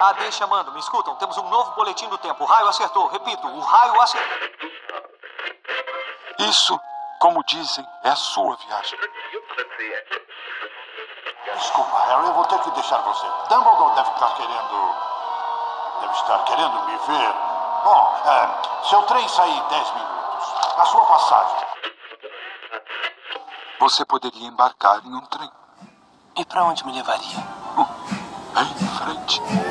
Ah, 0.00 0.14
deixa, 0.14 0.46
mando. 0.46 0.72
Me 0.72 0.80
escutam? 0.80 1.14
Temos 1.16 1.36
um 1.36 1.48
novo 1.50 1.72
boletim 1.72 2.08
do 2.08 2.16
tempo. 2.16 2.42
O 2.42 2.46
raio 2.46 2.68
acertou. 2.68 3.06
Repito, 3.08 3.46
o 3.46 3.60
raio 3.60 4.00
acertou. 4.00 4.48
Isso, 6.38 6.80
como 7.20 7.44
dizem, 7.44 7.86
é 8.02 8.08
a 8.08 8.16
sua 8.16 8.56
viagem. 8.56 8.98
Desculpa, 11.54 11.98
Harry, 12.06 12.26
eu 12.28 12.32
vou 12.32 12.46
ter 12.46 12.58
que 12.60 12.70
deixar 12.70 12.96
você. 13.02 13.26
Dumbledore 13.50 13.94
deve 13.94 14.10
estar 14.12 14.34
querendo. 14.36 14.94
Deve 16.00 16.14
estar 16.14 16.38
querendo 16.44 16.82
me 16.86 16.96
ver. 16.96 17.34
Bom, 17.84 18.22
é, 18.24 18.88
seu 18.88 19.02
trem 19.02 19.28
sai 19.28 19.50
em 19.50 19.62
10 19.68 19.94
minutos. 19.94 20.54
A 20.78 20.84
sua 20.86 21.04
passagem. 21.04 21.66
Você 23.80 24.04
poderia 24.06 24.48
embarcar 24.48 25.04
em 25.04 25.14
um 25.14 25.26
trem. 25.26 25.50
E 26.36 26.44
para 26.46 26.64
onde 26.64 26.86
me 26.86 26.92
levaria? 26.92 27.44
Bem 28.54 28.64
em 28.64 28.88
frente. 28.98 29.69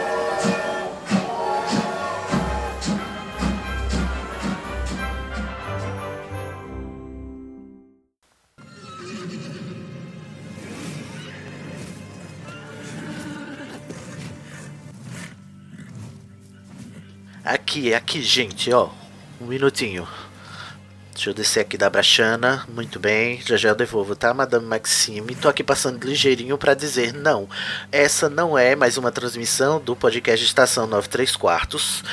Aqui, 17.70 17.94
aqui, 17.94 18.20
gente, 18.24 18.74
ó. 18.74 18.90
Um 19.40 19.46
minutinho. 19.46 20.08
Deixa 21.14 21.30
eu 21.30 21.36
descer 21.36 21.60
aqui 21.60 21.78
da 21.78 21.88
Brachana. 21.88 22.66
Muito 22.68 23.00
bem, 23.00 23.40
já 23.46 23.58
já 23.58 23.70
eu 23.70 23.76
devolvo, 23.76 24.16
tá, 24.16 24.34
Madame 24.34 24.66
Maxime? 24.66 25.36
Tô 25.36 25.48
aqui 25.48 25.64
passando 25.64 26.04
ligeirinho 26.04 26.58
para 26.58 26.74
dizer 26.74 27.14
não. 27.14 27.48
Essa 27.92 28.28
não 28.28 28.58
é 28.58 28.76
mais 28.76 28.98
uma 28.98 29.12
transmissão 29.12 29.80
do 29.80 29.96
podcast 29.96 30.44
Estação 30.44 30.88
93 30.88 31.36
Quartos 31.36 32.04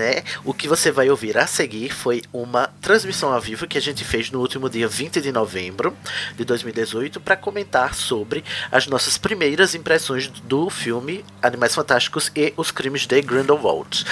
né? 0.00 0.24
O 0.46 0.54
que 0.54 0.66
você 0.66 0.90
vai 0.90 1.10
ouvir 1.10 1.36
a 1.36 1.46
seguir 1.46 1.90
foi 1.90 2.22
uma 2.32 2.68
transmissão 2.80 3.34
ao 3.34 3.40
vivo 3.40 3.66
que 3.66 3.76
a 3.76 3.80
gente 3.80 4.02
fez 4.02 4.30
no 4.30 4.40
último 4.40 4.70
dia 4.70 4.88
20 4.88 5.20
de 5.20 5.30
novembro 5.30 5.94
de 6.34 6.42
2018 6.42 7.20
para 7.20 7.36
comentar 7.36 7.94
sobre 7.94 8.42
as 8.72 8.86
nossas 8.86 9.18
primeiras 9.18 9.74
impressões 9.74 10.28
do 10.28 10.70
filme 10.70 11.22
Animais 11.42 11.74
Fantásticos 11.74 12.32
e 12.34 12.54
os 12.56 12.70
Crimes 12.70 13.06
de 13.06 13.20
Grindelwald. 13.20 14.06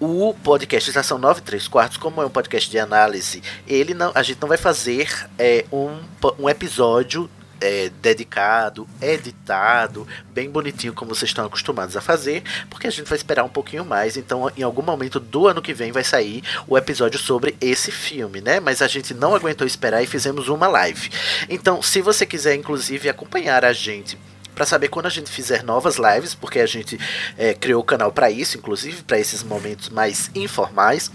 O 0.00 0.32
podcast 0.42 0.88
Estação 0.88 1.18
93 1.18 1.68
Quartos, 1.68 1.98
como 1.98 2.22
é 2.22 2.26
um 2.26 2.30
podcast 2.30 2.70
de 2.70 2.78
análise, 2.78 3.42
ele 3.68 3.92
não, 3.92 4.12
a 4.14 4.22
gente 4.22 4.40
não 4.40 4.48
vai 4.48 4.56
fazer 4.56 5.28
é, 5.38 5.66
um, 5.70 5.98
um 6.38 6.48
episódio 6.48 7.28
é, 7.64 7.90
dedicado, 8.02 8.86
editado, 9.00 10.06
bem 10.34 10.50
bonitinho 10.50 10.92
como 10.92 11.14
vocês 11.14 11.30
estão 11.30 11.46
acostumados 11.46 11.96
a 11.96 12.00
fazer, 12.02 12.42
porque 12.68 12.86
a 12.86 12.90
gente 12.90 13.08
vai 13.08 13.16
esperar 13.16 13.42
um 13.42 13.48
pouquinho 13.48 13.86
mais, 13.86 14.18
então 14.18 14.50
em 14.54 14.62
algum 14.62 14.82
momento 14.82 15.18
do 15.18 15.48
ano 15.48 15.62
que 15.62 15.72
vem 15.72 15.90
vai 15.90 16.04
sair 16.04 16.42
o 16.68 16.76
episódio 16.76 17.18
sobre 17.18 17.56
esse 17.62 17.90
filme, 17.90 18.42
né? 18.42 18.60
Mas 18.60 18.82
a 18.82 18.86
gente 18.86 19.14
não 19.14 19.34
aguentou 19.34 19.66
esperar 19.66 20.02
e 20.02 20.06
fizemos 20.06 20.48
uma 20.48 20.68
live. 20.68 21.10
Então, 21.48 21.80
se 21.80 22.02
você 22.02 22.26
quiser 22.26 22.54
inclusive 22.54 23.08
acompanhar 23.08 23.64
a 23.64 23.72
gente 23.72 24.18
para 24.54 24.66
saber 24.66 24.88
quando 24.88 25.06
a 25.06 25.10
gente 25.10 25.30
fizer 25.30 25.62
novas 25.62 25.96
lives, 25.96 26.34
porque 26.34 26.60
a 26.60 26.66
gente 26.66 27.00
é, 27.38 27.54
criou 27.54 27.80
o 27.80 27.84
canal 27.84 28.12
para 28.12 28.30
isso, 28.30 28.58
inclusive 28.58 29.02
para 29.02 29.18
esses 29.18 29.42
momentos 29.42 29.88
mais 29.88 30.30
informais. 30.34 31.10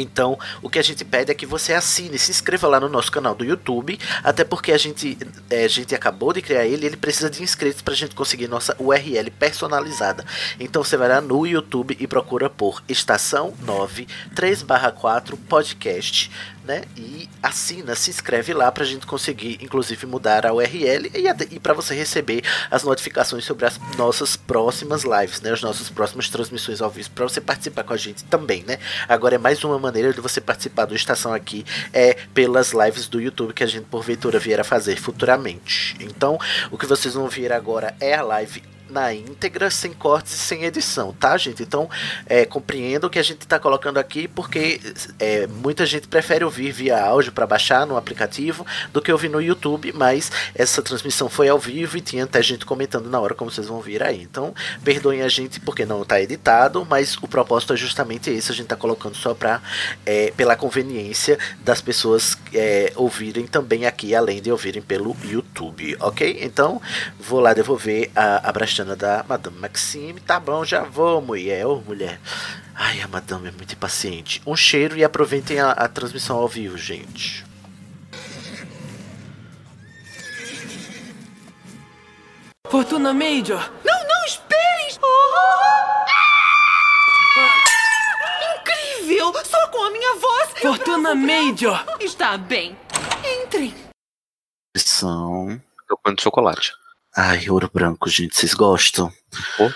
Então, 0.00 0.38
o 0.62 0.70
que 0.70 0.78
a 0.78 0.82
gente 0.82 1.04
pede 1.04 1.32
é 1.32 1.34
que 1.34 1.44
você 1.44 1.74
assine, 1.74 2.16
se 2.18 2.30
inscreva 2.30 2.68
lá 2.68 2.78
no 2.78 2.88
nosso 2.88 3.10
canal 3.10 3.34
do 3.34 3.44
YouTube, 3.44 3.98
até 4.22 4.44
porque 4.44 4.70
a 4.70 4.78
gente, 4.78 5.18
é, 5.50 5.64
a 5.64 5.68
gente 5.68 5.92
acabou 5.94 6.32
de 6.32 6.40
criar 6.40 6.64
ele, 6.64 6.86
ele 6.86 6.96
precisa 6.96 7.28
de 7.28 7.42
inscritos 7.42 7.82
para 7.82 7.94
a 7.94 7.96
gente 7.96 8.14
conseguir 8.14 8.46
nossa 8.46 8.76
URL 8.78 9.30
personalizada. 9.38 10.24
Então 10.60 10.84
você 10.84 10.96
vai 10.96 11.08
lá 11.08 11.20
no 11.20 11.44
YouTube 11.44 11.96
e 11.98 12.06
procura 12.06 12.48
por 12.48 12.82
Estação 12.88 13.52
9 13.64 14.06
3/4 14.34 15.36
Podcast 15.48 16.30
né? 16.68 16.82
E 16.94 17.28
assina, 17.42 17.96
se 17.96 18.10
inscreve 18.10 18.52
lá 18.52 18.70
pra 18.70 18.84
gente 18.84 19.06
conseguir, 19.06 19.58
inclusive, 19.62 20.06
mudar 20.06 20.46
a 20.46 20.52
URL 20.52 21.10
e, 21.14 21.54
e 21.54 21.58
para 21.58 21.72
você 21.72 21.94
receber 21.94 22.44
as 22.70 22.84
notificações 22.84 23.46
sobre 23.46 23.64
as 23.64 23.80
nossas 23.96 24.36
próximas 24.36 25.02
lives, 25.02 25.40
né? 25.40 25.50
As 25.50 25.62
nossas 25.62 25.88
próximas 25.88 26.28
transmissões 26.28 26.82
ao 26.82 26.90
vivo, 26.90 27.10
para 27.10 27.26
você 27.26 27.40
participar 27.40 27.84
com 27.84 27.94
a 27.94 27.96
gente 27.96 28.22
também, 28.24 28.62
né? 28.64 28.78
Agora 29.08 29.36
é 29.36 29.38
mais 29.38 29.64
uma 29.64 29.78
maneira 29.78 30.12
de 30.12 30.20
você 30.20 30.42
participar 30.42 30.84
do 30.84 30.94
Estação 30.94 31.32
aqui, 31.32 31.64
é 31.90 32.12
pelas 32.34 32.72
lives 32.72 33.08
do 33.08 33.18
YouTube 33.18 33.54
que 33.54 33.64
a 33.64 33.66
gente 33.66 33.86
porventura 33.86 34.38
vier 34.38 34.60
a 34.60 34.64
fazer 34.64 34.96
futuramente. 34.96 35.96
Então, 36.00 36.38
o 36.70 36.76
que 36.76 36.84
vocês 36.84 37.14
vão 37.14 37.28
ver 37.28 37.50
agora 37.50 37.96
é 37.98 38.14
a 38.14 38.22
live 38.22 38.62
na 38.90 39.12
íntegra, 39.12 39.70
sem 39.70 39.92
cortes 39.92 40.32
e 40.32 40.38
sem 40.38 40.64
edição, 40.64 41.12
tá, 41.12 41.36
gente? 41.36 41.62
Então, 41.62 41.88
é, 42.26 42.44
compreendo 42.44 43.06
o 43.06 43.10
que 43.10 43.18
a 43.18 43.22
gente 43.22 43.42
está 43.42 43.58
colocando 43.58 43.98
aqui, 43.98 44.28
porque 44.28 44.80
é, 45.18 45.46
muita 45.46 45.84
gente 45.86 46.08
prefere 46.08 46.44
ouvir 46.44 46.72
via 46.72 47.00
áudio 47.02 47.32
para 47.32 47.46
baixar 47.46 47.86
no 47.86 47.96
aplicativo 47.96 48.66
do 48.92 49.00
que 49.00 49.12
ouvir 49.12 49.28
no 49.28 49.40
YouTube, 49.40 49.92
mas 49.92 50.30
essa 50.54 50.82
transmissão 50.82 51.28
foi 51.28 51.48
ao 51.48 51.58
vivo 51.58 51.96
e 51.96 52.00
tinha 52.00 52.24
até 52.24 52.42
gente 52.42 52.64
comentando 52.64 53.08
na 53.08 53.20
hora, 53.20 53.34
como 53.34 53.50
vocês 53.50 53.66
vão 53.66 53.80
ver 53.80 54.02
aí. 54.02 54.22
Então, 54.22 54.54
perdoem 54.82 55.22
a 55.22 55.28
gente 55.28 55.60
porque 55.60 55.84
não 55.84 56.02
está 56.02 56.20
editado, 56.20 56.86
mas 56.88 57.16
o 57.16 57.28
propósito 57.28 57.72
é 57.72 57.76
justamente 57.76 58.30
esse, 58.30 58.50
a 58.50 58.54
gente 58.54 58.64
está 58.64 58.76
colocando 58.76 59.14
só 59.14 59.34
para 59.34 59.60
é, 60.04 60.32
pela 60.36 60.56
conveniência 60.56 61.38
das 61.60 61.80
pessoas 61.80 62.36
é, 62.54 62.92
ouvirem 62.96 63.46
também 63.46 63.86
aqui, 63.86 64.14
além 64.14 64.40
de 64.40 64.50
ouvirem 64.50 64.82
pelo 64.82 65.16
YouTube, 65.24 65.96
ok? 66.00 66.38
Então, 66.42 66.80
vou 67.18 67.40
lá 67.40 67.52
devolver 67.52 68.10
a, 68.14 68.48
a 68.48 68.52
da 68.84 69.24
Madame 69.28 69.58
Maxime. 69.58 70.20
Tá 70.20 70.38
bom, 70.38 70.64
já 70.64 70.82
vou, 70.82 71.20
mulher. 71.20 71.66
Ô, 71.66 71.76
mulher. 71.80 72.20
Ai, 72.74 73.00
a 73.00 73.08
Madame 73.08 73.48
é 73.48 73.50
muito 73.50 73.72
impaciente. 73.72 74.40
Um 74.46 74.54
cheiro 74.56 74.96
e 74.96 75.04
aproveitem 75.04 75.58
a, 75.60 75.70
a 75.72 75.88
transmissão 75.88 76.36
ao 76.36 76.48
vivo, 76.48 76.76
gente. 76.78 77.44
Fortuna 82.68 83.14
Major! 83.14 83.72
Não, 83.82 84.08
não, 84.08 84.24
esperem! 84.26 84.88
Incrível! 88.60 89.32
Só 89.44 89.66
com 89.68 89.84
a 89.84 89.90
minha 89.90 90.14
voz! 90.16 90.50
Fortuna 90.60 91.14
Major! 91.14 91.84
Está 91.98 92.36
bem. 92.36 92.76
Entrem. 93.42 93.74
São. 94.76 95.60
Tocando 95.88 96.20
chocolate. 96.20 96.77
Ai, 97.20 97.50
ouro 97.50 97.68
branco, 97.68 98.08
gente, 98.08 98.36
vocês 98.36 98.54
gostam? 98.54 99.12
Oh. 99.58 99.70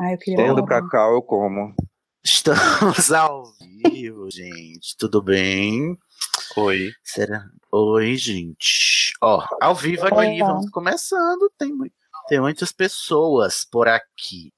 Ai, 0.00 0.14
eu 0.14 0.18
queria 0.18 0.46
Tendo 0.46 0.66
cá, 0.66 1.08
eu 1.12 1.22
como. 1.22 1.72
Estamos 2.24 3.12
ao 3.12 3.44
vivo, 3.84 4.26
gente. 4.34 4.96
Tudo 4.98 5.22
bem? 5.22 5.96
Oi. 6.56 6.90
Será? 7.04 7.44
Oi, 7.70 8.16
gente. 8.16 9.12
Ó, 9.22 9.46
ao 9.62 9.76
vivo 9.76 10.06
aqui, 10.06 10.16
Oi, 10.16 10.38
vamos 10.40 10.68
começando. 10.70 11.48
Tem, 11.56 11.72
tem 12.28 12.40
muitas 12.40 12.72
pessoas 12.72 13.64
por 13.64 13.86
aqui. 13.86 14.52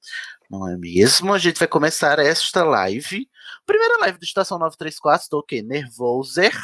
Não 0.49 0.67
é 0.67 0.75
mesmo? 0.75 1.35
A 1.35 1.37
gente 1.37 1.59
vai 1.59 1.67
começar 1.67 2.17
esta 2.17 2.63
live. 2.63 3.29
Primeira 3.67 3.99
live 3.99 4.17
do 4.17 4.25
Estação 4.25 4.57
934. 4.57 5.25
Estou 5.25 5.41
o 5.41 5.43
quê? 5.43 5.61
Nervoser 5.61 6.59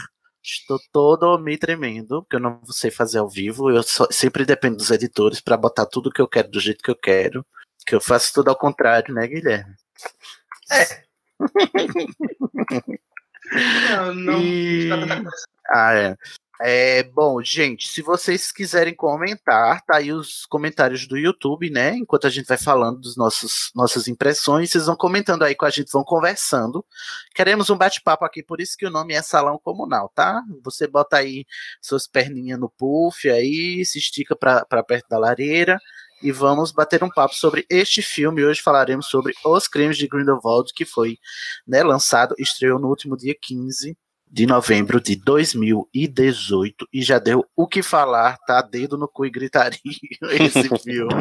Estou 0.47 0.79
todo 0.93 1.37
me 1.37 1.57
tremendo, 1.57 2.23
porque 2.23 2.37
eu 2.37 2.39
não 2.39 2.63
sei 2.67 2.89
fazer 2.89 3.19
ao 3.19 3.27
vivo. 3.27 3.69
Eu 3.69 3.83
só, 3.83 4.07
sempre 4.09 4.45
dependo 4.45 4.77
dos 4.77 4.91
editores 4.91 5.41
para 5.41 5.57
botar 5.57 5.85
tudo 5.85 6.09
que 6.09 6.21
eu 6.21 6.27
quero 6.27 6.49
do 6.49 6.59
jeito 6.59 6.81
que 6.81 6.89
eu 6.89 6.95
quero. 6.95 7.45
Que 7.85 7.93
eu 7.93 7.99
faço 7.99 8.33
tudo 8.33 8.49
ao 8.49 8.55
contrário, 8.55 9.13
né, 9.13 9.27
Guilherme? 9.27 9.75
É. 10.71 11.03
não, 13.91 14.15
não. 14.15 14.41
E... 14.41 14.89
Ah, 15.69 15.93
é. 15.93 16.15
É, 16.59 17.03
bom, 17.03 17.41
gente, 17.44 17.88
se 17.88 18.01
vocês 18.01 18.51
quiserem 18.51 18.95
comentar, 18.95 19.79
tá 19.85 19.97
aí 19.97 20.12
os 20.12 20.44
comentários 20.47 21.06
do 21.07 21.16
YouTube, 21.16 21.69
né? 21.69 21.95
Enquanto 21.95 22.25
a 22.25 22.31
gente 22.31 22.47
vai 22.47 22.57
falando 22.57 23.00
nossos 23.16 23.72
nossas 23.75 24.07
impressões, 24.07 24.71
vocês 24.71 24.88
vão 24.88 24.95
comentando 24.95 25.44
aí 25.44 25.54
com 25.54 25.65
a 25.65 25.69
gente, 25.69 25.92
vão 25.92 26.04
conversando. 26.04 26.83
Queremos 27.36 27.69
um 27.69 27.77
bate-papo 27.77 28.25
aqui, 28.25 28.42
por 28.42 28.59
isso 28.59 28.75
que 28.75 28.88
o 28.88 28.89
nome 28.89 29.13
é 29.13 29.21
Salão 29.21 29.59
Comunal, 29.63 30.12
tá? 30.15 30.42
Você 30.63 30.88
bota 30.88 31.18
aí 31.18 31.45
suas 31.80 32.07
perninhas 32.07 32.60
no 32.60 32.69
puff 32.69 33.30
aí, 33.30 33.86
se 33.86 34.00
estica 34.00 34.36
para 34.36 34.83
perto 34.83 35.07
da 35.10 35.19
lareira 35.19 35.80
e 36.24 36.31
vamos 36.31 36.71
bater 36.71 37.03
um 37.03 37.10
papo 37.10 37.36
sobre 37.36 37.68
este 37.69 38.01
filme. 38.01 38.44
Hoje 38.44 38.62
falaremos 38.63 39.06
sobre 39.07 39.36
Os 39.45 39.68
Crimes 39.68 39.98
de 39.98 40.07
Grindelwald, 40.07 40.71
que 40.74 40.86
foi 40.86 41.18
né, 41.68 41.83
lançado, 41.83 42.33
estreou 42.39 42.80
no 42.80 42.88
último 42.88 43.15
dia 43.15 43.36
15 43.39 43.95
de 44.29 44.45
novembro 44.45 45.00
de 45.00 45.15
2018 45.15 46.88
e 46.94 47.01
já 47.01 47.18
deu 47.18 47.45
o 47.56 47.68
que 47.68 47.81
falar, 47.81 48.38
tá? 48.45 48.62
Dedo 48.62 48.97
no 48.97 49.07
cu 49.07 49.25
e 49.25 49.29
gritaria 49.29 49.79
esse 50.31 50.69
filme. 50.83 51.13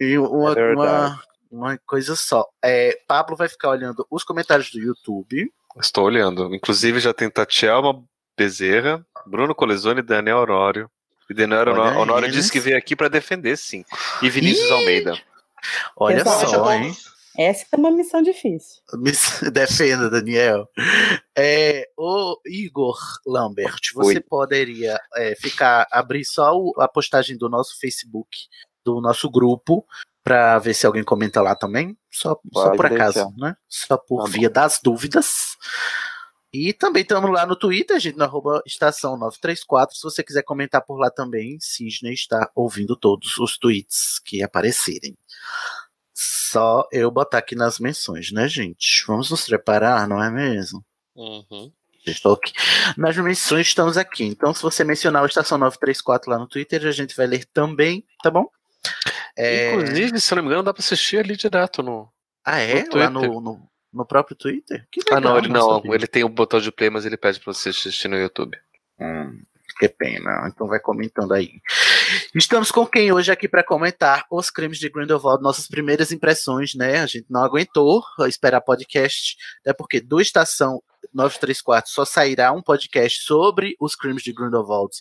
e 0.00 0.18
uma, 0.18 0.52
é 0.52 0.74
uma, 0.74 1.22
uma, 1.50 1.78
coisa 1.86 2.16
só. 2.16 2.46
É, 2.64 2.98
Pablo 3.06 3.36
vai 3.36 3.48
ficar 3.48 3.70
olhando 3.70 4.06
os 4.10 4.24
comentários 4.24 4.70
do 4.70 4.78
YouTube. 4.78 5.52
Estou 5.78 6.04
olhando. 6.04 6.54
Inclusive 6.54 6.98
já 6.98 7.12
tem 7.12 7.30
Tatielma 7.30 8.02
Bezerra, 8.36 9.04
Bruno 9.26 9.54
Colesone 9.54 10.00
e 10.00 10.04
Daniel 10.04 10.38
Honório. 10.38 10.90
E 11.28 11.34
Daniel 11.34 11.68
Honório, 11.72 11.98
Honório 12.00 12.32
disse 12.32 12.50
que 12.50 12.58
veio 12.58 12.76
aqui 12.76 12.96
para 12.96 13.08
defender, 13.08 13.56
sim. 13.56 13.84
E 14.20 14.28
Vinícius 14.28 14.68
Ih! 14.68 14.72
Almeida. 14.72 15.18
Olha 15.96 16.24
Pessoal, 16.24 16.48
só, 16.48 16.72
hein? 16.72 16.96
Essa 17.36 17.64
é 17.72 17.76
uma 17.76 17.90
missão 17.90 18.22
difícil. 18.22 18.82
Defenda, 19.52 20.10
Daniel. 20.10 20.68
É, 21.36 21.88
o 21.96 22.36
Igor 22.46 22.98
Lambert, 23.26 23.78
você 23.94 24.16
Oi. 24.18 24.20
poderia 24.20 24.98
é, 25.16 25.34
ficar 25.36 25.86
abrir 25.90 26.24
só 26.24 26.52
o- 26.56 26.72
a 26.78 26.88
postagem 26.88 27.36
do 27.38 27.48
nosso 27.48 27.78
Facebook, 27.78 28.28
do 28.84 29.00
nosso 29.00 29.30
grupo, 29.30 29.86
para 30.24 30.58
ver 30.58 30.74
se 30.74 30.86
alguém 30.86 31.04
comenta 31.04 31.40
lá 31.40 31.54
também? 31.54 31.96
Só, 32.10 32.38
só 32.52 32.72
por 32.76 32.86
acaso, 32.86 33.14
deixar. 33.14 33.30
né? 33.38 33.54
Só 33.68 33.96
por 33.96 34.24
Tá 34.24 34.30
via 34.30 34.50
das 34.50 34.80
dúvidas. 34.82 35.56
E 36.52 36.72
também 36.72 37.02
estamos 37.02 37.30
lá 37.32 37.46
no 37.46 37.54
Twitter, 37.54 37.98
gente, 38.00 38.18
no 38.18 38.24
arroba 38.24 38.60
estação 38.66 39.16
934. 39.16 39.94
Se 39.96 40.02
você 40.02 40.22
quiser 40.24 40.42
comentar 40.42 40.84
por 40.84 40.98
lá 40.98 41.08
também, 41.08 41.56
Cisne 41.60 42.12
está 42.12 42.50
ouvindo 42.56 42.96
todos 42.96 43.38
os 43.38 43.56
tweets 43.56 44.18
que 44.24 44.42
aparecerem. 44.42 45.16
Só 46.22 46.86
eu 46.92 47.10
botar 47.10 47.38
aqui 47.38 47.54
nas 47.54 47.78
menções, 47.78 48.30
né, 48.30 48.46
gente? 48.46 49.04
Vamos 49.06 49.30
nos 49.30 49.46
preparar, 49.46 50.06
não 50.06 50.22
é 50.22 50.30
mesmo? 50.30 50.84
Uhum. 51.16 51.72
Estou 52.06 52.34
aqui. 52.34 52.52
Nas 52.94 53.16
menções 53.16 53.68
estamos 53.68 53.96
aqui. 53.96 54.24
Então, 54.24 54.52
se 54.52 54.60
você 54.60 54.84
mencionar 54.84 55.22
o 55.22 55.26
Estação 55.26 55.56
934 55.56 56.30
lá 56.30 56.38
no 56.38 56.46
Twitter, 56.46 56.86
a 56.86 56.90
gente 56.92 57.16
vai 57.16 57.26
ler 57.26 57.46
também, 57.46 58.04
tá 58.22 58.30
bom? 58.30 58.46
É, 59.34 59.72
Inclusive, 59.72 60.20
se 60.20 60.30
eu 60.34 60.36
não 60.36 60.42
me 60.42 60.48
engano, 60.50 60.62
dá 60.62 60.74
pra 60.74 60.82
assistir 60.82 61.16
ali 61.20 61.34
direto 61.38 61.82
no. 61.82 62.12
Ah, 62.44 62.58
é? 62.58 62.84
no 62.84 62.96
Lá 62.98 63.08
no, 63.08 63.40
no, 63.40 63.70
no 63.90 64.04
próprio 64.04 64.36
Twitter? 64.36 64.86
Que 64.92 65.00
Ah, 65.10 65.20
não, 65.20 65.32
legal, 65.32 65.38
ele 65.38 65.48
não. 65.48 65.74
sabia. 65.76 65.94
Ele 65.94 66.06
tem 66.06 66.22
o 66.22 66.28
botão 66.28 66.60
de 66.60 66.70
play, 66.70 66.90
mas 66.90 67.06
ele 67.06 67.16
pede 67.16 67.40
pra 67.40 67.50
você 67.54 67.70
assistir 67.70 68.08
no 68.08 68.18
YouTube. 68.18 68.58
Hum, 69.00 69.42
que 69.80 69.88
pena. 69.88 70.46
Então 70.46 70.66
vai 70.66 70.78
comentando 70.78 71.32
aí. 71.32 71.62
Estamos 72.34 72.70
com 72.70 72.86
quem 72.86 73.10
hoje 73.10 73.32
aqui 73.32 73.48
para 73.48 73.64
comentar 73.64 74.26
os 74.30 74.50
crimes 74.50 74.78
de 74.78 74.90
Grindelwald, 74.90 75.42
nossas 75.42 75.66
primeiras 75.66 76.12
impressões, 76.12 76.74
né? 76.74 77.00
A 77.00 77.06
gente 77.06 77.26
não 77.30 77.42
aguentou 77.42 78.02
esperar 78.28 78.60
podcast, 78.60 79.36
até 79.62 79.72
porque 79.72 79.98
do 79.98 80.20
Estação 80.20 80.82
934 81.14 81.90
só 81.90 82.04
sairá 82.04 82.52
um 82.52 82.62
podcast 82.62 83.22
sobre 83.22 83.74
os 83.80 83.96
crimes 83.96 84.22
de 84.22 84.34
Grindelwald 84.34 84.94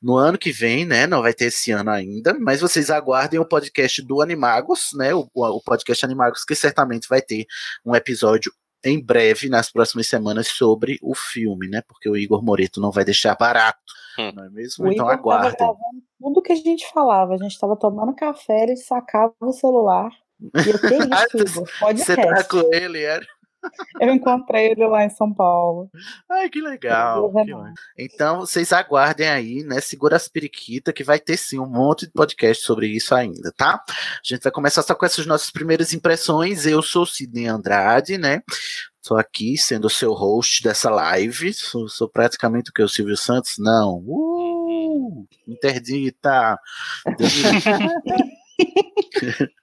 no 0.00 0.16
ano 0.16 0.38
que 0.38 0.52
vem, 0.52 0.84
né? 0.84 1.04
Não 1.04 1.20
vai 1.20 1.34
ter 1.34 1.46
esse 1.46 1.72
ano 1.72 1.90
ainda, 1.90 2.32
mas 2.38 2.60
vocês 2.60 2.90
aguardem 2.90 3.40
o 3.40 3.44
podcast 3.44 4.00
do 4.02 4.22
Animagos, 4.22 4.90
né? 4.94 5.12
O, 5.12 5.28
o 5.34 5.60
podcast 5.60 6.04
Animagos, 6.04 6.44
que 6.44 6.54
certamente 6.54 7.08
vai 7.08 7.20
ter 7.20 7.44
um 7.84 7.94
episódio 7.96 8.52
em 8.84 9.02
breve, 9.04 9.48
nas 9.48 9.70
próximas 9.70 10.06
semanas, 10.08 10.48
sobre 10.48 10.98
o 11.02 11.14
filme, 11.14 11.68
né? 11.68 11.82
Porque 11.86 12.08
o 12.08 12.16
Igor 12.16 12.42
Moreto 12.44 12.80
não 12.80 12.90
vai 12.90 13.04
deixar 13.04 13.36
barato, 13.36 13.78
Hum. 14.18 14.30
não 14.34 14.44
é 14.44 14.50
mesmo? 14.50 14.84
O 14.84 14.92
então 14.92 15.06
Igor 15.06 15.16
tava 15.16 15.20
aguardem. 15.20 15.56
gravando 15.56 16.02
tudo 16.20 16.42
que 16.42 16.52
a 16.52 16.56
gente 16.56 16.86
falava. 16.92 17.34
A 17.34 17.38
gente 17.38 17.58
tava 17.58 17.76
tomando 17.76 18.14
café, 18.14 18.64
ele 18.64 18.76
sacava 18.76 19.32
o 19.40 19.52
celular. 19.52 20.10
E 20.40 20.70
eu, 20.70 20.78
que 20.78 20.94
Ah, 21.10 21.24
isso, 21.34 21.38
Igor? 21.38 21.96
Você 21.96 22.16
tá 22.16 22.44
com 22.44 22.74
ele, 22.74 23.02
era? 23.02 23.26
Eu 24.00 24.12
encontrei 24.12 24.72
ele 24.72 24.86
lá 24.86 25.04
em 25.04 25.10
São 25.10 25.32
Paulo. 25.32 25.90
Ai, 26.28 26.48
que 26.48 26.60
legal. 26.60 27.30
Que 27.30 27.38
ótimo. 27.38 27.74
Então, 27.98 28.40
vocês 28.40 28.72
aguardem 28.72 29.28
aí, 29.28 29.62
né? 29.62 29.80
Segura 29.80 30.16
as 30.16 30.28
periquitas, 30.28 30.94
que 30.94 31.04
vai 31.04 31.18
ter 31.18 31.36
sim 31.36 31.58
um 31.58 31.66
monte 31.66 32.06
de 32.06 32.12
podcast 32.12 32.64
sobre 32.64 32.88
isso 32.88 33.14
ainda, 33.14 33.52
tá? 33.56 33.82
A 33.88 34.20
gente 34.22 34.42
vai 34.42 34.52
começar 34.52 34.82
só 34.82 34.94
com 34.94 35.06
essas 35.06 35.26
nossas 35.26 35.50
primeiras 35.50 35.92
impressões. 35.92 36.66
Eu 36.66 36.82
sou 36.82 37.06
Sidney 37.06 37.46
Andrade, 37.46 38.18
né? 38.18 38.42
Tô 39.04 39.16
aqui 39.16 39.56
sendo 39.58 39.86
o 39.86 39.90
seu 39.90 40.12
host 40.12 40.62
dessa 40.62 40.88
live. 40.88 41.52
Sou, 41.52 41.88
sou 41.88 42.08
praticamente 42.08 42.70
o 42.70 42.72
que? 42.72 42.82
O 42.82 42.88
Silvio 42.88 43.16
Santos? 43.16 43.54
Não. 43.58 43.96
Uh, 44.06 45.26
interdita. 45.48 46.56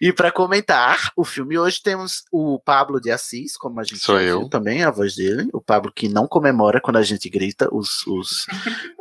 E 0.00 0.12
para 0.12 0.30
comentar 0.30 1.10
o 1.16 1.24
filme 1.24 1.58
hoje 1.58 1.82
temos 1.82 2.22
o 2.30 2.60
Pablo 2.60 3.00
de 3.00 3.10
Assis, 3.10 3.56
como 3.56 3.80
a 3.80 3.82
gente 3.84 3.98
Sou 3.98 4.20
eu. 4.20 4.48
também, 4.48 4.84
a 4.84 4.90
voz 4.90 5.16
dele. 5.16 5.48
O 5.52 5.60
Pablo 5.60 5.92
que 5.92 6.08
não 6.08 6.28
comemora 6.28 6.80
quando 6.80 6.96
a 6.98 7.02
gente 7.02 7.28
grita 7.28 7.68
os, 7.72 8.06
os, 8.06 8.46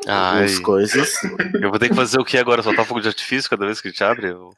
as 0.08 0.58
coisas. 0.60 1.22
eu 1.62 1.70
vou 1.70 1.78
ter 1.78 1.90
que 1.90 1.96
fazer 1.96 2.20
o 2.20 2.26
que 2.26 2.38
agora? 2.38 2.64
Soltar 2.64 2.86
fogo 2.86 3.02
de 3.02 3.08
artifício 3.08 3.50
cada 3.50 3.66
vez 3.66 3.80
que 3.80 3.88
a 3.88 3.92
gente 3.92 4.04
abre? 4.04 4.30
Eu- 4.30 4.50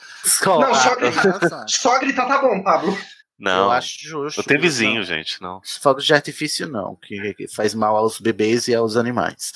Não, 0.45 0.73
só 0.75 0.95
gritar. 0.95 1.65
Só 1.67 1.99
gritar 1.99 2.27
tá 2.27 2.41
bom, 2.41 2.63
Pablo. 2.63 2.97
Não. 3.37 3.65
Eu 3.65 3.71
acho 3.71 3.97
justo. 4.01 4.39
Eu 4.39 4.43
tenho 4.45 4.59
não. 4.59 4.63
vizinho, 4.67 5.03
gente, 5.03 5.41
não. 5.41 5.61
Fogos 5.81 6.05
de 6.05 6.13
artifício 6.13 6.67
não, 6.67 6.95
que, 6.95 7.33
que 7.33 7.47
faz 7.47 7.73
mal 7.73 7.95
aos 7.95 8.19
bebês 8.19 8.67
e 8.67 8.75
aos 8.75 8.95
animais. 8.97 9.51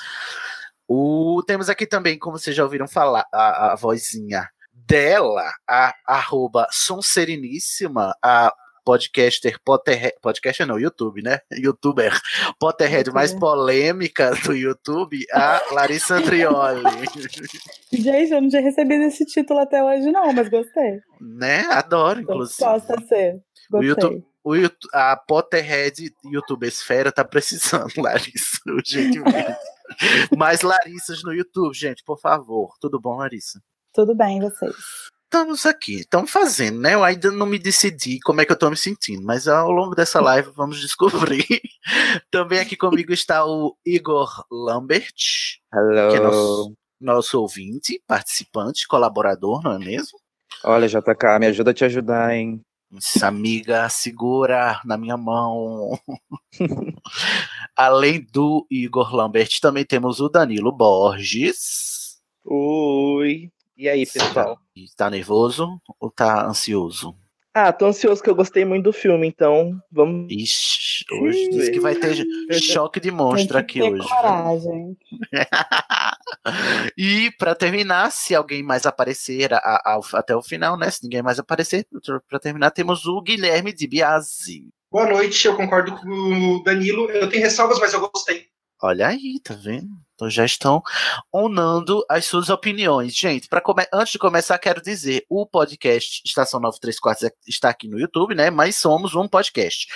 O, 0.88 1.42
temos 1.46 1.70
aqui 1.70 1.86
também, 1.86 2.18
como 2.18 2.38
vocês 2.38 2.56
já 2.56 2.64
ouviram 2.64 2.88
falar, 2.88 3.26
a, 3.32 3.74
a 3.74 3.76
vozinha 3.76 4.50
dela, 4.88 5.50
a 5.68 5.94
arroba 6.08 6.68
Sonsereníssima, 6.72 8.16
a 8.22 8.54
podcaster 8.86 9.58
Potterhead, 9.64 10.14
podcaster 10.22 10.68
não, 10.68 10.78
YouTube, 10.80 11.22
né? 11.22 11.40
Youtuber, 11.52 12.20
Potterhead 12.60 13.12
mais 13.12 13.32
Youtuber. 13.32 13.50
polêmica 13.56 14.32
do 14.44 14.54
YouTube, 14.54 15.26
a 15.32 15.62
Larissa 15.72 16.16
Andrioli. 16.16 16.84
Gente, 17.92 18.32
eu 18.34 18.42
não 18.42 18.50
tinha 18.50 18.62
recebido 18.62 19.04
esse 19.04 19.26
título 19.26 19.60
até 19.60 19.82
hoje, 19.84 20.12
não, 20.12 20.34
mas 20.34 20.50
gostei. 20.50 21.00
né? 21.22 21.60
Adoro, 21.72 22.22
inclusive. 22.22 22.58
Possa 22.60 22.96
ser. 23.08 23.36
O 23.72 23.78
Gostei. 23.78 23.88
YouTube, 23.90 24.26
o 24.44 24.56
YouTube, 24.56 24.90
a 24.94 25.16
Potterhead 25.16 26.14
YouTube 26.26 26.68
Esfera 26.68 27.12
tá 27.12 27.24
precisando, 27.24 27.94
Larissa, 27.98 28.60
urgentemente. 28.68 29.58
Mais 30.38 30.62
Larissas 30.62 31.24
no 31.24 31.34
YouTube, 31.34 31.74
gente, 31.74 32.04
por 32.04 32.20
favor. 32.20 32.76
Tudo 32.82 33.00
bom, 33.00 33.16
Larissa? 33.16 33.62
Tudo 33.94 34.16
bem, 34.16 34.40
vocês? 34.40 34.74
Estamos 35.26 35.68
aqui, 35.68 36.00
estamos 36.00 36.32
fazendo, 36.32 36.80
né? 36.80 36.96
Eu 36.96 37.04
ainda 37.04 37.32
não 37.32 37.46
me 37.46 37.60
decidi 37.60 38.20
como 38.22 38.42
é 38.42 38.46
que 38.46 38.52
eu 38.52 38.58
tô 38.58 38.68
me 38.68 38.76
sentindo, 38.76 39.24
mas 39.24 39.48
ao 39.48 39.70
longo 39.70 39.94
dessa 39.94 40.20
live 40.20 40.50
vamos 40.56 40.80
descobrir. 40.82 41.46
Também 42.32 42.60
aqui 42.60 42.76
comigo 42.76 43.14
está 43.14 43.46
o 43.46 43.78
Igor 43.86 44.44
Lambert, 44.52 45.14
Hello. 45.72 46.12
que 46.12 46.18
é 46.18 46.20
nosso, 46.20 46.74
nosso 47.00 47.40
ouvinte, 47.40 48.02
participante, 48.08 48.88
colaborador, 48.88 49.62
não 49.64 49.74
é 49.74 49.80
mesmo? 49.80 50.18
Olha, 50.64 50.88
JK, 50.88 51.40
me 51.40 51.46
ajuda 51.46 51.70
a 51.70 51.74
te 51.74 51.86
ajudar, 51.86 52.36
hein? 52.36 52.62
Essa 52.96 53.28
amiga 53.28 53.88
segura 53.90 54.82
na 54.86 54.98
minha 54.98 55.18
mão. 55.18 56.00
Além 57.76 58.26
do 58.32 58.66
Igor 58.72 59.16
Lambert, 59.16 59.60
também 59.62 59.86
temos 59.86 60.20
o 60.20 60.30
Danilo 60.30 60.72
Borges. 60.72 62.18
Oi. 62.44 63.52
E 63.84 63.90
aí, 63.90 64.06
pessoal? 64.06 64.58
Tá 64.96 65.10
nervoso 65.10 65.68
ou 66.00 66.10
tá 66.10 66.46
ansioso? 66.48 67.14
Ah, 67.54 67.74
tô 67.74 67.86
ansioso 67.88 68.24
que 68.24 68.30
eu 68.30 68.34
gostei 68.36 68.64
muito 68.64 68.86
do 68.86 68.94
filme, 68.94 69.28
então 69.28 69.78
vamos. 69.92 70.32
Ixi, 70.32 71.04
hoje 71.12 71.50
diz 71.50 71.68
que 71.68 71.82
vai 71.82 71.94
ter 71.94 72.16
choque 72.62 73.02
de 73.02 73.10
Tem 73.10 73.18
monstro 73.18 73.56
que 73.56 73.58
aqui 73.58 73.82
ter 73.82 73.92
hoje. 73.92 74.08
coragem. 74.08 74.98
e 76.98 77.30
pra 77.38 77.54
terminar, 77.54 78.10
se 78.10 78.34
alguém 78.34 78.64
mais 78.64 78.86
aparecer 78.86 79.54
a- 79.54 79.58
a- 79.58 80.00
até 80.14 80.34
o 80.34 80.42
final, 80.42 80.78
né? 80.78 80.90
Se 80.90 81.04
ninguém 81.04 81.22
mais 81.22 81.38
aparecer, 81.38 81.86
pra 82.30 82.40
terminar, 82.40 82.72
temos 82.72 83.06
o 83.06 83.22
Guilherme 83.22 83.74
de 83.74 83.86
Biasi. 83.86 84.70
Boa 84.90 85.10
noite, 85.10 85.46
eu 85.46 85.58
concordo 85.58 85.94
com 85.98 86.08
o 86.56 86.64
Danilo. 86.64 87.12
Eu 87.12 87.28
tenho 87.28 87.44
ressalvas, 87.44 87.80
mas 87.80 87.92
eu 87.94 88.00
gostei. 88.10 88.46
Olha 88.82 89.10
aí, 89.10 89.40
tá 89.44 89.54
vendo? 89.54 89.90
Então 90.24 90.30
já 90.30 90.46
estão 90.46 90.82
onando 91.32 92.06
as 92.10 92.26
suas 92.26 92.50
opiniões. 92.50 93.14
Gente, 93.14 93.50
para 93.50 93.62
antes 93.92 94.14
de 94.14 94.20
começar, 94.20 94.58
quero 94.58 94.82
dizer, 94.82 95.26
o 95.30 95.46
podcast 95.46 96.22
Estação 96.26 96.60
934 96.60 97.36
está 97.48 97.70
aqui 97.70 97.88
no 97.88 98.00
YouTube, 98.00 98.36
né? 98.36 98.50
Mas 98.50 98.78
somos 98.78 99.16
um 99.16 99.28
podcast. 99.28 99.88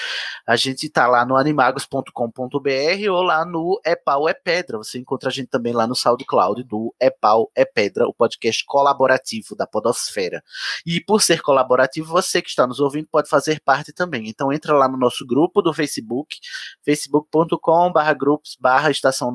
A 0.45 0.55
gente 0.55 0.89
tá 0.89 1.07
lá 1.07 1.25
no 1.25 1.37
animagos.com.br 1.37 3.09
ou 3.09 3.21
lá 3.21 3.45
no 3.45 3.79
É 3.85 3.95
Pau 3.95 4.27
é 4.27 4.33
Pedra. 4.33 4.77
Você 4.77 4.99
encontra 4.99 5.29
a 5.29 5.31
gente 5.31 5.47
também 5.47 5.73
lá 5.73 5.87
no 5.87 5.95
SoundCloud 5.95 6.63
do 6.63 6.93
É 6.99 7.09
Pau 7.09 7.49
é 7.55 7.63
Pedra, 7.63 8.07
o 8.07 8.13
podcast 8.13 8.65
colaborativo 8.65 9.55
da 9.55 9.65
Podosfera. 9.65 10.43
E 10.85 10.99
por 10.99 11.21
ser 11.21 11.41
colaborativo, 11.41 12.07
você 12.07 12.41
que 12.41 12.49
está 12.49 12.67
nos 12.67 12.79
ouvindo 12.79 13.07
pode 13.09 13.29
fazer 13.29 13.61
parte 13.61 13.93
também. 13.93 14.27
Então 14.27 14.51
entra 14.51 14.73
lá 14.73 14.87
no 14.87 14.97
nosso 14.97 15.25
grupo 15.25 15.61
do 15.61 15.73
Facebook, 15.73 16.37
facebook.com 16.83 17.91
barra 17.91 18.13
grupos 18.13 18.57
barra 18.59 18.91
estação 18.91 19.31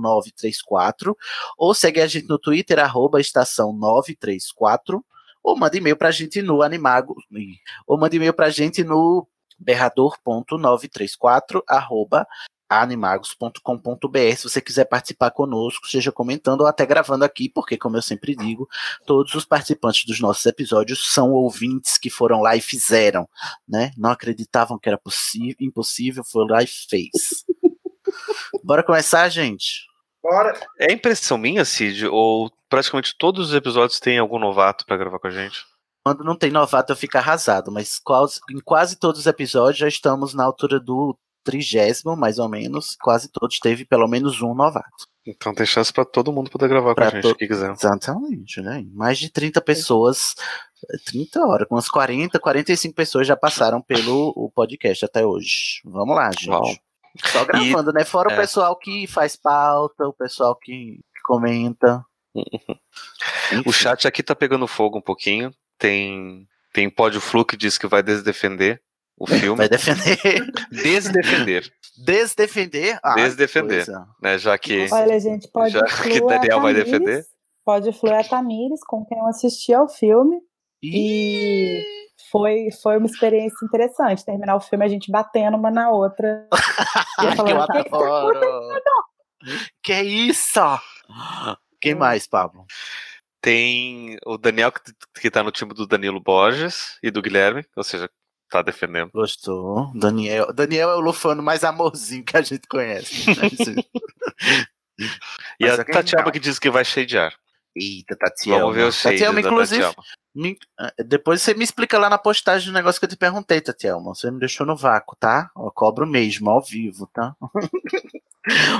934 0.82 1.16
ou 1.56 1.74
segue 1.74 2.00
a 2.00 2.06
gente 2.06 2.28
no 2.28 2.38
Twitter, 2.38 2.78
arroba 2.78 3.20
estação 3.20 3.72
934 3.72 5.04
ou 5.42 5.56
manda 5.56 5.76
e-mail 5.76 5.96
pra 5.96 6.10
gente 6.10 6.42
no 6.42 6.62
animago 6.62 7.16
ou 7.86 7.98
manda 7.98 8.14
e-mail 8.14 8.34
pra 8.34 8.50
gente 8.50 8.84
no 8.84 9.26
berrador.934 9.58 11.62
arroba 11.68 12.26
animagos.com.br 12.68 14.36
se 14.36 14.44
você 14.44 14.60
quiser 14.60 14.86
participar 14.86 15.30
conosco, 15.30 15.86
seja 15.86 16.10
comentando 16.10 16.62
ou 16.62 16.66
até 16.66 16.86
gravando 16.86 17.24
aqui, 17.24 17.48
porque 17.48 17.76
como 17.76 17.98
eu 17.98 18.02
sempre 18.02 18.34
digo, 18.34 18.66
todos 19.04 19.34
os 19.34 19.44
participantes 19.44 20.06
dos 20.06 20.20
nossos 20.20 20.46
episódios 20.46 21.12
são 21.12 21.32
ouvintes 21.32 21.98
que 21.98 22.08
foram 22.08 22.40
lá 22.40 22.56
e 22.56 22.62
fizeram, 22.62 23.28
né? 23.68 23.90
Não 23.96 24.10
acreditavam 24.10 24.78
que 24.78 24.88
era 24.88 24.96
possível, 24.96 25.56
impossível, 25.60 26.24
foi 26.24 26.46
lá 26.48 26.62
e 26.62 26.66
fez. 26.66 27.44
Bora 28.64 28.82
começar, 28.82 29.28
gente? 29.28 29.91
Bora. 30.22 30.58
É 30.78 30.92
impressão 30.92 31.36
minha, 31.36 31.64
Cid, 31.64 32.06
ou 32.06 32.50
praticamente 32.68 33.16
todos 33.18 33.48
os 33.48 33.54
episódios 33.54 33.98
tem 34.00 34.18
algum 34.18 34.38
novato 34.38 34.86
pra 34.86 34.96
gravar 34.96 35.18
com 35.18 35.26
a 35.26 35.30
gente? 35.30 35.64
Quando 36.04 36.24
não 36.24 36.36
tem 36.36 36.50
novato, 36.50 36.92
eu 36.92 36.96
fico 36.96 37.16
arrasado, 37.18 37.70
mas 37.70 37.98
quase, 37.98 38.40
em 38.50 38.58
quase 38.60 38.96
todos 38.96 39.20
os 39.20 39.26
episódios 39.26 39.78
já 39.78 39.88
estamos 39.88 40.34
na 40.34 40.44
altura 40.44 40.80
do 40.80 41.16
trigésimo, 41.44 42.16
mais 42.16 42.38
ou 42.38 42.48
menos. 42.48 42.96
Quase 43.00 43.28
todos 43.30 43.58
teve 43.58 43.84
pelo 43.84 44.06
menos 44.08 44.40
um 44.42 44.54
novato. 44.54 45.06
Então 45.26 45.54
tem 45.54 45.64
chance 45.66 45.92
pra 45.92 46.04
todo 46.04 46.32
mundo 46.32 46.50
poder 46.50 46.68
gravar 46.68 46.94
Pra 46.94 47.10
com 47.10 47.16
a 47.16 47.20
gente, 47.20 47.30
to- 47.30 47.36
que 47.38 47.46
quiser. 47.46 47.70
Exatamente, 47.72 48.60
né? 48.60 48.84
Mais 48.92 49.18
de 49.18 49.30
30 49.30 49.60
pessoas, 49.60 50.34
30 51.04 51.40
horas, 51.46 51.68
umas 51.70 51.88
40, 51.88 52.40
45 52.40 52.94
pessoas 52.94 53.26
já 53.26 53.36
passaram 53.36 53.80
pelo 53.80 54.32
o 54.36 54.50
podcast 54.50 55.04
até 55.04 55.24
hoje. 55.24 55.80
Vamos 55.84 56.14
lá, 56.16 56.30
gente. 56.32 56.48
Uau. 56.50 56.64
Só 57.25 57.45
gravando, 57.45 57.92
né? 57.92 58.04
Fora 58.04 58.31
é. 58.31 58.35
o 58.35 58.37
pessoal 58.37 58.76
que 58.76 59.07
faz 59.07 59.37
pauta, 59.37 60.07
o 60.07 60.12
pessoal 60.12 60.57
que 60.57 61.00
que 61.14 61.23
comenta. 61.25 62.04
O 63.66 63.73
chat 63.73 64.09
aqui 64.09 64.23
tá 64.23 64.35
pegando 64.35 64.66
fogo 64.66 64.97
um 64.97 65.02
pouquinho. 65.02 65.54
Tem 65.78 66.49
tem 66.73 66.88
Pódio 66.88 67.21
Flu 67.21 67.45
que 67.45 67.57
diz 67.57 67.76
que 67.76 67.87
vai 67.87 68.02
desdefender 68.02 68.81
o 69.19 69.26
filme. 69.28 69.59
Vai 69.59 69.69
defender. 69.69 70.19
Desdefender, 70.73 71.71
Desdefender? 71.99 72.99
Ah, 73.02 73.14
desdefender, 73.14 73.85
coisa. 73.85 74.09
né? 74.23 74.38
Já 74.38 74.57
que 74.57 74.88
Olha, 74.90 75.21
gente, 75.21 75.49
pode 75.49 75.73
já 75.75 75.85
que 75.85 76.21
Daniel 76.21 76.62
vai 76.62 76.73
defender. 76.73 77.26
Pode 77.64 77.92
fluir 77.92 78.16
a 78.16 78.25
Tamires, 78.25 78.81
com 78.85 79.04
quem 79.04 79.19
eu 79.19 79.26
assisti 79.26 79.75
ao 79.75 79.88
filme. 79.88 80.40
E 80.83 81.85
foi, 82.31 82.69
foi 82.83 82.97
uma 82.99 83.07
experiência 83.07 83.64
interessante. 83.64 84.25
Terminar 84.25 84.57
o 84.57 84.61
filme 84.61 84.85
a 84.85 84.88
gente 84.88 85.11
batendo 85.11 85.57
uma 85.57 85.71
na 85.71 85.90
outra. 85.90 86.49
E 87.21 87.25
eu 87.25 87.31
Ai, 87.31 87.83
que 87.85 87.90
falando, 87.90 88.42
eu 88.42 88.59
"O 88.59 88.69
que 88.69 88.75
que 88.75 88.81
tá. 88.81 89.04
Que 89.83 90.02
isso? 90.02 90.61
Quem 91.81 91.95
mais, 91.95 92.26
Pablo? 92.26 92.64
Tem 93.40 94.16
o 94.25 94.38
Daniel 94.38 94.73
que, 94.73 94.81
que 95.21 95.31
tá 95.31 95.42
no 95.42 95.52
time 95.52 95.75
do 95.75 95.87
Danilo 95.87 96.21
Borges 96.21 96.99
e 97.02 97.11
do 97.11 97.21
Guilherme, 97.21 97.64
ou 97.76 97.85
seja, 97.85 98.09
tá 98.49 98.62
defendendo. 98.62 99.11
Gostou? 99.12 99.90
Daniel. 99.95 100.52
Daniel 100.52 100.90
é 100.90 100.95
o 100.97 101.00
lufano 101.00 101.42
mais 101.42 101.64
amorzinho 101.64 102.25
que 102.25 102.37
a 102.37 102.42
gente 102.42 102.66
conhece. 102.66 103.26
E 105.59 105.64
Mas 105.64 105.78
a 105.78 105.83
é 105.83 105.85
que 105.85 105.90
Tatiana 105.90 106.31
que 106.31 106.38
diz 106.38 106.59
que 106.59 106.71
vai 106.71 106.85
shadear. 106.85 107.35
Eita, 107.74 108.16
Tatiana. 108.16 108.60
Vamos 108.60 108.76
ver 108.76 108.84
o 108.84 108.92
shade 108.92 109.16
Tatiana, 109.18 109.40
da 109.40 109.48
inclusive, 109.48 109.94
me- 110.34 110.58
eh, 110.80 111.04
depois 111.04 111.40
você 111.40 111.54
me 111.54 111.64
explica 111.64 111.98
lá 111.98 112.10
na 112.10 112.18
postagem 112.18 112.68
o 112.70 112.72
negócio 112.72 113.00
que 113.00 113.04
eu 113.06 113.08
te 113.10 113.16
perguntei, 113.16 113.60
Tatiana. 113.60 113.98
Você 114.04 114.30
me 114.30 114.38
deixou 114.38 114.66
no 114.66 114.76
vácuo, 114.76 115.16
tá? 115.18 115.50
Eu 115.56 115.70
cobro 115.74 116.06
mesmo, 116.06 116.50
ao 116.50 116.60
vivo, 116.62 117.08
tá? 117.12 117.34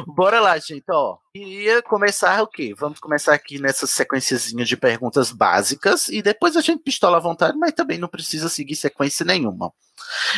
Bora 0.06 0.40
lá, 0.40 0.58
gente, 0.58 0.84
ó. 0.90 1.16
Queria 1.34 1.80
começar 1.82 2.42
o 2.42 2.46
quê? 2.49 2.75
Vamos 2.76 2.99
começar 2.99 3.32
aqui 3.32 3.61
nessa 3.61 3.87
sequenciazinha 3.87 4.64
de 4.64 4.76
perguntas 4.76 5.30
básicas 5.30 6.08
e 6.08 6.20
depois 6.20 6.56
a 6.56 6.61
gente 6.61 6.82
pistola 6.82 7.16
à 7.18 7.20
vontade, 7.20 7.56
mas 7.56 7.72
também 7.72 7.96
não 7.99 8.08
precisa 8.08 8.49
seguir 8.49 8.75
sequência 8.75 9.25
nenhuma. 9.25 9.72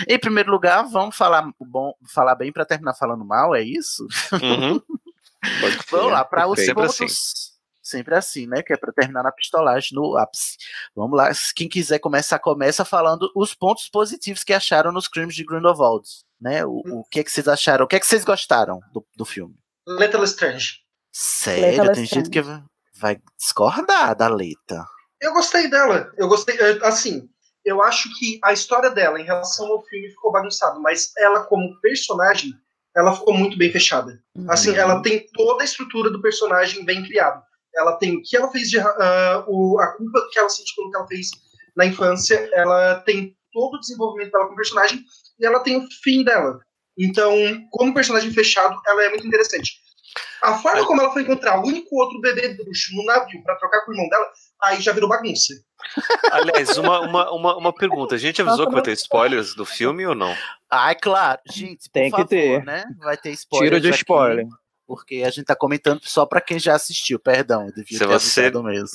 Em 0.06 0.18
primeiro 0.18 0.50
lugar, 0.50 0.82
vamos 0.84 1.16
falar 1.16 1.50
bom, 1.58 1.94
falar 2.14 2.34
bem 2.34 2.52
para 2.52 2.66
terminar 2.66 2.94
falando 2.94 3.25
mal, 3.25 3.54
é 3.54 3.62
isso? 3.62 4.06
Uhum. 4.32 4.80
Vamos 5.90 6.11
lá, 6.12 6.25
para 6.25 6.46
os 6.49 6.58
Sempre 6.58 6.75
pontos. 6.87 7.00
assim. 7.02 7.44
Sempre 7.85 8.14
assim, 8.14 8.47
né? 8.47 8.62
Que 8.62 8.73
é 8.73 8.76
para 8.79 8.93
terminar 8.95 9.23
na 9.23 9.31
pistolagem 9.31 9.91
no 9.93 10.17
ápice. 10.17 10.57
Vamos 10.97 11.17
lá, 11.19 11.31
quem 11.55 11.69
quiser 11.69 11.99
começar, 11.99 12.38
começa 12.38 12.83
falando 12.83 13.31
os 13.37 13.55
pontos 13.55 13.91
positivos 13.91 14.43
que 14.43 14.55
acharam 14.55 14.91
nos 14.91 15.07
crimes 15.07 15.35
de 15.35 15.45
Grindelwald. 15.45 16.09
Né? 16.41 16.64
O, 16.64 16.83
o 16.87 17.05
que 17.11 17.21
é 17.21 17.25
que 17.25 17.31
vocês 17.31 17.47
acharam? 17.47 17.85
O 17.85 17.88
que 17.88 17.97
é 17.97 18.00
que 18.00 18.07
vocês 18.07 18.25
gostaram 18.25 18.81
do, 18.91 19.07
do 19.17 19.25
filme? 19.26 19.55
Lethal 19.87 20.25
Strange. 20.25 20.79
Sério, 21.12 21.83
Leta 21.83 21.93
tem 21.95 22.07
gente 22.07 22.31
que 22.31 22.41
vai- 22.97 23.21
discordar 23.38 24.17
da 24.17 24.29
Leta. 24.29 24.85
Eu 25.21 25.35
gostei 25.35 25.69
dela. 25.69 26.11
Eu 26.17 26.26
gostei. 26.26 26.57
eh, 26.59 26.79
Assim, 26.83 27.29
eu 27.64 27.83
acho 27.83 28.09
que 28.19 28.41
a 28.43 28.53
história 28.55 28.91
dela 28.91 29.21
em 29.21 29.25
relação 29.25 29.67
ao 29.67 29.83
filme 29.85 30.09
ficou 30.09 30.33
bagunçada, 30.33 30.79
mas 30.81 31.12
ela, 31.19 31.45
como 31.45 31.79
personagem, 31.83 32.53
ela 32.97 33.14
ficou 33.14 33.35
muito 33.35 33.59
bem 33.59 33.71
fechada. 33.71 34.19
Assim, 34.49 34.71
Uhum. 34.71 34.76
ela 34.76 35.03
tem 35.03 35.26
toda 35.35 35.62
a 35.62 35.64
estrutura 35.67 36.11
do 36.11 36.23
personagem 36.23 36.85
bem 36.85 37.03
criado. 37.05 37.43
Ela 37.76 37.97
tem 37.97 38.16
o 38.16 38.23
que 38.23 38.37
ela 38.37 38.50
fez 38.50 38.71
de. 38.71 38.78
ah, 38.78 39.45
o, 39.47 39.78
a 39.81 39.97
culpa 39.97 40.28
que 40.33 40.38
ela 40.38 40.49
sente 40.49 40.75
pelo 40.75 40.90
que 40.90 40.97
ela 40.97 41.07
fez 41.07 41.28
na 41.76 41.87
infância. 41.87 42.49
Ela 42.52 42.97
tem 43.00 43.37
todo 43.52 43.75
o 43.75 43.81
desenvolvimento 43.81 44.33
dela 44.33 44.45
como 44.45 44.57
personagem 44.57 45.00
e 45.38 45.47
ela 45.47 45.61
tem 45.61 45.76
o 45.76 45.87
fim 46.02 46.25
dela. 46.25 46.59
Então, 46.99 47.33
como 47.71 47.95
personagem 47.95 48.33
fechado, 48.33 48.81
ela 48.87 49.04
é 49.04 49.11
muito 49.11 49.26
interessante. 49.26 49.85
A 50.43 50.59
forma 50.59 50.87
como 50.87 51.00
ela 51.00 51.12
foi 51.12 51.23
encontrar 51.23 51.59
o 51.59 51.66
único 51.66 51.97
outro 51.97 52.21
bebê 52.21 52.54
bruxo 52.54 52.95
no 52.95 53.04
navio 53.04 53.43
pra 53.43 53.57
trocar 53.57 53.85
com 53.85 53.90
o 53.90 53.95
irmão 53.95 54.09
dela, 54.09 54.26
aí 54.62 54.81
já 54.81 54.93
virou 54.93 55.09
bagunça. 55.09 55.54
Aliás, 56.31 56.76
uma, 56.76 57.00
uma, 57.00 57.31
uma, 57.33 57.57
uma 57.57 57.73
pergunta. 57.73 58.14
A 58.14 58.19
gente 58.19 58.40
avisou 58.40 58.66
que 58.66 58.73
vai 58.73 58.83
ter 58.83 58.93
spoilers 58.93 59.54
do 59.54 59.64
filme 59.64 60.07
ou 60.07 60.14
não? 60.14 60.35
Ai, 60.71 60.95
claro. 60.95 61.40
Gente, 61.50 61.88
por 61.88 61.93
Tem 61.93 62.04
que 62.04 62.11
favor, 62.11 62.28
ter. 62.28 62.64
né? 62.64 62.85
Vai 62.99 63.16
ter 63.16 63.31
spoiler. 63.31 63.71
Tiro 63.71 63.81
de 63.81 63.90
spoiler. 63.90 64.47
Porque 64.87 65.23
a 65.26 65.31
gente 65.31 65.47
tá 65.47 65.57
comentando 65.57 66.00
só 66.03 66.26
pra 66.26 66.41
quem 66.41 66.59
já 66.59 66.75
assistiu. 66.75 67.19
Perdão, 67.19 67.62
eu 67.67 67.73
devia 67.73 67.97
Se 67.97 67.99
ter 67.99 68.07
você 68.07 68.50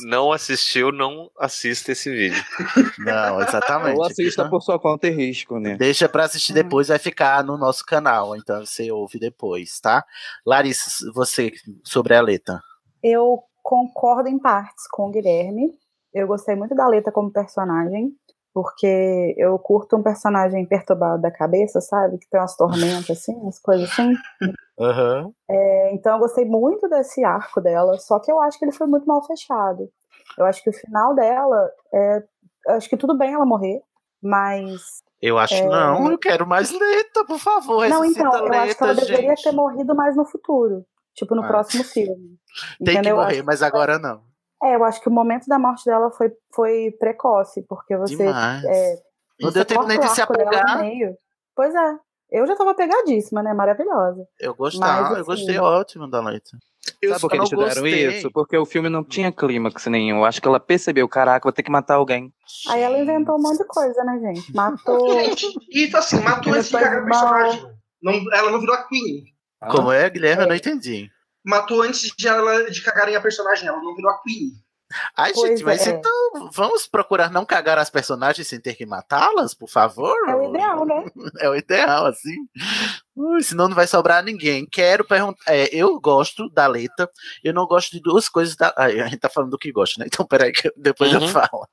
não 0.05 0.31
assistiu, 0.31 0.91
não 0.91 1.31
assista 1.39 1.91
esse 1.93 2.11
vídeo. 2.11 2.43
Não, 2.99 3.41
exatamente. 3.41 3.97
Ou 3.97 4.03
assista 4.05 4.41
Então- 4.41 4.49
por 4.49 4.61
sua 4.61 4.77
conta 4.79 5.07
e 5.07 5.09
risco, 5.09 5.59
né? 5.59 5.75
Deixa 5.77 6.07
pra 6.07 6.25
assistir 6.25 6.53
depois, 6.53 6.89
vai 6.89 6.99
ficar 6.99 7.43
no 7.43 7.57
nosso 7.57 7.83
canal, 7.85 8.35
então 8.35 8.65
você 8.65 8.91
ouve 8.91 9.17
depois, 9.17 9.79
tá? 9.79 10.05
Larissa, 10.45 11.11
você 11.13 11.51
sobre 11.83 12.13
a 12.13 12.21
letra. 12.21 12.61
Eu 13.03 13.39
concordo 13.63 14.29
em 14.29 14.37
partes 14.37 14.85
com 14.91 15.07
o 15.07 15.11
Guilherme. 15.11 15.71
Eu 16.13 16.27
gostei 16.27 16.55
muito 16.55 16.75
da 16.75 16.87
Leta 16.87 17.11
como 17.11 17.31
personagem, 17.31 18.11
porque 18.53 19.33
eu 19.37 19.57
curto 19.59 19.95
um 19.95 20.03
personagem 20.03 20.65
perturbado 20.65 21.21
da 21.21 21.31
cabeça, 21.31 21.79
sabe? 21.81 22.17
Que 22.17 22.27
tem 22.29 22.39
umas 22.39 22.55
tormentas, 22.55 23.09
assim, 23.09 23.33
umas 23.35 23.59
coisas 23.59 23.89
assim. 23.91 24.13
É, 25.49 25.93
então 25.93 26.13
eu 26.13 26.19
gostei 26.19 26.45
muito 26.45 26.87
desse 26.87 27.23
arco 27.23 27.59
dela, 27.61 27.97
só 27.97 28.19
que 28.19 28.31
eu 28.31 28.39
acho 28.41 28.57
que 28.57 28.65
ele 28.65 28.71
foi 28.71 28.87
muito 28.87 29.05
mal 29.05 29.21
fechado. 29.25 29.89
Eu 30.37 30.45
acho 30.45 30.63
que 30.63 30.69
o 30.69 30.73
final 30.73 31.13
dela, 31.15 31.69
é, 31.93 32.23
eu 32.67 32.75
acho 32.75 32.89
que 32.89 32.97
tudo 32.97 33.17
bem 33.17 33.33
ela 33.33 33.45
morrer, 33.45 33.81
mas 34.21 35.01
Eu 35.21 35.37
acho 35.37 35.53
É. 35.55 35.65
não, 35.67 36.11
eu 36.11 36.17
quero 36.17 36.47
mais 36.47 36.71
letra, 36.71 37.25
por 37.25 37.39
favor. 37.39 37.87
não, 37.89 38.05
então, 38.05 38.33
eu 38.47 38.53
a 38.53 38.63
acho 38.63 38.77
que 38.77 38.83
ela 38.83 38.93
Leta, 38.93 39.05
deveria 39.05 39.35
gente. 39.35 39.43
ter 39.43 39.51
morrido 39.51 39.93
mais 39.93 40.15
no 40.15 40.25
futuro, 40.25 40.85
tipo 41.13 41.35
no 41.35 41.43
Ah. 41.43 41.47
próximo 41.47 41.83
filme. 41.83 42.37
Tem 42.79 42.85
que 42.85 42.91
entendeu? 42.93 43.17
Eu 43.17 43.23
morrer, 43.23 43.43
mas 43.43 43.61
agora 43.61 43.99
não. 43.99 44.21
É, 44.63 44.75
eu 44.75 44.83
acho 44.85 45.01
que 45.01 45.09
o 45.09 45.11
momento 45.11 45.45
da 45.47 45.57
morte 45.59 45.85
dela 45.85 46.09
foi, 46.11 46.31
foi 46.53 46.91
precoce, 46.99 47.61
porque 47.67 47.95
você. 47.97 48.15
Demais. 48.15 48.63
É, 48.65 48.95
Não 49.41 49.49
você 49.49 49.55
deu 49.55 49.65
tempo 49.65 49.83
nem 49.83 49.99
de 49.99 50.07
se 50.09 50.21
meio. 50.81 51.17
Pois 51.55 51.73
é. 51.75 51.97
Eu 52.31 52.45
já 52.45 52.55
tava 52.55 52.75
pegadíssima, 52.75 53.41
né? 53.41 53.53
Maravilhosa. 53.53 54.25
Eu 54.39 54.53
gostei, 54.53 54.79
Mas, 54.79 55.09
eu 55.09 55.15
assim, 55.15 55.23
gostei 55.23 55.57
ótimo 55.57 56.09
da 56.09 56.21
letra. 56.21 56.57
Eu 57.01 57.09
Sabe 57.09 57.21
por 57.21 57.29
que 57.29 57.37
eles 57.37 57.49
fizeram 57.49 57.81
gostei. 57.81 58.17
isso? 58.17 58.31
Porque 58.31 58.57
o 58.57 58.65
filme 58.65 58.89
não 58.89 59.03
tinha 59.03 59.31
clímax 59.31 59.85
nenhum. 59.87 60.17
Eu 60.17 60.25
acho 60.25 60.41
que 60.41 60.47
ela 60.47 60.59
percebeu, 60.59 61.07
caraca, 61.07 61.43
vou 61.43 61.51
ter 61.51 61.63
que 61.63 61.71
matar 61.71 61.95
alguém. 61.95 62.31
Aí 62.69 62.81
ela 62.81 62.97
inventou 62.97 63.35
um 63.35 63.41
monte 63.41 63.57
de 63.57 63.65
coisa, 63.65 64.03
né, 64.03 64.19
gente? 64.19 64.51
Matou. 64.55 65.11
Gente, 65.11 65.47
e 65.71 65.89
assim, 65.95 66.19
matou 66.21 66.53
antes 66.53 66.67
de 66.69 66.71
Depois 66.71 66.83
cagar 66.83 67.03
a 67.03 67.05
mal. 67.05 67.33
personagem. 67.33 67.73
Não, 68.01 68.13
ela 68.33 68.51
não 68.51 68.59
virou 68.59 68.75
a 68.75 68.83
Queen. 68.87 69.23
Como 69.71 69.91
é, 69.91 70.09
Guilherme? 70.09 70.43
Eu 70.43 70.47
não 70.49 70.55
entendi. 70.55 71.09
Matou 71.45 71.81
antes 71.81 72.11
de 72.17 72.27
ela 72.27 72.69
de 72.69 72.81
cagarem 72.81 73.15
a 73.15 73.21
personagem, 73.21 73.67
ela 73.67 73.81
não 73.81 73.95
virou 73.95 74.11
a 74.11 74.21
Queen. 74.21 74.51
Ai, 75.15 75.31
Pois 75.33 75.49
gente, 75.49 75.63
mas 75.63 75.85
é. 75.85 75.91
então 75.91 76.49
vamos 76.51 76.87
procurar 76.87 77.29
não 77.31 77.45
cagar 77.45 77.77
as 77.77 77.89
personagens 77.89 78.47
sem 78.47 78.59
ter 78.59 78.73
que 78.75 78.85
matá-las, 78.85 79.53
por 79.53 79.69
favor? 79.69 80.15
É 80.27 80.35
o 80.35 80.49
ideal, 80.49 80.85
né? 80.85 81.05
É 81.41 81.49
o 81.49 81.55
ideal, 81.55 82.05
assim. 82.07 82.35
Ui, 83.15 83.43
senão 83.43 83.67
não 83.67 83.75
vai 83.75 83.85
sobrar 83.87 84.23
ninguém. 84.23 84.65
Quero 84.65 85.05
perguntar. 85.05 85.43
é, 85.47 85.69
eu 85.73 85.99
gosto 85.99 86.49
da 86.49 86.65
Leta. 86.67 87.09
Eu 87.43 87.53
não 87.53 87.65
gosto 87.67 87.91
de 87.91 87.99
duas 88.01 88.27
coisas 88.29 88.55
da. 88.55 88.73
Ai, 88.77 88.99
a 88.99 89.05
gente 89.07 89.19
tá 89.19 89.29
falando 89.29 89.51
do 89.51 89.57
que 89.57 89.71
gosta, 89.71 89.99
né? 89.99 90.07
Então, 90.11 90.25
peraí, 90.25 90.51
que 90.51 90.67
eu- 90.69 90.73
depois 90.77 91.11
eu 91.13 91.19
Uhum. 91.21 91.27
falo. 91.27 91.67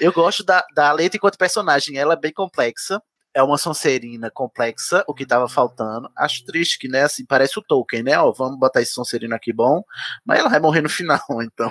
Eu 0.00 0.12
gosto 0.12 0.44
da, 0.44 0.64
da 0.74 0.92
Leta 0.92 1.16
enquanto 1.16 1.36
personagem. 1.38 1.96
Ela 1.98 2.14
é 2.14 2.16
bem 2.18 2.32
complexa. 2.32 3.02
É 3.34 3.42
uma 3.42 3.58
Sonserina 3.58 4.30
complexa, 4.30 5.04
o 5.08 5.12
que 5.14 5.26
tava 5.26 5.48
faltando. 5.48 6.08
Acho 6.16 6.44
triste 6.44 6.78
que, 6.78 6.88
né, 6.88 7.02
assim, 7.02 7.24
parece 7.26 7.58
o 7.58 7.62
Tolkien, 7.62 8.02
né? 8.04 8.16
Ó, 8.18 8.30
vamos 8.32 8.58
botar 8.58 8.80
esse 8.80 8.92
Sonserino 8.92 9.34
aqui 9.34 9.52
bom, 9.52 9.82
mas 10.24 10.38
ela 10.38 10.48
vai 10.48 10.60
morrer 10.60 10.82
no 10.82 10.88
final, 10.88 11.18
então. 11.42 11.70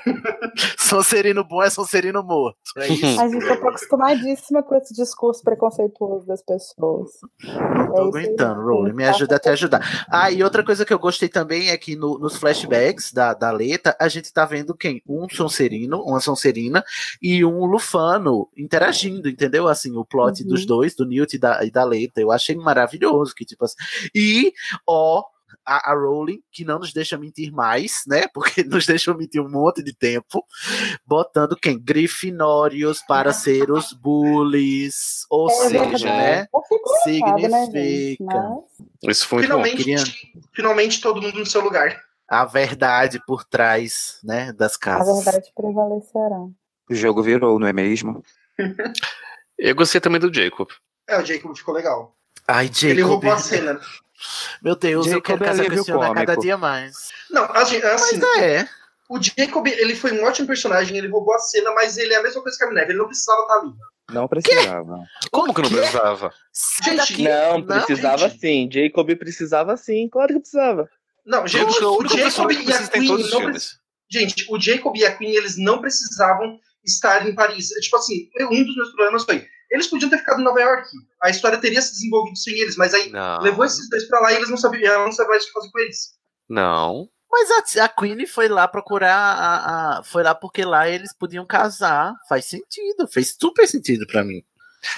Sonserino 0.77 1.43
bom 1.43 1.61
é 1.63 1.69
Sonserino 1.69 2.23
morto. 2.23 2.57
É 2.77 2.87
isso. 2.91 3.19
A 3.21 3.27
gente 3.27 3.45
tá 3.47 3.53
acostumadíssima 3.53 4.63
com 4.63 4.75
esse 4.75 4.93
discurso 4.93 5.43
preconceituoso 5.43 6.25
das 6.27 6.41
pessoas. 6.43 7.11
Não 7.43 7.87
tô 7.87 7.97
É 7.97 8.01
aguentando? 8.01 8.61
Rowling. 8.61 8.93
Me 8.93 9.05
ajuda 9.05 9.35
a 9.35 9.39
te 9.39 9.49
ajudar. 9.49 10.05
Ah, 10.09 10.31
e 10.31 10.43
outra 10.43 10.63
coisa 10.63 10.85
que 10.85 10.93
eu 10.93 10.99
gostei 10.99 11.29
também 11.29 11.69
é 11.69 11.77
que 11.77 11.95
no- 11.95 12.17
nos 12.19 12.35
flashbacks 12.35 13.11
da, 13.11 13.33
da 13.33 13.51
Leta, 13.51 13.95
a 13.99 14.07
gente 14.07 14.31
tá 14.31 14.45
vendo 14.45 14.75
quem? 14.75 15.01
Um 15.07 15.27
Sonserino, 15.29 16.01
uma 16.03 16.19
Sonserina 16.19 16.83
e 17.21 17.43
um 17.45 17.65
Lufano 17.65 18.49
interagindo, 18.57 19.29
entendeu? 19.29 19.67
Assim, 19.67 19.95
o 19.95 20.05
plot 20.05 20.41
Uhum. 20.43 20.49
dos 20.49 20.65
dois, 20.65 20.95
do 20.95 21.05
Newt 21.05 21.35
e 21.35 21.39
da, 21.39 21.52
e 21.63 21.71
da 21.71 21.83
Leta. 21.83 22.19
Eu 22.21 22.31
achei 22.31 22.55
maravilhoso. 22.55 23.33
Que, 23.35 23.45
tipo 23.45 23.65
assim. 23.65 23.75
E, 24.15 24.53
ó, 24.87 25.23
a, 25.65 25.91
a 25.91 25.93
Rowling, 25.95 26.41
que 26.51 26.65
não 26.65 26.79
nos 26.79 26.91
deixa 26.91 27.17
mentir 27.17 27.51
mais, 27.51 28.01
né? 28.07 28.27
Porque 28.33 28.63
nos 28.63 28.85
deixou 28.85 29.15
mentir 29.17 29.41
um 29.41 29.49
monte 29.49 29.83
de 29.83 29.95
tempo, 29.95 30.43
botando 31.05 31.55
quem? 31.55 31.79
Grifinórios 31.79 33.01
para 33.07 33.31
ser 33.33 33.69
os 33.71 33.93
bullies. 33.93 35.25
Ou 35.29 35.49
É 35.49 35.53
seja, 35.53 36.05
né? 36.07 36.47
Engraçado, 37.05 37.41
né? 37.41 37.65
Significa 37.65 38.55
Mas 39.05 39.17
Isso 39.17 39.27
foi 39.27 39.39
muito 39.39 39.51
bom. 39.57 39.63
Finalmente, 39.63 39.77
Queria- 39.83 40.43
finalmente 40.53 41.01
todo 41.01 41.21
mundo 41.21 41.39
no 41.39 41.45
seu 41.45 41.61
lugar. 41.61 42.01
a 42.27 42.45
verdade 42.45 43.19
por 43.27 43.43
trás, 43.45 44.17
né, 44.23 44.51
das 44.53 44.75
a 44.75 44.79
casas. 44.79 45.23
verdade 45.23 45.51
prevalecerá. 45.55 46.39
O 46.89 46.95
jogo 46.95 47.21
virou, 47.21 47.59
não 47.59 47.67
é 47.67 47.73
mesmo? 47.73 48.23
Eu 49.57 49.75
gostei 49.75 50.01
também 50.01 50.19
do 50.19 50.33
Jacob. 50.33 50.67
É, 51.07 51.19
o 51.19 51.25
Jacob 51.25 51.55
ficou 51.55 51.73
legal. 51.73 52.15
Ai, 52.47 52.65
Ele 52.65 52.95
Jacob. 52.95 53.09
roubou 53.09 53.31
a 53.31 53.37
cena. 53.37 53.79
Meu 54.61 54.75
Deus, 54.75 55.05
eu 55.05 55.13
Jacob 55.13 55.25
quero 55.25 55.43
é 55.43 55.47
casar 55.47 55.63
com 55.63 55.71
alívio 55.71 55.81
esse 55.81 55.91
homem 55.93 56.11
a 56.11 56.15
cada 56.15 56.35
dia 56.37 56.57
mais. 56.57 57.09
Não, 57.29 57.43
assim, 57.51 57.77
assim 57.77 58.19
Mas 58.19 58.39
é. 58.41 58.69
o 59.09 59.19
Jacob, 59.21 59.67
ele 59.67 59.95
foi 59.95 60.11
um 60.13 60.23
ótimo 60.23 60.47
personagem, 60.47 60.97
ele 60.97 61.09
roubou 61.09 61.33
a 61.33 61.39
cena, 61.39 61.71
mas 61.73 61.97
ele 61.97 62.13
é 62.13 62.17
a 62.17 62.23
mesma 62.23 62.41
coisa 62.41 62.57
que 62.57 62.63
a 62.63 62.67
Minerva, 62.67 62.91
ele 62.91 62.99
não 62.99 63.07
precisava 63.07 63.41
estar 63.41 63.53
ali. 63.55 63.73
Não 64.11 64.27
precisava. 64.27 64.99
Como 65.31 65.53
que 65.53 65.61
não 65.61 65.69
quê? 65.69 65.77
precisava? 65.77 66.33
Gente, 66.83 66.97
daqui. 66.97 67.23
Não, 67.23 67.61
precisava 67.63 68.29
gente. 68.29 68.39
sim. 68.39 68.69
Jacob 68.71 69.15
precisava 69.15 69.77
sim. 69.77 70.09
Claro 70.09 70.33
que 70.33 70.39
precisava. 70.39 70.89
Não, 71.25 71.47
gente, 71.47 71.83
o 71.83 71.97
o 71.99 72.07
Jacob 72.07 72.49
que 72.49 72.69
e 72.69 72.73
a 72.73 72.87
Queen 72.87 73.29
não 73.29 73.53
Gente, 74.11 74.45
o 74.49 74.59
Jacob 74.59 74.95
e 74.95 75.05
a 75.05 75.15
Queen, 75.15 75.35
eles 75.35 75.57
não 75.57 75.79
precisavam 75.79 76.59
estar 76.83 77.25
em 77.27 77.33
Paris. 77.33 77.71
É, 77.71 77.79
Tipo 77.79 77.95
assim, 77.95 78.29
um 78.41 78.63
dos 78.63 78.75
meus 78.75 78.89
problemas 78.89 79.23
foi, 79.23 79.47
eles 79.73 79.87
podiam 79.87 80.09
ter 80.09 80.19
ficado 80.19 80.39
em 80.39 80.43
Nova 80.43 80.61
York. 80.61 80.87
A 81.21 81.29
história 81.29 81.57
teria 81.57 81.81
se 81.81 81.91
desenvolvido 81.91 82.37
sem 82.37 82.53
eles, 82.59 82.77
mas 82.77 82.93
aí 82.93 83.09
Não. 83.09 83.39
levou 83.41 83.65
esses 83.65 83.89
dois 83.89 84.05
pra 84.07 84.19
lá 84.21 84.31
e 84.31 84.35
eles 84.37 84.49
não 84.49 84.57
sabiam, 84.57 84.93
ela 84.93 85.03
não 85.05 85.11
sabia 85.11 85.31
mais 85.31 85.43
o 85.43 85.47
que 85.47 85.53
fazer 85.53 85.71
com 85.71 85.79
eles. 85.79 85.97
Não. 86.47 87.09
Mas 87.31 87.49
a, 87.77 87.85
a 87.85 87.89
Queen 87.89 88.25
foi 88.27 88.47
lá 88.47 88.67
procurar. 88.67 89.15
A, 89.17 89.97
a- 89.99 90.03
foi 90.03 90.21
lá 90.23 90.35
porque 90.35 90.63
lá 90.63 90.87
eles 90.87 91.11
podiam 91.13 91.45
casar. 91.45 92.13
Faz 92.29 92.45
sentido. 92.45 93.07
Fez 93.07 93.35
super 93.41 93.67
sentido 93.67 94.05
pra 94.05 94.23
mim. 94.23 94.43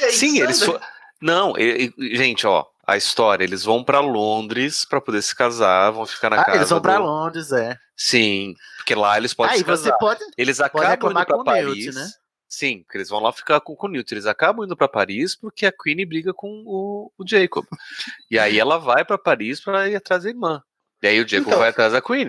Aí, 0.02 0.12
Sim, 0.12 0.42
eles 0.42 0.62
foram. 0.62 0.82
Não, 1.22 1.58
e- 1.58 1.94
e- 1.98 2.16
gente, 2.18 2.46
ó, 2.46 2.66
a 2.86 2.98
história, 2.98 3.44
eles 3.46 3.64
vão 3.64 3.84
pra 3.86 4.02
Londres 4.02 4.84
pra 4.84 5.00
poder 5.00 5.22
se 5.22 5.34
casar, 5.34 5.92
vão 5.92 6.06
ficar 6.06 6.30
na 6.30 6.42
Ah, 6.42 6.44
casa. 6.44 6.58
eles 6.58 6.70
vão 6.70 6.82
pra 6.82 6.98
do- 6.98 7.04
Londres, 7.04 7.52
é. 7.54 7.78
Sim, 7.96 8.54
porque 8.78 8.94
lá 8.94 9.16
eles 9.18 9.34
podem 9.34 9.54
Aí 9.54 9.60
se 9.60 9.64
você 9.64 9.86
casar. 9.86 9.98
pode. 9.98 10.20
Eles 10.38 10.58
pode 10.58 10.68
acabam 10.68 10.90
reclamar 10.92 11.24
indo 11.24 11.28
pra 11.28 11.36
com 11.38 11.42
o 11.50 11.54
Newt, 11.54 11.68
Paris. 11.86 11.96
né? 11.96 12.10
Sim, 12.58 12.84
porque 12.84 12.98
eles 13.00 13.10
vão 13.10 13.20
lá 13.20 13.34
ficar 13.34 13.60
com, 13.60 13.76
com 13.76 13.88
o 13.88 13.90
Newt. 13.90 14.10
Eles 14.14 14.26
acabam 14.26 14.64
indo 14.66 14.78
pra 14.78 14.88
Paris 14.88 15.36
porque 15.36 15.66
a 15.66 15.72
Queen 15.74 16.06
briga 16.08 16.34
com 16.34 16.64
o, 16.66 17.12
o 17.18 17.28
Jacob. 17.28 17.66
e 18.32 18.40
aí 18.40 18.58
ela 18.58 18.78
vai 18.78 19.04
pra 19.04 19.18
Paris 19.18 19.60
pra 19.60 19.90
ir 19.90 19.96
atrás 19.96 20.24
da 20.24 20.30
irmã. 20.30 20.64
E 21.04 21.08
aí 21.08 21.20
o 21.22 21.28
Jacob 21.28 21.48
Então, 21.48 21.60
vai 21.60 21.70
atrás 21.70 21.92
da 21.92 22.02
Queen. 22.02 22.26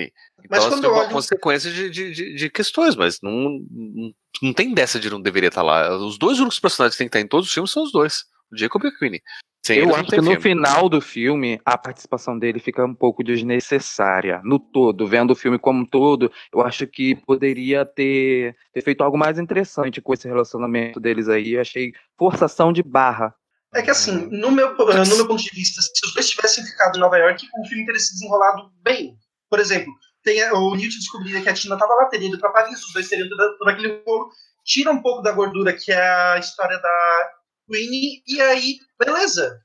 mas 0.50 0.64
Então 0.64 0.68
isso 0.76 0.84
é 0.84 0.86
eu 0.88 0.92
uma 0.92 1.02
olho- 1.02 1.10
consequência 1.12 1.70
de, 1.70 1.88
de, 1.90 2.10
de, 2.10 2.34
de 2.34 2.50
questões, 2.50 2.96
mas 2.96 3.20
não, 3.22 3.60
não, 3.70 4.12
não 4.42 4.52
tem 4.52 4.74
dessa 4.74 4.98
de 4.98 5.08
não 5.08 5.20
deveria 5.22 5.48
estar 5.48 5.62
lá. 5.62 5.96
Os 5.96 6.18
dois 6.18 6.40
únicos 6.40 6.58
personagens 6.58 6.94
que 6.96 6.98
tem 6.98 7.08
que 7.08 7.16
estar 7.16 7.24
em 7.24 7.28
todos 7.28 7.46
os 7.46 7.54
filmes 7.54 7.70
são 7.70 7.84
os 7.84 7.92
dois: 7.92 8.24
Jacob 8.52 8.84
e 8.84 8.88
a 8.88 8.98
Queen. 8.98 9.20
Sem 9.66 9.78
eu 9.78 9.92
acho 9.96 10.10
que 10.10 10.16
no 10.18 10.22
filme. 10.22 10.40
final 10.40 10.88
do 10.88 11.00
filme, 11.00 11.60
a 11.64 11.76
participação 11.76 12.38
dele 12.38 12.60
fica 12.60 12.84
um 12.84 12.94
pouco 12.94 13.24
desnecessária. 13.24 14.40
No 14.44 14.60
todo, 14.60 15.08
vendo 15.08 15.32
o 15.32 15.34
filme 15.34 15.58
como 15.58 15.80
um 15.80 15.84
todo, 15.84 16.30
eu 16.54 16.60
acho 16.60 16.86
que 16.86 17.16
poderia 17.26 17.84
ter, 17.84 18.54
ter 18.72 18.82
feito 18.82 19.02
algo 19.02 19.18
mais 19.18 19.40
interessante 19.40 20.00
com 20.00 20.14
esse 20.14 20.28
relacionamento 20.28 21.00
deles 21.00 21.28
aí. 21.28 21.54
Eu 21.54 21.60
achei 21.60 21.92
forçação 22.16 22.72
de 22.72 22.80
barra. 22.80 23.34
É 23.74 23.82
que 23.82 23.90
assim, 23.90 24.28
no 24.30 24.52
meu, 24.52 24.76
no 24.76 25.16
meu 25.16 25.26
ponto 25.26 25.42
de 25.42 25.50
vista, 25.50 25.82
se 25.82 26.06
os 26.06 26.14
dois 26.14 26.30
tivessem 26.30 26.64
ficado 26.64 26.96
em 26.96 27.00
Nova 27.00 27.18
York, 27.18 27.44
o 27.58 27.66
filme 27.66 27.84
teria 27.84 28.00
se 28.00 28.12
desenrolado 28.12 28.70
bem. 28.84 29.16
Por 29.50 29.58
exemplo, 29.58 29.92
tem, 30.22 30.42
o 30.52 30.76
Newt 30.76 30.96
descobriria 30.96 31.42
que 31.42 31.48
a 31.48 31.54
Tina 31.54 31.74
estava 31.74 31.92
lá, 31.94 32.06
teria 32.06 32.28
ido 32.28 32.38
pra 32.38 32.50
Paris, 32.50 32.84
os 32.84 32.92
dois 32.92 33.08
teriam 33.08 33.28
todo, 33.28 33.58
todo 33.58 33.68
aquele 33.68 34.00
rolo, 34.06 34.30
tira 34.64 34.92
um 34.92 35.02
pouco 35.02 35.22
da 35.22 35.32
gordura, 35.32 35.72
que 35.72 35.90
é 35.90 36.08
a 36.08 36.38
história 36.38 36.78
da 36.78 37.30
Queen, 37.70 38.22
e 38.26 38.40
aí, 38.40 38.78
beleza. 38.98 39.60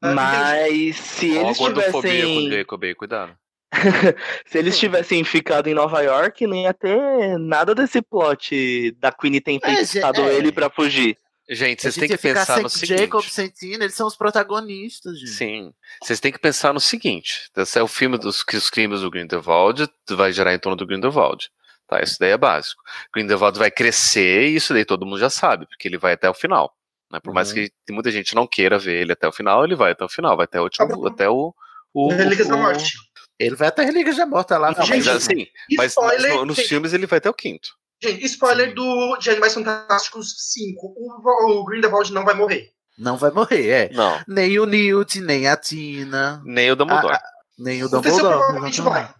Ah. 0.00 0.14
Mas 0.14 0.96
se 0.96 1.36
Ó, 1.36 1.40
eles 1.40 1.60
o 1.60 1.68
tivessem. 1.68 2.50
Jacob 2.50 2.84
aí, 2.84 2.94
cuidado. 2.94 3.36
Se 4.46 4.58
eles 4.58 4.78
tivessem 4.78 5.24
ficado 5.24 5.66
em 5.66 5.74
Nova 5.74 6.00
York, 6.00 6.46
não 6.46 6.56
ia 6.56 6.72
ter 6.72 7.38
nada 7.38 7.74
desse 7.74 8.00
plot 8.00 8.92
da 9.00 9.10
Queen 9.10 9.40
ter 9.40 9.52
infectado 9.52 10.20
é. 10.20 10.34
ele 10.34 10.52
pra 10.52 10.70
fugir. 10.70 11.18
Gente, 11.48 11.82
vocês 11.82 11.94
têm 11.94 12.08
que 12.08 12.16
pensar 12.16 12.62
no 12.62 12.70
seguinte. 12.70 13.00
Jacob 13.00 13.24
Sentina, 13.24 13.84
eles 13.84 13.94
são 13.94 14.06
os 14.06 14.16
protagonistas, 14.16 15.18
gente. 15.18 15.30
Sim. 15.30 15.74
Vocês 16.02 16.18
têm 16.18 16.32
que 16.32 16.38
pensar 16.38 16.72
no 16.72 16.80
seguinte: 16.80 17.50
esse 17.54 17.78
é 17.78 17.82
o 17.82 17.88
filme 17.88 18.16
dos 18.16 18.42
que 18.42 18.56
os 18.56 18.70
crimes 18.70 19.02
do 19.02 19.10
Grindelwald 19.10 19.86
vai 20.10 20.32
gerar 20.32 20.54
em 20.54 20.58
torno 20.58 20.76
do 20.76 20.86
Grindelwald. 20.86 21.50
Tá, 21.86 22.00
isso 22.00 22.16
daí 22.18 22.30
é 22.30 22.38
básico. 22.38 22.82
Grindelwald 23.12 23.58
vai 23.58 23.70
crescer 23.70 24.48
e 24.48 24.56
isso 24.56 24.72
daí 24.72 24.86
todo 24.86 25.04
mundo 25.04 25.18
já 25.18 25.28
sabe, 25.28 25.66
porque 25.66 25.86
ele 25.86 25.98
vai 25.98 26.14
até 26.14 26.30
o 26.30 26.34
final. 26.34 26.74
Né? 27.10 27.20
Por 27.22 27.32
mais 27.34 27.50
Uhum. 27.50 27.54
que 27.86 27.92
muita 27.92 28.10
gente 28.10 28.34
não 28.34 28.46
queira 28.46 28.78
ver 28.78 29.00
ele 29.02 29.12
até 29.12 29.26
o 29.28 29.32
final, 29.32 29.64
ele 29.64 29.76
vai 29.76 29.92
até 29.92 30.04
o 30.04 30.08
final, 30.08 30.36
vai 30.36 30.44
até 30.44 30.60
o 30.60 30.64
último, 30.64 31.06
até 31.06 31.28
o. 31.28 31.54
o, 31.92 32.08
Relíquias 32.12 32.48
da 32.48 32.56
Morte. 32.56 32.92
Ele 33.38 33.56
vai 33.56 33.68
até 33.68 33.82
a 33.82 33.84
Relíquias 33.86 34.16
da 34.16 34.26
Morte 34.26 34.52
lá. 34.54 34.70
Não, 34.70 34.78
mas 34.78 34.86
Gente, 34.86 35.08
assim, 35.10 35.46
mas, 35.76 35.94
mas 35.96 36.46
nos 36.46 36.56
gente. 36.56 36.68
filmes 36.68 36.92
ele 36.92 37.06
vai 37.06 37.18
até 37.18 37.28
o 37.30 37.34
quinto. 37.34 37.68
Gente, 38.02 38.24
spoiler 38.26 38.74
do 38.74 39.16
de 39.18 39.30
Animais 39.30 39.54
Fantásticos 39.54 40.34
5. 40.52 40.94
O, 40.96 41.60
o 41.60 41.64
Grindelwald 41.64 42.12
não 42.12 42.24
vai 42.24 42.34
morrer. 42.34 42.70
Não 42.98 43.16
vai 43.16 43.30
morrer, 43.32 43.68
é. 43.68 43.90
Não, 43.92 44.20
Nem 44.28 44.58
o 44.58 44.66
Newt, 44.66 45.20
nem 45.20 45.48
a 45.48 45.56
Tina, 45.56 46.40
nem 46.44 46.70
o 46.70 46.76
Dumbledore. 46.76 47.14
Ah, 47.14 47.22
nem 47.58 47.82
o 47.82 47.88
Dumbledore. 47.88 48.22
provavelmente 48.22 48.80
vai. 48.80 49.12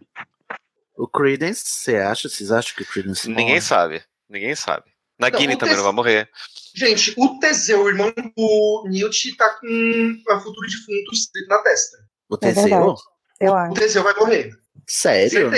O 0.97 1.09
Credence, 1.09 1.64
você 1.66 1.97
acha? 1.97 2.29
Vocês 2.29 2.53
acham 2.53 2.75
que 2.77 2.83
o 2.83 2.87
Credence 2.87 3.29
Ninguém 3.29 3.47
morre? 3.47 3.61
sabe. 3.61 4.03
Ninguém 4.29 4.55
sabe. 4.55 4.85
Nagini 5.18 5.55
o 5.55 5.59
também 5.59 5.77
não 5.77 5.85
vai 5.85 5.92
morrer. 5.92 6.29
Gente, 6.74 7.14
o 7.16 7.38
Teseu, 7.38 7.83
o 7.85 7.88
irmão 7.88 8.12
do 8.37 8.85
Newt, 8.88 9.37
tá 9.37 9.48
com 9.61 9.66
o 10.29 10.40
futuro 10.40 10.66
defunto 10.68 11.12
escrito 11.12 11.48
na 11.48 11.59
testa. 11.59 11.98
O 12.29 12.35
É 12.35 12.38
Teseu? 12.38 12.62
verdade. 12.64 13.00
Eu 13.40 13.53
O 13.53 13.57
acho. 13.57 13.74
Teseu 13.74 14.03
vai 14.03 14.14
morrer. 14.14 14.50
Sério? 14.87 15.50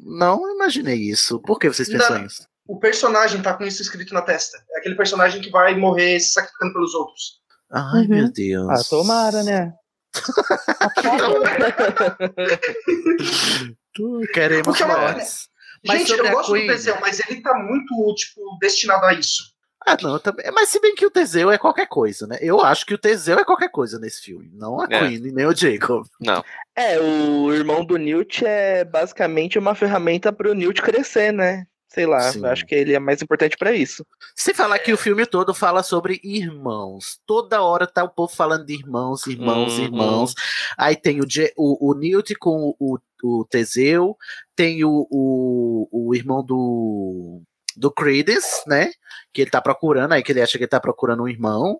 Não, 0.00 0.40
não 0.40 0.54
imaginei 0.54 0.96
isso. 0.96 1.38
Por 1.40 1.58
que 1.58 1.68
vocês 1.68 1.88
pensam 1.88 2.18
Não. 2.18 2.26
isso? 2.26 2.46
O 2.66 2.78
personagem 2.78 3.42
tá 3.42 3.52
com 3.54 3.64
isso 3.64 3.82
escrito 3.82 4.14
na 4.14 4.22
testa. 4.22 4.56
É 4.72 4.78
aquele 4.78 4.94
personagem 4.94 5.40
que 5.42 5.50
vai 5.50 5.76
morrer 5.76 6.18
se 6.18 6.32
sacrificando 6.32 6.72
pelos 6.72 6.94
outros. 6.94 7.42
Ai, 7.70 8.02
Uhum. 8.04 8.08
meu 8.08 8.32
Deus. 8.32 8.68
Ah, 8.70 8.82
tomara, 8.88 9.42
né? 9.42 9.74
Tu- 13.94 14.20
Queremos 14.32 14.80
é 14.80 14.84
uma- 14.84 14.98
mortes. 14.98 15.48
Mas 15.86 16.06
Gente, 16.06 16.18
eu 16.18 16.30
gosto 16.30 16.52
Queen- 16.52 16.66
do 16.66 16.72
Teseu, 16.72 16.96
mas 17.00 17.20
ele 17.28 17.40
tá 17.40 17.54
muito, 17.54 18.14
tipo, 18.14 18.40
destinado 18.60 19.04
a 19.06 19.14
isso. 19.14 19.52
Ah, 19.86 19.98
não, 20.00 20.18
também. 20.18 20.50
Mas 20.50 20.70
se 20.70 20.80
bem 20.80 20.94
que 20.94 21.04
o 21.04 21.10
Teseu 21.10 21.50
é 21.50 21.58
qualquer 21.58 21.86
coisa, 21.86 22.26
né? 22.26 22.38
Eu 22.40 22.62
acho 22.62 22.86
que 22.86 22.94
o 22.94 22.98
Teseu 22.98 23.38
é 23.38 23.44
qualquer 23.44 23.68
coisa 23.70 23.98
nesse 23.98 24.22
filme. 24.22 24.50
Não 24.54 24.80
a 24.80 24.84
É. 24.90 24.98
Queen, 24.98 25.18
nem 25.20 25.44
o 25.44 25.54
Jacob. 25.54 26.06
Não. 26.18 26.42
É, 26.74 26.98
o 26.98 27.52
irmão 27.52 27.84
do 27.84 27.98
Newt 27.98 28.46
é 28.46 28.82
basicamente 28.82 29.58
uma 29.58 29.74
ferramenta 29.74 30.32
pro 30.32 30.54
Newt 30.54 30.80
crescer, 30.80 31.32
né? 31.34 31.66
Sei 31.86 32.06
lá, 32.06 32.20
Sim. 32.32 32.40
eu 32.40 32.46
acho 32.46 32.64
que 32.66 32.74
ele 32.74 32.92
é 32.94 32.98
mais 32.98 33.20
importante 33.22 33.56
pra 33.58 33.72
isso. 33.72 34.04
Sem 34.34 34.52
falar 34.54 34.78
que 34.80 34.92
o 34.92 34.96
filme 34.96 35.24
todo 35.26 35.52
fala 35.54 35.82
sobre 35.82 36.18
irmãos. 36.24 37.20
Toda 37.26 37.62
hora 37.62 37.86
tá 37.86 38.02
o 38.02 38.08
povo 38.08 38.34
falando 38.34 38.64
de 38.64 38.74
irmãos, 38.74 39.26
irmãos, 39.26 39.74
Uhum. 39.78 39.84
irmãos. 39.84 40.34
Aí 40.78 40.96
tem 40.96 41.20
o, 41.20 41.26
Je- 41.28 41.52
o, 41.56 41.90
o 41.90 41.94
Newt 41.94 42.34
com 42.36 42.74
o, 42.80 42.98
o 43.24 43.44
Teseu, 43.48 44.16
tem 44.54 44.84
o, 44.84 45.06
o, 45.10 45.88
o 45.90 46.14
irmão 46.14 46.44
do, 46.44 47.42
do 47.76 47.90
Credence, 47.90 48.62
né? 48.68 48.90
Que 49.32 49.42
ele 49.42 49.50
tá 49.50 49.60
procurando, 49.60 50.12
aí 50.12 50.22
que 50.22 50.32
ele 50.32 50.42
acha 50.42 50.52
que 50.58 50.64
ele 50.64 50.68
tá 50.68 50.80
procurando 50.80 51.22
um 51.24 51.28
irmão. 51.28 51.78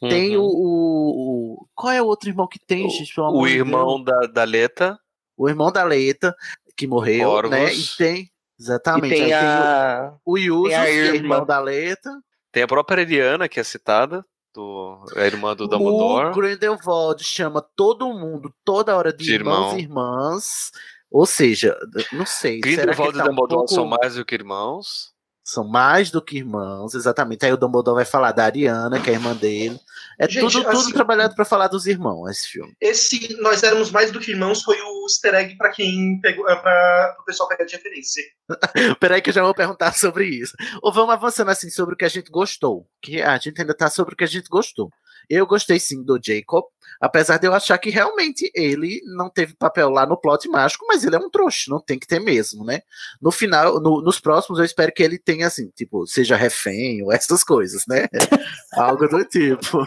Tem 0.00 0.36
o, 0.36 0.42
Uhum. 0.42 0.48
o, 0.48 1.52
o- 1.62 1.66
Qual 1.74 1.92
é 1.92 2.00
o 2.00 2.06
outro 2.06 2.28
irmão 2.30 2.48
que 2.48 2.58
tem, 2.58 2.88
gente? 2.88 3.20
O 3.20 3.24
amor 3.24 3.48
de 3.48 3.56
irmão 3.56 4.02
da, 4.02 4.20
da 4.26 4.44
Leta. 4.44 4.98
o 5.36 5.48
irmão 5.48 5.70
da 5.70 5.84
Leta, 5.84 6.34
que 6.76 6.86
morreu, 6.86 7.28
Orgos. 7.28 7.50
né? 7.50 7.72
E 7.74 7.84
tem. 7.98 8.30
Exatamente. 8.58 9.14
E 9.14 9.18
tem 9.24 9.32
a. 9.34 10.14
o, 10.24 10.32
o 10.32 10.38
Yusus, 10.38 10.68
tem 10.70 10.76
a 10.78 10.84
que 10.84 10.90
é 10.90 10.94
irmã. 11.04 11.16
irmão 11.16 11.46
da 11.46 11.60
Leta. 11.60 12.10
Tem 12.50 12.62
a 12.62 12.66
própria 12.66 13.02
Ariana, 13.02 13.46
que 13.48 13.60
é 13.60 13.62
citada, 13.62 14.24
do, 14.54 15.04
é 15.16 15.22
a 15.22 15.26
irmã 15.26 15.54
do 15.54 15.64
O 15.64 15.68
Dumbledore. 15.68 16.34
Grindelwald 16.34 17.22
chama 17.22 17.60
todo 17.76 18.12
mundo, 18.12 18.52
toda 18.64 18.96
hora, 18.96 19.12
de, 19.12 19.24
De 19.24 19.34
irmãos 19.34 19.74
irmão. 19.74 19.78
e 19.78 19.82
irmãs. 19.82 20.70
Ou 21.10 21.24
seja, 21.26 21.76
não 22.12 22.26
sei. 22.26 22.60
Grindelwald 22.60 23.12
tá 23.16 23.18
e 23.18 23.22
um 23.22 23.26
Dumbledore 23.30 23.48
pouco- 23.60 23.74
são 23.74 23.86
mais 23.86 24.14
do 24.16 24.24
que 24.24 24.34
irmãos. 24.34 25.12
São 25.50 25.64
mais 25.66 26.10
do 26.10 26.20
que 26.20 26.36
irmãos, 26.36 26.94
exatamente. 26.94 27.46
Aí 27.46 27.52
o 27.52 27.56
Dumbledore 27.56 27.94
vai 27.96 28.04
falar 28.04 28.32
da 28.32 28.44
Ariana, 28.44 29.00
que 29.00 29.08
é 29.08 29.14
a 29.14 29.16
irmã 29.16 29.34
dele. 29.34 29.80
É 30.18 30.28
Gente, 30.28 30.52
tudo, 30.52 30.62
tudo 30.64 30.76
assim- 30.78 30.92
trabalhado 30.92 31.34
pra 31.34 31.44
falar 31.44 31.68
dos 31.68 31.86
irmãos, 31.86 32.28
esse 32.28 32.48
filme. 32.48 32.74
Esse 32.80 33.34
Nós 33.40 33.62
Éramos 33.62 33.90
Mais 33.90 34.10
Do 34.12 34.20
Que 34.20 34.32
Irmãos 34.32 34.62
foi 34.62 34.76
o 34.78 35.04
easter 35.06 35.34
egg 35.34 35.56
pra 35.56 35.70
quem 35.70 36.20
pegou, 36.20 36.46
é, 36.50 36.54
pra 36.56 37.16
o 37.20 37.24
pessoal 37.24 37.48
pegar 37.48 37.64
de 37.64 37.74
referência. 37.76 38.22
Peraí 39.00 39.22
que 39.22 39.30
eu 39.30 39.34
já 39.34 39.42
vou 39.42 39.54
perguntar 39.54 39.92
sobre 39.94 40.26
isso. 40.26 40.52
Ou 40.82 40.92
vamos 40.92 41.14
avançando 41.14 41.50
assim 41.50 41.70
sobre 41.70 41.94
o 41.94 41.96
que 41.96 42.04
a 42.04 42.08
gente 42.10 42.30
gostou. 42.30 42.86
Que 43.00 43.22
a 43.22 43.38
gente 43.38 43.58
ainda 43.60 43.74
tá 43.74 43.88
sobre 43.88 44.12
o 44.14 44.16
que 44.16 44.24
a 44.24 44.28
gente 44.28 44.48
gostou. 44.50 44.90
Eu 45.28 45.46
gostei 45.46 45.78
sim 45.78 46.02
do 46.02 46.18
Jacob, 46.22 46.64
apesar 47.00 47.38
de 47.38 47.46
eu 47.46 47.54
achar 47.54 47.76
que 47.78 47.90
realmente 47.90 48.50
ele 48.54 49.00
não 49.16 49.28
teve 49.30 49.54
papel 49.54 49.90
lá 49.90 50.06
no 50.06 50.16
plot 50.16 50.48
mágico, 50.48 50.86
mas 50.88 51.04
ele 51.04 51.16
é 51.16 51.18
um 51.18 51.30
trouxa, 51.30 51.70
não 51.70 51.80
tem 51.80 51.98
que 51.98 52.06
ter 52.06 52.18
mesmo, 52.20 52.64
né? 52.64 52.80
No 53.20 53.30
final, 53.30 53.80
no- 53.80 54.00
nos 54.02 54.18
próximos, 54.18 54.58
eu 54.58 54.64
espero 54.64 54.92
que 54.92 55.02
ele 55.02 55.18
tenha, 55.18 55.46
assim, 55.46 55.68
tipo, 55.76 56.06
seja 56.06 56.36
refém 56.36 57.02
ou 57.02 57.12
essas 57.12 57.44
coisas, 57.44 57.84
né? 57.86 58.06
Algo 58.74 59.06
do 59.08 59.24
tipo. 59.24 59.78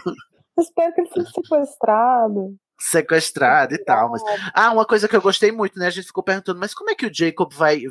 Eu 0.56 0.62
espero 0.62 0.94
que 0.94 1.00
ele 1.00 1.08
seja 1.08 1.30
sequestrado. 1.34 2.54
Sequestrado 2.82 3.74
e 3.74 3.78
tal. 3.78 4.10
Mas... 4.10 4.22
Ah, 4.52 4.70
uma 4.72 4.84
coisa 4.84 5.08
que 5.08 5.14
eu 5.16 5.22
gostei 5.22 5.52
muito, 5.52 5.78
né? 5.78 5.86
A 5.86 5.90
gente 5.90 6.06
ficou 6.06 6.22
perguntando, 6.22 6.58
mas 6.58 6.74
como 6.74 6.90
é 6.90 6.94
que 6.94 7.06
o 7.06 7.14
Jacob 7.14 7.52
vai, 7.54 7.82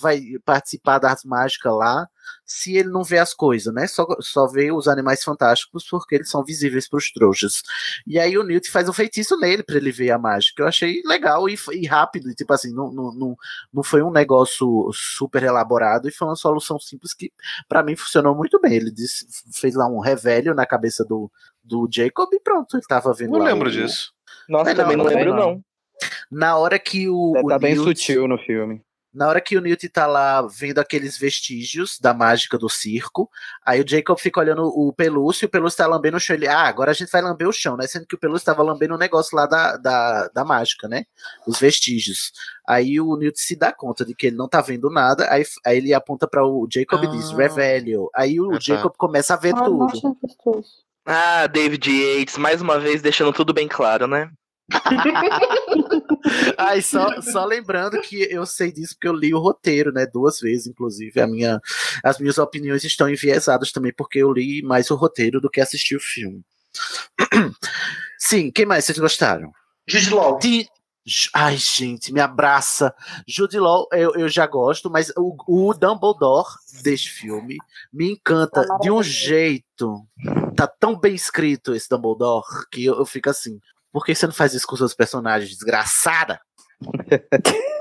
vai 0.00 0.22
participar 0.44 0.98
das 0.98 1.24
mágicas 1.24 1.72
lá 1.72 2.08
se 2.44 2.76
ele 2.76 2.88
não 2.88 3.02
vê 3.04 3.18
as 3.18 3.32
coisas, 3.32 3.72
né? 3.72 3.86
Só, 3.86 4.06
só 4.20 4.46
vê 4.46 4.72
os 4.72 4.88
animais 4.88 5.22
fantásticos 5.22 5.86
porque 5.88 6.16
eles 6.16 6.28
são 6.28 6.44
visíveis 6.44 6.88
para 6.88 6.98
os 6.98 7.10
trouxas. 7.12 7.62
E 8.06 8.18
aí 8.18 8.36
o 8.36 8.42
Newt 8.42 8.68
faz 8.70 8.88
um 8.88 8.92
feitiço 8.92 9.36
nele 9.38 9.62
para 9.62 9.76
ele 9.76 9.92
ver 9.92 10.10
a 10.10 10.18
mágica. 10.18 10.62
Eu 10.62 10.66
achei 10.68 11.00
legal 11.04 11.48
e, 11.48 11.56
e 11.72 11.86
rápido, 11.86 12.28
e, 12.30 12.34
tipo 12.34 12.52
assim, 12.52 12.72
não, 12.72 12.90
não, 12.92 13.14
não, 13.14 13.36
não 13.72 13.82
foi 13.82 14.02
um 14.02 14.10
negócio 14.10 14.90
super 14.92 15.42
elaborado 15.44 16.08
e 16.08 16.12
foi 16.12 16.28
uma 16.28 16.36
solução 16.36 16.78
simples 16.78 17.14
que 17.14 17.32
para 17.68 17.82
mim 17.82 17.94
funcionou 17.96 18.34
muito 18.34 18.60
bem. 18.60 18.74
Ele 18.74 18.90
disse, 18.90 19.26
fez 19.52 19.74
lá 19.74 19.86
um 19.86 20.00
revelio 20.00 20.54
na 20.54 20.66
cabeça 20.66 21.04
do, 21.04 21.30
do 21.62 21.88
Jacob 21.90 22.28
e 22.32 22.40
pronto, 22.40 22.76
ele 22.76 22.82
tava 22.86 23.12
vendo 23.12 23.32
Não 23.32 23.38
lá 23.38 23.46
lembro 23.46 23.68
o- 23.68 23.72
disso. 23.72 24.12
Nossa, 24.48 24.74
também 24.74 24.96
não, 24.96 25.04
não, 25.04 25.12
lembro, 25.14 25.34
não. 25.34 25.64
Na 26.30 26.56
hora 26.56 26.78
que 26.78 27.08
o. 27.08 27.36
É, 27.36 27.40
o 27.42 27.48
tá 27.48 27.58
bem 27.58 27.74
Newt- 27.74 27.88
sutil 27.98 28.26
no 28.28 28.38
filme. 28.38 28.82
Na 29.12 29.26
hora 29.26 29.40
que 29.40 29.56
o 29.56 29.60
Newt 29.60 29.88
tá 29.88 30.06
lá 30.06 30.40
vendo 30.42 30.78
aqueles 30.78 31.18
vestígios 31.18 31.98
da 31.98 32.14
mágica 32.14 32.56
do 32.56 32.68
circo, 32.68 33.28
aí 33.66 33.80
o 33.80 33.84
Jacob 33.84 34.16
fica 34.16 34.38
olhando 34.38 34.62
o 34.68 34.92
Pelúcio 34.92 35.44
e 35.44 35.46
o 35.46 35.48
Pelúcio 35.48 35.78
tá 35.78 35.86
lambendo 35.88 36.16
o 36.16 36.20
chão. 36.20 36.36
Ele, 36.36 36.46
ah, 36.46 36.60
agora 36.68 36.92
a 36.92 36.94
gente 36.94 37.10
vai 37.10 37.20
lamber 37.20 37.48
o 37.48 37.52
chão, 37.52 37.76
né? 37.76 37.88
Sendo 37.88 38.06
que 38.06 38.14
o 38.14 38.18
Pelúcio 38.18 38.46
tava 38.46 38.62
lambendo 38.62 38.94
o 38.94 38.98
negócio 38.98 39.36
lá 39.36 39.46
da, 39.46 39.76
da, 39.76 40.28
da 40.28 40.44
mágica, 40.44 40.86
né? 40.86 41.06
Os 41.44 41.58
vestígios. 41.58 42.30
Aí 42.64 43.00
o 43.00 43.16
Newt 43.16 43.40
se 43.40 43.56
dá 43.56 43.72
conta 43.72 44.04
de 44.04 44.14
que 44.14 44.28
ele 44.28 44.36
não 44.36 44.46
tá 44.48 44.60
vendo 44.60 44.88
nada, 44.88 45.26
aí, 45.28 45.42
aí 45.66 45.78
ele 45.78 45.92
aponta 45.92 46.28
para 46.28 46.46
o 46.46 46.68
Jacob 46.72 47.02
e 47.02 47.08
diz, 47.08 47.32
Revelio. 47.32 48.08
Aí 48.14 48.40
o 48.40 48.50
Ah, 48.50 48.54
tá. 48.54 48.60
Jacob 48.60 48.92
começa 48.96 49.34
a 49.34 49.36
ver 49.36 49.54
Ah, 49.56 49.62
tudo. 49.64 50.16
Ah, 51.06 51.46
David 51.46 51.90
Yates, 51.90 52.36
mais 52.36 52.60
uma 52.60 52.78
vez 52.78 53.02
deixando 53.02 53.32
tudo 53.32 53.52
bem 53.52 53.66
claro, 53.66 54.06
né? 54.06 54.30
Ai, 56.56 56.80
só, 56.80 57.20
só 57.20 57.44
lembrando 57.44 58.00
que 58.00 58.22
eu 58.30 58.46
sei 58.46 58.70
disso 58.70 58.94
porque 58.94 59.08
eu 59.08 59.12
li 59.12 59.34
o 59.34 59.38
roteiro, 59.38 59.92
né? 59.92 60.06
Duas 60.06 60.38
vezes, 60.38 60.66
inclusive. 60.68 61.20
A 61.20 61.26
minha, 61.26 61.60
as 62.04 62.18
minhas 62.18 62.38
opiniões 62.38 62.84
estão 62.84 63.08
enviesadas 63.08 63.72
também, 63.72 63.92
porque 63.96 64.18
eu 64.20 64.32
li 64.32 64.62
mais 64.62 64.90
o 64.90 64.96
roteiro 64.96 65.40
do 65.40 65.50
que 65.50 65.60
assisti 65.60 65.96
o 65.96 66.00
filme. 66.00 66.42
Sim, 68.18 68.50
quem 68.50 68.66
mais 68.66 68.84
vocês 68.84 68.98
gostaram? 68.98 69.50
Jude 69.88 70.10
Law. 70.14 70.38
Ai, 71.34 71.56
gente, 71.56 72.12
me 72.12 72.20
abraça. 72.20 72.94
Jude 73.26 73.58
Law, 73.58 73.88
eu, 73.92 74.14
eu 74.14 74.28
já 74.28 74.46
gosto, 74.46 74.90
mas 74.90 75.10
o, 75.16 75.34
o 75.46 75.74
Dumbledore 75.74 76.48
deste 76.82 77.10
filme 77.10 77.56
me 77.92 78.12
encanta 78.12 78.66
Tá 78.66 78.78
de 78.78 78.90
um 78.90 79.02
jeito. 79.02 80.06
Tá 80.54 80.66
tão 80.66 80.98
bem 80.98 81.14
escrito 81.14 81.74
esse 81.74 81.88
Dumbledore 81.88 82.44
que 82.70 82.84
eu, 82.84 82.98
eu 82.98 83.06
fico 83.06 83.30
assim. 83.30 83.58
Por 83.92 84.04
que 84.04 84.14
você 84.14 84.26
não 84.26 84.34
faz 84.34 84.54
isso 84.54 84.66
com 84.66 84.76
seus 84.76 84.94
personagens, 84.94 85.50
desgraçada? 85.50 86.40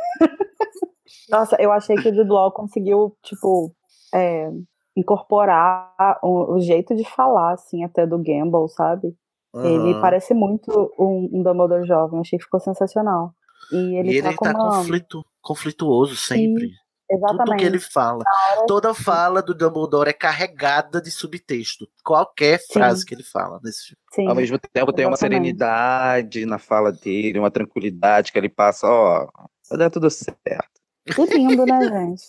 Nossa, 1.30 1.56
eu 1.60 1.72
achei 1.72 1.96
que 1.98 2.10
o 2.10 2.16
Jude 2.16 2.30
Law 2.30 2.52
conseguiu, 2.52 3.16
tipo, 3.22 3.76
é, 4.14 4.50
incorporar 4.96 5.94
o, 6.24 6.56
o 6.56 6.60
jeito 6.60 6.96
de 6.96 7.04
falar, 7.04 7.54
assim, 7.54 7.84
até 7.84 8.08
do 8.08 8.18
Gamble, 8.18 8.68
sabe? 8.70 9.16
Ele 9.56 9.94
Aham. 9.94 10.02
parece 10.02 10.34
muito 10.34 10.94
um, 10.98 11.30
um 11.34 11.44
Dumbledore 11.44 11.86
jovem, 11.86 12.20
achei 12.20 12.38
que 12.38 12.46
ficou 12.46 12.60
sensacional. 12.60 13.34
E 13.72 13.96
ele, 13.98 14.12
e 14.12 14.18
ele 14.18 14.22
tá 14.22 14.36
com 14.36 14.46
tá 14.46 14.52
uma... 14.52 14.78
conflito, 14.78 15.26
conflituoso 15.42 16.16
sempre. 16.16 16.70
Tudo 16.70 17.18
Exatamente. 17.18 17.60
que 17.60 17.66
ele 17.66 17.80
fala. 17.80 18.24
Toda 18.68 18.94
fala 18.94 19.42
do 19.42 19.56
Dumbledore 19.56 20.12
é 20.12 20.14
carregada 20.14 21.02
de 21.02 21.10
subtexto. 21.10 21.88
Qualquer 22.04 22.60
frase 22.72 23.04
que 23.04 23.16
ele 23.16 23.24
fala 23.24 23.60
nesse 23.64 23.88
filme. 23.88 24.02
Sim, 24.14 24.28
Ao 24.28 24.36
mesmo 24.36 24.60
tempo 24.60 24.94
tem 24.94 25.08
uma 25.08 25.18
serenidade 25.18 26.46
na 26.46 26.60
fala 26.60 26.92
dele, 26.92 27.40
uma 27.40 27.50
tranquilidade 27.50 28.32
que 28.32 28.38
ele 28.38 28.50
passa, 28.50 28.88
ó, 28.88 29.28
vai 29.68 29.80
dar 29.80 29.90
tudo 29.90 30.10
certo. 30.12 30.80
Que 31.06 31.22
lindo, 31.36 31.66
né, 31.66 31.82
gente? 31.82 32.24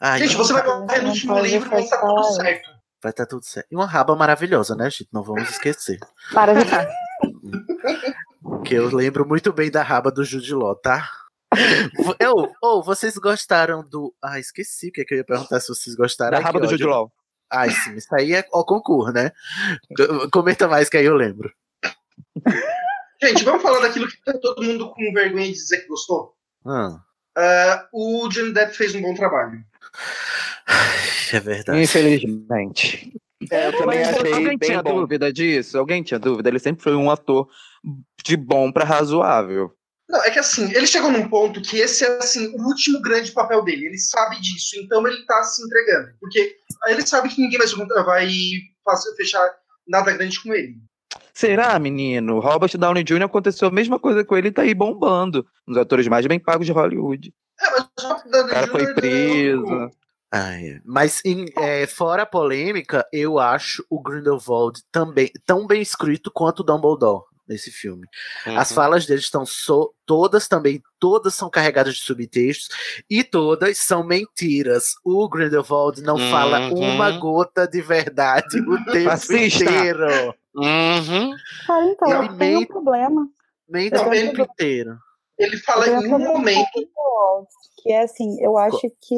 Ai, 0.00 0.18
Gente, 0.20 0.34
e 0.34 0.36
você 0.36 0.52
vai 0.52 0.66
morrer 0.66 1.02
no 1.02 1.08
último 1.08 1.38
livro, 1.40 1.68
mas 1.70 1.88
tá 1.88 1.96
fechar. 1.96 2.08
tudo 2.08 2.22
certo. 2.34 2.75
Vai 3.02 3.10
estar 3.10 3.26
tudo 3.26 3.44
certo. 3.44 3.68
E 3.70 3.76
uma 3.76 3.86
raba 3.86 4.16
maravilhosa, 4.16 4.74
né, 4.74 4.90
gente? 4.90 5.08
Não 5.12 5.22
vamos 5.22 5.50
esquecer. 5.50 5.98
Para 6.32 6.54
de 6.54 6.64
Que 8.64 8.74
eu 8.74 8.94
lembro 8.94 9.26
muito 9.26 9.52
bem 9.52 9.70
da 9.70 9.82
raba 9.82 10.10
do 10.10 10.24
Jude 10.24 10.54
Law, 10.54 10.74
tá? 10.76 11.08
Eu, 12.18 12.52
ou 12.60 12.82
vocês 12.82 13.16
gostaram 13.16 13.86
do. 13.88 14.14
Ah, 14.22 14.38
esqueci 14.38 14.88
o 14.88 14.92
que, 14.92 15.02
é 15.02 15.04
que 15.04 15.14
eu 15.14 15.18
ia 15.18 15.24
perguntar 15.24 15.60
se 15.60 15.68
vocês 15.68 15.94
gostaram. 15.94 16.32
Da 16.32 16.38
Ai, 16.38 16.42
raba 16.42 16.60
do. 16.60 16.88
Law. 16.88 17.12
Ai, 17.50 17.70
sim, 17.70 17.94
isso 17.94 18.12
aí 18.14 18.34
é 18.34 18.44
ao 18.52 18.66
concurso, 18.66 19.12
né? 19.12 19.30
Comenta 20.32 20.66
mais 20.66 20.88
que 20.88 20.96
aí 20.96 21.04
eu 21.04 21.14
lembro. 21.14 21.52
Gente, 23.22 23.44
vamos 23.44 23.62
falar 23.62 23.80
daquilo 23.80 24.08
que 24.08 24.20
tá 24.24 24.36
todo 24.38 24.62
mundo 24.62 24.90
com 24.90 25.12
vergonha 25.12 25.46
de 25.46 25.52
dizer 25.52 25.82
que 25.82 25.88
gostou? 25.88 26.34
Ah, 26.66 26.98
Ah, 27.36 27.88
o 27.92 28.28
Johnny 28.28 28.52
Depp 28.52 28.74
fez 28.74 28.94
um 28.94 29.02
bom 29.02 29.14
trabalho. 29.14 29.62
é 31.32 31.40
verdade. 31.40 31.82
Infelizmente. 31.82 33.12
É, 33.50 33.68
eu 33.68 33.72
também 33.76 33.98
Mas 33.98 34.08
achei 34.08 34.32
alguém 34.32 34.58
bem 34.58 34.58
tinha 34.58 34.82
bom. 34.82 35.00
dúvida 35.00 35.32
disso? 35.32 35.78
Alguém 35.78 36.02
tinha 36.02 36.18
dúvida? 36.18 36.48
Ele 36.48 36.58
sempre 36.58 36.82
foi 36.82 36.94
um 36.96 37.10
ator 37.10 37.48
de 38.24 38.36
bom 38.36 38.72
pra 38.72 38.84
razoável. 38.84 39.72
Não, 40.08 40.22
é 40.22 40.30
que 40.30 40.38
assim, 40.38 40.70
ele 40.72 40.86
chegou 40.86 41.10
num 41.10 41.28
ponto 41.28 41.60
que 41.60 41.78
esse 41.78 42.04
é 42.04 42.18
assim, 42.18 42.54
o 42.54 42.62
último 42.62 43.00
grande 43.02 43.32
papel 43.32 43.62
dele. 43.64 43.86
Ele 43.86 43.98
sabe 43.98 44.40
disso, 44.40 44.76
então 44.76 45.06
ele 45.06 45.24
tá 45.26 45.42
se 45.42 45.64
entregando. 45.64 46.10
Porque 46.20 46.56
ele 46.86 47.06
sabe 47.06 47.28
que 47.28 47.40
ninguém 47.40 47.58
vai, 47.58 48.04
vai 48.04 48.28
fazer, 48.84 49.14
fechar 49.16 49.50
nada 49.86 50.12
grande 50.12 50.40
com 50.42 50.54
ele. 50.54 50.76
Será, 51.34 51.78
menino? 51.78 52.40
Robert 52.40 52.78
Downey 52.78 53.04
Jr. 53.04 53.24
aconteceu 53.24 53.68
a 53.68 53.70
mesma 53.70 53.98
coisa 53.98 54.24
com 54.24 54.36
ele 54.36 54.48
e 54.48 54.52
tá 54.52 54.62
aí 54.62 54.74
bombando. 54.74 55.46
Um 55.68 55.72
dos 55.72 55.82
atores 55.82 56.08
mais 56.08 56.26
bem 56.26 56.38
pagos 56.38 56.66
de 56.66 56.72
Hollywood. 56.72 57.32
É, 57.60 57.70
mas 57.70 58.44
O 58.44 58.48
cara 58.48 58.66
foi 58.68 58.94
preso. 58.94 59.90
Ai, 60.32 60.80
mas 60.84 61.22
em- 61.24 61.46
é, 61.56 61.86
fora 61.86 62.22
a 62.22 62.26
polêmica, 62.26 63.06
eu 63.12 63.38
acho 63.38 63.84
o 63.88 64.00
Grindelwald 64.02 64.82
também 64.90 65.30
tão 65.46 65.66
bem 65.66 65.80
escrito 65.80 66.30
quanto 66.30 66.60
o 66.60 66.64
Dumbledore 66.64 67.22
nesse 67.48 67.70
filme. 67.70 68.06
As 68.44 68.70
Uhum. 68.70 68.74
falas 68.74 69.06
deles 69.06 69.22
estão 69.22 69.46
so- 69.46 69.94
todas 70.04 70.48
também, 70.48 70.82
todas 70.98 71.32
são 71.34 71.48
carregadas 71.48 71.94
de 71.94 72.02
subtextos 72.02 72.68
e 73.08 73.22
todas 73.22 73.78
são 73.78 74.02
mentiras. 74.04 74.94
O 75.04 75.28
Grindelwald 75.28 76.02
não 76.02 76.18
fala 76.18 76.68
Uhum. 76.70 76.94
uma 76.94 77.12
gota 77.12 77.66
de 77.66 77.80
verdade 77.80 78.58
o 78.60 78.76
tempo 78.90 79.10
Assista. 79.10 79.62
inteiro. 79.64 80.34
Uhum. 80.56 81.34
Ah, 81.70 81.84
então, 81.86 82.24
Ele 82.24 82.36
tenho 82.36 82.58
um 82.60 82.66
problema. 82.66 83.28
Nem 83.68 83.90
Não, 83.90 84.06
o 84.06 84.10
tempo 84.10 84.40
inteiro. 84.42 84.98
Ele 85.38 85.56
fala 85.58 85.86
Eu 85.86 86.00
em 86.00 86.14
um 86.14 86.18
momento. 86.18 86.88
Que 87.78 87.92
é 87.92 88.02
assim, 88.02 88.40
eu 88.40 88.56
acho 88.56 88.90
que. 89.00 89.16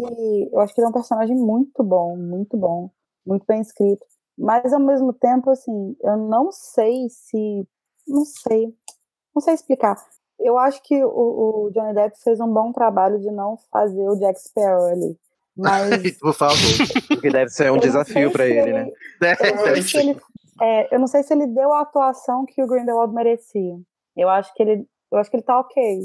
Eu 0.52 0.60
acho 0.60 0.74
que 0.74 0.80
ele 0.80 0.86
é 0.86 0.90
um 0.90 0.92
personagem 0.92 1.36
muito 1.36 1.82
bom, 1.82 2.16
muito 2.16 2.56
bom, 2.56 2.90
muito 3.26 3.44
bem 3.46 3.60
escrito. 3.60 4.04
Mas 4.36 4.72
ao 4.72 4.80
mesmo 4.80 5.12
tempo, 5.12 5.50
assim, 5.50 5.96
eu 6.02 6.16
não 6.16 6.50
sei 6.52 7.08
se. 7.08 7.66
Não 8.06 8.24
sei. 8.24 8.74
Não 9.34 9.40
sei 9.40 9.54
explicar. 9.54 9.96
Eu 10.38 10.56
acho 10.58 10.82
que 10.82 11.02
o, 11.04 11.08
o 11.66 11.70
Johnny 11.72 11.94
Depp 11.94 12.16
fez 12.22 12.40
um 12.40 12.52
bom 12.52 12.72
trabalho 12.72 13.18
de 13.18 13.30
não 13.30 13.56
fazer 13.72 14.08
o 14.08 14.16
Jack 14.16 14.40
Sparrow 14.40 14.86
ali. 14.86 15.18
Mas 15.56 15.88
Por 16.18 16.32
favor. 16.32 16.56
Porque 17.08 17.30
deve 17.30 17.50
ser 17.50 17.64
um 17.64 17.66
Eu 17.66 17.72
não 17.74 17.80
desafio 17.80 18.14
sei 18.14 18.30
pra 18.30 18.44
se 18.44 18.52
ele, 18.52 18.72
né? 18.72 18.90
eu 19.20 19.54
não 19.56 19.64
sei 19.64 19.82
se 19.82 19.96
ele, 19.98 20.20
é, 20.60 20.94
eu 20.94 21.00
não 21.00 21.06
sei 21.08 21.22
se 21.24 21.34
ele 21.34 21.46
deu 21.48 21.72
a 21.72 21.80
atuação 21.80 22.46
que 22.46 22.62
o 22.62 22.66
Grindelwald 22.66 23.12
merecia. 23.12 23.76
Eu 24.16 24.28
acho 24.28 24.54
que 24.54 24.62
ele, 24.62 24.86
eu 25.12 25.18
acho 25.18 25.30
que 25.30 25.36
ele 25.36 25.44
tá 25.44 25.58
ok. 25.60 25.98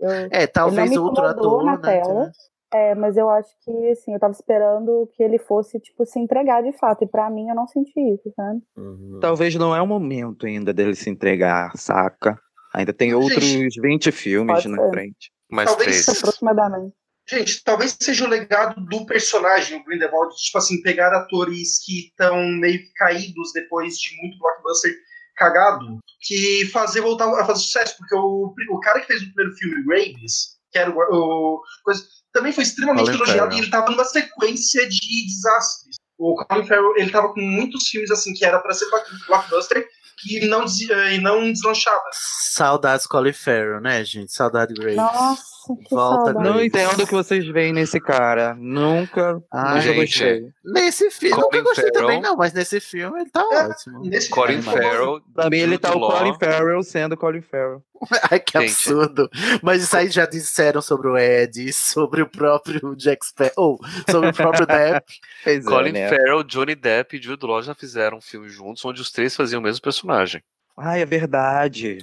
Eu, 0.00 0.10
É, 0.30 0.46
talvez 0.46 0.86
ele 0.90 0.94
não 0.96 1.02
me 1.04 1.08
outro 1.10 1.24
ator, 1.26 1.64
na 1.64 1.76
né, 1.76 1.82
tela. 1.82 2.30
É, 2.72 2.94
mas 2.94 3.16
eu 3.16 3.28
acho 3.28 3.50
que 3.64 3.88
assim, 3.90 4.14
eu 4.14 4.20
tava 4.20 4.32
esperando 4.32 5.08
que 5.14 5.22
ele 5.22 5.38
fosse 5.38 5.80
tipo 5.80 6.06
se 6.06 6.18
entregar 6.20 6.62
de 6.62 6.72
fato. 6.78 7.02
E 7.04 7.06
pra 7.06 7.28
mim 7.28 7.48
eu 7.48 7.54
não 7.54 7.66
senti 7.66 7.98
isso, 8.14 8.32
sabe? 8.36 8.60
Uhum. 8.76 9.18
Talvez 9.20 9.54
não 9.56 9.74
é 9.74 9.82
o 9.82 9.86
momento 9.86 10.46
ainda 10.46 10.72
dele 10.72 10.94
se 10.94 11.10
entregar, 11.10 11.76
saca? 11.76 12.38
Ainda 12.72 12.92
tem 12.92 13.12
outros 13.12 13.44
20 13.82 14.12
filmes 14.12 14.54
Pode 14.54 14.68
na 14.68 14.82
ser. 14.84 14.90
frente. 14.90 15.32
Mais 15.50 15.68
Talvez- 15.68 16.04
três. 16.04 16.18
Aproximadamente. 16.18 16.94
Gente, 17.28 17.62
talvez 17.64 17.96
seja 18.00 18.24
o 18.24 18.28
legado 18.28 18.80
do 18.86 19.04
personagem, 19.06 19.78
o 19.78 19.84
Grindelwald, 19.84 20.34
tipo 20.36 20.58
assim, 20.58 20.80
pegar 20.82 21.12
atores 21.12 21.78
que 21.84 22.06
estão 22.08 22.36
meio 22.58 22.78
que 22.78 22.92
caídos 22.94 23.52
depois 23.52 23.96
de 23.98 24.16
muito 24.20 24.38
blockbuster 24.38 24.92
cagado, 25.40 25.98
que 26.20 26.66
fazer 26.70 27.00
voltar 27.00 27.26
a 27.40 27.46
fazer 27.46 27.60
sucesso, 27.60 27.96
porque 27.96 28.14
o, 28.14 28.54
o 28.70 28.80
cara 28.80 29.00
que 29.00 29.06
fez 29.06 29.22
o 29.22 29.26
primeiro 29.32 29.56
filme, 29.56 29.84
Graves, 29.86 30.58
que 30.70 30.78
era 30.78 30.90
o, 30.90 30.94
o 30.94 31.62
coisa, 31.82 32.04
também 32.32 32.52
foi 32.52 32.62
extremamente 32.62 33.06
Colin 33.06 33.16
elogiado 33.16 33.54
e 33.54 33.58
ele 33.58 33.70
tava 33.70 33.90
numa 33.90 34.04
sequência 34.04 34.86
de 34.86 35.26
desastres. 35.26 35.96
O 36.18 36.34
Colin 36.44 36.66
Farrell, 36.66 36.94
ele 36.98 37.10
tava 37.10 37.32
com 37.32 37.40
muitos 37.40 37.88
filmes 37.88 38.10
assim 38.10 38.34
que 38.34 38.44
era 38.44 38.58
pra 38.60 38.74
ser 38.74 38.84
blockbuster 39.26 39.88
e 40.28 40.46
não, 40.46 40.66
des- 40.66 40.80
e 40.82 41.18
não 41.18 41.50
deslanchava. 41.50 42.02
Saudades 42.12 43.06
Colin 43.06 43.32
Farrell, 43.32 43.80
né, 43.80 44.04
gente? 44.04 44.30
Saudade 44.32 44.74
Grace. 44.74 44.96
Nossa, 44.96 45.42
que 45.66 45.94
Volta, 45.94 46.24
saudade. 46.32 46.48
Não 46.48 46.62
entendo 46.64 47.02
o 47.02 47.06
que 47.06 47.12
vocês 47.12 47.46
veem 47.46 47.72
nesse 47.72 48.00
cara. 48.00 48.54
Nunca, 48.58 49.42
Ah, 49.50 49.68
nunca 49.74 49.80
gente, 49.80 49.96
gostei. 50.00 50.48
Nesse 50.64 51.10
filme, 51.10 51.34
Colin 51.36 51.58
nunca 51.58 51.62
gostei 51.62 51.84
Farrell. 51.92 52.00
também, 52.06 52.20
não, 52.22 52.36
mas 52.36 52.52
nesse 52.52 52.80
filme 52.80 53.20
ele 53.20 53.30
tá 53.30 53.40
É, 53.52 53.66
ótimo. 53.68 54.00
Nesse 54.04 54.28
Colin 54.30 54.62
filme, 54.62 54.78
Farrell. 54.78 55.20
Pra 55.34 55.50
mim, 55.50 55.58
ele 55.58 55.78
tá 55.78 55.94
o. 55.94 56.00
Colin 56.00 56.34
Farrell 56.38 56.82
sendo 56.82 57.16
Colin 57.16 57.42
Farrell. 57.42 57.82
Ai, 58.30 58.40
que 58.40 58.58
Gente. 58.58 58.70
absurdo. 58.70 59.28
Mas 59.62 59.82
isso 59.82 59.94
aí 59.96 60.08
já 60.08 60.24
disseram 60.24 60.80
sobre 60.80 61.08
o 61.08 61.18
Ed, 61.18 61.70
sobre 61.72 62.22
o 62.22 62.26
próprio 62.26 62.96
Jack 62.96 63.26
Sparrow, 63.26 63.52
ou 63.56 63.78
sobre 64.10 64.30
o 64.30 64.32
próprio 64.34 64.64
Depp. 64.66 65.04
Pois 65.44 65.64
Colin 65.66 65.90
é, 65.90 65.92
né? 65.92 66.08
Farrell, 66.08 66.42
Johnny 66.42 66.74
Depp 66.74 67.16
e 67.18 67.22
Jude 67.22 67.44
Law 67.46 67.62
já 67.62 67.74
fizeram 67.74 68.16
um 68.18 68.20
filme 68.22 68.48
juntos, 68.48 68.82
onde 68.84 69.00
os 69.02 69.10
três 69.12 69.36
faziam 69.36 69.60
o 69.60 69.62
mesmo 69.62 69.82
personagem. 69.82 70.42
Ai, 70.78 71.02
é 71.02 71.06
verdade. 71.06 71.98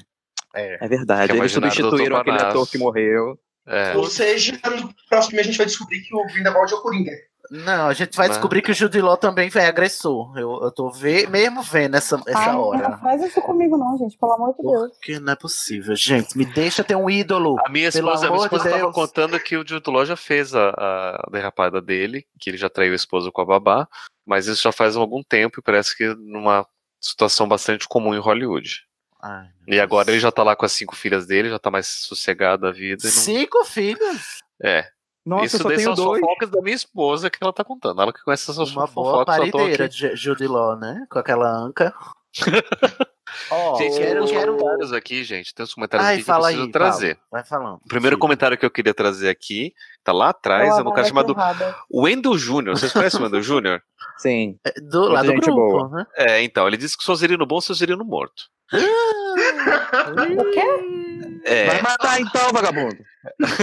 É. 0.56 0.86
É 0.86 0.88
verdade. 0.88 1.32
É 1.32 1.36
Eles 1.36 1.52
substituíram 1.52 2.18
aquele 2.18 2.38
ator 2.38 2.70
que 2.70 2.78
morreu. 2.78 3.38
É. 3.68 3.96
Ou 3.98 4.08
seja, 4.08 4.54
no 4.54 4.94
próximo 5.10 5.32
filme 5.32 5.42
a 5.42 5.44
gente 5.44 5.58
vai 5.58 5.66
descobrir 5.66 6.02
que 6.02 6.16
o 6.16 6.26
Grindelwald 6.26 6.72
é 6.72 6.76
o 6.76 6.82
Coringa. 6.82 7.12
Não, 7.50 7.88
a 7.88 7.94
gente 7.94 8.16
vai 8.18 8.28
Mas- 8.28 8.36
descobrir 8.38 8.62
que 8.62 8.72
o 8.72 8.74
Jude 8.74 9.00
Law 9.02 9.16
também 9.16 9.50
é 9.56 9.66
agressor. 9.68 10.38
Eu, 10.38 10.60
eu 10.64 10.70
tô 10.70 10.90
ve- 10.92 11.28
mesmo 11.28 11.62
vendo 11.62 11.96
essa, 11.96 12.22
essa 12.28 12.38
Ai, 12.40 12.56
hora. 12.56 12.90
Não 12.90 12.98
faz 13.00 13.24
isso 13.24 13.42
comigo, 13.42 13.78
não, 13.78 13.98
gente, 13.98 14.18
pelo 14.18 14.34
amor 14.34 14.54
de 14.58 14.64
Deus. 14.64 14.92
Porque 14.92 15.18
não 15.20 15.32
é 15.32 15.36
possível, 15.36 15.96
gente. 15.96 16.38
Me 16.38 16.46
deixa 16.46 16.84
ter 16.84 16.96
um 16.96 17.10
ídolo. 17.10 17.56
A 17.66 17.70
minha 17.70 17.88
esposa, 17.88 18.28
a 18.28 18.30
minha 18.32 18.42
amor 18.46 18.50
de 18.50 18.56
esposa 18.58 18.70
tava 18.78 18.92
contando 18.92 19.40
que 19.40 19.56
o 19.56 19.66
Jude 19.66 19.90
Law 19.90 20.06
já 20.06 20.18
fez 20.18 20.54
a, 20.54 20.72
a 20.72 21.30
derrapada 21.32 21.82
dele, 21.82 22.26
que 22.38 22.50
ele 22.50 22.58
já 22.58 22.70
traiu 22.70 22.92
a 22.92 22.96
esposa 22.98 23.32
com 23.32 23.42
a 23.42 23.46
babá, 23.46 23.88
mas 24.26 24.48
isso 24.48 24.64
já 24.64 24.74
faz 24.74 24.98
algum 24.98 25.24
tempo 25.24 25.62
e 25.62 25.64
parece 25.64 25.96
que 25.96 26.06
numa 26.16 26.68
situação 27.00 27.48
bastante 27.48 27.88
comum 27.88 28.14
em 28.14 28.20
Hollywood. 28.20 28.86
Ai, 29.22 29.48
E 29.68 29.80
agora 29.80 30.12
ele 30.12 30.20
já 30.20 30.32
tá 30.32 30.44
lá 30.44 30.56
com 30.56 30.66
as 30.66 30.72
cinco 30.72 30.96
filhas 30.96 31.26
dele, 31.26 31.50
já 31.50 31.60
tá 31.60 31.72
mais 31.72 31.88
sossegado 31.88 32.62
da 32.64 32.72
vida. 32.72 33.04
não- 33.04 33.12
Cinco 33.12 33.66
filhos? 33.66 34.42
É. 34.62 34.90
Nossa, 35.26 35.46
isso 35.46 35.56
eu 35.58 35.62
só 35.64 35.68
daí 35.68 35.78
tenho 35.78 35.96
são 35.96 36.06
dois. 36.06 36.22
fofocas 36.22 36.50
da 36.50 36.62
minha 36.62 36.76
esposa 36.76 37.30
que 37.30 37.38
ela 37.42 37.52
tá 37.52 37.64
contando. 37.64 38.02
Ela 38.02 38.14
que 38.14 38.24
conhece 38.24 38.44
essas 38.50 38.70
Uma 38.72 38.88
boa 38.88 38.88
fofocas, 38.88 39.36
só 39.36 39.42
tô 39.52 39.58
parideira 39.58 39.90
de 39.90 40.48
Law, 40.48 40.78
né? 40.78 41.06
Com 41.10 41.20
aquela 41.20 41.50
anca. 41.50 41.94
Ó, 43.52 43.76
Gente, 43.78 43.98
quero, 43.98 44.24
uns 44.24 44.32
quero... 44.32 44.56
comentários 44.58 44.94
aqui, 44.94 45.24
gente. 45.24 45.54
Tem 45.54 45.64
uns 45.64 45.74
comentários 45.74 46.08
Ai, 46.08 46.16
aqui 46.16 46.24
que 46.24 46.32
eu 46.32 46.36
preciso 46.40 46.64
aí, 46.64 46.72
trazer. 46.72 47.16
fala. 47.16 47.28
Vai 47.32 47.44
falando. 47.44 47.76
O 47.84 47.88
primeiro 47.88 48.16
Sim. 48.16 48.20
comentário 48.20 48.58
que 48.58 48.66
eu 48.66 48.72
queria 48.72 48.94
trazer 48.94 49.30
aqui, 49.30 49.74
tá 50.04 50.12
lá 50.12 50.30
atrás, 50.30 50.78
é 50.78 50.82
um 50.82 50.92
cara 50.94 51.08
chamado 51.08 51.36
Wendell 51.94 52.36
Jr. 52.38 52.72
Vocês 52.72 52.92
conhecem 52.92 53.20
o 53.20 53.24
Wendell 53.24 53.42
Jr.? 53.42 53.80
Sim. 54.18 54.58
É, 54.66 54.72
Do, 54.82 55.08
lá 55.10 55.24
Muita 55.24 55.40
do 55.52 55.56
grupo, 55.56 55.88
boa. 55.88 55.90
né? 55.90 56.06
É, 56.16 56.42
então, 56.42 56.68
ele 56.68 56.78
disse 56.78 56.98
que 56.98 57.04
sou 57.04 57.16
zerino 57.16 57.46
bom, 57.46 57.62
sou 57.62 57.76
zerino 57.76 58.04
morto. 58.04 58.44
O 59.38 60.52
quê? 60.52 61.42
É, 61.46 61.66
Vai 61.68 61.82
matar 61.82 62.20
então, 62.20 62.52
vagabundo. 62.52 62.98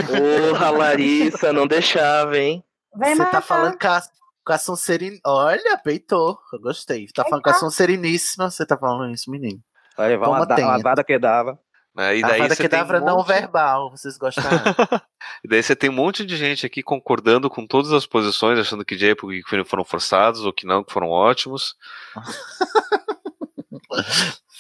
Porra, 0.07 0.71
Larissa, 0.71 1.53
não 1.53 1.67
deixava, 1.67 2.39
hein? 2.39 2.63
Vem 2.97 3.11
Você 3.15 3.19
matar. 3.19 3.31
tá 3.33 3.41
falando 3.41 3.77
a, 3.83 4.01
com 4.45 4.53
a 4.53 4.59
Sonserina. 4.59 5.19
Olha, 5.25 5.79
peitou. 5.83 6.39
Eu 6.53 6.61
gostei. 6.61 7.07
Tá 7.15 7.25
falando 7.25 7.43
com 7.43 7.51
a 7.51 7.55
Sonseriníssima. 7.55 8.51
Você 8.51 8.65
tá 8.67 8.77
falando 8.77 9.13
isso, 9.13 9.31
menino. 9.31 9.61
Vai 9.97 10.09
levar 10.11 10.29
uma, 10.29 10.45
da- 10.47 10.57
uma 10.57 10.79
vada 10.83 11.03
que 11.05 11.19
dava. 11.19 11.59
né, 11.95 12.17
e 12.19 12.25
a 12.25 12.29
daí 12.29 12.49
tem 12.49 12.57
Kedavra 12.57 13.01
um 13.01 13.05
não 13.05 13.17
monte- 13.19 13.29
verbal. 13.29 13.91
Vocês 13.91 14.17
gostaram? 14.19 14.49
E 15.43 15.49
daí 15.49 15.63
você 15.63 15.75
tem 15.77 15.89
um 15.89 15.93
monte 15.95 16.25
de 16.25 16.37
gente 16.37 16.67
aqui 16.67 16.83
concordando 16.83 17.49
com 17.49 17.67
todas 17.67 17.93
as 17.93 18.05
posições, 18.07 18.59
achando 18.59 18.85
que 18.85 18.97
Jacob 18.97 19.31
e 19.33 19.43
Queen 19.43 19.65
foram 19.65 19.85
forçados, 19.85 20.45
ou 20.45 20.53
que 20.53 20.67
não, 20.67 20.83
que 20.85 20.93
foram 20.93 21.09
ótimos. 21.09 21.75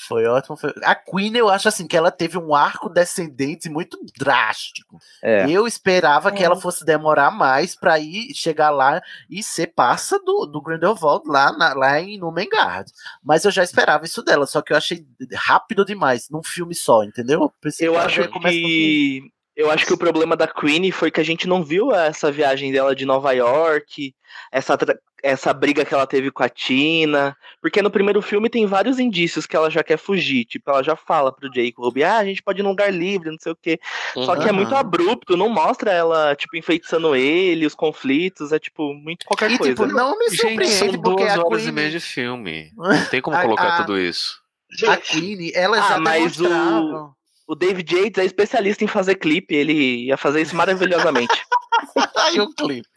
Foi 0.06 0.26
ótimo. 0.26 0.54
foi- 0.56 0.74
A 0.82 0.94
Queen, 0.94 1.34
eu 1.34 1.48
acho 1.48 1.66
assim 1.66 1.86
que 1.86 1.96
ela 1.96 2.10
teve 2.10 2.36
um 2.36 2.54
arco 2.54 2.90
descendente 2.90 3.70
muito 3.70 3.98
drástico. 4.18 4.98
É. 5.22 5.48
Eu 5.48 5.66
esperava 5.66 6.30
que 6.30 6.42
É. 6.42 6.46
ela 6.46 6.56
fosse 6.56 6.84
demorar 6.84 7.30
mais 7.30 7.74
pra 7.74 7.98
ir 7.98 8.34
chegar 8.34 8.68
lá 8.68 9.00
e 9.30 9.42
ser 9.42 9.68
parça 9.68 10.18
do, 10.18 10.44
do 10.44 10.60
Grindelwald 10.60 11.26
lá, 11.26 11.56
na, 11.56 11.72
lá 11.72 11.98
em 12.00 12.18
Numengard. 12.18 12.90
Mas 13.22 13.46
eu 13.46 13.50
já 13.50 13.62
esperava 13.64 14.04
isso 14.04 14.22
dela, 14.22 14.46
só 14.46 14.60
que 14.60 14.74
eu 14.74 14.76
achei 14.76 15.06
rápido 15.34 15.84
demais, 15.86 16.28
num 16.28 16.42
filme 16.42 16.74
só, 16.74 17.02
entendeu? 17.02 17.50
Pensei 17.60 17.88
Eu 17.88 17.92
que 17.92 17.98
ela 17.98 18.06
acho 18.06 18.28
que. 18.40 19.22
Eu 19.56 19.70
acho 19.70 19.86
que 19.86 19.92
o 19.92 19.98
problema 19.98 20.36
da 20.36 20.48
Queen 20.48 20.90
foi 20.90 21.10
que 21.10 21.20
a 21.20 21.24
gente 21.24 21.46
não 21.46 21.62
viu 21.62 21.92
essa 21.94 22.30
viagem 22.32 22.72
dela 22.72 22.94
de 22.94 23.04
Nova 23.06 23.30
York, 23.32 24.12
essa, 24.50 24.76
essa 25.22 25.54
briga 25.54 25.84
que 25.84 25.94
ela 25.94 26.08
teve 26.08 26.30
com 26.32 26.42
a 26.42 26.48
Tina. 26.48 27.36
Porque 27.62 27.80
no 27.80 27.90
primeiro 27.90 28.20
filme 28.20 28.50
tem 28.50 28.66
vários 28.66 28.98
indícios 28.98 29.46
que 29.46 29.54
ela 29.54 29.70
já 29.70 29.84
quer 29.84 29.96
fugir. 29.96 30.44
Tipo, 30.44 30.70
ela 30.72 30.82
já 30.82 30.96
fala 30.96 31.32
pro 31.32 31.48
Jacob, 31.54 31.96
ah, 32.02 32.18
a 32.18 32.24
gente 32.24 32.42
pode 32.42 32.60
ir 32.60 32.62
num 32.64 32.70
lugar 32.70 32.92
livre, 32.92 33.30
não 33.30 33.38
sei 33.38 33.52
o 33.52 33.56
quê. 33.56 33.78
Só 34.14 34.34
que 34.34 34.48
é 34.48 34.52
muito 34.52 34.72
Aham. 34.72 34.80
abrupto, 34.80 35.36
não 35.36 35.48
mostra 35.48 35.92
ela, 35.92 36.34
tipo, 36.34 36.56
enfeitiçando 36.56 37.14
ele, 37.14 37.64
os 37.64 37.76
conflitos, 37.76 38.50
é 38.50 38.58
tipo, 38.58 38.92
muito 38.92 39.24
qualquer 39.24 39.52
E, 39.52 39.56
coisa. 39.58 39.72
tipo, 39.72 39.86
não 39.86 40.18
me 40.18 40.30
Gente, 40.30 40.36
são 40.40 40.50
surpreende 40.50 40.98
porque 40.98 41.22
duas 41.22 41.36
a 41.38 41.44
horas 41.44 41.60
Queen, 41.60 41.68
e 41.68 41.72
meia 41.72 41.90
de 41.90 42.00
filme. 42.00 42.72
Não 42.76 43.06
tem 43.06 43.20
como 43.22 43.36
A- 43.36 43.40
colocar 43.42 43.68
a- 43.68 43.72
tudo 43.76 43.96
isso. 43.98 44.42
a 44.88 44.96
Queen, 44.96 45.52
ela 45.54 45.78
Ah, 45.78 45.88
já 45.90 46.00
mas 46.00 46.40
o-. 46.40 47.14
O 47.46 47.54
David 47.54 47.94
Yates 47.94 48.18
é 48.22 48.24
especialista 48.24 48.84
em 48.84 48.88
fazer 48.88 49.16
clipe, 49.16 49.54
ele 49.54 50.06
ia 50.06 50.16
fazer 50.16 50.40
isso 50.40 50.56
maravilhosamente. 50.56 51.34
Ai, 52.16 52.40
o 52.40 52.52
clipe. 52.54 52.88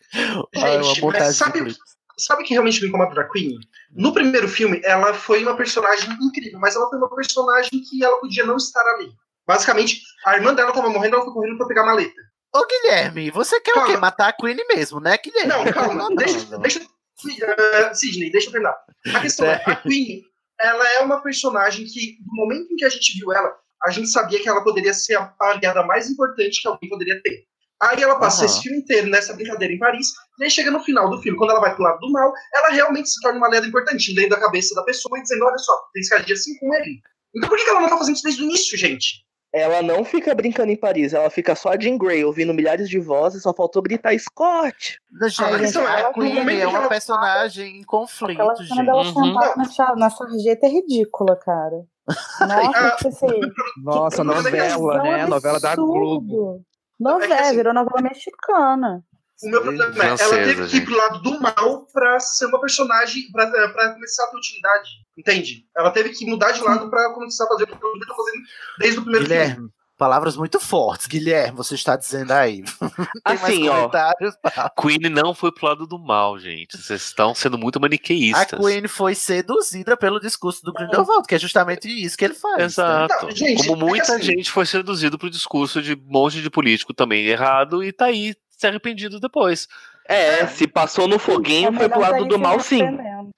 Gente, 0.55 1.01
montagem 1.01 1.25
mas 1.27 1.33
de 1.33 1.37
sabe, 1.37 1.59
clipe. 1.59 1.79
sabe 2.17 2.41
o 2.43 2.45
que 2.45 2.53
realmente 2.53 2.81
me 2.81 2.87
incomoda 2.87 3.13
da 3.13 3.25
Queen? 3.25 3.59
No 3.91 4.13
primeiro 4.13 4.47
filme, 4.47 4.81
ela 4.85 5.13
foi 5.13 5.43
uma 5.43 5.55
personagem 5.57 6.09
incrível, 6.21 6.59
mas 6.59 6.75
ela 6.75 6.89
foi 6.89 6.97
uma 6.97 7.13
personagem 7.13 7.69
que 7.81 8.03
ela 8.03 8.17
podia 8.19 8.45
não 8.45 8.55
estar 8.55 8.81
ali. 8.95 9.11
Basicamente, 9.45 10.01
a 10.25 10.35
irmã 10.35 10.53
dela 10.53 10.71
tava 10.71 10.89
morrendo, 10.89 11.15
ela 11.15 11.25
foi 11.25 11.33
correndo 11.33 11.57
pra 11.57 11.67
pegar 11.67 11.83
a 11.83 11.85
maleta. 11.87 12.21
Ô, 12.53 12.65
Guilherme, 12.65 13.29
você 13.31 13.59
quer 13.59 13.71
o 13.71 13.85
quê? 13.85 13.93
Calma. 13.93 13.99
Matar 13.99 14.29
a 14.29 14.33
Queen 14.33 14.57
mesmo, 14.69 14.99
né, 14.99 15.17
Guilherme? 15.17 15.49
Não, 15.49 15.71
calma, 15.71 15.93
Não, 15.93 16.15
deixa, 16.15 16.45
não. 16.49 16.59
deixa, 16.59 16.79
uh, 16.79 17.95
Sidney, 17.95 18.31
deixa 18.31 18.47
eu 18.47 18.51
terminar. 18.53 18.77
A 19.13 19.19
questão 19.19 19.45
é, 19.45 19.61
a 19.65 19.75
Queen, 19.83 20.23
ela 20.59 20.87
é 20.93 20.99
uma 21.01 21.21
personagem 21.21 21.85
que, 21.85 22.17
no 22.25 22.43
momento 22.43 22.71
em 22.71 22.75
que 22.77 22.85
a 22.85 22.89
gente 22.89 23.17
viu 23.19 23.31
ela, 23.33 23.53
a 23.85 23.91
gente 23.91 24.09
sabia 24.09 24.41
que 24.41 24.49
ela 24.49 24.63
poderia 24.63 24.93
ser 24.93 25.15
a, 25.17 25.33
aliada 25.39 25.83
mais 25.83 26.09
importante 26.09 26.61
que 26.61 26.67
alguém 26.67 26.89
poderia 26.89 27.21
ter. 27.21 27.43
Aí 27.81 28.01
ela 28.01 28.17
passa 28.19 28.37
Aham. 28.43 28.45
esse 28.47 28.61
filme 28.63 28.79
inteiro 28.79 29.07
nessa 29.07 29.33
brincadeira 29.35 29.71
em 29.73 29.77
Paris, 29.77 30.07
e 30.39 30.45
aí 30.45 30.49
chega 30.49 30.71
no 30.71 30.79
final 30.79 31.09
do 31.11 31.21
filme, 31.21 31.37
quando 31.37 31.51
ela 31.51 31.59
vai 31.59 31.75
pro 31.75 31.83
lado 31.83 31.99
do 31.99 32.11
mal, 32.11 32.33
ela 32.55 32.69
realmente 32.69 33.07
se 33.09 33.21
torna 33.21 33.37
uma 33.37 33.47
aliada 33.47 33.67
importante, 33.67 34.13
lendo 34.15 34.33
a 34.33 34.39
cabeça 34.39 34.73
da 34.73 34.83
pessoa 34.83 35.17
e 35.19 35.21
dizendo, 35.21 35.45
olha 35.45 35.57
só, 35.59 35.73
tem 35.93 36.01
que 36.01 36.13
agir 36.15 36.33
assim 36.33 36.57
com 36.57 36.73
ele. 36.73 36.99
Então 37.35 37.47
por 37.47 37.55
que 37.57 37.69
ela 37.69 37.81
não 37.81 37.89
tá 37.89 37.97
fazendo 37.97 38.15
isso 38.15 38.23
desde 38.23 38.41
o 38.41 38.45
início, 38.45 38.77
gente? 38.77 39.25
Ela 39.53 39.81
não 39.81 40.03
fica 40.03 40.33
brincando 40.35 40.71
em 40.71 40.75
Paris, 40.75 41.13
ela 41.13 41.29
fica 41.29 41.55
só 41.55 41.69
a 41.69 41.79
Jean 41.79 41.97
Grey, 41.97 42.23
ouvindo 42.25 42.53
milhares 42.53 42.89
de 42.89 42.99
vozes, 42.99 43.43
só 43.43 43.53
faltou 43.53 43.81
gritar 43.81 44.17
Scott! 44.19 44.99
Gente, 45.21 45.41
Ah, 45.43 45.51
é, 45.51 45.87
a 45.87 45.99
ela- 45.99 46.07
no 46.09 46.13
Queen 46.15 46.59
é 46.61 46.67
uma 46.67 46.79
ela- 46.79 46.89
personagem 46.89 47.77
em 47.79 47.83
conflito, 47.83 48.41
gente. 48.63 48.89
Uhum. 48.89 49.13
sentada 49.13 49.55
na, 49.55 49.95
na 49.95 50.09
sarjeta 50.09 50.65
é 50.65 50.69
ridícula, 50.69 51.35
cara. 51.35 51.85
Nossa, 52.07 52.79
Ah, 52.79 52.91
tipo 52.95 53.07
assim, 53.09 53.41
Nossa, 53.83 54.21
é 54.21 54.25
que 54.25 54.55
é 54.57 54.73
novela, 54.73 55.03
né? 55.03 55.25
um 55.25 55.29
Novela 55.29 55.59
da 55.59 55.75
Globo. 55.75 56.17
absurdo. 56.17 56.61
É 56.99 57.03
Novela, 57.03 57.35
que 57.35 57.41
assim- 57.41 57.55
virou 57.55 57.73
novela 57.73 58.01
mexicana. 58.01 59.03
O 59.43 59.49
meu 59.49 59.61
problema 59.61 60.03
é, 60.03 60.07
ela 60.07 60.17
teve 60.17 60.67
que 60.67 60.77
ir 60.77 60.85
pro 60.85 60.97
lado 60.97 61.21
do 61.21 61.39
mal 61.39 61.85
pra 61.93 62.19
ser 62.19 62.47
uma 62.47 62.59
personagem, 62.59 63.21
pra, 63.31 63.45
pra 63.47 63.93
começar 63.93 64.23
a 64.23 64.27
ter 64.31 64.37
utilidade. 64.37 64.89
Entende? 65.15 65.65
Ela 65.77 65.91
teve 65.91 66.09
que 66.09 66.25
mudar 66.25 66.51
de 66.53 66.63
lado 66.63 66.89
pra 66.89 67.13
começar 67.13 67.43
a 67.43 67.47
fazer 67.47 67.63
o 67.65 67.67
que 67.67 67.73
ela 67.73 67.99
tá 68.07 68.15
fazendo 68.15 68.43
desde 68.79 68.99
o 68.99 69.03
primeiro 69.03 69.27
filme. 69.55 69.69
Palavras 69.97 70.37
muito 70.37 70.59
fortes. 70.59 71.07
Guilherme, 71.07 71.57
você 71.57 71.73
está 71.73 71.95
dizendo 71.95 72.31
aí. 72.31 72.63
Tem 72.79 73.07
Assim, 73.25 73.41
mais 73.63 73.67
ó. 73.67 73.75
comentários? 73.75 74.35
Queen 74.79 74.99
não 75.09 75.33
foi 75.33 75.51
pro 75.51 75.65
lado 75.67 75.87
do 75.87 75.97
mal, 75.97 76.37
gente. 76.37 76.77
Vocês 76.77 77.01
estão 77.01 77.33
sendo 77.33 77.57
muito 77.57 77.77
A 77.77 77.79
maniqueístas. 77.81 78.59
Queen 78.59 78.87
foi 78.87 79.15
seduzida 79.15 79.97
pelo 79.97 80.19
discurso 80.19 80.61
do 80.63 80.71
Grindelwald, 80.71 81.27
que 81.27 81.33
é 81.33 81.39
justamente 81.39 81.87
isso 81.89 82.15
que 82.15 82.25
ele 82.25 82.35
faz. 82.35 82.57
né? 82.57 82.63
Exato. 82.65 83.25
Não, 83.25 83.31
gente, 83.31 83.67
Como 83.67 83.71
é 83.71 83.77
que 83.79 83.85
muita 83.85 84.13
assim- 84.15 84.21
gente 84.23 84.51
foi 84.51 84.65
seduzido 84.67 85.17
pro 85.17 85.29
discurso 85.31 85.81
de 85.81 85.93
um 85.95 86.01
monte 86.05 86.41
de 86.43 86.49
político 86.49 86.93
também 86.93 87.25
errado 87.25 87.83
e 87.83 87.91
tá 87.91 88.05
aí 88.05 88.35
se 88.55 88.67
arrependido 88.67 89.19
depois. 89.19 89.67
É, 90.09 90.45
se 90.47 90.67
passou 90.67 91.07
no 91.07 91.17
foguinho, 91.19 91.69
É 91.69 91.73
foi 91.73 91.89
pro 91.89 91.99
lado 91.99 92.25
do 92.25 92.39
mal, 92.39 92.59
sim. 92.59 92.81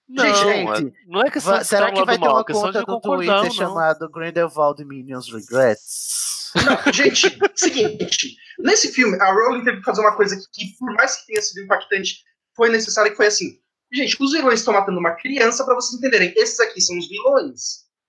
Não, 0.07 0.25
Gente, 0.25 0.47
é- 0.49 0.91
não 1.07 1.21
é 1.21 1.29
de 1.29 1.39
será 1.65 1.91
que 1.91 2.03
vai 2.03 2.17
ter 2.17 2.27
uma 2.27 2.41
é 2.41 2.43
conta 2.43 2.79
de 2.79 2.85
do 2.85 2.99
Twitter 2.99 3.43
não. 3.43 3.51
chamado 3.51 4.09
Grindelwald 4.09 4.83
Minions 4.83 5.31
Regrets? 5.31 6.28
Não, 6.55 6.93
gente, 6.93 7.37
seguinte. 7.55 8.35
Nesse 8.59 8.91
filme, 8.91 9.17
a 9.21 9.31
Rowling 9.31 9.63
teve 9.63 9.77
que 9.77 9.83
fazer 9.83 10.01
uma 10.01 10.15
coisa 10.15 10.35
que, 10.35 10.65
por 10.77 10.93
mais 10.93 11.17
que 11.17 11.27
tenha 11.27 11.41
sido 11.41 11.61
impactante, 11.63 12.17
foi 12.55 12.69
necessária, 12.69 13.11
que 13.11 13.17
foi 13.17 13.27
assim. 13.27 13.59
Gente, 13.91 14.17
os 14.19 14.31
vilões 14.31 14.59
estão 14.59 14.73
matando 14.73 14.99
uma 14.99 15.15
criança 15.15 15.63
pra 15.65 15.75
vocês 15.75 15.97
entenderem. 15.97 16.33
Esses 16.37 16.59
aqui 16.59 16.79
são 16.81 16.97
os 16.97 17.07
vilões. 17.07 17.61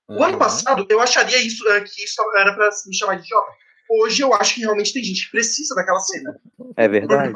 O 0.09 0.23
ano 0.25 0.33
Uhum. 0.35 0.39
passado, 0.39 0.87
eu 0.91 1.01
acharia 1.01 1.41
isso, 1.41 1.67
eh, 1.69 1.81
que 1.83 2.05
isso 2.05 2.21
era 2.37 2.53
pra 2.55 2.69
me 2.87 2.97
chamar 2.97 3.15
de 3.17 3.23
idiota. 3.25 3.51
Hoje 3.89 4.23
eu 4.23 4.35
acho 4.35 4.55
que 4.55 4.61
realmente 4.61 4.93
tem 4.93 5.03
gente 5.05 5.25
que 5.27 5.31
precisa 5.31 5.75
daquela 5.75 6.01
cena. 6.01 6.37
É 6.77 6.89
verdade. 6.89 7.33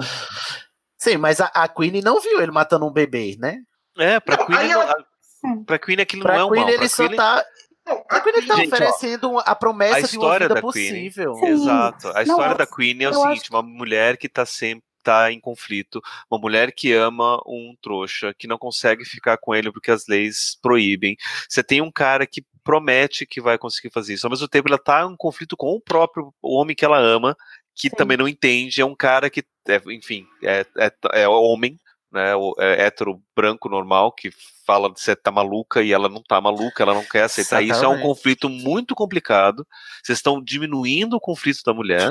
Sim, 0.99 1.17
mas 1.19 1.41
a, 1.41 1.47
a 1.47 1.69
Queen 1.69 2.01
não 2.03 2.21
viu 2.21 2.41
ele 2.41 2.51
matando 2.53 2.87
um 2.87 2.93
bebê, 2.93 3.37
né? 3.39 3.59
É, 3.99 4.19
pra 4.21 4.37
Não, 4.37 4.47
Queen, 4.47 4.71
ela- 4.71 4.95
pra 5.67 5.79
Queen 5.79 6.01
aquilo 6.01 6.23
Pra 6.23 6.35
não 6.35 6.41
é 6.41 6.45
um 6.45 6.51
Queen 6.51 6.61
mal. 6.63 6.69
ele 6.71 6.79
pra 6.79 6.89
só 6.89 7.07
Queen, 7.07 7.17
tá. 7.17 7.45
A 8.09 8.21
Queen 8.21 8.35
ele 8.37 8.47
tá 8.47 8.57
Gente, 8.57 8.73
ó, 8.73 8.75
oferecendo 8.75 9.39
a 9.41 9.55
promessa 9.55 9.99
a 9.99 10.01
de 10.01 10.17
uma 10.17 10.25
história 10.25 10.49
vida 10.49 10.55
da 10.55 10.61
Queen, 10.73 10.91
possível. 10.91 11.41
exato. 11.45 12.09
A 12.09 12.13
Não, 12.15 12.23
história 12.23 12.53
eu- 12.55 12.59
da 12.59 12.67
Queen 12.67 13.03
é 13.05 13.09
o 13.09 13.13
seguinte: 13.15 13.41
acho 13.43 13.51
uma 13.53 13.63
mulher 13.63 14.17
que 14.17 14.29
tá 14.29 14.47
sempre 14.47 14.85
tá 15.03 15.31
em 15.31 15.39
conflito, 15.39 16.01
uma 16.31 16.41
mulher 16.41 16.73
que 16.73 16.91
ama 16.95 17.37
um 17.47 17.75
trouxa, 17.83 18.33
que 18.39 18.47
não 18.47 18.57
consegue 18.57 19.05
ficar 19.05 19.37
com 19.37 19.55
ele 19.55 19.71
porque 19.71 19.91
as 19.91 20.07
leis 20.07 20.57
proíbem. 20.63 21.15
Você 21.47 21.63
tem 21.63 21.83
um 21.83 21.93
cara 21.93 22.27
que 22.27 22.43
promete 22.65 23.27
que 23.27 23.39
vai 23.39 23.59
conseguir 23.59 23.93
fazer 23.93 24.15
isso. 24.15 24.27
Ao 24.27 24.31
mesmo 24.31 24.49
tempo, 24.49 24.67
ela 24.67 24.79
tá 24.79 25.03
em 25.05 25.15
conflito 25.15 25.59
com 25.59 25.73
o 25.73 25.81
próprio 25.81 26.33
homem 26.41 26.75
que 26.75 26.87
ela 26.87 26.99
ama, 26.99 27.37
que 27.75 27.91
também 27.91 28.17
não 28.17 28.27
entende. 28.27 28.81
É 28.81 28.85
um 28.87 28.97
cara 28.97 29.29
que, 29.29 29.45
é, 29.69 29.79
enfim, 29.89 30.25
é, 30.43 30.65
é, 30.79 30.91
é 31.25 31.29
homem, 31.29 31.79
né? 32.15 32.35
o- 32.37 32.55
É 32.59 32.87
hétero 32.87 33.21
branco 33.37 33.69
normal, 33.69 34.13
que 34.13 34.31
fala 34.67 34.91
que 34.93 34.99
você 35.01 35.15
tá 35.15 35.31
maluca 35.31 35.83
e 35.83 35.93
ela 35.93 36.09
não 36.09 36.23
tá 36.23 36.41
maluca, 36.41 36.83
ela 36.83 36.95
não 36.95 37.05
quer 37.05 37.25
aceitar 37.25 37.61
isso. 37.61 37.73
É 37.73 37.77
um 37.77 37.93
Exatamente. 37.93 38.03
conflito 38.07 38.49
muito 38.49 38.95
complicado. 38.95 39.67
Vocês 40.03 40.19
estão 40.19 40.43
diminuindo 40.43 41.17
o 41.17 41.21
conflito 41.21 41.63
da 41.67 41.75
mulher. 41.75 42.11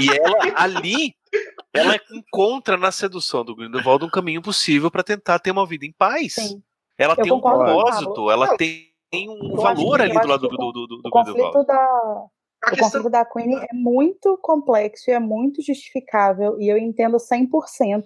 e 0.00 0.08
ela 0.10 0.36
ali. 0.54 1.14
Ela 1.72 1.96
encontra 2.12 2.76
na 2.76 2.92
sedução 2.92 3.44
do 3.44 3.56
Grindelwald 3.56 4.04
um 4.04 4.08
caminho 4.10 4.40
possível 4.40 4.88
para 4.88 5.02
tentar 5.02 5.40
ter 5.40 5.50
uma 5.50 5.66
vida 5.66 5.84
em 5.84 5.90
paz. 5.92 6.36
Ela 6.96 7.14
Eu 7.18 7.24
tem 7.24 7.32
um 7.32 7.38
o 7.38 7.40
propósito, 7.42 8.30
ela 8.30 8.46
Não, 8.46 8.56
tem 8.56 8.94
um 9.28 9.56
valor 9.56 10.00
ali 10.00 10.12
do 10.12 10.28
lado 10.28 10.48
do, 10.48 10.56
do, 10.56 10.72
do, 10.72 10.86
do 10.86 11.08
O 11.08 11.10
conflito 11.10 11.34
Grindelwald. 11.36 11.66
da, 11.66 12.24
o 12.72 12.76
conflito 12.78 13.10
da 13.10 13.24
Queen 13.24 13.52
é 13.56 13.74
muito 13.74 14.38
complexo 14.40 15.10
e 15.10 15.12
é 15.12 15.18
muito 15.18 15.60
justificável, 15.60 16.56
e 16.60 16.68
eu 16.68 16.78
entendo 16.78 17.16
100% 17.18 18.04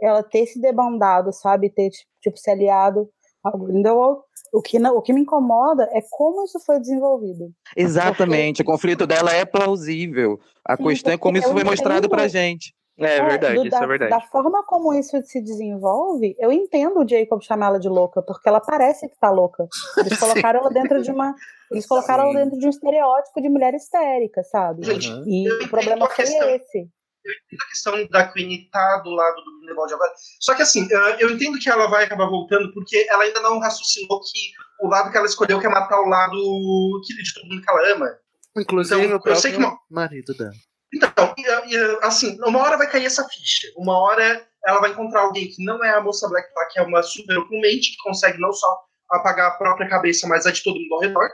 ela 0.00 0.22
ter 0.22 0.46
se 0.46 0.60
debandado, 0.60 1.32
sabe? 1.32 1.70
Ter, 1.70 1.90
tipo, 2.20 2.36
se 2.38 2.50
aliado 2.50 3.08
ao 3.42 3.58
Grindelwald. 3.58 4.20
O 4.52 4.60
que, 4.60 4.78
não, 4.80 4.96
o 4.96 5.02
que 5.02 5.12
me 5.12 5.20
incomoda 5.20 5.88
é 5.92 6.00
como 6.10 6.42
isso 6.44 6.58
foi 6.66 6.80
desenvolvido. 6.80 7.50
Exatamente, 7.76 8.62
o 8.62 8.64
conflito 8.64 9.06
dela 9.06 9.32
é 9.32 9.44
plausível. 9.44 10.40
A 10.66 10.76
Sim, 10.76 10.82
questão 10.84 11.12
é 11.12 11.16
como 11.18 11.34
porque 11.34 11.46
isso 11.46 11.54
foi 11.54 11.64
mostrado 11.64 12.08
pra 12.08 12.26
gente. 12.28 12.74
do- 12.98 13.70
da, 13.70 13.78
Da 14.08 14.20
forma 14.20 14.62
como 14.66 14.92
isso 14.92 15.22
se 15.22 15.40
desenvolve, 15.40 16.34
eu 16.38 16.50
entendo 16.52 17.00
o 17.00 17.08
Jacob 17.08 17.40
chamá-la 17.42 17.78
de 17.78 17.88
louca, 17.88 18.20
porque 18.22 18.46
ela 18.48 18.60
parece 18.60 19.08
que 19.08 19.16
tá 19.18 19.30
louca. 19.30 19.66
Eles 19.98 20.12
Sim. 20.18 20.20
colocaram 20.20 20.60
ela 20.60 20.70
dentro 20.70 21.00
de 21.00 21.10
uma. 21.10 21.34
Eles 21.70 21.86
colocaram 21.86 22.24
ela 22.24 22.34
dentro 22.44 22.58
de 22.58 22.66
um 22.66 22.70
estereótipo 22.70 23.40
de 23.40 23.48
mulher 23.48 23.72
histérica, 23.74 24.42
sabe? 24.42 24.84
Gente, 24.84 25.08
e 25.26 25.46
eu 25.48 25.64
o 25.66 25.68
problema 25.70 26.06
foi 26.08 26.16
questão. 26.26 26.48
esse. 26.50 26.88
A 27.26 27.68
questão 27.68 28.06
da 28.08 28.28
Queen 28.28 28.64
estar 28.64 28.98
do 28.98 29.10
lado 29.10 29.36
do 29.36 29.58
Grindelwald 29.58 29.92
agora. 29.92 30.12
Só 30.40 30.54
que 30.54 30.62
assim, 30.62 30.88
eh, 30.90 31.16
eu 31.18 31.30
entendo 31.30 31.58
que 31.58 31.68
ela 31.68 31.86
vai 31.88 32.04
acabar 32.04 32.26
voltando 32.26 32.72
porque 32.72 33.06
ela 33.08 33.24
ainda 33.24 33.40
não 33.40 33.58
raciocinou 33.58 34.20
que 34.20 34.52
o 34.80 34.88
lado 34.88 35.10
que 35.10 35.16
ela 35.16 35.26
escolheu 35.26 35.60
quer 35.60 35.68
matar 35.68 36.00
o 36.00 36.08
lado 36.08 37.00
que, 37.04 37.14
de 37.14 37.34
todo 37.34 37.48
mundo 37.48 37.62
que 37.62 37.70
ela 37.70 37.92
ama. 37.92 38.18
Inclusive 38.56 39.04
Então, 39.04 39.20
eu 39.24 39.36
sei 39.36 39.52
que 39.52 39.58
uma, 39.58 39.78
marido 39.90 40.34
dela. 40.34 40.52
então, 40.92 41.34
e, 41.38 41.74
e, 41.74 41.98
assim, 42.02 42.38
uma 42.42 42.60
hora 42.60 42.76
vai 42.76 42.90
cair 42.90 43.06
essa 43.06 43.26
ficha. 43.28 43.68
Uma 43.76 43.98
hora 43.98 44.46
ela 44.66 44.80
vai 44.80 44.90
encontrar 44.90 45.22
alguém 45.22 45.48
que 45.48 45.64
não 45.64 45.82
é 45.84 45.90
a 45.90 46.00
moça 46.00 46.28
Black 46.28 46.48
lá, 46.54 46.66
que 46.66 46.78
é 46.78 46.82
uma 46.82 47.02
super 47.02 47.38
mente, 47.50 47.92
que 47.92 48.02
consegue 48.02 48.38
não 48.38 48.52
só 48.52 48.78
apagar 49.10 49.48
a 49.48 49.54
própria 49.54 49.88
cabeça, 49.88 50.26
mas 50.26 50.46
a 50.46 50.50
de 50.50 50.62
todo 50.62 50.78
mundo 50.78 50.94
ao 50.94 51.00
redor. 51.00 51.28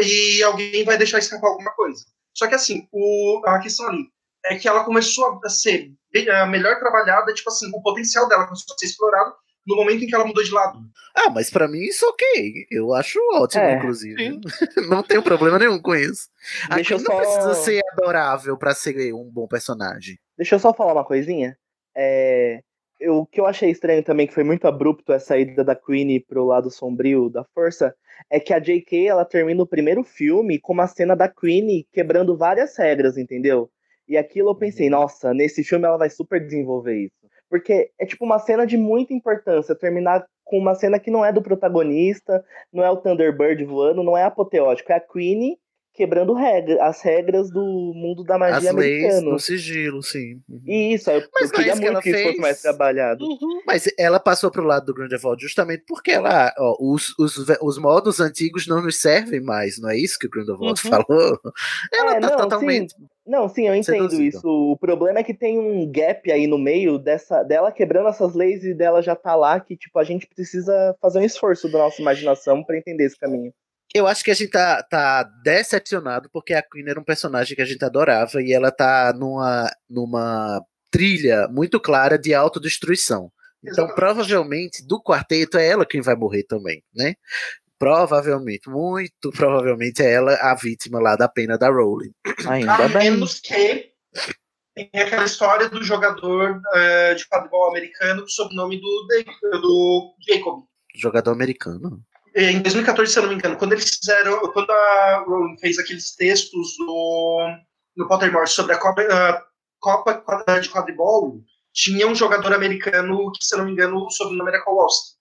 E 0.00 0.42
alguém 0.42 0.84
vai 0.84 0.96
deixar 0.96 1.18
escapar 1.18 1.48
alguma 1.48 1.72
coisa. 1.72 2.04
Só 2.34 2.46
que 2.46 2.54
assim, 2.54 2.88
o, 2.92 3.42
a 3.46 3.58
questão 3.60 3.88
ali 3.88 4.13
é 4.46 4.56
que 4.56 4.68
ela 4.68 4.84
começou 4.84 5.40
a 5.44 5.48
ser 5.48 5.90
bem- 6.12 6.28
a 6.30 6.46
melhor 6.46 6.78
trabalhada, 6.78 7.32
tipo 7.34 7.48
assim, 7.50 7.68
o 7.74 7.82
potencial 7.82 8.28
dela 8.28 8.44
começou 8.46 8.74
a 8.74 8.78
ser 8.78 8.86
explorado 8.86 9.32
no 9.66 9.76
momento 9.76 10.04
em 10.04 10.06
que 10.06 10.14
ela 10.14 10.26
mudou 10.26 10.44
de 10.44 10.50
lado. 10.52 10.78
Ah, 11.16 11.30
mas 11.30 11.48
pra 11.50 11.66
mim 11.66 11.80
isso 11.80 12.04
ok. 12.06 12.66
Eu 12.70 12.92
acho 12.94 13.18
ótimo, 13.34 13.62
É, 13.62 13.76
inclusive. 13.76 14.38
Não 14.90 15.02
tenho 15.02 15.22
problema 15.22 15.58
nenhum 15.58 15.80
com 15.80 15.94
isso. 15.94 16.28
A 16.68 16.78
eu 16.80 16.84
Queen 16.84 16.98
não 16.98 17.06
só- 17.06 17.16
precisa 17.16 17.54
ser 17.54 17.82
adorável 17.92 18.58
pra 18.58 18.74
ser 18.74 19.14
um 19.14 19.24
bom 19.30 19.46
personagem. 19.48 20.18
Deixa 20.36 20.54
eu 20.56 20.58
só 20.58 20.74
falar 20.74 20.92
uma 20.92 21.04
coisinha. 21.04 21.56
É, 21.96 22.60
eu- 23.00 23.18
o 23.20 23.26
que 23.26 23.40
eu 23.40 23.46
achei 23.46 23.70
estranho 23.70 24.02
também, 24.02 24.26
que 24.26 24.34
foi 24.34 24.44
muito 24.44 24.66
abrupto 24.66 25.12
essa 25.14 25.38
ida 25.38 25.64
da 25.64 25.74
Queen 25.74 26.20
pro 26.28 26.44
lado 26.44 26.70
sombrio 26.70 27.30
da 27.30 27.44
força, 27.54 27.94
é 28.30 28.38
que 28.38 28.52
a 28.52 28.58
J.K. 28.58 29.06
ela 29.08 29.24
termina 29.24 29.62
o 29.62 29.66
primeiro 29.66 30.04
filme 30.04 30.58
com 30.60 30.72
uma 30.74 30.86
cena 30.86 31.16
da 31.16 31.28
Queen 31.28 31.86
quebrando 31.92 32.36
várias 32.36 32.76
regras, 32.76 33.16
entendeu? 33.16 33.70
E 34.08 34.16
aquilo 34.16 34.50
eu 34.50 34.54
pensei, 34.54 34.88
nossa, 34.90 35.32
nesse 35.32 35.64
filme 35.64 35.86
ela 35.86 35.96
vai 35.96 36.10
super 36.10 36.40
desenvolver 36.40 37.04
isso. 37.06 37.14
Porque 37.50 37.90
é 37.98 38.06
tipo 38.06 38.24
uma 38.24 38.38
cena 38.38 38.66
de 38.66 38.76
muita 38.76 39.14
importância, 39.14 39.74
terminar 39.74 40.24
com 40.44 40.58
uma 40.58 40.74
cena 40.74 40.98
que 40.98 41.10
não 41.10 41.24
é 41.24 41.32
do 41.32 41.40
protagonista, 41.42 42.44
não 42.72 42.82
é 42.84 42.90
o 42.90 42.96
Thunderbird 42.96 43.64
voando, 43.64 44.02
não 44.02 44.16
é 44.16 44.24
apoteótico, 44.24 44.92
é 44.92 44.96
a 44.96 45.00
Queen 45.00 45.56
quebrando 45.96 46.34
regra, 46.34 46.84
as 46.84 47.00
regras 47.02 47.48
do 47.52 47.92
mundo 47.94 48.24
da 48.24 48.36
magia 48.36 48.70
As 48.70 48.74
leis 48.76 49.04
americano. 49.04 49.30
do 49.30 49.38
sigilo, 49.38 50.02
sim. 50.02 50.40
E 50.66 50.92
isso, 50.94 51.08
eu, 51.08 51.22
Mas 51.32 51.50
eu 51.52 51.52
não 51.52 51.54
é 51.54 51.56
queria 51.56 51.72
isso 51.72 51.80
que 51.80 51.86
muito 51.86 51.92
ela 51.94 52.02
que 52.02 52.10
isso 52.10 52.18
fosse 52.18 52.30
fez? 52.30 52.40
mais 52.40 52.62
trabalhado. 52.62 53.24
Mas 53.64 53.84
ela 53.96 54.18
passou 54.18 54.50
pro 54.50 54.64
lado 54.64 54.86
do 54.86 54.94
Grindelwald 54.94 55.40
justamente 55.40 55.84
porque 55.86 56.10
ela, 56.10 56.52
ó, 56.58 56.76
os, 56.80 57.16
os, 57.16 57.36
os 57.62 57.78
modos 57.78 58.18
antigos 58.18 58.66
não 58.66 58.82
nos 58.82 59.00
servem 59.00 59.40
mais, 59.40 59.80
não 59.80 59.88
é 59.88 59.96
isso 59.96 60.18
que 60.18 60.26
o 60.26 60.30
Grindelwald 60.30 60.80
Uhum. 60.84 60.90
falou? 60.90 61.38
Ela 61.92 62.16
É, 62.16 62.20
tá 62.20 62.30
não, 62.30 62.36
totalmente. 62.38 62.92
sim. 62.92 63.06
Não, 63.26 63.48
sim, 63.48 63.66
eu 63.66 63.74
entendo 63.74 64.20
isso. 64.20 64.46
O 64.46 64.76
problema 64.76 65.20
é 65.20 65.24
que 65.24 65.32
tem 65.32 65.58
um 65.58 65.90
gap 65.90 66.30
aí 66.30 66.46
no 66.46 66.58
meio 66.58 66.98
dessa, 66.98 67.42
dela 67.42 67.72
quebrando 67.72 68.08
essas 68.08 68.34
leis 68.34 68.62
e 68.64 68.74
dela 68.74 69.02
já 69.02 69.16
tá 69.16 69.34
lá 69.34 69.58
que, 69.58 69.76
tipo, 69.76 69.98
a 69.98 70.04
gente 70.04 70.26
precisa 70.26 70.94
fazer 71.00 71.20
um 71.20 71.24
esforço 71.24 71.70
da 71.70 71.78
nossa 71.78 72.02
imaginação 72.02 72.62
pra 72.62 72.76
entender 72.76 73.04
esse 73.04 73.18
caminho. 73.18 73.52
Eu 73.94 74.06
acho 74.06 74.24
que 74.24 74.30
a 74.30 74.34
gente 74.34 74.50
tá, 74.50 74.82
tá 74.82 75.22
decepcionado 75.42 76.28
porque 76.32 76.52
a 76.52 76.62
Queen 76.62 76.88
era 76.88 77.00
um 77.00 77.04
personagem 77.04 77.56
que 77.56 77.62
a 77.62 77.66
gente 77.66 77.84
adorava 77.84 78.42
e 78.42 78.52
ela 78.52 78.70
tá 78.70 79.14
numa, 79.16 79.70
numa 79.88 80.60
trilha 80.90 81.48
muito 81.48 81.80
clara 81.80 82.18
de 82.18 82.34
autodestruição. 82.34 83.30
Então, 83.66 83.88
provavelmente, 83.94 84.86
do 84.86 85.02
quarteto, 85.02 85.56
é 85.56 85.66
ela 85.66 85.86
quem 85.86 86.02
vai 86.02 86.14
morrer 86.14 86.42
também, 86.42 86.82
né? 86.94 87.14
Provavelmente, 87.84 88.70
muito 88.70 89.30
provavelmente 89.30 90.02
é 90.02 90.14
ela 90.14 90.32
a 90.36 90.54
vítima 90.54 90.98
lá 90.98 91.16
da 91.16 91.28
pena 91.28 91.58
da 91.58 91.68
Rowling. 91.68 92.12
a 92.46 92.88
menos 92.88 93.40
que 93.40 93.92
tem 94.74 94.88
aquela 94.94 95.26
história 95.26 95.68
do 95.68 95.84
jogador 95.84 96.62
eh, 96.72 97.14
de 97.14 97.28
quadribol 97.28 97.68
americano 97.68 98.26
sob 98.26 98.54
o 98.54 98.56
nome 98.56 98.80
do, 98.80 99.06
do 99.60 100.14
Jacob. 100.26 100.64
Jogador 100.96 101.32
americano. 101.32 102.02
Em 102.34 102.62
2014, 102.62 103.12
se 103.12 103.18
eu 103.18 103.24
não 103.24 103.30
me 103.30 103.36
engano, 103.36 103.56
quando 103.58 103.72
eles 103.72 103.90
fizeram, 103.90 104.40
quando 104.52 104.70
a 104.70 105.24
Rowling 105.26 105.58
fez 105.58 105.78
aqueles 105.78 106.16
textos 106.16 106.76
no, 106.78 107.54
no 107.96 108.08
Pottermore 108.08 108.48
sobre 108.48 108.74
a 108.74 108.78
Copa, 108.78 109.02
a 109.02 109.42
Copa 109.78 110.24
de 110.58 110.70
quadribol, 110.70 111.38
tinha 111.74 112.08
um 112.08 112.14
jogador 112.14 112.54
americano 112.54 113.30
que, 113.32 113.44
se 113.44 113.54
eu 113.54 113.58
não 113.58 113.66
me 113.66 113.72
engano, 113.72 114.06
o 114.06 114.10
sobrenome 114.10 114.48
era 114.48 114.64
Kowalski. 114.64 115.13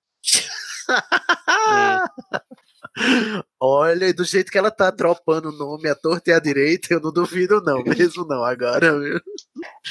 Olha, 3.59 4.05
e 4.05 4.13
do 4.13 4.23
jeito 4.23 4.51
que 4.51 4.57
ela 4.57 4.69
tá 4.69 4.91
dropando 4.91 5.49
o 5.49 5.57
nome 5.57 5.89
à 5.89 5.95
torta 5.95 6.29
e 6.29 6.33
à 6.33 6.39
direita, 6.39 6.93
eu 6.93 6.99
não 6.99 7.11
duvido, 7.11 7.61
não, 7.61 7.81
mesmo 7.83 8.25
não, 8.25 8.43
agora, 8.43 8.99
viu? 8.99 9.19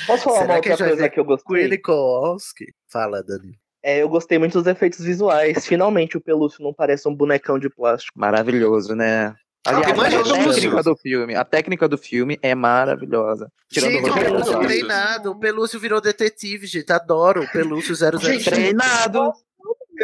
Posso 0.07 0.24
falar 0.24 0.38
Será 0.38 0.48
uma 0.48 0.57
outra 0.57 0.76
coisa 0.76 1.09
que 1.09 1.20
eu 1.20 1.24
gostei? 1.24 1.68
Queen 1.68 1.83
Kowalski? 1.83 2.66
Fala, 2.88 3.22
Dani. 3.22 3.59
É, 3.83 4.02
eu 4.02 4.09
gostei 4.09 4.38
muito 4.38 4.57
dos 4.57 4.68
efeitos 4.68 5.00
visuais. 5.00 5.66
Finalmente 5.66 6.16
o 6.16 6.20
pelúcio 6.20 6.62
não 6.62 6.72
parece 6.72 7.09
um 7.09 7.14
bonecão 7.14 7.59
de 7.59 7.68
plástico. 7.68 8.16
Maravilhoso, 8.16 8.94
né? 8.94 9.35
Aliás, 9.64 9.96
mais 9.96 10.14
a 10.14 10.22
técnica 10.24 10.83
do 10.83 10.96
filme, 10.96 11.35
a 11.37 11.44
técnica 11.44 11.88
do 11.88 11.96
filme 11.96 12.38
é 12.42 12.52
maravilhosa. 12.52 13.48
Tirando 13.68 13.92
Gente, 13.92 14.11
o 14.11 14.14
Pelúcio 14.14 14.52
do 14.52 14.61
treinado, 14.61 15.31
o 15.31 15.38
Pelúcio 15.38 15.78
virou 15.78 16.00
detetive, 16.00 16.66
gente, 16.66 16.92
adoro 16.92 17.44
o 17.44 17.48
Pelúcio 17.48 17.94
007. 17.94 18.44
Treinado. 18.44 19.33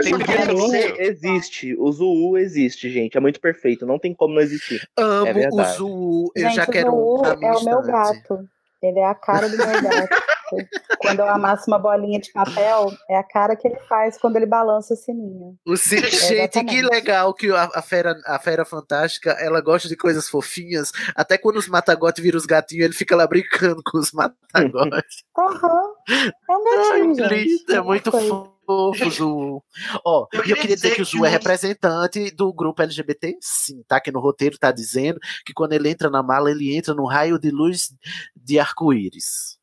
Tem 0.02 0.56
Zuu 0.56 0.74
existe. 0.74 1.74
O 1.78 1.90
Zuu 1.90 2.38
existe, 2.38 2.90
gente. 2.90 3.16
É 3.16 3.20
muito 3.20 3.40
perfeito. 3.40 3.86
Não 3.86 3.98
tem 3.98 4.14
como 4.14 4.34
não 4.34 4.42
existir. 4.42 4.88
Amo 4.96 5.26
é 5.26 5.48
o. 5.48 5.64
Zuu, 5.64 6.32
eu 6.34 6.42
Gente, 6.44 6.56
já 6.56 6.64
o 6.64 6.70
quero 6.70 6.88
um 6.88 7.16
Zuu 7.16 7.24
é 7.24 7.52
o 7.52 7.64
meu 7.64 7.82
gato. 7.82 8.48
Ele 8.82 8.98
é 8.98 9.06
a 9.06 9.14
cara 9.14 9.48
do 9.48 9.56
meu 9.56 9.66
gato. 9.66 10.08
quando 10.98 11.20
eu 11.20 11.28
amasso 11.28 11.64
uma 11.68 11.78
bolinha 11.78 12.18
de 12.20 12.32
papel, 12.32 12.92
é 13.08 13.16
a 13.16 13.22
cara 13.22 13.56
que 13.56 13.66
ele 13.68 13.78
faz 13.88 14.18
quando 14.18 14.36
ele 14.36 14.46
balança 14.46 14.94
o 14.94 14.96
sininho. 14.96 15.56
O 15.66 15.76
Ci- 15.76 15.96
É, 15.98 16.10
gente, 16.10 16.64
que 16.64 16.82
legal 16.82 17.32
que 17.34 17.50
a, 17.50 17.64
a 17.74 17.82
fera, 17.82 18.14
a 18.26 18.38
fera 18.38 18.64
fantástica, 18.64 19.30
ela 19.32 19.60
gosta 19.60 19.88
de 19.88 19.96
coisas 19.96 20.28
fofinhas. 20.28 20.92
Até 21.14 21.36
quando 21.38 21.56
os 21.56 21.68
matagotes 21.68 22.22
viram 22.22 22.38
os 22.38 22.46
gatinhos, 22.46 22.84
ele 22.84 22.94
fica 22.94 23.14
lá 23.16 23.26
brincando 23.26 23.82
com 23.84 23.98
os 23.98 24.12
matagotes. 24.12 25.24
Aham. 25.38 25.92
É 26.48 26.52
um 26.56 26.64
Ai, 26.68 26.76
gatinho, 27.00 27.14
que 27.16 27.22
gente. 27.22 27.48
lindo, 27.48 27.72
é 27.72 27.76
Não 27.76 27.84
muito 27.84 28.10
fofo, 28.10 29.10
Zu. 29.10 29.62
Ó, 30.04 30.26
e 30.32 30.36
eu 30.36 30.42
queria 30.42 30.56
queria 30.60 30.76
dizer 30.76 30.94
que 30.94 31.02
o 31.02 31.04
que 31.06 31.10
Zu 31.16 31.24
é 31.24 31.28
o- 31.28 31.32
representante 31.32 32.30
do 32.34 32.52
grupo 32.52 32.82
LGBT, 32.82 33.36
sim, 33.40 33.82
tá? 33.86 34.00
Que 34.00 34.10
no 34.12 34.20
roteiro 34.20 34.58
tá 34.58 34.70
dizendo 34.72 35.18
que 35.46 35.52
quando 35.52 35.72
ele 35.72 35.88
entra 35.88 36.10
na 36.10 36.22
mala, 36.22 36.50
ele 36.50 36.74
entra 36.76 36.94
num 36.94 37.06
raio 37.06 37.38
de 37.38 37.50
luz 37.50 37.88
de 38.36 38.58
arco-íris. 38.58 39.57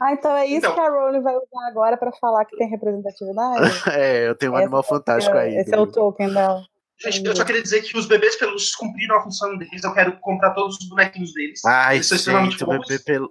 Ah, 0.00 0.12
então 0.12 0.36
é 0.36 0.46
isso 0.46 0.58
Então. 0.58 0.74
que 0.74 0.80
a 0.80 0.88
Rowling 0.88 1.22
vai 1.22 1.34
usar 1.34 1.68
agora 1.68 1.96
pra 1.96 2.12
falar 2.12 2.44
que 2.44 2.56
tem 2.56 2.68
representatividade? 2.68 3.64
É, 3.98 4.28
eu 4.28 4.34
tenho 4.34 4.52
um 4.52 4.56
Essa 4.56 4.64
animal 4.64 4.82
fantástico 4.82 5.36
aí. 5.36 5.56
Esse 5.56 5.74
é 5.74 5.78
o 5.78 5.86
token 5.86 6.32
dela. 6.32 6.62
Gente, 7.00 7.24
eu 7.26 7.34
só 7.34 7.44
queria 7.44 7.62
dizer 7.62 7.82
que 7.82 7.96
os 7.98 8.06
bebês 8.06 8.36
pelúcios 8.36 8.74
cumpriram 8.76 9.16
a 9.16 9.22
função 9.22 9.56
deles. 9.58 9.82
Eu 9.82 9.92
quero 9.92 10.16
comprar 10.20 10.50
todos 10.52 10.78
os 10.78 10.88
bonequinhos 10.88 11.32
deles. 11.32 11.64
Ai, 11.64 11.96
Eles 11.96 12.06
são 12.06 12.44
gente, 12.44 12.64
bebê 12.64 12.98
pelo. 13.00 13.28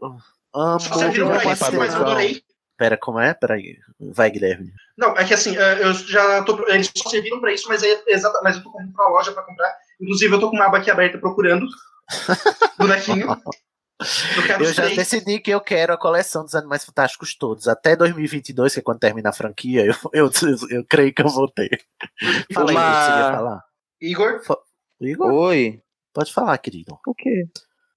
Amo. 0.54 0.80
Só 0.80 0.96
serviram 0.96 1.28
pra 1.30 1.54
isso, 1.54 1.76
mas 1.76 1.94
eu 1.94 2.02
adorei. 2.02 2.44
Pera, 2.78 2.98
como 2.98 3.20
é? 3.20 3.34
Peraí. 3.34 3.78
Vai, 4.00 4.30
Guilherme. 4.30 4.74
Não, 4.98 5.16
é 5.16 5.24
que 5.24 5.34
assim, 5.34 5.56
eh, 5.56 5.80
eu 5.82 5.94
já 5.94 6.44
tô. 6.44 6.68
Eles 6.68 6.92
só 6.96 7.10
serviram 7.10 7.40
pra 7.40 7.54
isso, 7.54 7.68
mas, 7.70 7.82
é 7.84 8.04
exata, 8.08 8.40
mas 8.44 8.58
eu 8.58 8.64
tô 8.64 8.72
correndo 8.72 8.94
pra 8.94 9.08
loja 9.10 9.32
pra 9.32 9.44
comprar. 9.44 9.74
Inclusive, 10.02 10.36
eu 10.36 10.40
tô 10.40 10.50
com 10.50 10.56
uma 10.58 10.66
aba 10.66 10.80
aqui 10.80 10.92
aberta 10.92 11.18
procurando. 11.18 11.66
Bonequinho. 12.78 13.28
Eu 14.50 14.66
Eu 14.66 14.74
já 14.74 14.84
três. 14.84 14.98
decidi 14.98 15.40
que 15.40 15.52
eu 15.52 15.62
quero 15.62 15.94
a 15.94 15.98
coleção 15.98 16.44
dos 16.44 16.56
Animais 16.56 16.84
Fantásticos 16.84 17.36
todos. 17.36 17.68
Até 17.68 17.96
2022, 17.96 18.74
que 18.74 18.80
é 18.80 18.84
quando 18.84 19.00
termina 19.00 19.30
a 19.30 19.34
franquia, 19.34 19.86
eu, 19.86 19.96
eu, 20.14 20.32
eu 20.70 20.86
creio 20.86 21.14
que 21.14 21.22
eu 21.22 21.30
vou 21.30 21.48
ter. 21.50 21.70
Fala 22.54 22.72
aí, 22.72 22.76
Uma- 22.76 23.06
você 23.06 23.12
ia 23.20 23.32
falar. 23.38 23.64
Igor? 24.02 24.42
Igor? 25.00 25.32
Oi. 25.34 25.82
Pode 26.14 26.34
falar, 26.34 26.58
querido. 26.58 26.98
O 27.08 27.16
quê? 27.16 27.48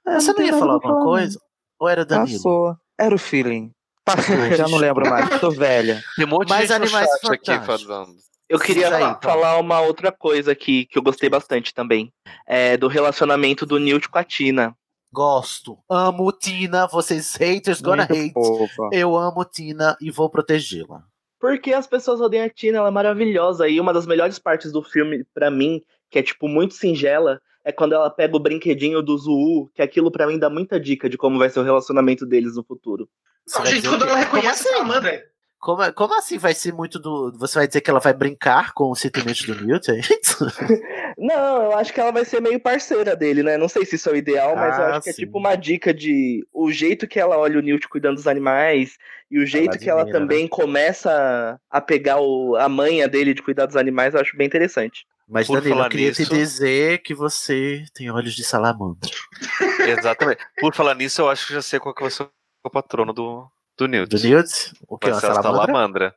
Ah, 0.06 0.20
você 0.20 0.32
não 0.32 0.42
ia 0.42 0.52
falar 0.56 0.74
alguma 0.74 0.94
falar, 0.94 1.04
coisa? 1.04 1.40
Ou 1.78 1.88
era 1.88 2.04
Danilo? 2.04 2.36
Passou. 2.38 2.76
Era 2.98 3.14
o 3.14 3.18
feeling. 3.18 3.72
Passou, 4.04 4.36
já 4.56 4.68
não 4.68 4.78
lembro 4.78 5.08
mais. 5.10 5.40
Tô 5.40 5.50
velha. 5.50 6.00
Tem 6.14 6.24
um 6.24 6.28
monte 6.28 6.48
de 6.48 6.54
gente 6.58 6.68
no 6.68 6.74
Animais 6.76 7.08
chat 7.20 7.50
aqui 7.50 7.66
falando. 7.66 8.14
Eu 8.48 8.58
queria 8.60 8.94
aí, 8.94 9.02
então. 9.02 9.18
falar 9.22 9.58
uma 9.58 9.80
outra 9.80 10.12
coisa 10.12 10.52
aqui 10.52 10.86
que 10.86 10.98
eu 10.98 11.02
gostei 11.02 11.28
bastante 11.28 11.74
também. 11.74 12.12
É 12.46 12.76
do 12.76 12.86
relacionamento 12.88 13.66
do 13.66 13.78
Newt 13.78 14.08
com 14.08 14.18
a 14.18 14.24
Tina. 14.24 14.76
Gosto. 15.12 15.78
Amo 15.88 16.30
Tina. 16.32 16.86
Vocês 16.86 17.34
haters 17.34 17.80
gonna 17.80 18.06
Muito 18.08 18.22
hate. 18.22 18.32
fofa. 18.32 18.90
Eu 18.92 19.16
amo 19.16 19.44
Tina 19.44 19.96
e 20.00 20.10
vou 20.10 20.30
protegê-la. 20.30 21.02
Porque 21.40 21.72
as 21.72 21.86
pessoas 21.86 22.20
odeiam 22.20 22.46
a 22.46 22.50
Tina, 22.50 22.78
ela 22.78 22.88
é 22.88 22.90
maravilhosa. 22.92 23.68
E 23.68 23.80
uma 23.80 23.92
das 23.92 24.06
melhores 24.06 24.38
partes 24.38 24.72
do 24.72 24.82
filme, 24.82 25.24
pra 25.34 25.50
mim, 25.50 25.82
que 26.10 26.18
é 26.18 26.22
tipo 26.22 26.48
muito 26.48 26.74
singela, 26.74 27.40
é 27.64 27.72
quando 27.72 27.94
ela 27.94 28.08
pega 28.10 28.36
o 28.36 28.40
brinquedinho 28.40 29.02
do 29.02 29.16
Zuu, 29.18 29.70
que 29.74 29.82
aquilo 29.82 30.10
pra 30.10 30.26
mim 30.26 30.38
dá 30.38 30.48
muita 30.48 30.78
dica 30.78 31.08
de 31.08 31.18
como 31.18 31.38
vai 31.38 31.50
ser 31.50 31.60
o 31.60 31.64
relacionamento 31.64 32.24
deles 32.24 32.54
no 32.54 32.64
futuro. 32.64 33.08
Não, 33.54 33.66
gente, 33.66 33.88
quando 33.88 34.04
ela 34.04 34.16
reconhece 34.18 34.48
assim? 34.62 34.68
a 34.68 34.72
Salamandra. 34.72 35.22
Como, 35.58 35.82
é- 35.82 35.90
como 35.92 36.14
assim 36.18 36.38
vai 36.38 36.54
ser 36.54 36.72
muito 36.72 36.98
do. 36.98 37.32
Você 37.38 37.58
vai 37.58 37.66
dizer 37.66 37.80
que 37.80 37.90
ela 37.90 37.98
vai 37.98 38.12
brincar 38.12 38.72
com 38.72 38.90
os 38.90 39.00
sentimentos 39.00 39.42
do 39.42 39.54
Newt? 39.64 39.90
é 39.90 39.98
isso? 39.98 40.46
Não, 41.18 41.62
eu 41.64 41.72
acho 41.78 41.92
que 41.92 42.00
ela 42.00 42.12
vai 42.12 42.24
ser 42.24 42.40
meio 42.40 42.60
parceira 42.60 43.16
dele, 43.16 43.42
né? 43.42 43.56
Não 43.56 43.68
sei 43.68 43.84
se 43.86 43.96
isso 43.96 44.08
é 44.08 44.12
o 44.12 44.16
ideal, 44.16 44.54
mas 44.54 44.76
eu 44.78 44.84
Ah, 44.84 44.88
acho 44.90 45.02
que 45.02 45.10
é 45.10 45.12
tipo 45.14 45.38
uma 45.38 45.56
dica 45.56 45.92
de 45.94 46.46
o 46.52 46.70
jeito 46.70 47.08
que 47.08 47.18
ela 47.18 47.38
olha 47.38 47.58
o 47.58 47.62
Newt 47.62 47.88
cuidando 47.88 48.16
dos 48.16 48.26
animais 48.26 48.98
e 49.30 49.38
o 49.38 49.46
jeito 49.46 49.78
que 49.78 49.88
ela 49.88 50.04
né? 50.04 50.12
também 50.12 50.46
começa 50.46 51.58
a 51.70 51.80
pegar 51.80 52.20
o, 52.20 52.54
a 52.56 52.68
manha 52.68 53.08
dele 53.08 53.32
de 53.34 53.42
cuidar 53.42 53.66
dos 53.66 53.76
animais, 53.76 54.14
eu 54.14 54.20
acho 54.20 54.36
bem 54.36 54.46
interessante. 54.46 55.06
Mas, 55.28 55.46
Por 55.48 55.60
Danilo, 55.60 55.82
eu 55.82 55.88
queria 55.88 56.12
te 56.12 56.20
nisso- 56.20 56.34
dizer 56.34 56.98
que 57.02 57.12
você 57.14 57.84
tem 57.94 58.10
olhos 58.10 58.34
de 58.34 58.44
salamandra. 58.44 59.10
Exatamente. 59.84 60.44
Por 60.60 60.74
falar 60.74 60.94
nisso, 60.94 61.22
eu 61.22 61.28
acho 61.28 61.46
que 61.48 61.54
já 61.54 61.62
sei 61.62 61.80
qual 61.80 61.94
que 61.94 62.02
vai 62.02 62.10
ser 62.10 62.28
o 62.64 62.70
patrono 62.70 63.12
do, 63.12 63.48
do 63.76 63.86
Newt. 63.88 64.08
Do 64.16 64.22
Newt? 64.28 64.72
O 64.88 64.98
que? 64.98 65.10
Vai 65.10 65.14
Uma 65.14 65.20
salamandra? 65.20 65.66
salamandra. 65.66 66.14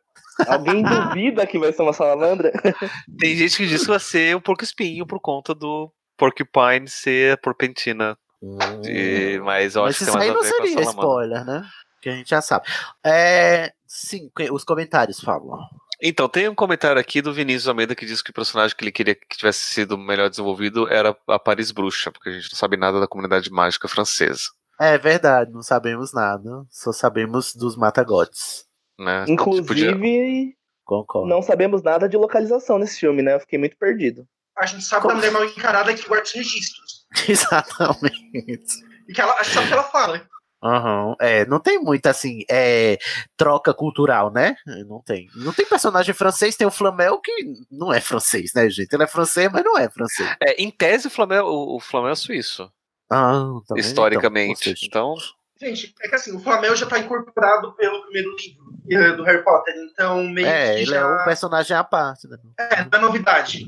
Alguém 0.47 0.81
duvida 0.83 1.45
que 1.47 1.59
vai 1.59 1.73
ser 1.73 1.81
uma 1.81 1.93
salamandra? 1.93 2.51
Tem 3.19 3.35
gente 3.35 3.57
que 3.57 3.67
diz 3.67 3.81
que 3.81 3.87
vai 3.89 3.99
ser 3.99 4.35
o 4.35 4.41
porco 4.41 4.63
espinho 4.63 5.05
por 5.05 5.19
conta 5.19 5.53
do 5.53 5.91
Porcupine 6.17 6.87
ser 6.87 7.33
a 7.33 7.37
porpentina. 7.37 8.17
De- 8.81 9.39
Mas 9.43 9.75
eu 9.75 9.81
Hum. 9.83 9.85
Mas 9.85 9.95
acho 9.95 9.97
que 9.97 10.03
isso 10.03 10.11
tem 10.11 10.13
mais 10.13 10.29
aí 10.29 10.35
não 10.35 10.43
seria 10.43 10.81
spoiler, 10.89 11.45
né? 11.45 11.65
Que 12.01 12.09
a 12.09 12.13
gente 12.13 12.29
já 12.29 12.41
sabe. 12.41 12.65
É, 13.05 13.73
sim, 13.85 14.29
os 14.51 14.63
comentários 14.63 15.19
falam. 15.19 15.59
Então, 16.01 16.29
tem 16.29 16.47
um 16.47 16.55
comentário 16.55 16.97
aqui 17.01 17.21
do 17.21 17.33
Vinícius 17.33 17.67
Almeida 17.67 17.93
que 17.93 18.05
diz 18.05 18.21
que 18.21 18.31
o 18.31 18.33
personagem 18.33 18.73
que 18.77 18.81
ele 18.85 18.91
queria 18.93 19.13
que 19.15 19.37
tivesse 19.37 19.59
sido 19.59 19.97
melhor 19.97 20.29
desenvolvido 20.29 20.87
era 20.89 21.13
a 21.27 21.37
Paris 21.37 21.71
Bruxa, 21.71 22.09
porque 22.09 22.29
a 22.29 22.31
gente 22.31 22.49
não 22.49 22.57
sabe 22.57 22.77
nada 22.77 23.01
da 23.01 23.07
comunidade 23.07 23.51
mágica 23.51 23.85
francesa. 23.89 24.43
É 24.79 24.97
verdade, 24.97 25.51
não 25.51 25.61
sabemos 25.61 26.13
nada. 26.13 26.63
Só 26.69 26.91
sabemos 26.93 27.53
dos 27.53 27.75
matagotes. 27.75 28.65
Né? 28.97 29.25
Inclusive, 29.27 30.55
Concordo. 30.85 31.27
não 31.29 31.41
sabemos 31.41 31.81
nada 31.83 32.07
de 32.07 32.17
localização 32.17 32.79
nesse 32.79 32.99
filme, 32.99 33.21
né? 33.21 33.35
Eu 33.35 33.39
fiquei 33.39 33.59
muito 33.59 33.77
perdido. 33.77 34.25
A 34.57 34.65
gente 34.65 34.83
sabe 34.83 35.07
da 35.07 35.15
mulher 35.15 35.31
mal 35.31 35.45
encarada 35.45 35.93
que 35.93 36.07
guarda 36.07 36.25
os 36.25 36.33
registros. 36.33 37.05
Exatamente. 37.27 38.73
E 39.07 39.13
que 39.13 39.21
ela, 39.21 39.33
a 39.35 39.43
gente 39.43 39.53
sabe 39.53 39.65
o 39.65 39.67
que 39.67 39.73
ela 39.73 39.83
fala. 39.83 40.27
Aham, 40.61 41.15
É, 41.21 41.45
não 41.45 41.59
tem 41.59 41.79
muita 41.79 42.09
assim, 42.09 42.43
é, 42.49 42.97
troca 43.37 43.73
cultural, 43.73 44.31
né? 44.31 44.57
Não 44.87 45.01
tem. 45.01 45.27
Não 45.35 45.53
tem 45.53 45.65
personagem 45.65 46.13
francês, 46.13 46.57
tem 46.57 46.67
o 46.67 46.71
Flamel 46.71 47.19
que 47.21 47.31
não 47.71 47.93
é 47.93 48.01
francês, 48.01 48.53
né, 48.53 48.69
gente? 48.69 48.91
Ele 48.91 49.03
é 49.03 49.07
francês, 49.07 49.49
mas 49.51 49.63
não 49.63 49.77
é 49.77 49.89
francês. 49.89 50.29
É, 50.41 50.61
em 50.61 50.69
tese, 50.69 51.07
o 51.07 51.11
Flamengo, 51.11 51.47
o, 51.47 51.77
o 51.77 51.79
Flamengo 51.79 52.11
é 52.11 52.15
suíço, 52.15 52.69
Ah, 53.09 53.59
tá 53.67 53.75
vendo? 53.75 53.79
historicamente. 53.79 54.75
Então, 54.85 55.15
Então, 55.15 55.39
Gente, 55.61 55.93
é 56.01 56.07
que 56.07 56.15
assim, 56.15 56.33
o 56.33 56.39
Flamengo 56.39 56.73
já 56.73 56.85
tá 56.85 56.97
incorporado 56.99 57.73
pelo 57.73 58.01
primeiro 58.03 58.33
livro 58.37 58.69
eh, 58.89 59.11
do 59.11 59.23
Harry 59.23 59.43
Potter, 59.43 59.73
então 59.91 60.23
meio 60.23 60.47
É, 60.47 60.75
que 60.75 60.81
ele 60.83 60.85
já... 60.85 60.99
é 61.01 61.05
um 61.05 61.25
personagem 61.25 61.75
à 61.75 61.83
parte. 61.83 62.29
Né? 62.29 62.37
É, 62.57 62.85
não 62.85 62.97
é 62.97 63.01
novidade. 63.01 63.67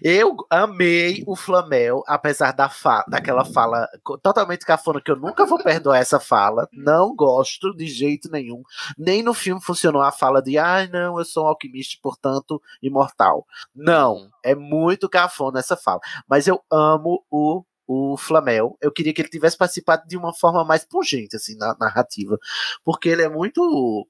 Eu 0.00 0.36
amei 0.48 1.24
o 1.26 1.34
Flamel, 1.34 2.04
apesar 2.06 2.52
da 2.52 2.68
fa 2.68 3.04
daquela 3.08 3.44
fala 3.44 3.88
totalmente 4.22 4.64
cafona, 4.64 5.00
que 5.00 5.10
eu 5.10 5.16
nunca 5.16 5.44
vou 5.44 5.60
perdoar 5.60 5.98
essa 5.98 6.20
fala. 6.20 6.68
Não 6.72 7.12
gosto 7.12 7.74
de 7.74 7.86
jeito 7.88 8.30
nenhum. 8.30 8.62
Nem 8.96 9.20
no 9.20 9.34
filme 9.34 9.60
funcionou 9.60 10.00
a 10.00 10.12
fala 10.12 10.40
de 10.40 10.58
ai, 10.58 10.86
não, 10.86 11.18
eu 11.18 11.24
sou 11.24 11.44
um 11.44 11.48
alquimista, 11.48 11.98
portanto, 12.00 12.62
imortal. 12.80 13.44
Não, 13.74 14.28
é 14.44 14.54
muito 14.54 15.08
cafona 15.08 15.58
essa 15.58 15.76
fala. 15.76 15.98
Mas 16.28 16.46
eu 16.46 16.62
amo 16.70 17.24
o. 17.28 17.64
O 17.86 18.16
Flamel, 18.16 18.76
eu 18.80 18.92
queria 18.92 19.12
que 19.12 19.20
ele 19.20 19.28
tivesse 19.28 19.56
participado 19.56 20.06
de 20.06 20.16
uma 20.16 20.32
forma 20.32 20.64
mais 20.64 20.84
pungente, 20.84 21.36
assim, 21.36 21.56
na 21.56 21.76
narrativa. 21.78 22.38
Porque 22.84 23.08
ele 23.08 23.22
é 23.22 23.28
muito. 23.28 23.60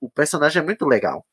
O 0.00 0.10
personagem 0.10 0.62
é 0.62 0.64
muito 0.64 0.86
legal. 0.86 1.24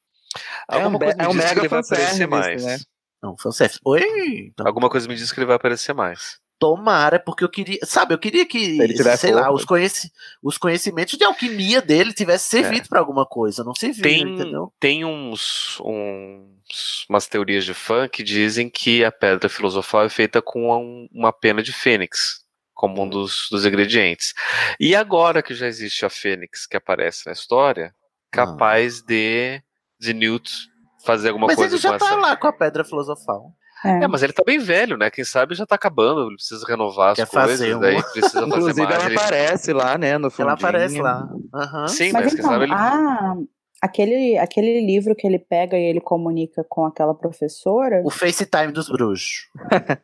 alguma 0.68 0.96
um 0.96 1.00
coisa 1.00 1.16
é 1.18 1.28
um 1.28 1.34
mega 1.34 1.60
ele 1.60 1.68
vai 1.68 1.80
aparecer 1.80 2.28
fanservice, 2.28 2.28
mais. 2.28 2.66
né? 2.66 2.78
Não, 3.22 3.38
fanservice. 3.38 3.80
Oi? 3.86 4.50
Então, 4.52 4.66
Alguma 4.66 4.90
coisa 4.90 5.08
me 5.08 5.16
diz 5.16 5.32
que 5.32 5.40
ele 5.40 5.48
vai 5.48 5.58
aparecer 5.58 5.94
mais. 5.94 6.40
Tomara, 6.60 7.18
porque 7.20 7.44
eu 7.44 7.50
queria. 7.50 7.80
Sabe, 7.84 8.14
eu 8.14 8.18
queria 8.20 8.46
que, 8.46 8.78
sei 9.18 9.32
lá, 9.32 9.50
os, 9.50 9.64
conheci, 9.64 10.12
os 10.44 10.58
conhecimentos 10.58 11.18
de 11.18 11.24
alquimia 11.24 11.82
dele 11.82 12.12
tivessem 12.14 12.62
servido 12.62 12.90
pra 12.90 13.00
alguma 13.00 13.26
coisa. 13.26 13.64
Não 13.64 13.74
serviu, 13.74 14.04
Tem, 14.04 14.22
entendeu? 14.22 14.74
tem 14.78 15.06
uns, 15.06 15.80
uns- 15.80 17.06
umas 17.10 17.28
teorias 17.28 17.64
de 17.64 17.74
fã 17.74 18.10
que 18.10 18.22
dizem 18.24 18.70
que 18.70 19.06
a 19.06 19.12
pedra 19.12 19.48
filosofal 19.48 20.04
é 20.04 20.10
feita 20.10 20.42
com 20.42 20.70
um- 20.76 21.08
uma 21.14 21.32
pena 21.32 21.64
de 21.64 21.72
fênix, 21.72 22.44
como 22.74 23.02
um 23.04 23.08
dos, 23.10 23.48
dos 23.50 23.66
ingredientes. 23.66 24.34
E 24.80 24.94
agora 24.96 25.42
que 25.42 25.54
já 25.54 25.66
existe 25.66 26.06
a 26.06 26.10
fênix 26.10 26.68
que 26.68 26.76
aparece 26.76 27.26
na 27.26 27.32
história, 27.32 27.96
capaz 28.30 29.02
de, 29.02 29.62
de 29.98 30.14
Newt 30.14 30.68
fazer 31.06 31.30
alguma 31.30 31.48
Mas 31.48 31.56
coisa 31.56 31.76
ele 31.76 31.82
já 31.82 31.94
com 31.94 31.98
tá 31.98 32.06
essa. 32.08 32.16
lá 32.18 32.36
com 32.36 32.48
a 32.48 32.54
pedra 32.54 32.84
filosofal. 32.84 33.54
É. 33.86 34.04
É, 34.04 34.08
mas 34.08 34.22
ele 34.24 34.34
tá 34.34 34.44
bem 34.46 34.60
velho, 34.60 34.98
né? 34.98 35.10
Quem 35.10 35.24
sabe 35.24 35.56
já 35.56 35.66
tá 35.66 35.76
acabando, 35.76 36.28
ele 36.28 36.36
precisa 36.36 36.66
renovar 36.68 37.12
as 37.12 37.16
Quer 37.18 37.28
coisas, 37.28 37.60
fazer 37.60 37.80
daí 37.80 38.02
precisa 38.04 38.30
fazer 38.32 38.46
Inclusive, 38.48 38.82
mais. 38.84 38.96
ela 38.96 39.06
ele- 39.06 39.16
aparece 39.18 39.74
lá, 39.74 39.98
né? 39.98 40.18
No 40.18 40.26
Ela 40.26 40.32
fundinho. 40.32 40.50
aparece 40.54 41.02
lá. 41.02 41.30
Aham. 41.54 41.88
Sim, 41.88 42.12
Mas 42.12 42.24
mas, 42.24 42.34
quem 42.34 42.40
então, 42.40 42.52
sabe 42.52 42.64
ele. 42.66 42.74
ah, 42.74 43.36
aquele, 43.82 44.38
aquele 44.38 44.86
livro 44.86 45.16
que 45.16 45.26
ele 45.26 45.40
pega 45.40 45.78
e 45.78 45.82
ele 45.84 46.02
comunica 46.02 46.66
com 46.68 46.86
aquela 46.86 47.14
professora, 47.16 48.02
O 48.04 48.10
FaceTime 48.10 48.72
dos 48.74 48.90
bruxos. 48.90 49.48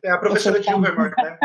É 0.02 0.10
a 0.10 0.16
professora 0.18 0.58
de 0.60 0.70
Ilvermore, 0.70 1.12
né? 1.18 1.38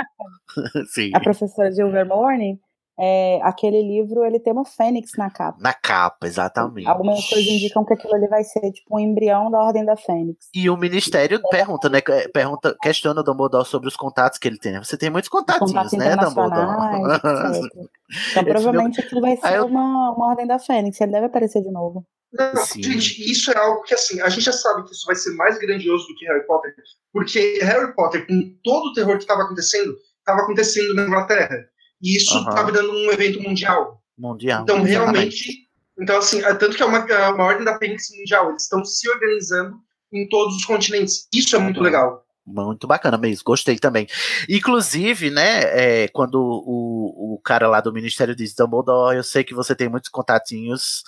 Sim. 0.87 1.11
a 1.13 1.19
professora 1.19 1.69
de 1.69 1.81
Ilvermorny, 1.81 2.59
é, 3.01 3.39
aquele 3.41 3.81
livro 3.81 4.23
ele 4.23 4.39
tem 4.39 4.53
uma 4.53 4.63
fênix 4.63 5.13
na 5.17 5.29
capa. 5.31 5.57
Na 5.59 5.73
capa, 5.73 6.27
exatamente. 6.27 6.87
Algumas 6.87 7.27
coisas 7.27 7.47
indicam 7.47 7.83
que 7.83 7.93
aquilo 7.93 8.13
ali 8.13 8.27
vai 8.27 8.43
ser 8.43 8.71
tipo 8.71 8.95
um 8.95 8.99
embrião 8.99 9.49
da 9.49 9.57
Ordem 9.59 9.83
da 9.83 9.97
Fênix. 9.97 10.47
E 10.53 10.69
o 10.69 10.77
ministério 10.77 11.41
pergunta, 11.49 11.89
né? 11.89 11.99
que- 12.01 12.29
Pergunta, 12.29 12.75
questiona 12.81 13.21
o 13.21 13.23
Dumbledore 13.23 13.65
sobre 13.67 13.87
os 13.87 13.95
contatos 13.95 14.37
que 14.37 14.47
ele 14.47 14.59
tem. 14.59 14.77
Você 14.77 14.95
tem 14.97 15.09
muitos 15.09 15.29
contatinhos, 15.29 15.71
Contatos 15.71 15.93
né, 15.97 16.15
Dumbledore? 16.15 17.81
Então 18.31 18.43
provavelmente 18.43 18.99
aquilo 18.99 19.21
vai 19.21 19.37
ser 19.37 19.55
eu- 19.57 19.65
uma, 19.65 20.11
uma 20.13 20.27
Ordem 20.29 20.45
da 20.45 20.59
Fênix. 20.59 20.99
Ele 20.99 21.11
deve 21.13 21.25
aparecer 21.27 21.61
de 21.61 21.71
novo. 21.71 22.05
Não, 22.33 22.53
gente, 22.75 23.29
isso 23.29 23.51
é 23.51 23.57
algo 23.57 23.81
que 23.83 23.93
assim, 23.93 24.21
a 24.21 24.29
gente 24.29 24.43
já 24.45 24.53
sabe 24.53 24.83
que 24.83 24.91
isso 24.93 25.05
vai 25.05 25.15
ser 25.15 25.31
mais 25.35 25.57
grandioso 25.59 26.07
do 26.07 26.15
que 26.15 26.25
Harry 26.25 26.45
Potter, 26.47 26.73
porque 27.11 27.59
Harry 27.61 27.93
Potter, 27.93 28.25
com 28.25 28.55
todo 28.63 28.85
o 28.87 28.93
terror 28.93 29.17
que 29.17 29.23
estava 29.23 29.43
acontecendo, 29.43 29.93
estava 30.19 30.41
acontecendo 30.43 30.93
na 30.93 31.03
Inglaterra. 31.07 31.57
E 32.01 32.17
isso 32.17 32.35
Aham. 32.37 32.49
estava 32.49 32.71
dando 32.71 32.91
um 32.91 33.11
evento 33.11 33.41
mundial. 33.41 34.01
Mundial. 34.17 34.63
Então, 34.63 34.85
exatamente. 34.85 34.91
realmente. 34.91 35.71
Então, 35.99 36.17
assim, 36.17 36.43
é 36.43 36.53
tanto 36.53 36.75
que 36.75 36.83
é 36.83 36.85
uma, 36.85 36.99
é 36.99 37.29
uma 37.29 37.43
ordem 37.43 37.65
da 37.65 37.77
Fênix 37.77 38.09
mundial. 38.17 38.49
Eles 38.49 38.63
estão 38.63 38.83
se 38.83 39.07
organizando 39.09 39.77
em 40.11 40.27
todos 40.27 40.55
os 40.57 40.65
continentes. 40.65 41.27
Isso 41.33 41.55
é 41.55 41.59
muito 41.59 41.81
legal. 41.81 42.25
Muito 42.45 42.87
bacana 42.87 43.17
mesmo, 43.19 43.43
gostei 43.45 43.77
também. 43.77 44.07
Inclusive, 44.49 45.29
né, 45.29 45.61
é, 46.03 46.07
quando 46.07 46.41
o, 46.41 47.35
o 47.35 47.41
cara 47.43 47.67
lá 47.67 47.79
do 47.79 47.93
Ministério 47.93 48.35
diz, 48.35 48.55
Dumbledore, 48.55 49.15
eu 49.15 49.23
sei 49.23 49.43
que 49.43 49.53
você 49.53 49.75
tem 49.75 49.87
muitos 49.87 50.09
contatinhos. 50.09 51.03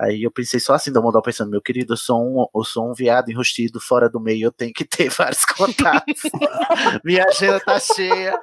Aí 0.00 0.22
eu 0.22 0.30
pensei 0.30 0.60
só 0.60 0.74
assim, 0.74 0.92
Dumbledore 0.92 1.24
pensando, 1.24 1.50
meu 1.50 1.60
querido, 1.60 1.94
eu 1.94 1.96
sou 1.96 2.22
um, 2.22 2.46
eu 2.54 2.64
sou 2.64 2.88
um 2.88 2.94
viado 2.94 3.30
enrustido 3.30 3.80
fora 3.80 4.08
do 4.08 4.20
meio, 4.20 4.46
eu 4.46 4.52
tenho 4.52 4.72
que 4.72 4.84
ter 4.84 5.08
vários 5.10 5.44
contatos. 5.44 6.22
Minha 7.04 7.24
agenda 7.24 7.58
tá 7.60 7.80
cheia. 7.80 8.38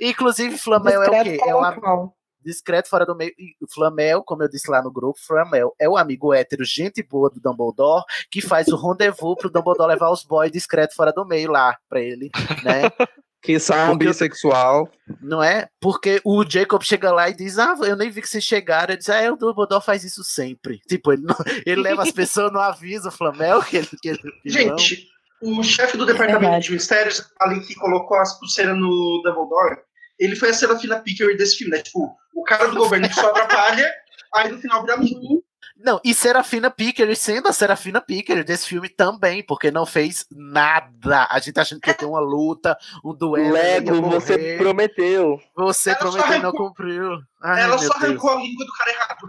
Inclusive, 0.00 0.56
Flamel 0.56 1.02
é 1.02 1.08
o 1.08 1.24
quê? 1.24 1.38
É 1.44 1.54
um 1.54 2.10
discreto 2.44 2.88
fora 2.88 3.04
do 3.04 3.14
meio. 3.14 3.32
E 3.38 3.54
Flamel, 3.72 4.22
como 4.22 4.42
eu 4.42 4.48
disse 4.48 4.70
lá 4.70 4.82
no 4.82 4.92
grupo, 4.92 5.18
Flamel 5.20 5.74
é 5.78 5.88
o 5.88 5.96
amigo 5.96 6.32
hétero, 6.32 6.64
gente 6.64 7.02
boa 7.02 7.28
do 7.28 7.40
Dumbledore, 7.40 8.04
que 8.30 8.40
faz 8.40 8.68
o 8.68 8.76
rendezvous 8.76 9.36
pro 9.36 9.50
Dumbledore 9.50 9.88
levar 9.88 10.10
os 10.10 10.24
boys 10.24 10.52
discreto 10.52 10.94
fora 10.94 11.12
do 11.12 11.26
meio 11.26 11.50
lá 11.50 11.76
pra 11.88 12.00
ele, 12.00 12.30
né? 12.62 12.82
Que 13.40 13.58
são 13.60 13.90
Porque 13.90 14.06
bissexual. 14.06 14.90
Não 15.20 15.42
é? 15.42 15.68
Porque 15.80 16.20
o 16.24 16.44
Jacob 16.48 16.82
chega 16.82 17.12
lá 17.12 17.28
e 17.28 17.34
diz: 17.34 17.58
Ah, 17.58 17.74
eu 17.82 17.96
nem 17.96 18.10
vi 18.10 18.20
que 18.20 18.28
vocês 18.28 18.42
chegaram. 18.42 18.92
Ele 18.92 18.98
diz: 18.98 19.08
Ah, 19.08 19.32
o 19.32 19.36
Dumbledore 19.36 19.84
faz 19.84 20.02
isso 20.04 20.24
sempre. 20.24 20.80
Tipo, 20.88 21.12
ele, 21.12 21.22
não- 21.22 21.36
ele 21.64 21.80
leva 21.82 22.02
as 22.02 22.10
pessoas 22.10 22.52
no 22.52 22.58
aviso, 22.58 23.08
o 23.08 23.12
Flamel, 23.12 23.62
que 23.62 23.76
ele. 23.78 23.88
Que 24.02 24.08
ele 24.08 24.18
que 24.18 24.50
Gente, 24.50 25.06
o 25.40 25.62
chefe 25.62 25.96
do 25.96 26.04
departamento 26.04 26.66
de 26.66 26.72
mistérios, 26.72 27.24
ali 27.40 27.60
que 27.60 27.74
colocou 27.76 28.18
as 28.18 28.38
pulseiras 28.40 28.76
no 28.76 29.22
Dumbledore, 29.24 29.78
ele 30.18 30.34
foi 30.34 30.50
a 30.50 30.54
Serafina 30.54 30.98
Picker 30.98 31.36
desse 31.36 31.58
filme, 31.58 31.76
né? 31.76 31.82
Tipo, 31.82 32.12
o 32.34 32.42
cara 32.42 32.66
do 32.66 32.76
governo 32.76 33.08
que 33.08 33.14
só 33.14 33.30
atrapalha, 33.30 33.88
aí 34.34 34.50
no 34.50 34.58
final 34.58 34.82
vira 34.82 34.94
amigo. 34.94 35.44
Não, 35.78 36.00
e 36.04 36.12
Serafina 36.12 36.70
Picker, 36.70 37.14
sendo 37.16 37.48
a 37.48 37.52
Serafina 37.52 38.00
Picker 38.00 38.42
desse 38.44 38.66
filme 38.66 38.88
também, 38.88 39.44
porque 39.44 39.70
não 39.70 39.86
fez 39.86 40.26
nada. 40.30 41.28
A 41.30 41.38
gente 41.38 41.52
tá 41.52 41.62
achando 41.62 41.80
que 41.80 41.88
ia 41.88 41.94
ter 41.94 42.04
uma 42.04 42.18
luta, 42.18 42.76
um 43.04 43.14
duelo. 43.14 43.52
Lego, 43.52 44.02
você 44.02 44.56
prometeu. 44.58 45.40
Você 45.56 45.90
Ela 45.90 45.98
prometeu 46.00 46.36
e 46.36 46.42
não 46.42 46.52
cumpriu. 46.52 47.20
Ai, 47.40 47.62
Ela 47.62 47.78
só 47.78 47.92
Deus. 47.94 48.02
arrancou 48.02 48.30
a 48.30 48.34
língua 48.36 48.66
do 48.66 48.72
cara 48.72 48.90
errado. 48.90 49.26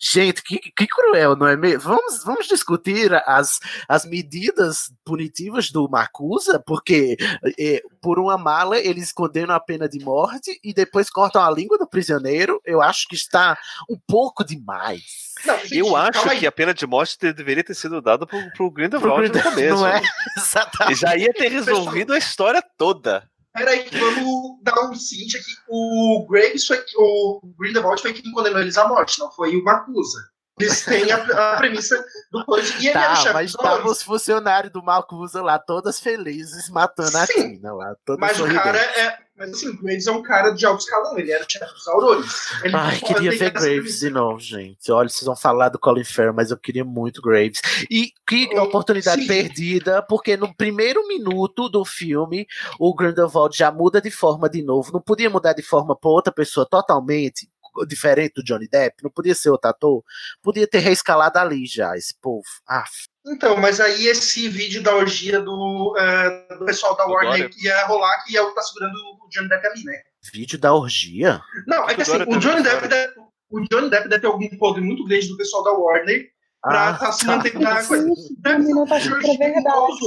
Gente, 0.00 0.42
que, 0.42 0.58
que 0.58 0.86
cruel, 0.86 1.36
não 1.36 1.46
é 1.46 1.56
mesmo? 1.56 1.82
Vamos, 1.94 2.24
vamos 2.24 2.46
discutir 2.46 3.12
as, 3.26 3.58
as 3.88 4.04
medidas 4.04 4.92
punitivas 5.04 5.70
do 5.70 5.88
Macusa, 5.88 6.62
porque 6.66 7.16
eh, 7.58 7.82
por 8.00 8.18
uma 8.18 8.36
mala 8.38 8.78
eles 8.78 9.12
condenam 9.12 9.54
a 9.54 9.60
pena 9.60 9.88
de 9.88 9.98
morte 10.04 10.58
e 10.62 10.72
depois 10.74 11.10
cortam 11.10 11.42
a 11.42 11.50
língua 11.50 11.78
do 11.78 11.86
prisioneiro. 11.88 12.60
Eu 12.64 12.80
acho 12.82 13.06
que 13.08 13.14
está 13.14 13.56
um 13.88 13.98
pouco 14.06 14.44
demais. 14.44 15.30
Eu 15.72 15.96
acho 15.96 16.20
que 16.38 16.46
a 16.46 16.52
pena 16.52 16.74
de 16.74 16.86
morte 16.86 17.16
te- 17.18 17.32
deveria 17.32 17.64
ter 17.64 17.74
sido 17.74 18.02
dada 18.02 18.26
pro, 18.26 18.38
pro 18.52 18.70
Grindelwald 18.70 19.30
Pro 19.30 19.38
no 19.38 19.50
começo. 19.50 19.74
não 19.76 19.86
é? 19.86 20.00
E 20.02 20.04
Exatamente. 20.40 21.00
já 21.00 21.16
ia 21.16 21.32
ter 21.32 21.48
resolvido 21.50 22.12
a 22.12 22.18
história 22.18 22.62
toda. 22.76 23.29
Peraí, 23.52 23.86
vamos 23.92 24.58
dar 24.62 24.78
um 24.88 24.94
seguinte 24.94 25.36
aqui. 25.36 25.50
O 25.68 26.26
Graves 26.30 26.66
foi 26.66 26.82
o 26.96 27.40
Grindelwald 27.58 28.00
foi 28.00 28.12
quem 28.12 28.30
condenou 28.32 28.60
eles 28.60 28.78
à 28.78 28.86
morte, 28.86 29.18
não 29.18 29.30
foi 29.32 29.56
o 29.56 29.64
Macusa. 29.64 30.18
Eles 30.60 30.84
têm 30.84 31.10
a, 31.10 31.54
a 31.54 31.56
premissa 31.56 32.04
do 32.30 32.44
coisa. 32.44 32.72
E 32.74 32.86
ele 32.86 32.88
era 32.90 33.12
o 33.12 33.14
Tá, 33.14 33.16
chefe 33.16 33.32
mas 33.34 33.50
estavam 33.50 33.82
dois. 33.84 33.96
os 33.98 34.02
funcionários 34.02 34.72
do 34.72 34.82
Macusa 34.82 35.42
lá, 35.42 35.58
todas 35.58 35.98
felizes, 35.98 36.68
matando 36.68 37.16
a 37.16 37.26
Sim. 37.26 37.56
Tina 37.56 37.72
lá. 37.72 37.94
Todas 38.04 38.20
Mas 38.20 38.38
o 38.40 38.44
cara 38.54 38.78
é. 38.78 39.18
Mas 39.40 39.54
assim, 39.54 39.70
o 39.70 39.78
Graves 39.78 40.06
é 40.06 40.12
um 40.12 40.20
cara 40.20 40.50
de 40.50 40.66
alto 40.66 40.80
escalão, 40.80 41.18
ele 41.18 41.32
era 41.32 41.42
o 41.42 41.50
chefe 41.50 41.72
dos 41.72 41.88
Aurores. 41.88 42.30
Ai, 42.74 43.00
queria 43.00 43.30
ver 43.30 43.50
Graves 43.50 44.00
de 44.00 44.10
novo, 44.10 44.38
gente. 44.38 44.92
Olha, 44.92 45.08
vocês 45.08 45.24
vão 45.24 45.34
falar 45.34 45.70
do 45.70 45.78
Colin 45.78 46.04
Farrell, 46.04 46.34
mas 46.34 46.50
eu 46.50 46.58
queria 46.58 46.84
muito 46.84 47.22
Graves. 47.22 47.62
E 47.90 48.12
que 48.28 48.54
oportunidade 48.58 49.22
sim. 49.22 49.26
perdida, 49.26 50.02
porque 50.02 50.36
no 50.36 50.54
primeiro 50.54 51.08
minuto 51.08 51.70
do 51.70 51.86
filme, 51.86 52.46
o 52.78 52.94
Grindelwald 52.94 53.56
já 53.56 53.72
muda 53.72 53.98
de 53.98 54.10
forma 54.10 54.46
de 54.46 54.60
novo. 54.62 54.92
Não 54.92 55.00
podia 55.00 55.30
mudar 55.30 55.54
de 55.54 55.62
forma 55.62 55.96
para 55.96 56.10
outra 56.10 56.32
pessoa 56.34 56.68
totalmente 56.68 57.48
diferente 57.86 58.34
do 58.34 58.44
Johnny 58.44 58.68
Depp? 58.68 59.02
Não 59.02 59.10
podia 59.10 59.34
ser 59.34 59.48
outro 59.48 59.70
ator? 59.70 60.04
Podia 60.42 60.66
ter 60.66 60.80
reescalado 60.80 61.38
ali 61.38 61.64
já, 61.64 61.96
esse 61.96 62.14
povo. 62.20 62.44
Ah, 62.68 62.84
Então, 63.26 63.56
mas 63.58 63.80
aí 63.80 64.06
esse 64.06 64.48
vídeo 64.48 64.82
da 64.82 64.94
orgia 64.96 65.40
do, 65.40 65.94
eh, 65.98 66.46
do 66.58 66.64
pessoal 66.64 66.96
da 66.96 67.04
Warner 67.06 67.48
Dória. 67.50 67.50
ia 67.62 67.86
rolar, 67.86 68.24
que 68.24 68.36
é 68.36 68.40
o 68.42 68.48
que 68.48 68.54
tá 68.54 68.62
segurando 68.62 68.94
o 68.94 69.28
Johnny 69.30 69.48
Depp 69.48 69.66
ali, 69.66 69.84
né? 69.84 70.00
vídeo 70.32 70.58
da 70.58 70.74
orgia? 70.74 71.40
Não, 71.66 71.88
é 71.88 71.94
que 71.94 72.02
assim, 72.02 72.22
o 72.22 72.38
Johnny, 72.38 72.62
Depp 72.62 72.88
deve, 72.88 73.12
o 73.50 73.60
Johnny 73.70 73.90
Depp 73.90 74.08
deve 74.08 74.20
ter 74.20 74.26
algum 74.26 74.48
podre 74.58 74.82
muito 74.82 75.04
grande 75.06 75.28
do 75.28 75.36
pessoal 75.36 75.62
da 75.64 75.72
Warner 75.72 76.30
pra 76.62 76.88
Ah, 76.90 76.94
tá 76.98 77.12
se 77.12 77.26
tá. 77.26 77.36
mantendo 77.36 77.60
na 77.60 77.84
coisa. 77.84 78.04
Mim 78.06 78.70
não 78.70 78.86
tá 78.86 78.96
é 78.96 79.00
verdade. 79.00 79.98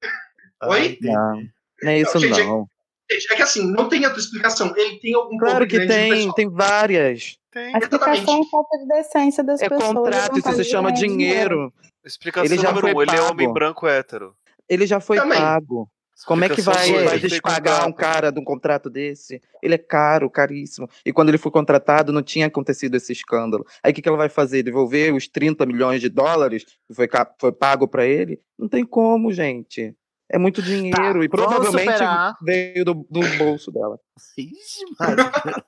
Oi? 0.64 0.98
Não, 1.02 1.42
não 1.82 1.90
é 1.90 1.98
isso 2.00 2.18
gente, 2.18 2.38
não. 2.42 2.68
Gente, 3.10 3.32
É 3.32 3.36
que 3.36 3.42
assim, 3.42 3.70
não 3.70 3.88
tem 3.88 4.04
outra 4.04 4.18
explicação. 4.20 4.72
Ele 4.76 4.98
tem 4.98 5.14
algum 5.14 5.36
Claro 5.38 5.66
que 5.66 5.76
grande 5.78 5.92
do 5.92 6.14
tem, 6.14 6.32
tem 6.32 6.50
várias. 6.50 7.38
A 7.54 7.78
explicação 7.78 8.42
é 8.42 8.44
falta 8.50 8.78
de 8.78 8.86
decência 8.88 9.44
das 9.44 9.60
É 9.62 9.68
pessoas. 9.68 9.92
contrato, 9.92 10.32
não 10.32 10.38
isso 10.38 10.52
se 10.54 10.64
chama 10.64 10.90
ganhar 10.90 11.00
dinheiro. 11.00 11.72
Explicação 12.06 12.46
Ele 12.46 12.62
já 12.62 12.68
número 12.68 12.86
foi 12.86 12.94
um, 12.94 13.02
ele 13.02 13.16
é 13.16 13.22
homem 13.22 13.52
branco 13.52 13.86
hétero. 13.86 14.34
Ele 14.68 14.86
já 14.86 15.00
foi 15.00 15.16
Também. 15.16 15.38
pago. 15.38 15.90
Como 16.24 16.44
é 16.44 16.48
que 16.48 16.62
vai, 16.62 17.04
vai 17.04 17.18
despagar 17.18 17.86
um 17.86 17.92
cara 17.92 18.30
de 18.30 18.40
um 18.40 18.44
contrato 18.44 18.88
desse? 18.88 19.42
Ele 19.62 19.74
é 19.74 19.78
caro, 19.78 20.30
caríssimo. 20.30 20.88
E 21.04 21.12
quando 21.12 21.28
ele 21.28 21.36
foi 21.36 21.52
contratado, 21.52 22.10
não 22.10 22.22
tinha 22.22 22.46
acontecido 22.46 22.94
esse 22.94 23.12
escândalo. 23.12 23.66
Aí 23.82 23.92
o 23.92 23.94
que, 23.94 24.00
que 24.00 24.08
ela 24.08 24.16
vai 24.16 24.30
fazer? 24.30 24.62
Devolver 24.62 25.14
os 25.14 25.28
30 25.28 25.66
milhões 25.66 26.00
de 26.00 26.08
dólares 26.08 26.64
que 26.64 26.94
foi, 26.94 27.06
foi 27.38 27.52
pago 27.52 27.86
para 27.86 28.06
ele? 28.06 28.40
Não 28.58 28.66
tem 28.66 28.84
como, 28.84 29.30
gente. 29.30 29.94
É 30.30 30.38
muito 30.38 30.60
dinheiro. 30.60 31.22
e 31.22 31.28
Tá, 31.28 31.36
vamos 31.36 31.70
provavelmente 31.70 32.02
veio 32.42 32.84
do, 32.84 32.94
do 33.08 33.20
bolso 33.38 33.70
dela. 33.70 33.98
Ixi, 34.36 34.84
Maria. 34.98 35.30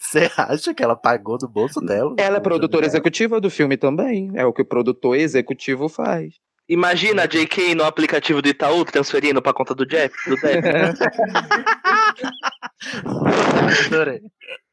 Você 0.00 0.30
acha 0.36 0.72
que 0.72 0.82
ela 0.82 0.96
pagou 0.96 1.36
do 1.36 1.48
bolso 1.48 1.80
dela? 1.80 2.14
Ela 2.18 2.38
é 2.38 2.40
produtora 2.40 2.86
executiva 2.86 3.40
do 3.40 3.50
filme 3.50 3.76
também. 3.76 4.30
É 4.34 4.46
o 4.46 4.52
que 4.52 4.62
o 4.62 4.66
produtor 4.66 5.16
executivo 5.16 5.88
faz. 5.88 6.34
Imagina 6.68 7.22
a 7.22 7.26
JK 7.26 7.74
no 7.74 7.84
aplicativo 7.84 8.42
do 8.42 8.48
Itaú 8.48 8.84
transferindo 8.84 9.40
pra 9.40 9.54
conta 9.54 9.74
do 9.74 9.86
Jeff, 9.86 10.14
do 10.28 10.36
Depp. 10.36 10.68
Adorei. 13.86 14.20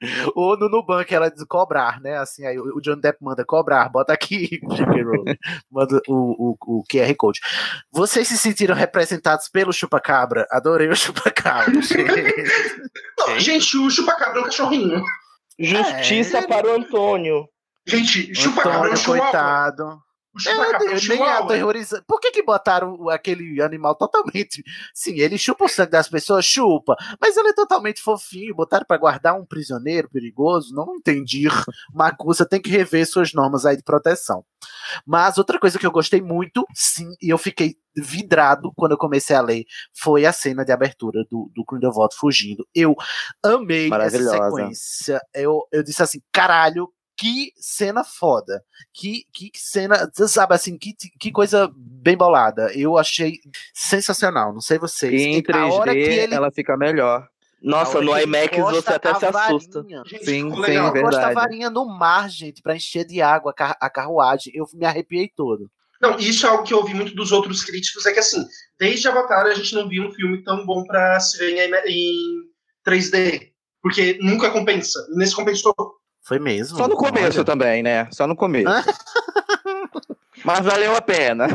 Ou 0.35 0.57
no 0.57 0.69
Nubank 0.69 1.13
ela 1.13 1.29
diz 1.29 1.43
cobrar, 1.45 2.01
né? 2.01 2.17
Assim, 2.17 2.45
aí 2.45 2.57
o 2.57 2.79
John 2.81 2.97
Depp 2.97 3.19
manda 3.21 3.43
cobrar, 3.45 3.89
bota 3.89 4.13
aqui, 4.13 4.59
manda 5.71 6.01
o, 6.07 6.51
o, 6.51 6.79
o 6.79 6.83
QR 6.89 7.13
Code. 7.15 7.39
Vocês 7.91 8.27
se 8.27 8.37
sentiram 8.37 8.75
representados 8.75 9.47
pelo 9.49 9.73
Chupacabra? 9.73 10.47
Adorei 10.51 10.87
o 10.87 10.95
Chupacabra. 10.95 11.81
gente. 11.81 12.43
Não, 13.17 13.39
gente, 13.39 13.77
o 13.77 13.89
chupacabra 13.89 14.39
é 14.39 14.41
um 14.41 14.45
cachorrinho. 14.45 15.03
Justiça 15.59 16.47
para 16.47 16.67
o 16.67 16.75
Antônio. 16.75 17.47
Gente, 17.85 18.33
chupacabra 18.35 18.89
é 18.89 18.91
um 18.91 18.93
Antônio, 18.93 19.21
coitado. 19.21 19.99
Chupacabra 20.37 20.97
é 20.97 21.07
nem 21.07 21.21
é 21.21 21.31
aterrorizante. 21.31 22.03
Por 22.07 22.19
que, 22.19 22.31
que 22.31 22.43
botaram 22.43 23.09
aquele 23.09 23.61
animal 23.61 23.95
totalmente. 23.95 24.63
Sim, 24.93 25.19
ele 25.19 25.37
chupa 25.37 25.65
o 25.65 25.69
sangue 25.69 25.91
das 25.91 26.09
pessoas, 26.09 26.45
chupa. 26.45 26.95
Mas 27.19 27.37
ele 27.37 27.49
é 27.49 27.53
totalmente 27.53 28.01
fofinho. 28.01 28.55
Botaram 28.55 28.85
pra 28.85 28.97
guardar 28.97 29.39
um 29.39 29.45
prisioneiro 29.45 30.09
perigoso. 30.09 30.73
Não 30.73 30.95
entendi. 30.95 31.45
Macusa 31.93 32.45
tem 32.45 32.61
que 32.61 32.69
rever 32.69 33.07
suas 33.07 33.33
normas 33.33 33.65
aí 33.65 33.77
de 33.77 33.83
proteção. 33.83 34.43
Mas 35.05 35.37
outra 35.37 35.59
coisa 35.59 35.79
que 35.79 35.85
eu 35.85 35.91
gostei 35.91 36.21
muito, 36.21 36.65
sim, 36.73 37.09
e 37.21 37.29
eu 37.29 37.37
fiquei 37.37 37.75
vidrado 37.95 38.73
quando 38.75 38.91
eu 38.91 38.97
comecei 38.97 39.35
a 39.35 39.41
ler, 39.41 39.65
foi 39.93 40.25
a 40.25 40.33
cena 40.33 40.65
de 40.65 40.71
abertura 40.71 41.23
do, 41.29 41.49
do 41.55 41.63
Grindelwald 41.63 42.15
fugindo. 42.15 42.67
Eu 42.73 42.95
amei 43.43 43.89
essa 43.93 44.29
sequência. 44.29 45.21
Eu, 45.33 45.61
eu 45.71 45.83
disse 45.83 46.03
assim, 46.03 46.21
caralho, 46.31 46.89
que 47.17 47.51
cena 47.57 48.03
foda. 48.03 48.63
Que, 48.93 49.25
que 49.33 49.51
cena, 49.55 50.09
você 50.13 50.27
sabe 50.27 50.53
assim, 50.53 50.77
que, 50.77 50.93
que 51.19 51.31
coisa 51.31 51.71
bem 51.75 52.17
bolada. 52.17 52.71
Eu 52.73 52.97
achei 52.97 53.39
sensacional. 53.73 54.53
Não 54.53 54.61
sei 54.61 54.77
vocês. 54.77 55.13
E 55.21 55.25
em 55.25 55.43
a 55.53 55.65
hora 55.67 55.93
que 55.93 55.99
3D 55.99 56.17
ele 56.17 56.33
ela 56.35 56.51
fica 56.51 56.75
melhor. 56.77 57.27
Nossa, 57.61 57.99
no 57.99 58.15
IMAX 58.17 58.57
você 58.57 58.93
até 58.93 59.15
se 59.15 59.25
assusta. 59.25 59.81
varinha. 59.81 60.03
Sim, 60.07 60.51
sim, 60.51 60.59
legal. 60.59 60.89
Encosta 60.89 60.99
a 60.99 61.11
verdade. 61.25 61.33
varinha 61.33 61.69
no 61.69 61.85
mar, 61.85 62.29
gente, 62.29 62.61
pra 62.61 62.75
encher 62.75 63.05
de 63.05 63.21
água 63.21 63.51
a, 63.51 63.53
car- 63.53 63.77
a 63.81 63.89
carruagem. 63.89 64.53
Eu 64.55 64.67
me 64.73 64.85
arrepiei 64.85 65.27
todo. 65.35 65.69
Não, 65.99 66.17
isso 66.19 66.45
é 66.45 66.49
algo 66.49 66.63
que 66.63 66.73
eu 66.73 66.77
ouvi 66.79 66.93
muito 66.93 67.15
dos 67.15 67.31
outros 67.31 67.63
críticos, 67.63 68.05
é 68.05 68.11
que 68.11 68.19
assim, 68.19 68.45
desde 68.77 69.07
Avatar 69.07 69.45
a 69.45 69.53
gente 69.53 69.73
não 69.73 69.87
viu 69.87 70.03
um 70.03 70.11
filme 70.11 70.43
tão 70.43 70.65
bom 70.65 70.83
pra 70.83 71.19
se 71.19 71.37
ver 71.37 71.57
em, 71.57 71.73
em 71.87 72.43
3D. 72.85 73.49
Porque 73.81 74.17
nunca 74.21 74.51
compensa. 74.51 74.99
Nesse 75.15 75.35
compensou. 75.35 75.73
Foi 76.25 76.39
mesmo. 76.39 76.77
Só 76.77 76.87
no 76.87 76.95
começo 76.95 77.37
Olha. 77.37 77.45
também, 77.45 77.83
né? 77.83 78.07
Só 78.11 78.25
no 78.25 78.35
começo. 78.35 78.65
Mas 80.43 80.65
valeu 80.65 80.95
a 80.95 81.01
pena. 81.01 81.47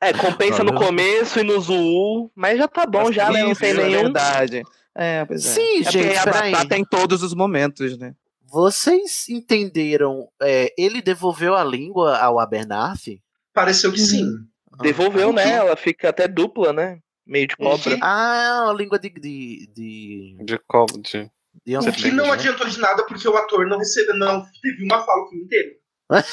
É, 0.00 0.12
compensa 0.12 0.62
no 0.62 0.72
Valeu. 0.72 0.86
começo 0.86 1.40
e 1.40 1.42
no 1.42 1.58
Zuu, 1.58 2.30
mas 2.34 2.58
já 2.58 2.68
tá 2.68 2.84
bom, 2.84 3.10
já, 3.10 3.30
né? 3.30 3.42
Não 3.42 3.54
tem 3.54 3.70
é 3.70 3.74
nenhum. 3.74 4.02
verdade. 4.02 4.62
É, 4.94 5.24
pois 5.24 5.46
é. 5.46 5.48
Sim, 5.48 5.80
é 5.80 5.90
gente, 5.90 6.06
porque 6.06 6.28
a 6.28 6.50
batata 6.50 6.76
em 6.76 6.84
todos 6.84 7.22
os 7.22 7.32
momentos, 7.34 7.96
né? 7.96 8.14
Vocês 8.42 9.26
entenderam? 9.30 10.28
é, 10.42 10.72
ele 10.76 11.00
devolveu 11.00 11.54
a 11.54 11.64
língua 11.64 12.18
ao 12.18 12.38
Abernathy? 12.38 13.22
Pareceu 13.54 13.90
que 13.90 13.98
sim. 13.98 14.28
Devolveu, 14.82 15.32
né? 15.32 15.50
Ela 15.50 15.74
fica 15.74 16.10
até 16.10 16.28
dupla, 16.28 16.72
né? 16.72 16.98
meio 17.26 17.46
de 17.46 17.56
cobra. 17.56 17.98
Ah, 18.02 18.68
a 18.68 18.72
língua 18.74 18.98
de. 18.98 19.08
de, 19.08 19.70
de... 19.74 20.36
De 20.44 20.58
cobra. 20.66 21.30
De 21.66 21.76
O 21.76 21.92
que 21.92 22.10
não 22.10 22.26
né? 22.26 22.32
adiantou 22.32 22.66
de 22.68 22.78
nada 22.78 23.04
porque 23.06 23.26
o 23.28 23.36
ator 23.36 23.66
não 23.66 23.78
recebeu, 23.78 24.16
não 24.16 24.44
teve 24.62 24.84
uma 24.84 25.04
fala 25.04 25.24
o 25.24 25.28
filme 25.28 25.44
inteiro. 25.44 25.70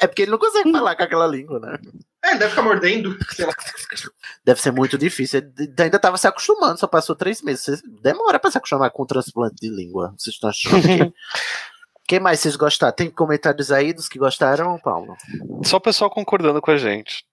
É 0.00 0.06
porque 0.06 0.22
ele 0.22 0.30
não 0.32 0.38
consegue 0.38 0.70
falar 0.70 0.94
com 0.96 1.02
aquela 1.02 1.26
língua, 1.26 1.58
né? 1.58 1.78
É, 2.22 2.36
deve 2.36 2.50
ficar 2.50 2.62
mordendo, 2.62 3.16
sei 3.34 3.46
lá. 3.46 3.52
Deve 4.44 4.60
ser 4.60 4.70
muito 4.70 4.98
difícil. 4.98 5.40
Ele 5.58 5.74
ainda 5.78 5.98
tava 5.98 6.18
se 6.18 6.26
acostumando, 6.26 6.78
só 6.78 6.86
passou 6.86 7.16
três 7.16 7.40
meses. 7.40 7.82
Demora 8.02 8.38
pra 8.38 8.50
se 8.50 8.58
acostumar 8.58 8.90
com 8.90 9.02
o 9.02 9.06
transplante 9.06 9.56
de 9.60 9.70
língua. 9.70 10.14
Vocês 10.18 10.34
estão 10.34 10.50
achando 10.50 10.82
que. 10.82 11.12
Quem 12.06 12.20
mais 12.20 12.40
vocês 12.40 12.54
gostaram? 12.56 12.94
Tem 12.94 13.08
comentários 13.10 13.72
aí 13.72 13.94
dos 13.94 14.08
que 14.10 14.18
gostaram, 14.18 14.78
Paulo? 14.78 15.16
Só 15.64 15.78
o 15.78 15.80
pessoal 15.80 16.10
concordando 16.10 16.60
com 16.60 16.70
a 16.70 16.76
gente. 16.76 17.24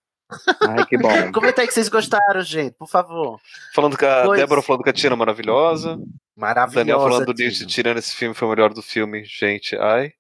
Ai, 0.61 0.85
que 0.85 0.97
bom. 0.97 1.31
Comenta 1.33 1.59
aí 1.61 1.67
que 1.67 1.73
vocês 1.73 1.89
gostaram, 1.89 2.41
gente, 2.41 2.73
por 2.77 2.87
favor. 2.87 3.37
Falando 3.75 3.97
que 3.97 4.05
a 4.05 4.23
Pois. 4.23 4.39
Débora 4.39 4.61
falando 4.61 4.83
que 4.83 4.89
a 4.89 4.93
Tina 4.93 5.13
é 5.13 5.17
maravilhosa. 5.17 5.99
Maravilhosa. 6.35 6.75
Daniel 6.79 6.99
falando. 6.99 7.33
Newt 7.37 7.65
tirando 7.67 7.97
esse 7.97 8.15
filme 8.15 8.33
foi 8.35 8.47
o 8.47 8.51
melhor 8.51 8.73
do 8.73 8.81
filme, 8.81 9.23
gente. 9.25 9.75
Ai. 9.77 10.13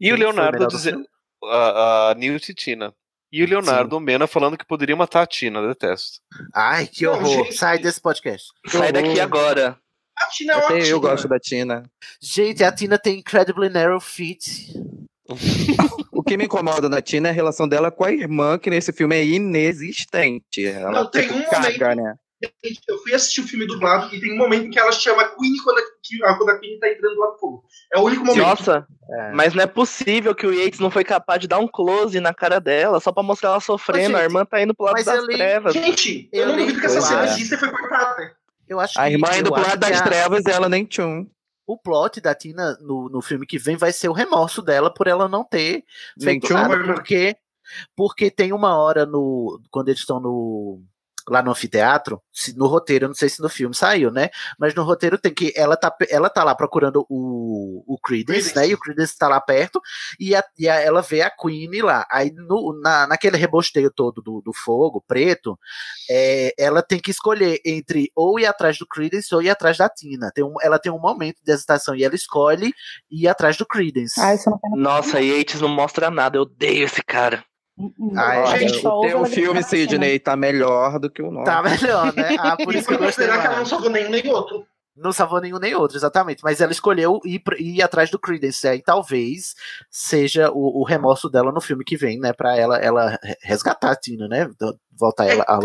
E 0.00 0.04
Quem 0.06 0.12
o 0.12 0.16
Leonardo 0.16 0.66
dizendo. 0.68 1.04
A, 1.44 2.10
a 2.10 2.14
Newt 2.14 2.50
e 2.50 2.54
Tina. 2.54 2.92
E 3.32 3.42
o 3.44 3.46
Leonardo 3.48 3.98
Mena 4.00 4.26
falando 4.26 4.58
que 4.58 4.66
poderia 4.66 4.96
matar 4.96 5.22
a 5.22 5.26
Tina, 5.26 5.66
detesto. 5.66 6.18
Ai, 6.52 6.86
que 6.86 7.04
Não, 7.04 7.12
horror. 7.12 7.44
gente. 7.44 7.54
Sai 7.56 7.78
desse 7.78 8.00
podcast. 8.00 8.48
Sai 8.66 8.92
daqui 8.92 9.20
agora. 9.20 9.78
A 10.18 10.26
Tina 10.26 10.52
é 10.54 10.56
ótima. 10.56 10.78
eu 10.80 11.00
gosto 11.00 11.28
da 11.28 11.38
Tina. 11.38 11.82
Gente, 12.20 12.62
a 12.64 12.72
Tina 12.72 12.98
tem 12.98 13.18
incredibly 13.20 13.68
narrow 13.68 14.00
feet. 14.00 14.72
O 16.12 16.22
que 16.22 16.36
me 16.36 16.44
incomoda 16.44 16.86
na 16.88 17.00
Tina 17.00 17.28
é 17.28 17.30
a 17.30 17.34
relação 17.34 17.66
dela 17.66 17.90
com 17.90 18.04
a 18.04 18.12
irmã, 18.12 18.58
que 18.58 18.68
nesse 18.68 18.92
filme 18.92 19.16
é 19.16 19.24
inexistente. 19.24 20.66
Ela 20.66 20.90
Não, 20.90 21.10
tem 21.10 21.22
tipo, 21.22 21.34
um 21.34 21.42
caga, 21.44 21.60
momento- 21.88 22.02
né? 22.02 22.14
Eu 22.88 22.98
fui 22.98 23.12
assistir 23.12 23.42
o 23.42 23.46
filme 23.46 23.66
dublado 23.66 24.14
e 24.14 24.20
tem 24.20 24.32
um 24.32 24.38
momento 24.38 24.64
em 24.66 24.70
que 24.70 24.78
ela 24.78 24.92
chama 24.92 25.22
a 25.22 25.28
Queen 25.28 25.52
quando 25.62 25.78
a, 25.78 25.82
que- 26.02 26.24
ah, 26.24 26.34
quando 26.38 26.48
a 26.50 26.58
Queen 26.58 26.78
tá 26.78 26.88
entrando 26.88 27.18
lá 27.18 27.32
no 27.32 27.38
fogo. 27.38 27.64
É 27.92 27.98
o 27.98 28.02
único 28.02 28.24
momento. 28.24 28.42
Nossa, 28.46 28.86
É. 29.10 29.32
mas 29.32 29.52
não 29.54 29.62
é 29.62 29.66
possível 29.66 30.34
que 30.34 30.46
o 30.46 30.52
Yates 30.54 30.80
não 30.80 30.90
foi 30.90 31.04
capaz 31.04 31.38
de 31.40 31.46
dar 31.48 31.58
um 31.58 31.68
close 31.68 32.18
na 32.18 32.32
cara 32.32 32.58
dela 32.58 32.98
só 33.00 33.12
pra 33.12 33.22
mostrar 33.22 33.50
ela 33.50 33.60
sofrendo. 33.60 34.12
Mas, 34.12 34.20
a 34.22 34.24
irmã 34.24 34.44
tá 34.46 34.62
indo 34.62 34.74
pro 34.74 34.86
lado 34.86 35.04
das 35.04 35.22
ele- 35.24 35.36
trevas. 35.36 35.72
Gente, 35.74 36.28
eu, 36.32 36.42
Eu 36.42 36.48
não 36.48 36.56
duvido 36.56 36.80
que 36.80 36.86
essa 36.86 37.00
cena 37.02 37.20
lá. 37.20 37.24
exista 37.26 37.54
e 37.56 37.58
foi 37.58 37.70
cortada. 37.70 38.36
Eu 38.66 38.80
acho 38.80 38.98
A 38.98 39.04
que- 39.06 39.10
irmã 39.12 39.28
eu 39.34 39.40
indo 39.40 39.52
pro 39.52 39.62
lado 39.62 39.78
das 39.78 40.00
a- 40.00 40.04
trevas 40.04 40.46
ela 40.46 40.68
nem 40.68 40.84
tchum. 40.86 41.26
O 41.66 41.76
plot 41.76 42.20
da 42.20 42.34
Tina 42.34 42.76
no, 42.80 43.08
no 43.10 43.20
filme 43.20 43.46
que 43.46 43.58
vem 43.58 43.76
vai 43.76 43.92
ser 43.92 44.08
o 44.08 44.12
remorso 44.12 44.62
dela 44.62 44.92
por 44.92 45.06
ela 45.06 45.28
não 45.28 45.44
ter 45.44 45.84
feito 46.20 46.52
nada. 46.52 46.82
Porque, 46.84 47.36
porque 47.96 48.30
tem 48.30 48.52
uma 48.52 48.76
hora 48.76 49.04
no. 49.06 49.60
Quando 49.70 49.88
eles 49.88 50.00
estão 50.00 50.18
no. 50.18 50.82
Lá 51.30 51.42
no 51.42 51.52
anfiteatro, 51.52 52.20
se- 52.32 52.56
no 52.56 52.66
roteiro, 52.66 53.04
eu 53.04 53.08
não 53.08 53.14
sei 53.14 53.28
se 53.28 53.40
no 53.40 53.48
filme 53.48 53.74
saiu, 53.74 54.10
né? 54.10 54.30
Mas 54.58 54.74
no 54.74 54.82
roteiro 54.82 55.16
tem 55.16 55.32
que. 55.32 55.52
Ela 55.56 55.76
tá, 55.76 55.94
ela 56.10 56.28
tá 56.28 56.42
lá 56.42 56.54
procurando 56.56 57.06
o, 57.08 57.84
o 57.86 57.98
Credence, 58.00 58.50
Creedence. 58.52 58.56
né? 58.56 58.68
E 58.68 58.74
o 58.74 58.78
Credence 58.78 59.16
tá 59.16 59.28
lá 59.28 59.40
perto, 59.40 59.80
e, 60.18 60.34
a, 60.34 60.42
e 60.58 60.68
a- 60.68 60.80
ela 60.80 61.00
vê 61.02 61.22
a 61.22 61.30
Queen 61.30 61.80
lá. 61.82 62.04
Aí 62.10 62.32
no, 62.32 62.78
na, 62.82 63.06
naquele 63.06 63.36
rebosteio 63.36 63.90
todo 63.94 64.20
do, 64.20 64.42
do 64.44 64.52
fogo 64.52 65.02
preto, 65.06 65.56
é, 66.10 66.52
ela 66.58 66.82
tem 66.82 66.98
que 66.98 67.10
escolher 67.10 67.60
entre 67.64 68.10
ou 68.16 68.38
ir 68.40 68.46
atrás 68.46 68.76
do 68.78 68.86
Credence 68.86 69.32
ou 69.34 69.40
ir 69.40 69.50
atrás 69.50 69.78
da 69.78 69.88
Tina. 69.88 70.30
Tem 70.34 70.42
um, 70.44 70.54
ela 70.60 70.78
tem 70.78 70.90
um 70.90 70.98
momento 70.98 71.36
de 71.44 71.52
hesitação 71.52 71.94
e 71.94 72.02
ela 72.04 72.14
escolhe 72.14 72.72
ir 73.10 73.28
atrás 73.28 73.56
do 73.56 73.64
Credence. 73.66 74.20
Ah, 74.20 74.34
Nossa, 74.76 75.20
Yates 75.20 75.60
não 75.60 75.68
mostra 75.68 76.10
nada. 76.10 76.36
Eu 76.38 76.42
odeio 76.42 76.84
esse 76.84 77.02
cara. 77.02 77.44
Ah, 78.16 78.34
é. 78.34 78.38
Olha, 78.40 78.58
gente, 78.58 78.86
o 78.86 79.00
teu 79.00 79.10
ela 79.18 79.26
filme, 79.26 79.58
assim, 79.60 79.76
Sidney, 79.78 80.18
tá 80.18 80.36
melhor 80.36 80.98
do 80.98 81.10
que 81.10 81.22
o 81.22 81.30
nosso. 81.30 81.44
Tá 81.46 81.62
melhor, 81.62 82.14
né? 82.14 82.36
Ah, 82.38 82.56
por 82.56 82.74
isso 82.74 82.86
que 82.88 82.94
eu 82.94 82.98
gostei 82.98 83.26
considerar 83.26 83.40
que 83.40 83.46
ela 83.46 83.56
não 83.58 83.66
salvou 83.66 83.90
nenhum 83.90 84.10
nem 84.10 84.28
outro. 84.28 84.66
Não 84.96 85.12
salvou 85.12 85.40
nenhum 85.40 85.58
nem 85.58 85.74
outro, 85.74 85.96
exatamente. 85.96 86.42
Mas 86.42 86.60
ela 86.60 86.72
escolheu 86.72 87.20
ir, 87.24 87.42
ir 87.58 87.80
atrás 87.82 88.10
do 88.10 88.18
Credence. 88.18 88.66
Aí 88.68 88.82
talvez 88.82 89.54
seja 89.90 90.50
o, 90.50 90.80
o 90.80 90.84
remorso 90.84 91.30
dela 91.30 91.52
no 91.52 91.60
filme 91.60 91.84
que 91.84 91.96
vem, 91.96 92.18
né? 92.18 92.32
Pra 92.32 92.56
ela, 92.56 92.76
ela 92.76 93.18
resgatar 93.42 93.92
a 93.92 93.96
Tina, 93.96 94.28
né? 94.28 94.48
Voltar 94.98 95.26
ela 95.26 95.44
ao 95.48 95.60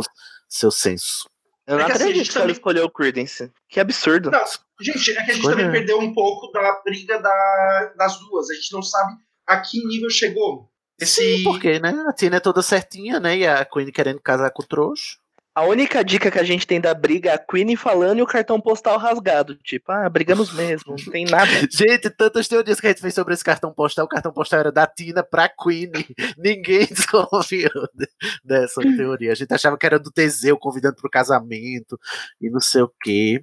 seu 0.48 0.72
senso. 0.72 1.28
Eu 1.68 1.78
não 1.78 1.84
É 1.84 1.86
que 1.88 1.92
assim, 1.94 2.04
a 2.04 2.06
acredito 2.06 2.18
gente 2.24 2.32
que 2.32 2.38
ela 2.38 2.44
também- 2.44 2.54
escolheu 2.54 2.86
o 2.86 2.90
Credence. 2.92 3.52
Que 3.68 3.80
absurdo. 3.80 4.30
Não, 4.32 4.44
gente, 4.80 5.12
é 5.12 5.14
que 5.16 5.20
a 5.20 5.26
gente 5.26 5.36
Escolha. 5.38 5.56
também 5.58 5.72
perdeu 5.72 6.00
um 6.00 6.14
pouco 6.14 6.52
da 6.52 6.82
briga 6.86 7.20
da- 7.20 7.94
das 7.98 8.18
duas. 8.20 8.50
A 8.50 8.54
gente 8.54 8.72
não 8.72 8.84
sabe 8.84 9.16
a 9.48 9.60
que 9.60 9.84
nível 9.86 10.10
chegou. 10.10 10.70
Esse... 11.00 11.38
Sim, 11.38 11.44
porque, 11.44 11.80
né? 11.80 12.06
A 12.08 12.14
Tina 12.14 12.38
é 12.38 12.40
toda 12.40 12.62
certinha, 12.62 13.20
né? 13.20 13.38
E 13.38 13.48
a 13.48 13.66
Queen 13.66 13.92
querendo 13.92 14.22
casar 14.22 14.50
com 14.52 14.64
o 14.64 14.66
trouxa. 14.66 15.18
A 15.58 15.64
única 15.64 16.04
dica 16.04 16.30
que 16.30 16.38
a 16.38 16.44
gente 16.44 16.68
tem 16.68 16.82
da 16.82 16.94
briga 16.94 17.30
é 17.30 17.34
a 17.34 17.38
Queen 17.38 17.78
falando 17.78 18.20
e 18.20 18.22
o 18.22 18.28
cartão 18.28 18.60
postal 18.60 18.98
rasgado. 18.98 19.56
Tipo, 19.64 19.90
ah, 19.90 20.10
brigamos 20.10 20.54
mesmo, 20.54 20.98
não 20.98 21.12
tem 21.14 21.24
nada. 21.24 21.50
Gente, 21.72 22.10
tantas 22.10 22.50
teorias 22.50 22.78
que 22.78 22.88
a 22.88 22.90
gente 22.90 23.00
fez 23.00 23.14
sobre 23.14 23.34
esse 23.34 23.44
cartão 23.44 23.72
postal. 23.72 24.04
O 24.04 24.10
cartão 24.10 24.34
postal 24.34 24.60
era 24.60 24.72
da 24.72 24.86
Tina 24.86 25.24
pra 25.24 25.48
Queen. 25.48 25.92
Ninguém 26.38 26.86
desconfiou 26.92 27.88
de- 27.94 28.10
dessa 28.44 28.82
teoria. 28.82 29.32
A 29.32 29.36
gente 29.36 29.54
achava 29.54 29.78
que 29.78 29.86
era 29.86 29.98
do 29.98 30.12
Teseu 30.12 30.58
convidando 30.58 30.98
pro 30.98 31.10
casamento 31.10 31.98
e 32.42 32.50
não 32.50 32.60
sei 32.60 32.82
o 32.82 32.92
quê. 33.02 33.42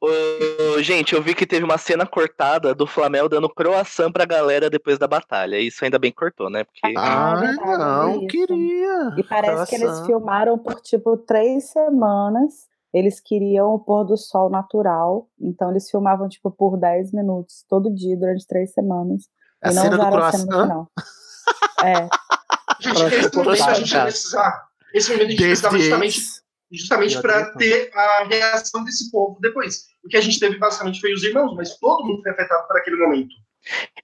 Ô, 0.00 0.82
gente, 0.82 1.14
eu 1.14 1.22
vi 1.22 1.34
que 1.34 1.46
teve 1.46 1.64
uma 1.64 1.78
cena 1.78 2.06
cortada 2.06 2.74
do 2.74 2.86
Flamel 2.86 3.28
dando 3.28 3.48
croissant 3.48 4.12
pra 4.12 4.24
galera 4.26 4.68
depois 4.68 4.98
da 4.98 5.08
batalha. 5.08 5.58
Isso 5.58 5.84
ainda 5.84 5.98
bem 5.98 6.12
cortou, 6.12 6.50
né? 6.50 6.64
Porque. 6.64 6.94
Ah, 6.98 7.34
verdade, 7.36 7.78
não, 7.78 8.18
isso. 8.18 8.26
queria. 8.26 9.14
E 9.16 9.22
parece 9.22 9.66
que 9.70 9.74
eles 9.76 9.86
Croissant. 9.86 10.06
filmaram 10.06 10.58
por 10.58 10.80
tipo 10.80 11.16
três 11.16 11.70
semanas. 11.70 12.68
Eles 12.92 13.20
queriam 13.20 13.74
o 13.74 13.78
pôr 13.78 14.04
do 14.04 14.16
sol 14.16 14.48
natural. 14.50 15.28
Então 15.40 15.70
eles 15.70 15.90
filmavam 15.90 16.28
tipo 16.28 16.50
por 16.50 16.78
10 16.78 17.12
minutos 17.12 17.64
todo 17.68 17.92
dia 17.94 18.16
durante 18.16 18.46
três 18.46 18.72
semanas. 18.72 19.28
A 19.62 19.70
e 19.70 19.74
não 19.74 19.82
cena 19.82 19.96
do 19.96 20.02
usaram 20.02 20.18
a 20.24 20.32
cena 20.32 20.44
no 20.44 20.48
croissant? 20.50 20.62
final. 20.62 20.90
É. 21.82 22.08
Gente, 22.80 23.14
esse 23.14 23.36
momento 23.36 23.62
a 23.64 23.74
gente 23.74 23.92
ia 23.94 24.02
precisar. 24.02 24.66
Esse 24.94 25.10
momento 25.10 25.26
a 25.26 25.30
gente 25.30 25.42
precisava 25.42 25.78
justamente, 25.78 26.20
justamente 26.70 27.20
para 27.20 27.38
acredito. 27.38 27.58
ter 27.58 27.90
a 27.96 28.24
reação 28.24 28.84
desse 28.84 29.10
povo 29.10 29.38
depois. 29.40 29.86
O 30.04 30.08
que 30.08 30.16
a 30.16 30.20
gente 30.20 30.38
teve 30.40 30.58
basicamente 30.58 31.00
foi 31.00 31.12
os 31.12 31.22
irmãos, 31.22 31.54
mas 31.54 31.78
todo 31.78 32.04
mundo 32.04 32.22
foi 32.22 32.32
afetado 32.32 32.66
por 32.66 32.76
aquele 32.76 32.96
momento. 32.96 33.34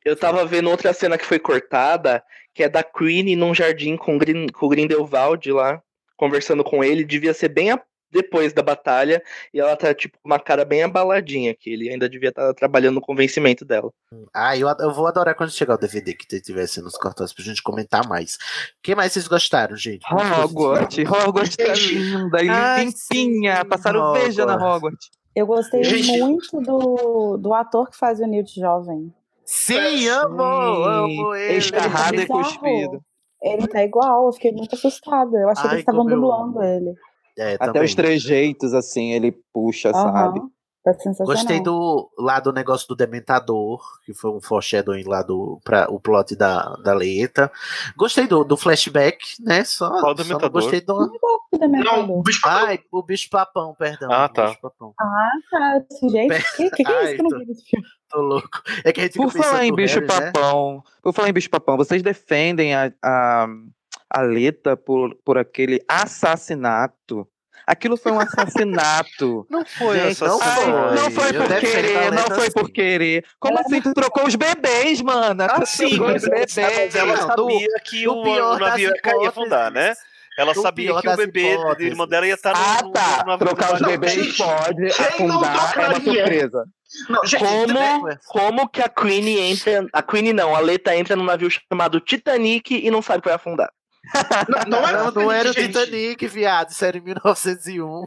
Eu 0.04 0.16
tava 0.16 0.44
vendo 0.44 0.70
outra 0.70 0.92
cena 0.92 1.16
que 1.16 1.24
foi 1.24 1.38
cortada, 1.38 2.22
que 2.52 2.62
é 2.64 2.68
da 2.68 2.82
Queen 2.82 3.36
num 3.36 3.54
jardim 3.54 3.96
com, 3.96 4.18
Grin, 4.18 4.48
com 4.48 4.66
o 4.66 4.68
Grindelwald 4.68 5.50
lá, 5.52 5.80
conversando 6.16 6.64
com 6.64 6.82
ele. 6.82 7.04
Devia 7.04 7.32
ser 7.32 7.48
bem 7.48 7.70
a- 7.70 7.82
depois 8.12 8.52
da 8.52 8.62
batalha, 8.62 9.22
e 9.52 9.58
ela 9.58 9.74
tá, 9.74 9.94
tipo, 9.94 10.18
com 10.22 10.28
uma 10.28 10.38
cara 10.38 10.64
bem 10.64 10.82
abaladinha, 10.82 11.54
que 11.54 11.70
ele 11.72 11.88
ainda 11.88 12.08
devia 12.08 12.28
estar 12.28 12.52
trabalhando 12.54 12.96
no 12.96 13.00
convencimento 13.00 13.64
dela. 13.64 13.90
Ah, 14.34 14.56
eu, 14.56 14.68
eu 14.68 14.92
vou 14.92 15.06
adorar 15.06 15.34
quando 15.34 15.50
chegar 15.50 15.74
o 15.74 15.78
DVD 15.78 16.12
que 16.14 16.40
tivesse 16.40 16.80
nos 16.82 16.96
cortados 16.96 17.32
pra 17.32 17.44
gente 17.44 17.62
comentar 17.62 18.06
mais. 18.06 18.34
O 18.34 18.38
que 18.82 18.94
mais 18.94 19.12
vocês 19.12 19.26
gostaram, 19.26 19.76
gente? 19.76 20.04
Hogwarts, 20.12 20.98
Hogwarts 20.98 21.56
tá 21.56 21.72
linda 21.74 22.42
e 22.44 22.48
Ai, 22.48 22.84
limpinha. 22.84 23.56
sim, 23.56 23.68
Passaram 23.68 24.12
beijo 24.12 24.44
na 24.44 24.54
Hogwarts. 24.56 25.10
Eu 25.34 25.46
gostei 25.46 25.82
Gente. 25.82 26.18
muito 26.20 26.60
do, 26.60 27.38
do 27.38 27.54
ator 27.54 27.88
que 27.88 27.96
faz 27.96 28.20
o 28.20 28.26
Newt 28.26 28.54
jovem. 28.60 29.10
Sim, 29.46 30.06
amo, 30.08 30.42
amo 30.42 31.34
ele. 31.34 31.56
Escarrado 31.56 32.14
e 32.16 32.18
Bizarro. 32.18 32.42
cuspido. 32.42 33.00
Ele 33.42 33.66
tá 33.66 33.82
igual, 33.82 34.26
eu 34.26 34.32
fiquei 34.34 34.52
muito 34.52 34.74
assustada. 34.74 35.36
Eu 35.38 35.48
achei 35.48 35.62
que 35.62 35.68
Ai, 35.68 35.74
eles 35.76 35.80
estavam 35.82 36.08
eu 36.08 36.14
dublando 36.16 36.62
ele. 36.62 36.94
É, 37.38 37.54
Até 37.54 37.66
também. 37.66 37.84
os 37.84 37.94
trejeitos, 37.94 38.74
assim, 38.74 39.12
ele 39.12 39.32
puxa, 39.52 39.92
sabe? 39.92 40.38
Aham, 40.40 40.50
tá 40.84 40.92
sensacional. 40.94 41.34
Gostei 41.34 41.60
do 41.62 42.10
lá 42.18 42.40
do 42.40 42.52
negócio 42.52 42.86
do 42.88 42.94
Dementador, 42.96 43.80
que 44.04 44.12
foi 44.12 44.30
um 44.32 44.40
foreshadowing 44.40 45.04
lá 45.04 45.22
do 45.22 45.60
pra, 45.64 45.86
o 45.90 45.98
plot 45.98 46.36
da, 46.36 46.74
da 46.84 46.92
letra. 46.92 47.50
Gostei 47.96 48.26
do, 48.26 48.44
do 48.44 48.56
flashback, 48.56 49.18
né? 49.40 49.64
Só, 49.64 49.88
Qual 49.88 50.00
só 50.00 50.06
não 50.08 50.14
Dementador? 50.14 50.50
gostei 50.50 50.80
do. 50.82 50.94
O 51.52 51.58
Dementador. 51.58 52.06
Não, 52.08 52.18
o 52.18 52.22
bicho 52.22 52.40
papão. 52.42 52.66
Ai, 52.66 52.80
o 52.90 53.02
bicho 53.02 53.30
papão, 53.30 53.74
perdão. 53.78 54.10
Ah, 54.12 54.26
o 54.26 54.28
tá. 54.28 54.46
bicho 54.48 54.60
papão. 54.60 54.94
Ah, 55.00 55.30
tá. 55.50 55.78
Desse 55.88 56.08
jeito. 56.08 56.34
O 56.34 56.56
que, 56.56 56.70
que, 56.70 56.84
que 56.84 56.92
é 56.92 56.96
Ai, 56.96 57.04
isso 57.06 57.14
que 57.14 57.20
eu 57.20 57.24
não 57.24 57.30
tô- 57.30 57.38
vi 57.38 57.46
nesse 57.46 57.64
filme? 57.64 57.86
Tô 58.10 58.20
louco. 58.20 58.62
É 58.84 58.92
que 58.92 59.00
a 59.00 59.04
gente 59.04 59.16
Por 59.16 59.30
falar 59.32 59.64
em 59.64 59.74
bicho 59.74 60.00
Harry, 60.00 60.06
né? 60.06 60.30
papão, 60.32 60.82
por 61.02 61.14
falar 61.14 61.30
em 61.30 61.32
bicho 61.32 61.48
papão, 61.48 61.78
vocês 61.78 62.02
defendem 62.02 62.74
a, 62.74 62.92
a, 63.02 63.46
a 64.12 64.20
Leta 64.22 64.76
por, 64.76 65.14
por 65.24 65.38
aquele 65.38 65.82
assassinato? 65.88 67.26
Aquilo 67.66 67.96
foi 67.96 68.10
um 68.12 68.18
assassinato. 68.18 69.46
Não 69.50 69.64
foi 69.64 69.96
Gente, 70.00 70.20
não 70.24 70.40
Ai, 70.42 70.54
foi. 70.56 70.72
não 70.96 71.10
foi 71.12 71.32
por 71.32 71.48
querer, 71.60 72.10
não 72.12 72.24
foi 72.34 72.50
por 72.50 72.70
querer. 72.70 73.24
Como 73.38 73.54
Ela 73.56 73.60
assim? 73.64 73.80
Tu 73.80 73.92
trocou 73.94 74.26
os 74.26 74.34
bebês, 74.34 75.00
mano? 75.00 75.44
Ah, 75.44 75.64
sim, 75.64 75.96
mas 76.00 76.24
os 76.24 76.28
bebês. 76.28 76.56
mas 76.56 76.94
ela 76.96 77.14
Não, 77.14 77.36
do- 77.36 77.50
sabia 77.50 77.68
que 77.84 78.04
do 78.04 78.12
o, 78.14 78.22
o 78.22 78.58
navio 78.58 78.88
ia 78.90 79.00
cair 79.00 79.22
e 79.22 79.26
afundar, 79.28 79.70
né? 79.70 79.94
Ela 80.36 80.54
Do 80.54 80.62
sabia 80.62 80.98
que 81.00 81.08
o 81.08 81.16
bebê, 81.16 81.52
hipóteses. 81.54 81.92
irmão 81.92 82.06
dela 82.08 82.26
ia 82.26 82.34
estar 82.34 82.52
no, 82.52 82.58
Ah, 82.58 82.82
no, 82.82 82.90
tá. 82.90 83.18
no 83.20 83.26
navio 83.26 83.46
Trocar 83.46 83.74
os 83.74 83.80
bebês 83.82 84.12
gente, 84.12 84.36
pode 84.38 84.86
afundar, 84.88 85.78
é 85.78 85.86
uma 85.88 86.00
surpresa. 86.00 86.64
Não, 87.08 87.24
gente, 87.26 87.44
Como, 87.44 88.18
como 88.26 88.68
que 88.68 88.82
a 88.82 88.88
Queen 88.88 89.38
entra. 89.52 89.86
A 89.92 90.02
Queen 90.02 90.32
não, 90.32 90.56
a 90.56 90.58
Leta 90.58 90.96
entra 90.96 91.14
num 91.14 91.24
navio 91.24 91.48
chamado 91.50 92.00
Titanic 92.00 92.74
e 92.74 92.90
não 92.90 93.02
sabe 93.02 93.20
que 93.22 93.28
vai 93.28 93.36
afundar. 93.36 93.70
Não, 94.66 94.78
não 94.80 94.88
era 94.88 95.04
Não, 95.04 95.12
não 95.12 95.32
era 95.32 95.50
o. 95.50 95.54
Titanic, 95.54 96.26
viado. 96.26 96.70
Isso 96.70 96.84
era 96.84 96.98
em 96.98 97.00
1901. 97.00 98.06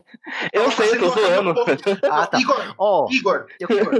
Eu 0.51 0.71
sei, 0.71 0.89
eu 0.91 0.99
tô 0.99 1.09
zoando. 1.09 1.55
Ah, 2.11 2.27
tá. 2.27 2.37
Igor, 2.39 2.75
Ó, 2.77 3.07
Igor, 3.09 3.47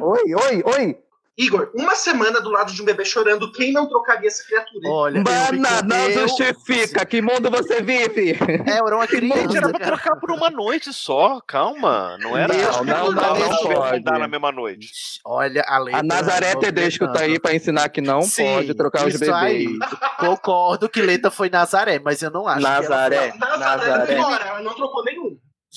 Oi, 0.02 0.36
oi, 0.36 0.64
oi. 0.66 0.98
Igor, 1.38 1.70
uma 1.76 1.96
semana 1.96 2.40
do 2.40 2.50
lado 2.50 2.72
de 2.72 2.82
um 2.82 2.86
bebê 2.86 3.04
chorando, 3.04 3.52
quem 3.52 3.74
não 3.74 3.88
trocaria 3.90 4.28
essa 4.28 4.44
criatura? 4.46 4.88
olha. 4.90 5.22
Mana, 5.22 5.82
não 5.84 6.10
eu- 6.10 6.28
justifica. 6.28 7.06
Que 7.06 7.22
mundo 7.22 7.50
você 7.52 7.82
vive? 7.82 8.38
É, 8.66 8.78
era 8.78 8.96
uma 8.96 9.06
Gente, 9.06 9.32
era 9.32 9.48
criança. 9.48 9.70
pra 9.70 9.80
trocar 9.86 10.16
por 10.16 10.32
uma 10.32 10.50
noite 10.50 10.94
só, 10.94 11.42
calma. 11.46 12.18
Não 12.22 12.38
era 12.38 12.54
Não, 12.54 12.72
tipo, 12.72 12.84
não, 12.86 13.12
não, 13.12 13.40
não 13.40 13.58
se 13.58 13.64
pode. 13.74 14.04
na 14.06 14.28
mesma 14.28 14.52
noite. 14.52 14.88
Olha, 15.26 15.64
a 15.68 15.78
letra. 15.78 16.00
A 16.00 16.04
Nazaré 16.04 16.56
Tedesco 16.56 17.12
tá 17.12 17.22
aí 17.22 17.38
pra 17.40 17.54
ensinar 17.54 17.90
que 17.90 18.00
não 18.02 18.22
Sim, 18.22 18.54
pode 18.56 18.74
trocar 18.74 19.06
os 19.08 19.14
bebês. 19.14 19.34
aí. 19.34 19.68
Concordo 20.18 20.88
que 20.88 21.02
letra 21.02 21.30
foi 21.30 21.50
Nazaré, 21.50 22.00
mas 22.00 22.22
eu 22.22 22.32
não 22.32 22.48
acho 22.48 22.60
que 22.62 22.66
ela 22.66 22.80
Nazaré. 22.82 23.34
Nazaré, 23.38 23.58
Nazaré. 23.58 24.14
Embora, 24.18 24.46
ela 24.46 24.62
não 24.62 24.74
trocou 24.74 25.04
nenhum. 25.04 25.15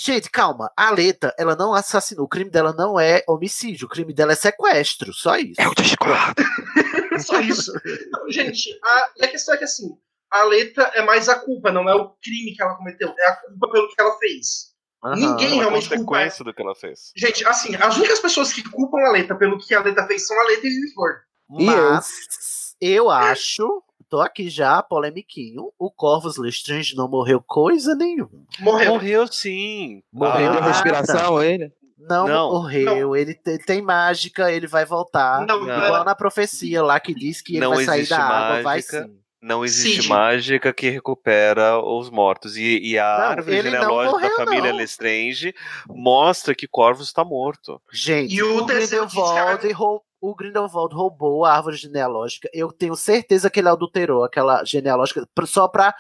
Gente, 0.01 0.31
calma. 0.31 0.71
A 0.77 0.93
Leta, 0.93 1.35
ela 1.37 1.57
não 1.57 1.75
assassinou. 1.75 2.27
O 2.27 2.29
crime 2.29 2.51
dela 2.51 2.73
não 2.73 3.01
é 3.01 3.25
homicídio. 3.27 3.87
O 3.87 3.91
crime 3.91 4.15
dela 4.15 4.31
é 4.31 4.37
sequestro. 4.37 5.13
Só 5.13 5.37
isso. 5.37 5.61
Eu 5.61 5.75
discordo. 5.75 6.41
Só 7.19 7.41
isso. 7.41 7.73
Não, 8.13 8.31
gente, 8.31 8.79
a, 8.81 9.11
e 9.17 9.25
a 9.25 9.29
questão 9.29 9.57
é 9.57 9.59
que 9.59 9.65
assim, 9.65 9.89
a 10.31 10.45
letra 10.45 10.85
é 10.95 11.03
mais 11.03 11.29
a 11.29 11.35
culpa, 11.35 11.73
não 11.73 11.89
é 11.89 11.95
o 11.97 12.11
crime 12.23 12.55
que 12.55 12.63
ela 12.63 12.77
cometeu, 12.77 13.13
é 13.19 13.27
a 13.27 13.37
culpa 13.37 13.71
pelo 13.73 13.89
que 13.89 14.01
ela 14.01 14.17
fez. 14.19 14.69
Aham. 15.05 15.17
Ninguém 15.17 15.55
Uma 15.55 15.63
realmente 15.63 15.89
culpa. 15.89 16.05
consequência 16.05 16.45
do 16.45 16.55
que 16.55 16.63
ela 16.63 16.75
fez. 16.77 17.11
Gente, 17.17 17.45
assim, 17.45 17.75
as 17.75 17.97
únicas 17.97 18.21
pessoas 18.21 18.53
que 18.53 18.63
culpam 18.71 18.99
a 18.99 19.11
letra 19.11 19.37
pelo 19.37 19.59
que 19.59 19.75
a 19.75 19.83
letra 19.83 20.07
fez 20.07 20.25
são 20.29 20.41
a 20.41 20.45
letra 20.45 20.69
e 20.69 20.71
o 20.71 20.89
Igor. 20.93 21.21
E 21.59 21.67
eu? 21.67 21.91
Mas 21.91 22.77
eu 22.81 23.11
acho. 23.11 23.83
Tô 24.09 24.21
aqui 24.21 24.49
já, 24.49 24.83
polemiquinho. 24.83 25.71
O 25.79 25.91
Corvus 25.91 26.37
Lestrange 26.39 26.97
não 26.97 27.09
morreu 27.09 27.43
coisa 27.47 27.95
nenhuma. 27.95 28.31
Morreu. 28.59 28.93
Morreu 28.93 29.27
sim. 29.27 30.03
Morreu. 30.13 30.53
Ah, 30.53 30.67
respiração, 30.67 31.43
ele? 31.43 31.71
Não, 31.99 32.27
Não. 32.27 32.53
morreu. 32.53 33.15
Ele, 33.15 33.35
te- 33.35 33.51
ele 33.51 33.59
tem 33.65 33.83
mágica, 33.83 34.51
ele 34.51 34.67
vai 34.67 34.85
voltar. 34.87 35.47
Não, 35.47 35.63
Igual 35.63 36.05
na 36.05 36.15
profecia 36.15 36.83
lá 36.83 36.99
que 36.99 37.13
diz 37.13 37.43
que 37.43 37.53
ele 37.55 37.61
Não 37.61 37.75
vai 37.75 37.85
sair 37.85 37.99
existe 38.01 38.17
da 38.17 38.25
água, 38.25 38.63
vai 38.63 38.63
mágica. 38.77 39.03
sim. 39.05 39.19
Não 39.41 39.65
existe 39.65 39.97
Cid. 40.03 40.09
mágica 40.09 40.73
que 40.73 40.91
recupera 40.91 41.79
os 41.79 42.11
mortos. 42.11 42.57
E, 42.57 42.79
e 42.81 42.99
a 42.99 43.05
Não, 43.05 43.25
árvore 43.27 43.57
não 43.57 43.63
genealógica 43.63 44.11
morreu, 44.19 44.31
da 44.31 44.45
família 44.45 44.71
não. 44.73 44.79
Lestrange 44.79 45.55
mostra 45.89 46.55
que 46.57 46.67
Corvus 46.67 47.07
está 47.07 47.25
morto. 47.25 47.81
Gente, 47.93 48.35
E 48.35 48.43
o 48.43 48.65
a 48.65 48.67
Grindelwald, 48.67 49.73
rou- 49.73 50.03
o 50.21 50.35
Grindelwald 50.35 50.95
roubou 50.95 51.45
a 51.45 51.55
árvore 51.55 51.77
genealógica. 51.77 52.49
Eu 52.53 52.73
tenho 52.73 52.97
certeza 52.97 53.51
que 53.51 53.61
ele 53.61 53.69
adulterou 53.69 54.25
aquela 54.25 54.65
genealógica 54.65 55.27
só 55.47 55.69
pra 55.69 55.95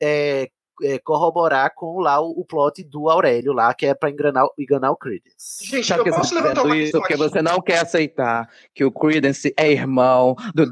é, 0.00 0.48
é, 0.82 0.98
corroborar 0.98 1.72
com 1.74 2.00
lá 2.00 2.20
o, 2.20 2.30
o 2.30 2.44
plot 2.44 2.82
do 2.84 3.08
Aurélio 3.08 3.52
lá, 3.52 3.72
que 3.74 3.86
é 3.86 3.94
pra 3.94 4.10
enganar, 4.10 4.46
enganar 4.58 4.90
o 4.90 4.96
Credence. 4.96 5.64
Gente, 5.64 5.86
Sabe 5.86 6.08
eu 6.08 6.14
posso 6.14 6.34
levantar 6.34 6.64
uma 6.64 6.76
isso 6.76 6.98
porque 6.98 7.16
você 7.16 7.42
não 7.42 7.60
quer 7.60 7.78
aceitar 7.78 8.48
que 8.74 8.84
o 8.84 8.92
Credence 8.92 9.52
é 9.56 9.70
irmão 9.70 10.36
do. 10.54 10.66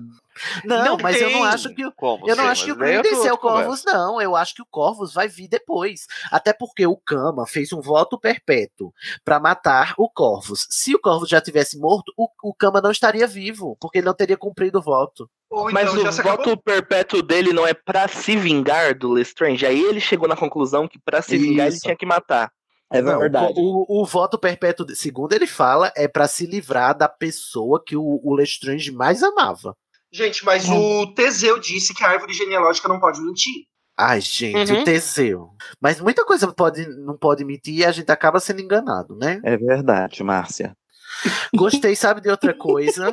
Não, 0.65 0.85
Não 0.85 0.97
mas 0.97 1.21
eu 1.21 1.31
não 1.31 1.41
tem 1.41 1.47
acho 1.47 1.75
que 1.75 1.85
o 1.85 1.93
como 1.93 2.29
Eu 2.29 2.37
não 2.37 2.47
acho 2.47 2.65
que 2.65 2.73
o 2.73 2.77
mas 2.77 2.89
daí 2.89 2.97
é 2.97 3.03
Credence 3.03 3.29
é 3.29 3.33
o 3.33 3.39
Corvus, 3.39 3.85
não. 3.85 4.21
Eu 4.21 4.35
acho 4.35 4.55
que 4.55 4.63
o 4.63 4.67
Corvus 4.71 5.13
vai 5.13 5.29
vir 5.29 5.49
depois. 5.49 6.07
Até 6.31 6.53
porque 6.53 6.87
o 6.87 6.97
Kama 6.97 7.47
fez 7.47 7.73
um 7.73 7.81
voto 7.81 8.19
perpétuo 8.19 8.93
pra 9.25 9.39
matar 9.39 9.95
o 9.99 10.09
Corvus. 10.09 10.67
Se 10.71 10.95
o 10.95 11.01
Corvus 11.01 11.29
já 11.29 11.41
tivesse 11.41 11.79
morto, 11.79 12.13
o, 12.17 12.29
o 12.43 12.55
Kama 12.55 12.81
não 12.81 12.91
estaria 12.91 13.27
vivo, 13.27 13.77
porque 13.81 13.99
ele 13.99 14.07
não 14.07 14.15
teria 14.15 14.37
cumprido 14.37 14.79
o 14.79 14.83
voto. 14.83 15.29
Mas 15.71 15.91
então, 15.91 16.03
já 16.03 16.09
o 16.09 16.13
se 16.13 16.21
acabou. 16.21 16.45
voto 16.47 16.63
perpétuo 16.63 17.23
dele 17.23 17.53
não 17.53 17.67
é 17.67 17.75
pra 17.75 18.09
se 18.09 18.37
vingar 18.37 18.95
do 18.97 19.11
Lestrange. 19.11 19.67
Aí 19.67 19.81
ele 19.81 20.01
chegou 20.01 20.27
na 20.27 20.37
conclusão 20.37 20.89
que 20.89 20.99
pra 20.99 21.21
se 21.21 21.37
vingar 21.37 21.67
ele 21.67 21.75
Isso. 21.75 21.83
tinha 21.85 21.97
que 21.97 22.07
matar. 22.07 22.51
É 22.93 23.01
Não, 23.01 23.19
verdade. 23.19 23.55
O, 23.57 24.03
o 24.03 24.05
voto 24.05 24.39
perpétuo, 24.39 24.87
segundo 24.95 25.33
ele 25.33 25.47
fala, 25.47 25.91
é 25.97 26.07
pra 26.07 26.29
se 26.29 26.45
livrar 26.47 26.97
da 26.97 27.09
pessoa 27.09 27.83
que 27.85 27.97
o, 27.97 28.21
o 28.23 28.35
Lestrange 28.35 28.93
mais 28.93 29.23
amava. 29.23 29.75
Gente, 30.13 30.45
mas 30.45 30.69
Hum. 30.69 31.03
o 31.03 31.15
Teseu 31.15 31.59
disse 31.59 31.95
que 31.95 32.05
a 32.05 32.09
árvore 32.11 32.33
genealógica 32.35 32.89
não 32.89 33.01
pode 33.01 33.21
mentir. 33.23 33.65
Ai, 33.99 34.21
gente, 34.21 34.73
Uhum. 34.73 34.81
o 34.81 34.85
Teseu. 34.85 35.49
Mas 35.81 36.01
muita 36.01 36.25
coisa 36.25 36.53
pode, 36.53 36.87
não 36.87 37.17
pode 37.17 37.45
mentir 37.45 37.75
e 37.75 37.85
a 37.85 37.93
gente 37.93 38.11
acaba 38.11 38.41
sendo 38.41 38.61
enganado, 38.61 39.17
né? 39.17 39.41
É 39.45 39.57
verdade, 39.57 40.23
Márcia. 40.23 40.77
Gostei, 41.55 41.95
sabe, 41.97 42.21
de 42.21 42.31
outra 42.31 42.55
coisa? 42.55 43.13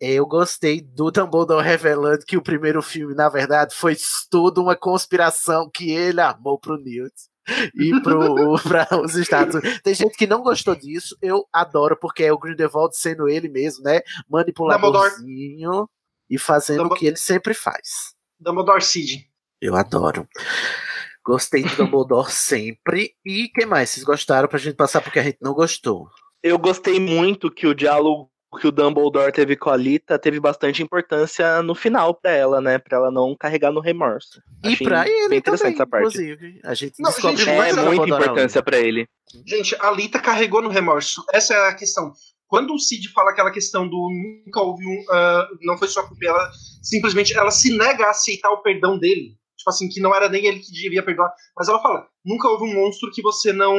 Eu 0.00 0.26
gostei 0.26 0.80
do 0.82 1.10
Dumbledore 1.10 1.64
revelando 1.64 2.24
que 2.26 2.36
o 2.36 2.42
primeiro 2.42 2.82
filme, 2.82 3.14
na 3.14 3.28
verdade, 3.30 3.74
foi 3.74 3.96
tudo 4.30 4.62
uma 4.62 4.76
conspiração 4.76 5.70
que 5.72 5.90
ele 5.90 6.20
armou 6.20 6.58
pro 6.58 6.76
Newt 6.76 7.14
e 7.74 7.98
pro, 8.02 8.56
pra 8.62 8.88
os 9.02 9.14
Estados 9.14 9.54
Unidos. 9.54 9.80
Tem 9.82 9.94
gente 9.94 10.16
que 10.16 10.26
não 10.26 10.42
gostou 10.42 10.74
disso, 10.74 11.16
eu 11.22 11.46
adoro, 11.52 11.96
porque 11.98 12.24
é 12.24 12.32
o 12.32 12.38
Grindelwald 12.38 12.94
sendo 12.96 13.26
ele 13.28 13.48
mesmo, 13.48 13.84
né? 13.84 14.00
Manipuladorzinho 14.28 15.88
e 16.28 16.38
fazendo 16.38 16.84
o 16.86 16.94
que 16.94 17.06
ele 17.06 17.16
sempre 17.16 17.54
faz. 17.54 18.14
Dumbledore 18.38 18.82
Cid. 18.82 19.26
Eu 19.60 19.74
adoro. 19.76 20.28
Gostei 21.24 21.62
do 21.62 21.74
Dumbledore 21.76 22.30
sempre. 22.32 23.12
E 23.24 23.48
que 23.48 23.66
mais? 23.66 23.90
Vocês 23.90 24.04
gostaram 24.04 24.48
pra 24.48 24.58
gente 24.58 24.76
passar 24.76 25.00
porque 25.00 25.18
a 25.18 25.22
gente 25.22 25.38
não 25.40 25.54
gostou? 25.54 26.08
Eu 26.42 26.58
gostei 26.58 27.00
muito 27.00 27.50
que 27.50 27.66
o 27.66 27.74
diálogo 27.74 28.30
que 28.60 28.66
o 28.68 28.72
Dumbledore 28.72 29.32
teve 29.32 29.54
com 29.56 29.68
a 29.68 29.76
Lita 29.76 30.18
teve 30.18 30.40
bastante 30.40 30.82
importância 30.82 31.60
no 31.62 31.74
final 31.74 32.14
pra 32.14 32.30
ela, 32.30 32.60
né? 32.60 32.78
Pra 32.78 32.96
ela 32.96 33.10
não 33.10 33.36
carregar 33.36 33.70
no 33.72 33.80
remorso. 33.80 34.40
E 34.64 34.68
Achei 34.68 34.86
pra 34.86 35.06
ele 35.06 35.28
bem 35.28 35.38
interessante 35.38 35.62
também, 35.62 35.74
essa 35.74 35.86
parte. 35.86 36.06
inclusive. 36.06 36.60
A 36.64 36.72
gente 36.74 36.94
Não, 36.98 37.10
descobre 37.10 37.36
gente, 37.36 37.50
É 37.50 37.72
muita 37.82 38.06
importância 38.06 38.62
pra 38.62 38.78
ele. 38.78 39.06
Gente, 39.44 39.76
a 39.80 39.90
Lita 39.90 40.18
carregou 40.20 40.62
no 40.62 40.70
remorso. 40.70 41.22
Essa 41.32 41.54
é 41.54 41.68
a 41.68 41.74
questão. 41.74 42.12
Quando 42.48 42.74
o 42.74 42.78
Cid 42.78 43.08
fala 43.12 43.30
aquela 43.30 43.50
questão 43.50 43.88
do 43.88 44.08
nunca 44.46 44.60
houve 44.60 44.86
um. 44.86 45.04
ah, 45.10 45.48
não 45.62 45.76
foi 45.76 45.88
sua 45.88 46.06
culpa, 46.06 46.26
ela 46.26 46.50
simplesmente 46.82 47.36
ela 47.36 47.50
se 47.50 47.76
nega 47.76 48.06
a 48.06 48.10
aceitar 48.10 48.50
o 48.50 48.62
perdão 48.62 48.98
dele. 48.98 49.36
Tipo 49.56 49.70
assim, 49.70 49.88
que 49.88 50.00
não 50.00 50.14
era 50.14 50.28
nem 50.28 50.46
ele 50.46 50.60
que 50.60 50.70
devia 50.70 51.02
perdoar. 51.02 51.32
Mas 51.56 51.68
ela 51.68 51.82
fala: 51.82 52.06
nunca 52.24 52.48
houve 52.48 52.64
um 52.64 52.74
monstro 52.74 53.10
que 53.10 53.22
você 53.22 53.52
não 53.52 53.74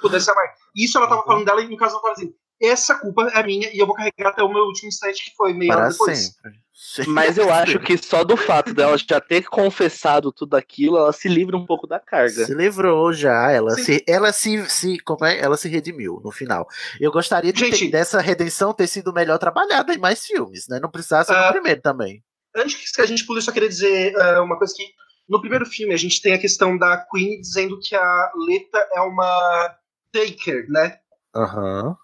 pudesse 0.00 0.30
amar. 0.30 0.44
Isso 0.76 0.98
ela 0.98 1.08
tava 1.08 1.22
falando 1.22 1.44
dela 1.44 1.62
e 1.62 1.68
no 1.68 1.76
caso 1.76 1.94
ela 1.94 2.02
fala 2.02 2.12
assim: 2.12 2.34
essa 2.62 2.94
culpa 2.98 3.28
é 3.34 3.42
minha 3.42 3.70
e 3.74 3.78
eu 3.78 3.86
vou 3.86 3.94
carregar 3.94 4.28
até 4.30 4.42
o 4.42 4.48
meu 4.52 4.64
último 4.64 4.88
instante, 4.88 5.24
que 5.24 5.36
foi 5.36 5.52
meia 5.52 5.72
hora 5.72 5.80
Para 5.82 5.90
depois. 5.90 6.18
sempre. 6.26 6.62
Mas 7.06 7.38
eu 7.38 7.50
acho 7.52 7.78
que 7.78 7.96
só 7.96 8.24
do 8.24 8.36
fato 8.36 8.74
dela 8.74 8.98
já 8.98 9.20
ter 9.20 9.44
confessado 9.48 10.32
tudo 10.32 10.56
aquilo, 10.56 10.96
ela 10.98 11.12
se 11.12 11.28
livra 11.28 11.56
um 11.56 11.64
pouco 11.64 11.86
da 11.86 11.98
carga. 12.00 12.44
Se 12.44 12.52
livrou 12.54 13.12
já, 13.12 13.50
ela 13.50 13.70
Sim. 13.76 13.82
se, 13.84 14.04
ela 14.06 14.32
se, 14.32 14.68
se, 14.68 14.98
como 14.98 15.24
é? 15.24 15.38
Ela 15.38 15.56
se 15.56 15.68
redimiu 15.68 16.20
no 16.24 16.30
final. 16.32 16.66
Eu 17.00 17.12
gostaria 17.12 17.52
de 17.52 17.60
Gente- 17.60 17.78
ter- 17.86 17.90
dessa 17.90 18.20
redenção 18.20 18.74
ter 18.74 18.86
sido 18.88 19.12
melhor 19.12 19.38
trabalhada 19.38 19.94
em 19.94 19.98
mais 19.98 20.26
filmes, 20.26 20.66
né? 20.68 20.80
Não 20.80 20.90
precisasse 20.90 21.32
Ah, 21.32 21.46
no 21.46 21.52
primeiro 21.52 21.80
também. 21.80 22.22
Antes 22.54 22.92
que 22.92 23.00
a 23.00 23.06
gente 23.06 23.24
pule, 23.24 23.38
eu 23.38 23.42
só 23.44 23.52
queria 23.52 23.68
dizer 23.68 24.14
ah, 24.20 24.42
uma 24.42 24.58
coisa 24.58 24.74
que 24.76 24.84
no 25.28 25.40
primeiro 25.40 25.64
filme 25.64 25.94
a 25.94 25.98
gente 25.98 26.20
tem 26.20 26.34
a 26.34 26.38
questão 26.38 26.76
da 26.76 26.98
Queen 27.10 27.40
dizendo 27.40 27.78
que 27.80 27.94
a 27.94 28.32
Leta 28.46 28.86
é 28.92 29.00
uma 29.00 29.74
Taker, 30.12 30.66
né? 30.68 30.98
Aham. 31.34 31.96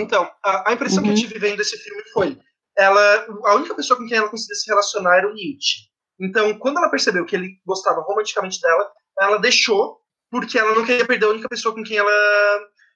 Então, 0.00 0.30
a, 0.44 0.70
a 0.70 0.72
impressão 0.72 1.02
que 1.02 1.10
eu 1.10 1.14
tive 1.14 1.38
vendo 1.38 1.60
esse 1.60 1.76
filme 1.78 2.02
foi: 2.12 2.38
ela, 2.76 3.26
a 3.44 3.54
única 3.54 3.74
pessoa 3.74 3.98
com 3.98 4.06
quem 4.06 4.18
ela 4.18 4.28
conseguia 4.28 4.54
se 4.54 4.68
relacionar 4.68 5.16
era 5.16 5.28
o 5.28 5.34
Newt. 5.34 5.90
Então, 6.20 6.58
quando 6.58 6.78
ela 6.78 6.90
percebeu 6.90 7.24
que 7.24 7.36
ele 7.36 7.58
gostava 7.66 8.00
romanticamente 8.00 8.60
dela, 8.60 8.90
ela 9.20 9.38
deixou, 9.38 9.98
porque 10.30 10.58
ela 10.58 10.74
não 10.74 10.84
queria 10.84 11.06
perder 11.06 11.26
a 11.26 11.30
única 11.30 11.48
pessoa 11.48 11.74
com 11.74 11.82
quem 11.82 11.96
ela, 11.98 12.10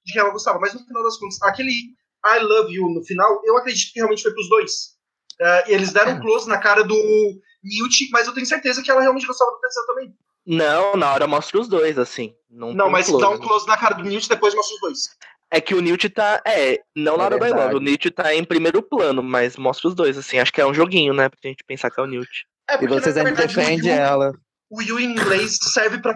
de 0.04 0.12
quem 0.12 0.20
ela 0.20 0.30
gostava. 0.30 0.58
Mas 0.58 0.74
no 0.74 0.84
final 0.84 1.02
das 1.02 1.18
contas, 1.18 1.40
aquele 1.42 1.72
I 2.24 2.38
love 2.40 2.72
you 2.72 2.88
no 2.90 3.04
final, 3.04 3.40
eu 3.44 3.56
acredito 3.56 3.92
que 3.92 3.98
realmente 3.98 4.22
foi 4.22 4.32
pros 4.32 4.48
dois. 4.48 4.72
Ah, 5.40 5.64
e 5.68 5.72
eles 5.72 5.92
deram 5.92 6.12
um 6.12 6.20
close 6.20 6.48
na 6.48 6.58
cara 6.58 6.84
do 6.84 6.94
Newt, 6.94 8.10
mas 8.12 8.26
eu 8.26 8.34
tenho 8.34 8.46
certeza 8.46 8.82
que 8.82 8.90
ela 8.90 9.00
realmente 9.00 9.26
gostava 9.26 9.50
do 9.50 9.60
Teseu 9.60 9.86
também. 9.86 10.14
Não, 10.46 10.96
na 10.96 11.12
hora 11.12 11.26
mostra 11.26 11.60
os 11.60 11.68
dois, 11.68 11.98
assim. 11.98 12.34
Não, 12.50 12.74
Não, 12.74 12.90
mas 12.90 13.06
close. 13.06 13.22
dá 13.22 13.30
um 13.30 13.38
close 13.38 13.66
na 13.66 13.76
cara 13.76 13.94
do 13.94 14.02
Newt 14.02 14.26
e 14.26 14.28
depois 14.28 14.54
mostra 14.54 14.74
os 14.74 14.80
dois. 14.80 14.98
É 15.52 15.60
que 15.60 15.74
o 15.74 15.80
Newt 15.80 16.08
tá. 16.10 16.40
É, 16.46 16.78
não 16.96 17.16
na 17.16 17.24
É 17.24 17.26
hora 17.26 17.38
da 17.38 17.46
I 17.46 17.50
verdade. 17.50 17.74
Love, 17.74 17.76
o 17.76 17.80
Newt 17.88 18.10
tá 18.12 18.34
em 18.34 18.44
primeiro 18.44 18.82
plano, 18.82 19.22
mas 19.22 19.56
mostra 19.56 19.88
os 19.88 19.94
dois, 19.94 20.16
assim. 20.16 20.38
Acho 20.38 20.52
que 20.52 20.60
é 20.60 20.66
um 20.66 20.74
joguinho, 20.74 21.12
né? 21.12 21.28
Pra 21.28 21.38
gente 21.42 21.64
pensar 21.66 21.90
que 21.90 21.98
é 22.00 22.02
o 22.02 22.06
Newt. 22.06 22.46
É, 22.68 22.74
E 22.74 22.78
porque, 22.78 22.94
vocês 22.94 23.16
na 23.16 23.22
ainda 23.24 23.46
defendem 23.46 23.90
ela. 23.90 24.32
o 24.70 24.80
you 24.80 25.00
em 25.00 25.06
inglês 25.10 25.58
serve 25.60 25.98
para 25.98 26.12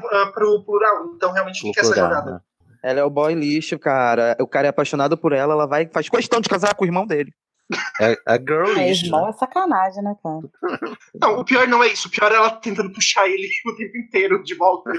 o 0.48 0.64
plural, 0.64 1.12
então 1.16 1.32
realmente 1.32 1.62
fica 1.62 1.80
essa 1.80 1.94
jogada. 1.94 2.30
né? 2.30 2.40
Ela 2.82 3.00
é 3.00 3.04
o 3.04 3.10
boy 3.10 3.34
lixo, 3.34 3.78
cara. 3.78 4.36
O 4.38 4.46
cara 4.46 4.68
é 4.68 4.70
apaixonado 4.70 5.16
por 5.16 5.32
ela, 5.32 5.54
ela 5.54 5.66
vai 5.66 5.88
faz 5.92 6.08
questão 6.08 6.40
de 6.40 6.48
casar 6.48 6.74
com 6.74 6.84
o 6.84 6.86
irmão 6.86 7.06
dele. 7.06 7.32
É, 8.00 8.16
a 8.26 8.36
girl 8.36 8.68
É, 8.78 8.88
lixo, 8.88 9.06
irmão 9.06 9.24
né? 9.24 9.30
é 9.30 9.32
sacanagem, 9.32 10.02
né, 10.04 10.14
cara? 10.22 10.40
Não, 11.20 11.40
o 11.40 11.44
pior 11.44 11.66
não 11.66 11.82
é 11.82 11.88
isso, 11.88 12.08
o 12.08 12.10
pior 12.10 12.30
é 12.30 12.34
ela 12.36 12.50
tentando 12.50 12.92
puxar 12.92 13.26
ele 13.26 13.48
o 13.66 13.74
tempo 13.74 13.96
inteiro 13.96 14.42
de 14.44 14.54
volta. 14.54 14.92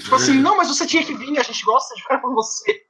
tipo 0.00 0.14
assim, 0.14 0.34
não, 0.40 0.56
mas 0.56 0.68
você 0.68 0.86
tinha 0.86 1.04
que 1.04 1.12
vir, 1.14 1.36
a 1.38 1.42
gente 1.42 1.64
gosta 1.64 1.94
de 1.96 2.02
ficar 2.02 2.18
com 2.20 2.32
você. 2.32 2.82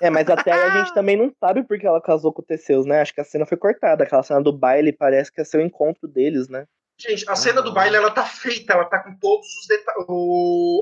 É, 0.00 0.10
mas 0.10 0.28
até 0.28 0.52
aí 0.52 0.60
a 0.60 0.78
gente 0.78 0.92
também 0.94 1.16
não 1.16 1.32
sabe 1.40 1.62
porque 1.64 1.86
ela 1.86 2.00
casou 2.00 2.32
com 2.32 2.42
o 2.42 2.44
Teseus, 2.44 2.86
né? 2.86 3.00
Acho 3.00 3.14
que 3.14 3.20
a 3.20 3.24
cena 3.24 3.46
foi 3.46 3.56
cortada. 3.56 4.04
Aquela 4.04 4.22
cena 4.22 4.42
do 4.42 4.52
baile 4.52 4.92
parece 4.92 5.32
que 5.32 5.44
ser 5.44 5.58
o 5.58 5.62
encontro 5.62 6.08
deles, 6.08 6.48
né? 6.48 6.66
Gente, 6.98 7.28
a 7.28 7.36
cena 7.36 7.60
do 7.60 7.72
baile, 7.72 7.96
ela 7.96 8.10
tá 8.10 8.24
feita, 8.24 8.72
ela 8.72 8.86
tá 8.86 9.02
com 9.02 9.14
todos 9.18 9.46
os 9.46 9.66
detalhes. 9.68 10.06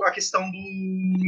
A 0.04 0.10
questão 0.12 0.42
do. 0.50 1.18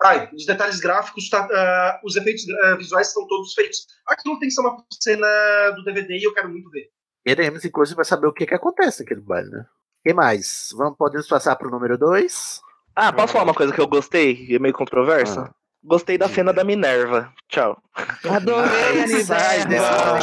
Ai, 0.00 0.30
os 0.32 0.46
detalhes 0.46 0.78
gráficos, 0.78 1.28
tá, 1.28 1.48
ah, 1.50 2.00
os 2.04 2.14
efeitos 2.14 2.44
ah, 2.48 2.76
visuais 2.76 3.08
estão 3.08 3.26
todos 3.26 3.52
feitos. 3.52 3.84
Aquilo 4.06 4.38
tem 4.38 4.48
que 4.48 4.54
ser 4.54 4.60
uma 4.60 4.76
cena 5.00 5.26
do 5.74 5.82
DVD 5.82 6.16
e 6.16 6.22
eu 6.22 6.32
quero 6.32 6.48
muito 6.48 6.70
ver. 6.70 6.88
Queremos, 7.26 7.64
inclusive, 7.64 7.96
vai 7.96 8.04
saber 8.04 8.28
o 8.28 8.32
que, 8.32 8.46
que 8.46 8.54
acontece 8.54 9.02
naquele 9.02 9.20
baile, 9.20 9.50
né? 9.50 9.66
Quem 10.04 10.14
mais? 10.14 10.70
Vamos, 10.76 10.96
podemos 10.96 11.26
passar 11.26 11.56
pro 11.56 11.70
número 11.70 11.98
2? 11.98 12.60
Ah, 12.94 13.12
posso 13.12 13.32
falar 13.32 13.44
uma 13.44 13.54
coisa 13.54 13.72
que 13.72 13.80
eu 13.80 13.88
gostei? 13.88 14.46
É 14.54 14.58
meio 14.60 14.72
controversa? 14.72 15.52
Gostei 15.82 16.18
da 16.18 16.28
cena 16.28 16.52
da 16.52 16.62
Minerva. 16.64 17.32
Tchau. 17.48 17.80
Adorei 18.28 19.02
a 19.02 19.06
Minerva. 19.06 20.18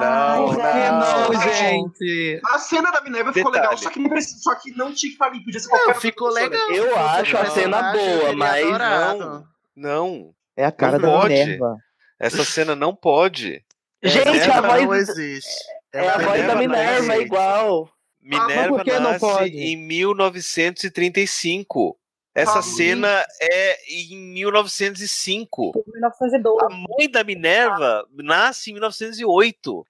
não, 0.00 0.52
não, 0.52 1.32
não, 1.32 1.40
gente. 1.52 2.40
A 2.44 2.58
cena 2.58 2.90
da 2.90 3.00
Minerva 3.02 3.32
ficou 3.32 3.52
legal, 3.52 3.76
só 3.76 3.90
que, 3.90 4.00
não 4.00 4.08
precisa- 4.08 4.38
só 4.40 4.54
que 4.54 4.70
não 4.76 4.90
tinha 4.92 5.12
que 5.12 5.18
falir, 5.18 5.44
podia 5.44 5.60
ser 5.60 5.68
qualquer 5.68 5.86
outra 5.88 6.00
ficou 6.00 6.28
pessoa. 6.32 6.48
legal. 6.48 6.70
Eu 6.70 6.96
acho 6.98 7.36
a 7.36 7.42
Não, 7.44 7.50
cena 7.50 7.92
boa, 7.92 8.32
mas. 8.34 8.78
Não, 8.78 9.44
não. 9.76 10.34
É 10.56 10.64
a 10.64 10.72
cara 10.72 10.98
Não 10.98 11.12
da 11.12 11.20
pode. 11.20 11.34
Minerva. 11.34 11.76
Essa 12.18 12.42
cena 12.44 12.74
não 12.74 12.94
pode. 12.96 13.62
Gente, 14.02 14.30
Minerva 14.30 14.58
a 14.58 14.62
voz, 14.62 14.82
não 14.86 14.94
existe. 14.94 15.50
é 15.92 16.08
a 16.08 16.18
voz 16.18 16.46
da 16.46 16.54
Minerva 16.54 16.54
não 16.54 16.58
Minerva, 16.58 17.14
é 17.14 17.20
igual. 17.20 17.90
Minerva 18.20 18.82
que 18.84 18.92
não 18.92 19.00
nasce 19.12 19.20
pode? 19.20 19.56
em 19.56 19.76
1935. 19.76 21.96
Essa 22.40 22.58
Ah, 22.58 22.62
cena 22.62 23.26
é 23.40 23.78
em 23.92 24.16
1905. 24.34 25.72
Por 25.72 25.84
1912. 25.86 26.64
A 26.64 26.68
mãe 26.68 27.10
da 27.10 27.24
Minerva 27.24 28.06
nasce 28.14 28.70
em 28.70 28.74
1908. 28.74 29.86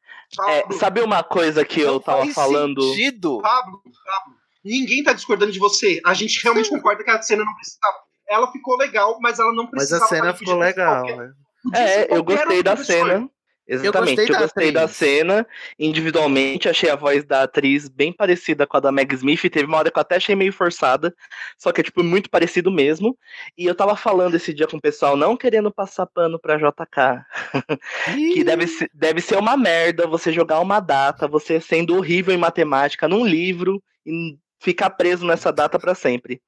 É, 0.49 0.72
sabe 0.74 1.01
uma 1.01 1.22
coisa 1.22 1.64
que 1.64 1.80
eu 1.80 1.94
Não 1.94 2.01
tava 2.01 2.22
faz 2.22 2.34
falando? 2.34 2.82
sentido. 2.82 3.40
Pablo, 3.40 3.80
Pablo, 3.82 4.34
ninguém 4.64 5.03
tá 5.03 5.12
discordando 5.12 5.53
de 5.53 5.59
você. 5.59 6.01
A 6.05 6.12
gente 6.14 6.42
realmente 6.42 6.68
concorda 6.70 7.03
que 7.03 7.11
a 7.11 7.20
cena 7.22 7.44
não 7.44 7.55
precisava. 7.55 7.96
Ela 8.28 8.53
ficou 8.53 8.76
legal, 8.76 9.18
mas 9.20 9.38
ela 9.38 9.53
não 9.53 9.64
Mas 9.64 9.70
precisava. 9.70 10.05
a 10.05 10.09
cena 10.09 10.34
ficou 10.34 10.57
legal, 10.59 11.05
né? 11.05 11.32
É, 11.74 12.14
eu 12.14 12.22
gostei 12.22 12.62
da 12.62 12.76
cena. 12.76 13.28
Exatamente, 13.68 14.16
gostei 14.16 14.24
eu 14.34 14.38
da 14.38 14.40
gostei 14.46 14.72
da 14.72 14.82
atriz. 14.84 14.96
cena. 14.96 15.46
Individualmente, 15.78 16.68
achei 16.68 16.88
a 16.90 16.96
voz 16.96 17.24
da 17.24 17.42
atriz 17.42 17.88
bem 17.88 18.12
parecida 18.12 18.66
com 18.66 18.76
a 18.76 18.80
da 18.80 18.90
Meg 18.90 19.14
Smith. 19.14 19.42
Teve 19.42 19.64
uma 19.66 19.78
hora 19.78 19.90
que 19.90 19.98
eu 19.98 20.00
até 20.00 20.16
achei 20.16 20.34
meio 20.34 20.52
forçada, 20.52 21.14
só 21.58 21.70
que 21.72 21.80
é, 21.80 21.84
tipo, 21.84 22.02
muito 22.02 22.30
parecido 22.30 22.70
mesmo. 22.70 23.16
E 23.56 23.66
eu 23.66 23.74
tava 23.74 23.94
falando 23.96 24.34
esse 24.34 24.52
dia 24.54 24.66
com 24.66 24.76
o 24.78 24.80
pessoal, 24.80 25.16
não 25.16 25.36
querendo 25.36 25.70
passar 25.72 26.06
pano 26.06 26.38
pra 26.38 26.56
JK, 26.56 27.24
que 28.34 28.44
deve, 28.44 28.66
ser- 28.66 28.90
deve 28.94 29.20
ser 29.20 29.36
uma 29.36 29.56
merda 29.56 30.06
você 30.06 30.32
jogar 30.32 30.60
uma 30.60 30.80
data, 30.80 31.28
você 31.28 31.60
sendo 31.60 31.96
horrível 31.96 32.34
em 32.34 32.38
matemática, 32.38 33.06
num 33.08 33.26
livro, 33.26 33.82
e 34.06 34.36
ficar 34.60 34.90
preso 34.90 35.26
nessa 35.26 35.52
data 35.52 35.78
pra 35.78 35.94
sempre. 35.94 36.40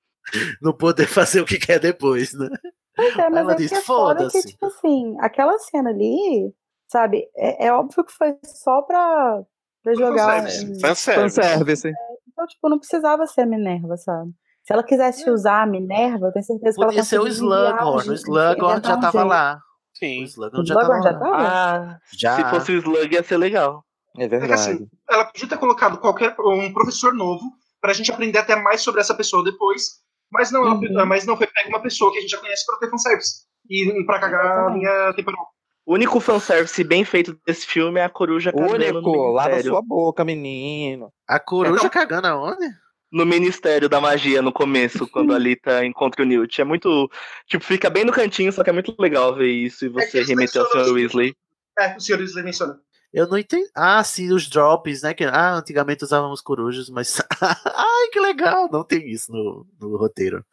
Não 0.61 0.73
poder 0.73 1.07
fazer 1.09 1.41
o 1.41 1.47
que 1.47 1.59
quer 1.59 1.79
depois, 1.79 2.33
né? 2.33 2.49
Pois 2.97 3.17
é, 3.17 3.31
mas 3.31 3.39
Ela 3.41 3.53
é 3.53 3.57
disse, 3.57 3.75
que 3.75 3.81
é 3.81 3.83
"Foda-se." 3.83 4.43
tipo 4.49 4.67
assim, 4.67 5.17
aquela 5.21 5.57
cena 5.59 5.91
ali, 5.91 6.53
sabe, 6.91 7.25
é, 7.37 7.67
é 7.67 7.73
óbvio 7.73 8.05
que 8.05 8.13
foi 8.13 8.35
só 8.45 8.83
pra, 8.83 9.43
pra 9.83 9.95
jogar. 9.95 10.43
Fanservice. 10.43 10.81
Fanservice. 10.81 11.37
Fanservice. 11.37 11.93
Então, 12.33 12.47
tipo, 12.47 12.69
não 12.69 12.79
precisava 12.79 13.27
ser 13.27 13.43
a 13.43 13.47
Minerva, 13.47 13.97
sabe? 13.97 14.31
Se 14.63 14.73
ela 14.73 14.83
quisesse 14.85 15.29
usar 15.31 15.63
a 15.63 15.67
Minerva, 15.67 16.27
eu 16.27 16.33
tenho 16.33 16.45
certeza 16.45 16.77
que 16.77 16.85
Podia 16.85 16.99
ela 17.01 17.05
ser 17.07 17.19
o 17.21 17.27
Slughorn. 17.27 18.11
O 18.11 18.13
Slughorn 18.15 18.81
já 18.85 18.97
tava 18.99 19.11
jeito. 19.13 19.27
lá. 19.27 19.61
Sim. 19.95 20.21
O 20.23 20.25
Slughorn 20.25 20.67
já 20.67 20.75
tava 20.75 20.87
já 21.03 21.11
lá. 21.11 21.19
tava? 21.19 21.37
Ah, 21.37 21.99
Já. 22.13 22.37
se 22.37 22.45
fosse 22.51 22.73
o 22.73 22.79
Slug 22.79 23.13
ia 23.15 23.23
ser 23.23 23.37
legal. 23.37 23.85
É 24.19 24.25
É 24.25 24.29
que 24.29 24.37
verdade. 24.39 24.53
assim, 24.55 24.89
ela 25.09 25.25
podia 25.25 25.49
ter 25.49 25.59
colocado 25.59 25.99
qualquer 25.99 26.35
um 26.41 26.73
professor 26.73 27.13
novo 27.15 27.43
pra 27.81 27.93
gente 27.93 28.11
aprender 28.13 28.39
até 28.39 28.55
mais 28.57 28.81
sobre 28.83 29.01
essa 29.01 29.15
pessoa 29.15 29.43
depois. 29.45 30.01
Mas 30.33 30.51
não, 30.53 30.63
ela- 30.63 30.75
Uhum. 30.75 31.07
mas 31.07 31.27
não 31.27 31.37
foi 31.37 31.47
pega 31.47 31.69
uma 31.69 31.81
pessoa 31.83 32.13
que 32.13 32.19
a 32.19 32.21
gente 32.21 32.31
já 32.31 32.39
conhece 32.39 32.65
pra 32.67 32.77
ter 32.79 32.91
fanservice. 32.91 33.47
E 33.69 34.05
pra 34.07 34.21
cagar 34.21 34.69
a 34.69 34.71
linha 34.71 35.13
temporal. 35.15 35.47
O 35.91 35.95
único 35.95 36.21
fanservice 36.21 36.85
bem 36.85 37.05
feito 37.05 37.37
desse 37.45 37.67
filme 37.67 37.99
é 37.99 38.05
a 38.05 38.09
coruja 38.09 38.51
O 38.51 38.53
cagando 38.53 39.01
no 39.03 39.09
único, 39.11 39.33
lava 39.33 39.49
ministério. 39.49 39.73
sua 39.73 39.83
boca, 39.83 40.25
menino. 40.25 41.13
A 41.27 41.41
coruja 41.41 41.79
Então- 41.79 41.91
cagando 41.91 42.29
aonde? 42.29 42.65
No 43.13 43.27
Ministério 43.27 43.89
da 43.89 44.01
Magia, 44.01 44.41
no 44.41 44.53
começo, 44.53 45.05
quando 45.11 45.35
a 45.35 45.39
Lita 45.39 45.85
encontra 45.85 46.23
o 46.23 46.25
Newt. 46.25 46.61
É 46.61 46.65
muito. 46.65 47.11
Tipo, 47.49 47.65
fica 47.65 47.91
bem 47.91 48.05
no 48.05 48.13
cantinho, 48.13 48.53
só 48.53 48.63
que 48.63 48.71
é 48.71 48.73
muito 48.73 48.95
legal 49.01 49.35
ver 49.35 49.51
isso 49.51 49.85
e 49.85 49.89
que 49.89 49.95
você 49.95 50.19
eles 50.19 50.29
remeter 50.29 50.63
ao 50.63 50.69
Sr. 50.71 50.93
Weasley. 50.93 51.35
É, 51.77 51.97
o 51.97 52.01
senhor 52.01 52.21
Weasley 52.21 52.45
menciona. 52.45 52.79
Eu 53.13 53.27
não 53.27 53.37
entendi. 53.37 53.69
Ah, 53.75 54.05
sim, 54.05 54.33
os 54.33 54.49
drops, 54.49 55.03
né? 55.03 55.13
Que, 55.13 55.25
ah, 55.25 55.55
antigamente 55.55 56.05
usávamos 56.05 56.41
corujas, 56.41 56.89
mas. 56.89 57.21
Ai, 57.43 58.09
que 58.13 58.21
legal! 58.21 58.69
Não 58.71 58.85
tem 58.85 59.11
isso 59.11 59.33
no, 59.33 59.67
no 59.81 59.97
roteiro. 59.97 60.45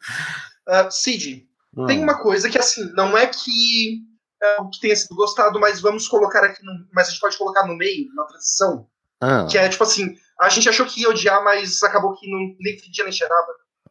Uh, 0.68 0.90
Cid, 0.90 1.46
Hum. 1.76 1.86
tem 1.86 2.02
uma 2.02 2.18
coisa 2.18 2.50
que, 2.50 2.58
assim, 2.58 2.90
não 2.94 3.16
é 3.16 3.26
que, 3.26 4.00
é, 4.42 4.60
o 4.60 4.68
que 4.70 4.80
tenha 4.80 4.94
sido 4.96 5.14
gostado, 5.14 5.58
mas 5.60 5.80
vamos 5.80 6.06
colocar 6.08 6.44
aqui, 6.44 6.64
no, 6.64 6.72
mas 6.92 7.08
a 7.08 7.10
gente 7.10 7.20
pode 7.20 7.36
colocar 7.38 7.66
no 7.66 7.76
meio, 7.76 8.06
na 8.14 8.24
transição, 8.24 8.86
Ah, 9.20 9.46
que 9.50 9.58
é 9.58 9.68
tipo 9.68 9.82
assim, 9.84 10.14
a 10.40 10.48
gente 10.48 10.68
achou 10.68 10.86
que 10.86 11.00
ia 11.02 11.10
odiar, 11.10 11.42
mas 11.42 11.82
acabou 11.82 12.14
que 12.14 12.30
não, 12.30 12.38
nem 12.60 12.78
fedia 12.78 13.04
nem 13.04 13.12
cheirava, 13.12 13.46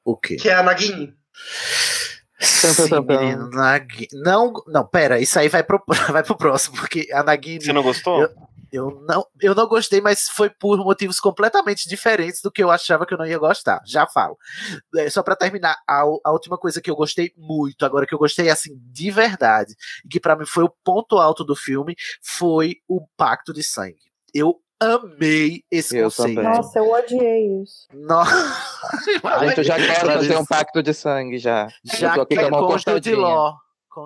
o 0.06 0.16
quê? 0.16 0.36
que 0.38 0.50
é 0.50 0.54
a 0.54 0.64
Nagini. 0.64 1.14
Sim, 2.40 3.02
menino, 3.02 3.50
Nagi- 3.50 4.08
Não, 4.14 4.54
não, 4.68 4.86
pera, 4.86 5.20
isso 5.20 5.40
aí 5.40 5.50
vai 5.50 5.64
pro, 5.64 5.82
vai 6.12 6.24
pro 6.24 6.38
próximo, 6.38 6.78
porque 6.78 7.08
a 7.12 7.24
Nagini. 7.24 7.64
Você 7.64 7.74
não 7.74 7.82
gostou? 7.84 8.22
Eu, 8.22 8.30
eu 8.72 9.02
não, 9.08 9.26
eu 9.42 9.56
não 9.56 9.68
gostei, 9.68 10.02
mas 10.02 10.28
foi 10.30 10.50
por 10.50 10.78
motivos 10.80 11.20
completamente 11.20 11.88
diferentes 11.88 12.42
do 12.42 12.52
que 12.52 12.62
eu 12.64 12.70
achava 12.72 13.06
que 13.06 13.14
eu 13.14 13.18
não 13.18 13.26
ia 13.26 13.38
gostar. 13.38 13.82
Já 13.86 14.06
falo. 14.08 14.38
É, 14.96 15.10
só 15.10 15.22
pra 15.24 15.36
terminar, 15.36 15.78
a, 15.88 16.02
a 16.26 16.32
última 16.32 16.58
coisa 16.58 16.82
que 16.82 16.90
eu 16.90 16.96
gostei 16.96 17.32
muito, 17.38 17.86
agora 17.86 18.06
que 18.06 18.14
eu 18.14 18.20
gostei 18.20 18.50
assim 18.50 18.72
de 18.92 19.10
verdade, 19.12 19.74
e 20.06 20.08
que 20.10 20.20
pra 20.20 20.36
mim 20.36 20.46
foi 20.46 20.64
o 20.64 20.74
ponto 20.84 21.18
alto 21.18 21.44
do 21.44 21.56
filme, 21.56 21.96
foi 22.22 22.76
o 22.88 23.06
Pacto 23.16 23.54
de 23.54 23.64
Sangue. 23.64 23.98
Eu 24.34 24.56
amei 24.80 25.64
esse 25.72 25.98
Eu 25.98 26.06
conceito. 26.06 26.36
também. 26.36 26.54
Nossa, 26.56 26.80
eu 26.80 26.92
odiei 26.92 27.62
isso. 27.64 27.88
Nossa. 27.94 28.32
Gente, 29.46 29.58
eu 29.58 29.64
já 29.64 29.76
quero 29.76 30.12
fazer 30.14 30.38
um 30.38 30.46
pacto 30.46 30.84
de 30.84 30.94
sangue 30.94 31.38
já. 31.38 31.68
Já 31.84 32.10
eu 32.10 32.14
tô 32.16 32.22
aqui 32.22 32.36
que 32.38 32.50
com 32.50 32.92
a 32.92 33.00
de. 33.00 33.16
Ló. 33.16 33.54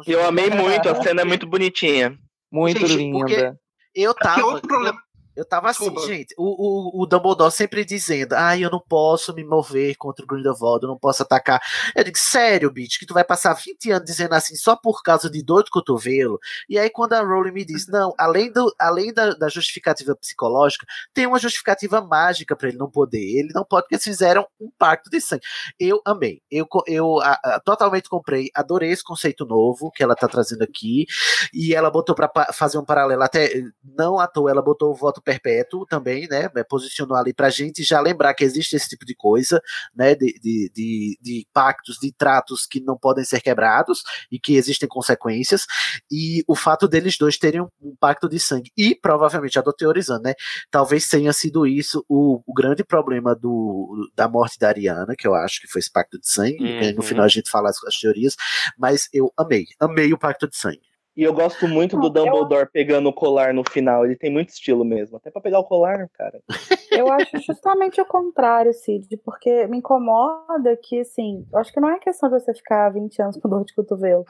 Eu 0.07 0.26
amei 0.26 0.49
muito, 0.49 0.88
a 0.88 1.01
cena 1.03 1.22
é 1.22 1.26
muito 1.26 1.45
bonitinha. 1.45 2.18
Muito 2.51 2.86
Gente, 2.88 3.12
porque- 3.12 3.36
linda. 3.36 3.59
Eu 3.96 4.14
Que 4.16 4.24
tava. 4.24 4.46
outro 4.46 4.68
problema. 4.68 5.02
Eu 5.34 5.45
tava 5.45 5.69
assim, 5.69 5.86
gente, 6.05 6.36
o, 6.38 6.99
o, 6.99 7.03
o 7.03 7.05
Dumbledore 7.05 7.51
sempre 7.51 7.86
dizendo, 7.86 8.34
ah, 8.34 8.57
eu 8.57 8.69
não 8.69 8.82
posso 8.82 9.34
me 9.34 9.45
mover 9.45 9.95
contra 9.95 10.25
o 10.25 10.27
Grindelwald, 10.27 10.84
eu 10.84 10.89
não 10.89 10.97
posso 10.97 11.23
atacar. 11.23 11.61
Eu 11.95 12.03
digo, 12.03 12.17
sério, 12.17 12.69
bitch, 12.69 12.99
que 12.99 13.05
tu 13.05 13.13
vai 13.13 13.23
passar 13.23 13.53
20 13.53 13.91
anos 13.91 14.05
dizendo 14.05 14.34
assim 14.34 14.55
só 14.55 14.75
por 14.75 15.01
causa 15.01 15.29
de 15.29 15.41
dor 15.41 15.63
de 15.63 15.69
cotovelo? 15.69 16.38
E 16.67 16.77
aí 16.77 16.89
quando 16.89 17.13
a 17.13 17.21
Rowling 17.21 17.51
me 17.53 17.63
diz, 17.63 17.88
não, 17.88 18.13
além, 18.17 18.51
do, 18.51 18.73
além 18.77 19.13
da, 19.13 19.34
da 19.34 19.47
justificativa 19.47 20.13
psicológica, 20.17 20.86
tem 21.13 21.25
uma 21.25 21.39
justificativa 21.39 22.01
mágica 22.01 22.53
pra 22.53 22.67
ele 22.67 22.77
não 22.77 22.89
poder. 22.91 23.19
Ele 23.39 23.53
não 23.53 23.63
pode 23.63 23.84
porque 23.84 23.95
eles 23.95 24.03
fizeram 24.03 24.45
um 24.59 24.69
pacto 24.77 25.09
de 25.09 25.21
sangue. 25.21 25.43
Eu 25.79 26.01
amei, 26.05 26.41
eu, 26.51 26.67
eu 26.88 27.19
a- 27.21 27.39
a- 27.43 27.59
totalmente 27.63 28.09
comprei, 28.09 28.49
adorei 28.53 28.91
esse 28.91 29.03
conceito 29.03 29.45
novo 29.45 29.89
que 29.91 30.03
ela 30.03 30.15
tá 30.15 30.27
trazendo 30.27 30.61
aqui, 30.63 31.05
e 31.53 31.73
ela 31.73 31.89
botou 31.89 32.13
pra 32.13 32.27
pa- 32.27 32.51
fazer 32.53 32.77
um 32.77 32.86
paralelo, 32.86 33.23
até 33.23 33.49
não 33.84 34.19
à 34.19 34.27
toa, 34.27 34.51
ela 34.51 34.61
botou 34.61 34.91
o 34.91 34.93
voto 34.95 35.21
perpétuo 35.32 35.86
também, 35.86 36.27
né? 36.27 36.49
né, 36.53 36.63
Posicionou 36.63 37.15
ali 37.17 37.34
pra 37.34 37.49
gente 37.49 37.84
já 37.84 37.99
lembrar 38.01 38.34
que 38.34 38.43
existe 38.43 38.75
esse 38.75 38.89
tipo 38.89 39.05
de 39.05 39.15
coisa, 39.15 39.61
né? 39.95 40.15
De, 40.15 40.34
de, 40.39 40.71
de, 40.73 41.17
de 41.21 41.47
pactos, 41.53 41.97
de 42.01 42.11
tratos 42.11 42.65
que 42.65 42.79
não 42.82 42.97
podem 42.97 43.23
ser 43.23 43.41
quebrados 43.41 44.03
e 44.32 44.39
que 44.39 44.55
existem 44.55 44.88
consequências. 44.89 45.65
E 46.11 46.43
o 46.47 46.55
fato 46.55 46.88
deles 46.88 47.17
dois 47.17 47.38
terem 47.38 47.61
um, 47.61 47.67
um 47.82 47.95
pacto 47.99 48.27
de 48.27 48.39
sangue. 48.39 48.71
E 48.77 48.95
provavelmente, 48.95 49.53
já 49.53 49.61
tô 49.63 49.73
teorizando, 49.73 50.23
né? 50.23 50.34
Talvez 50.69 51.07
tenha 51.07 51.32
sido 51.34 51.65
isso 51.65 52.03
o, 52.09 52.41
o 52.45 52.53
grande 52.53 52.84
problema 52.84 53.36
do, 53.36 54.09
da 54.15 54.27
morte 54.27 54.57
da 54.59 54.67
Ariana, 54.69 55.15
que 55.17 55.27
eu 55.27 55.34
acho 55.36 55.61
que 55.61 55.67
foi 55.67 55.79
esse 55.79 55.91
pacto 55.91 56.19
de 56.19 56.29
sangue. 56.29 56.75
No 56.95 56.97
Uhum. 56.97 57.01
final 57.01 57.25
a 57.25 57.27
gente 57.27 57.49
fala 57.49 57.69
as, 57.69 57.84
as 57.86 57.95
teorias, 57.99 58.36
mas 58.77 59.07
eu 59.13 59.32
amei, 59.38 59.65
amei 59.79 60.13
o 60.13 60.17
pacto 60.17 60.47
de 60.47 60.55
sangue. 60.57 60.82
E 61.16 61.24
eu 61.24 61.34
gosto 61.34 61.68
muito 61.68 61.99
do 61.99 62.09
Dumbledore 62.09 62.70
pegando 62.72 63.09
o 63.09 63.14
colar 63.14 63.53
no 63.53 63.70
final. 63.70 64.05
Ele 64.05 64.16
tem 64.16 64.32
muito 64.32 64.49
estilo 64.49 64.86
mesmo. 64.86 65.18
Até 65.18 65.30
pra 65.30 65.41
pegar 65.41 65.59
o 65.59 65.66
colar, 65.66 66.07
cara. 66.14 66.41
Eu 66.91 67.09
acho 67.12 67.38
justamente 67.39 68.01
o 68.01 68.05
contrário, 68.05 68.74
Cid, 68.74 69.16
porque 69.24 69.66
me 69.68 69.78
incomoda 69.78 70.78
que, 70.84 70.99
assim, 70.99 71.47
eu 71.49 71.57
acho 71.57 71.72
que 71.72 71.80
não 71.80 71.89
é 71.89 71.97
questão 71.97 72.30
de 72.30 72.38
você 72.38 72.53
ficar 72.53 72.89
20 72.89 73.22
anos 73.22 73.38
com 73.38 73.47
dor 73.47 73.64
de 73.64 73.74
cotovelo. 73.74 74.26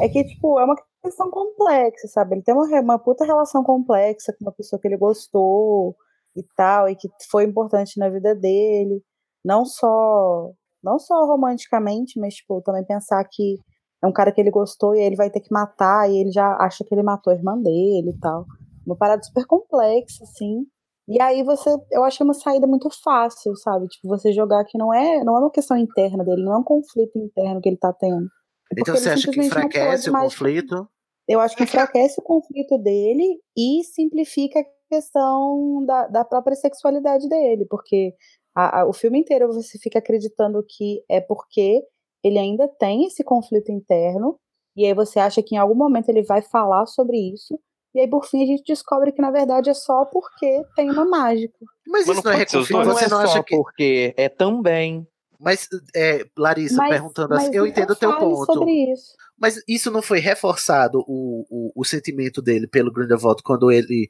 É 0.00 0.08
que, 0.08 0.22
tipo, 0.22 0.60
é 0.60 0.64
uma 0.64 0.76
questão 1.02 1.28
complexa, 1.28 2.06
sabe? 2.06 2.36
Ele 2.36 2.42
tem 2.42 2.54
uma, 2.54 2.66
uma 2.80 2.98
puta 3.00 3.24
relação 3.24 3.64
complexa 3.64 4.32
com 4.32 4.44
uma 4.44 4.52
pessoa 4.52 4.80
que 4.80 4.86
ele 4.86 4.96
gostou 4.96 5.96
e 6.36 6.42
tal, 6.56 6.88
e 6.88 6.94
que 6.94 7.08
foi 7.28 7.42
importante 7.42 7.98
na 7.98 8.08
vida 8.08 8.32
dele. 8.32 9.02
Não 9.44 9.64
só, 9.64 10.52
não 10.80 11.00
só 11.00 11.26
romanticamente, 11.26 12.18
mas, 12.20 12.34
tipo, 12.34 12.62
também 12.62 12.84
pensar 12.84 13.24
que 13.24 13.58
é 14.04 14.06
um 14.06 14.12
cara 14.12 14.30
que 14.30 14.40
ele 14.40 14.50
gostou 14.50 14.94
e 14.94 14.98
aí 15.00 15.06
ele 15.06 15.16
vai 15.16 15.30
ter 15.30 15.40
que 15.40 15.50
matar, 15.52 16.10
e 16.10 16.16
ele 16.18 16.30
já 16.30 16.56
acha 16.60 16.84
que 16.84 16.94
ele 16.94 17.02
matou 17.02 17.32
a 17.32 17.36
irmã 17.36 17.58
dele 17.60 18.10
e 18.10 18.18
tal. 18.20 18.44
Uma 18.86 18.96
parada 18.96 19.22
super 19.22 19.46
complexa, 19.46 20.22
assim. 20.24 20.66
E 21.08 21.20
aí 21.20 21.42
você, 21.42 21.70
eu 21.90 22.04
acho 22.04 22.22
é 22.22 22.24
uma 22.24 22.34
saída 22.34 22.66
muito 22.66 22.88
fácil, 23.02 23.54
sabe? 23.56 23.86
Tipo, 23.88 24.08
você 24.08 24.32
jogar 24.32 24.64
que 24.64 24.78
não 24.78 24.92
é, 24.92 25.22
não 25.24 25.36
é 25.36 25.38
uma 25.40 25.50
questão 25.50 25.76
interna 25.76 26.24
dele, 26.24 26.42
não 26.44 26.52
é 26.54 26.58
um 26.58 26.62
conflito 26.64 27.18
interno 27.18 27.60
que 27.60 27.68
ele 27.68 27.76
tá 27.76 27.92
tendo. 27.92 28.24
É 28.24 28.80
Então 28.80 28.84
porque 28.94 29.00
você 29.00 29.10
acha 29.10 29.30
que 29.30 29.40
enfraquece 29.40 30.08
o 30.08 30.12
mais- 30.12 30.32
conflito? 30.34 30.88
Eu 31.28 31.40
acho 31.40 31.56
que 31.56 31.62
enfraquece 31.64 32.20
o 32.20 32.22
conflito 32.22 32.76
dele 32.78 33.38
e 33.56 33.82
simplifica 33.84 34.60
a 34.60 34.64
questão 34.90 35.84
da, 35.86 36.06
da 36.08 36.24
própria 36.24 36.54
sexualidade 36.56 37.26
dele, 37.28 37.66
porque 37.68 38.14
a- 38.54 38.80
a- 38.80 38.86
o 38.86 38.92
filme 38.92 39.18
inteiro 39.18 39.46
você 39.48 39.78
fica 39.78 39.98
acreditando 39.98 40.62
que 40.68 41.02
é 41.08 41.20
porque 41.20 41.82
ele 42.24 42.38
ainda 42.38 42.66
tem 42.66 43.04
esse 43.04 43.22
conflito 43.22 43.70
interno, 43.70 44.36
e 44.74 44.86
aí 44.86 44.94
você 44.94 45.20
acha 45.20 45.42
que 45.42 45.54
em 45.54 45.58
algum 45.58 45.74
momento 45.74 46.08
ele 46.08 46.22
vai 46.22 46.40
falar 46.42 46.86
sobre 46.86 47.18
isso, 47.18 47.58
e 47.94 48.00
aí 48.00 48.08
por 48.08 48.24
fim 48.26 48.42
a 48.42 48.46
gente 48.46 48.64
descobre 48.66 49.12
que 49.12 49.22
na 49.22 49.30
verdade 49.30 49.70
é 49.70 49.74
só 49.74 50.04
porque 50.06 50.64
tem 50.74 50.90
uma 50.90 51.04
mágica. 51.04 51.54
Mas, 51.86 52.06
Mas 52.06 52.16
isso 52.16 52.26
não 52.26 52.32
não 52.72 52.92
é? 52.92 52.94
Você 52.94 53.08
não 53.08 53.20
é 53.20 53.24
acha 53.24 53.32
só 53.34 53.42
que. 53.42 53.54
porque 53.56 54.14
é 54.16 54.28
também. 54.28 55.06
Mas, 55.44 55.68
é, 55.94 56.24
Larissa, 56.36 56.76
Mas- 56.76 56.90
perguntando 56.90 57.34
assim, 57.34 57.46
mas 57.46 57.54
eu 57.54 57.62
não 57.62 57.68
entendo 57.68 57.90
o 57.90 57.96
teu 57.96 58.16
ponto. 58.16 58.52
sobre 58.52 58.92
isso. 58.92 59.14
Mas 59.38 59.60
isso 59.68 59.90
não 59.90 60.00
foi 60.00 60.20
reforçado 60.20 61.04
o, 61.06 61.44
o, 61.50 61.72
o 61.74 61.84
sentimento 61.84 62.40
dele 62.40 62.66
pelo 62.66 62.92
Grindelwald 62.92 63.42
quando 63.42 63.70
ele 63.70 64.08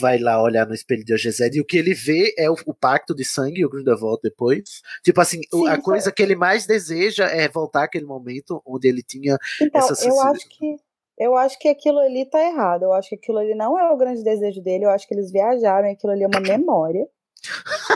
vai 0.00 0.18
lá 0.18 0.42
olhar 0.42 0.66
no 0.66 0.74
espelho 0.74 1.04
de 1.04 1.14
Ogezed 1.14 1.56
e 1.56 1.60
o 1.60 1.64
que 1.64 1.78
ele 1.78 1.94
vê 1.94 2.34
é 2.36 2.50
o, 2.50 2.56
o 2.66 2.74
pacto 2.74 3.14
de 3.14 3.24
sangue 3.24 3.60
e 3.60 3.64
o 3.64 3.70
Grindelwald 3.70 4.20
depois. 4.22 4.82
Tipo 5.02 5.20
assim, 5.20 5.40
Sim, 5.50 5.68
a 5.68 5.80
coisa 5.80 6.10
que 6.10 6.22
ele 6.22 6.34
mais 6.34 6.66
deseja 6.66 7.26
é 7.26 7.48
voltar 7.48 7.84
àquele 7.84 8.04
momento 8.04 8.60
onde 8.66 8.88
ele 8.88 9.02
tinha 9.02 9.38
Então, 9.60 9.80
essa 9.80 10.06
eu 10.06 10.20
acho 10.20 10.48
que 10.48 10.76
eu 11.16 11.36
acho 11.36 11.58
que 11.58 11.68
aquilo 11.68 12.00
ali 12.00 12.26
tá 12.26 12.42
errado. 12.42 12.82
Eu 12.82 12.92
acho 12.92 13.08
que 13.08 13.14
aquilo 13.14 13.38
ali 13.38 13.54
não 13.54 13.78
é 13.78 13.90
o 13.90 13.96
grande 13.96 14.24
desejo 14.24 14.60
dele. 14.60 14.84
Eu 14.84 14.90
acho 14.90 15.06
que 15.06 15.14
eles 15.14 15.30
viajaram 15.30 15.88
e 15.88 15.92
aquilo 15.92 16.12
ali 16.12 16.24
é 16.24 16.26
uma 16.26 16.40
memória. 16.40 17.06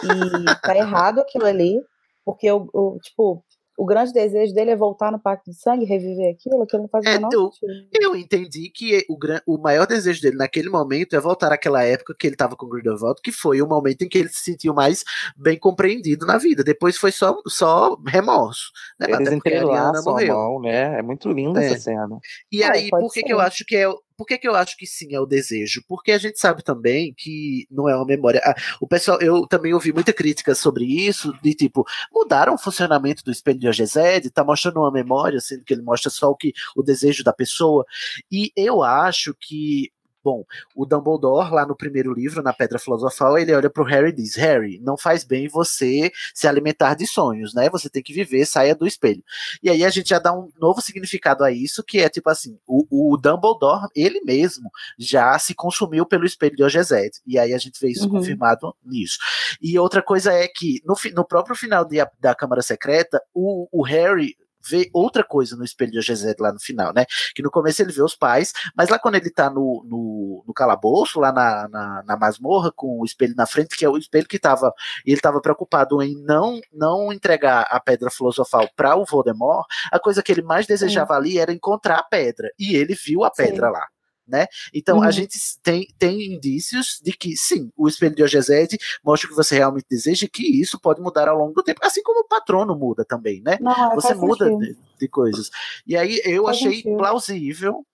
E 0.04 0.60
tá 0.62 0.76
errado 0.76 1.20
aquilo 1.20 1.46
ali, 1.46 1.80
porque 2.28 2.50
o, 2.52 2.68
o- 2.74 2.98
tipo, 3.02 3.42
o 3.78 3.86
grande 3.86 4.12
desejo 4.12 4.52
dele 4.52 4.72
é 4.72 4.76
voltar 4.76 5.10
no 5.12 5.18
Pacto 5.20 5.50
de 5.50 5.56
Sangue, 5.56 5.84
reviver 5.86 6.34
aquilo, 6.34 6.62
aquilo 6.62 6.82
não 6.82 6.88
faz 6.88 7.06
o 7.06 7.08
É, 7.08 7.12
menor 7.14 7.30
eu, 7.32 7.50
sentido. 7.52 7.88
eu 8.02 8.16
entendi 8.16 8.70
que 8.74 9.06
o, 9.08 9.16
gran- 9.16 9.40
o 9.46 9.56
maior 9.56 9.86
desejo 9.86 10.20
dele 10.20 10.36
naquele 10.36 10.68
momento 10.68 11.14
é 11.14 11.20
voltar 11.20 11.52
àquela 11.52 11.82
época 11.84 12.14
que 12.18 12.26
ele 12.26 12.34
estava 12.34 12.54
com 12.56 12.66
o 12.66 12.68
Grindelwald, 12.68 13.20
que 13.22 13.30
foi 13.32 13.62
o 13.62 13.68
momento 13.68 14.02
em 14.02 14.08
que 14.08 14.18
ele 14.18 14.28
se 14.28 14.40
sentiu 14.42 14.74
mais 14.74 15.04
bem 15.36 15.56
compreendido 15.58 16.26
na 16.26 16.36
vida. 16.38 16.62
Depois 16.64 16.96
foi 16.98 17.12
só, 17.12 17.34
só 17.46 17.96
remorso. 18.06 18.70
Né? 19.00 19.06
Eles 19.10 19.32
entrelaçam 19.32 20.10
a 20.10 20.12
morreu. 20.12 20.34
mão, 20.34 20.60
né? 20.60 20.98
É 20.98 21.02
muito 21.02 21.30
linda 21.30 21.62
É. 21.62 21.66
essa 21.66 21.78
cena. 21.80 22.18
E 22.52 22.62
É, 22.64 22.70
aí, 22.72 22.90
por 22.90 23.10
que, 23.12 23.22
que 23.22 23.32
eu 23.32 23.40
acho 23.40 23.64
que 23.64 23.76
é. 23.76 23.86
Por 24.18 24.26
que, 24.26 24.36
que 24.36 24.48
eu 24.48 24.56
acho 24.56 24.76
que 24.76 24.84
sim 24.84 25.14
é 25.14 25.20
o 25.20 25.24
desejo? 25.26 25.80
Porque 25.86 26.10
a 26.10 26.18
gente 26.18 26.40
sabe 26.40 26.64
também 26.64 27.14
que 27.16 27.68
não 27.70 27.88
é 27.88 27.94
uma 27.94 28.04
memória. 28.04 28.40
Ah, 28.44 28.54
O 28.80 28.86
pessoal, 28.88 29.20
eu 29.20 29.46
também 29.46 29.72
ouvi 29.72 29.92
muita 29.92 30.12
crítica 30.12 30.56
sobre 30.56 30.84
isso, 30.84 31.32
de 31.40 31.54
tipo, 31.54 31.84
mudaram 32.12 32.54
o 32.54 32.58
funcionamento 32.58 33.22
do 33.22 33.30
espelho 33.30 33.60
de 33.60 33.68
Ogezed, 33.68 34.28
tá 34.30 34.42
mostrando 34.42 34.80
uma 34.80 34.90
memória, 34.90 35.40
sendo 35.40 35.64
que 35.64 35.72
ele 35.72 35.82
mostra 35.82 36.10
só 36.10 36.30
o 36.30 36.36
que 36.36 36.52
o 36.76 36.82
desejo 36.82 37.22
da 37.22 37.32
pessoa. 37.32 37.84
E 38.30 38.50
eu 38.56 38.82
acho 38.82 39.32
que 39.38 39.92
Bom, 40.22 40.44
o 40.74 40.84
Dumbledore, 40.84 41.50
lá 41.52 41.64
no 41.66 41.76
primeiro 41.76 42.12
livro, 42.12 42.42
na 42.42 42.52
Pedra 42.52 42.78
Filosofal, 42.78 43.38
ele 43.38 43.54
olha 43.54 43.70
pro 43.70 43.84
Harry 43.84 44.08
e 44.08 44.12
diz: 44.12 44.36
Harry, 44.36 44.78
não 44.80 44.96
faz 44.96 45.24
bem 45.24 45.48
você 45.48 46.10
se 46.34 46.46
alimentar 46.48 46.94
de 46.94 47.06
sonhos, 47.06 47.54
né? 47.54 47.70
Você 47.70 47.88
tem 47.88 48.02
que 48.02 48.12
viver, 48.12 48.44
saia 48.44 48.74
do 48.74 48.86
espelho. 48.86 49.22
E 49.62 49.70
aí 49.70 49.84
a 49.84 49.90
gente 49.90 50.08
já 50.08 50.18
dá 50.18 50.32
um 50.32 50.50
novo 50.60 50.80
significado 50.80 51.44
a 51.44 51.50
isso, 51.50 51.82
que 51.84 52.00
é 52.00 52.08
tipo 52.08 52.28
assim: 52.30 52.58
o, 52.66 53.12
o 53.12 53.16
Dumbledore, 53.16 53.86
ele 53.94 54.20
mesmo, 54.22 54.70
já 54.98 55.38
se 55.38 55.54
consumiu 55.54 56.04
pelo 56.04 56.26
espelho 56.26 56.56
de 56.56 56.62
Ogezed. 56.64 57.12
E 57.26 57.38
aí 57.38 57.52
a 57.54 57.58
gente 57.58 57.80
vê 57.80 57.88
isso 57.90 58.04
Uhum. 58.04 58.10
confirmado 58.10 58.74
nisso. 58.84 59.18
E 59.60 59.78
outra 59.78 60.02
coisa 60.02 60.32
é 60.32 60.48
que 60.48 60.80
no, 60.84 60.94
no 61.14 61.24
próprio 61.24 61.54
final 61.56 61.84
de 61.84 61.98
da 62.20 62.34
Câmara 62.34 62.62
Secreta, 62.62 63.20
o, 63.34 63.68
o 63.72 63.82
Harry 63.82 64.36
vê 64.68 64.90
outra 64.92 65.24
coisa 65.24 65.56
no 65.56 65.64
espelho 65.64 65.92
de 65.92 65.98
Ogezed 65.98 66.36
lá 66.38 66.52
no 66.52 66.60
final, 66.60 66.92
né? 66.92 67.06
Que 67.34 67.42
no 67.42 67.50
começo 67.50 67.82
ele 67.82 67.92
vê 67.92 68.02
os 68.02 68.14
pais, 68.14 68.52
mas 68.76 68.88
lá 68.88 68.98
quando 68.98 69.16
ele 69.16 69.30
tá 69.30 69.48
no, 69.50 69.84
no, 69.86 70.44
no 70.46 70.54
calabouço, 70.54 71.20
lá 71.20 71.32
na, 71.32 71.68
na, 71.68 72.02
na 72.04 72.16
masmorra, 72.16 72.72
com 72.74 73.00
o 73.00 73.04
espelho 73.04 73.34
na 73.36 73.46
frente, 73.46 73.76
que 73.76 73.84
é 73.84 73.88
o 73.88 73.96
espelho 73.96 74.26
que 74.26 74.38
tava. 74.38 74.72
Ele 75.04 75.20
tava 75.20 75.40
preocupado 75.40 76.02
em 76.02 76.14
não, 76.22 76.60
não 76.72 77.12
entregar 77.12 77.66
a 77.70 77.80
pedra 77.80 78.10
filosofal 78.10 78.68
para 78.76 78.96
o 78.96 79.04
Voldemort, 79.04 79.66
a 79.90 79.98
coisa 79.98 80.22
que 80.22 80.32
ele 80.32 80.42
mais 80.42 80.66
desejava 80.66 81.14
ali 81.14 81.38
era 81.38 81.52
encontrar 81.52 81.98
a 81.98 82.02
pedra. 82.02 82.50
E 82.58 82.74
ele 82.74 82.94
viu 82.94 83.24
a 83.24 83.30
pedra 83.30 83.66
Sim. 83.66 83.72
lá. 83.72 83.86
Né? 84.28 84.46
Então 84.74 85.00
a 85.02 85.06
Uhum. 85.06 85.12
gente 85.12 85.38
tem, 85.62 85.88
tem 85.98 86.34
indícios 86.34 87.00
de 87.02 87.12
que 87.12 87.34
sim, 87.34 87.70
o 87.74 87.88
espelho 87.88 88.14
de 88.14 88.22
Ogezed 88.22 88.76
mostra 89.02 89.26
o 89.26 89.30
que 89.30 89.36
você 89.36 89.56
realmente 89.56 89.86
deseja 89.90 90.26
e 90.26 90.28
que 90.28 90.42
isso 90.60 90.78
pode 90.78 91.00
mudar 91.00 91.28
ao 91.28 91.38
longo 91.38 91.54
do 91.54 91.62
tempo, 91.62 91.80
assim 91.82 92.02
como 92.02 92.20
o 92.20 92.28
patrono 92.28 92.76
muda 92.76 93.04
também, 93.06 93.40
né? 93.40 93.56
Não, 93.58 93.92
é, 93.92 93.94
você 93.94 94.14
muda 94.14 94.50
de, 94.58 94.76
de 95.00 95.08
coisas. 95.08 95.48
E 95.86 95.96
aí 95.96 96.20
eu 96.26 96.44
Faz 96.44 96.58
achei 96.58 96.74
sentido. 96.74 96.96
plausível. 96.98 97.86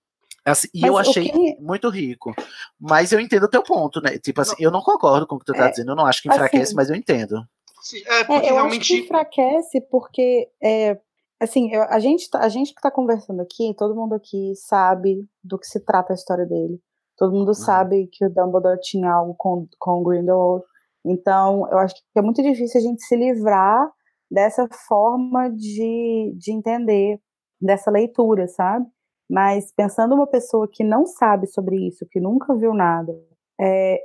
assim, 0.43 0.67
e 0.73 0.85
eu 0.85 0.97
achei 0.97 1.23
que- 1.31 1.55
muito 1.59 1.89
rico. 1.89 2.35
Mas 2.79 3.11
eu 3.11 3.19
entendo 3.19 3.43
o 3.45 3.49
teu 3.49 3.63
ponto, 3.63 3.99
né? 4.01 4.17
Tipo 4.19 4.41
assim, 4.41 4.55
eu 4.59 4.69
não 4.69 4.81
concordo 4.81 5.25
com 5.25 5.35
o 5.35 5.39
que 5.39 5.45
tu 5.45 5.53
tá 5.53 5.65
É, 5.67 5.69
dizendo, 5.69 5.91
eu 5.91 5.95
não 5.95 6.05
acho 6.05 6.21
que 6.21 6.27
enfraquece, 6.27 6.63
assim, 6.65 6.75
mas 6.75 6.89
eu 6.89 6.95
entendo. 6.95 7.47
Sim, 7.81 8.01
é 8.05 8.19
É, 8.19 8.23
porque 8.25 8.33
eu 8.33 8.37
acho 8.37 8.45
que 8.45 8.53
realmente. 8.53 8.93
enfraquece 8.97 9.81
porque, 9.89 10.49
é, 10.61 10.99
assim, 11.39 11.71
eu- 11.73 11.83
a 11.83 11.99
gente, 11.99 12.29
tá- 12.29 12.39
a 12.39 12.49
gente 12.49 12.73
que 12.73 12.79
está 12.79 12.91
conversando 12.91 13.41
aqui, 13.41 13.73
todo 13.77 13.95
mundo 13.95 14.15
aqui 14.15 14.53
sabe 14.55 15.25
do 15.43 15.57
que 15.59 15.65
se 15.67 15.79
trata 15.83 16.13
a 16.13 16.15
história 16.15 16.45
dele. 16.45 16.79
Todo 17.17 17.33
mundo 17.33 17.53
sabe 17.53 18.07
que 18.11 18.25
o 18.25 18.29
Dumbledore 18.33 18.79
tinha 18.81 19.09
algo 19.11 19.35
com, 19.37 19.67
com 19.79 20.01
o 20.01 20.03
Grindelwald. 20.03 20.63
Então, 21.05 21.67
eu 21.71 21.77
acho 21.77 21.95
que 21.95 22.01
é 22.19 22.21
muito 22.21 22.41
difícil 22.41 22.79
a 22.81 22.83
gente 22.83 23.01
se 23.03 23.15
livrar 23.15 23.89
dessa 24.29 24.67
forma 24.87 25.49
de, 25.49 26.33
de 26.37 26.51
entender, 26.51 27.19
dessa 27.61 27.89
leitura, 27.91 28.47
sabe? 28.47 28.85
Mas 29.29 29.71
pensando 29.73 30.13
uma 30.15 30.27
pessoa 30.27 30.67
que 30.71 30.83
não 30.83 31.05
sabe 31.05 31.47
sobre 31.47 31.77
isso, 31.87 32.05
que 32.11 32.19
nunca 32.19 32.53
viu 32.55 32.73
nada, 32.73 33.13
é, 33.59 33.99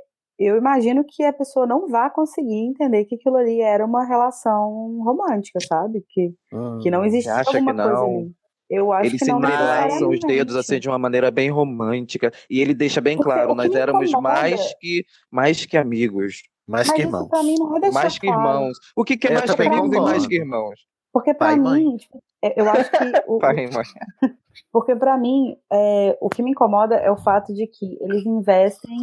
eu 0.45 0.57
imagino 0.57 1.03
que 1.07 1.23
a 1.23 1.33
pessoa 1.33 1.65
não 1.67 1.87
vai 1.87 2.09
conseguir 2.11 2.55
entender 2.67 3.05
que 3.05 3.15
aquilo 3.15 3.37
ali 3.37 3.61
era 3.61 3.85
uma 3.85 4.03
relação 4.05 4.99
romântica, 5.03 5.59
sabe? 5.67 6.03
Que, 6.09 6.33
que 6.81 6.89
não 6.91 7.01
Hum, 7.01 7.05
existia 7.05 7.33
acha 7.35 7.51
que 7.51 7.57
alguma 7.57 7.73
coisa 7.75 7.91
não? 7.93 8.05
ali. 8.17 8.31
Eu 8.69 8.93
acho 8.93 9.09
Eles 9.09 9.19
que 9.19 9.25
se 9.25 9.31
não 9.31 9.39
entrelaçam 9.39 10.09
os 10.09 10.19
dedos 10.21 10.55
assim 10.55 10.79
de 10.79 10.87
uma 10.87 10.97
maneira 10.97 11.29
bem 11.29 11.49
romântica. 11.49 12.31
E 12.49 12.61
ele 12.61 12.73
deixa 12.73 13.01
bem 13.01 13.17
Porque 13.17 13.29
claro, 13.29 13.53
nós 13.53 13.73
éramos 13.75 14.09
incomoda- 14.09 14.33
mais 14.33 14.73
que, 14.79 15.03
mais 15.29 15.65
que 15.65 15.75
amigos. 15.77 16.41
Mais 16.65 16.87
Mas 16.87 16.95
que 16.95 17.01
isso 17.01 17.07
irmãos. 17.09 17.27
pra 17.27 17.43
mim 17.43 17.55
não 17.59 17.75
é 17.75 17.79
deixar 17.81 17.93
Mais 18.01 18.17
que 18.17 18.27
claro. 18.27 18.39
irmãos. 18.41 18.77
O 18.95 19.03
que, 19.03 19.17
que 19.17 19.27
é 19.27 19.31
Eu 19.31 19.33
mais 19.39 19.55
que 19.55 19.61
irmãos 19.63 19.91
e 19.93 19.99
mais 19.99 20.27
que 20.27 20.35
irmãos? 20.35 20.79
Porque 21.11 21.33
mãe. 21.57 21.83
mim, 21.83 21.97
tipo, 21.97 22.23
é, 22.41 22.61
eu 22.61 22.69
acho 22.69 22.89
que 22.89 22.97
o, 23.27 23.39
Pai 23.39 23.55
mãe. 23.55 23.83
Porque 24.71 24.95
pra 24.95 25.17
mim, 25.17 25.57
é, 25.71 26.17
o 26.21 26.29
que 26.29 26.41
me 26.41 26.51
incomoda 26.51 26.95
é 26.95 27.11
o 27.11 27.17
fato 27.17 27.53
de 27.53 27.67
que 27.67 27.97
eles 28.01 28.25
investem 28.25 28.97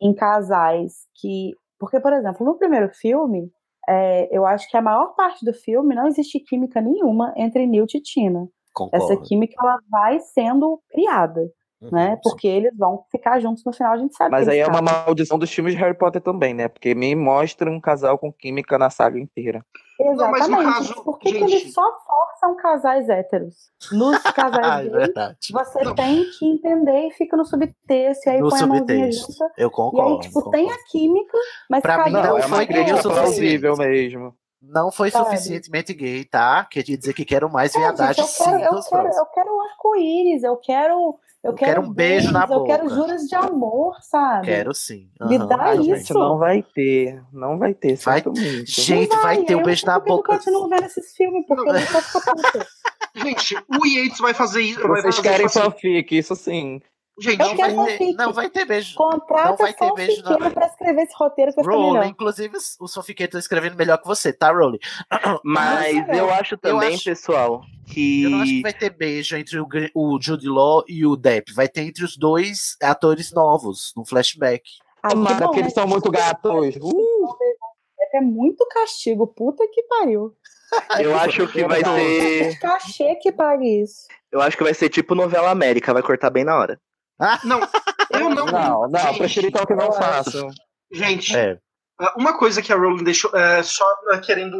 em 0.00 0.14
casais 0.14 1.06
que. 1.14 1.52
Porque, 1.78 1.98
por 1.98 2.12
exemplo, 2.12 2.44
no 2.44 2.58
primeiro 2.58 2.90
filme, 2.90 3.50
é, 3.88 4.28
eu 4.36 4.46
acho 4.46 4.68
que 4.70 4.76
a 4.76 4.82
maior 4.82 5.14
parte 5.14 5.44
do 5.44 5.54
filme 5.54 5.94
não 5.94 6.06
existe 6.06 6.38
química 6.40 6.80
nenhuma 6.80 7.32
entre 7.36 7.66
Newt 7.66 7.96
e 7.96 8.02
Tina. 8.02 8.48
Essa 8.92 9.08
Concordo. 9.08 9.22
química 9.22 9.54
ela 9.60 9.78
vai 9.90 10.20
sendo 10.20 10.80
criada, 10.90 11.50
né? 11.82 12.10
Uhum, 12.10 12.14
sim. 12.16 12.20
Porque 12.22 12.46
eles 12.48 12.76
vão 12.76 13.04
ficar 13.10 13.40
juntos 13.40 13.64
no 13.64 13.72
final, 13.72 13.92
a 13.92 13.96
gente 13.98 14.14
sabe 14.14 14.30
Mas 14.30 14.44
que 14.44 14.50
aí 14.52 14.58
é 14.58 14.66
uma 14.66 14.82
maldição 14.82 15.38
dos 15.38 15.50
filmes 15.52 15.74
de 15.74 15.80
Harry 15.80 15.96
Potter 15.96 16.20
também, 16.20 16.52
né? 16.52 16.68
Porque 16.68 16.94
me 16.94 17.14
mostra 17.14 17.70
um 17.70 17.80
casal 17.80 18.18
com 18.18 18.32
química 18.32 18.78
na 18.78 18.90
saga 18.90 19.18
inteira. 19.18 19.64
Não, 19.98 20.12
Exatamente. 20.12 20.62
caso, 20.64 20.94
Por 21.04 21.18
que, 21.18 21.30
que 21.32 21.38
gente- 21.40 21.52
eles 21.52 21.74
só 21.74 21.82
forçam 22.06 22.56
casais 22.56 23.08
héteros? 23.08 23.70
Nos 23.92 24.16
Ah, 24.24 24.32
casais 24.32 24.50
é 24.86 24.90
gays, 24.90 24.92
verdade. 24.92 25.36
você 25.52 25.94
tem 25.94 26.24
que 26.38 26.46
entender 26.46 27.08
e 27.08 27.10
fica 27.12 27.36
no 27.36 27.44
subtexto, 27.44 28.26
e 28.28 28.30
aí 28.32 28.40
No 28.40 28.48
põe 28.48 28.60
a 28.60 28.66
mãozinha 28.66 29.12
subtexto. 29.12 29.32
junta. 29.32 29.52
Eu 29.58 29.68
E 29.68 29.70
concordo. 29.70 30.12
aí, 30.14 30.18
tipo, 30.20 30.34
concordo. 30.42 30.50
tem 30.52 30.70
a 30.70 30.76
química, 30.90 31.38
mas 31.68 31.82
Pra 31.82 31.98
mim, 32.04 32.12
cada 32.12 32.28
não 32.28 32.34
um 32.34 32.38
é 32.38 32.46
uma 32.46 32.66
crítica 32.66 33.02
plausível 33.02 33.76
mesmo. 33.76 34.34
Não 34.62 34.92
foi 34.92 35.10
Sabe? 35.10 35.24
suficientemente 35.30 35.94
gay, 35.94 36.24
tá? 36.24 36.64
Queria 36.64 36.96
dizer 36.98 37.14
que 37.14 37.24
quero 37.24 37.50
mais 37.50 37.74
É, 37.74 37.78
gente, 37.78 37.82
viadagem 37.96 38.22
eu 38.24 38.28
sim 38.28 38.44
quero, 38.44 38.58
eu 38.62 38.82
quero, 38.82 39.08
eu 39.08 39.26
quero 39.26 39.60
arco-íris, 39.62 40.42
eu 40.42 40.56
quero, 40.58 40.94
eu 41.42 41.50
Eu 41.50 41.54
quero, 41.54 41.70
quero 41.72 41.82
um 41.82 41.90
beijo 41.92 42.30
na 42.30 42.40
beijos, 42.46 42.56
eu 42.56 42.64
quero 42.64 42.82
boca. 42.84 42.94
juras 42.94 43.22
de 43.22 43.34
amor, 43.34 43.96
sabe? 44.02 44.44
Quero 44.46 44.74
sim. 44.74 45.08
Me 45.20 45.36
Aham, 45.38 45.46
dá 45.48 45.56
Ai, 45.60 45.76
também. 45.78 45.82
gente, 45.96 46.00
isso. 46.02 46.14
não 46.18 46.36
vai 46.38 46.62
ter. 46.62 47.22
Não 47.32 47.58
vai 47.58 47.72
ter, 47.72 47.96
Vai-. 47.96 48.22
Gente, 48.66 49.08
Não 49.08 49.22
vai 49.22 49.42
ter 49.44 49.52
eu 49.54 49.56
um 49.56 49.60
não 49.60 49.66
beijo 49.66 49.86
na 49.86 49.98
por 49.98 50.04
que 50.04 50.10
que 50.10 50.16
boca. 50.16 50.32
Eu 50.32 50.36
continuo 50.38 50.68
vendo 50.68 50.84
esses 50.84 51.16
filmes, 51.16 51.46
porque 51.46 51.68
eu 51.70 51.74
fico 52.02 52.20
puta. 52.36 52.66
Gente, 53.16 53.56
o 53.56 53.86
Yates 53.86 54.18
vai 54.18 54.34
fazer 54.34 54.60
isso. 54.60 54.86
Vai 54.86 55.00
Vocês 55.00 55.16
fazer 55.16 55.28
querem 55.28 55.48
fanfic, 55.48 56.16
isso 56.18 56.36
sim. 56.36 56.82
Gente, 57.20 57.40
Eu 57.40 57.48
Não 57.48 57.56
quero 57.56 57.76
vai, 57.76 57.98
ter, 57.98 58.12
não 58.14 58.32
vai 58.32 58.50
ter 58.50 58.64
beijo. 58.64 58.94
Não 58.98 59.10
Contrata 59.10 59.56
vai 59.56 59.74
ter 59.74 59.92
beijo, 59.94 60.22
não. 60.22 60.50
pra 60.50 60.66
escrever 60.66 61.02
esse 61.02 61.14
roteiro 61.16 61.52
que 61.52 61.60
Rowling, 61.62 62.08
inclusive, 62.08 62.56
os 62.80 62.94
fanfiqueiros 62.94 63.28
estão 63.30 63.38
escrevendo 63.40 63.76
melhor 63.76 63.98
que 63.98 64.06
você, 64.06 64.32
tá, 64.32 64.50
Rowling? 64.50 64.78
Mas 65.44 66.06
Não, 66.08 66.14
eu 66.14 66.30
acho 66.32 66.56
também, 66.56 66.94
acho- 66.94 67.04
pessoal, 67.04 67.62
que. 67.86 68.22
Eu 68.24 68.30
não 68.30 68.40
acho 68.42 68.50
que 68.52 68.62
vai 68.62 68.72
ter 68.72 68.90
beijo 68.90 69.36
entre 69.36 69.58
o, 69.60 69.66
o 69.94 70.18
Jude 70.20 70.48
Law 70.48 70.82
e 70.88 71.04
o 71.04 71.14
Depp. 71.16 71.52
Vai 71.52 71.68
ter 71.68 71.82
entre 71.82 72.04
os 72.04 72.16
dois 72.16 72.76
atores 72.82 73.32
novos, 73.32 73.92
no 73.96 74.04
flashback. 74.06 74.62
Mara, 75.02 75.14
bom, 75.16 75.44
porque 75.46 75.56
né? 75.60 75.62
eles 75.64 75.74
são 75.74 75.86
muito 75.86 76.10
gatos. 76.10 76.76
Uh! 76.76 77.36
É 78.12 78.20
muito 78.20 78.66
castigo, 78.66 79.24
puta 79.26 79.64
que 79.72 79.84
pariu. 79.84 80.34
Eu 80.98 81.14
acho 81.20 81.46
que 81.46 81.64
vai 81.64 81.80
ser. 81.84 82.58
Cachê 82.58 83.14
que 83.16 83.30
pague 83.30 83.82
isso. 83.82 84.08
Eu 84.32 84.40
acho 84.40 84.56
que 84.56 84.64
vai 84.64 84.74
ser 84.74 84.88
tipo 84.88 85.14
novela 85.14 85.50
América, 85.50 85.92
vai 85.92 86.02
cortar 86.02 86.28
bem 86.30 86.44
na 86.44 86.56
hora. 86.58 86.80
Não, 87.44 87.60
eu 88.10 88.30
não. 88.30 88.46
Não, 88.46 88.88
não, 88.88 89.00
Gente, 89.00 89.18
prefiro 89.18 89.46
então 89.48 89.66
que 89.66 89.74
não 89.74 89.86
eu 89.86 89.92
façam. 89.92 90.48
Gente, 90.92 91.36
É. 91.36 91.58
ah, 92.00 92.14
uma 92.16 92.36
coisa 92.36 92.60
que 92.62 92.72
a 92.72 92.76
Rowling 92.76 93.04
deixou, 93.04 93.30
é, 93.36 93.62
só 93.62 93.84
ah, 94.10 94.18
querendo 94.18 94.58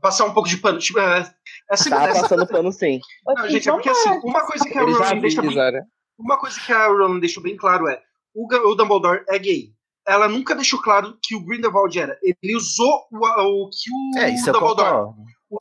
passar 0.00 0.24
um 0.26 0.32
pouco 0.34 0.48
de 0.48 0.56
pano, 0.58 0.78
tipo, 0.78 0.98
é, 1.00 1.28
essa, 1.70 1.90
Tá 1.90 2.04
essa- 2.08 2.22
passando 2.22 2.46
pano 2.46 2.70
sim. 2.70 3.00
Não, 3.26 3.48
gente, 3.48 3.68
é 3.68 3.72
porque 3.72 3.88
assim, 3.90 4.10
uma 4.22 4.46
coisa 4.46 4.64
que 4.64 4.78
a 4.78 4.82
Rowling 4.82 5.20
deixa 5.20 5.42
bem, 5.42 5.82
uma 6.18 6.38
coisa 6.38 6.60
que 6.60 6.72
a 6.72 6.86
Rowling 6.86 7.20
deixou 7.20 7.42
bem 7.42 7.56
claro 7.56 7.88
é, 7.88 8.00
o, 8.34 8.74
Dumbledore 8.74 9.24
é 9.28 9.38
gay. 9.38 9.70
Ela 10.06 10.28
nunca 10.28 10.54
deixou 10.54 10.80
claro 10.80 11.18
que 11.22 11.34
o 11.34 11.44
Grindelwald 11.44 11.98
era. 11.98 12.16
Ele 12.22 12.56
usou 12.56 13.06
o, 13.10 13.18
o 13.66 13.68
que 13.70 13.90
o 13.90 14.18
É, 14.20 14.30
Dumbledore, 14.52 15.12
o, 15.50 15.56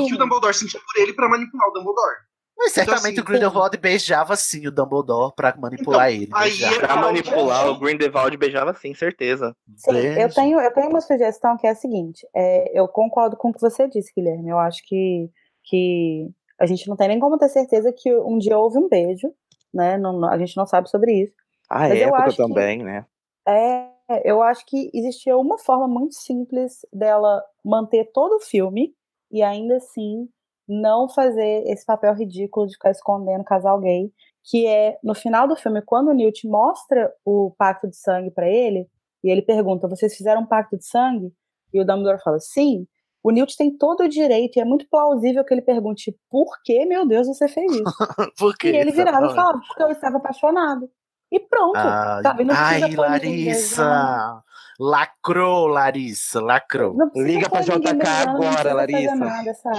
o 0.00 0.06
que 0.06 0.14
o 0.14 0.18
Dumbledore 0.18 0.54
sentia 0.54 0.80
por 0.80 1.00
ele 1.02 1.12
pra 1.14 1.28
manipular 1.28 1.68
o 1.68 1.72
Dumbledore. 1.72 2.16
Mas 2.58 2.72
Então, 2.72 2.84
certamente 2.86 3.12
assim, 3.14 3.20
o 3.20 3.24
Grindelwald 3.24 3.76
beijava 3.78 4.34
sim 4.34 4.66
o 4.66 4.72
Dumbledore 4.72 5.32
pra 5.36 5.54
manipular 5.56 6.10
ele. 6.10 6.28
aí 6.34 6.50
beijava. 6.50 6.74
é- 6.74 6.78
Pra 6.80 6.96
manipular, 6.96 7.68
o 7.70 7.78
Grindelwald 7.78 8.36
beijava 8.36 8.74
sim, 8.74 8.92
certeza. 8.94 9.56
Sim, 9.76 9.92
Beijo. 9.92 10.18
eu 10.20 10.34
tenho, 10.34 10.60
eu 10.60 10.72
tenho 10.72 10.88
uma 10.90 11.00
sugestão 11.00 11.56
que 11.56 11.66
é 11.66 11.70
a 11.70 11.74
seguinte: 11.76 12.26
é, 12.34 12.76
eu 12.78 12.88
concordo 12.88 13.36
com 13.36 13.50
o 13.50 13.52
que 13.52 13.60
você 13.60 13.86
disse, 13.88 14.12
Guilherme. 14.14 14.48
Eu 14.50 14.58
acho 14.58 14.82
que, 14.86 15.30
que 15.64 16.28
a 16.58 16.66
gente 16.66 16.88
não 16.88 16.96
tem 16.96 17.06
nem 17.08 17.20
como 17.20 17.38
ter 17.38 17.48
certeza 17.48 17.92
que 17.92 18.12
um 18.16 18.36
dia 18.38 18.58
houve 18.58 18.76
um 18.78 18.88
beijo, 18.88 19.32
né? 19.72 19.96
Não- 19.96 20.18
não- 20.18 20.28
a 20.30 20.36
gente 20.36 20.56
não 20.56 20.66
sabe 20.66 20.90
sobre 20.90 21.12
isso. 21.12 21.34
A 21.70 21.80
Mas 21.80 21.92
eu 22.00 22.08
época 22.08 22.22
acho 22.24 22.36
que- 22.36 22.42
também, 22.42 22.82
né? 22.82 23.06
É, 23.46 23.88
eu 24.24 24.42
acho 24.42 24.66
que 24.66 24.90
existia 24.92 25.36
uma 25.38 25.58
forma 25.58 25.86
muito 25.86 26.14
simples 26.16 26.84
dela 26.92 27.42
manter 27.64 28.10
todo 28.12 28.36
o 28.36 28.40
filme 28.40 28.94
e 29.30 29.42
ainda 29.42 29.76
assim 29.76 30.28
não 30.68 31.08
fazer 31.08 31.64
esse 31.66 31.84
papel 31.86 32.14
ridículo 32.14 32.66
de 32.66 32.74
ficar 32.74 32.90
escondendo 32.90 33.44
casal 33.44 33.80
gay, 33.80 34.12
que 34.44 34.66
é 34.66 34.98
no 35.02 35.14
final 35.14 35.48
do 35.48 35.56
filme 35.56 35.80
quando 35.82 36.08
o 36.08 36.14
Newt 36.14 36.46
mostra 36.46 37.12
o 37.24 37.54
pacto 37.56 37.88
de 37.88 37.96
sangue 37.96 38.30
pra 38.30 38.48
ele 38.48 38.86
e 39.24 39.30
ele 39.30 39.42
pergunta: 39.42 39.88
"Vocês 39.88 40.14
fizeram 40.14 40.42
um 40.42 40.46
pacto 40.46 40.76
de 40.76 40.84
sangue?" 40.84 41.32
E 41.72 41.80
o 41.80 41.84
Dumbledore 41.84 42.22
fala: 42.22 42.38
"Sim". 42.38 42.86
O 43.22 43.30
Newt 43.30 43.56
tem 43.56 43.76
todo 43.76 44.04
o 44.04 44.08
direito 44.08 44.56
e 44.56 44.60
é 44.60 44.64
muito 44.64 44.88
plausível 44.88 45.44
que 45.44 45.54
ele 45.54 45.62
pergunte: 45.62 46.16
"Por 46.30 46.62
que, 46.62 46.84
meu 46.84 47.06
Deus, 47.06 47.26
você 47.26 47.48
fez 47.48 47.70
isso?" 47.72 47.82
Por 48.38 48.56
quê? 48.56 48.70
e 48.70 48.76
ele 48.76 48.92
virava 48.92 49.26
e 49.26 49.34
falava: 49.34 49.60
"Porque 49.66 49.82
eu 49.82 49.90
estava 49.90 50.18
apaixonado". 50.18 50.90
E 51.30 51.38
pronto, 51.38 51.76
Ai, 51.76 52.22
sabe? 52.22 52.44
Não 52.44 52.54
ai, 52.56 52.80
beijando. 52.80 53.02
Larissa! 53.02 54.42
Lacrou, 54.80 55.66
Larissa, 55.66 56.40
lacrou. 56.40 56.96
Liga 57.14 57.50
pra 57.50 57.60
JK 57.60 57.68
agora, 57.68 58.38
precisa 58.38 58.52
fazer 58.52 58.74
Larissa. 58.74 59.16
Nada, 59.16 59.54
sabe? 59.54 59.76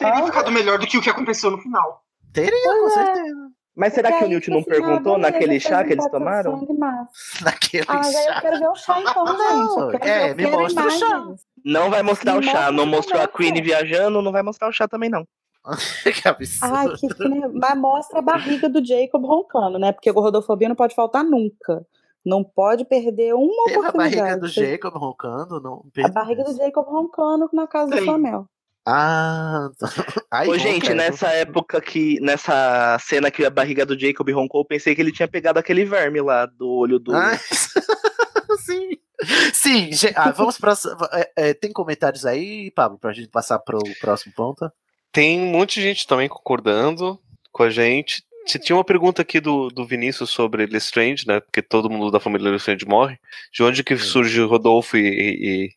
Teria 0.00 0.14
Ah, 0.18 0.26
ficado 0.26 0.50
melhor 0.50 0.78
do 0.78 0.86
que 0.86 0.98
o 0.98 1.02
que 1.02 1.10
aconteceu 1.10 1.50
no 1.50 1.58
final. 1.58 2.02
Teria, 2.32 2.50
com 2.80 2.86
é. 2.86 2.90
certeza. 2.90 3.50
Mas 3.76 3.92
será 3.94 4.12
que 4.12 4.24
o 4.24 4.28
Newt 4.28 4.50
não 4.50 4.62
perguntou 4.64 5.16
naquele 5.16 5.60
chá 5.60 5.84
que 5.84 5.92
eles 5.92 6.10
tomaram? 6.10 6.66
Naquele 7.42 7.84
Ah, 7.86 7.94
mas 7.96 8.14
aí 8.16 8.26
eu 8.26 8.32
chá. 8.34 8.40
quero 8.40 8.58
ver 8.58 8.68
o 8.68 8.74
chá 8.74 9.00
então, 9.00 9.26
gente. 9.92 10.08
É, 10.08 10.34
me 10.34 10.46
mostra 10.50 10.86
o 10.86 10.90
chá. 10.90 11.26
Não 11.64 11.90
vai 11.90 12.02
mostrar 12.02 12.36
o 12.38 12.42
chá, 12.42 12.72
não 12.72 12.84
mostrou 12.86 13.18
a 13.20 13.22
chá, 13.24 13.28
Queen 13.28 13.62
viajando, 13.62 14.20
não 14.22 14.32
vai 14.32 14.42
mostrar 14.42 14.68
o 14.68 14.72
chá 14.72 14.88
também 14.88 15.08
não. 15.08 15.24
que 16.02 16.26
absurdo. 16.26 16.74
Ai, 16.74 16.88
que, 16.96 17.08
Mas 17.52 17.78
mostra 17.78 18.18
a 18.18 18.22
barriga 18.22 18.68
do 18.68 18.84
Jacob 18.84 19.24
roncando, 19.24 19.78
né? 19.78 19.92
Porque 19.92 20.10
gordofobia 20.10 20.68
não 20.68 20.76
pode 20.76 20.94
faltar 20.94 21.22
nunca. 21.22 21.86
Não 22.24 22.42
pode 22.44 22.84
perder 22.84 23.34
uma 23.34 23.64
Teve 23.64 23.76
a 23.76 23.80
oportunidade. 23.80 24.16
barriga 24.16 24.38
do 24.40 24.48
Jacob 24.48 24.94
roncando? 24.96 25.60
Não, 25.60 25.84
A 26.04 26.08
barriga 26.08 26.44
do. 26.44 26.54
Jacob 26.54 26.86
roncando 26.86 27.48
na 27.52 27.66
casa 27.66 27.90
do 27.90 27.96
Tem. 27.96 28.04
Flamel. 28.04 28.46
Ah, 28.86 29.68
Ai, 30.30 30.46
Ô, 30.48 30.52
ronca, 30.52 30.62
gente, 30.62 30.90
é. 30.90 30.94
nessa 30.94 31.28
época 31.28 31.80
que. 31.80 32.18
Nessa 32.20 32.98
cena 33.00 33.30
que 33.30 33.44
a 33.44 33.50
barriga 33.50 33.84
do 33.84 33.98
Jacob 33.98 34.28
roncou, 34.30 34.62
eu 34.62 34.66
pensei 34.66 34.94
que 34.94 35.00
ele 35.00 35.12
tinha 35.12 35.28
pegado 35.28 35.58
aquele 35.58 35.84
verme 35.84 36.20
lá 36.20 36.46
do 36.46 36.68
olho 36.68 36.98
do. 36.98 37.14
Ai, 37.14 37.38
Sim. 38.58 38.98
Sim, 39.52 39.90
ah, 40.14 40.30
vamos 40.30 40.56
para. 40.56 40.74
tem 41.60 41.72
comentários 41.72 42.24
aí, 42.24 42.70
Pablo, 42.70 42.98
pra 42.98 43.12
gente 43.12 43.28
passar 43.28 43.58
pro 43.58 43.78
próximo 44.00 44.32
ponto? 44.34 44.70
Tem 45.12 45.40
um 45.40 45.50
monte 45.50 45.74
de 45.74 45.82
gente 45.82 46.06
também 46.06 46.28
concordando 46.28 47.20
com 47.52 47.62
a 47.62 47.70
gente. 47.70 48.24
Se 48.46 48.58
tinha 48.58 48.74
uma 48.74 48.84
pergunta 48.84 49.20
aqui 49.20 49.38
do, 49.40 49.68
do 49.68 49.84
Vinícius 49.84 50.30
sobre 50.30 50.66
Lestrange, 50.66 51.26
né? 51.26 51.40
Porque 51.40 51.60
todo 51.60 51.90
mundo 51.90 52.10
da 52.10 52.18
família 52.18 52.50
Lestrange 52.50 52.86
morre. 52.86 53.18
De 53.52 53.62
onde 53.62 53.84
que 53.84 53.96
surge 53.96 54.40
Rodolfo 54.40 54.96
e, 54.96 55.00
e, 55.00 55.64
e 55.66 55.70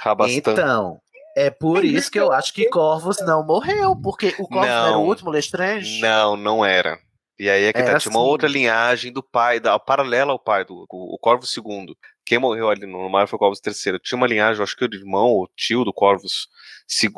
Rabastan? 0.00 0.52
Então, 0.52 1.00
é 1.46 1.50
por 1.50 1.84
isso 1.84 2.10
que 2.10 2.18
eu 2.18 2.32
acho 2.32 2.52
que 2.52 2.68
Corvus 2.68 3.18
não 3.20 3.44
morreu, 3.44 3.94
porque 3.96 4.28
o 4.38 4.46
Corvus 4.48 4.68
Não. 4.68 4.86
era 4.88 4.98
o 4.98 5.04
último 5.04 5.30
Lestrange. 5.30 6.00
Não, 6.00 6.36
não 6.36 6.64
era. 6.64 6.98
E 7.38 7.48
aí 7.48 7.64
é 7.64 7.72
que 7.72 7.78
Era 7.78 7.92
tá, 7.92 7.98
tinha 8.00 8.10
uma 8.10 8.20
sim. 8.24 8.26
outra 8.28 8.48
linhagem 8.48 9.12
do 9.12 9.22
pai, 9.22 9.60
da, 9.60 9.78
paralela 9.78 10.32
ao 10.32 10.38
pai, 10.40 10.64
do 10.64 10.86
o, 10.90 11.14
o 11.14 11.18
Corvus 11.18 11.56
II. 11.56 11.94
Quem 12.26 12.38
morreu 12.38 12.68
ali 12.68 12.84
no 12.84 13.08
mar 13.08 13.28
foi 13.28 13.36
o 13.36 13.38
Corvus 13.40 13.60
III. 13.64 13.98
Tinha 14.00 14.16
uma 14.16 14.26
linhagem, 14.26 14.58
eu 14.58 14.64
acho 14.64 14.76
que 14.76 14.84
o 14.84 14.92
irmão 14.92 15.26
ou 15.28 15.48
tio 15.56 15.84
do 15.84 15.92
Corvus 15.92 16.48
II 17.02 17.12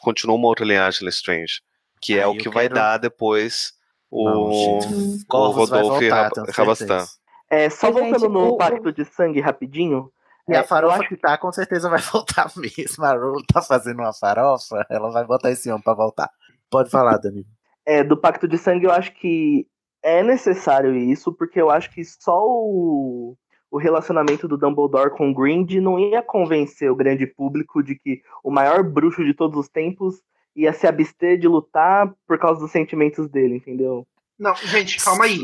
continuou 0.00 0.38
uma 0.38 0.48
outra 0.48 0.64
linhagem 0.64 1.04
Lestrange. 1.04 1.60
Que 2.00 2.18
é 2.18 2.26
o 2.26 2.34
que 2.36 2.48
vai 2.48 2.64
quero- 2.64 2.76
dar 2.76 2.96
depois 2.96 3.72
o, 4.10 4.24
Não, 4.24 4.42
o 4.48 5.50
Rodolfo 5.50 6.02
e 6.02 6.08
Rabastan. 6.08 7.04
É, 7.50 7.68
só 7.68 7.90
voltando 7.90 8.28
no 8.28 8.56
Pacto 8.56 8.90
de 8.92 9.04
Sangue 9.04 9.40
rapidinho. 9.40 10.10
E 10.48 10.52
é, 10.54 10.58
a 10.58 10.60
eu 10.60 10.66
farofa 10.66 11.00
acho- 11.00 11.08
que 11.08 11.16
tá, 11.16 11.36
com 11.38 11.52
certeza 11.52 11.88
vai 11.90 12.00
voltar 12.12 12.50
mesmo. 12.56 13.04
A 13.04 13.12
Rowling 13.14 13.44
tá 13.52 13.60
fazendo 13.62 14.00
uma 14.00 14.12
farofa, 14.14 14.86
ela 14.90 15.10
vai 15.10 15.24
botar 15.26 15.50
esse 15.50 15.70
homem 15.70 15.82
pra 15.82 15.94
voltar. 15.94 16.30
Pode 16.70 16.90
falar, 16.90 17.16
Dani. 17.18 17.46
É, 17.86 18.02
do 18.04 18.16
Pacto 18.16 18.46
de 18.48 18.58
Sangue, 18.58 18.84
eu 18.86 18.92
acho 18.92 19.12
que 19.14 19.66
é 20.02 20.22
necessário 20.22 20.94
isso, 20.94 21.32
porque 21.32 21.60
eu 21.60 21.70
acho 21.70 21.90
que 21.90 22.04
só 22.04 22.38
o, 22.46 23.36
o 23.70 23.78
relacionamento 23.78 24.46
do 24.46 24.56
Dumbledore 24.58 25.10
com 25.10 25.30
o 25.30 25.34
Grind 25.34 25.72
não 25.76 25.98
ia 25.98 26.22
convencer 26.22 26.90
o 26.90 26.96
grande 26.96 27.26
público 27.26 27.82
de 27.82 27.94
que 27.94 28.20
o 28.44 28.50
maior 28.50 28.82
bruxo 28.82 29.24
de 29.24 29.32
todos 29.34 29.58
os 29.58 29.68
tempos 29.68 30.16
ia 30.54 30.72
se 30.72 30.86
abster 30.86 31.38
de 31.38 31.48
lutar 31.48 32.12
por 32.26 32.38
causa 32.38 32.60
dos 32.60 32.70
sentimentos 32.70 33.28
dele, 33.28 33.56
entendeu? 33.56 34.06
Não, 34.38 34.54
gente, 34.54 35.02
calma 35.02 35.24
aí. 35.24 35.40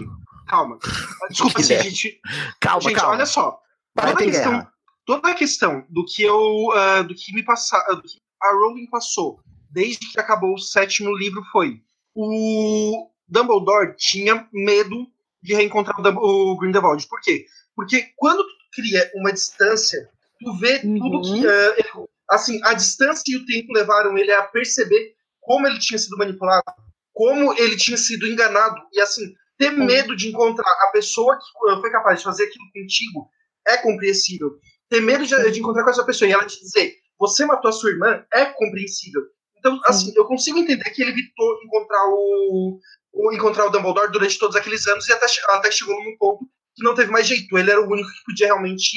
Calma. 0.47 0.79
Desculpa 1.31 1.63
se 1.63 1.73
a 1.73 1.77
Guilherme. 1.79 1.91
gente. 1.91 2.21
Calma, 2.61 2.81
gente, 2.83 2.95
calma. 2.97 3.13
olha 3.15 3.27
só. 3.27 3.59
Vai 3.95 4.13
Toda 4.13 4.25
questão, 4.25 4.53
guerra. 4.53 4.73
Toda 5.05 5.29
a 5.31 5.35
questão 5.35 5.85
do 5.89 6.05
que 6.05 6.23
eu. 6.23 6.71
ah, 6.73 7.03
do 7.03 7.15
que 7.15 7.33
me 7.35 7.43
passar. 7.43 7.83
do 7.95 8.03
que 8.03 8.19
a 8.43 8.53
Rowling 8.53 8.87
passou 8.91 9.41
desde 9.71 10.11
que 10.13 10.21
acabou 10.21 10.55
o 10.55 10.59
sétimo 10.59 11.13
livro 11.17 11.43
foi. 11.51 11.81
O 12.15 13.11
Dumbledore 13.27 13.97
tinha 13.97 14.49
medo 14.53 15.07
de 15.43 15.55
reencontrar 15.55 15.99
o, 16.01 16.53
o 16.53 16.57
Grindelwald. 16.59 17.07
Por 17.09 17.21
quê? 17.21 17.47
Porque 17.75 18.13
quando 18.17 18.45
tu 18.45 18.55
cria 18.73 19.11
uma 19.17 19.33
distância, 19.33 20.09
tu 20.41 20.57
vê 20.59 20.79
tudo 20.79 21.23
que. 21.23 21.47
ah, 21.47 21.75
ele- 21.77 22.07
assim, 22.31 22.61
a 22.65 22.73
distância 22.75 23.23
e 23.29 23.37
o 23.37 23.45
tempo 23.47 23.73
levaram 23.73 24.17
ele 24.17 24.33
a 24.33 24.43
perceber 24.43 25.15
como 25.41 25.67
ele 25.67 25.79
tinha 25.79 25.99
sido 25.99 26.17
manipulado, 26.17 26.63
como 27.13 27.53
ele 27.55 27.77
tinha 27.77 27.97
sido 27.97 28.27
enganado. 28.27 28.81
E 28.93 29.01
assim, 29.01 29.35
ter 29.59 29.71
medo 29.73 30.15
de 30.17 30.29
encontrar 30.29 30.71
a 30.83 30.87
pessoa 30.93 31.37
que 31.37 31.71
ah, 31.71 31.81
foi 31.81 31.91
capaz 31.91 32.19
de 32.21 32.25
fazer 32.25 32.45
aquilo 32.45 32.65
contigo 32.73 33.29
é 33.67 33.77
compreensível. 33.79 34.59
Ter 34.95 35.01
medo 35.01 35.27
de, 35.27 35.51
de 35.51 35.59
encontrar 35.61 35.83
com 35.83 35.91
essa 35.91 36.05
pessoa 36.07 36.29
e 36.29 36.33
ela 36.33 36.47
te 36.47 36.61
dizer, 36.61 36.95
você 37.19 37.45
matou 37.45 37.69
a 37.69 37.73
sua 37.73 37.91
irmã, 37.91 38.25
é 38.33 38.45
compreensível. 38.47 39.23
Então, 39.59 39.81
assim, 39.87 40.13
eu 40.15 40.25
consigo 40.27 40.59
entender 40.59 40.89
que 40.91 41.03
ele 41.03 41.11
evitou 41.11 41.59
encontrar 41.65 42.07
o, 42.11 42.79
o- 43.13 43.33
encontrar 43.33 43.67
o 43.67 43.71
Dumbledore 43.71 44.13
durante 44.13 44.39
todos 44.39 44.55
aqueles 44.55 44.87
anos 44.87 45.09
e 45.09 45.13
até, 45.13 45.27
até 45.49 45.71
chegou 45.73 45.95
num 46.05 46.17
ponto 46.17 46.45
que 46.77 46.85
não 46.85 46.95
teve 46.95 47.11
mais 47.11 47.27
jeito. 47.27 47.59
Ele 47.59 47.71
era 47.73 47.81
o 47.81 47.91
único 47.91 48.09
que 48.09 48.25
podia 48.25 48.47
realmente 48.47 48.97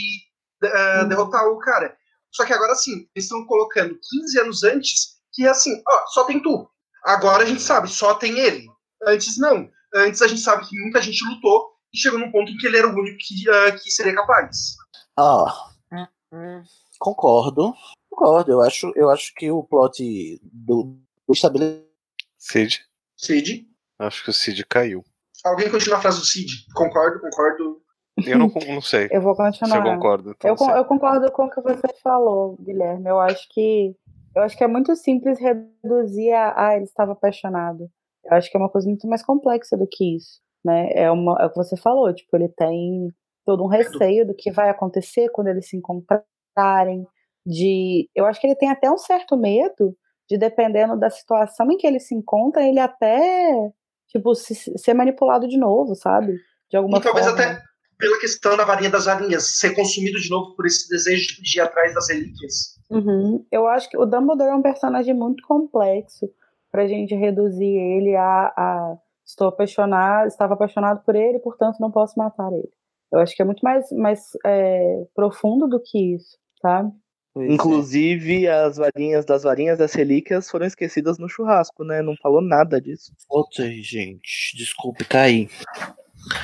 eh, 0.63 1.05
derrotar 1.05 1.47
o 1.47 1.57
cara. 1.57 1.95
Só 2.31 2.45
que 2.45 2.53
agora 2.53 2.75
sim, 2.75 3.07
eles 3.15 3.25
estão 3.25 3.43
colocando 3.47 3.97
15 4.07 4.39
anos 4.39 4.63
antes 4.63 5.17
que 5.33 5.47
assim, 5.47 5.81
ó, 5.87 6.07
só 6.07 6.25
tem 6.25 6.39
tu. 6.41 6.69
Agora 7.05 7.43
a 7.43 7.45
gente 7.47 7.61
sabe, 7.61 7.87
só 7.89 8.13
tem 8.15 8.37
ele. 8.37 8.65
Antes 9.07 9.37
não. 9.39 9.67
Antes 9.95 10.21
a 10.21 10.27
gente 10.27 10.41
sabe 10.41 10.67
que 10.67 10.77
muita 10.79 11.01
gente 11.01 11.23
lutou 11.27 11.69
e 11.93 11.97
chegou 11.97 12.19
num 12.19 12.31
ponto 12.31 12.51
em 12.51 12.57
que 12.57 12.67
ele 12.67 12.77
era 12.77 12.87
o 12.87 12.91
único 12.93 13.17
que, 13.19 13.49
ah, 13.49 13.71
que 13.71 13.89
seria 13.89 14.13
capaz. 14.13 14.75
Ó, 15.17 15.49
concordo. 16.99 17.73
Concordo. 18.09 18.51
Eu 18.51 18.61
acho, 18.61 18.91
eu 18.95 19.09
acho 19.09 19.33
que 19.35 19.51
o 19.51 19.63
plot 19.63 20.39
do, 20.43 20.97
do 21.27 21.33
estabelecimento. 21.33 21.87
Cid? 22.37 22.79
Cid? 23.15 23.67
Acho 23.99 24.23
que 24.23 24.29
o 24.29 24.33
Cid 24.33 24.65
caiu. 24.65 25.03
Alguém 25.43 25.69
continua 25.69 25.97
a 25.97 26.01
frase 26.01 26.19
do 26.19 26.25
Cid? 26.25 26.65
Concordo, 26.73 27.19
concordo. 27.19 27.81
Eu 28.25 28.39
não, 28.39 28.51
não 28.67 28.81
sei. 28.81 29.07
Eu 29.11 29.21
vou 29.21 29.35
Se 29.35 29.41
eu 29.41 29.45
continuar. 29.45 29.83
concordo. 29.83 30.31
Então 30.31 30.49
Eu, 30.51 30.55
con- 30.55 30.71
eu 30.71 30.85
concordo 30.85 31.31
com 31.31 31.45
o 31.45 31.49
que 31.49 31.61
você 31.61 31.87
falou, 32.01 32.57
Guilherme. 32.59 33.07
Eu 33.07 33.19
acho 33.19 33.47
que 33.51 33.95
eu 34.35 34.41
acho 34.43 34.57
que 34.57 34.63
é 34.63 34.67
muito 34.67 34.95
simples 34.95 35.39
reduzir 35.39 36.31
a 36.31 36.53
ah, 36.69 36.75
ele 36.75 36.85
estava 36.85 37.11
apaixonado. 37.13 37.89
Eu 38.25 38.33
acho 38.35 38.49
que 38.49 38.57
é 38.57 38.59
uma 38.59 38.69
coisa 38.69 38.87
muito 38.87 39.07
mais 39.07 39.23
complexa 39.23 39.77
do 39.77 39.87
que 39.87 40.15
isso, 40.15 40.41
né? 40.65 40.89
É 40.93 41.11
uma 41.11 41.37
é 41.41 41.45
o 41.45 41.49
que 41.49 41.55
você 41.57 41.77
falou, 41.77 42.11
tipo, 42.13 42.35
ele 42.35 42.49
tem 42.49 43.09
todo 43.47 43.63
um 43.63 43.67
receio 43.67 44.27
do 44.27 44.35
que 44.35 44.51
vai 44.51 44.69
acontecer 44.69 45.29
quando 45.29 45.47
eles 45.47 45.69
se 45.69 45.77
encontrarem. 45.77 47.07
De, 47.45 48.09
eu 48.13 48.25
acho 48.25 48.41
que 48.41 48.47
ele 48.47 48.57
tem 48.57 48.69
até 48.69 48.91
um 48.91 48.97
certo 48.97 49.37
medo 49.37 49.95
de, 50.29 50.37
dependendo 50.37 50.99
da 50.99 51.09
situação 51.09 51.71
em 51.71 51.77
que 51.77 51.87
ele 51.87 52.01
se 52.01 52.13
encontra, 52.13 52.61
ele 52.61 52.77
até 52.77 53.71
tipo 54.09 54.35
se, 54.35 54.53
ser 54.77 54.93
manipulado 54.93 55.47
de 55.47 55.57
novo, 55.57 55.95
sabe? 55.95 56.35
De 56.69 56.75
alguma 56.75 56.97
e 56.97 57.01
talvez 57.01 57.25
forma. 57.25 57.41
até 57.41 57.61
pela 57.97 58.19
questão 58.19 58.57
da 58.57 58.65
varinha 58.65 58.89
das 58.89 59.05
varinhas 59.05 59.57
ser 59.57 59.73
consumido 59.73 60.19
de 60.19 60.29
novo 60.29 60.53
por 60.53 60.65
esse 60.65 60.89
desejo 60.89 61.41
de 61.41 61.57
ir 61.57 61.61
atrás 61.61 61.93
das 61.93 62.09
relíquias. 62.09 62.77
Uhum. 62.89 63.45
Eu 63.49 63.65
acho 63.65 63.89
que 63.89 63.97
o 63.97 64.05
Dumbledore 64.05 64.49
é 64.49 64.55
um 64.55 64.61
personagem 64.61 65.13
muito 65.13 65.41
complexo 65.47 66.29
pra 66.69 66.85
gente 66.85 67.15
reduzir 67.15 67.77
ele 67.77 68.13
a, 68.13 68.53
a 68.57 68.97
estou 69.25 69.47
apaixonado, 69.47 70.27
estava 70.27 70.53
apaixonado 70.53 71.01
por 71.05 71.15
ele, 71.15 71.39
portanto 71.39 71.79
não 71.79 71.89
posso 71.89 72.19
matar 72.19 72.51
ele. 72.51 72.69
Eu 73.11 73.19
acho 73.19 73.35
que 73.35 73.41
é 73.41 73.45
muito 73.45 73.61
mais, 73.61 73.91
mais 73.91 74.31
é, 74.45 75.05
profundo 75.15 75.67
do 75.67 75.81
que 75.81 76.15
isso, 76.15 76.37
sabe? 76.61 76.91
Inclusive, 77.35 78.47
as 78.47 78.77
varinhas 78.77 79.25
das 79.25 79.43
varinhas 79.43 79.77
das 79.77 79.93
relíquias 79.93 80.49
foram 80.49 80.65
esquecidas 80.65 81.19
no 81.19 81.29
churrasco, 81.29 81.83
né? 81.83 82.01
Não 82.01 82.15
falou 82.17 82.41
nada 82.41 82.81
disso. 82.81 83.13
Voltei, 83.29 83.81
gente. 83.83 84.55
Desculpe, 84.57 85.05
caí. 85.05 85.47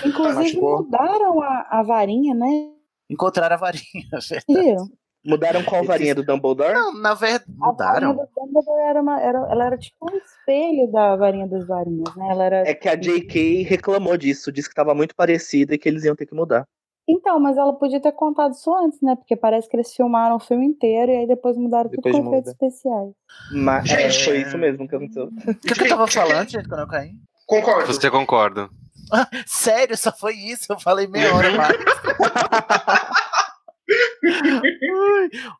Inclusive 0.06 0.36
Machucou. 0.36 0.84
mudaram 0.84 1.42
a, 1.42 1.68
a 1.72 1.84
varinha, 1.84 2.36
né? 2.36 2.72
Encontraram 3.10 3.56
a 3.56 3.60
varinha, 3.60 3.84
verdade. 4.30 4.92
Mudaram 5.26 5.64
qual 5.64 5.86
varinha 5.86 6.14
do 6.14 6.24
Dumbledore? 6.24 6.74
Não, 6.74 6.94
na 6.94 7.14
verdade, 7.14 7.46
A 7.62 7.72
varinha 7.72 8.10
mudaram. 8.10 8.16
do 8.16 8.30
Dumbledore 8.36 8.82
era, 8.82 9.02
uma, 9.02 9.22
era, 9.22 9.38
ela 9.50 9.66
era 9.68 9.78
tipo 9.78 9.96
um 10.12 10.18
espelho 10.18 10.92
da 10.92 11.16
varinha 11.16 11.48
das 11.48 11.66
varinhas, 11.66 12.14
né? 12.16 12.28
Ela 12.30 12.44
era 12.44 12.70
É 12.70 12.74
que 12.74 12.90
a 12.90 12.96
J.K. 12.96 13.64
reclamou 13.64 14.18
disso, 14.18 14.52
disse 14.52 14.68
que 14.68 14.74
estava 14.74 14.94
muito 14.94 15.16
parecida 15.16 15.74
e 15.74 15.78
que 15.78 15.88
eles 15.88 16.04
iam 16.04 16.16
ter 16.16 16.26
que 16.26 16.36
mudar. 16.36 16.66
Então, 17.08 17.38
mas 17.40 17.58
ela 17.58 17.74
podia 17.74 18.02
ter 18.02 18.12
contado 18.14 18.54
isso 18.54 18.74
antes, 18.74 19.02
né? 19.02 19.16
Porque 19.16 19.36
parece 19.36 19.68
que 19.70 19.76
eles 19.76 19.94
filmaram 19.94 20.36
o 20.38 20.40
filme 20.40 20.66
inteiro 20.66 21.12
e 21.12 21.16
aí 21.18 21.28
depois 21.28 21.58
mudaram 21.58 21.90
Depois 21.90 22.16
tudo 22.16 22.24
com 22.24 22.30
efeitos 22.32 22.52
especiais. 22.52 23.10
Mas 23.52 23.90
é, 23.92 24.10
foi 24.10 24.38
isso 24.42 24.58
mesmo 24.58 24.88
que 24.88 24.96
aconteceu. 24.96 25.26
O 25.26 25.56
que, 25.56 25.74
que 25.74 25.84
eu 25.84 25.90
tava 25.90 26.08
falando, 26.08 26.50
gente, 26.50 26.68
quando 26.68 26.82
eu 26.82 26.88
caí? 26.88 27.12
Concordo. 27.46 27.88
Você 27.94 28.10
concorda? 28.10 28.70
Sério, 29.46 29.98
só 29.98 30.12
foi 30.14 30.34
isso? 30.34 30.72
Eu 30.72 30.80
falei 30.80 31.06
meia 31.08 31.34
hora 31.36 31.52
mais. 31.56 31.76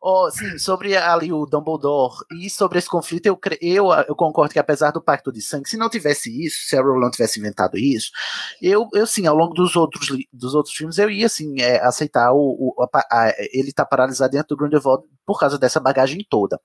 Oh, 0.00 0.30
sim, 0.30 0.58
sobre 0.58 0.96
ali 0.96 1.32
o 1.32 1.46
Dumbledore 1.46 2.14
e 2.40 2.48
sobre 2.50 2.78
esse 2.78 2.88
conflito, 2.88 3.26
eu, 3.26 3.38
eu, 3.60 3.86
eu 4.08 4.14
concordo 4.16 4.52
que 4.52 4.58
apesar 4.58 4.90
do 4.90 5.02
pacto 5.02 5.32
de 5.32 5.40
sangue, 5.42 5.68
se 5.68 5.76
não 5.76 5.88
tivesse 5.88 6.30
isso, 6.44 6.58
se 6.68 6.76
a 6.76 6.82
Rowling 6.82 7.00
não 7.00 7.10
tivesse 7.10 7.38
inventado 7.40 7.76
isso, 7.76 8.10
eu, 8.60 8.88
eu 8.92 9.06
sim, 9.06 9.26
ao 9.26 9.36
longo 9.36 9.54
dos 9.54 9.76
outros, 9.76 10.08
dos 10.32 10.54
outros 10.54 10.74
filmes, 10.74 10.98
eu 10.98 11.10
ia 11.10 11.26
assim, 11.26 11.60
é, 11.60 11.82
aceitar 11.84 12.32
o, 12.32 12.74
o- 12.78 12.82
a 12.82 13.04
a- 13.10 13.34
ele 13.52 13.72
tá 13.72 13.84
paralisado 13.84 14.32
dentro 14.32 14.48
do 14.48 14.56
Grindelwald 14.56 15.04
por 15.26 15.38
causa 15.38 15.58
dessa 15.58 15.80
bagagem 15.80 16.24
toda. 16.28 16.60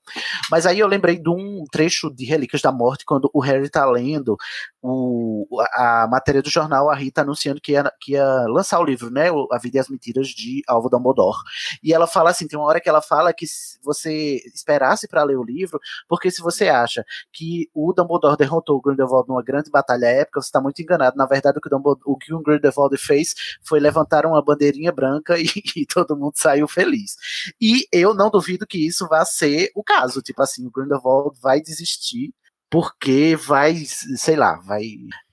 Mas 0.50 0.66
aí 0.66 0.78
eu 0.78 0.86
lembrei 0.86 1.18
de 1.18 1.30
um 1.30 1.64
trecho 1.70 2.10
de 2.10 2.24
Relíquias 2.24 2.62
da 2.62 2.72
Morte, 2.72 3.04
quando 3.04 3.30
o 3.32 3.40
Harry 3.40 3.68
tá 3.68 3.84
lendo 3.86 4.36
o, 4.82 5.46
a, 5.74 6.06
matéria 6.10 6.42
do 6.42 6.50
jornal, 6.50 6.90
a 6.90 6.94
Rita 6.94 7.22
anunciando 7.22 7.60
que 7.60 7.72
ia, 7.72 7.90
que 8.00 8.12
ia 8.12 8.46
lançar 8.48 8.80
o 8.80 8.84
livro, 8.84 9.10
né? 9.10 9.28
A 9.52 9.58
Vida 9.58 9.76
e 9.76 9.80
as 9.80 9.88
Mentiras 9.88 10.28
de 10.28 10.62
Alvo 10.66 10.88
Dumbledore. 10.88 11.38
E 11.82 11.92
ela 11.92 12.06
fala 12.06 12.30
assim: 12.30 12.46
tem 12.46 12.58
uma 12.58 12.66
hora 12.66 12.80
que 12.80 12.88
ela 12.88 13.02
fala 13.02 13.32
que 13.32 13.46
você 13.82 14.40
esperasse 14.54 15.08
para 15.08 15.22
ler 15.22 15.36
o 15.36 15.44
livro, 15.44 15.78
porque 16.08 16.30
se 16.30 16.40
você 16.40 16.68
acha 16.68 17.04
que 17.32 17.68
o 17.74 17.92
Dumbledore 17.92 18.36
derrotou 18.36 18.76
o 18.76 18.80
Grindelwald 18.80 19.28
numa 19.28 19.42
grande 19.42 19.70
batalha 19.70 20.06
épica, 20.06 20.40
você 20.40 20.48
está 20.48 20.60
muito 20.60 20.80
enganado. 20.80 21.16
Na 21.16 21.26
verdade, 21.26 21.58
o 21.58 21.60
que 21.60 21.74
o, 21.74 21.98
o, 22.06 22.16
que 22.16 22.34
o 22.34 22.42
Grindelwald 22.42 22.96
fez 22.96 23.34
foi 23.62 23.80
levantar 23.80 24.26
uma 24.26 24.42
bandeirinha 24.42 24.92
branca 24.92 25.36
e, 25.38 25.48
e 25.76 25.86
todo 25.86 26.16
mundo 26.16 26.32
saiu 26.36 26.66
feliz. 26.66 27.16
E 27.60 27.86
eu 27.92 28.14
não 28.14 28.30
duvido 28.30 28.49
que 28.58 28.86
isso 28.86 29.08
vá 29.08 29.24
ser 29.24 29.70
o 29.74 29.82
caso. 29.82 30.22
Tipo 30.22 30.42
assim, 30.42 30.66
o 30.66 30.70
Grindelwald 30.70 31.38
vai 31.40 31.60
desistir 31.60 32.32
porque 32.70 33.34
vai, 33.34 33.74
sei 33.84 34.36
lá, 34.36 34.54
vai 34.60 34.84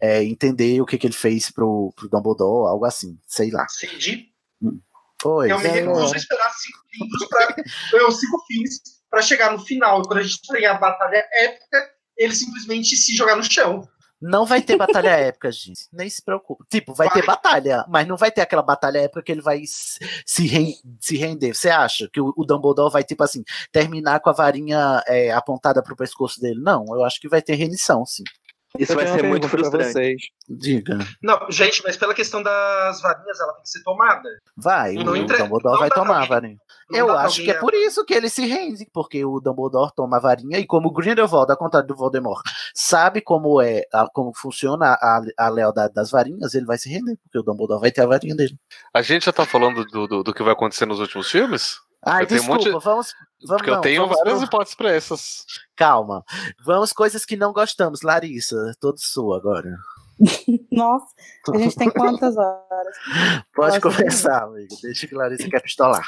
é, 0.01 0.23
entender 0.23 0.81
o 0.81 0.85
que, 0.85 0.97
que 0.97 1.05
ele 1.05 1.13
fez 1.13 1.51
pro, 1.51 1.93
pro 1.95 2.09
Dumbledore, 2.09 2.71
algo 2.71 2.83
assim, 2.83 3.19
sei 3.27 3.51
lá. 3.51 3.67
Cid, 3.69 4.33
Oi. 5.23 5.51
eu 5.51 5.59
me 5.59 5.67
recuso 5.67 6.13
a 6.13 6.17
esperar 6.17 6.51
cinco 6.51 6.79
livros 6.93 7.27
pra. 7.27 7.55
eu, 7.93 8.11
cinco 8.11 8.43
filmes 8.47 8.81
pra 9.09 9.21
chegar 9.21 9.51
no 9.51 9.59
final. 9.59 10.01
E 10.01 10.07
quando 10.07 10.19
a 10.19 10.23
gente 10.23 10.41
tem 10.47 10.65
a 10.65 10.73
batalha 10.73 11.23
épica, 11.33 11.91
ele 12.17 12.33
simplesmente 12.33 12.95
se 12.95 13.15
jogar 13.15 13.35
no 13.35 13.43
chão. 13.43 13.87
Não 14.19 14.45
vai 14.45 14.61
ter 14.61 14.75
batalha 14.77 15.09
épica, 15.17 15.51
gente. 15.51 15.87
Nem 15.91 16.09
se 16.09 16.21
preocupe. 16.23 16.63
Tipo, 16.69 16.93
vai, 16.93 17.09
ter 17.09 17.25
batalha, 17.25 17.85
mas 17.87 18.07
não 18.07 18.17
vai 18.17 18.31
ter 18.31 18.41
aquela 18.41 18.63
batalha 18.63 18.99
épica 18.99 19.21
que 19.21 19.31
ele 19.31 19.41
vai 19.41 19.61
se, 19.65 20.47
ren- 20.47 20.73
se 20.99 21.17
render. 21.17 21.53
Você 21.53 21.69
acha 21.69 22.09
que 22.11 22.19
o, 22.19 22.33
o 22.35 22.45
Dumbledore 22.45 22.91
vai, 22.91 23.03
tipo 23.03 23.23
assim, 23.23 23.43
terminar 23.71 24.19
com 24.19 24.29
a 24.29 24.33
varinha 24.33 25.03
é, 25.07 25.31
apontada 25.31 25.83
pro 25.83 25.95
pescoço 25.95 26.39
dele? 26.41 26.59
Não, 26.59 26.83
eu 26.89 27.03
acho 27.03 27.19
que 27.19 27.29
vai 27.29 27.41
ter 27.41 27.55
rendição, 27.55 28.05
sim. 28.05 28.23
Isso 28.79 28.95
vai 28.95 29.07
ser 29.07 29.23
muito 29.23 29.47
frustrante. 29.49 30.31
Diga. 30.49 30.97
Não, 31.21 31.39
gente, 31.49 31.81
mas 31.83 31.97
pela 31.97 32.13
questão 32.13 32.41
das 32.43 33.01
varinhas, 33.01 33.39
ela 33.39 33.53
tem 33.53 33.63
que 33.63 33.69
ser 33.69 33.83
tomada. 33.83 34.29
Vai, 34.55 34.93
Não 34.93 35.13
o 35.13 35.15
entre- 35.15 35.37
Dumbledore 35.37 35.73
não 35.73 35.79
vai 35.79 35.89
tomar 35.89 36.23
a 36.23 36.25
varinha. 36.25 36.57
não 36.89 36.97
Eu 36.99 37.11
acho 37.17 37.41
que 37.43 37.49
é 37.51 37.55
alguém- 37.57 37.61
por 37.61 37.73
isso 37.73 38.05
que 38.05 38.13
ele 38.13 38.29
se 38.29 38.45
rende, 38.45 38.87
porque 38.93 39.23
o 39.25 39.39
Dumbledore 39.39 39.91
toma 39.95 40.17
a 40.17 40.19
varinha 40.19 40.57
e 40.59 40.65
como 40.65 40.87
o 40.87 40.91
Grindelwald, 40.93 41.51
ao 41.51 41.57
contrário 41.57 41.87
do 41.87 41.95
Voldemort, 41.95 42.41
sabe 42.73 43.21
como 43.21 43.61
é, 43.61 43.83
a- 43.93 44.07
como 44.13 44.31
funciona 44.35 44.93
a, 45.01 45.21
a 45.37 45.49
lealdade 45.49 45.93
das 45.93 46.09
varinhas, 46.11 46.53
ele 46.53 46.65
vai 46.65 46.77
se 46.77 46.89
render, 46.89 47.17
porque 47.23 47.39
o 47.39 47.43
Dumbledore 47.43 47.81
vai 47.81 47.91
ter 47.91 48.01
a 48.01 48.07
varinha 48.07 48.35
dele. 48.35 48.57
A 48.93 49.01
gente 49.01 49.25
já 49.25 49.33
tá 49.33 49.45
falando 49.45 49.83
do, 49.85 50.07
do, 50.07 50.23
do 50.23 50.33
que 50.33 50.43
vai 50.43 50.53
acontecer 50.53 50.85
nos 50.85 50.99
últimos 50.99 51.29
filmes? 51.29 51.79
Ai, 52.07 52.23
Eu 52.23 52.27
tenho 52.27 52.41
um 52.41 52.45
desculpa, 52.45 52.71
monte- 52.71 52.83
vamos, 52.83 53.13
vamos 53.45 53.57
Porque 53.57 53.69
eu 53.69 53.73
não, 53.75 53.81
tenho 53.81 54.01
vamos 54.03 54.17
várias 54.17 54.37
pro- 54.39 54.45
hipóteses 54.47 54.75
pra 54.75 54.91
essas. 54.91 55.45
Calma. 55.75 56.23
Vamos 56.65 56.93
coisas 56.93 57.25
que 57.25 57.35
não 57.37 57.51
gostamos. 57.53 58.01
Larissa, 58.01 58.55
todo 58.79 58.97
sua 58.99 59.37
agora. 59.37 59.75
Nossa, 60.71 61.05
a 61.53 61.57
gente 61.57 61.75
tem 61.75 61.91
quantas 61.91 62.35
horas? 62.37 62.95
Pode 63.53 63.79
Nossa, 63.79 63.81
começar, 63.81 64.43
amigo. 64.43 64.73
Deixa 64.81 65.07
que 65.07 65.13
Larissa 65.15 65.49
quer 65.49 65.61
pistolar. 65.61 66.05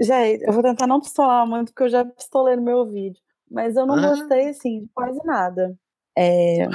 Gente, 0.00 0.42
eu 0.44 0.52
vou 0.52 0.62
tentar 0.62 0.86
não 0.88 1.00
pistolar 1.00 1.46
muito, 1.46 1.68
porque 1.72 1.84
eu 1.84 1.88
já 1.88 2.04
pistolei 2.04 2.56
no 2.56 2.62
meu 2.62 2.84
vídeo. 2.90 3.20
Mas 3.50 3.76
eu 3.76 3.86
não 3.86 3.94
Ah. 3.96 4.08
gostei, 4.08 4.48
assim, 4.48 4.80
de 4.80 4.88
quase 4.94 5.20
nada. 5.24 5.76
É, 6.18 6.66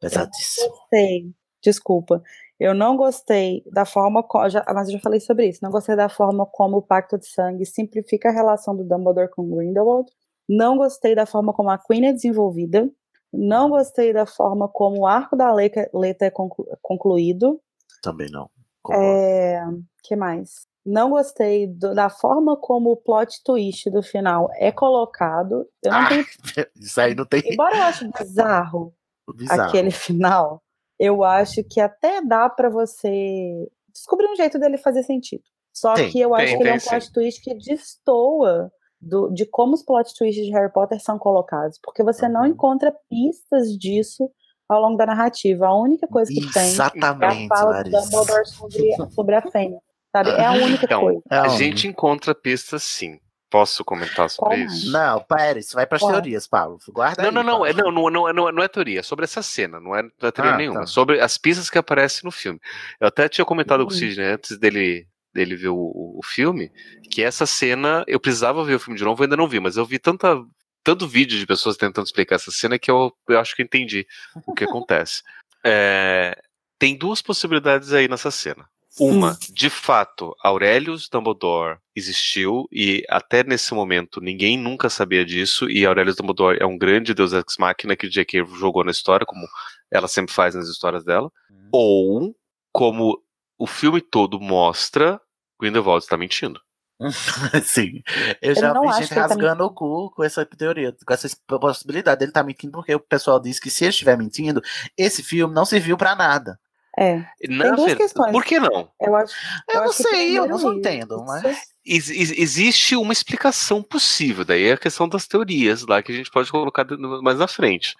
Pesadíssimo. 0.00 0.68
gostei. 0.70 1.30
Desculpa. 1.62 2.22
Eu 2.60 2.74
não 2.74 2.94
gostei 2.96 3.64
da 3.72 3.86
forma 3.86 4.22
como. 4.22 4.48
Já, 4.50 4.62
mas 4.74 4.88
eu 4.88 4.92
já 4.94 5.00
falei 5.00 5.18
sobre 5.18 5.48
isso. 5.48 5.60
Não 5.62 5.70
gostei 5.70 5.96
da 5.96 6.10
forma 6.10 6.44
como 6.44 6.76
o 6.76 6.82
Pacto 6.82 7.18
de 7.18 7.26
Sangue 7.26 7.64
simplifica 7.64 8.28
a 8.28 8.32
relação 8.32 8.76
do 8.76 8.84
Dumbledore 8.84 9.30
com 9.30 9.48
Grindelwald. 9.48 10.10
Não 10.46 10.76
gostei 10.76 11.14
da 11.14 11.24
forma 11.24 11.52
como 11.54 11.70
a 11.70 11.78
Queen 11.78 12.06
é 12.06 12.12
desenvolvida. 12.12 12.88
Não 13.32 13.70
gostei 13.70 14.12
da 14.12 14.26
forma 14.26 14.68
como 14.68 15.00
o 15.02 15.06
arco 15.06 15.36
da 15.36 15.52
Leta 15.54 16.26
é 16.26 16.30
conclu- 16.30 16.66
concluído. 16.82 17.60
Também 18.02 18.28
não. 18.30 18.50
É, 18.92 19.62
que 20.02 20.14
mais? 20.16 20.66
Não 20.84 21.10
gostei 21.10 21.66
do- 21.66 21.94
da 21.94 22.10
forma 22.10 22.56
como 22.56 22.90
o 22.90 22.96
plot 22.96 23.42
twist 23.44 23.88
do 23.90 24.02
final 24.02 24.48
é 24.54 24.72
colocado. 24.72 25.66
Eu 25.84 25.92
não 25.92 25.98
Ah, 25.98 26.08
tenho 26.08 26.24
Isso 26.76 27.00
aí 27.00 27.14
não 27.14 27.24
tem. 27.24 27.42
Embora 27.46 27.76
eu 27.76 27.82
ache 27.84 28.10
bizarro, 28.18 28.92
Bizarro. 29.34 29.62
aquele 29.62 29.90
final, 29.90 30.62
eu 31.00 31.24
acho 31.24 31.64
que 31.64 31.80
até 31.80 32.20
dá 32.22 32.48
pra 32.48 32.68
você 32.68 33.66
descobrir 33.92 34.28
um 34.30 34.36
jeito 34.36 34.58
dele 34.58 34.76
fazer 34.78 35.02
sentido. 35.02 35.42
Só 35.72 35.94
Tem, 35.94 36.10
que 36.10 36.20
eu 36.20 36.34
acho 36.34 36.46
tem, 36.46 36.56
que 36.58 36.62
ele 36.62 36.70
é 36.70 36.74
um 36.74 36.78
plot 36.78 37.12
twist 37.12 37.42
que 37.42 37.54
destoa 37.54 38.70
do- 39.00 39.30
de 39.30 39.46
como 39.46 39.72
os 39.74 39.82
plot 39.82 40.14
twists 40.14 40.44
de 40.44 40.52
Harry 40.52 40.70
Potter 40.72 41.00
são 41.02 41.18
colocados, 41.18 41.78
porque 41.82 42.02
você 42.04 42.28
não 42.28 42.42
Uhum. 42.42 42.48
encontra 42.48 42.94
pistas 43.08 43.68
disso 43.78 44.30
ao 44.68 44.80
longo 44.80 44.96
da 44.98 45.06
narrativa. 45.06 45.66
A 45.66 45.74
única 45.80 46.06
coisa 46.06 46.30
que 46.30 46.40
tem 46.52 46.62
é 46.62 46.66
a 46.66 46.68
Exatamente, 46.68 47.48
fala 47.48 47.82
do. 47.82 47.90
Dumbledore 47.90 48.46
sobre, 48.46 48.96
sobre 49.14 49.34
a 49.36 49.42
fêmea. 49.50 49.80
Sabe? 50.12 50.30
É 50.30 50.44
a 50.44 50.52
única 50.52 50.84
Então, 50.84 51.00
coisa. 51.00 51.20
É 51.30 51.36
a 51.38 51.44
onde? 51.44 51.56
gente 51.58 51.86
encontra 51.88 52.34
pistas 52.34 52.82
sim. 52.82 53.18
Posso 53.50 53.84
comentar 53.84 54.30
sobre 54.30 54.56
Qual 54.58 54.66
isso? 54.66 54.92
Não, 54.92 55.20
pera, 55.24 55.58
isso 55.58 55.74
vai 55.74 55.84
pras 55.84 56.00
Qual? 56.00 56.12
teorias, 56.12 56.46
Paulo. 56.46 56.78
Guarda 56.90 57.22
Não, 57.22 57.28
aí, 57.30 57.34
não, 57.34 57.42
não, 57.42 57.66
é, 57.66 57.72
não, 57.72 57.90
não, 57.90 58.08
não, 58.10 58.32
não, 58.32 58.52
não 58.52 58.62
é 58.62 58.68
teoria, 58.68 59.00
é 59.00 59.02
sobre 59.02 59.24
essa 59.24 59.42
cena, 59.42 59.80
não 59.80 59.94
é, 59.96 60.02
não 60.02 60.28
é 60.28 60.30
teoria 60.30 60.52
Ah, 60.54 60.56
nenhuma, 60.56 60.78
tá. 60.78 60.84
é 60.84 60.86
sobre 60.86 61.20
as 61.20 61.36
pistas 61.36 61.68
que 61.68 61.76
aparecem 61.76 62.20
no 62.24 62.30
filme. 62.30 62.60
Eu 63.00 63.08
até 63.08 63.28
tinha 63.28 63.44
comentado 63.44 63.84
com 63.84 63.90
o 63.90 63.92
Uhum. 63.92 63.98
Sidney 63.98 64.24
antes 64.34 64.56
dele, 64.56 65.06
dele 65.34 65.56
ver 65.56 65.68
o, 65.70 65.76
o 65.76 66.20
filme, 66.24 66.70
que 67.10 67.22
essa 67.22 67.44
cena, 67.44 68.04
eu 68.06 68.20
precisava 68.20 68.64
ver 68.64 68.76
o 68.76 68.80
filme 68.80 68.96
de 68.96 69.04
novo, 69.04 69.20
eu 69.20 69.24
ainda 69.24 69.36
não 69.36 69.48
vi, 69.48 69.58
mas 69.58 69.76
eu 69.76 69.84
vi 69.84 69.98
tanta, 69.98 70.40
tanto 70.84 71.08
vídeo 71.08 71.36
de 71.36 71.44
pessoas 71.46 71.76
tentando 71.76 72.06
explicar 72.06 72.36
essa 72.36 72.52
cena 72.52 72.78
que 72.78 72.88
eu, 72.90 73.12
eu 73.28 73.38
acho 73.40 73.56
que 73.56 73.62
eu 73.62 73.66
entendi 73.66 74.06
o 74.46 74.54
que 74.54 74.64
acontece. 74.64 75.22
É, 75.62 76.40
tem 76.78 76.96
duas 76.96 77.20
possibilidades 77.20 77.92
aí 77.92 78.08
nessa 78.08 78.30
cena. 78.30 78.66
Uma, 79.00 79.38
de 79.50 79.70
fato, 79.70 80.36
Aurelius 80.42 81.08
Dumbledore 81.08 81.78
existiu 81.96 82.68
e 82.70 83.04
até 83.08 83.42
nesse 83.42 83.72
momento 83.72 84.20
ninguém 84.20 84.58
nunca 84.58 84.90
sabia 84.90 85.24
disso 85.24 85.70
e 85.70 85.86
Aurelius 85.86 86.16
Dumbledore 86.16 86.58
é 86.60 86.66
um 86.66 86.76
grande 86.76 87.14
deus 87.14 87.32
ex 87.32 87.56
machina 87.58 87.96
que 87.96 88.08
J.K. 88.08 88.44
jogou 88.58 88.84
na 88.84 88.90
história, 88.90 89.24
como 89.24 89.46
ela 89.90 90.06
sempre 90.06 90.34
faz 90.34 90.54
nas 90.54 90.68
histórias 90.68 91.04
dela. 91.04 91.30
Ou, 91.72 92.34
como 92.72 93.22
o 93.58 93.66
filme 93.66 94.00
todo 94.00 94.40
mostra, 94.40 95.20
Grindelwald 95.60 96.02
está 96.02 96.16
mentindo. 96.16 96.60
Sim. 97.64 98.02
Eu 98.42 98.50
Eu 98.50 98.54
já 98.54 98.74
não 98.74 98.82
vi 98.82 98.92
gente 98.94 99.08
que 99.08 99.14
ele 99.14 99.20
tá 99.20 99.26
rasgando 99.28 99.64
o 99.64 99.70
cu 99.70 100.10
com 100.10 100.22
essa 100.22 100.44
teoria, 100.44 100.94
com 101.06 101.12
essa 101.14 101.28
possibilidade 101.46 102.18
dele 102.18 102.30
estar 102.30 102.42
mentindo, 102.42 102.72
porque 102.72 102.94
o 102.94 103.00
pessoal 103.00 103.40
diz 103.40 103.58
que 103.58 103.70
se 103.70 103.84
ele 103.84 103.90
estiver 103.90 104.18
mentindo, 104.18 104.62
esse 104.96 105.22
filme 105.22 105.54
não 105.54 105.64
serviu 105.64 105.96
pra 105.96 106.14
nada. 106.14 106.58
É. 107.00 107.24
Na 107.48 107.64
Tem 107.64 107.74
duas 107.76 107.94
questões. 107.94 108.30
Por 108.30 108.44
que 108.44 108.60
não? 108.60 108.90
Eu 109.00 109.16
acho. 109.16 109.34
Eu, 109.66 109.74
não 109.74 109.84
acho 109.84 109.96
que 109.96 110.02
sei, 110.02 110.38
eu 110.38 110.46
não 110.46 110.74
entendo, 110.74 111.24
mas. 111.24 111.42
Ex- 111.82 112.10
ex- 112.10 112.38
existe 112.38 112.94
uma 112.94 113.14
explicação 113.14 113.82
possível, 113.82 114.44
daí 114.44 114.64
é 114.64 114.72
a 114.72 114.78
questão 114.78 115.08
das 115.08 115.26
teorias 115.26 115.86
lá 115.86 116.02
que 116.02 116.12
a 116.12 116.14
gente 116.14 116.30
pode 116.30 116.50
colocar 116.50 116.86
mais 117.22 117.38
na 117.38 117.48
frente. 117.48 117.96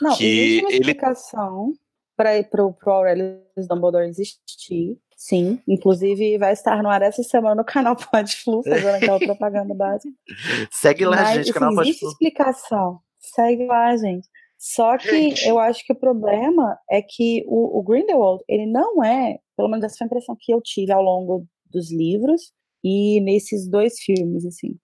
Não, 0.00 0.16
que 0.16 0.24
existe 0.24 0.60
uma 0.60 0.70
ele 0.70 0.78
explicação 0.82 1.72
para 2.16 2.44
pro, 2.44 2.72
pro 2.72 2.92
Aurelius 2.92 3.66
Dumbledore 3.68 4.06
existir. 4.06 4.96
Sim, 5.16 5.60
inclusive 5.66 6.38
vai 6.38 6.52
estar 6.52 6.80
no 6.80 6.88
ar 6.88 7.02
essa 7.02 7.24
semana 7.24 7.56
no 7.56 7.64
canal 7.64 7.96
Pode 8.06 8.36
Flu, 8.36 8.62
fazendo 8.62 8.94
aquela 8.94 9.18
propaganda 9.18 9.74
básica. 9.74 10.14
Segue 10.70 11.04
lá, 11.04 11.16
Mas, 11.16 11.28
gente, 11.30 11.40
assim, 11.40 11.52
canal 11.54 11.74
Pode 11.74 11.88
existe 11.88 12.06
explicação. 12.06 13.00
Segue 13.18 13.66
lá, 13.66 13.96
gente. 13.96 14.28
Só 14.58 14.98
que 14.98 15.08
Gente. 15.08 15.46
eu 15.46 15.58
acho 15.58 15.84
que 15.86 15.92
o 15.92 15.96
problema 15.96 16.76
é 16.90 17.00
que 17.00 17.44
o, 17.46 17.78
o 17.78 17.82
Grindelwald, 17.82 18.42
ele 18.48 18.66
não 18.66 19.02
é, 19.04 19.38
pelo 19.56 19.68
menos 19.68 19.84
essa 19.84 19.96
foi 19.98 20.04
a 20.04 20.08
impressão 20.08 20.36
que 20.38 20.52
eu 20.52 20.60
tive 20.60 20.90
ao 20.92 21.00
longo 21.02 21.46
dos 21.70 21.92
livros 21.92 22.52
e 22.82 23.20
nesses 23.20 23.68
dois 23.68 24.00
filmes, 24.00 24.44
assim. 24.44 24.76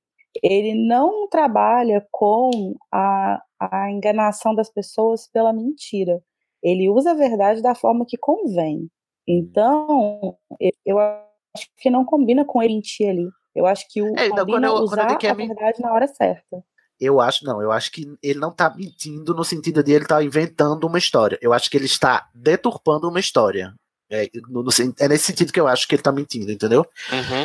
Ele 0.42 0.74
não 0.74 1.28
trabalha 1.28 2.06
com 2.10 2.74
a, 2.92 3.42
a 3.60 3.90
enganação 3.90 4.54
das 4.54 4.70
pessoas 4.70 5.28
pela 5.28 5.52
mentira. 5.52 6.22
Ele 6.62 6.88
usa 6.88 7.10
a 7.10 7.14
verdade 7.14 7.60
da 7.60 7.74
forma 7.74 8.04
que 8.06 8.16
convém. 8.16 8.88
Então, 9.26 10.36
eu, 10.60 10.70
eu 10.86 10.98
acho 10.98 11.68
que 11.78 11.90
não 11.90 12.04
combina 12.04 12.44
com 12.44 12.62
ele 12.62 12.74
mentir 12.74 13.08
ali. 13.08 13.28
Eu 13.54 13.66
acho 13.66 13.86
que 13.88 14.02
o 14.02 14.06
É, 14.18 14.26
então, 14.26 14.44
combina 14.44 14.68
eu- 14.68 14.74
usar 14.74 15.16
quer 15.16 15.30
a 15.30 15.34
verdade 15.34 15.80
na 15.80 15.92
hora 15.92 16.06
certa. 16.06 16.64
Eu 17.00 17.20
acho, 17.20 17.44
não, 17.44 17.60
eu 17.60 17.72
acho 17.72 17.90
que 17.90 18.06
ele 18.22 18.38
não 18.38 18.52
tá 18.52 18.72
mentindo 18.74 19.34
no 19.34 19.44
sentido 19.44 19.82
de 19.82 19.92
ele 19.92 20.04
estar 20.04 20.22
inventando 20.22 20.84
uma 20.86 20.98
história. 20.98 21.38
Eu 21.42 21.52
acho 21.52 21.68
que 21.70 21.76
ele 21.76 21.86
está 21.86 22.28
deturpando 22.34 23.08
uma 23.08 23.20
história. 23.20 23.74
É, 24.10 24.28
no- 24.48 24.62
no 24.62 24.70
é 25.00 25.08
nesse 25.08 25.24
sentido 25.24 25.52
que 25.52 25.58
eu 25.58 25.66
acho 25.66 25.88
que 25.88 25.94
ele 25.94 26.02
tá 26.02 26.12
mentindo, 26.12 26.52
entendeu? 26.52 26.86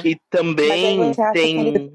E 0.05 0.17
também 0.29 1.11
tem. 1.33 1.67
ele- 1.67 1.93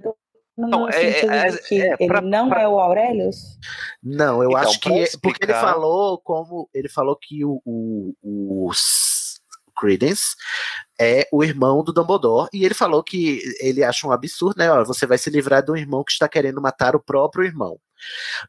No, 0.57 0.69
Não, 0.69 0.89
é- 0.89 1.11
é- 1.21 1.57
que 1.59 1.83
é 1.83 1.97
ele 1.99 2.07
pra- 2.07 2.21
não 2.21 2.49
pra- 2.49 2.63
é 2.63 2.69
o 2.69 2.79
Aurelius? 2.79 3.59
Não, 4.01 4.41
eu 4.41 4.51
Então, 4.51 4.61
acho 4.63 4.79
que 4.79 4.89
pra 4.89 4.99
é- 4.99 5.05
porque 5.21 5.45
ele 5.45 5.53
explicar- 5.53 5.61
falou 5.61 6.19
como 6.19 6.69
ele 6.73 6.89
falou 6.89 7.17
que 7.21 7.45
o, 7.45 7.61
o, 7.65 8.15
o 8.23 8.71
Credence 9.77 10.35
é 11.01 11.29
o 11.33 11.43
irmão 11.43 11.83
do 11.83 11.93
Dumbledore 11.93 12.49
e 12.53 12.65
ele 12.65 12.75
falou 12.75 13.03
que 13.03 13.41
ele 13.61 13.83
acha 13.83 14.07
um 14.07 14.13
absurdo, 14.13 14.59
né? 14.59 14.71
Ó, 14.71 14.85
você 14.85 15.07
vai 15.07 15.19
se 15.19 15.31
livrar 15.31 15.65
de 15.65 15.71
um 15.71 15.77
irmão 15.77 16.05
que 16.05 16.13
está 16.13 16.29
querendo 16.29 16.61
matar 16.61 16.95
o 16.95 17.03
próprio 17.03 17.45
irmão. 17.45 17.79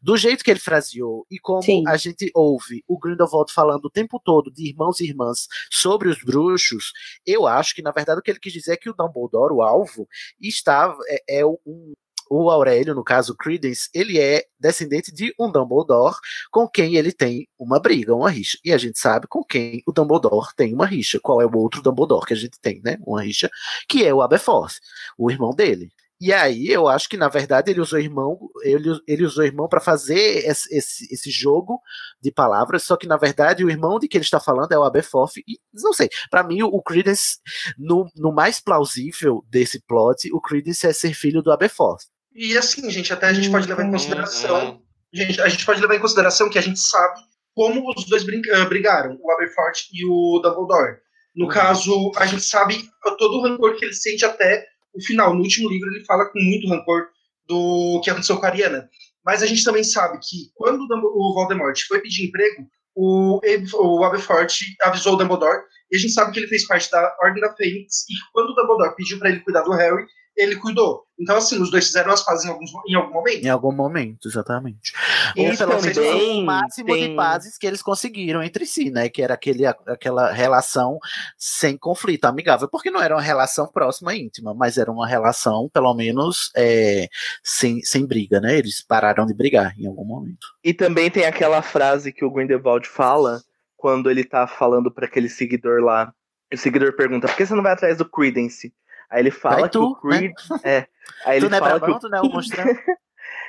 Do 0.01 0.17
jeito 0.17 0.43
que 0.43 0.51
ele 0.51 0.59
fraseou 0.59 1.25
e 1.29 1.39
como 1.39 1.63
Sim. 1.63 1.83
a 1.87 1.95
gente 1.97 2.29
ouve 2.33 2.83
o 2.87 2.99
Grindelwald 2.99 3.51
falando 3.53 3.85
o 3.85 3.89
tempo 3.89 4.19
todo 4.23 4.51
de 4.51 4.69
irmãos 4.69 4.99
e 4.99 5.05
irmãs 5.05 5.47
sobre 5.71 6.09
os 6.09 6.21
bruxos, 6.23 6.91
eu 7.25 7.47
acho 7.47 7.73
que 7.73 7.81
na 7.81 7.91
verdade 7.91 8.19
o 8.19 8.21
que 8.21 8.31
ele 8.31 8.39
quis 8.39 8.53
dizer 8.53 8.73
é 8.73 8.77
que 8.77 8.89
o 8.89 8.93
Dumbledore, 8.93 9.53
o 9.53 9.61
alvo, 9.61 10.07
estava 10.39 10.97
é, 11.07 11.39
é 11.39 11.45
um 11.45 11.93
o 12.29 12.49
Aurélio, 12.49 12.95
no 12.95 13.03
caso 13.03 13.35
Credence, 13.35 13.89
ele 13.93 14.19
é 14.19 14.43
descendente 14.59 15.13
de 15.13 15.33
um 15.39 15.51
Dumbledore 15.51 16.15
com 16.51 16.67
quem 16.67 16.95
ele 16.95 17.11
tem 17.11 17.47
uma 17.57 17.79
briga, 17.79 18.15
uma 18.15 18.29
rixa. 18.29 18.57
E 18.63 18.71
a 18.73 18.77
gente 18.77 18.99
sabe 18.99 19.27
com 19.27 19.43
quem 19.43 19.81
o 19.87 19.91
Dumbledore 19.91 20.53
tem 20.55 20.73
uma 20.73 20.85
rixa. 20.85 21.19
Qual 21.21 21.41
é 21.41 21.45
o 21.45 21.57
outro 21.57 21.81
Dumbledore 21.81 22.25
que 22.25 22.33
a 22.33 22.37
gente 22.37 22.59
tem, 22.59 22.81
né? 22.83 22.97
Uma 23.05 23.23
rixa, 23.23 23.49
que 23.87 24.05
é 24.05 24.13
o 24.13 24.21
Aberforth, 24.21 24.75
o 25.17 25.29
irmão 25.29 25.53
dele. 25.53 25.91
E 26.19 26.31
aí 26.31 26.69
eu 26.69 26.87
acho 26.87 27.09
que 27.09 27.17
na 27.17 27.27
verdade 27.27 27.69
ele 27.69 27.81
usou 27.81 27.99
irmão, 27.99 28.39
ele, 28.63 28.97
ele 29.05 29.25
usou 29.25 29.43
irmão 29.43 29.67
para 29.67 29.81
fazer 29.81 30.47
esse, 30.47 30.73
esse, 30.73 31.13
esse 31.13 31.29
jogo 31.29 31.81
de 32.21 32.31
palavras, 32.31 32.83
só 32.83 32.95
que 32.95 33.05
na 33.05 33.17
verdade 33.17 33.65
o 33.65 33.69
irmão 33.69 33.99
de 33.99 34.07
que 34.07 34.17
ele 34.17 34.23
está 34.23 34.39
falando 34.39 34.71
é 34.71 34.79
o 34.79 34.83
Aberforth 34.83 35.37
e 35.45 35.59
não 35.73 35.91
sei, 35.91 36.09
para 36.31 36.41
mim 36.41 36.63
o, 36.63 36.67
o 36.67 36.81
Credence 36.81 37.37
no, 37.77 38.09
no 38.15 38.31
mais 38.31 38.61
plausível 38.61 39.43
desse 39.49 39.81
plot, 39.81 40.31
o 40.33 40.39
Credence 40.39 40.87
é 40.87 40.93
ser 40.93 41.13
filho 41.13 41.41
do 41.41 41.51
Aberforth. 41.51 42.05
E 42.35 42.57
assim, 42.57 42.89
gente, 42.91 43.13
até 43.13 43.27
a 43.27 43.33
gente 43.33 43.49
pode 43.49 43.67
levar 43.67 43.83
em 43.83 43.85
Uhum. 43.85 43.91
consideração. 43.93 44.81
Gente, 45.13 45.41
a 45.41 45.47
gente 45.47 45.65
pode 45.65 45.79
levar 45.79 45.95
em 45.95 45.99
consideração 45.99 46.49
que 46.49 46.59
a 46.59 46.61
gente 46.61 46.79
sabe 46.79 47.21
como 47.55 47.89
os 47.95 48.03
dois 48.05 48.25
ah, 48.53 48.65
brigaram, 48.65 49.17
o 49.21 49.31
Aberforth 49.31 49.87
e 49.93 50.05
o 50.05 50.39
Dumbledore. 50.43 50.97
No 51.33 51.45
Uhum. 51.45 51.51
caso, 51.51 52.11
a 52.17 52.25
gente 52.25 52.43
sabe 52.43 52.89
todo 53.17 53.37
o 53.37 53.41
rancor 53.43 53.75
que 53.77 53.85
ele 53.85 53.93
sente 53.93 54.25
até 54.25 54.65
o 54.93 55.01
final. 55.01 55.33
No 55.33 55.41
último 55.41 55.69
livro, 55.69 55.89
ele 55.89 56.03
fala 56.03 56.25
com 56.25 56.39
muito 56.39 56.67
rancor 56.67 57.07
do 57.47 58.01
que 58.03 58.09
aconteceu 58.09 58.37
com 58.37 58.45
a 58.45 58.49
Ariana. 58.49 58.89
Mas 59.25 59.41
a 59.41 59.45
gente 59.45 59.63
também 59.63 59.83
sabe 59.83 60.19
que 60.19 60.51
quando 60.55 60.81
o 60.91 61.33
Voldemort 61.33 61.79
foi 61.87 62.01
pedir 62.01 62.27
emprego, 62.27 62.67
o, 62.93 63.39
o 63.73 64.03
Aberforth 64.03 64.53
avisou 64.83 65.13
o 65.13 65.15
Dumbledore, 65.15 65.61
e 65.91 65.95
a 65.95 65.99
gente 65.99 66.13
sabe 66.13 66.31
que 66.31 66.39
ele 66.39 66.47
fez 66.47 66.65
parte 66.67 66.89
da 66.91 67.15
Ordem 67.21 67.41
da 67.41 67.53
Fênix, 67.55 68.05
e 68.09 68.13
quando 68.33 68.49
o 68.49 68.53
Dumbledore 68.55 68.95
pediu 68.95 69.19
para 69.19 69.29
ele 69.29 69.39
cuidar 69.41 69.61
do 69.61 69.71
Harry, 69.71 70.05
ele 70.37 70.55
cuidou. 70.57 71.03
Então, 71.17 71.37
assim, 71.37 71.61
os 71.61 71.71
dois 71.71 71.85
fizeram 71.85 72.11
as 72.11 72.21
pazes 72.23 72.43
em, 72.45 72.49
alguns, 72.49 72.69
em 72.89 72.93
algum 72.93 73.13
momento. 73.13 73.45
Em 73.45 73.49
algum 73.49 73.71
momento, 73.71 74.27
exatamente. 74.27 74.91
E 75.35 75.49
Ou 75.49 75.57
pelo 75.57 75.81
menos 75.81 75.93
também 75.95 76.43
o 76.43 76.45
máximo 76.45 76.93
de 76.93 76.93
tem- 76.93 77.15
pazes 77.15 77.57
que 77.57 77.65
eles 77.65 77.81
conseguiram 77.81 78.43
entre 78.43 78.65
si, 78.65 78.89
né? 78.91 79.07
Que 79.07 79.21
era 79.21 79.33
aquele, 79.33 79.65
aquela 79.65 80.31
relação 80.31 80.99
sem 81.37 81.77
conflito, 81.77 82.25
amigável. 82.25 82.67
Porque 82.67 82.91
não 82.91 83.01
era 83.01 83.15
uma 83.15 83.21
relação 83.21 83.65
próxima 83.65 84.13
e 84.13 84.23
íntima, 84.23 84.53
mas 84.53 84.77
era 84.77 84.91
uma 84.91 85.07
relação, 85.07 85.69
pelo 85.73 85.93
menos, 85.93 86.51
é, 86.55 87.07
sem, 87.41 87.81
sem 87.81 88.05
briga, 88.05 88.41
né? 88.41 88.57
Eles 88.57 88.83
pararam 88.85 89.25
de 89.25 89.33
brigar 89.33 89.73
em 89.79 89.87
algum 89.87 90.03
momento. 90.05 90.45
E 90.63 90.73
também 90.73 91.09
tem 91.09 91.25
aquela 91.25 91.61
frase 91.61 92.11
que 92.11 92.25
o 92.25 92.31
Grindelwald 92.31 92.85
fala 92.89 93.41
quando 93.77 94.11
ele 94.11 94.25
tá 94.25 94.47
falando 94.47 94.91
pra 94.93 95.05
aquele 95.05 95.29
seguidor 95.29 95.81
lá. 95.81 96.11
O 96.53 96.57
seguidor 96.57 96.93
pergunta: 96.95 97.27
por 97.27 97.37
que 97.37 97.45
você 97.45 97.55
não 97.55 97.63
vai 97.63 97.71
atrás 97.71 97.97
do 97.97 98.05
Credence? 98.09 98.73
Aí 99.09 99.21
ele 99.21 99.31
fala 99.31 99.61
Vai 99.61 99.69
que 99.69 99.77
o 99.77 99.93
tu, 99.95 100.07
né? 100.07 100.17
Creed. 100.17 100.33
É. 100.63 100.87
Aí 101.25 101.37
ele 101.37 101.45
tu 101.45 101.49
não 101.51 101.57
é 101.57 101.61
fala 101.61 101.73
que 101.73 101.79
brabão, 101.79 101.97
o... 101.97 101.99
tu 101.99 102.09
não 102.09 102.17
é 102.17 102.21
o 102.21 102.25
monstrão? 102.29 102.65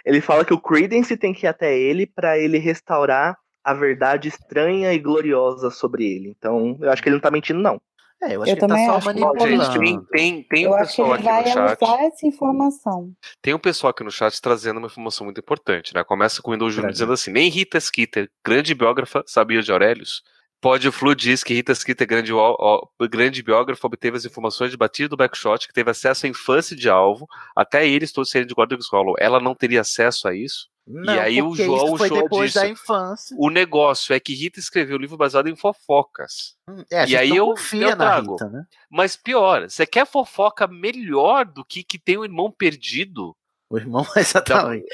ele 0.05 0.21
fala 0.21 0.45
que 0.45 0.55
o 0.55 0.61
Credence 0.61 1.17
tem 1.17 1.33
que 1.33 1.47
ir 1.47 1.49
até 1.49 1.77
ele 1.77 2.07
pra 2.07 2.39
ele 2.39 2.59
restaurar 2.59 3.37
a 3.65 3.75
verdade 3.75 4.29
estranha 4.29 4.93
e 4.93 4.99
gloriosa 4.99 5.71
sobre 5.71 6.05
ele. 6.05 6.35
Então, 6.39 6.79
eu 6.81 6.91
acho 6.91 7.03
que 7.03 7.09
ele 7.09 7.17
não 7.17 7.21
tá 7.21 7.31
mentindo, 7.31 7.59
não. 7.61 7.81
É, 8.23 8.35
eu 8.35 8.43
acho 8.43 8.53
Eu 8.53 8.57
que 8.57 8.61
ele 8.61 8.61
tá 8.61 8.67
também 8.69 8.87
só 8.87 8.97
acho 8.97 9.13
que- 9.13 9.21
manipulando. 9.21 9.65
Gente, 9.65 9.79
tem, 9.79 10.01
tem, 10.11 10.43
tem 10.45 10.63
Eu 10.65 10.71
um 10.71 10.75
acho 10.75 10.83
que 10.85 11.03
pessoal 11.03 11.09
ele 11.09 11.15
aqui 11.17 11.25
vai 11.25 11.43
no 11.43 11.69
chat. 11.69 11.83
usar 11.83 12.05
essa 12.05 12.27
informação. 12.27 13.13
Tem 13.43 13.53
um 13.55 13.59
pessoal 13.59 13.91
aqui 13.91 14.05
no 14.05 14.11
chat 14.11 14.41
trazendo 14.41 14.79
uma 14.79 14.87
informação 14.87 15.25
muito 15.27 15.39
importante, 15.41 15.93
né? 15.95 16.03
Começa 16.05 16.41
com 16.41 16.51
o 16.51 16.55
Windows 16.55 16.73
Júnior 16.73 16.93
dizendo 16.93 17.13
assim: 17.13 17.31
nem 17.31 17.51
Rita 17.51 17.79
Skeeter, 17.79 18.31
grande 18.45 18.75
biógrafa, 18.75 19.23
sabia 19.27 19.61
de 19.61 19.71
Aurelius. 19.71 20.23
Pode 20.61 20.91
Flu 20.91 21.15
diz 21.15 21.45
que 21.45 21.55
Rita 21.55 21.75
Skeeter, 21.75 22.07
grande, 22.07 22.33
ó- 22.33 22.57
ó- 22.59 23.07
grande 23.09 23.43
biógrafa, 23.43 23.87
obteve 23.87 24.17
as 24.17 24.25
informações 24.25 24.71
de 24.71 24.77
batida 24.77 25.09
do 25.11 25.17
backshot, 25.17 25.67
que 25.69 25.73
teve 25.75 25.91
acesso 25.91 26.27
à 26.27 26.29
infância 26.29 26.75
de 26.75 26.89
alvo, 26.89 27.27
até 27.55 27.87
eles 27.87 28.11
todos 28.11 28.31
serem 28.31 28.47
de 28.47 28.55
Godric's 28.55 28.89
Hollow. 28.91 29.15
Ela 29.19 29.39
não 29.39 29.55
teria 29.55 29.83
acesso 29.83 30.27
a 30.27 30.35
isso? 30.35 30.69
Não, 30.89 31.15
e 31.15 31.19
aí 31.19 31.43
o 31.43 31.49
porque 31.49 31.65
João, 31.65 31.85
isso 31.85 31.95
o 31.95 31.99
foi 31.99 32.09
João 32.09 32.23
depois 32.23 32.53
disse, 32.53 32.65
da 32.65 32.69
infância. 32.71 33.37
o 33.41 33.51
negócio 33.51 34.15
é 34.15 34.21
que 34.21 34.33
Rita 34.35 34.61
escreveu 34.61 34.97
o 34.97 35.01
livro 35.01 35.17
baseado 35.17 35.49
em 35.49 35.57
fofocas. 35.57 36.55
É, 36.91 37.01
a 37.01 37.07
e 37.09 37.17
aí 37.17 37.29
não 37.31 37.37
eu, 37.37 37.47
confia 37.49 37.83
eu 37.83 37.91
na 37.91 37.97
trago. 37.97 38.33
Rita, 38.33 38.49
né? 38.49 38.65
Mas 38.89 39.17
pior, 39.17 39.69
você 39.69 39.85
quer 39.85 40.07
fofoca 40.07 40.67
melhor 40.69 41.45
do 41.45 41.65
que 41.65 41.83
que 41.83 41.99
tem 41.99 42.17
um 42.19 42.25
irmão 42.25 42.53
perdido? 42.53 43.37
O 43.69 43.77
irmão, 43.77 44.07
exatamente. 44.17 44.87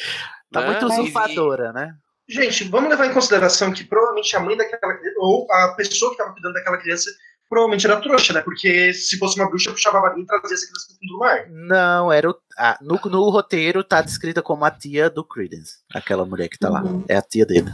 Tá 0.50 0.62
né? 0.62 0.66
muito 0.66 0.82
E- 0.86 1.00
usurpadora, 1.00 1.72
né? 1.74 1.94
Gente, 2.32 2.64
vamos 2.64 2.88
levar 2.88 3.06
em 3.06 3.12
consideração 3.12 3.72
que 3.72 3.84
provavelmente 3.84 4.34
a 4.34 4.40
mãe 4.40 4.56
daquela 4.56 4.94
criança, 4.94 5.16
ou 5.18 5.46
a 5.50 5.74
pessoa 5.74 6.10
que 6.10 6.14
estava 6.14 6.32
cuidando 6.32 6.54
daquela 6.54 6.78
criança, 6.78 7.10
provavelmente 7.46 7.86
era 7.86 8.00
trouxa, 8.00 8.32
né? 8.32 8.40
Porque 8.40 8.94
se 8.94 9.18
fosse 9.18 9.38
uma 9.38 9.46
bruxa, 9.50 9.70
puxava 9.70 9.98
a 9.98 10.00
varinha 10.00 10.24
e 10.24 10.26
trazia 10.26 10.54
essa 10.54 10.66
criança 10.66 10.86
pro 10.88 10.96
fundo 10.96 11.12
do 11.12 11.18
mar. 11.18 11.46
Não, 11.50 12.10
era 12.10 12.30
o, 12.30 12.34
ah, 12.56 12.78
no, 12.80 12.98
no 13.10 13.28
roteiro 13.28 13.84
tá 13.84 14.00
descrita 14.00 14.40
como 14.40 14.64
a 14.64 14.70
tia 14.70 15.10
do 15.10 15.22
Credence. 15.22 15.74
Aquela 15.92 16.24
mulher 16.24 16.48
que 16.48 16.58
tá 16.58 16.70
lá. 16.70 16.82
Uhum. 16.82 17.04
É 17.06 17.16
a 17.16 17.22
tia 17.22 17.44
dele. 17.44 17.70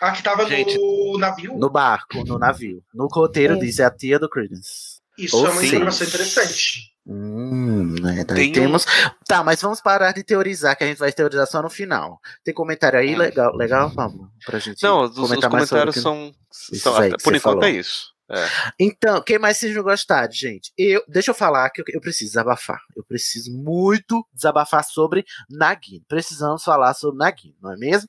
A 0.00 0.10
que 0.12 0.22
tava 0.22 0.46
Gente, 0.46 0.76
no 0.78 1.18
navio. 1.18 1.56
No 1.58 1.68
barco, 1.70 2.24
no 2.24 2.38
navio. 2.38 2.82
No 2.94 3.06
roteiro 3.06 3.54
É. 3.54 3.58
diz 3.58 3.78
é 3.78 3.84
a 3.84 3.90
tia 3.90 4.18
do 4.18 4.28
Credence. 4.28 4.91
Isso 5.24 5.36
Ou 5.36 5.46
é 5.46 5.50
uma 5.50 5.60
seja- 5.60 5.76
informação 5.76 6.06
interessante. 6.06 6.92
Hum? 7.06 7.94
Daí 8.00 8.24
Tem 8.24 8.50
um- 8.50 8.52
temos. 8.52 8.86
Tá, 9.26 9.42
mas 9.42 9.60
vamos 9.60 9.80
parar 9.80 10.12
de 10.12 10.22
teorizar, 10.22 10.76
que 10.76 10.84
a 10.84 10.86
gente 10.86 10.98
vai 10.98 11.12
teorizar 11.12 11.46
só 11.46 11.60
no 11.60 11.68
final. 11.68 12.20
Tem 12.44 12.54
comentário 12.54 12.98
aí 12.98 13.14
Hum. 13.14 13.18
legal, 13.18 13.56
legal, 13.56 13.90
Pablo? 13.90 14.30
Pra 14.46 14.58
gente 14.58 14.82
Não, 14.82 15.02
os, 15.02 15.10
os 15.10 15.28
comentar 15.28 15.50
mais 15.50 15.68
sobre 15.68 15.82
comentários 15.92 15.94
que- 15.96 16.00
são. 16.00 16.32
Isso 16.72 16.82
são- 16.82 16.94
por 17.22 17.34
enquanto 17.34 17.40
falou. 17.54 17.64
é 17.64 17.70
isso. 17.70 18.11
É. 18.32 18.48
Então, 18.78 19.20
quem 19.22 19.38
mais 19.38 19.58
vocês 19.58 19.76
não 19.76 19.82
gostaram, 19.82 20.32
gente? 20.32 20.72
Eu, 20.78 21.04
deixa 21.06 21.30
eu 21.30 21.34
falar 21.34 21.68
que 21.68 21.82
eu, 21.82 21.84
eu 21.88 22.00
preciso 22.00 22.30
desabafar. 22.30 22.80
Eu 22.96 23.04
preciso 23.04 23.52
muito 23.52 24.26
desabafar 24.32 24.82
sobre 24.84 25.24
Nagini. 25.50 26.02
Precisamos 26.08 26.64
falar 26.64 26.94
sobre 26.94 27.18
Nagini, 27.18 27.54
não 27.60 27.72
é 27.72 27.76
mesmo? 27.76 28.08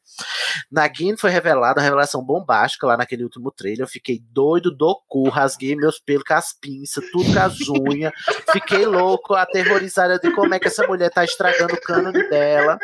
Nagini 0.71 1.17
foi 1.17 1.29
revelada, 1.29 1.81
uma 1.81 1.83
revelação 1.83 2.23
bombástica 2.23 2.87
lá 2.87 2.95
naquele 2.95 3.23
último 3.23 3.51
trailer. 3.51 3.81
Eu 3.81 3.87
fiquei 3.87 4.23
doido 4.31 4.71
do 4.71 4.95
cu, 5.09 5.27
rasguei 5.27 5.75
meus 5.75 5.99
pelos 5.99 6.23
com 6.23 6.33
as 6.33 6.53
pinças, 6.53 7.03
tudo 7.11 7.33
com 7.33 7.39
as 7.39 7.57
unhas. 7.69 8.13
Fiquei 8.53 8.85
louco, 8.85 9.33
aterrorizado 9.33 10.19
de 10.19 10.33
como 10.33 10.53
é 10.53 10.59
que 10.59 10.67
essa 10.67 10.87
mulher 10.87 11.09
tá 11.09 11.25
estragando 11.25 11.73
o 11.73 11.81
cânone 11.81 12.29
dela. 12.29 12.79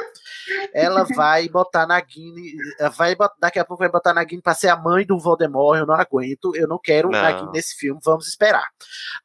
Ela 0.73 1.03
vai 1.15 1.47
botar 1.47 1.87
Nagini, 1.87 2.53
vai 2.97 3.15
daqui 3.39 3.59
a 3.59 3.65
pouco 3.65 3.81
vai 3.81 3.89
botar 3.89 4.13
Nagini 4.13 4.41
pra 4.41 4.53
ser 4.53 4.67
a 4.67 4.75
mãe 4.75 5.05
do 5.05 5.17
Voldemort. 5.17 5.79
Eu 5.79 5.85
não 5.85 5.95
aguento, 5.95 6.53
eu 6.55 6.67
não 6.67 6.77
quero 6.77 7.09
Não. 7.09 7.28
Nagini 7.31 7.51
nesse 7.51 7.75
filme, 7.75 7.99
vamos 8.03 8.27
esperar. 8.27 8.67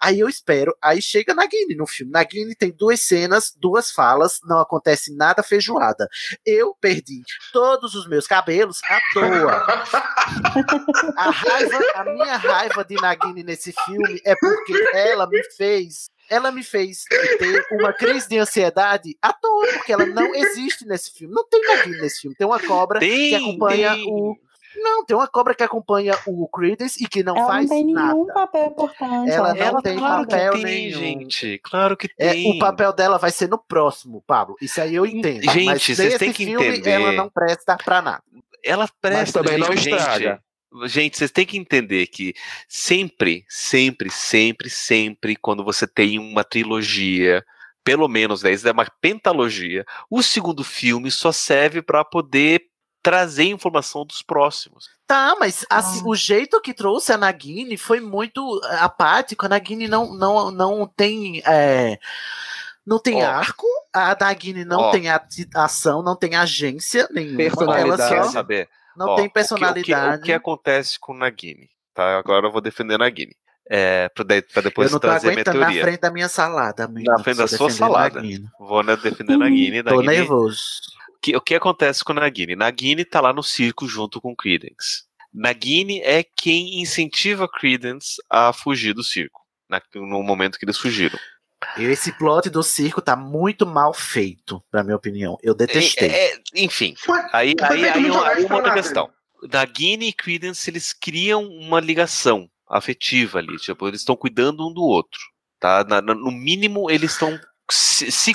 Aí 0.01 0.21
eu 0.21 0.29
espero, 0.29 0.77
aí 0.83 1.01
chega 1.01 1.35
Nagini 1.35 1.75
no 1.75 1.87
filme. 1.87 2.13
Nagini 2.13 2.55
tem 2.55 2.71
duas 2.71 3.01
cenas, 3.01 3.53
duas 3.57 3.91
falas, 3.91 4.39
não 4.45 4.59
acontece 4.59 5.15
nada 5.17 5.43
feijoada. 5.43 6.09
Eu 6.45 6.75
perdi 6.81 7.23
todos 7.53 7.95
os 7.95 8.09
meus 8.09 8.27
cabelos 8.27 8.81
à 8.85 9.01
toa. 9.13 9.65
A 11.17 11.31
raiva, 11.31 11.79
a 11.95 12.05
minha 12.05 12.37
raiva 12.37 12.85
de 12.85 12.95
Nagini 12.97 13.43
nesse 13.43 13.73
filme 13.85 14.21
é 14.25 14.35
porque 14.37 14.73
ela 14.95 15.27
me 15.29 15.43
fez, 15.57 16.09
ela 16.31 16.51
me 16.51 16.63
fez 16.63 17.05
ter 17.39 17.67
uma 17.73 17.93
crise 17.93 18.29
de 18.29 18.39
ansiedade 18.39 19.17
à 19.21 19.33
toa, 19.33 19.67
porque 19.75 19.93
ela 19.93 20.07
não 20.07 20.35
existe 20.35 20.87
nesse 20.87 21.13
filme. 21.13 21.35
Não 21.35 21.47
tem 21.49 21.61
Nagini 21.67 22.01
nesse 22.01 22.21
filme. 22.23 22.37
Tem 22.37 22.47
uma 22.47 22.61
cobra 22.61 23.01
que 23.01 23.07
Tem, 23.07 23.35
acompanha 23.37 23.93
tem. 23.95 24.07
o 24.11 24.37
não, 24.77 25.05
tem 25.05 25.17
uma 25.17 25.27
cobra 25.29 25.55
que 25.55 25.63
acompanha 25.63 26.15
o 26.27 26.49
Credence 26.49 27.03
e 27.03 27.09
que 27.09 27.23
não 27.23 27.37
Ela 27.37 27.47
faz 27.47 27.69
não 27.69 27.77
tem 27.77 27.85
nenhum 27.87 28.27
nada. 28.27 28.33
papel 28.35 28.67
importante. 28.67 29.31
Ela 29.31 29.57
ela 29.57 29.73
não 29.73 29.83
tem 29.83 29.97
claro 29.99 30.27
papel 30.27 30.53
que 30.53 30.63
tem, 30.63 30.65
nenhum. 30.91 30.99
gente. 31.01 31.61
Claro 31.63 31.97
que 31.97 32.09
É, 32.19 32.33
tem. 32.33 32.51
o 32.51 32.59
papel 32.59 32.93
dela 32.93 33.19
vai 33.19 33.31
ser 33.31 33.49
no 33.49 33.59
próximo, 33.59 34.23
Pablo. 34.27 34.57
Isso 34.61 34.81
aí 34.81 34.95
eu 34.95 35.07
entendo. 35.07 35.43
Gente, 35.51 35.65
mas 35.65 35.83
vocês 35.87 36.19
têm 36.19 36.33
que 36.33 36.45
filme 36.45 36.67
entender. 36.67 36.91
ela 36.91 37.13
não 37.13 37.29
presta 37.29 37.77
pra 37.77 38.03
nada. 38.03 38.23
Ela 38.65 38.89
presta, 39.01 39.43
também 39.43 39.59
não 39.59 39.69
gente, 39.77 39.91
estraga. 39.91 40.43
Gente, 40.73 40.93
gente, 40.93 41.19
vocês 41.19 41.31
têm 41.31 41.47
que 41.47 41.59
entender 41.59 42.07
que 42.07 42.35
sempre, 42.69 43.45
sempre, 43.49 44.11
sempre, 44.11 44.71
sempre, 44.71 45.37
quando 45.37 45.63
você 45.63 45.87
tem 45.87 46.19
uma 46.19 46.43
trilogia, 46.43 47.45
pelo 47.85 48.09
menos, 48.09 48.43
né, 48.43 48.53
isso 48.53 48.67
é 48.67 48.73
uma 48.73 48.87
pentalogia, 49.01 49.85
o 50.11 50.23
segundo 50.23 50.65
filme 50.65 51.11
só 51.11 51.31
serve 51.31 51.83
para 51.83 52.05
poder 52.05 52.63
trazer 53.05 53.45
informação 53.45 54.05
dos 54.07 54.23
próximos. 54.23 54.89
Tá, 55.07 55.37
mas 55.39 55.67
assim, 55.69 56.03
o 56.07 56.15
jeito 56.17 56.59
que 56.63 56.73
trouxe 56.73 57.13
a 57.13 57.19
Nagini 57.19 57.77
foi 57.77 58.01
muito 58.01 58.41
eh, 58.65 58.77
apático. 58.81 59.45
A 59.45 59.49
Nagini 59.51 59.87
não, 59.87 60.15
não, 60.15 60.51
não 60.51 60.87
tem. 60.87 61.43
é, 61.47 61.99
não 62.87 62.99
tem 62.99 63.23
Ó. 63.23 63.27
arco, 63.29 63.67
a 63.93 64.17
Nagini 64.19 64.65
não 64.65 64.79
Ó. 64.81 64.91
tem 64.91 65.05
ação, 65.55 66.03
não 66.03 66.17
tem 66.17 66.35
agência 66.35 67.07
nenhuma. 67.13 67.43
Ela 67.43 67.51
Personalidade. 67.51 68.15
Quer 68.15 68.25
só 68.25 68.31
saber? 68.31 68.69
não 68.97 69.09
Ó, 69.09 69.17
tem 69.17 69.27
o 69.27 69.29
que- 69.29 69.29
o 69.29 69.29
que- 69.29 69.35
personalidade. 69.35 70.23
O 70.23 70.25
que, 70.25 70.33
acontece 70.33 70.99
com 70.99 71.13
Nagini? 71.13 71.69
Tá? 71.93 72.19
Agora 72.19 72.47
eu 72.47 72.53
vou 72.53 72.63
defender 72.63 72.99
Nagini. 72.99 73.37
É, 73.71 74.09
pra, 74.11 74.25
de- 74.25 74.43
pra 74.43 74.63
depois 74.63 74.89
eu 74.89 74.95
não 74.95 75.01
tô 75.01 75.09
trazer 75.09 75.27
minha 75.29 75.35
aguentando 75.37 75.59
na 75.61 75.67
teoria. 75.67 75.83
frente 75.83 76.01
da 76.01 76.11
minha 76.11 76.29
salada. 76.29 76.85
amigo. 76.85 77.11
Na 77.11 77.19
frente 77.23 77.37
da 77.37 77.49
Tô 77.49 77.57
sua 77.57 77.71
salada. 77.71 78.21
Nagini. 78.23 78.47
Vou 78.59 78.83
né, 78.83 78.97
defender 78.97 79.37
Nagini. 79.37 79.83
Tô 79.83 79.97
Nagini 79.97 80.07
nervoso. 80.17 80.61
Que- 81.25 81.35
o 81.37 81.41
que 81.41 81.55
acontece 81.55 82.05
com 82.05 82.13
Nagini? 82.13 82.55
Nagini 82.55 83.03
tá 83.03 83.19
lá 83.19 83.33
no 83.33 83.43
circo 83.43 83.89
junto 83.89 84.21
com 84.21 84.37
Credence. 84.37 85.05
Nagini 85.33 86.01
é 86.03 86.23
quem 86.23 86.83
incentiva 86.83 87.49
Credence 87.49 88.17
a 88.29 88.53
fugir 88.53 88.93
do 88.93 89.03
circo, 89.03 89.41
na- 89.69 89.81
no 89.95 90.23
momento 90.23 90.59
que 90.59 90.67
eles 90.67 90.77
fugiram. 90.77 91.19
Esse 91.79 92.13
plot 92.13 92.51
do 92.51 92.63
circo 92.63 93.01
tá 93.01 93.17
muito 93.17 93.67
mal 93.67 93.95
feito, 93.95 94.63
na 94.71 94.85
minha 94.85 94.97
opinião. 94.97 95.39
Eu 95.43 95.55
detestei. 95.55 96.11
É, 96.11 96.35
é, 96.35 96.41
enfim, 96.57 96.95
Foi, 96.99 97.19
aí, 97.33 97.55
aí, 97.63 97.89
aí, 97.89 98.11
uma, 98.11 98.29
aí 98.29 98.45
uma 98.45 98.57
outra 98.57 98.75
questão. 98.75 99.11
Nagini 99.51 100.09
e 100.09 100.13
Credence, 100.13 100.69
eles 100.69 100.93
criam 100.93 101.43
uma 101.49 101.81
ligação 101.81 102.51
afetiva 102.69 103.39
ali, 103.39 103.57
tipo, 103.57 103.89
eles 103.89 104.01
estão 104.01 104.15
cuidando 104.15 104.69
um 104.69 104.73
do 104.73 104.83
outro, 104.83 105.21
tá? 105.59 105.85
Na- 105.89 106.03
na- 106.03 106.15
no 106.15 106.31
mínimo, 106.31 106.91
eles 106.91 107.13
estão 107.13 107.41
se, 107.71 108.13
se 108.13 108.35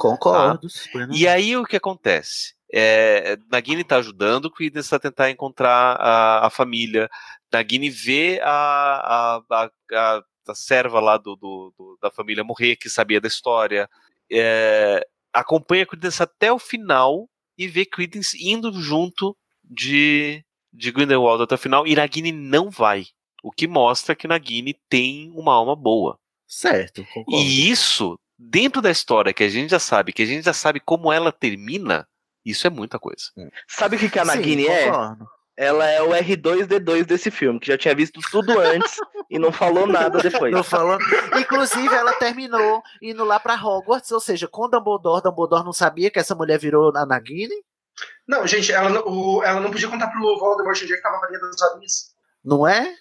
Concordo. 0.00 0.66
E 1.14 1.28
aí 1.28 1.56
o 1.56 1.64
que 1.64 1.76
acontece? 1.76 2.54
É, 2.72 3.36
Nagini 3.50 3.84
tá 3.84 3.96
ajudando 3.96 4.46
o 4.46 4.50
Credence 4.50 4.94
a 4.94 4.98
tentar 4.98 5.30
encontrar 5.30 5.96
a, 6.00 6.46
a 6.46 6.50
família. 6.50 7.08
Nagini 7.52 7.90
vê 7.90 8.40
a, 8.42 8.50
a, 8.50 9.42
a, 9.50 9.70
a- 9.92 10.22
a 10.48 10.54
serva 10.54 10.98
lá 11.00 11.16
do, 11.18 11.36
do- 11.36 11.72
do- 11.78 11.98
da 12.00 12.10
família 12.10 12.42
morrer, 12.42 12.76
que 12.76 12.88
sabia 12.88 13.20
da 13.20 13.28
história. 13.28 13.88
É, 14.32 15.06
acompanha 15.32 15.86
Credence 15.86 16.22
até 16.22 16.50
o 16.52 16.58
final 16.58 17.28
e 17.58 17.68
vê 17.68 17.84
Credence 17.84 18.36
indo 18.40 18.72
junto 18.80 19.36
de, 19.62 20.42
de 20.72 20.90
Grindelwald 20.90 21.42
até 21.42 21.54
o 21.56 21.58
final. 21.58 21.86
E 21.86 21.94
Nagini 21.94 22.32
não 22.32 22.70
vai. 22.70 23.04
O 23.42 23.50
que 23.52 23.68
mostra 23.68 24.14
que 24.16 24.26
Nagini 24.26 24.74
tem 24.88 25.30
uma 25.34 25.52
alma 25.54 25.76
boa. 25.76 26.18
Certo, 26.46 27.04
concordo. 27.12 27.40
E 27.42 27.70
isso, 27.70 28.18
dentro 28.42 28.80
da 28.80 28.90
história 28.90 29.32
que 29.34 29.44
a 29.44 29.48
gente 29.48 29.70
já 29.70 29.78
sabe, 29.78 30.12
que 30.12 30.22
a 30.22 30.26
gente 30.26 30.44
já 30.44 30.52
sabe 30.54 30.80
como 30.80 31.12
ela 31.12 31.30
termina, 31.30 32.08
isso 32.44 32.66
é 32.66 32.70
muita 32.70 32.98
coisa. 32.98 33.24
Sabe 33.68 33.96
o 33.96 33.98
que, 33.98 34.08
que 34.08 34.18
a 34.18 34.24
Sim, 34.24 34.28
Nagini 34.36 34.66
é? 34.66 34.86
concordo. 34.90 35.28
Ela 35.56 35.86
é 35.86 36.00
o 36.00 36.08
R2D2 36.08 37.04
desse 37.04 37.30
filme, 37.30 37.60
que 37.60 37.66
já 37.66 37.76
tinha 37.76 37.94
visto 37.94 38.18
tudo 38.30 38.52
antes 38.58 38.96
e 39.30 39.38
não 39.38 39.52
falou 39.52 39.86
nada 39.86 40.18
depois. 40.22 40.50
Não 40.52 40.64
falou. 40.64 40.96
Inclusive, 41.38 41.94
ela 41.94 42.14
terminou 42.14 42.82
indo 43.02 43.24
lá 43.24 43.38
pra 43.38 43.54
Hogwarts, 43.62 44.10
ou 44.10 44.20
seja, 44.20 44.48
com 44.48 44.70
Dumbledore, 44.70 45.22
Dumbledore 45.22 45.62
não 45.64 45.72
sabia 45.74 46.10
que 46.10 46.18
essa 46.18 46.34
mulher 46.34 46.58
virou 46.58 46.96
a 46.96 47.04
Nagini. 47.04 47.54
Não, 48.26 48.46
gente, 48.46 48.72
ela 48.72 48.88
não, 48.88 49.02
o- 49.06 49.42
ela 49.44 49.60
não 49.60 49.70
podia 49.70 49.88
contar 49.88 50.06
pro 50.08 50.38
Voldemort 50.38 50.80
onde 50.82 50.92
é 50.94 50.96
que 50.96 51.02
tava 51.02 51.16
a 51.16 51.20
varinha 51.20 51.40
das 51.40 51.56
varinhas. 51.60 52.14
Não 52.42 52.66
é? 52.66 52.94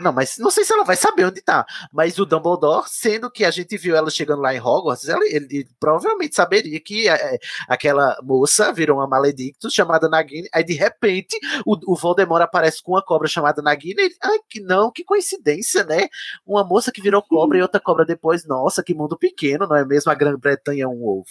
Não, 0.00 0.12
mas 0.12 0.38
não 0.38 0.50
sei 0.50 0.64
se 0.64 0.72
ela 0.72 0.84
vai 0.84 0.96
saber 0.96 1.26
onde 1.26 1.40
tá. 1.40 1.64
Mas 1.92 2.18
o 2.18 2.26
Dumbledore, 2.26 2.86
sendo 2.88 3.30
que 3.30 3.44
a 3.44 3.50
gente 3.50 3.76
viu 3.76 3.96
ela 3.96 4.10
chegando 4.10 4.42
lá 4.42 4.54
em 4.54 4.60
Hogwarts, 4.60 5.08
ela, 5.08 5.24
ele, 5.24 5.46
ele 5.50 5.68
provavelmente 5.78 6.34
saberia 6.34 6.78
que 6.80 7.08
é, 7.08 7.38
aquela 7.68 8.16
moça 8.22 8.72
virou 8.72 8.98
uma 8.98 9.06
Maledictus 9.06 9.72
chamada 9.72 10.08
Nagini. 10.08 10.48
Aí 10.52 10.64
de 10.64 10.74
repente 10.74 11.38
o, 11.66 11.92
o 11.92 11.96
Voldemort 11.96 12.42
aparece 12.42 12.82
com 12.82 12.92
uma 12.92 13.02
cobra 13.02 13.28
chamada 13.28 13.62
Nagini. 13.62 14.02
Ele, 14.02 14.14
Ai, 14.22 14.38
que 14.48 14.60
não, 14.60 14.90
que 14.90 15.04
coincidência, 15.04 15.84
né? 15.84 16.08
Uma 16.46 16.64
moça 16.64 16.92
que 16.92 17.02
virou 17.02 17.22
cobra 17.22 17.58
e 17.58 17.62
outra 17.62 17.80
cobra 17.80 18.04
depois. 18.04 18.46
Nossa, 18.46 18.82
que 18.82 18.94
mundo 18.94 19.16
pequeno, 19.16 19.66
não 19.66 19.76
é 19.76 19.84
mesmo? 19.84 20.10
A 20.10 20.14
Grã-Bretanha 20.14 20.84
é 20.84 20.88
um 20.88 21.04
ovo. 21.04 21.26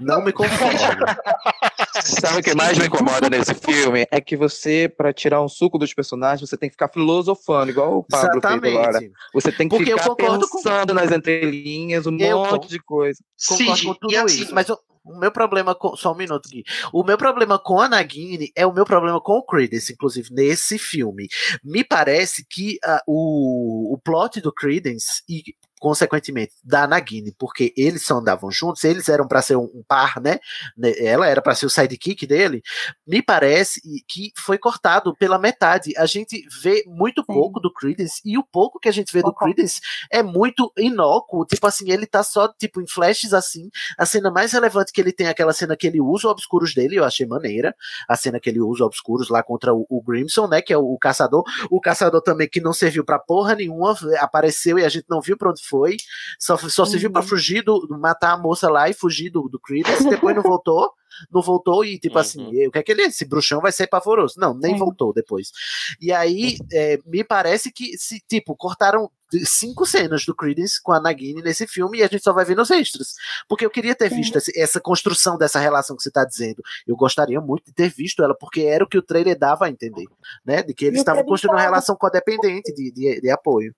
Não 0.00 0.22
me 0.22 0.32
conformo. 0.32 0.76
Sabe 2.02 2.40
o 2.40 2.42
que 2.42 2.54
mais 2.54 2.76
me 2.78 2.86
incomoda 2.86 3.28
nesse 3.30 3.54
filme? 3.54 4.06
É 4.10 4.20
que 4.20 4.36
você, 4.36 4.88
pra 4.94 5.12
tirar 5.12 5.42
um 5.42 5.48
suco 5.48 5.78
dos 5.78 5.92
personagens, 5.94 6.48
você 6.48 6.56
tem 6.56 6.68
que 6.68 6.74
ficar 6.74 6.88
filosofando, 6.88 7.70
igual 7.70 7.98
o 7.98 8.04
Pablo 8.04 8.40
fez 8.40 8.44
agora. 8.44 8.88
Exatamente. 8.90 9.12
Você 9.34 9.52
tem 9.52 9.68
que 9.68 9.76
Porque 9.76 9.90
ficar 9.92 10.08
concordo 10.08 10.48
com- 10.48 10.62
pensando 10.62 10.94
nas 10.94 11.10
entrelinhas, 11.12 12.06
um 12.06 12.16
Eu 12.18 12.38
monte 12.38 12.62
con- 12.62 12.66
de 12.68 12.78
coisa. 12.80 13.20
Concordo 13.48 13.76
Sim, 13.76 13.86
com 13.88 13.94
tudo 13.94 14.12
e 14.12 14.16
assim- 14.16 14.42
isso. 14.42 14.54
Mas 14.54 14.68
o, 14.68 14.78
o 15.04 15.18
meu 15.18 15.30
problema 15.30 15.74
com. 15.74 15.96
Só 15.96 16.12
um 16.12 16.16
minuto, 16.16 16.48
Gui. 16.48 16.64
O 16.92 17.04
meu 17.04 17.16
problema 17.16 17.58
com 17.58 17.80
a 17.80 17.88
Nagini 17.88 18.50
é 18.56 18.66
o 18.66 18.72
meu 18.72 18.84
problema 18.84 19.20
com 19.20 19.34
o 19.38 19.42
Credence, 19.44 19.92
inclusive, 19.92 20.28
nesse 20.32 20.78
filme. 20.78 21.28
Me 21.64 21.84
parece 21.84 22.44
que 22.48 22.78
ah, 22.84 23.00
o, 23.06 23.94
o 23.94 23.98
plot 23.98 24.40
do 24.40 24.52
Credence 24.52 25.22
e. 25.28 25.42
Consequentemente, 25.78 26.54
da 26.64 26.86
Nagini, 26.86 27.34
porque 27.38 27.72
eles 27.76 28.04
só 28.04 28.16
andavam 28.18 28.50
juntos, 28.50 28.82
eles 28.84 29.08
eram 29.08 29.28
para 29.28 29.42
ser 29.42 29.56
um, 29.56 29.64
um 29.64 29.84
par, 29.86 30.20
né? 30.20 30.38
né, 30.76 30.92
Ela 30.98 31.28
era 31.28 31.42
para 31.42 31.54
ser 31.54 31.66
o 31.66 31.70
sidekick 31.70 32.26
dele. 32.26 32.62
Me 33.06 33.22
parece 33.22 33.80
que 34.08 34.32
foi 34.38 34.58
cortado 34.58 35.14
pela 35.16 35.38
metade. 35.38 35.92
A 35.96 36.06
gente 36.06 36.46
vê 36.62 36.82
muito 36.86 37.24
pouco 37.24 37.60
do 37.60 37.72
Credence 37.72 38.20
e 38.24 38.38
o 38.38 38.42
pouco 38.42 38.80
que 38.80 38.88
a 38.88 38.92
gente 38.92 39.12
vê 39.12 39.20
do 39.20 39.32
Concordo. 39.32 39.54
Credence 39.54 39.80
é 40.10 40.22
muito 40.22 40.72
inócuo. 40.78 41.44
Tipo 41.44 41.66
assim, 41.66 41.90
ele 41.90 42.06
tá 42.06 42.22
só 42.22 42.48
tipo 42.48 42.80
em 42.80 42.86
flashes 42.86 43.34
assim. 43.34 43.70
A 43.98 44.06
cena 44.06 44.30
mais 44.30 44.52
relevante 44.52 44.92
que 44.92 45.00
ele 45.00 45.12
tem 45.12 45.26
é 45.26 45.30
aquela 45.30 45.52
cena 45.52 45.76
que 45.76 45.86
ele 45.86 46.00
usa 46.00 46.16
os 46.16 46.24
obscuros 46.24 46.74
dele, 46.74 46.96
eu 46.96 47.04
achei 47.04 47.26
maneira. 47.26 47.74
A 48.08 48.16
cena 48.16 48.40
que 48.40 48.48
ele 48.48 48.60
usa 48.60 48.76
os 48.76 48.80
obscuros 48.80 49.28
lá 49.28 49.42
contra 49.42 49.74
o, 49.74 49.86
o 49.88 50.02
Grimson, 50.02 50.46
né? 50.46 50.62
Que 50.62 50.72
é 50.72 50.78
o, 50.78 50.84
o 50.84 50.98
caçador. 50.98 51.44
O 51.70 51.80
caçador 51.80 52.22
também 52.22 52.48
que 52.48 52.60
não 52.60 52.72
serviu 52.72 53.04
pra 53.04 53.18
porra 53.18 53.54
nenhuma, 53.54 53.96
apareceu 54.18 54.78
e 54.78 54.84
a 54.84 54.88
gente 54.88 55.06
não 55.08 55.20
viu 55.20 55.36
pra 55.36 55.50
onde 55.50 55.65
foi. 55.66 55.96
Só, 56.38 56.56
só 56.56 56.84
serviu 56.84 57.10
pra 57.10 57.22
Uhum. 57.22 57.26
fugir 57.28 57.62
do. 57.62 57.86
matar 58.00 58.32
a 58.32 58.38
moça 58.38 58.68
lá 58.70 58.88
e 58.88 58.94
fugir 58.94 59.30
do, 59.30 59.48
do 59.48 59.58
Credence. 59.60 60.08
Depois 60.08 60.34
não 60.36 60.42
voltou. 60.42 60.92
Não 61.32 61.40
voltou 61.40 61.82
e, 61.82 61.98
tipo 61.98 62.16
Uhum. 62.16 62.20
assim, 62.20 62.66
o 62.66 62.70
que 62.70 62.78
é 62.78 62.82
que 62.82 62.92
ele. 62.92 63.02
Esse 63.02 63.24
bruxão 63.24 63.58
vai 63.60 63.72
ser 63.72 63.86
pavoroso. 63.86 64.34
Não, 64.38 64.52
nem 64.52 64.72
Sim. 64.74 64.78
voltou 64.78 65.14
depois. 65.14 65.50
E 65.98 66.12
aí, 66.12 66.58
é, 66.70 66.98
me 67.06 67.24
parece 67.24 67.72
que, 67.72 67.96
se, 67.96 68.20
tipo, 68.28 68.54
cortaram 68.54 69.10
cinco 69.44 69.86
cenas 69.86 70.24
do 70.26 70.34
Credence 70.34 70.80
com 70.82 70.92
a 70.92 71.00
Nagini 71.00 71.40
nesse 71.42 71.66
filme 71.66 71.98
e 71.98 72.02
a 72.02 72.06
gente 72.06 72.22
só 72.22 72.32
vai 72.34 72.44
ver 72.44 72.54
nos 72.54 72.70
extras. 72.70 73.14
Porque 73.48 73.64
eu 73.64 73.70
queria 73.70 73.94
ter 73.94 74.10
visto 74.10 74.36
esse- 74.36 74.56
essa 74.60 74.78
construção 74.78 75.38
dessa 75.38 75.58
relação 75.58 75.96
que 75.96 76.02
você 76.02 76.10
está 76.10 76.22
dizendo. 76.24 76.62
Eu 76.86 76.94
gostaria 76.96 77.40
muito 77.40 77.64
de 77.66 77.72
ter 77.72 77.88
visto 77.88 78.22
ela, 78.22 78.36
porque 78.38 78.60
era 78.62 78.84
o 78.84 78.88
que 78.88 78.98
o 78.98 79.02
trailer 79.02 79.38
dava 79.38 79.64
a 79.66 79.70
entender, 79.70 80.04
né? 80.44 80.62
De 80.62 80.74
que 80.74 80.84
eles 80.84 80.98
estavam 80.98 81.24
construindo 81.24 81.54
uma 81.56 81.62
relação 81.62 81.96
codependente 81.96 82.74
de, 82.74 82.92
de, 82.92 83.20
de 83.22 83.30
apoio. 83.30 83.74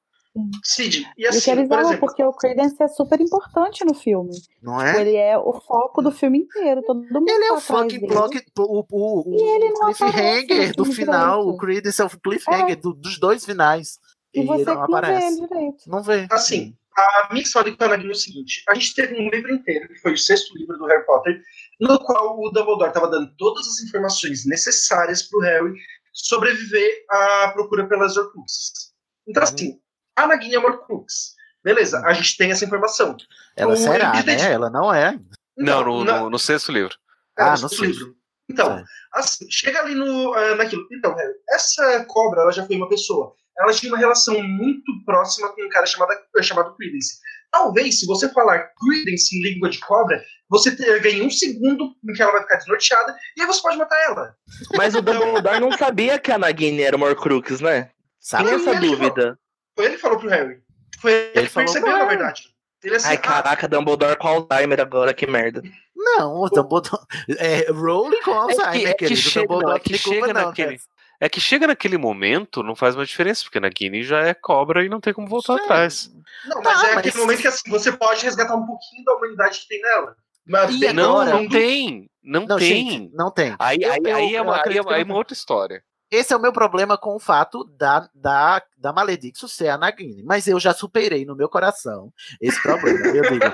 Cid, 0.65 0.98
e 0.98 1.02
E 1.02 1.15
que 1.15 1.27
assim, 1.27 1.51
é 1.52 1.66
por 1.66 1.78
exemplo, 1.78 2.01
porque 2.01 2.23
o 2.24 2.32
Credence 2.32 2.77
é 2.82 2.89
super 2.89 3.20
importante 3.20 3.85
no 3.85 3.94
filme. 3.94 4.31
Não 4.62 4.78
Tipo, 4.78 4.89
é? 4.89 5.01
ele 5.01 5.16
é 5.16 5.39
o 5.39 5.52
foco 5.60 6.02
do 6.02 6.10
filme 6.10 6.39
inteiro. 6.39 6.82
Todo 6.82 7.01
mundo 7.02 7.28
Ele 7.28 7.44
é 7.44 7.48
tá 7.48 7.55
o 7.55 7.56
atrás 7.59 7.65
fucking 7.93 8.06
block, 8.06 8.43
o, 8.59 8.62
o, 8.90 9.31
o, 9.31 9.35
E 9.35 9.43
ele 9.43 9.69
o 9.70 9.73
não 9.74 9.89
aparece 9.89 10.47
cliffhanger 10.47 10.69
no 10.69 10.74
do 10.74 10.85
final. 10.93 11.39
direito. 11.40 11.55
O 11.55 11.59
Credence 11.59 12.02
é 12.02 12.05
o 12.05 12.10
cliffhanger 12.10 12.81
do- 12.81 12.94
dos 12.94 13.19
dois 13.19 13.44
finais. 13.44 13.98
E 14.35 14.43
você 14.44 14.65
não 14.65 14.74
não 14.74 14.86
vê 14.86 14.93
aparece. 14.97 15.27
ele 15.39 15.47
direito. 15.48 15.85
Não 15.86 16.02
vê. 16.02 16.27
Assim, 16.31 16.74
a 16.97 17.28
minha 17.32 17.43
história 17.43 17.74
com 17.77 17.85
a 17.85 17.89
Nagini 17.89 18.09
é 18.10 18.12
o 18.12 18.15
seguinte: 18.15 18.62
a 18.69 18.74
gente 18.74 18.94
teve 18.94 19.15
um 19.15 19.31
livro 19.31 19.52
inteiro, 19.55 19.89
que 19.89 19.97
foi 20.01 20.12
o 20.12 20.19
sexto 20.19 20.56
livro 20.59 20.77
do 20.77 20.85
Harry 20.86 21.05
Potter, 21.06 21.40
no 21.81 21.98
qual 22.01 22.39
o 22.39 22.51
Dumbledore 22.51 22.89
estava 22.89 23.09
dando 23.09 23.31
todas 23.39 23.66
as 23.66 23.81
informações 23.81 24.44
necessárias 24.47 25.23
para 25.23 25.39
o 25.39 25.43
Harry 25.43 25.74
sobreviver 26.12 27.05
à 27.10 27.52
procura 27.55 27.86
pelas 27.89 28.16
Horcruxes. 28.16 28.93
Então, 29.27 29.43
Uhum. 29.43 29.48
assim, 29.48 29.78
a 30.24 30.26
Nagini 30.26 30.54
é 30.54 30.58
uma 30.58 30.68
Horcrux. 30.70 31.34
Beleza, 31.64 32.00
a 32.06 32.12
gente 32.12 32.36
tem 32.36 32.50
essa 32.50 32.64
informação. 32.64 33.16
Ela 33.56 33.72
O 33.74 33.76
será, 33.76 34.12
Harry 34.12 34.26
né? 34.26 34.34
Potter- 34.36 34.50
Ela 34.52 34.70
não 34.70 34.92
é. 34.94 35.12
Não, 35.56 35.80
Então, 35.80 35.84
no, 35.84 36.04
na- 36.04 36.20
no, 36.20 36.30
no 36.30 36.38
sexto 36.38 36.70
livro. 36.72 36.94
É, 37.38 37.42
Ah, 37.42 37.50
no 37.52 37.68
sexto 37.68 37.84
livro. 37.84 38.14
Então, 38.50 38.82
assim, 39.12 39.46
chega 39.50 39.80
ali 39.80 39.94
no, 39.94 40.32
ah, 40.34 40.54
naquilo. 40.54 40.86
Então, 40.92 41.14
Harry, 41.14 41.34
essa 41.50 42.04
cobra, 42.06 42.42
ela 42.42 42.52
já 42.52 42.64
foi 42.66 42.76
uma 42.76 42.88
pessoa. 42.88 43.34
Ela 43.58 43.72
tinha 43.72 43.92
uma 43.92 43.98
relação 43.98 44.40
muito 44.42 44.84
próxima 45.04 45.48
com 45.52 45.62
um 45.64 45.68
cara 45.68 45.84
chamado, 45.84 46.12
chamado 46.42 46.74
Credence. 46.76 47.18
Talvez, 47.50 47.98
se 47.98 48.06
você 48.06 48.28
falar 48.32 48.70
Credence 48.78 49.36
em 49.36 49.42
língua 49.42 49.68
de 49.68 49.80
cobra, 49.80 50.22
você 50.48 50.74
te- 50.74 51.00
ganhe 51.00 51.20
um 51.22 51.30
segundo 51.30 51.92
em 52.08 52.12
que 52.12 52.22
ela 52.22 52.32
vai 52.32 52.42
ficar 52.42 52.56
desnorteada, 52.56 53.16
e 53.36 53.40
aí 53.40 53.46
você 53.46 53.60
pode 53.60 53.76
matar 53.76 54.00
ela. 54.04 54.34
Mas 54.76 54.94
o 54.94 55.02
Dumbledore 55.02 55.58
não 55.60 55.72
sabia 55.76 56.18
que 56.18 56.30
a 56.30 56.38
Nagini 56.38 56.82
era 56.82 56.96
uma 56.96 57.06
Horcrux, 57.08 57.60
né? 57.60 57.90
Sabe? 58.20 58.44
Tinha 58.44 58.56
essa 58.56 58.80
dúvida. 58.80 59.38
Foi 59.78 59.84
ele 59.86 59.94
que 59.94 60.00
falou 60.00 60.18
pro 60.18 60.28
Harry. 60.28 60.60
Foi 61.00 61.12
ele, 61.12 61.30
Ele 61.36 61.46
que 61.46 61.52
falou 61.52 61.72
percebeu, 61.72 61.96
na 61.96 62.05
verdade. 62.05 62.42
Ele 62.82 62.96
assim, 62.96 63.09
Ai, 63.09 63.14
ah, 63.14 63.18
caraca, 63.18 63.68
Dumbledore 63.68 64.16
com 64.16 64.26
Alzheimer 64.26 64.80
agora, 64.80 65.14
que 65.14 65.24
merda. 65.24 65.62
Não, 65.94 66.34
o 66.42 66.48
Dumbledore. 66.48 67.00
É, 67.38 67.70
Rolling 67.70 68.20
com 68.22 68.32
Alzheimer, 68.32 68.88
é 68.90 68.94
que 68.94 69.14
chega- 69.14 69.46
não, 69.56 69.72
é 69.76 69.78
que 69.78 69.90
tem 69.90 69.98
chega 69.98 70.32
não, 70.32 70.46
naquele-. 70.46 70.80
É 71.20 71.28
que 71.28 71.40
chega 71.40 71.66
naquele 71.68 71.96
momento, 71.96 72.62
não 72.64 72.74
faz 72.74 72.96
mais 72.96 73.09
diferença, 73.09 73.44
porque 73.44 73.60
na 73.60 73.68
Guinea 73.68 74.02
já 74.02 74.20
é 74.20 74.34
cobra 74.34 74.84
e 74.84 74.88
não 74.88 75.00
tem 75.00 75.12
como 75.12 75.28
voltar 75.28 75.55
atrás. 75.55 76.10
Não, 76.44 76.60
mas 76.60 76.80
Tá, 76.80 76.88
é 76.88 76.94
mas- 76.96 76.98
aquele 77.06 77.18
momento 77.18 77.40
que 77.40 77.48
assim, 77.48 77.70
você 77.70 77.92
pode 77.92 78.24
resgatar 78.24 78.56
um 78.56 78.66
pouquinho 78.66 79.05
da 79.05 79.14
humanidade 79.14 79.60
que 79.60 79.68
tem 79.68 79.80
nela. 79.80 80.16
Mas 80.44 80.76
bem 80.78 80.92
Não, 80.92 81.20
agora? 81.20 81.30
não 81.36 81.48
tem. 81.48 82.09
Não, 82.22 82.46
Não, 82.46 82.56
tem. 82.56 82.90
gente, 82.90 83.10
não 83.14 83.30
tem. 83.30 83.55
Aí, 83.60 83.84
aí, 83.84 83.90
aí 84.12 84.34
é 84.36 84.42
uma, 84.42 84.56
aí 84.64 84.76
é 84.76 84.80
uma- 84.82 84.96
é 84.98 85.05
uma 85.05 85.14
outra 85.14 85.34
história. 85.34 85.82
Esse 86.10 86.32
é 86.32 86.36
o 86.36 86.40
meu 86.40 86.52
problema 86.52 86.97
com 86.97 87.14
o 87.14 87.18
fato 87.18 87.64
da, 87.76 88.09
da, 88.14 88.62
da 88.78 88.93
Maledictus 88.93 89.52
ser 89.52 89.68
a 89.68 89.76
Nagini. 89.76 90.22
Mas 90.22 90.47
eu 90.47 90.59
já 90.59 90.72
superei 90.72 91.26
no 91.26 91.36
meu 91.36 91.48
coração 91.48 92.10
esse 92.40 92.60
problema. 92.62 93.06
Eu 93.09 93.22
digo, 93.30 93.44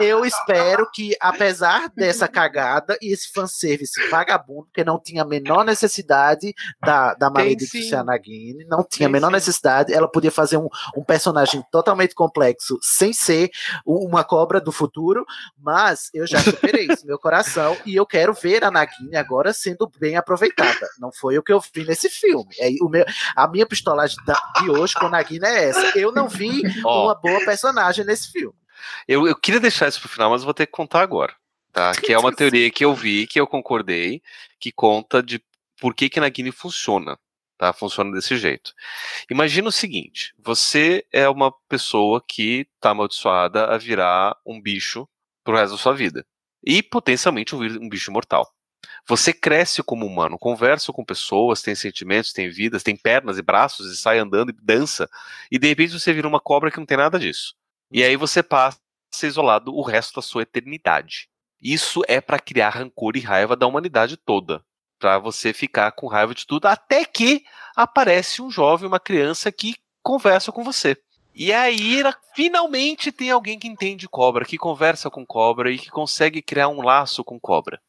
eu 0.00 0.24
espero 0.24 0.90
que, 0.92 1.16
apesar 1.20 1.88
dessa 1.94 2.26
cagada 2.26 2.98
e 3.00 3.12
esse 3.12 3.30
fanservice 3.32 4.08
vagabundo, 4.08 4.68
que 4.74 4.82
não 4.82 4.98
tinha 4.98 5.22
a 5.22 5.26
menor 5.26 5.64
necessidade 5.64 6.52
da, 6.84 7.14
da 7.14 7.30
Maledictus 7.30 7.82
sim. 7.82 7.88
ser 7.88 7.96
a 7.96 8.04
Nagini, 8.04 8.64
não 8.64 8.82
tinha 8.82 9.08
a 9.08 9.10
menor 9.10 9.28
sim. 9.28 9.34
necessidade, 9.34 9.92
ela 9.92 10.10
podia 10.10 10.32
fazer 10.32 10.56
um, 10.56 10.68
um 10.96 11.04
personagem 11.04 11.62
totalmente 11.70 12.14
complexo 12.14 12.78
sem 12.82 13.12
ser 13.12 13.50
uma 13.86 14.24
cobra 14.24 14.60
do 14.60 14.72
futuro, 14.72 15.24
mas 15.56 16.10
eu 16.12 16.26
já 16.26 16.40
superei 16.40 16.86
isso 16.86 17.02
no 17.02 17.08
meu 17.08 17.18
coração 17.18 17.76
e 17.86 17.94
eu 17.94 18.06
quero 18.06 18.32
ver 18.32 18.64
a 18.64 18.70
Nagini 18.70 19.16
agora 19.16 19.52
sendo 19.52 19.88
bem 20.00 20.16
aproveitada. 20.16 20.88
Não 20.98 21.12
foi 21.12 21.38
o 21.38 21.42
que 21.42 21.52
eu 21.52 21.60
vi 21.60 21.91
nesse 21.92 22.08
filme. 22.08 22.48
É, 22.58 22.70
o 22.80 22.88
meu, 22.88 23.04
a 23.36 23.46
minha 23.48 23.66
pistolagem 23.66 24.16
da- 24.24 24.40
de 24.62 24.70
hoje 24.70 24.94
com 24.94 25.06
a 25.06 25.10
Nagini 25.10 25.44
é 25.44 25.64
essa. 25.68 25.98
Eu 25.98 26.10
não 26.10 26.26
vi 26.28 26.62
Ó. 26.84 27.04
uma 27.04 27.14
boa 27.14 27.44
personagem 27.44 28.04
nesse 28.04 28.32
filme. 28.32 28.56
Eu, 29.06 29.26
eu 29.28 29.36
queria 29.36 29.60
deixar 29.60 29.88
isso 29.88 30.00
pro 30.00 30.08
final, 30.08 30.30
mas 30.30 30.42
vou 30.42 30.54
ter 30.54 30.66
que 30.66 30.72
contar 30.72 31.02
agora. 31.02 31.34
Tá? 31.72 31.92
Que 32.00 32.12
é 32.12 32.18
uma 32.18 32.34
teoria 32.34 32.70
que 32.70 32.84
eu 32.84 32.94
vi, 32.94 33.26
que 33.26 33.38
eu 33.38 33.46
concordei, 33.46 34.22
que 34.58 34.72
conta 34.72 35.22
de 35.22 35.42
por 35.80 35.94
que, 35.94 36.08
que 36.08 36.18
Nagini 36.20 36.50
funciona. 36.50 37.18
Tá? 37.58 37.72
Funciona 37.72 38.10
desse 38.12 38.36
jeito. 38.36 38.72
Imagina 39.30 39.68
o 39.68 39.72
seguinte: 39.72 40.34
você 40.38 41.04
é 41.12 41.28
uma 41.28 41.52
pessoa 41.68 42.22
que 42.26 42.66
tá 42.80 42.90
amaldiçoada 42.90 43.66
a 43.66 43.78
virar 43.78 44.34
um 44.46 44.60
bicho 44.60 45.06
pro 45.44 45.54
resto 45.56 45.72
da 45.72 45.78
sua 45.78 45.92
vida. 45.94 46.24
E 46.64 46.82
potencialmente 46.82 47.54
um 47.54 47.88
bicho 47.88 48.10
mortal. 48.12 48.48
Você 49.08 49.32
cresce 49.32 49.82
como 49.82 50.06
humano, 50.06 50.38
conversa 50.38 50.92
com 50.92 51.04
pessoas, 51.04 51.62
tem 51.62 51.74
sentimentos, 51.74 52.32
tem 52.32 52.48
vidas, 52.48 52.82
tem 52.82 52.96
pernas 52.96 53.38
e 53.38 53.42
braços, 53.42 53.92
e 53.92 53.96
sai 53.96 54.18
andando 54.18 54.50
e 54.50 54.52
dança, 54.52 55.08
e 55.50 55.58
de 55.58 55.68
repente 55.68 55.98
você 55.98 56.12
vira 56.12 56.28
uma 56.28 56.40
cobra 56.40 56.70
que 56.70 56.78
não 56.78 56.86
tem 56.86 56.96
nada 56.96 57.18
disso. 57.18 57.54
E 57.90 58.02
aí 58.02 58.16
você 58.16 58.42
passa 58.42 58.78
isolado 59.22 59.74
o 59.74 59.82
resto 59.82 60.16
da 60.16 60.22
sua 60.22 60.42
eternidade. 60.42 61.28
Isso 61.60 62.02
é 62.08 62.20
pra 62.20 62.38
criar 62.38 62.70
rancor 62.70 63.16
e 63.16 63.20
raiva 63.20 63.54
da 63.54 63.66
humanidade 63.66 64.16
toda. 64.16 64.64
Pra 64.98 65.18
você 65.18 65.52
ficar 65.52 65.92
com 65.92 66.06
raiva 66.06 66.34
de 66.34 66.46
tudo, 66.46 66.66
até 66.66 67.04
que 67.04 67.44
aparece 67.76 68.40
um 68.40 68.50
jovem, 68.50 68.88
uma 68.88 69.00
criança 69.00 69.50
que 69.52 69.74
conversa 70.02 70.50
com 70.50 70.64
você. 70.64 70.96
E 71.34 71.52
aí, 71.52 72.02
finalmente 72.34 73.10
tem 73.10 73.30
alguém 73.30 73.58
que 73.58 73.66
entende 73.66 74.08
cobra, 74.08 74.44
que 74.44 74.58
conversa 74.58 75.08
com 75.08 75.24
cobra 75.24 75.70
e 75.70 75.78
que 75.78 75.90
consegue 75.90 76.42
criar 76.42 76.68
um 76.68 76.82
laço 76.82 77.24
com 77.24 77.40
cobra. 77.40 77.80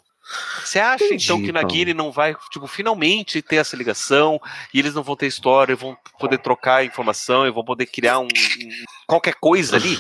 Você 0.64 0.80
acha 0.80 1.04
Entendi, 1.06 1.26
então 1.26 1.42
que. 1.42 1.52
Nagini 1.52 1.94
não 1.94 2.12
vai, 2.12 2.36
tipo, 2.50 2.66
finalmente 2.68 3.42
ter 3.42 3.58
essa 3.58 3.76
ligação 3.76 4.40
e 4.74 4.80
eles 4.80 4.94
não 4.94 5.04
vão 5.04 5.16
ter 5.16 5.28
história, 5.28 5.76
vão 5.76 5.98
poder 6.20 6.38
trocar 6.38 6.86
informação 6.86 7.46
e 7.46 7.52
vão 7.52 7.64
poder 7.66 7.86
criar 7.88 8.20
um, 8.20 8.24
um- 8.26 8.30
qualquer 9.08 9.36
coisa 9.36 9.76
ali? 9.76 10.00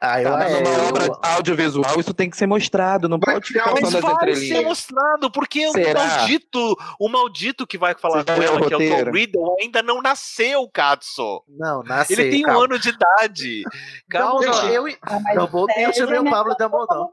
Ah, 0.00 0.20
eu 0.20 0.28
Tá, 0.32 0.38
acho 0.38 0.54
numa 0.60 0.68
eu- 0.68 0.84
obra 0.88 1.18
audiovisual 1.22 1.98
isso 2.00 2.12
tem 2.12 2.28
que 2.28 2.36
ser 2.36 2.46
mostrado, 2.46 3.08
não 3.08 3.18
pode 3.18 3.46
ficar 3.48 3.72
Mas 3.72 3.88
só 3.88 4.00
nas 4.02 4.18
vai 4.20 4.34
ser 4.34 4.60
mostrado, 4.60 5.30
porque 5.30 5.66
o 5.66 5.72
Será? 5.72 6.04
maldito, 6.04 6.76
o 7.00 7.08
maldito 7.08 7.66
que 7.66 7.78
vai 7.78 7.94
falar 7.94 8.18
já 8.26 8.34
com 8.36 8.42
ela, 8.42 8.66
que 8.66 8.74
é 8.74 8.76
o 8.76 9.04
Tom? 9.04 9.10
Riddle, 9.12 9.56
ainda 9.62 9.82
não 9.82 10.02
nasceu, 10.02 10.68
Katsu. 10.68 11.42
Não, 11.48 11.82
nasceu. 11.84 12.18
Ele 12.20 12.30
tem 12.30 12.42
um 12.42 12.46
calma. 12.48 12.64
ano 12.64 12.78
de 12.78 12.88
idade. 12.90 13.62
Calma. 14.10 14.40
Dumbledore, 14.40 14.74
eu, 14.74 14.86
Ah, 15.00 15.20
mas 15.20 15.36
Dumbledore, 15.38 15.82
eu 15.82 15.92
chamei 15.94 16.18
o 16.18 16.22
né? 16.22 16.30
Pablo 16.30 16.54
Dumbledore. 16.58 17.08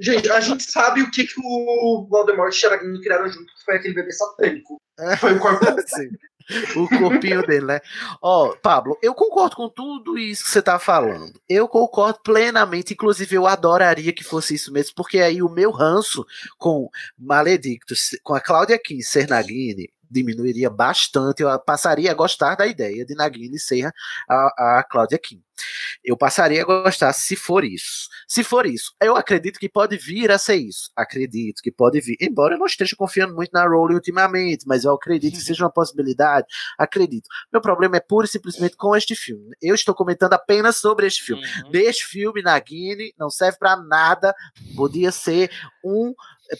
Gente, 0.00 0.30
a 0.30 0.40
gente 0.40 0.62
sabe 0.64 1.02
o 1.02 1.10
que, 1.10 1.26
que 1.26 1.40
o 1.42 2.06
Voldemort 2.08 2.54
e 2.54 2.68
Nagini 2.68 3.00
criaram 3.00 3.28
junto, 3.28 3.46
que 3.46 3.64
foi 3.64 3.76
aquele 3.76 3.94
bebê 3.94 4.12
satânico. 4.12 4.80
Foi 5.18 5.34
o 5.34 5.40
corpo 5.40 5.64
Sim. 5.88 6.08
O 6.76 6.88
corpinho 6.88 7.44
dele, 7.44 7.66
né? 7.66 7.80
Ó, 8.22 8.54
Pablo, 8.62 8.96
eu 9.02 9.12
concordo 9.14 9.56
com 9.56 9.68
tudo 9.68 10.16
isso 10.16 10.44
que 10.44 10.50
você 10.50 10.62
tá 10.62 10.78
falando. 10.78 11.32
Eu 11.48 11.66
concordo 11.66 12.20
plenamente, 12.22 12.92
inclusive 12.92 13.34
eu 13.34 13.46
adoraria 13.46 14.12
que 14.12 14.22
fosse 14.22 14.54
isso 14.54 14.72
mesmo, 14.72 14.92
porque 14.94 15.18
aí 15.18 15.42
o 15.42 15.48
meu 15.48 15.72
ranço 15.72 16.24
com 16.56 16.88
Maledictus, 17.18 18.16
com 18.22 18.32
a 18.32 18.40
Cláudia 18.40 18.78
Kim 18.78 19.00
ser 19.00 19.28
Nagini, 19.28 19.88
diminuiria 20.10 20.70
bastante. 20.70 21.42
Eu 21.42 21.58
passaria 21.60 22.10
a 22.10 22.14
gostar 22.14 22.54
da 22.54 22.66
ideia 22.66 23.04
de 23.04 23.14
Nagini 23.14 23.58
ser 23.58 23.90
a, 24.28 24.78
a 24.78 24.84
Cláudia 24.88 25.18
Kim. 25.18 25.42
Eu 26.04 26.16
passaria 26.18 26.60
a 26.62 26.64
gostar 26.66 27.12
se 27.14 27.34
for 27.34 27.64
isso. 27.64 28.08
Se 28.28 28.44
for 28.44 28.66
isso, 28.66 28.92
eu 29.00 29.16
acredito 29.16 29.58
que 29.58 29.68
pode 29.70 29.96
vir 29.96 30.30
a 30.30 30.36
ser 30.38 30.56
isso. 30.56 30.90
Acredito 30.94 31.62
que 31.62 31.72
pode 31.72 31.98
vir. 32.00 32.16
Embora 32.20 32.54
eu 32.54 32.58
não 32.58 32.66
esteja 32.66 32.94
confiando 32.94 33.34
muito 33.34 33.50
na 33.54 33.66
Rowling 33.66 33.94
ultimamente, 33.94 34.66
mas 34.66 34.84
eu 34.84 34.92
acredito 34.92 35.34
que 35.34 35.40
seja 35.42 35.64
uma 35.64 35.72
possibilidade. 35.72 36.46
Acredito. 36.78 37.26
Meu 37.50 37.62
problema 37.62 37.96
é 37.96 38.00
pura 38.00 38.26
e 38.26 38.28
simplesmente 38.30 38.76
com 38.76 38.94
este 38.94 39.14
filme. 39.16 39.56
Eu 39.62 39.74
estou 39.74 39.94
comentando 39.94 40.34
apenas 40.34 40.76
sobre 40.76 41.06
este 41.06 41.22
filme. 41.22 41.42
Uhum. 41.64 41.70
Deste 41.70 42.04
filme, 42.04 42.42
Nagini, 42.42 43.14
não 43.18 43.30
serve 43.30 43.58
pra 43.58 43.76
nada. 43.76 44.34
Podia 44.76 45.10
ser 45.10 45.50
um. 45.82 46.12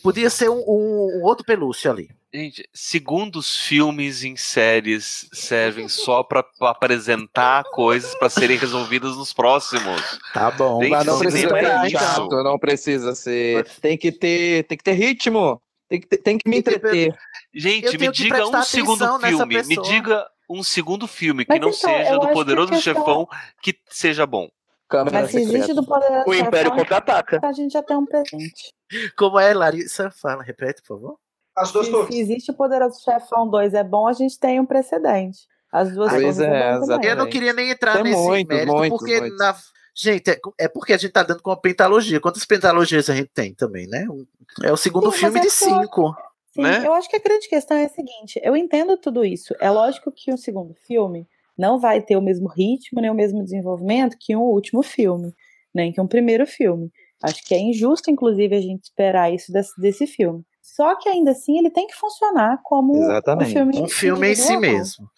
Podia 0.02 0.30
ser 0.30 0.48
um, 0.48 0.58
um- 0.66 1.20
um 1.20 1.22
outro 1.24 1.44
pelúcio 1.44 1.90
ali. 1.90 2.08
Gente, 2.36 2.68
segundos 2.74 3.56
filmes 3.56 4.22
em 4.22 4.36
séries 4.36 5.26
servem 5.32 5.88
só 5.88 6.22
pra 6.22 6.42
pra 6.42 6.70
apresentar 6.70 7.64
coisas 7.64 8.14
pra 8.16 8.28
serem 8.28 8.58
resolvidas 8.58 9.16
nos 9.16 9.32
próximos. 9.32 10.18
Tá 10.34 10.50
bom. 10.50 10.82
Gente, 10.82 10.90
Mas 10.90 11.06
não 11.06 11.18
cinema 11.18 11.48
precisa 11.58 11.80
ser 11.88 11.90
chato, 11.98 12.28
não 12.42 12.58
precisa 12.58 13.14
ser. 13.14 13.64
Tem 13.80 13.96
que 13.96 14.12
ter, 14.12 14.64
tem 14.64 14.76
que 14.76 14.84
ter 14.84 14.92
ritmo. 14.92 15.62
Tem 15.88 15.98
que, 16.00 16.06
ter- 16.08 16.18
tem 16.18 16.36
que 16.36 16.46
me 16.48 16.56
que 16.62 16.70
entreter. 16.70 17.16
Gente, 17.54 17.96
me 17.96 18.06
que 18.10 18.12
diga 18.12 18.46
um 18.46 18.62
segundo 18.62 19.18
filme. 19.20 19.62
Me 19.62 19.76
diga 19.82 20.26
um 20.50 20.62
segundo 20.62 21.06
filme 21.06 21.44
que 21.46 21.52
Mas 21.52 21.60
não 21.60 21.68
então, 21.70 21.80
seja 21.90 22.18
do 22.18 22.26
que 22.26 22.32
Poderoso 22.34 22.72
questão- 22.72 22.94
Chefão 22.94 23.28
que 23.62 23.78
seja 23.88 24.26
bom. 24.26 24.48
Câmera 24.88 25.22
Mas 25.22 25.30
se 25.30 25.38
existe 25.38 25.52
secreta. 25.52 25.74
do 25.74 25.86
Poderoso 25.86 26.28
O 26.28 26.34
Império 26.34 26.58
Chefão, 26.70 26.76
contra-ataca. 26.76 27.40
a 27.42 27.52
gente 27.52 27.72
já 27.72 27.82
tem 27.82 27.96
um 27.96 28.04
presente. 28.04 28.72
Como 29.16 29.38
é, 29.40 29.54
Larissa? 29.54 30.10
Fala, 30.10 30.42
repete, 30.42 30.82
por 30.82 30.96
favor. 31.00 31.18
As 31.56 31.72
duas 31.72 31.86
Se, 31.86 32.06
se 32.12 32.20
existe 32.20 32.50
o 32.50 32.54
Poderoso 32.54 33.00
Chefão 33.02 33.48
2 33.48 33.74
é 33.74 33.82
bom, 33.82 34.06
a 34.06 34.12
gente 34.12 34.38
tem 34.38 34.60
um 34.60 34.66
precedente. 34.66 35.38
As 35.72 35.92
duas 35.94 36.10
coisas 36.12 36.38
é, 36.40 36.74
exatamente. 36.76 37.06
Eu 37.08 37.16
não 37.16 37.28
queria 37.28 37.52
nem 37.52 37.70
entrar 37.70 37.94
Tem 37.94 38.04
nesse 38.04 38.22
muitos, 38.22 38.54
mérito, 38.56 38.76
muitos, 38.76 38.98
porque 38.98 39.20
muitos. 39.20 39.38
na. 39.38 39.56
Gente, 39.98 40.30
é, 40.30 40.38
é 40.60 40.68
porque 40.68 40.92
a 40.92 40.98
gente 40.98 41.10
tá 41.12 41.22
dando 41.22 41.42
com 41.42 41.50
uma 41.50 41.60
pentalogia. 41.60 42.20
Quantas 42.20 42.44
pentalogias 42.44 43.08
a 43.08 43.14
gente 43.14 43.30
tem 43.32 43.54
também, 43.54 43.86
né? 43.88 44.06
Um- 44.10 44.26
É 44.62 44.70
o 44.72 44.76
segundo 44.76 45.10
Sim, 45.10 45.18
filme 45.18 45.38
mas 45.38 45.42
de 45.42 45.48
é 45.48 45.50
porque 45.58 45.74
eu- 45.74 45.80
cinco. 45.82 46.16
Sim, 46.54 46.62
né? 46.62 46.86
eu 46.86 46.92
acho 46.94 47.08
que 47.08 47.16
a 47.16 47.20
grande 47.20 47.48
questão 47.48 47.76
é 47.76 47.84
a 47.84 47.88
seguinte: 47.88 48.40
eu 48.42 48.54
entendo 48.56 48.96
tudo 48.98 49.24
isso. 49.24 49.54
É 49.60 49.70
lógico 49.70 50.12
que 50.12 50.32
o 50.32 50.36
segundo 50.38 50.74
filme 50.86 51.26
não 51.58 51.78
vai 51.78 52.00
ter 52.02 52.16
o 52.16 52.22
mesmo 52.22 52.48
ritmo 52.48 53.00
nem 53.00 53.10
o 53.10 53.14
mesmo 53.14 53.42
desenvolvimento 53.42 54.16
que 54.20 54.36
um 54.36 54.40
último 54.42 54.82
filme, 54.82 55.34
nem 55.74 55.90
que 55.92 56.00
um 56.00 56.06
primeiro 56.06 56.46
filme. 56.46 56.90
Acho 57.22 57.42
que 57.44 57.54
é 57.54 57.58
injusto, 57.58 58.10
inclusive, 58.10 58.54
a 58.54 58.60
gente 58.60 58.84
esperar 58.84 59.32
isso 59.32 59.50
desse, 59.50 59.78
desse 59.80 60.06
filme. 60.06 60.42
Só 60.76 60.94
que 60.96 61.08
ainda 61.08 61.30
assim 61.30 61.58
ele 61.58 61.70
tem 61.70 61.86
que 61.86 61.94
funcionar 61.94 62.60
como 62.62 62.94
Exatamente. 62.94 63.48
um 63.48 63.54
filme, 63.54 63.80
Um 63.80 63.88
filme 63.88 64.28
em 64.32 64.34
si 64.34 64.58
mesmo. 64.58 65.08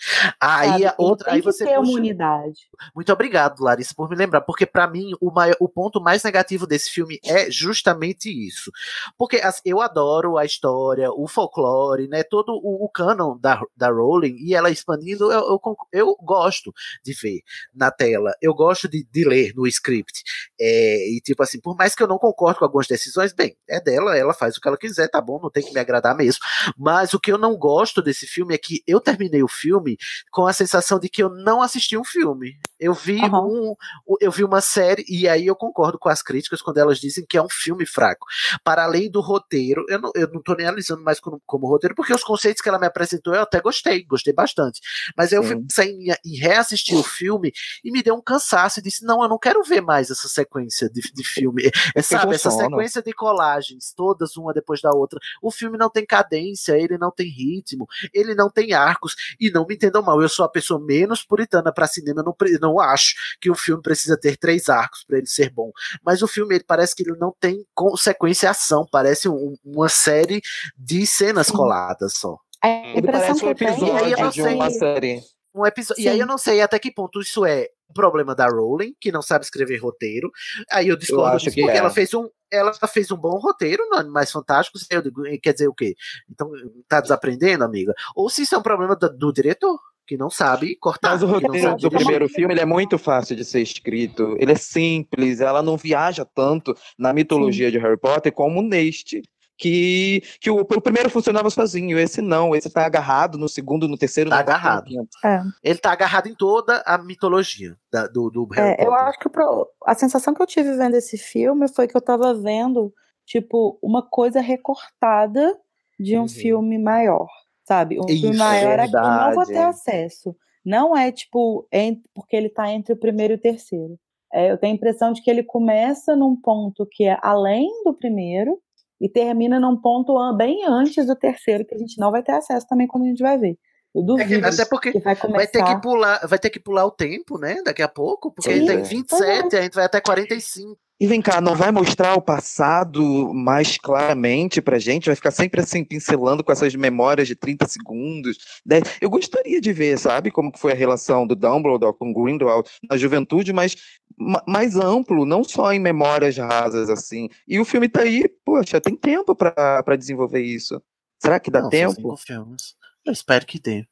Aí 0.40 0.86
a 0.86 0.94
outra, 0.97 1.24
tem 1.24 1.35
aí 1.35 1.40
que 1.40 1.47
você 1.47 1.64
ter 1.64 1.76
uma 1.80 1.90
unidade. 1.90 2.60
Muito 2.94 3.12
obrigado, 3.12 3.60
Larissa, 3.60 3.93
por 3.93 4.09
me 4.09 4.14
lembrar, 4.14 4.43
porque 4.43 4.64
pra 4.64 4.86
mim 4.86 5.10
o, 5.20 5.32
maior, 5.32 5.56
o 5.59 5.68
ponto 5.68 6.01
mais 6.01 6.22
negativo 6.22 6.64
desse 6.64 6.90
filme 6.90 7.18
é 7.24 7.51
justamente 7.51 8.30
isso. 8.30 8.70
Porque 9.18 9.39
assim, 9.39 9.62
eu 9.64 9.80
adoro 9.80 10.39
a 10.39 10.44
história, 10.44 11.10
o 11.10 11.26
folclore, 11.26 12.06
né, 12.06 12.22
todo 12.22 12.52
o, 12.52 12.85
o 12.85 12.89
canon 12.89 13.36
da, 13.36 13.60
da 13.76 13.90
Rowling 13.90 14.36
e 14.39 14.55
ela 14.55 14.70
expandindo, 14.70 15.32
eu, 15.32 15.60
eu, 15.60 15.76
eu 15.93 16.16
gosto 16.22 16.72
de 17.05 17.12
ver 17.14 17.40
na 17.74 17.90
tela, 17.90 18.32
eu 18.40 18.55
gosto 18.55 18.89
de, 18.89 19.05
de 19.10 19.24
ler 19.24 19.52
no 19.56 19.66
script. 19.66 20.22
É, 20.60 21.16
e 21.16 21.20
tipo 21.20 21.43
assim, 21.43 21.60
por 21.60 21.76
mais 21.76 21.97
que 21.97 22.02
eu 22.05 22.06
não 22.06 22.16
concordo 22.16 22.60
com 22.60 22.64
algumas 22.64 22.86
decisões, 22.86 23.32
bem, 23.32 23.56
é 23.68 23.80
dela, 23.80 24.16
ela 24.16 24.32
faz 24.32 24.56
o 24.56 24.60
que 24.60 24.68
ela 24.68 24.78
quiser, 24.78 25.09
tá 25.09 25.20
bom, 25.20 25.47
não 25.48 25.50
tem 25.50 25.64
que 25.64 25.72
me 25.72 25.80
agradar 25.80 26.14
mesmo. 26.14 26.40
Mas 26.76 27.14
o 27.14 27.20
que 27.20 27.32
eu 27.32 27.38
não 27.38 27.56
gosto 27.56 28.00
desse 28.00 28.26
filme 28.26 28.54
é 28.54 28.58
que 28.58 28.82
eu 28.86 29.00
terminei 29.00 29.42
o 29.42 29.48
filme 29.48 29.96
com 30.30 30.46
a 30.46 30.52
sensação 30.52 30.98
de 30.98 31.08
que 31.08 31.22
eu 31.22 31.30
não 31.30 31.62
assisti 31.62 31.96
um 31.96 32.04
filme. 32.04 32.58
Eu 32.78 32.94
vi 32.94 33.20
um, 33.24 33.74
eu 34.20 34.30
vi 34.30 34.44
uma 34.44 34.60
série 34.60 35.04
e 35.08 35.28
aí 35.28 35.46
eu 35.46 35.56
concordo 35.56 35.98
com 35.98 36.08
as 36.08 36.22
críticas 36.22 36.62
quando 36.62 36.78
elas 36.78 36.98
dizem 36.98 37.24
que 37.26 37.36
é 37.36 37.42
um 37.42 37.48
filme 37.48 37.86
fraco. 37.86 38.26
Para 38.62 38.84
além 38.84 39.10
do 39.10 39.20
roteiro, 39.20 39.84
eu 39.88 40.00
não, 40.00 40.12
eu 40.14 40.28
não 40.28 40.42
tô 40.42 40.54
nem 40.54 40.66
analisando 40.66 41.02
mais 41.02 41.18
como, 41.18 41.40
como 41.46 41.66
roteiro, 41.66 41.94
porque 41.94 42.14
os 42.14 42.22
conceitos 42.22 42.62
que 42.62 42.68
ela 42.68 42.78
me 42.78 42.86
apresentou 42.86 43.34
eu 43.34 43.42
até 43.42 43.60
gostei, 43.60 44.04
gostei 44.04 44.32
bastante. 44.32 44.80
Mas 45.16 45.32
eu 45.32 45.42
fui 45.42 45.56
pensar 45.56 45.86
em, 45.86 46.06
em 46.24 46.36
reassistir 46.38 46.96
o 46.96 47.02
filme 47.02 47.52
e 47.84 47.90
me 47.90 48.02
deu 48.02 48.14
um 48.14 48.22
cansaço 48.22 48.80
e 48.80 48.82
disse: 48.82 49.04
não, 49.04 49.22
eu 49.22 49.28
não 49.28 49.38
quero 49.38 49.62
ver 49.62 49.80
mais 49.80 50.10
essa 50.10 50.28
sequência 50.28 50.88
de, 50.90 51.00
de 51.12 51.24
filme. 51.24 51.70
É, 51.94 52.02
sabe, 52.02 52.34
essa 52.34 52.50
sequência 52.50 53.02
de 53.02 53.12
colagens, 53.12 53.92
todas 53.96 54.36
uma 54.36 54.52
depois 54.52 54.80
da 54.80 54.90
outra. 54.90 55.18
O 55.43 55.51
filme 55.51 55.77
não 55.78 55.90
tem 55.90 56.05
cadência, 56.06 56.73
ele 56.78 56.98
não 56.98 57.10
tem 57.10 57.28
ritmo, 57.28 57.86
ele 58.12 58.35
não 58.35 58.51
tem 58.51 58.73
arcos. 58.73 59.15
E 59.40 59.51
não 59.51 59.66
me 59.66 59.74
entendam 59.74 60.02
mal, 60.02 60.20
eu 60.23 60.28
sou 60.28 60.44
a 60.44 60.48
pessoa 60.48 60.81
menos 60.81 61.23
puritana 61.24 61.73
para 61.73 61.86
cinema, 61.86 62.20
eu 62.20 62.24
não, 62.24 62.36
não 62.60 62.81
acho 62.81 63.15
que 63.40 63.51
o 63.51 63.55
filme 63.55 63.82
precisa 63.82 64.19
ter 64.19 64.36
três 64.36 64.69
arcos 64.69 65.05
para 65.05 65.19
ele 65.19 65.27
ser 65.27 65.51
bom. 65.51 65.70
Mas 66.05 66.23
o 66.23 66.28
filme 66.28 66.55
ele 66.55 66.65
parece 66.65 66.94
que 66.94 67.02
ele 67.02 67.16
não 67.19 67.35
tem 67.39 67.65
consequência 67.74 68.47
e 68.47 68.51
ação, 68.51 68.86
parece 68.90 69.28
um- 69.28 69.55
uma 69.65 69.89
série 69.89 70.40
de 70.77 71.06
cenas 71.06 71.51
coladas 71.51 72.15
só. 72.16 72.39
A 72.62 72.69
Ele 72.69 73.06
parece 73.06 73.44
um 73.44 73.51
episódio 73.51 74.31
de 74.31 74.43
uma 74.43 74.70
série. 74.70 75.20
Um 75.59 75.66
episódio, 75.66 76.02
e 76.02 76.09
aí 76.09 76.14
Sim. 76.14 76.20
eu 76.20 76.26
não 76.26 76.39
sei 76.39 76.60
até 76.60 76.78
que 76.78 76.93
ponto 76.93 77.20
isso 77.20 77.44
é 77.44 77.68
um 77.90 77.93
problema 77.93 78.35
da 78.35 78.47
Rowling, 78.47 78.94
que 79.01 79.10
não 79.10 79.22
sabe 79.22 79.44
escrever 79.44 79.78
roteiro. 79.78 80.30
Aí 80.70 80.89
eu 80.89 80.97
discordo 80.97 81.36
acho 81.36 81.47
disso, 81.47 81.56
que 81.56 81.62
porque 81.62 81.76
é. 81.76 81.80
ela 81.80 81.90
fez 81.90 82.14
um 82.14 82.28
ela 82.51 82.72
fez 82.72 83.10
um 83.10 83.16
bom 83.16 83.39
roteiro 83.39 83.86
no 83.90 83.97
Animais 83.97 84.30
Fantásticos. 84.30 84.86
Eu 84.90 85.02
digo, 85.02 85.22
quer 85.43 85.52
dizer 85.52 85.68
o 85.68 85.74
quê? 85.74 85.94
Então 86.30 86.51
tá 86.89 87.01
desaprendendo, 87.01 87.64
amiga? 87.64 87.93
Ou 88.14 88.30
se 88.30 88.43
isso 88.43 88.55
é 88.55 88.59
um 88.59 88.62
problema 88.62 88.97
do, 88.97 89.09
do 89.10 89.32
diretor, 89.32 89.78
que 90.06 90.16
não 90.16 90.30
sabe 90.30 90.74
cortar. 90.76 91.10
Mas 91.10 91.22
o 91.22 91.26
roteiro 91.26 91.76
do 91.76 91.90
primeiro 91.90 92.28
filme 92.28 92.55
ele 92.55 92.60
é 92.60 92.64
muito 92.64 92.97
fácil 92.97 93.36
de 93.36 93.44
ser 93.44 93.60
escrito. 93.60 94.35
Ele 94.39 94.52
é 94.52 94.56
simples, 94.56 95.40
ela 95.40 95.62
não 95.62 95.76
viaja 95.76 96.24
tanto 96.24 96.74
na 96.98 97.12
mitologia 97.12 97.70
de 97.70 97.78
Harry 97.78 97.98
Potter 97.98 98.32
como 98.32 98.62
neste. 98.62 99.22
Que, 99.59 100.22
que 100.40 100.51
o, 100.51 100.60
o 100.60 100.80
primeiro 100.80 101.10
funcionava 101.10 101.51
sozinho, 101.51 101.98
esse 101.98 102.22
não, 102.22 102.55
esse 102.55 102.70
tá 102.70 102.86
agarrado 102.86 103.36
no 103.36 103.48
segundo, 103.48 103.89
no 103.89 103.98
terceiro, 103.98 104.30
Tá 104.30 104.36
no 104.36 104.40
agarrado. 104.40 104.85
quinto. 104.86 105.09
É. 105.24 105.43
Ele 105.64 105.78
tá 105.80 105.90
agarrado 105.93 106.28
em 106.28 106.35
toda 106.35 106.80
a 106.86 106.97
mitologia 106.97 107.76
da- 107.93 108.06
do, 108.06 108.30
do 108.30 108.44
Harry 108.52 108.80
É, 108.80 108.85
eu 108.85 108.90
Potter. 108.90 109.05
acho 109.09 109.18
que 109.18 109.28
pro- 109.28 109.68
a 109.85 109.94
sensação 109.97 110.32
que 110.32 110.40
eu 110.40 110.47
tive 110.47 110.76
vendo 110.76 110.94
esse 110.94 111.18
filme 111.18 111.66
foi 111.68 111.89
que 111.89 111.97
eu 111.97 112.01
tava 112.01 112.32
vendo, 112.35 112.94
tipo, 113.26 113.76
uma 113.82 114.01
coisa 114.01 114.40
recortada 114.40 115.59
de 115.98 116.16
um 116.16 116.28
filme 116.28 116.78
maior, 116.78 117.26
sabe? 117.66 117.98
Um 117.98 118.06
filme 118.06 118.30
Isso, 118.30 118.39
maior 118.39 118.78
a 118.78 118.89
que 118.89 118.97
eu 118.97 119.02
não 119.02 119.35
vou 119.35 119.44
ter 119.44 119.59
acesso. 119.59 120.36
Não 120.64 120.97
é, 120.97 121.10
tipo, 121.10 121.66
en- 121.72 122.01
porque 122.14 122.36
ele 122.36 122.48
tá 122.48 122.70
entre 122.70 122.93
o 122.93 122.97
primeiro 122.97 123.35
e 123.35 123.36
o 123.36 123.40
terceiro. 123.40 123.98
É, 124.32 124.52
eu 124.52 124.59
tenho 124.59 124.72
a 124.72 124.76
impressão 124.76 125.12
de 125.12 125.20
que 125.22 125.28
ele 125.30 125.43
começa 125.43 126.14
num 126.14 126.36
ponto 126.36 126.86
que 126.89 127.05
é 127.05 127.18
além 127.22 127.68
do 127.85 127.93
primeiro 127.94 128.60
e 129.00 129.08
termina 129.08 129.60
num 129.60 129.76
ponto 129.80 130.14
bem 130.36 130.64
antes 130.66 131.06
do 131.06 131.14
terceiro, 131.14 131.64
que 131.64 131.74
a 131.74 131.78
gente 131.78 131.98
não 131.98 132.10
vai 132.10 132.22
ter 132.22 132.32
acesso 132.32 132.66
também 132.66 132.86
quando 132.86 133.04
a 133.04 133.08
gente 133.08 133.22
vai 133.22 133.38
ver. 133.38 133.56
Eu 133.94 134.02
duvido 134.02 134.46
Até 134.46 134.64
porque 134.64 134.92
que 134.92 135.00
vai 135.00 135.14
vai 135.14 135.46
ter 135.46 135.58
que 135.58 135.58
começar. 135.58 135.80
pular, 135.80 136.26
vai 136.26 136.38
ter 136.38 136.50
que 136.50 136.60
pular 136.60 136.84
o 136.84 136.90
tempo, 136.90 137.38
né? 137.38 137.62
Daqui 137.64 137.82
a 137.82 137.88
pouco, 137.88 138.30
porque 138.30 138.52
Sim. 138.52 138.66
tem 138.66 138.82
27, 138.82 139.56
a 139.56 139.62
gente 139.62 139.74
vai 139.74 139.84
até 139.84 140.00
45. 140.00 140.78
E 141.00 141.06
vem 141.06 141.22
cá, 141.22 141.40
não 141.40 141.54
vai 141.54 141.70
mostrar 141.70 142.14
o 142.14 142.20
passado 142.20 143.32
mais 143.32 143.78
claramente 143.78 144.60
pra 144.60 144.80
gente? 144.80 145.06
Vai 145.06 145.14
ficar 145.14 145.30
sempre 145.30 145.60
assim, 145.60 145.84
pincelando 145.84 146.42
com 146.42 146.50
essas 146.50 146.74
memórias 146.74 147.28
de 147.28 147.36
30 147.36 147.68
segundos? 147.68 148.36
né? 148.66 148.80
Eu 149.00 149.08
gostaria 149.08 149.60
de 149.60 149.72
ver, 149.72 149.96
sabe, 149.96 150.30
como 150.32 150.50
foi 150.56 150.72
a 150.72 150.74
relação 150.74 151.24
do 151.24 151.36
Dumbledore 151.36 151.96
com 151.96 152.12
Grindelwald 152.12 152.68
na 152.90 152.96
juventude, 152.96 153.52
mas 153.52 153.76
ma- 154.18 154.42
mais 154.46 154.74
amplo, 154.74 155.24
não 155.24 155.44
só 155.44 155.72
em 155.72 155.78
memórias 155.78 156.36
rasas, 156.36 156.90
assim. 156.90 157.28
E 157.46 157.60
o 157.60 157.64
filme 157.64 157.88
tá 157.88 158.00
aí, 158.02 158.28
poxa, 158.44 158.80
tem 158.80 158.96
tempo 158.96 159.36
pra 159.36 159.82
pra 159.84 159.94
desenvolver 159.96 160.42
isso. 160.42 160.82
Será 161.22 161.38
que 161.38 161.50
dá 161.50 161.62
Não, 161.62 161.68
tempo? 161.68 161.94
cinco 161.94 162.16
filmes. 162.16 162.74
Eu 163.06 163.12
espero 163.12 163.46
que 163.46 163.60
dê. 163.60 163.86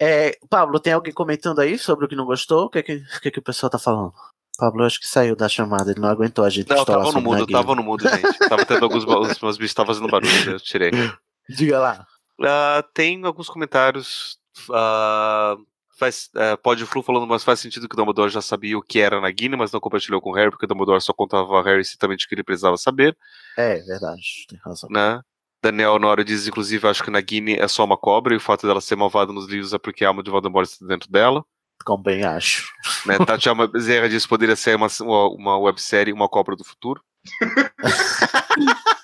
É, 0.00 0.36
Pablo, 0.50 0.80
tem 0.80 0.92
alguém 0.92 1.12
comentando 1.14 1.60
aí 1.60 1.78
sobre 1.78 2.04
o 2.04 2.08
que 2.08 2.16
não 2.16 2.26
gostou? 2.26 2.64
O 2.66 2.70
que, 2.70 2.78
é 2.78 2.82
que, 2.82 2.96
o 2.96 3.20
que, 3.20 3.28
é 3.28 3.30
que 3.30 3.38
o 3.38 3.42
pessoal 3.42 3.70
tá 3.70 3.78
falando? 3.78 4.12
Pablo, 4.58 4.84
acho 4.84 4.98
que 4.98 5.06
saiu 5.06 5.36
da 5.36 5.48
chamada, 5.48 5.92
ele 5.92 6.00
não 6.00 6.08
aguentou 6.08 6.44
a 6.44 6.50
gente 6.50 6.68
Não, 6.68 6.84
tava 6.84 7.12
no 7.12 7.20
mudo, 7.20 7.46
tava 7.46 7.74
no 7.76 7.82
mudo, 7.82 8.08
gente. 8.08 8.38
Tava 8.48 8.66
tendo 8.66 8.82
alguns 8.84 9.04
os 9.04 9.40
meus 9.40 9.56
bichos 9.56 9.70
estavam 9.70 9.94
fazendo 9.94 10.10
barulho, 10.10 10.50
eu 10.50 10.60
tirei. 10.60 10.90
Diga 11.48 11.78
lá. 11.78 12.06
Ah, 12.42 12.84
tem 12.92 13.24
alguns 13.24 13.48
comentários. 13.48 14.36
ah, 14.72 15.56
faz, 15.96 16.28
ah, 16.34 16.56
pode 16.56 16.84
Flu 16.86 17.04
falando, 17.04 17.26
mas 17.26 17.44
faz 17.44 17.60
sentido 17.60 17.88
que 17.88 17.94
o 17.94 17.96
Dumbledore 17.96 18.30
já 18.32 18.42
sabia 18.42 18.76
o 18.76 18.82
que 18.82 18.98
era 18.98 19.20
Nagini, 19.20 19.56
mas 19.56 19.70
não 19.70 19.78
compartilhou 19.78 20.20
com 20.20 20.30
o 20.30 20.34
Harry, 20.34 20.50
porque 20.50 20.64
o 20.64 20.68
Dumbledore 20.68 21.00
só 21.00 21.12
contava 21.12 21.60
a 21.60 21.62
Harry 21.62 21.80
exatamente 21.80 22.26
o 22.26 22.28
que 22.28 22.34
ele 22.34 22.42
precisava 22.42 22.76
saber, 22.76 23.16
É, 23.56 23.78
verdade, 23.82 24.44
tem 24.48 24.58
razão. 24.64 24.90
né? 24.90 25.20
Daniel 25.62 25.94
Honório 25.94 26.24
diz, 26.24 26.46
inclusive, 26.46 26.86
acho 26.86 27.02
que 27.02 27.10
Nagini 27.10 27.54
é 27.54 27.66
só 27.66 27.84
uma 27.84 27.96
cobra, 27.96 28.34
e 28.34 28.36
o 28.36 28.40
fato 28.40 28.66
dela 28.66 28.80
ser 28.80 28.96
malvada 28.96 29.32
nos 29.32 29.48
livros 29.48 29.72
é 29.72 29.78
porque 29.78 30.04
a 30.04 30.08
alma 30.08 30.22
de 30.22 30.30
Voldemort 30.30 30.68
está 30.68 30.86
dentro 30.86 31.10
dela. 31.10 31.44
Como 31.84 32.02
bem 32.02 32.24
acho. 32.24 32.70
Né? 33.06 33.18
Tatiana 33.24 33.66
Bezerra 33.66 34.08
diz 34.08 34.24
que 34.24 34.28
poderia 34.28 34.56
ser 34.56 34.76
uma, 34.76 34.88
uma, 35.00 35.28
uma 35.28 35.58
websérie 35.58 36.12
Uma 36.12 36.28
Cobra 36.28 36.54
do 36.54 36.64
Futuro. 36.64 37.02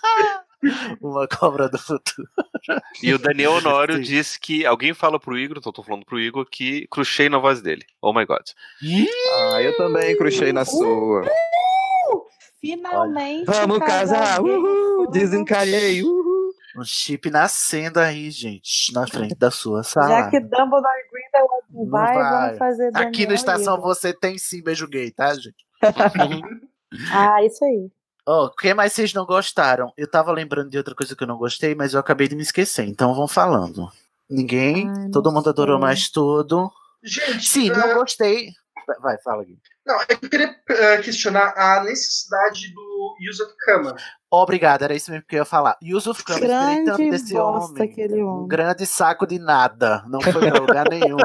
Uma 1.01 1.29
cobra 1.29 1.69
do 1.69 1.79
futuro. 1.79 2.27
E 3.03 3.13
o 3.13 3.19
Daniel 3.19 3.53
Honório 3.53 3.97
Sim. 3.99 4.03
diz 4.03 4.37
que 4.37 4.65
alguém 4.65 4.95
fala 4.95 5.21
pro 5.21 5.37
Igor, 5.37 5.59
então 5.59 5.73
tô 5.73 5.83
falando 5.83 6.05
pro 6.05 6.19
Igor, 6.19 6.47
que 6.51 6.87
cruchei 6.89 7.29
na 7.29 7.39
voz 7.39 7.61
dele. 7.61 7.85
Oh 8.01 8.13
my 8.13 8.25
god. 8.25 8.43
Ah, 9.53 9.61
eu 9.61 9.77
também 9.77 10.17
cruchei 10.17 10.53
na 10.53 10.65
sua. 10.65 11.25
Finalmente. 12.61 13.45
Vamos 13.45 13.79
casar, 13.81 14.41
uhul, 14.41 15.11
desencalhei, 15.11 16.03
uhul. 16.03 16.34
Um 16.77 16.85
chip 16.85 17.31
nascendo 17.31 18.01
aí, 18.01 18.31
gente, 18.31 18.93
na 18.93 19.07
frente 19.09 19.35
da 19.37 19.51
sua 19.51 19.79
Já 19.83 19.89
sala. 19.89 20.31
que 20.31 20.41
Dumbledore 20.41 21.09
Grindelwald 21.13 21.91
vai, 21.91 22.15
vai. 22.15 22.43
vamos 22.47 22.59
fazer 22.59 22.89
Aqui 22.89 23.03
Daniel 23.03 23.27
no 23.29 23.33
e 23.33 23.37
Estação 23.37 23.81
você 23.81 24.13
tem 24.13 24.37
sim 24.39 24.63
beijo 24.63 24.87
gay, 24.89 25.11
tá, 25.11 25.35
gente? 25.35 25.65
Ah, 27.13 27.43
isso 27.45 27.65
aí. 27.65 27.91
O 28.27 28.49
que 28.51 28.73
mais 28.73 28.93
vocês 28.93 29.13
não 29.13 29.27
gostaram? 29.27 29.93
Eu 29.97 30.09
tava 30.09 30.31
lembrando 30.33 30.71
de 30.71 30.79
outra 30.79 30.95
coisa 30.95 31.15
que 31.17 31.23
eu 31.23 31.27
não 31.27 31.37
gostei, 31.37 31.75
mas 31.75 31.93
eu 31.93 32.01
acabei 32.01 32.29
de 32.29 32.37
me 32.37 32.43
esquecer. 32.43 32.85
Então 32.87 33.13
vão 33.15 33.27
falando. 33.27 33.91
Ninguém? 34.31 34.89
Ai, 34.89 35.11
Todo 35.11 35.33
mundo 35.33 35.51
adorou 35.51 35.77
sei. 35.77 35.81
mais 35.87 36.09
tudo. 36.09 36.71
Gente, 37.03 37.47
Sim, 37.49 37.71
ah, 37.71 37.79
não 37.89 37.95
gostei. 37.95 38.51
Vai, 38.87 38.99
Vai, 39.01 39.19
fala, 39.23 39.45
Gui. 39.45 39.59
Não, 39.87 39.99
eu 40.09 40.19
queria 40.31 40.55
eh, 40.71 40.99
questionar 40.99 41.53
a 41.57 41.85
necessidade 41.85 42.73
do 42.75 43.17
Yuzo 43.21 43.47
Kama. 43.67 43.95
Obrigado, 44.31 44.83
era 44.83 44.95
isso 44.95 45.13
mesmo 45.13 45.25
que 45.29 45.37
eu 45.37 45.41
ia 45.41 45.45
falar. 45.45 45.77
Yusuf 45.81 46.25
Kama, 46.25 46.41
tanto 46.41 46.49
Grande 46.97 47.11
desse 47.11 47.35
bosta 47.35 47.71
homem. 47.73 47.89
aquele 47.93 48.21
Um 48.25 48.29
homem. 48.29 48.49
grande 48.49 48.85
saco 48.85 49.27
de 49.29 49.39
nada. 49.39 50.03
Não 50.09 50.21
foi 50.21 50.33
pra 50.51 50.59
lugar 50.59 50.87
nenhum. 50.91 51.19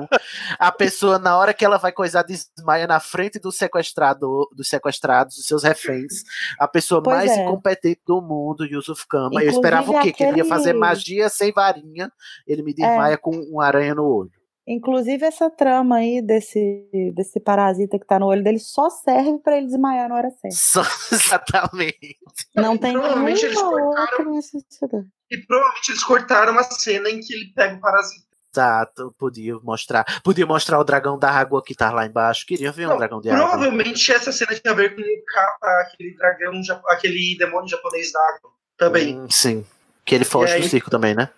A 0.59 0.71
pessoa, 0.71 1.17
na 1.17 1.35
hora 1.35 1.51
que 1.51 1.65
ela 1.65 1.77
vai 1.79 1.91
coisar, 1.91 2.21
desmaia 2.21 2.85
na 2.85 2.99
frente 2.99 3.39
do 3.39 3.51
sequestrado, 3.51 4.47
dos 4.55 4.69
sequestrados, 4.69 5.37
dos 5.37 5.47
seus 5.47 5.63
reféns. 5.63 6.21
A 6.59 6.67
pessoa 6.67 7.01
Pois 7.01 7.17
mais 7.17 7.31
é. 7.31 7.43
incompetente 7.43 8.01
do 8.05 8.21
mundo, 8.21 8.63
Yusuf 8.63 9.07
Kama. 9.07 9.25
Eu 9.25 9.29
Inclusive, 9.49 9.55
esperava 9.55 9.91
o 9.91 10.01
quê? 10.01 10.11
Que 10.11 10.23
ele 10.23 10.37
ia 10.37 10.45
fazer 10.45 10.69
aquele- 10.69 10.79
magia 10.79 11.29
sem 11.29 11.51
varinha. 11.51 12.11
Ele 12.45 12.61
me 12.61 12.75
desmaia 12.75 13.17
com 13.17 13.31
uma 13.31 13.65
aranha 13.65 13.95
no 13.95 14.03
olho. 14.05 14.31
Inclusive, 14.71 15.25
essa 15.25 15.49
trama 15.49 15.95
aí 15.95 16.21
desse, 16.21 16.85
desse 17.15 17.39
parasita 17.39 17.97
que 17.97 18.05
tá 18.05 18.19
no 18.19 18.27
olho 18.27 18.43
dele 18.43 18.59
só 18.59 18.87
serve 18.87 19.39
pra 19.39 19.57
ele 19.57 19.65
desmaiar 19.65 20.07
na 20.07 20.15
hora 20.15 20.29
certa. 20.29 20.55
Só, 20.55 20.83
exatamente. 21.11 22.17
Não 22.55 22.77
tem 22.77 22.93
Provavelmente 22.93 23.45
eles 23.47 23.59
cortaram-. 23.59 25.09
E 25.31 25.37
provavelmente 25.47 25.89
eles 25.89 26.03
cortaram 26.03 26.51
uma 26.51 26.61
cena 26.63 27.09
em 27.09 27.19
que 27.19 27.33
ele 27.33 27.51
pega 27.55 27.75
o 27.77 27.79
parasita. 27.79 28.29
Exato, 28.53 29.13
podia 29.17 29.55
mostrar. 29.63 30.05
Podia 30.23 30.45
mostrar 30.45 30.79
o 30.79 30.83
dragão 30.83 31.17
da 31.17 31.31
água 31.31 31.63
que 31.63 31.73
tá 31.73 31.91
lá 31.91 32.05
embaixo. 32.05 32.45
Queria 32.45 32.71
ver 32.71 32.85
um 32.85 32.89
Não, 32.89 32.97
dragão 32.97 33.21
de 33.21 33.29
água. 33.31 33.47
Provavelmente 33.47 34.11
essa 34.11 34.31
cena 34.31 34.53
tinha 34.53 34.71
a 34.71 34.75
ver 34.75 34.95
com 34.95 35.01
o 35.01 35.25
capa, 35.25 35.67
aquele 35.81 36.15
dragão, 36.15 36.61
aquele 36.89 37.35
demônio 37.39 37.69
japonês 37.69 38.11
da 38.11 38.19
água. 38.19 38.51
Também. 38.77 39.19
Hum, 39.19 39.27
sim. 39.29 39.65
Que 40.05 40.15
ele 40.15 40.25
foge 40.25 40.53
aí- 40.53 40.61
do 40.61 40.67
circo 40.67 40.89
também, 40.89 41.15
né? 41.15 41.29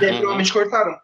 E 0.00 0.04
aí 0.04 0.12
provavelmente 0.12 0.52
cortaram. 0.52 0.98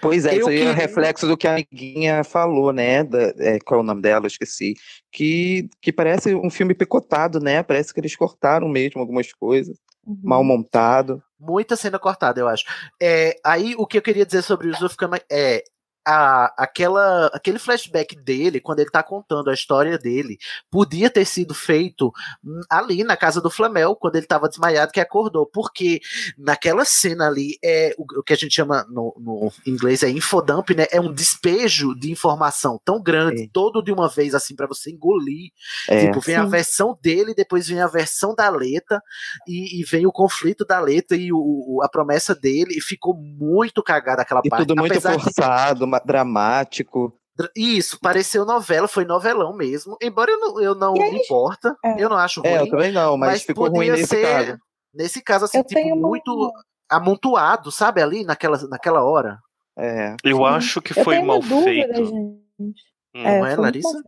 Pois 0.00 0.24
é, 0.24 0.34
Eu 0.34 0.38
isso 0.40 0.48
aí 0.48 0.54
é 0.56 0.58
queria- 0.58 0.72
um 0.72 0.76
reflexo 0.76 1.26
do 1.26 1.36
que 1.36 1.46
a 1.46 1.52
amiguinha 1.52 2.24
falou, 2.24 2.72
né? 2.72 3.04
Da, 3.04 3.32
é, 3.38 3.58
qual 3.64 3.80
é 3.80 3.82
o 3.82 3.86
nome 3.86 4.00
dela? 4.02 4.24
Eu 4.24 4.28
esqueci. 4.28 4.74
Que, 5.12 5.68
que 5.80 5.92
parece 5.92 6.34
um 6.34 6.50
filme 6.50 6.74
picotado, 6.74 7.38
né? 7.40 7.62
Parece 7.62 7.92
que 7.92 8.00
eles 8.00 8.16
cortaram 8.16 8.68
mesmo 8.68 9.00
algumas 9.00 9.32
coisas. 9.32 9.76
Uhum. 10.06 10.18
Mal 10.22 10.42
montado. 10.44 11.22
Muita 11.38 11.76
cena 11.76 11.98
cortada, 11.98 12.40
eu 12.40 12.48
acho. 12.48 12.64
É, 13.00 13.36
aí 13.44 13.74
o 13.76 13.86
que 13.86 13.98
eu 13.98 14.02
queria 14.02 14.24
dizer 14.24 14.42
sobre 14.42 14.68
o 14.68 14.70
Yusuf 14.70 14.96
Kama 14.96 15.20
é 15.30 15.62
a, 16.06 16.54
aquela, 16.56 17.26
aquele 17.34 17.58
flashback 17.58 18.14
dele, 18.16 18.60
quando 18.60 18.78
ele 18.78 18.90
tá 18.90 19.02
contando 19.02 19.50
a 19.50 19.54
história 19.54 19.98
dele, 19.98 20.38
podia 20.70 21.10
ter 21.10 21.24
sido 21.24 21.52
feito 21.54 22.12
hum, 22.44 22.60
ali 22.70 23.02
na 23.02 23.16
casa 23.16 23.40
do 23.40 23.50
Flamel, 23.50 23.96
quando 23.96 24.16
ele 24.16 24.26
tava 24.26 24.48
desmaiado, 24.48 24.92
que 24.92 25.00
acordou. 25.00 25.46
Porque 25.46 26.00
naquela 26.38 26.84
cena 26.84 27.26
ali, 27.26 27.58
é 27.64 27.94
o, 27.98 28.04
o 28.20 28.22
que 28.22 28.32
a 28.32 28.36
gente 28.36 28.54
chama 28.54 28.86
no, 28.88 29.14
no 29.18 29.52
inglês 29.66 30.02
é 30.02 30.08
infodump, 30.10 30.70
né? 30.70 30.86
É 30.92 31.00
um 31.00 31.12
despejo 31.12 31.94
de 31.98 32.10
informação 32.12 32.80
tão 32.84 33.02
grande, 33.02 33.48
todo 33.52 33.82
de 33.82 33.90
uma 33.92 34.08
vez, 34.08 34.34
assim, 34.34 34.54
para 34.54 34.66
você 34.68 34.90
engolir. 34.92 35.50
É. 35.88 36.06
Tipo, 36.06 36.20
vem 36.20 36.36
a 36.36 36.44
Sim. 36.44 36.50
versão 36.50 36.98
dele, 37.02 37.34
depois 37.34 37.66
vem 37.66 37.80
a 37.80 37.86
versão 37.88 38.34
da 38.34 38.48
Leta, 38.48 39.02
e, 39.48 39.80
e 39.80 39.84
vem 39.84 40.06
o 40.06 40.12
conflito 40.12 40.64
da 40.64 40.78
Leta 40.78 41.16
e 41.16 41.32
o, 41.32 41.38
o- 41.38 41.82
a 41.82 41.88
promessa 41.88 42.34
dele, 42.34 42.76
e 42.76 42.80
ficou 42.80 43.14
muito 43.16 43.82
cagada 43.82 44.22
aquela 44.22 44.40
E 44.44 44.48
parte. 44.48 44.66
tudo 44.66 44.78
muito 44.78 44.92
apesar 44.92 45.16
de- 45.16 45.24
forçado, 45.24 45.86
ma- 45.86 45.95
dramático. 46.04 47.12
Dra- 47.36 47.50
Isso, 47.56 47.98
pareceu 48.00 48.44
novela, 48.46 48.88
foi 48.88 49.04
novelão 49.04 49.54
mesmo. 49.54 49.96
Embora 50.02 50.30
eu 50.30 50.38
não, 50.40 50.60
eu 50.60 50.74
não 50.74 50.94
aí- 50.94 51.10
me 51.12 51.18
importa, 51.22 51.76
eu 51.98 52.08
não 52.08 52.16
acho 52.16 52.40
ruim. 52.40 52.50
É, 52.50 52.60
eu 52.62 52.68
também 52.70 52.92
não, 52.92 53.16
mas 53.16 53.42
ficou 53.42 53.68
ruim 53.68 53.90
nesse 53.90 54.06
ser, 54.06 54.22
caso. 54.46 54.58
Nesse 54.94 55.22
caso, 55.22 55.44
assim, 55.44 55.58
Eu 55.58 55.64
tipo, 55.64 55.80
uma- 55.94 56.08
muito 56.08 56.50
amontoado, 56.90 57.70
sabe, 57.70 58.00
ali 58.02 58.24
naquela, 58.24 58.56
naquela 58.68 59.04
hora. 59.04 59.38
É. 59.78 60.16
Eu 60.24 60.44
acho 60.44 60.80
que 60.80 60.98
Eu 60.98 61.04
foi 61.04 61.20
mal 61.20 61.40
dúvida, 61.40 61.64
feito. 61.94 62.04
gente. 62.06 62.40
Hum. 62.58 62.72
Não 63.14 63.26
é, 63.26 63.40
muito 63.40 63.60
Larissa? 63.60 64.02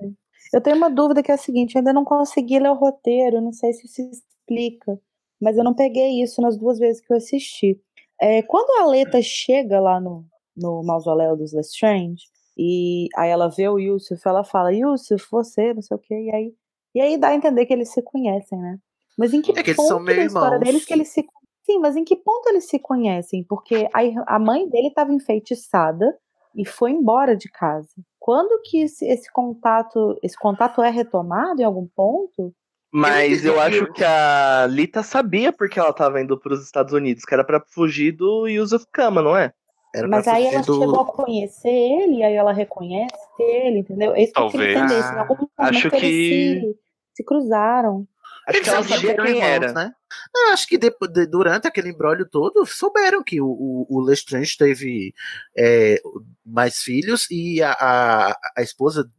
Eu 0.53 0.61
tenho 0.63 0.77
uma 0.77 0.89
dúvida 0.91 1.23
que 1.23 1.31
é 1.31 1.35
a 1.35 1.39
seguinte, 1.39 1.75
eu 1.75 1.81
ainda 1.81 1.93
não 1.93 2.05
consegui 2.05 2.59
ler 2.59 2.71
o 2.71 2.75
roteiro, 2.75 3.41
não 3.43 3.53
sei 3.53 3.75
se 3.75 3.87
se 3.87 4.03
explica, 4.11 4.99
mas 5.41 5.59
eu 5.59 5.65
não 5.65 5.75
peguei 5.75 6.23
isso 6.23 6.41
nas 6.41 6.57
duas 6.57 6.79
vezes 6.79 7.03
que 7.03 7.13
eu 7.13 7.17
assisti. 7.19 7.79
É, 8.21 8.41
quando 8.43 8.71
a 8.81 8.85
Aleta 8.85 9.21
chega 9.21 9.79
lá 9.79 10.01
no, 10.01 10.25
no 10.59 10.83
mausoléu 10.83 11.37
dos 11.37 11.53
Lestrange, 11.53 12.25
e 12.57 13.09
aí 13.17 13.31
ela 13.31 13.49
vê 13.49 13.69
o 13.69 13.79
Yusuf, 13.79 14.21
ela 14.27 14.45
fala, 14.45 14.73
Yusuf, 14.75 15.27
você, 15.31 15.73
não 15.73 15.83
sei 15.83 15.97
o 15.97 16.01
quê, 16.01 16.15
e 16.15 16.35
aí, 16.35 16.55
e 16.95 17.01
aí 17.01 17.17
dá 17.17 17.29
a 17.29 17.35
entender 17.35 17.67
que 17.67 17.73
eles 17.73 17.91
se 17.91 18.03
conhecem, 18.03 18.59
né? 18.59 18.79
Mas 19.17 19.33
em 19.33 19.41
que 19.43 19.53
É 19.53 19.63
que 19.63 19.71
eles 19.71 19.77
ponto 19.77 20.05
da 20.05 20.13
história 20.13 20.57
irmãos. 20.57 20.61
deles 20.61 20.85
que 20.85 20.93
eles 20.93 21.09
se 21.09 21.25
Sim, 21.71 21.81
mas 21.81 21.97
em 21.97 22.05
que 22.05 22.17
ponto 22.17 22.49
eles 22.49 22.67
se 22.67 22.79
conhecem? 22.79 23.45
Porque 23.45 23.91
a, 23.93 24.37
a 24.37 24.39
mãe 24.39 24.67
dele 24.67 24.89
estava 24.89 25.13
enfeitiçada 25.13 26.17
e 26.57 26.65
foi 26.67 26.93
embora 26.93 27.37
de 27.37 27.51
casa. 27.51 27.91
Quando 28.19 28.63
que 28.63 28.81
esse, 28.81 29.05
esse 29.07 29.31
contato, 29.31 30.19
esse 30.23 30.35
contato 30.39 30.83
é 30.83 30.89
retomado 30.89 31.61
em 31.61 31.65
algum 31.65 31.87
ponto? 31.87 32.55
Mas 32.91 33.45
eu 33.45 33.61
acho 33.61 33.93
que 33.93 34.03
a 34.03 34.67
Lita 34.67 35.03
sabia 35.03 35.53
porque 35.53 35.79
ela 35.79 35.93
tava 35.93 36.23
indo 36.23 36.41
pros 36.41 36.65
Estados 36.65 36.95
Unidos, 36.95 37.23
que 37.25 37.35
era 37.35 37.45
pra 37.45 37.63
fugir 37.69 38.13
do 38.13 38.49
Yusuf 38.49 38.87
Kama, 38.91 39.21
não 39.21 39.37
é? 39.37 39.53
Mas 40.09 40.29
aí 40.29 40.47
ela 40.47 40.63
chegou 40.63 41.01
a 41.01 41.05
conhecer 41.07 41.69
ele, 41.69 42.17
e 42.19 42.23
aí 42.23 42.35
ela 42.35 42.53
reconhece 42.53 43.17
ele, 43.39 43.79
entendeu? 43.81 44.15
É 44.15 44.23
isso 44.23 44.33
que 44.33 44.41
eu 44.41 44.51
queria 44.51 44.75
Talvez. 44.75 45.05
entender. 45.05 45.19
Algum 45.19 45.35
momento 45.35 45.51
Acho 45.59 45.89
eles 45.89 46.01
que- 46.01 46.61
se, 46.61 46.79
se 47.15 47.25
cruzaram. 47.25 48.07
Acho 48.47 48.63
que 48.63 48.71
ela 48.71 48.83
sabia 48.83 49.15
quem 49.15 49.27
irmãos, 49.37 49.43
era. 49.45 49.73
Né? 49.75 49.93
Eu 50.35 50.53
acho 50.53 50.67
que 50.67 50.79
depo- 50.79 51.07
de- 51.07 51.27
durante 51.27 51.67
aquele 51.69 51.91
embrólio 51.91 52.27
todo, 52.29 52.65
souberam 52.65 53.23
que 53.23 53.41
o, 53.43 53.47
o, 53.47 53.87
o 53.91 54.01
Lestrange 54.01 54.57
teve 54.57 55.13
é, 55.57 56.01
mais 56.45 56.79
filhos 56.79 57.27
e 57.31 57.63
a, 57.63 57.73
a, 57.73 58.39
a 58.57 58.63
esposa 58.63 59.11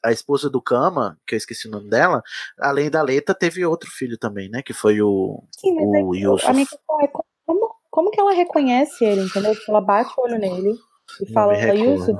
a 0.00 0.12
esposa 0.12 0.48
do 0.48 0.62
Kama, 0.62 1.18
que 1.26 1.34
eu 1.34 1.36
esqueci 1.36 1.66
o 1.66 1.70
nome 1.72 1.90
dela, 1.90 2.22
além 2.60 2.88
da 2.88 3.02
Leta, 3.02 3.34
teve 3.34 3.66
outro 3.66 3.90
filho 3.90 4.16
também, 4.16 4.48
né? 4.48 4.62
Que 4.62 4.72
foi 4.72 5.02
o, 5.02 5.42
Sim, 5.58 5.74
mas 5.74 5.84
é 6.00 6.04
o 6.04 6.10
que 6.12 6.18
Yusuf. 6.20 6.46
a 6.48 6.52
minha 6.54 6.66
questão 6.66 7.00
é 7.02 7.08
como, 7.44 7.74
como 7.90 8.10
que 8.10 8.20
ela 8.20 8.32
reconhece 8.32 9.04
ele, 9.04 9.22
entendeu? 9.22 9.54
Tipo, 9.54 9.70
ela 9.70 9.80
bate 9.80 10.12
o 10.16 10.22
olho 10.22 10.38
nele 10.38 10.74
e 11.20 11.24
Não 11.24 11.32
fala, 11.32 11.56
Yusuf. 11.56 12.18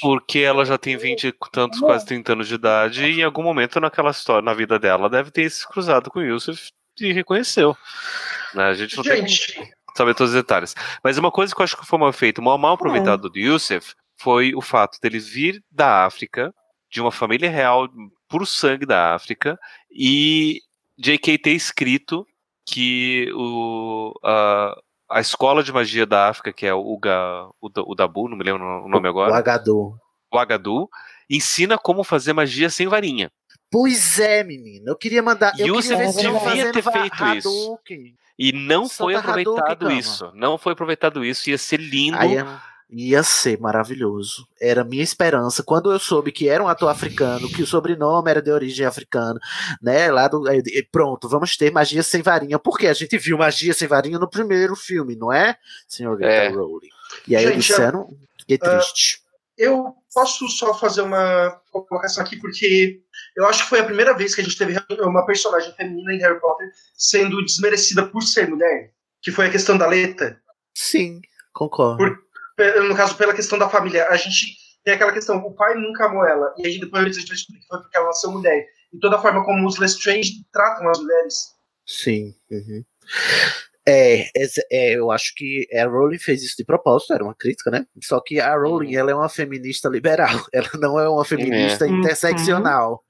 Porque 0.00 0.40
ela 0.40 0.64
já 0.64 0.76
tem 0.76 0.96
20 0.96 1.28
e 1.28 1.34
tantos, 1.52 1.80
quase 1.80 2.04
30 2.04 2.32
anos 2.32 2.48
de 2.48 2.54
idade, 2.54 3.04
e 3.04 3.20
em 3.20 3.22
algum 3.22 3.42
momento 3.42 3.80
naquela 3.80 4.10
história, 4.10 4.42
na 4.42 4.54
vida 4.54 4.78
dela, 4.78 5.08
deve 5.08 5.30
ter 5.30 5.48
se 5.50 5.66
cruzado 5.66 6.10
com 6.10 6.18
o 6.18 6.24
Yusuf 6.24 6.68
e 7.00 7.12
reconheceu. 7.12 7.76
Né? 8.54 8.64
A 8.64 8.74
gente 8.74 8.96
não 8.96 9.04
tem 9.04 9.26
Gente, 9.26 9.54
como 9.54 9.68
saber 9.96 10.14
todos 10.14 10.32
os 10.32 10.40
detalhes. 10.40 10.74
Mas 11.02 11.18
uma 11.18 11.30
coisa 11.30 11.54
que 11.54 11.60
eu 11.60 11.64
acho 11.64 11.76
que 11.76 11.86
foi 11.86 11.98
mal 11.98 12.12
feito, 12.12 12.42
mal, 12.42 12.58
mal 12.58 12.74
aproveitado 12.74 13.28
do 13.28 13.38
Yusuf, 13.38 13.94
foi 14.16 14.54
o 14.54 14.60
fato 14.60 14.98
dele 15.00 15.18
vir 15.18 15.62
da 15.70 16.04
África, 16.04 16.52
de 16.90 17.00
uma 17.00 17.12
família 17.12 17.50
real, 17.50 17.88
puro 18.28 18.44
sangue 18.46 18.84
da 18.84 19.14
África, 19.14 19.58
e 19.90 20.60
J.K. 20.98 21.38
ter 21.38 21.52
escrito 21.52 22.26
que 22.66 23.30
o, 23.34 24.12
a, 24.24 24.76
a 25.10 25.20
escola 25.20 25.62
de 25.62 25.72
magia 25.72 26.04
da 26.06 26.28
África, 26.28 26.52
que 26.52 26.66
é 26.66 26.74
o, 26.74 26.80
Uga, 26.80 27.48
o, 27.60 27.68
Da- 27.68 27.82
o 27.82 27.94
Dabu, 27.94 28.28
não 28.28 28.36
me 28.36 28.44
lembro 28.44 28.62
o 28.84 28.88
nome 28.88 29.08
agora 29.08 29.32
O 29.32 29.34
Agadu. 29.34 29.94
o 30.32 30.38
Agadu, 30.38 30.88
ensina 31.30 31.78
como 31.78 32.04
fazer 32.04 32.32
magia 32.32 32.68
sem 32.70 32.86
varinha. 32.88 33.30
Pois 33.70 34.18
é, 34.18 34.42
menino. 34.44 34.84
Eu 34.88 34.96
queria 34.96 35.22
mandar. 35.22 35.52
Eu 35.58 35.68
Yusuf 35.68 35.88
queria 35.88 36.06
ver 36.06 36.12
se 36.12 36.22
devia 36.22 36.72
ter 36.72 36.82
feito 36.82 37.24
isso. 37.36 37.48
Hadouken. 37.48 38.14
E 38.38 38.52
não 38.52 38.88
foi 38.88 39.12
Solta 39.14 39.30
Hadouken, 39.30 39.42
aproveitado 39.58 39.78
Kama. 39.86 39.92
isso. 39.98 40.32
Não 40.34 40.56
foi 40.56 40.72
aproveitado 40.72 41.24
isso. 41.24 41.50
Ia 41.50 41.58
ser 41.58 41.78
lindo. 41.80 42.16
É- 42.16 42.46
ia 42.90 43.22
ser 43.22 43.58
maravilhoso. 43.60 44.46
Era 44.60 44.80
a 44.80 44.84
minha 44.84 45.02
esperança. 45.02 45.62
Quando 45.62 45.92
eu 45.92 45.98
soube 45.98 46.32
que 46.32 46.48
era 46.48 46.62
um 46.62 46.68
ator 46.68 46.88
africano, 46.88 47.48
que 47.48 47.62
o 47.62 47.66
sobrenome 47.66 48.30
era 48.30 48.40
de 48.40 48.50
origem 48.50 48.86
africana, 48.86 49.38
né? 49.82 50.10
Lá 50.10 50.26
do. 50.28 50.50
e 50.50 50.82
Pronto, 50.90 51.28
vamos 51.28 51.56
ter 51.56 51.70
magia 51.70 52.02
sem 52.02 52.22
varinha. 52.22 52.58
Porque 52.58 52.86
a 52.86 52.94
gente 52.94 53.16
viu 53.18 53.36
magia 53.38 53.74
sem 53.74 53.86
varinha 53.88 54.18
no 54.18 54.28
primeiro 54.28 54.74
filme, 54.74 55.14
não 55.16 55.32
é, 55.32 55.56
senhor 55.86 56.20
É. 56.22 56.48
Rowling? 56.48 56.88
E 57.26 57.36
aí 57.36 57.44
Gente, 57.46 57.58
disseram. 57.60 58.08
Fiquei 58.38 58.58
ah, 58.62 58.78
triste. 58.78 59.20
eu 59.56 59.94
posso 60.14 60.48
só 60.48 60.72
fazer 60.72 61.02
uma 61.02 61.50
colocação 61.70 62.24
aqui, 62.24 62.36
porque 62.38 63.00
eu 63.36 63.46
acho 63.46 63.64
que 63.64 63.68
foi 63.68 63.80
a 63.80 63.84
primeira 63.84 64.14
vez 64.16 64.34
que 64.34 64.40
a 64.40 64.44
gente 64.44 64.56
teve 64.56 64.76
uma 65.00 65.24
personagem 65.26 65.72
feminina 65.74 66.12
em 66.14 66.18
Harry 66.18 66.40
Potter 66.40 66.68
sendo 66.96 67.44
desmerecida 67.44 68.06
por 68.06 68.22
ser 68.22 68.48
mulher, 68.48 68.90
que 69.22 69.30
foi 69.30 69.46
a 69.46 69.50
questão 69.50 69.76
da 69.76 69.86
Leta. 69.86 70.40
Sim, 70.74 71.20
concordo. 71.52 71.98
Pe- 72.04 72.27
No 72.88 72.96
caso, 72.96 73.16
pela 73.16 73.34
questão 73.34 73.58
da 73.58 73.68
família. 73.68 74.08
A 74.08 74.16
gente 74.16 74.56
tem 74.84 74.94
aquela 74.94 75.12
questão, 75.12 75.36
o 75.38 75.54
pai 75.54 75.74
nunca 75.74 76.06
amou 76.06 76.24
ela, 76.24 76.54
e 76.56 76.66
aí 76.66 76.80
depois 76.80 77.02
a 77.04 77.06
gente 77.06 77.28
vai 77.28 77.36
descobrir 77.36 77.60
que 77.60 77.66
foi 77.66 77.78
porque 77.80 77.96
ela 77.96 78.06
nasceu 78.06 78.30
mulher. 78.30 78.66
E 78.92 78.98
toda 78.98 79.16
a 79.16 79.20
forma 79.20 79.44
como 79.44 79.66
os 79.66 79.78
Lestrange 79.78 80.44
tratam 80.52 80.88
as 80.88 80.98
mulheres. 80.98 81.54
Sim. 81.86 82.34
uhum. 82.50 82.84
É, 83.88 84.28
é, 84.70 84.92
eu 84.98 85.10
acho 85.10 85.32
que 85.34 85.66
a 85.74 85.86
Rowling 85.86 86.18
fez 86.18 86.42
isso 86.42 86.56
de 86.58 86.64
propósito, 86.64 87.14
era 87.14 87.24
uma 87.24 87.34
crítica, 87.34 87.70
né? 87.70 87.86
Só 88.02 88.20
que 88.20 88.38
a 88.38 88.54
Rowling, 88.54 88.94
ela 88.96 89.10
é 89.10 89.14
uma 89.14 89.28
feminista 89.28 89.88
liberal, 89.88 90.28
ela 90.52 90.68
não 90.78 90.98
é 91.00 91.08
uma 91.08 91.24
feminista 91.24 91.86
É. 91.86 91.88
interseccional. 91.88 93.02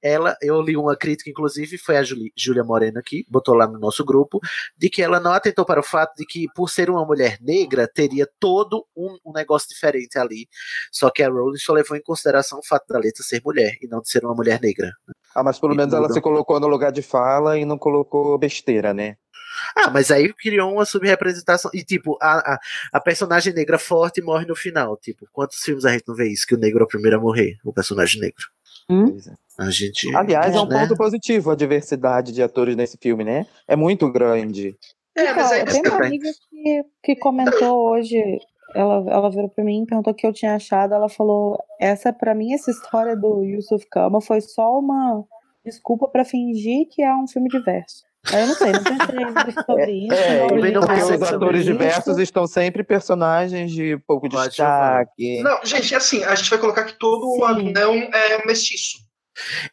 Ela, 0.00 0.36
eu 0.40 0.60
li 0.60 0.76
uma 0.76 0.96
crítica, 0.96 1.28
inclusive, 1.30 1.76
foi 1.78 1.96
a 1.96 2.02
Juli- 2.02 2.32
Júlia 2.36 2.62
Moreno 2.64 2.98
aqui, 2.98 3.24
botou 3.28 3.54
lá 3.54 3.66
no 3.66 3.78
nosso 3.78 4.04
grupo, 4.04 4.38
de 4.76 4.88
que 4.88 5.02
ela 5.02 5.18
não 5.18 5.32
atentou 5.32 5.64
para 5.64 5.80
o 5.80 5.84
fato 5.84 6.14
de 6.16 6.24
que, 6.24 6.46
por 6.54 6.68
ser 6.70 6.88
uma 6.90 7.04
mulher 7.04 7.38
negra, 7.40 7.88
teria 7.92 8.26
todo 8.38 8.86
um, 8.96 9.16
um 9.26 9.32
negócio 9.32 9.68
diferente 9.68 10.18
ali. 10.18 10.46
Só 10.92 11.10
que 11.10 11.22
a 11.22 11.28
Rowling 11.28 11.58
só 11.58 11.72
levou 11.72 11.96
em 11.96 12.02
consideração 12.02 12.58
o 12.58 12.66
fato 12.66 12.86
da 12.88 12.98
letra 12.98 13.22
ser 13.22 13.40
mulher 13.44 13.76
e 13.80 13.88
não 13.88 14.00
de 14.00 14.08
ser 14.08 14.24
uma 14.24 14.34
mulher 14.34 14.60
negra. 14.60 14.90
Ah, 15.34 15.42
mas 15.42 15.58
pelo 15.58 15.72
E 15.72 15.76
menos 15.76 15.94
ela 15.94 16.12
se 16.12 16.20
colocou 16.20 16.60
no 16.60 16.66
lugar 16.66 16.92
de 16.92 17.02
fala 17.02 17.58
e 17.58 17.64
não 17.64 17.78
colocou 17.78 18.36
besteira, 18.38 18.92
né? 18.92 19.16
Ah, 19.76 19.90
mas 19.90 20.10
aí 20.10 20.32
criou 20.32 20.72
uma 20.72 20.84
subrepresentação. 20.84 21.70
E, 21.74 21.82
tipo, 21.82 22.16
a, 22.20 22.54
a, 22.54 22.60
a 22.92 23.00
personagem 23.00 23.52
negra 23.52 23.78
forte 23.78 24.22
morre 24.22 24.46
no 24.46 24.56
final. 24.56 24.96
Tipo, 24.96 25.26
quantos 25.32 25.58
filmes 25.58 25.84
a 25.84 25.92
gente 25.92 26.04
não 26.06 26.14
vê 26.14 26.28
isso? 26.28 26.46
Que 26.46 26.54
o 26.54 26.58
negro 26.58 26.80
é 26.80 26.84
o 26.84 26.88
primeiro 26.88 27.16
a 27.16 27.20
morrer, 27.20 27.58
o 27.64 27.72
personagem 27.72 28.20
negro. 28.20 28.44
Pois 28.86 29.26
é. 29.26 29.34
A 29.58 29.70
gente. 29.70 30.14
Aliás, 30.14 30.54
é 30.54 30.60
um 30.60 30.66
né? 30.66 30.80
ponto 30.80 30.96
positivo 30.96 31.50
a 31.50 31.54
diversidade 31.54 32.32
de 32.32 32.42
atores 32.42 32.74
nesse 32.74 32.96
filme, 33.00 33.22
né? 33.22 33.46
É 33.68 33.76
muito 33.76 34.10
grande. 34.10 34.76
É, 35.14 35.32
mas 35.34 35.52
aí 35.52 35.60
eu 35.60 35.66
tenho 35.66 35.94
uma 35.94 36.06
amiga 36.06 36.30
que, 36.50 36.84
que 37.02 37.16
comentou 37.16 37.90
hoje 37.90 38.40
ela, 38.74 39.10
ela 39.10 39.30
virou 39.30 39.48
pra 39.48 39.64
mim, 39.64 39.84
perguntou 39.84 40.12
o 40.12 40.16
que 40.16 40.26
eu 40.26 40.32
tinha 40.32 40.54
achado. 40.54 40.94
Ela 40.94 41.08
falou: 41.08 41.62
Essa, 41.78 42.12
pra 42.12 42.34
mim, 42.34 42.52
essa 42.54 42.70
história 42.70 43.16
do 43.16 43.42
Yusuf 43.42 43.86
Kama 43.90 44.20
foi 44.20 44.40
só 44.40 44.78
uma 44.78 45.24
desculpa 45.64 46.08
pra 46.08 46.24
fingir 46.24 46.88
que 46.90 47.02
é 47.02 47.14
um 47.14 47.26
filme 47.26 47.48
diverso. 47.48 48.04
Aí 48.30 48.40
eu 48.42 48.46
não 48.46 48.54
sei, 48.54 48.72
não 48.72 48.84
pensei 48.84 49.54
sobre 49.66 50.06
isso. 50.06 50.14
É, 50.14 50.46
não 50.48 50.58
e 50.66 50.70
nada 50.72 50.94
os 50.94 51.22
atores 51.22 51.62
isso. 51.62 51.72
diversos 51.72 52.18
estão 52.18 52.46
sempre 52.46 52.84
personagens 52.84 53.72
de 53.72 53.98
pouco 54.06 54.28
destaque. 54.28 55.42
Não, 55.42 55.58
gente, 55.64 55.92
é 55.92 55.96
assim, 55.96 56.22
a 56.22 56.34
gente 56.34 56.48
vai 56.48 56.58
colocar 56.58 56.84
que 56.84 56.98
todo 56.98 57.26
o 57.26 57.44
anão 57.44 57.94
é 57.94 58.46
mestiço. 58.46 58.98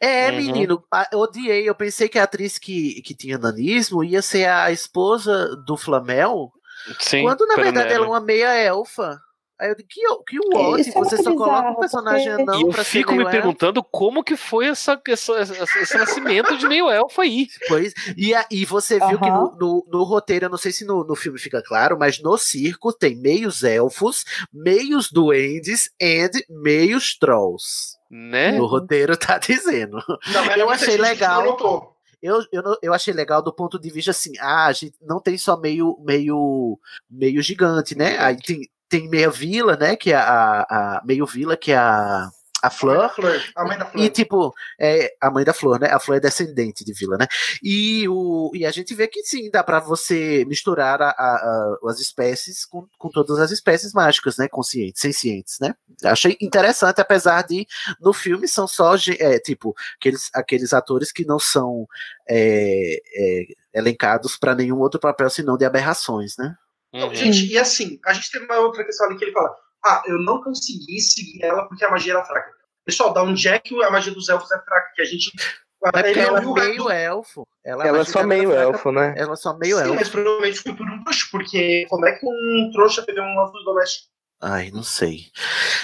É, 0.00 0.30
Uhum. 0.30 0.36
menino, 0.36 0.82
eu 1.12 1.18
odiei. 1.18 1.68
Eu 1.68 1.74
pensei 1.74 2.08
que 2.08 2.18
a 2.18 2.24
atriz 2.24 2.58
que, 2.58 3.02
que 3.02 3.14
tinha 3.14 3.38
nanismo 3.38 4.02
ia 4.02 4.22
ser 4.22 4.48
a 4.48 4.72
esposa 4.72 5.54
do 5.64 5.76
Flamel, 5.76 6.50
Sim, 6.98 7.22
quando 7.22 7.46
na 7.46 7.56
verdade 7.56 7.92
ela 7.92 8.06
é 8.06 8.08
uma 8.08 8.20
meia 8.20 8.54
elfa. 8.56 9.20
Aí 9.60 9.68
eu 9.68 9.74
digo, 9.76 9.88
que, 9.88 10.00
que 10.38 10.56
ótimo, 10.56 10.78
Isso 10.78 10.88
é 10.88 10.92
você 10.92 11.16
só 11.22 11.34
coloca 11.34 11.70
um 11.70 11.74
personagem 11.74 12.28
porque- 12.28 12.42
anão 12.42 12.58
E 12.60 12.62
eu 12.62 12.68
pra 12.70 12.82
ser 12.82 12.90
fico 12.90 13.12
me 13.14 13.30
perguntando 13.30 13.84
como 13.84 14.24
que 14.24 14.34
foi 14.36 14.66
essa, 14.68 14.98
essa- 15.08 15.36
essa- 15.38 15.78
esse 15.80 15.98
nascimento 15.98 16.56
de 16.56 16.66
meio 16.66 16.88
elfo 16.88 17.20
aí. 17.20 17.46
Pois, 17.68 17.92
e, 18.16 18.32
e 18.50 18.64
você 18.64 18.98
viu 18.98 19.18
que 19.20 19.28
no, 19.30 19.54
no, 19.60 19.86
no 19.86 20.02
roteiro, 20.02 20.46
eu 20.46 20.50
não 20.50 20.56
sei 20.58 20.72
se 20.72 20.84
no, 20.86 21.04
no 21.04 21.14
filme 21.14 21.38
fica 21.38 21.62
claro, 21.62 21.98
mas 21.98 22.20
no 22.22 22.38
circo 22.38 22.90
tem 22.92 23.14
meios 23.16 23.62
elfos, 23.62 24.24
meios 24.52 25.10
duendes 25.12 25.90
e 26.00 26.30
meios 26.48 27.16
trolls. 27.18 27.98
Né? 28.10 28.52
No 28.52 28.66
roteiro 28.66 29.16
tá 29.16 29.38
dizendo. 29.38 29.98
Não, 30.32 30.44
mas 30.46 30.56
eu 30.58 30.66
muita 30.66 30.82
achei 30.84 30.96
legal. 30.96 31.94
Eu, 32.22 32.40
eu, 32.52 32.62
eu 32.82 32.92
achei 32.92 33.14
legal 33.14 33.40
do 33.40 33.52
ponto 33.52 33.78
de 33.78 33.88
vista 33.90 34.10
assim, 34.10 34.32
ah, 34.40 34.66
a 34.66 34.72
gente 34.72 34.94
não 35.00 35.20
tem 35.20 35.38
só 35.38 35.56
meio 35.56 35.96
meio 36.04 36.78
meio 37.10 37.40
gigante, 37.40 37.96
né? 37.96 38.18
Aí 38.18 38.36
tem, 38.36 38.68
tem 38.90 39.08
meia 39.08 39.30
vila, 39.30 39.76
né? 39.76 39.96
Que 39.96 40.12
é 40.12 40.16
a, 40.16 40.60
a 40.98 41.02
meio 41.04 41.24
vila, 41.24 41.56
que 41.56 41.72
é 41.72 41.76
a, 41.78 42.28
a 42.62 42.68
Flor. 42.70 43.08
Flor, 43.14 43.40
a 43.56 43.64
mãe 43.64 43.78
da 43.78 43.86
Flor. 43.86 44.04
E 44.04 44.10
tipo, 44.10 44.52
é 44.78 45.14
a 45.18 45.30
mãe 45.30 45.44
da 45.44 45.54
Flor, 45.54 45.80
né? 45.80 45.88
A 45.90 45.98
Flor 45.98 46.16
é 46.18 46.20
descendente 46.20 46.84
de 46.84 46.92
Vila, 46.92 47.16
né? 47.16 47.26
E, 47.62 48.06
o, 48.08 48.50
e 48.52 48.66
a 48.66 48.70
gente 48.70 48.94
vê 48.94 49.08
que 49.08 49.22
sim, 49.24 49.50
dá 49.50 49.62
pra 49.64 49.80
você 49.80 50.44
misturar 50.46 51.00
a, 51.00 51.08
a- 51.10 51.12
a- 51.12 51.78
as 51.88 52.00
espécies 52.00 52.66
com, 52.66 52.86
com 52.98 53.08
todas 53.08 53.38
as 53.38 53.50
espécies 53.50 53.94
mágicas, 53.94 54.36
né? 54.36 54.46
Conscientes, 54.48 55.00
sencientes, 55.00 55.58
né? 55.60 55.74
Achei 56.04 56.36
interessante, 56.40 57.00
apesar 57.00 57.42
de 57.46 57.66
no 58.00 58.12
filme 58.12 58.46
são 58.48 58.66
só, 58.66 58.94
é, 59.18 59.38
tipo, 59.38 59.74
aqueles, 59.96 60.28
aqueles 60.34 60.72
atores 60.74 61.12
que 61.12 61.24
não 61.24 61.38
são 61.38 61.86
é, 62.28 63.00
é, 63.14 63.44
elencados 63.72 64.36
pra 64.36 64.54
nenhum 64.54 64.78
outro 64.80 64.98
papel 65.00 65.30
senão 65.30 65.56
de 65.56 65.64
aberrações, 65.64 66.34
né? 66.38 66.54
Não, 66.92 67.08
Uhum. 67.08 67.14
gente, 67.14 67.46
e 67.52 67.58
assim, 67.58 67.98
a 68.06 68.12
gente 68.12 68.30
tem 68.30 68.42
uma 68.44 68.58
outra 68.58 68.84
questão 68.84 69.06
ali 69.06 69.16
que 69.16 69.24
ele 69.24 69.32
fala: 69.32 69.54
ah, 69.84 70.02
eu 70.06 70.18
não 70.18 70.42
consegui 70.42 71.00
seguir 71.00 71.42
ela 71.44 71.66
porque 71.68 71.84
a 71.84 71.90
magia 71.90 72.12
era 72.14 72.24
fraca. 72.24 72.50
Pessoal, 72.84 73.12
da 73.12 73.22
onde 73.22 73.46
é 73.48 73.58
que 73.58 73.80
a 73.84 73.90
magia 73.90 74.12
dos 74.12 74.28
elfos 74.28 74.50
é 74.50 74.58
fraca? 74.62 74.92
Que 74.94 75.02
a 75.02 75.04
gente. 75.04 75.30
Ele 76.04 76.20
ela 76.20 76.38
é 76.38 76.40
resto 76.40 76.52
meio 76.54 76.82
do- 76.84 76.90
elfo. 76.90 77.48
Ela, 77.64 77.86
Ela 77.86 77.98
é 78.00 78.04
só 78.04 78.22
meio 78.22 78.50
fraca, 78.50 78.62
elfo, 78.64 78.92
né? 78.92 79.14
Ela 79.16 79.32
é 79.32 79.36
só 79.36 79.56
meio 79.56 79.76
Sim, 79.78 79.82
elfo. 79.84 79.94
mas 79.94 80.08
provavelmente 80.10 80.58
foi 80.60 80.74
por 80.74 80.86
um 80.86 81.02
trouxa, 81.04 81.26
porque 81.30 81.86
como 81.88 82.06
é 82.06 82.12
que 82.12 82.26
um 82.26 82.70
trouxa 82.72 83.02
teve 83.02 83.20
um 83.20 83.40
elfo 83.40 83.52
doméstico? 83.64 84.08
Ai, 84.42 84.70
não 84.72 84.82
sei. 84.82 85.26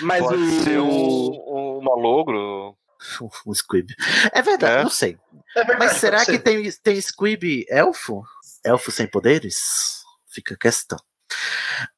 Mas 0.03 0.23
Pode 0.23 0.43
o. 0.43 0.63
ser 0.65 0.79
um, 0.81 1.79
um 1.79 1.81
malogro. 1.83 2.77
Um 3.47 3.55
squib. 3.55 3.91
É 4.33 4.43
verdade, 4.43 4.81
É. 4.81 4.83
não 4.83 4.91
sei. 4.91 5.17
É 5.55 5.61
verdade, 5.65 5.79
Mas 5.79 5.93
será 5.99 6.25
que 6.25 6.39
tem, 6.39 6.71
tem 6.83 7.01
squib 7.01 7.65
elfo? 7.69 8.23
Elfo 8.65 8.91
sem 8.91 9.07
poderes? 9.07 10.03
Fica 10.37 10.53
a 10.55 10.59
questão. 10.59 10.99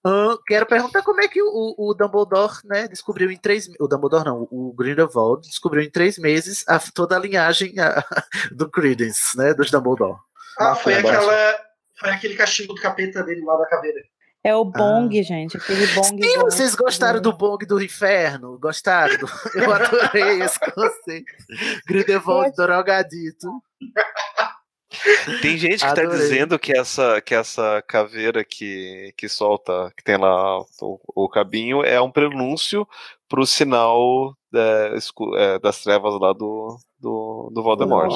Ahn, 0.05 0.36
quero 0.47 0.65
perguntar 0.65 1.02
como 1.02 1.20
é 1.20 1.27
que 1.28 1.43
o, 1.43 1.74
o 1.77 1.93
Dumbledore, 1.94 2.55
né, 2.65 2.86
descobriu 2.89 3.31
em 3.32 3.36
três 3.36 3.69
o 3.81 3.86
Dumbledore 3.89 4.24
não, 4.24 4.48
o 4.51 4.73
Grindelwald 4.73 5.43
descobriu 5.47 5.82
em 5.82 5.90
três 5.90 6.16
meses 6.19 6.65
a- 6.69 6.78
toda 6.94 7.16
a 7.16 7.19
linhagem 7.19 7.74
a- 7.81 8.05
do 8.52 8.70
Credence, 8.70 9.36
né, 9.36 9.52
dos 9.52 9.70
Dumbledore. 9.73 10.19
Ah, 10.59 10.74
foi 10.77 10.94
Nossa, 11.02 11.15
aquela. 11.16 11.60
Foi 11.98 12.10
aquele 12.10 12.36
castigo 12.36 12.74
do 12.74 12.81
capeta 12.81 13.23
dele 13.24 13.44
lá 13.44 13.56
da 13.56 13.66
caveira. 13.66 14.01
É 14.44 14.55
o 14.55 14.65
Bong, 14.65 15.20
gente. 15.24 15.56
Aquele 15.56 15.86
Bong. 15.89 16.23
Sim, 16.23 16.39
vocês 16.39 16.74
gostaram 16.77 17.20
do 17.20 17.32
Bong 17.32 17.66
do 17.66 17.82
Inferno? 17.82 18.56
Gostaram? 18.59 19.19
do- 19.19 19.28
Eu 19.55 19.73
adorei 19.73 20.43
esse 20.43 20.59
conceito. 20.60 21.32
Grindelwald 21.89 22.55
drogadito. 22.56 23.51
Tem 25.43 25.59
gente 25.59 25.81
que 25.86 25.94
tá 25.94 26.01
Adorei. 26.02 26.19
dizendo 26.19 26.59
que 26.59 26.73
essa, 26.77 27.20
que 27.20 27.35
essa 27.35 27.82
caveira 27.86 28.43
que, 28.44 29.12
que 29.16 29.28
solta, 29.28 29.93
que 29.97 30.02
tem 30.02 30.16
lá 30.16 30.60
o, 30.81 30.98
o 31.15 31.28
cabinho, 31.28 31.85
é 31.85 32.01
um 32.01 32.10
prenúncio 32.10 32.86
pro 33.28 33.47
sinal 33.47 34.35
é, 34.55 34.97
escu- 34.97 35.36
é, 35.36 35.59
das 35.59 35.82
trevas 35.82 36.19
lá 36.19 36.32
do, 36.32 36.78
do, 36.98 37.51
do 37.52 37.62
Voldemort. 37.62 38.10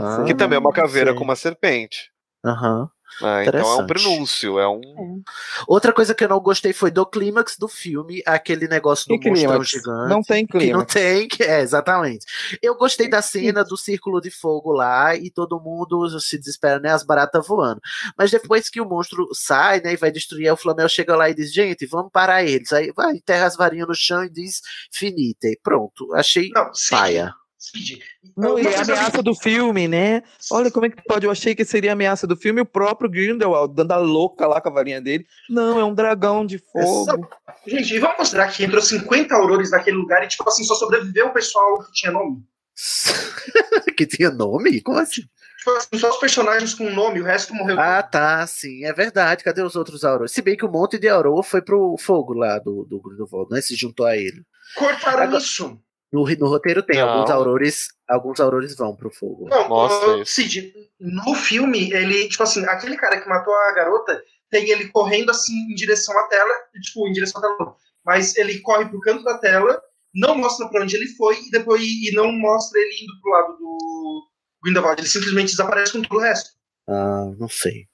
Ah, 0.00 0.16
ser. 0.16 0.24
Que 0.26 0.34
também 0.34 0.56
é 0.56 0.60
uma 0.60 0.72
caveira 0.72 1.12
com 1.14 1.24
uma 1.24 1.34
serpente. 1.36 2.12
Aham. 2.44 2.88
Né? 3.20 3.46
Então 3.46 3.60
é 3.60 3.76
um 3.82 3.86
prenúncio, 3.86 4.58
é 4.58 4.68
um. 4.68 5.22
Outra 5.66 5.92
coisa 5.92 6.14
que 6.14 6.24
eu 6.24 6.28
não 6.28 6.40
gostei 6.40 6.72
foi 6.72 6.90
do 6.90 7.06
clímax 7.06 7.56
do 7.56 7.68
filme, 7.68 8.22
aquele 8.26 8.68
negócio 8.68 9.06
do 9.08 9.18
Que 9.18 9.28
monstrão 9.30 9.50
clímax? 9.52 9.70
gigante. 9.70 10.08
Não 10.08 10.22
tem 10.22 10.46
Que 10.46 10.72
não 10.72 10.84
tem, 10.84 11.28
que 11.28 11.42
é, 11.42 11.60
exatamente. 11.60 12.26
Eu 12.62 12.74
gostei 12.76 13.08
da 13.08 13.22
cena 13.22 13.64
do 13.64 13.76
círculo 13.76 14.20
de 14.20 14.30
fogo 14.30 14.72
lá 14.72 15.14
e 15.16 15.30
todo 15.30 15.60
mundo 15.60 16.08
se 16.20 16.38
desespera, 16.38 16.78
né? 16.78 16.90
As 16.90 17.04
baratas 17.04 17.46
voando. 17.46 17.80
Mas 18.16 18.30
depois 18.30 18.68
que 18.68 18.80
o 18.80 18.88
monstro 18.88 19.28
sai, 19.32 19.80
né? 19.80 19.92
E 19.92 19.96
vai 19.96 20.10
destruir, 20.10 20.52
o 20.52 20.56
Flamel 20.56 20.88
chega 20.88 21.16
lá 21.16 21.30
e 21.30 21.34
diz: 21.34 21.52
gente, 21.52 21.86
vamos 21.86 22.10
parar 22.12 22.44
eles. 22.44 22.72
Aí 22.72 22.92
vai, 22.94 23.12
enterra 23.14 23.46
as 23.46 23.56
varinhas 23.56 23.88
no 23.88 23.94
chão 23.94 24.24
e 24.24 24.30
diz: 24.30 24.60
finite. 24.92 25.58
Pronto, 25.62 26.12
achei 26.14 26.50
Não, 26.50 26.70
paia. 26.90 27.32
Cid. 27.70 28.00
Não, 28.36 28.58
e 28.58 28.66
é 28.66 28.76
a 28.76 28.82
ameaça 28.82 29.22
do 29.22 29.34
filme, 29.34 29.88
né? 29.88 30.22
Olha 30.52 30.70
como 30.70 30.86
é 30.86 30.90
que 30.90 31.02
pode. 31.02 31.26
Eu 31.26 31.32
achei 31.32 31.54
que 31.54 31.64
seria 31.64 31.90
a 31.90 31.92
ameaça 31.94 32.26
do 32.26 32.36
filme, 32.36 32.60
o 32.60 32.66
próprio 32.66 33.10
Grindelwald 33.10 33.74
dando 33.74 33.92
a 33.92 33.96
louca 33.96 34.46
lá 34.46 34.60
com 34.60 34.68
a 34.68 34.72
varinha 34.72 35.00
dele. 35.00 35.26
Não, 35.50 35.80
é 35.80 35.84
um 35.84 35.94
dragão 35.94 36.46
de 36.46 36.58
fogo. 36.58 37.28
Gente, 37.66 37.94
e 37.94 37.98
vamos 37.98 38.16
considerar 38.16 38.52
que 38.52 38.64
entrou 38.64 38.80
50 38.80 39.34
aurores 39.34 39.70
naquele 39.72 39.96
lugar 39.96 40.22
e, 40.22 40.28
tipo 40.28 40.48
assim, 40.48 40.62
só 40.62 40.74
sobreviveu 40.76 41.26
o 41.26 41.32
pessoal 41.32 41.82
que 41.82 41.92
tinha 41.92 42.12
nome. 42.12 42.44
que 43.96 44.06
tinha 44.06 44.30
nome? 44.30 44.80
Como 44.80 44.98
assim? 44.98 45.22
Tipo 45.58 45.70
assim, 45.72 45.98
só 45.98 46.10
os 46.10 46.18
personagens 46.18 46.74
com 46.74 46.88
nome, 46.90 47.20
o 47.20 47.24
resto 47.24 47.52
morreu. 47.52 47.80
Ah, 47.80 48.00
tá, 48.00 48.46
sim, 48.46 48.84
é 48.84 48.92
verdade. 48.92 49.42
Cadê 49.42 49.62
os 49.62 49.74
outros 49.74 50.04
Aurores? 50.04 50.30
Se 50.30 50.40
bem 50.40 50.56
que 50.56 50.64
um 50.64 50.70
monte 50.70 50.96
de 50.98 51.08
Auror 51.08 51.42
foi 51.42 51.60
pro 51.60 51.96
fogo 51.98 52.34
lá 52.34 52.60
do, 52.60 52.84
do 52.84 53.00
Grindelwald, 53.00 53.50
né? 53.50 53.60
Se 53.60 53.74
juntou 53.74 54.06
a 54.06 54.16
ele. 54.16 54.42
Cortaram 54.76 55.24
Agora- 55.24 55.38
isso. 55.38 55.80
No, 56.16 56.24
no 56.24 56.48
roteiro 56.48 56.82
tem, 56.82 56.98
Não. 56.98 57.08
alguns 57.10 57.30
Aurores, 57.30 57.88
alguns 58.08 58.40
Aurores 58.40 58.74
vão 58.74 58.96
pro 58.96 59.10
fogo. 59.10 59.48
Não, 59.50 59.68
Mostra 59.68 60.22
isso. 60.22 60.32
Cid, 60.32 60.72
no 60.98 61.34
filme, 61.34 61.92
ele, 61.92 62.26
tipo 62.28 62.42
assim, 62.42 62.64
aquele 62.64 62.96
cara 62.96 63.20
que 63.20 63.28
matou 63.28 63.52
a 63.54 63.72
garota, 63.72 64.22
tem 64.50 64.70
ele 64.70 64.88
correndo 64.88 65.30
assim 65.30 65.52
em 65.52 65.74
direção 65.74 66.18
à 66.18 66.22
tela, 66.28 66.54
tipo, 66.82 67.06
em 67.06 67.12
direção 67.12 67.38
à 67.38 67.42
tela, 67.42 67.76
mas 68.02 68.34
ele 68.36 68.60
corre 68.60 68.86
pro 68.86 69.00
canto 69.00 69.22
da 69.24 69.36
tela, 69.36 69.78
não 70.14 70.38
mostra 70.38 70.66
pra 70.68 70.82
onde 70.82 70.96
ele 70.96 71.08
foi 71.16 71.36
e 71.38 71.50
depois 71.50 71.82
e 71.82 72.10
não 72.14 72.32
mostra 72.32 72.80
ele 72.80 72.94
indo 73.02 73.20
pro 73.20 73.30
lado 73.32 73.52
do 73.58 74.26
Grindelwald, 74.64 75.00
ele 75.00 75.08
simplesmente 75.08 75.50
desaparece 75.50 75.92
com 75.92 76.00
todo 76.02 76.18
o 76.18 76.22
resto. 76.22 76.50
Ah, 76.88 77.26
não 77.38 77.48
sei. 77.48 77.86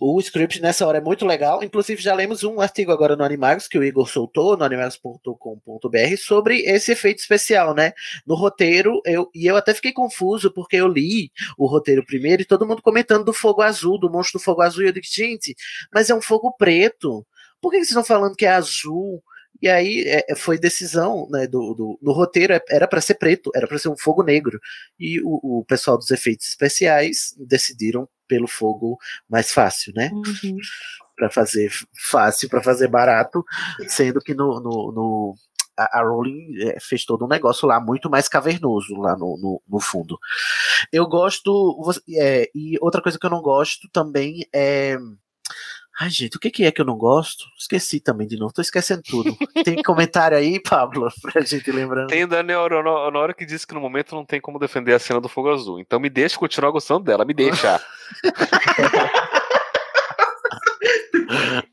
O 0.00 0.18
script 0.20 0.60
nessa 0.60 0.86
hora 0.86 0.98
é 0.98 1.00
muito 1.00 1.24
legal. 1.24 1.62
Inclusive, 1.62 2.02
já 2.02 2.14
lemos 2.14 2.42
um 2.42 2.60
artigo 2.60 2.90
agora 2.90 3.14
no 3.14 3.22
Animagos 3.22 3.68
que 3.68 3.78
o 3.78 3.84
Igor 3.84 4.08
soltou 4.08 4.56
no 4.56 4.64
animagos.com.br 4.64 6.16
sobre 6.18 6.62
esse 6.62 6.92
efeito 6.92 7.20
especial, 7.20 7.74
né? 7.74 7.92
No 8.26 8.34
roteiro, 8.34 9.00
eu, 9.04 9.30
e 9.34 9.46
eu 9.46 9.56
até 9.56 9.72
fiquei 9.72 9.92
confuso 9.92 10.52
porque 10.52 10.76
eu 10.76 10.88
li 10.88 11.30
o 11.56 11.66
roteiro 11.66 12.04
primeiro 12.04 12.42
e 12.42 12.44
todo 12.44 12.66
mundo 12.66 12.82
comentando 12.82 13.24
do 13.24 13.32
fogo 13.32 13.62
azul, 13.62 13.98
do 13.98 14.10
monstro 14.10 14.40
do 14.40 14.42
fogo 14.42 14.62
azul. 14.62 14.82
E 14.82 14.88
eu 14.88 14.92
disse, 14.92 15.14
gente, 15.14 15.54
mas 15.92 16.10
é 16.10 16.14
um 16.14 16.22
fogo 16.22 16.52
preto. 16.58 17.24
Por 17.60 17.70
que 17.70 17.76
vocês 17.76 17.88
estão 17.88 18.04
falando 18.04 18.36
que 18.36 18.46
é 18.46 18.50
azul? 18.50 19.22
E 19.62 19.68
aí 19.68 20.04
é, 20.06 20.34
foi 20.36 20.58
decisão 20.58 21.26
né, 21.30 21.46
do, 21.46 21.74
do, 21.74 21.98
no 22.02 22.12
roteiro, 22.12 22.52
é- 22.52 22.62
era 22.68 22.86
para 22.86 23.00
ser 23.00 23.14
preto, 23.14 23.50
era 23.54 23.66
para 23.66 23.78
ser 23.78 23.88
um 23.88 23.96
fogo 23.96 24.22
negro. 24.22 24.60
E 24.98 25.20
o, 25.22 25.60
o 25.60 25.64
pessoal 25.64 25.96
dos 25.96 26.10
efeitos 26.10 26.48
especiais 26.48 27.34
decidiram 27.38 28.08
pelo 28.26 28.46
fogo 28.48 28.98
mais 29.28 29.52
fácil, 29.52 29.92
né? 29.94 30.10
Uhum. 30.12 30.56
Para 31.16 31.30
fazer 31.30 31.70
fácil, 32.10 32.48
para 32.48 32.62
fazer 32.62 32.88
barato, 32.88 33.44
sendo 33.88 34.20
que 34.20 34.34
no, 34.34 34.60
no, 34.60 34.92
no- 34.92 35.34
a, 35.76 36.02
Rowling 36.02 36.54
eh, 36.62 36.78
fez 36.80 37.04
todo 37.04 37.24
um 37.24 37.28
negócio 37.28 37.66
lá 37.66 37.80
muito 37.80 38.08
mais 38.08 38.28
cavernoso 38.28 38.94
lá 38.96 39.16
no, 39.16 39.36
no, 39.36 39.62
no 39.68 39.80
fundo. 39.80 40.18
Eu 40.92 41.06
gosto. 41.06 41.76
é, 42.16 42.48
e 42.54 42.76
outra 42.80 43.02
coisa 43.02 43.18
que 43.18 43.26
eu 43.26 43.30
não 43.30 43.42
gosto 43.42 43.88
também 43.92 44.46
é. 44.54 44.96
Ai, 46.00 46.10
gente, 46.10 46.36
o 46.36 46.40
que, 46.40 46.50
que 46.50 46.64
é 46.64 46.72
que 46.72 46.80
eu 46.80 46.84
não 46.84 46.96
gosto? 46.96 47.44
Esqueci 47.56 48.00
também 48.00 48.26
de 48.26 48.36
novo, 48.36 48.52
tô 48.52 48.60
esquecendo 48.60 49.02
tudo. 49.02 49.36
Tem 49.64 49.80
comentário 49.80 50.36
aí, 50.36 50.60
Pablo, 50.60 51.08
pra 51.22 51.40
gente 51.42 51.70
lembrando. 51.70 52.08
Tem 52.08 52.24
o 52.24 52.28
Daniel 52.28 52.62
Honório 52.62 53.34
que 53.34 53.46
disse 53.46 53.66
que 53.66 53.74
no 53.74 53.80
momento 53.80 54.14
não 54.14 54.24
tem 54.24 54.40
como 54.40 54.58
defender 54.58 54.92
a 54.92 54.98
cena 54.98 55.20
do 55.20 55.28
fogo 55.28 55.52
azul. 55.52 55.78
Então 55.78 56.00
me 56.00 56.10
deixa 56.10 56.36
continuar 56.36 56.70
gostando 56.70 57.04
dela, 57.04 57.24
me 57.24 57.32
deixa. 57.32 57.80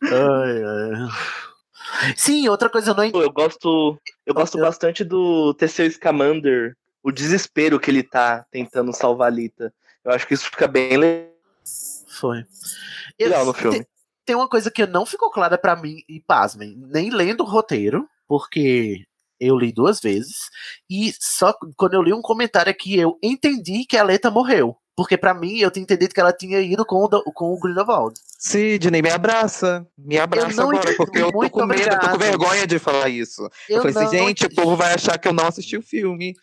Ai, 0.03 0.64
ai. 0.64 2.14
Sim, 2.15 2.48
outra 2.49 2.69
coisa 2.69 2.91
eu 2.91 2.95
não 2.95 3.03
Eu 3.06 3.31
gosto, 3.31 3.99
eu 4.26 4.34
gosto 4.34 4.57
bastante 4.57 5.03
do 5.03 5.53
Teseu 5.53 5.89
Scamander, 5.89 6.76
o 7.03 7.11
desespero 7.11 7.80
que 7.80 7.91
ele 7.91 8.03
tá 8.03 8.45
tentando 8.52 8.93
salvar 8.93 9.27
a 9.27 9.35
Lita. 9.35 9.73
Eu 10.03 10.11
acho 10.11 10.26
que 10.27 10.34
isso 10.34 10.45
fica 10.45 10.68
bem 10.68 10.98
legal 10.98 11.30
Foi. 12.19 12.45
no 13.45 13.53
filme. 13.53 13.85
Tem, 14.26 14.35
uma 14.35 14.48
coisa 14.48 14.69
que 14.69 14.85
não 14.85 15.06
ficou 15.06 15.31
clara 15.31 15.57
pra 15.57 15.76
mim, 15.76 15.98
e 16.07 16.19
pasmem, 16.19 16.76
nem 16.77 17.10
lendo 17.10 17.41
o 17.41 17.48
roteiro, 17.48 18.07
porque 18.27 19.03
eu 19.39 19.57
li 19.57 19.72
duas 19.72 19.99
vezes, 19.99 20.49
e 20.89 21.11
só 21.19 21.53
quando 21.76 21.95
eu 21.95 22.03
li 22.03 22.14
um 22.14 22.22
comentário 22.22 22.69
aqui 22.69 22.98
eu 22.98 23.18
entendi 23.23 23.85
que 23.85 23.98
a 23.98 24.03
Leta 24.03 24.30
morreu. 24.30 24.77
Porque 24.95 25.18
pra 25.18 25.34
mim 25.34 25.57
eu 25.57 25.72
tinha 25.72 25.81
entendido 25.81 26.14
que 26.14 26.19
ela 26.19 26.34
tinha 26.34 26.60
ido 26.60 26.85
com 26.85 27.03
o, 27.03 27.10
com 27.34 27.53
o 27.53 27.60
Grindelwald. 27.60 28.14
Sidney, 28.38 29.02
me 29.02 29.10
abraça. 29.10 29.88
Me 29.98 30.19
abraça 30.19 30.56
não 30.56 30.69
agora, 30.69 30.84
entendi. 30.84 30.98
porque 30.98 31.18
eu 31.18 31.31
tô 31.31 31.38
Muito 31.38 31.52
com 31.52 31.65
medo, 31.65 31.81
eu 31.81 31.99
tô 31.99 32.10
com 32.10 32.18
vergonha 32.18 32.68
de 32.68 32.77
falar 32.77 33.10
isso. 33.10 33.41
Eu, 33.69 33.77
Eu 33.77 33.91
falei 33.93 34.07
assim, 34.07 34.18
gente, 34.18 34.45
o 34.45 34.53
povo 34.53 34.76
vai 34.76 34.93
achar 34.93 35.18
que 35.18 35.27
eu 35.27 35.34
não 35.34 35.48
assisti 35.48 35.77
o 35.77 35.81
filme. 35.81 36.35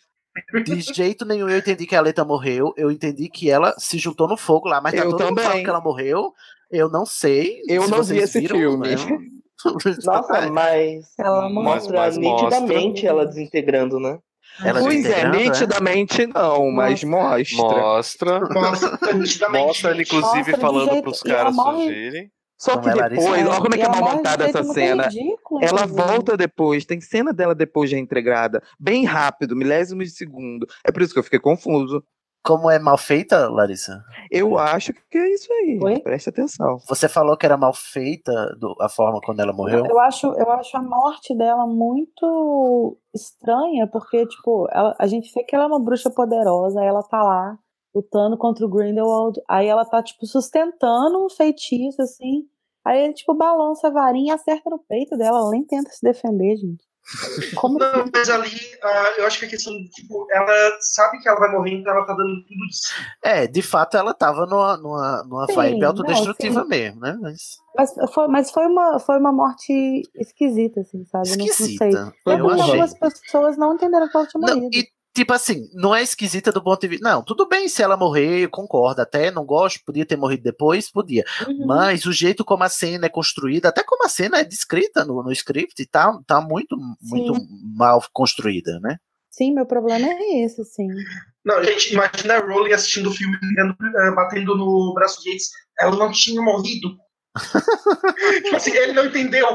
De 0.65 0.81
jeito 0.81 1.25
nenhum 1.25 1.47
eu 1.47 1.59
entendi 1.59 1.85
que 1.85 1.95
a 1.95 2.01
Leta 2.01 2.25
morreu. 2.25 2.73
Eu 2.75 2.91
entendi 2.91 3.29
que 3.29 3.49
ela 3.49 3.73
se 3.77 3.97
juntou 3.97 4.27
no 4.27 4.35
fogo 4.35 4.67
lá, 4.67 4.81
mas 4.81 4.93
tá 4.93 4.99
Eu 4.99 5.11
todo 5.11 5.19
mundo 5.19 5.27
também. 5.29 5.45
falando 5.45 5.63
que 5.63 5.69
ela 5.69 5.81
morreu. 5.81 6.33
Eu 6.71 6.89
não 6.89 7.05
sei. 7.05 7.61
Eu 7.67 7.83
se 7.83 7.91
não 7.91 8.03
vi 8.03 8.17
esse 8.17 8.39
viram, 8.39 8.55
filme. 8.57 8.87
né? 8.89 8.95
Nossa, 10.05 10.49
mas 10.51 11.05
Ela 11.19 11.49
mostra 11.49 11.97
mas 11.99 12.17
nitidamente 12.17 13.05
ela 13.05 13.25
desintegrando, 13.25 13.99
né? 13.99 14.17
Ela 14.63 14.79
pois 14.81 15.05
é, 15.05 15.21
é? 15.21 15.29
nitidamente 15.29 16.25
não, 16.27 16.71
mas 16.71 17.03
mostra. 17.03 17.57
Mostra. 17.57 18.39
Mostra 18.53 18.97
nitidamente. 19.13 19.67
Mostra, 19.67 19.91
ele, 19.91 20.03
inclusive, 20.03 20.37
Mostra 20.37 20.57
falando 20.57 20.89
jeito- 20.91 21.03
pros 21.03 21.21
e 21.25 21.29
ela 21.29 21.37
caras 21.39 21.55
morre- 21.55 21.83
fugirem. 21.87 22.31
Só 22.57 22.75
que 22.77 22.89
é, 22.89 22.93
depois, 23.09 23.47
olha 23.47 23.61
como 23.61 23.73
é 23.73 23.77
que 23.77 23.83
é 23.83 23.85
ela 23.85 24.01
mal 24.01 24.15
montada 24.17 24.45
essa 24.45 24.63
cena. 24.65 25.03
ridículo, 25.07 25.61
Ela 25.63 25.83
inclusive. 25.85 26.01
volta 26.07 26.35
depois, 26.35 26.85
tem 26.85 26.99
cena 26.99 27.31
dela 27.31 27.55
depois 27.55 27.89
de 27.89 27.95
reintegrada, 27.95 28.61
bem 28.77 29.05
rápido, 29.05 29.55
milésimos 29.55 30.07
de 30.09 30.11
segundo. 30.13 30.67
É 30.85 30.91
por 30.91 31.01
isso 31.01 31.13
que 31.13 31.19
eu 31.19 31.23
fiquei 31.23 31.39
confuso. 31.39 32.03
Como 32.43 32.69
é 32.71 32.79
mal 32.79 32.97
feita, 32.97 33.49
Larissa? 33.49 34.03
Eu 34.31 34.57
acho 34.57 34.93
que 35.11 35.17
é 35.17 35.33
isso 35.33 35.51
aí. 35.51 35.79
Oi? 35.83 35.99
Preste 35.99 36.29
atenção. 36.29 36.77
Você 36.87 37.09
falou 37.09 37.35
que 37.37 37.45
era 37.45 37.57
mal 37.57 37.73
feita 37.73 38.31
do- 38.57 38.75
a 38.79 38.87
forma 38.89 39.19
quando 39.23 39.41
ela 39.41 39.51
morreu? 39.53 39.85
Eu 39.85 39.99
acho, 39.99 40.27
eu 40.27 40.49
acho 40.51 40.75
a 40.77 40.81
morte 40.81 41.35
dela 41.35 41.67
muito 41.67 42.97
estranha, 43.13 43.87
porque, 43.87 44.25
tipo, 44.25 44.67
ela- 44.71 44.95
a 44.97 45.05
gente 45.07 45.31
vê 45.33 45.43
que 45.43 45.53
ela 45.55 45.65
é 45.65 45.67
uma 45.67 45.79
bruxa 45.83 46.09
poderosa, 46.09 46.79
aí 46.79 46.87
ela 46.87 47.03
tá 47.03 47.21
lá 47.21 47.57
lutando 47.93 48.37
contra 48.37 48.65
o 48.65 48.69
Grindelwald, 48.69 49.39
aí 49.47 49.67
ela 49.67 49.83
tá, 49.83 50.01
tipo, 50.01 50.25
sustentando 50.25 51.25
um 51.25 51.29
feitiço, 51.29 52.01
assim, 52.01 52.43
aí 52.85 53.03
ele, 53.03 53.13
tipo, 53.13 53.33
balança 53.33 53.87
a 53.87 53.91
varinha 53.91 54.31
e 54.31 54.35
acerta 54.35 54.69
no 54.69 54.79
peito 54.79 55.17
dela, 55.17 55.39
ela 55.39 55.49
nem 55.51 55.63
tenta 55.65 55.89
se 55.91 56.01
defender, 56.01 56.55
gente. 56.55 56.87
Como 57.55 57.79
Não, 57.79 58.05
mas 58.13 58.29
ali, 58.29 58.49
ah, 58.83 59.13
eu 59.17 59.25
acho 59.25 59.39
que 59.39 59.45
a 59.45 59.49
questão, 59.49 59.73
tipo, 59.95 60.27
ela 60.31 60.77
sabe 60.81 61.19
que 61.19 61.27
ela 61.27 61.39
vai 61.39 61.51
morrer, 61.51 61.71
então 61.73 61.93
ela 61.93 62.05
tá 62.05 62.13
dando 62.13 62.43
tudo 62.43 62.67
de 62.67 62.75
si. 62.77 62.93
É, 63.23 63.47
de 63.47 63.61
fato 63.61 63.97
ela 63.97 64.13
tava 64.13 64.45
numa, 64.45 64.77
numa, 64.77 65.23
numa 65.23 65.47
Sim, 65.47 65.53
vibe 65.55 65.79
não, 65.79 65.87
autodestrutiva 65.89 66.61
sim. 66.63 66.67
mesmo, 66.69 66.99
né? 67.01 67.17
Mas 67.21 67.57
Mas 67.75 67.93
foi, 68.13 68.27
mas 68.27 68.51
foi 68.51 68.65
uma, 68.67 68.99
foi 68.99 69.17
uma 69.17 69.31
morte 69.31 70.03
esquisita, 70.15 70.81
assim, 70.81 71.03
sabe? 71.05 71.29
Eu 71.29 71.37
não- 71.37 71.45
Não, 71.45 71.53
sei. 71.53 71.65
esquisita. 71.67 72.13
É 72.27 72.33
Eu 72.39 72.49
achei. 72.49 72.63
algumas 72.63 72.93
pessoas 72.93 73.57
não 73.57 73.73
entenderam 73.73 74.07
que 74.07 74.15
ela 74.17 74.27
tinha 74.27 74.41
Não, 74.41 74.55
morrido. 74.55 74.75
e 74.77 74.87
tipo 75.19 75.33
assim, 75.33 75.69
não 75.73 75.93
é 75.93 76.01
esquisita 76.01 76.49
do 76.49 76.63
ponto 76.63 76.79
de 76.79 76.87
vista. 76.87 77.09
Não, 77.09 77.21
tudo 77.21 77.45
bem 77.45 77.67
se 77.67 77.83
ela 77.83 77.97
morrer, 77.97 78.39
eu 78.39 78.49
concordo. 78.49 79.01
Até 79.01 79.29
não 79.29 79.45
gosto, 79.45 79.83
podia 79.85 80.05
ter 80.05 80.15
morrido 80.15 80.43
depois, 80.43 80.89
podia. 80.89 81.25
Uhum. 81.45 81.65
Mas 81.65 82.05
o 82.05 82.13
jeito 82.13 82.45
como 82.45 82.63
a 82.63 82.69
cena 82.69 83.07
é 83.07 83.09
construída, 83.09 83.67
até 83.67 83.83
como 83.83 84.05
a 84.05 84.09
cena 84.09 84.39
é 84.39 84.45
descrita 84.45 85.03
no, 85.03 85.21
no 85.21 85.31
script, 85.33 85.85
tá, 85.87 86.17
tá 86.25 86.39
muito, 86.39 86.77
muito 87.01 87.33
mal 87.75 88.01
construída, 88.13 88.79
né? 88.79 88.95
Sim, 89.29 89.53
meu 89.53 89.65
problema 89.65 90.07
é 90.07 90.45
esse, 90.45 90.61
assim. 90.61 90.87
Não, 91.45 91.61
gente, 91.63 91.93
imagina 91.93 92.35
a 92.35 92.39
Rowling 92.39 92.73
assistindo 92.73 93.09
o 93.09 93.13
filme, 93.13 93.35
eh, 93.35 94.11
batendo 94.11 94.55
no 94.55 94.93
braço 94.93 95.21
de 95.21 95.31
Yates. 95.31 95.49
Ela 95.79 95.95
não 95.97 96.11
tinha 96.11 96.41
morrido. 96.41 96.97
tipo 98.43 98.55
assim, 98.55 98.71
ele 98.71 98.93
não 98.93 99.05
entendeu. 99.05 99.47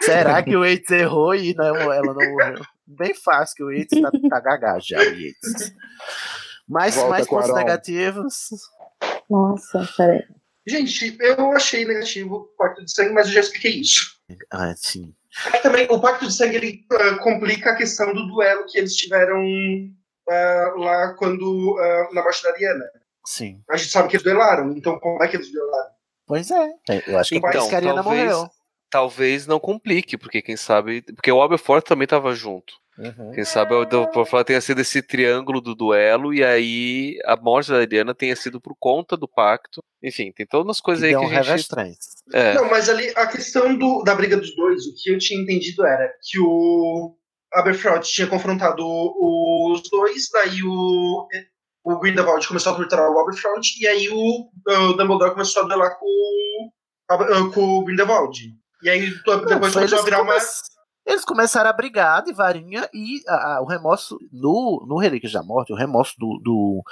Será 0.00 0.42
que 0.42 0.56
o 0.56 0.64
Yates 0.64 0.90
errou 0.90 1.34
e 1.34 1.54
não, 1.54 1.92
ela 1.92 2.14
não 2.14 2.30
morreu? 2.32 2.64
Bem 2.98 3.14
fácil 3.14 3.56
que 3.56 3.62
o 3.62 3.70
Yates 3.70 4.00
tá, 4.00 4.10
tá 4.10 4.40
gagá 4.40 4.78
já, 4.80 4.98
o 4.98 5.02
Yates. 5.02 5.74
Mais, 6.68 6.94
Volta, 6.94 7.10
mais 7.10 7.26
pontos 7.26 7.54
negativos. 7.54 8.50
Nossa, 9.28 9.88
peraí. 9.96 10.24
Gente, 10.66 11.16
eu 11.20 11.52
achei 11.52 11.84
negativo 11.84 12.36
o 12.36 12.44
Pacto 12.56 12.84
de 12.84 12.92
Sangue, 12.92 13.12
mas 13.12 13.26
eu 13.28 13.34
já 13.34 13.40
expliquei 13.40 13.80
isso. 13.80 14.18
Ah, 14.50 14.74
sim. 14.76 15.14
É 15.46 15.50
que 15.52 15.62
também 15.62 15.86
o 15.90 16.00
Pacto 16.00 16.26
de 16.26 16.32
Sangue 16.32 16.56
ele 16.56 16.86
ah, 16.92 17.18
complica 17.18 17.70
a 17.70 17.76
questão 17.76 18.12
do 18.12 18.26
duelo 18.26 18.66
que 18.66 18.78
eles 18.78 18.94
tiveram 18.94 19.40
ah, 20.28 20.74
lá 20.76 21.14
quando 21.14 21.76
ah, 21.78 22.08
na 22.12 22.22
Baixa 22.22 22.42
da 22.48 22.54
Ariana. 22.54 22.84
Sim. 23.24 23.62
A 23.70 23.76
gente 23.76 23.90
sabe 23.90 24.08
que 24.08 24.16
eles 24.16 24.24
duelaram, 24.24 24.72
então 24.72 24.98
como 24.98 25.22
é 25.22 25.28
que 25.28 25.36
eles 25.36 25.52
duelaram? 25.52 25.90
Pois 26.26 26.50
é. 26.50 26.70
Eu 27.06 27.18
acho 27.18 27.30
que 27.30 27.36
Então, 27.36 27.50
parece 27.50 27.68
que 27.68 27.74
a 27.74 27.78
Ariana 27.78 28.02
talvez, 28.02 28.32
morreu. 28.32 28.50
Talvez 28.90 29.46
não 29.46 29.60
complique, 29.60 30.18
porque 30.18 30.42
quem 30.42 30.56
sabe. 30.56 31.02
Porque 31.02 31.30
o 31.30 31.42
Aberforth 31.42 31.84
também 31.84 32.06
tava 32.06 32.34
junto. 32.34 32.74
Uhum. 32.98 33.32
Quem 33.32 33.44
sabe 33.44 33.72
o 33.72 33.80
Aberforth 33.80 34.44
tenha 34.44 34.60
sido 34.60 34.80
esse 34.80 35.00
triângulo 35.00 35.60
do 35.60 35.74
duelo, 35.74 36.34
e 36.34 36.44
aí 36.44 37.18
a 37.24 37.34
morte 37.34 37.70
da 37.70 37.78
Ariana 37.78 38.14
tenha 38.14 38.36
sido 38.36 38.60
por 38.60 38.74
conta 38.78 39.16
do 39.16 39.26
pacto. 39.26 39.82
Enfim, 40.02 40.32
tem 40.32 40.46
todas 40.46 40.76
as 40.76 40.80
coisas 40.80 41.08
Que 41.08 41.14
aí 41.14 41.18
que 41.18 41.34
um 41.34 41.38
a 41.38 41.42
gente. 41.42 41.66
É. 42.32 42.54
Não, 42.54 42.68
mas 42.68 42.88
ali 42.90 43.10
a 43.16 43.26
questão 43.26 43.76
do, 43.78 44.02
da 44.02 44.14
briga 44.14 44.36
dos 44.36 44.54
dois, 44.54 44.86
o 44.86 44.94
que 44.94 45.10
eu 45.10 45.18
tinha 45.18 45.40
entendido 45.40 45.86
era 45.86 46.12
que 46.22 46.38
o 46.38 47.16
Aberfrod 47.54 48.06
tinha 48.06 48.26
confrontado 48.26 48.84
os 48.84 49.82
dois, 49.90 50.28
daí 50.32 50.62
o, 50.62 51.26
o 51.84 51.98
Grindelwald 51.98 52.46
começou 52.46 52.72
a 52.72 52.76
torturar 52.76 53.10
o 53.10 53.18
Aberfrod, 53.18 53.66
e 53.80 53.86
aí 53.86 54.08
o, 54.10 54.50
o 54.68 54.92
Dumbledore 54.92 55.32
começou 55.32 55.62
a 55.62 55.66
duelar 55.66 55.98
com, 55.98 56.70
com 57.54 57.78
o 57.78 57.84
Grindelwald. 57.84 58.60
E 58.82 58.88
aí 58.90 59.10
depois 59.10 59.42
Não, 59.42 59.58
começou 59.60 59.80
a 59.82 59.84
eles, 59.84 60.04
virar 60.04 60.22
uma. 60.22 60.34
eles 61.06 61.24
começaram 61.24 61.70
a 61.70 61.72
brigar 61.72 62.22
de 62.22 62.32
varinha 62.32 62.88
e 62.94 63.20
a- 63.28 63.56
a- 63.56 63.60
o 63.60 63.66
remorso 63.66 64.18
no, 64.32 64.84
no 64.88 64.98
Relíquias 64.98 65.32
da 65.32 65.42
Morte, 65.42 65.72
o 65.72 65.76
remorso 65.76 66.14
do, 66.18 66.38
do, 66.42 66.82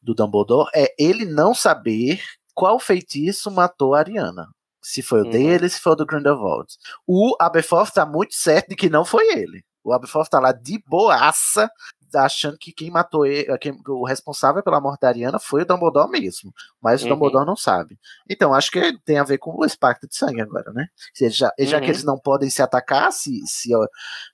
do 0.00 0.14
Dumbledore 0.14 0.70
é 0.74 0.94
ele 0.98 1.24
não 1.24 1.54
saber 1.54 2.20
qual 2.54 2.78
feitiço 2.78 3.50
matou 3.50 3.94
a 3.94 3.98
Ariana. 4.00 4.46
Se 4.84 5.00
foi 5.00 5.20
o 5.20 5.24
Uhum. 5.24 5.30
dele, 5.30 5.68
se 5.68 5.80
foi 5.80 5.92
o 5.92 5.96
do 5.96 6.04
Grindelwald. 6.04 6.66
O 7.06 7.36
Aberforth 7.40 7.92
tá 7.92 8.04
muito 8.04 8.34
certo 8.34 8.68
de 8.70 8.76
que 8.76 8.90
não 8.90 9.04
foi 9.04 9.24
ele. 9.38 9.64
O 9.84 9.92
Aberforth 9.92 10.28
tá 10.28 10.40
lá 10.40 10.50
de 10.52 10.82
boaça, 10.86 11.70
achando 12.14 12.56
que 12.58 12.72
quem 12.72 12.90
matou 12.90 13.24
ele, 13.26 13.56
quem, 13.58 13.78
o 13.88 14.04
responsável 14.06 14.62
pela 14.62 14.80
morte 14.80 15.00
da 15.00 15.08
Ariana 15.08 15.38
foi 15.38 15.62
o 15.62 15.66
Dumbledore 15.66 16.10
mesmo. 16.10 16.52
Mas 16.80 17.02
o 17.02 17.04
Uhum. 17.04 17.14
Dumbledore 17.14 17.46
não 17.46 17.56
sabe. 17.56 17.98
Então, 18.28 18.52
acho 18.54 18.70
que 18.70 18.98
tem 19.04 19.18
a 19.18 19.24
ver 19.24 19.38
com 19.38 19.64
esse 19.64 19.76
pacto 19.78 20.06
de 20.08 20.16
sangue 20.16 20.40
agora, 20.40 20.72
né? 20.72 20.86
Se 21.14 21.28
já, 21.30 21.52
já 21.58 21.78
que 21.78 21.86
Uhum. 21.86 21.90
eles 21.90 22.04
não 22.04 22.18
podem 22.18 22.48
se 22.50 22.62
atacar, 22.62 23.12
se, 23.12 23.40
se, 23.46 23.70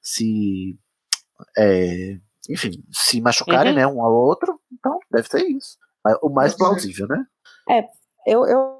se 0.02 0.78
é, 1.56 2.16
enfim, 2.48 2.70
se 2.92 3.20
machucarem, 3.20 3.72
Uhum. 3.72 3.78
né, 3.78 3.86
um 3.86 4.02
ao 4.02 4.12
outro, 4.12 4.58
então 4.72 4.98
deve 5.10 5.28
ser 5.28 5.44
isso. 5.46 5.76
O 6.22 6.28
mais 6.30 6.52
Uhum. 6.52 6.58
plausível, 6.58 7.06
né? 7.06 7.24
É, 7.68 7.84
eu, 8.26 8.46
eu, 8.46 8.78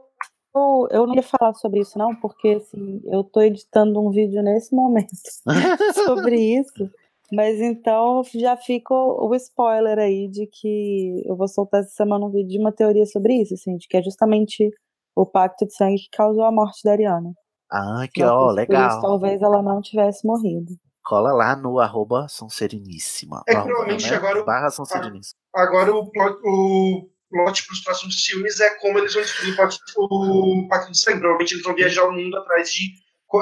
eu, 0.55 0.89
eu 0.91 1.07
não 1.07 1.15
ia 1.15 1.23
falar 1.23 1.53
sobre 1.55 1.81
isso, 1.81 1.99
não, 1.99 2.15
porque 2.17 2.49
assim, 2.61 3.01
eu 3.05 3.23
tô 3.23 3.41
editando 3.43 4.01
um 4.01 4.11
vídeo 4.11 4.43
nesse 4.43 4.75
momento 4.75 5.11
sobre 5.95 6.37
isso. 6.59 6.91
Mas 7.33 7.61
então 7.61 8.23
já 8.35 8.57
fica 8.57 8.95
o 8.95 9.35
spoiler 9.35 9.99
aí 9.99 10.29
de 10.29 10.47
que 10.47 11.23
eu 11.27 11.37
vou 11.37 11.47
soltar 11.47 11.81
essa 11.81 11.91
semana 11.91 12.25
um 12.25 12.31
vídeo 12.31 12.49
de 12.49 12.59
uma 12.59 12.73
teoria 12.73 13.05
sobre 13.05 13.35
isso, 13.35 13.55
assim, 13.55 13.77
de 13.77 13.87
que 13.87 13.97
é 13.97 14.03
justamente 14.03 14.71
o 15.15 15.27
pacto 15.27 15.67
de 15.67 15.75
sangue 15.75 15.99
que 15.99 16.17
causou 16.17 16.45
a 16.45 16.53
morte 16.53 16.81
da 16.85 16.93
Ariana. 16.93 17.33
Ah, 17.71 18.07
que 18.13 18.23
ó, 18.23 18.51
legal. 18.51 18.89
isso, 18.89 19.01
talvez 19.03 19.43
ela 19.43 19.61
não 19.61 19.81
tivesse 19.83 20.27
morrido. 20.27 20.73
Cola 21.05 21.33
lá 21.33 21.57
no 21.57 21.79
arroba 21.79 22.27
São 22.29 22.49
Sereníssima. 22.49 23.43
É 23.47 23.55
Arroba, 23.55 23.67
provavelmente 23.69 24.11
né? 24.11 24.17
agora 24.17 24.41
o- 24.43 24.45
Barra 24.45 24.71
São 24.71 24.85
Sereníssima. 24.85 25.39
Agora 25.55 25.95
o 25.95 26.11
plot, 26.11 26.39
o 26.45 27.09
plot 27.31 27.67
para 27.67 27.73
os 27.73 27.81
próximos 27.81 28.25
filmes 28.25 28.61
é 28.61 28.71
como 28.79 28.99
eles 28.99 29.13
vão 29.13 29.23
destruir 29.23 29.57
o, 29.97 30.65
o 30.65 30.69
Pacto 30.69 30.93
de 30.93 30.99
Sangue. 30.99 31.21
Provavelmente 31.21 31.55
eles 31.55 31.65
vão 31.65 31.75
viajar 31.75 32.05
o 32.05 32.13
mundo 32.13 32.37
atrás 32.39 32.71
de, 32.73 32.89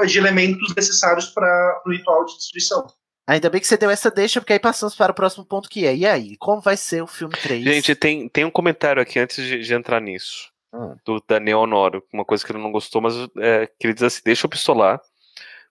de 0.07 0.19
elementos 0.19 0.75
necessários 0.75 1.27
para 1.27 1.83
o 1.87 1.91
ritual 1.91 2.25
de 2.25 2.37
destruição. 2.37 2.87
Ainda 3.27 3.51
bem 3.51 3.61
que 3.61 3.67
você 3.67 3.77
deu 3.77 3.91
essa 3.91 4.11
deixa, 4.11 4.41
porque 4.41 4.53
aí 4.53 4.59
passamos 4.61 4.95
para 4.95 5.11
o 5.11 5.15
próximo 5.15 5.45
ponto 5.45 5.69
que 5.69 5.85
é. 5.85 5.97
E 5.97 6.07
aí, 6.07 6.37
como 6.37 6.61
vai 6.61 6.77
ser 6.77 7.03
o 7.03 7.09
filme 7.09 7.35
3? 7.37 7.65
Gente, 7.65 7.95
tem, 7.97 8.29
tem 8.29 8.45
um 8.45 8.51
comentário 8.51 9.03
aqui 9.03 9.19
antes 9.19 9.45
de, 9.45 9.59
de 9.59 9.75
entrar 9.75 10.01
nisso. 10.01 10.53
Hum. 10.73 10.95
Do 11.05 11.23
Daniel 11.27 11.61
Honório. 11.61 12.03
Uma 12.13 12.25
coisa 12.25 12.45
que 12.45 12.53
ele 12.53 12.63
não 12.63 12.71
gostou, 12.71 13.03
mas 13.03 13.15
é, 13.39 13.67
que 13.67 13.87
ele 13.87 13.95
diz 13.95 14.05
assim: 14.05 14.21
deixa 14.25 14.47
eu 14.47 14.51
pistolar. 14.51 15.01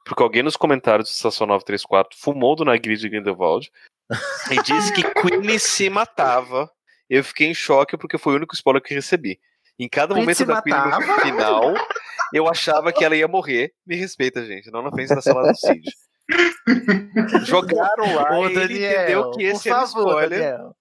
Porque 0.05 0.21
alguém 0.21 0.43
nos 0.43 0.57
comentários 0.57 1.09
do 1.09 1.13
Estação 1.13 1.47
934 1.47 2.17
fumou 2.19 2.55
do 2.55 2.65
Nagrid 2.65 2.99
de 2.99 3.09
Grindelwald 3.09 3.71
e 4.51 4.61
disse 4.61 4.93
que 4.93 5.03
Queenie 5.03 5.59
se 5.59 5.89
matava. 5.89 6.69
Eu 7.09 7.23
fiquei 7.23 7.47
em 7.47 7.53
choque 7.53 7.97
porque 7.97 8.17
foi 8.17 8.33
o 8.33 8.35
único 8.35 8.53
spoiler 8.53 8.81
que 8.81 8.93
recebi. 8.93 9.39
Em 9.79 9.89
cada 9.89 10.13
Queen 10.13 10.23
momento 10.23 10.45
da 10.45 10.61
Queen 10.61 10.75
no 10.75 11.19
final, 11.21 11.73
eu 12.33 12.47
achava 12.47 12.93
que 12.93 13.03
ela 13.03 13.15
ia 13.15 13.27
morrer. 13.27 13.73
Me 13.85 13.95
respeita, 13.95 14.45
gente, 14.45 14.71
não 14.71 14.81
na 14.81 14.91
frente 14.91 15.09
da 15.09 15.21
sala 15.21 15.51
do 15.51 15.55
Cid. 15.57 15.83
Jogaram 17.45 18.15
lá 18.15 18.39
Ô, 18.39 18.47
e 18.47 18.55
ele 18.55 18.85
entendeu 18.85 19.31
que 19.31 19.43
esse 19.43 19.63
por 19.69 19.75
era 19.75 19.87
favor, 19.87 20.09
spoiler. 20.09 20.29
Daniel. 20.51 20.75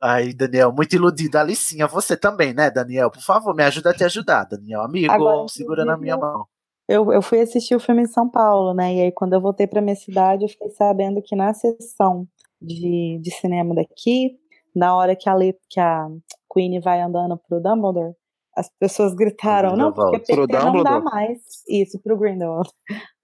Aí, 0.00 0.32
Daniel, 0.32 0.72
muito 0.72 0.94
iludido. 0.94 1.36
Alicinha, 1.38 1.86
você 1.86 2.16
também, 2.16 2.54
né, 2.54 2.70
Daniel? 2.70 3.10
Por 3.10 3.22
favor, 3.22 3.54
me 3.54 3.64
ajuda 3.64 3.90
a 3.90 3.94
te 3.94 4.04
ajudar, 4.04 4.44
Daniel. 4.44 4.82
Amigo, 4.82 5.12
Agora, 5.12 5.48
segura 5.48 5.84
na 5.84 5.96
minha 5.96 6.16
mão. 6.16 6.46
Eu, 6.88 7.12
eu 7.12 7.20
fui 7.20 7.40
assistir 7.40 7.74
o 7.74 7.80
filme 7.80 8.02
em 8.02 8.06
São 8.06 8.28
Paulo, 8.28 8.72
né? 8.72 8.94
E 8.94 9.00
aí, 9.02 9.12
quando 9.12 9.32
eu 9.34 9.40
voltei 9.40 9.66
pra 9.66 9.82
minha 9.82 9.96
cidade, 9.96 10.44
eu 10.44 10.48
fiquei 10.48 10.70
sabendo 10.70 11.20
que 11.22 11.34
na 11.34 11.52
sessão 11.52 12.26
de, 12.62 13.18
de 13.20 13.30
cinema 13.32 13.74
daqui, 13.74 14.38
na 14.74 14.94
hora 14.96 15.16
que 15.16 15.28
a, 15.28 15.34
Le- 15.34 15.58
que 15.68 15.80
a 15.80 16.06
Queen 16.52 16.80
vai 16.80 17.00
andando 17.00 17.36
pro 17.36 17.60
Dumbledore, 17.60 18.14
as 18.58 18.68
pessoas 18.78 19.14
gritaram, 19.14 19.76
não, 19.76 19.92
porque 19.92 20.18
Pro 20.34 20.46
PT 20.48 20.58
não 20.64 20.82
dá 20.82 21.00
mais. 21.00 21.38
Isso, 21.68 21.98
pro 22.02 22.18
Grindelwald. 22.18 22.68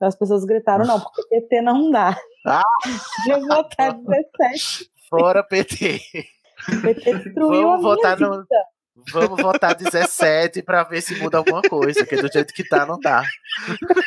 As 0.01 0.16
pessoas 0.16 0.44
gritaram, 0.44 0.86
não, 0.86 1.01
porque 1.01 1.23
PT 1.28 1.61
não 1.61 1.90
dá. 1.90 2.16
Ah. 2.47 2.62
De 3.24 3.40
votar 3.40 3.94
17. 3.94 4.90
Fora 5.11 5.43
PT. 5.43 6.01
PT 6.82 7.15
destruiu 7.19 7.69
a 7.69 7.77
Vamos 7.77 7.81
minha 7.82 7.94
votar 7.97 8.16
vida. 8.16 8.28
no. 8.31 8.47
Vamos 9.12 9.42
votar 9.42 9.74
17 9.74 10.62
pra 10.62 10.84
ver 10.84 11.00
se 11.00 11.16
muda 11.20 11.38
alguma 11.38 11.62
coisa, 11.62 12.06
que 12.06 12.16
do 12.16 12.30
jeito 12.32 12.54
que 12.54 12.62
tá, 12.62 12.86
não 12.86 12.98
dá. 12.98 13.22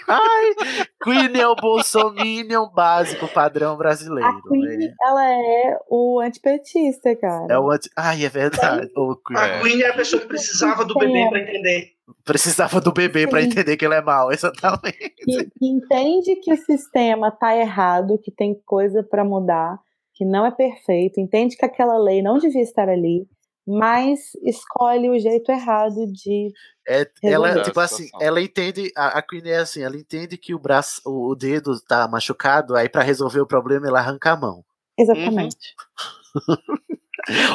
Ai, 0.08 0.86
Queen 1.04 1.42
é 1.42 1.48
o 1.48 1.56
bolsominion 1.56 2.70
básico 2.70 3.28
padrão 3.28 3.76
brasileiro. 3.76 4.30
A 4.30 4.42
Queen, 4.48 4.78
né? 4.78 4.94
ela 5.02 5.30
é 5.30 5.78
o 5.90 6.22
antipetista, 6.22 7.16
cara. 7.18 7.48
É 7.50 7.60
o 7.60 7.70
anti... 7.70 7.90
Ai, 7.98 8.24
é 8.24 8.30
verdade. 8.30 8.90
Queen. 9.26 9.38
A 9.38 9.62
Queen 9.62 9.82
é 9.82 9.90
a 9.90 9.94
pessoa 9.94 10.22
que 10.22 10.28
precisava 10.28 10.86
do 10.86 10.94
bebê 10.94 11.30
pra 11.30 11.40
entender. 11.42 11.92
Precisava 12.24 12.80
do 12.80 12.94
bebê 12.94 13.28
pra 13.28 13.42
Sim. 13.42 13.48
entender 13.48 13.76
que 13.76 13.86
ele 13.86 13.96
é 13.96 14.02
mau, 14.02 14.32
exatamente. 14.32 15.14
que, 15.18 15.46
que 15.46 15.66
entende 15.66 16.36
que 16.38 16.54
o 16.54 16.58
sistema 16.58 17.30
tá 17.30 17.54
errado, 17.56 18.18
que 18.24 18.32
tem 18.32 18.56
coisa 18.66 19.04
para 19.04 19.26
mudar, 19.26 19.78
que 20.14 20.24
não 20.24 20.46
é 20.46 20.52
perfeito, 20.52 21.20
entende 21.20 21.58
que 21.58 21.66
aquela 21.66 21.98
lei 21.98 22.22
não 22.22 22.38
devia 22.38 22.62
estar 22.62 22.88
ali, 22.88 23.28
mas 23.68 24.32
escolhe 24.44 25.10
o 25.10 25.20
jeito 25.20 25.52
errado 25.52 26.08
de 26.08 26.54
É, 26.88 27.06
ela, 27.22 27.48
resolver. 27.50 27.68
tipo 27.68 27.80
assim, 27.82 28.10
ela 28.22 28.42
entende, 28.42 28.92
a, 28.96 29.18
a 29.18 29.22
Queen 29.22 29.48
é 29.50 29.58
assim, 29.58 29.82
ela 29.82 29.98
entende 29.98 30.38
que 30.38 30.56
o 30.56 30.60
braço, 30.60 31.02
o, 31.06 31.32
o 31.32 31.36
dedo 31.36 31.80
tá 31.82 32.08
machucado, 32.08 32.76
aí 32.76 32.88
pra 32.88 33.04
resolver 33.04 33.42
o 33.42 33.48
problema 33.48 33.88
ela 33.88 34.00
arranca 34.00 34.32
a 34.32 34.38
mão. 34.38 34.64
Exatamente. 34.98 35.58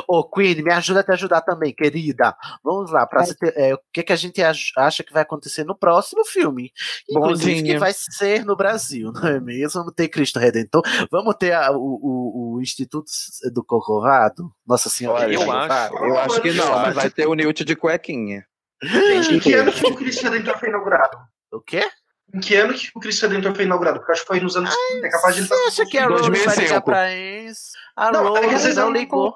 Ô, 0.07 0.24
Queen, 0.28 0.62
me 0.62 0.73
ajuda 0.73 1.01
a 1.01 1.03
te 1.05 1.12
ajudar 1.12 1.40
também, 1.43 1.74
querida. 1.74 2.36
Vamos 2.62 2.90
lá, 2.90 3.07
pra 3.07 3.23
ter- 3.35 3.55
é, 3.57 3.74
o 3.74 3.78
que, 3.93 4.03
que 4.03 4.12
a 4.12 4.16
gente 4.16 4.43
ach- 4.43 4.73
acha 4.77 5.03
que 5.03 5.12
vai 5.12 5.23
acontecer 5.23 5.65
no 5.65 5.77
próximo 5.77 6.24
filme. 6.24 6.70
Inclusive, 7.09 7.62
que 7.62 7.78
vai 7.78 7.93
ser 7.94 8.44
no 8.44 8.57
Brasil, 8.57 9.11
não 9.12 9.27
é 9.27 9.40
mesmo? 9.40 9.81
Vamos 9.81 9.94
ter 9.94 10.09
Cristo 10.09 10.39
Redentor, 10.39 10.82
vamos 11.11 11.35
ter 11.36 11.53
a- 11.53 11.70
o, 11.73 11.77
o, 11.77 12.55
o 12.57 12.61
Instituto 12.62 13.11
do 13.53 13.65
Corcovado, 13.65 14.53
Nossa 14.66 14.89
Senhora. 14.89 15.24
Olha, 15.24 15.28
do 15.28 15.43
eu 15.43 15.47
Corcovado. 15.47 15.97
Eu 16.05 16.19
acho 16.19 16.40
que 16.43 16.53
não, 16.53 16.70
mas 16.73 16.94
vai 16.94 17.11
ter 17.11 17.27
o 17.27 17.35
Newt 17.35 17.65
de 17.65 17.77
cuequinha. 17.77 18.44
Gente, 18.82 19.35
em 19.36 19.40
que 19.40 19.53
ano 19.55 19.73
que 19.73 19.86
o 19.86 19.94
Cristo 19.94 20.24
Redentor 20.24 20.59
foi 20.59 20.69
inaugurado? 20.69 21.16
O 21.53 21.61
quê? 21.61 21.82
Em 22.34 22.40
que 22.40 22.54
ano 22.54 22.72
que 22.72 22.90
o 22.94 23.00
Cristo 23.00 23.26
Redentor 23.26 23.54
foi 23.54 23.64
inaugurado? 23.64 23.98
Porque 23.98 24.10
eu 24.10 24.14
acho 24.14 24.22
que 24.22 24.28
foi 24.28 24.40
nos 24.40 24.56
anos 24.56 24.74
30. 24.74 25.06
É 25.06 25.10
capaz 25.10 25.34
de 25.34 25.40
ele 25.42 25.48
Você 25.48 25.54
acha 25.66 25.86
que 25.86 25.98
a 25.98 26.06
Rowling 26.06 26.20
vai 26.22 26.30
2005. 26.30 26.60
ligar 26.62 26.80
pra 26.82 27.12
ex? 27.12 27.72
A 27.94 28.10
Não, 28.10 28.28
Rowling 28.28 28.74
não 28.74 28.90
ligou. 28.92 29.34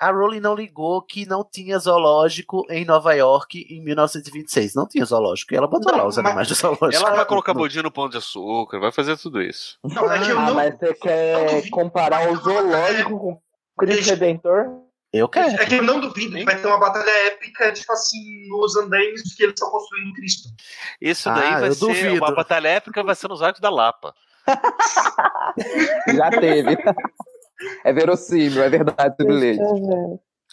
A 0.00 0.10
Rowling 0.10 0.40
não 0.40 0.54
ligou 0.54 1.00
que 1.02 1.24
não 1.26 1.42
tinha 1.48 1.78
zoológico 1.78 2.64
em 2.68 2.84
Nova 2.84 3.14
York 3.14 3.66
em 3.70 3.82
1926. 3.82 4.74
Não 4.74 4.86
tinha 4.86 5.04
zoológico. 5.04 5.54
E 5.54 5.56
ela 5.56 5.66
botou 5.66 5.90
Não, 5.92 5.98
lá 6.00 6.06
os 6.06 6.18
animais 6.18 6.48
do 6.48 6.54
zoológico. 6.54 6.94
Ela 7.06 7.16
vai 7.16 7.24
colocar 7.26 7.54
bodinho 7.54 7.84
no 7.84 7.90
pão 7.90 8.08
de 8.08 8.18
açúcar, 8.18 8.78
vai 8.80 8.92
fazer 8.92 9.16
tudo 9.16 9.40
isso. 9.40 9.78
Não, 9.84 10.12
é 10.12 10.18
que 10.24 10.30
eu 10.30 10.38
Ah, 10.38 10.46
não. 10.46 10.54
mas 10.54 10.78
você 10.78 10.94
quer 10.94 11.70
comparar 11.70 12.30
o 12.30 12.36
zoológico 12.36 13.18
com 13.18 13.32
o 13.32 13.40
Cristo 13.78 14.10
Redentor? 14.10 14.83
Eu 15.14 15.28
quero. 15.28 15.62
É 15.62 15.64
que 15.64 15.76
eu 15.76 15.82
não 15.82 16.00
duvido 16.00 16.36
que 16.36 16.44
vai 16.44 16.60
ter 16.60 16.66
uma 16.66 16.80
batalha 16.80 17.08
épica, 17.28 17.72
tipo 17.72 17.92
assim, 17.92 18.48
nos 18.48 18.74
andaimes 18.76 19.22
que 19.34 19.44
eles 19.44 19.54
estão 19.54 19.70
construindo 19.70 20.12
Cristo. 20.12 20.48
Isso 21.00 21.30
Ah, 21.30 21.34
daí 21.34 21.52
vai 21.52 21.68
eu 21.68 21.74
ser 21.74 21.86
duvido. 21.86 22.14
uma 22.16 22.34
batalha 22.34 22.68
épica, 22.68 23.04
vai 23.04 23.14
ser 23.14 23.28
nos 23.28 23.40
arcos 23.40 23.60
da 23.60 23.70
Lapa. 23.70 24.12
Já 26.12 26.30
teve. 26.30 26.76
É 27.84 27.92
verossímil, 27.92 28.62
é 28.62 28.68
verdade. 28.68 29.14
Deixa 29.18 29.62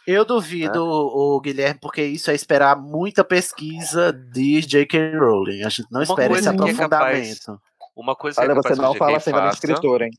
eu 0.05 0.23
duvido, 0.25 0.83
o, 0.85 1.39
Guilherme, 1.41 1.79
porque 1.79 2.03
isso 2.03 2.29
é 2.29 2.35
esperar 2.35 2.75
muita 2.75 3.23
pesquisa 3.23 4.13
de 4.13 4.61
J.K. 4.61 5.17
Rowling. 5.17 5.63
A 5.63 5.69
gente 5.69 5.87
não 5.91 6.01
Uma 6.01 6.03
espera 6.03 6.33
esse 6.33 6.41
que 6.41 6.47
é 6.47 6.51
aprofundamento. 6.51 7.61
Uma 7.95 8.15
coisa 8.15 8.39
que 8.39 8.47
Olha, 8.47 8.51
é 8.53 8.55
capaz 8.55 8.75
você 8.75 8.81
não 8.81 8.95
fala 8.95 9.17
JK 9.19 9.29
assim 9.29 9.49
escritora, 9.49 10.05
hein? 10.05 10.11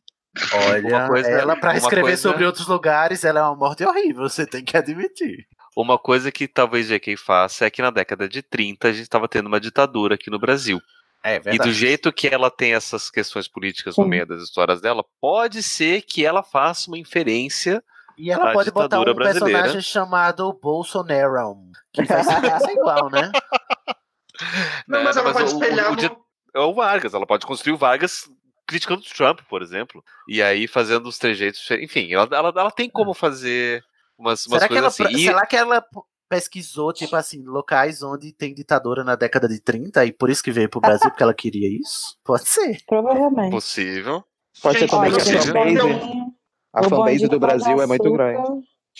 Olha, 0.68 1.08
coisa- 1.08 1.28
ela 1.30 1.56
pra 1.56 1.70
uma 1.72 1.78
escrever 1.78 2.02
coisa- 2.02 2.22
sobre 2.22 2.44
outros 2.46 2.66
lugares, 2.66 3.22
ela 3.24 3.40
é 3.40 3.42
uma 3.42 3.54
morte 3.56 3.84
horrível, 3.84 4.28
você 4.28 4.46
tem 4.46 4.64
que 4.64 4.76
admitir. 4.76 5.46
Uma 5.76 5.98
coisa 5.98 6.30
que 6.32 6.46
talvez 6.48 6.88
JK 6.88 7.16
faça 7.16 7.64
é 7.66 7.70
que 7.70 7.80
na 7.82 7.90
década 7.90 8.28
de 8.28 8.42
30 8.42 8.88
a 8.88 8.92
gente 8.92 9.02
estava 9.02 9.26
tendo 9.28 9.46
uma 9.46 9.60
ditadura 9.60 10.14
aqui 10.14 10.30
no 10.30 10.38
Brasil. 10.38 10.80
É 11.24 11.40
E 11.46 11.58
do 11.58 11.72
jeito 11.72 12.12
que 12.12 12.26
ela 12.26 12.50
tem 12.50 12.74
essas 12.74 13.08
questões 13.10 13.46
políticas 13.46 13.96
no 13.96 14.04
meio 14.06 14.26
das 14.26 14.42
histórias 14.42 14.80
dela, 14.80 15.04
pode 15.20 15.62
ser 15.62 16.02
que 16.02 16.24
ela 16.26 16.42
faça 16.42 16.90
uma 16.90 16.98
inferência. 16.98 17.82
E 18.18 18.30
ela 18.30 18.52
pode 18.52 18.70
botar 18.70 19.00
um 19.00 19.04
brasileira. 19.14 19.42
personagem 19.62 19.80
chamado 19.80 20.52
Bolsonaro, 20.60 21.56
que 21.92 22.02
vai 22.04 22.22
ser 22.24 22.72
igual, 22.72 23.08
né? 23.08 23.30
Não, 24.88 24.98
né? 24.98 25.04
mas 25.04 25.16
ela 25.16 25.32
pode 25.32 25.52
o- 25.54 25.56
o- 25.58 25.62
espelhar 25.62 25.86
o 25.88 25.90
no- 25.90 25.96
di- 25.96 26.10
é 26.54 26.60
o 26.60 26.74
Vargas, 26.74 27.14
ela 27.14 27.26
pode 27.26 27.46
construir 27.46 27.72
o 27.74 27.78
Vargas 27.78 28.28
criticando 28.66 29.00
o 29.02 29.04
Trump, 29.04 29.40
por 29.48 29.62
exemplo. 29.62 30.02
E 30.28 30.42
aí 30.42 30.66
fazendo 30.66 31.06
os 31.08 31.18
trejeitos. 31.18 31.68
Enfim, 31.72 32.12
ela, 32.12 32.28
ela, 32.32 32.52
ela 32.56 32.70
tem 32.70 32.88
como 32.88 33.14
fazer 33.14 33.82
umas, 34.18 34.46
umas 34.46 34.62
Será 34.62 34.68
que, 34.68 34.78
ela, 34.78 34.90
coisas 34.90 35.06
assim. 35.06 35.22
E- 35.22 35.24
será 35.26 35.46
que 35.46 35.56
ela 35.56 35.84
pesquisou, 36.28 36.92
tipo 36.92 37.14
assim, 37.14 37.42
locais 37.44 38.02
onde 38.02 38.32
tem 38.32 38.54
ditadura 38.54 39.04
na 39.04 39.14
década 39.14 39.46
de 39.46 39.60
30 39.60 40.04
e 40.06 40.12
por 40.12 40.30
isso 40.30 40.42
que 40.42 40.50
veio 40.50 40.68
pro 40.68 40.80
Brasil 40.80 41.10
porque 41.10 41.22
ela 41.22 41.34
queria 41.34 41.68
isso? 41.68 42.16
Pode 42.24 42.48
ser. 42.48 42.78
Provavelmente. 42.86 43.50
Possível. 43.50 44.24
Pode 44.62 44.78
ser 44.78 44.88
também 44.88 45.12
que 45.12 45.20
a 45.20 45.24
fanbase, 45.24 45.72
então- 45.72 46.32
a 46.72 46.82
fanbase 46.84 47.28
do 47.28 47.38
Brasil 47.38 47.82
é 47.82 47.86
muito 47.86 48.12
grande. 48.12 48.42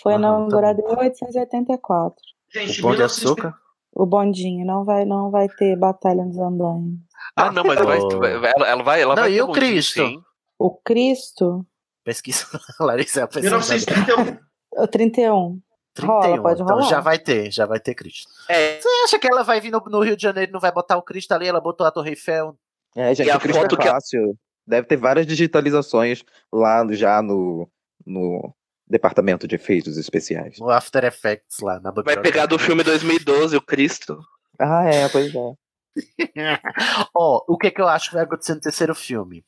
Foi 0.02 0.12
tá 0.12 0.18
em 0.18 0.47
1884. 0.47 2.16
Gente, 2.52 2.80
O 2.80 2.82
Pão 2.82 2.90
de 2.93 2.98
1900 2.98 3.02
Açúcar? 3.02 3.61
O 3.94 4.06
bondinho 4.06 4.64
não 4.66 4.85
vai, 4.85 5.05
não 5.05 5.31
vai 5.31 5.48
ter 5.48 5.77
batalha 5.77 6.24
nos 6.24 6.39
andaimes. 6.39 6.98
Ah, 7.36 7.51
não, 7.52 7.62
mas 7.64 7.78
vai, 7.81 7.98
vai- 8.39 8.52
ela, 8.56 8.66
ela 8.69 8.82
vai. 8.82 9.02
Ela 9.02 9.14
Não, 9.14 9.23
vai 9.23 9.32
e 9.32 9.40
o 9.43 9.47
bondinho, 9.47 9.64
Cristo? 9.66 9.93
sim. 10.06 10.23
O 10.59 10.70
Cristo, 10.77 11.66
Pesquisa, 12.05 12.47
Larissa, 12.81 13.27
pesquisa. 13.28 13.56
1931. 13.59 14.39
o 14.82 14.86
31. 14.89 15.60
Rola, 16.01 16.20
31, 16.23 16.43
pode 16.43 16.62
então 16.62 16.77
rolar. 16.77 16.89
já 16.89 17.01
vai 17.01 17.19
ter, 17.19 17.51
já 17.52 17.66
vai 17.66 17.78
ter 17.78 17.94
Cristo. 17.94 18.28
É, 18.48 18.81
Você 18.81 18.89
acha 19.05 19.19
que 19.19 19.27
ela 19.27 19.43
vai 19.44 19.60
vir 19.60 19.70
no, 19.70 19.78
no 19.86 20.01
Rio 20.01 20.16
de 20.16 20.23
Janeiro 20.23 20.51
e 20.51 20.52
não 20.52 20.60
vai 20.60 20.73
botar 20.73 20.97
o 20.97 21.02
Cristo 21.02 21.32
ali? 21.32 21.47
Ela 21.47 21.60
botou 21.60 21.86
a 21.86 21.90
Torre 21.90 22.10
Eiffel. 22.10 22.56
É, 22.97 23.14
gente, 23.14 23.27
E 23.27 23.31
a 23.31 23.36
o 23.36 23.40
Cristo 23.40 23.60
foto 23.60 23.74
é 23.74 23.78
que- 23.78 23.89
fácil. 23.89 24.35
Deve 24.66 24.86
ter 24.86 24.97
várias 24.97 25.27
digitalizações 25.27 26.24
lá 26.52 26.82
no- 26.85 26.94
já 26.94 27.20
no, 27.20 27.69
no 28.06 28.55
departamento 28.93 29.48
de 29.48 29.56
efeitos 29.56 29.97
especiais. 29.97 30.59
No 30.59 30.70
After 30.70 31.05
Effects 31.05 31.59
lá 31.60 31.81
na 31.81 31.90
Vai 31.90 32.20
pegar 32.20 32.47
do 32.47 32.59
filme 32.59 32.85
2012, 32.85 33.56
o 33.56 33.60
Cristo. 33.60 34.20
Ah, 34.59 34.85
é, 34.85 35.09
pois 35.09 35.35
é. 35.35 35.52
Ó, 37.14 37.44
o 37.48 37.59
que, 37.59 37.70
que 37.70 37.81
eu 37.81 37.89
acho 37.89 38.10
que 38.10 38.14
vai 38.14 38.24
acontecer 38.24 38.55
no 38.55 38.60
terceiro 38.60 38.94
filme? 38.94 39.44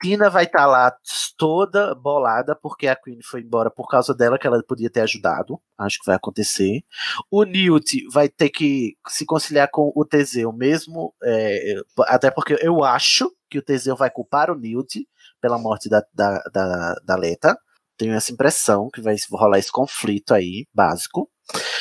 Tina 0.00 0.30
vai 0.30 0.44
estar 0.44 0.66
lá 0.66 0.94
toda 1.36 1.94
bolada 1.94 2.54
porque 2.54 2.86
a 2.86 2.96
Queen 2.96 3.20
foi 3.22 3.40
embora 3.40 3.70
por 3.70 3.88
causa 3.88 4.14
dela, 4.14 4.38
que 4.38 4.46
ela 4.46 4.62
podia 4.62 4.88
ter 4.88 5.00
ajudado. 5.00 5.60
Acho 5.76 5.98
que 5.98 6.06
vai 6.06 6.16
acontecer. 6.16 6.82
O 7.30 7.44
Newt 7.44 8.06
vai 8.12 8.28
ter 8.28 8.50
que 8.50 8.96
se 9.08 9.26
conciliar 9.26 9.68
com 9.70 9.92
o 9.94 10.04
Teseu 10.04 10.52
mesmo, 10.52 11.14
é, 11.22 11.74
até 12.00 12.30
porque 12.30 12.56
eu 12.62 12.84
acho 12.84 13.30
que 13.48 13.58
o 13.58 13.62
Teseu 13.62 13.96
vai 13.96 14.10
culpar 14.10 14.50
o 14.50 14.54
Newt 14.54 15.06
pela 15.40 15.58
morte 15.58 15.88
da, 15.88 16.02
da, 16.14 16.38
da, 16.52 16.94
da 17.04 17.16
Leta. 17.16 17.58
Tenho 18.00 18.14
essa 18.14 18.32
impressão 18.32 18.88
que 18.90 19.02
vai 19.02 19.14
rolar 19.30 19.58
esse 19.58 19.70
conflito 19.70 20.32
aí, 20.32 20.66
básico. 20.74 21.30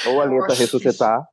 Ou 0.06 0.20
a 0.20 0.26
Leta 0.26 0.54
ressuscitar. 0.54 1.24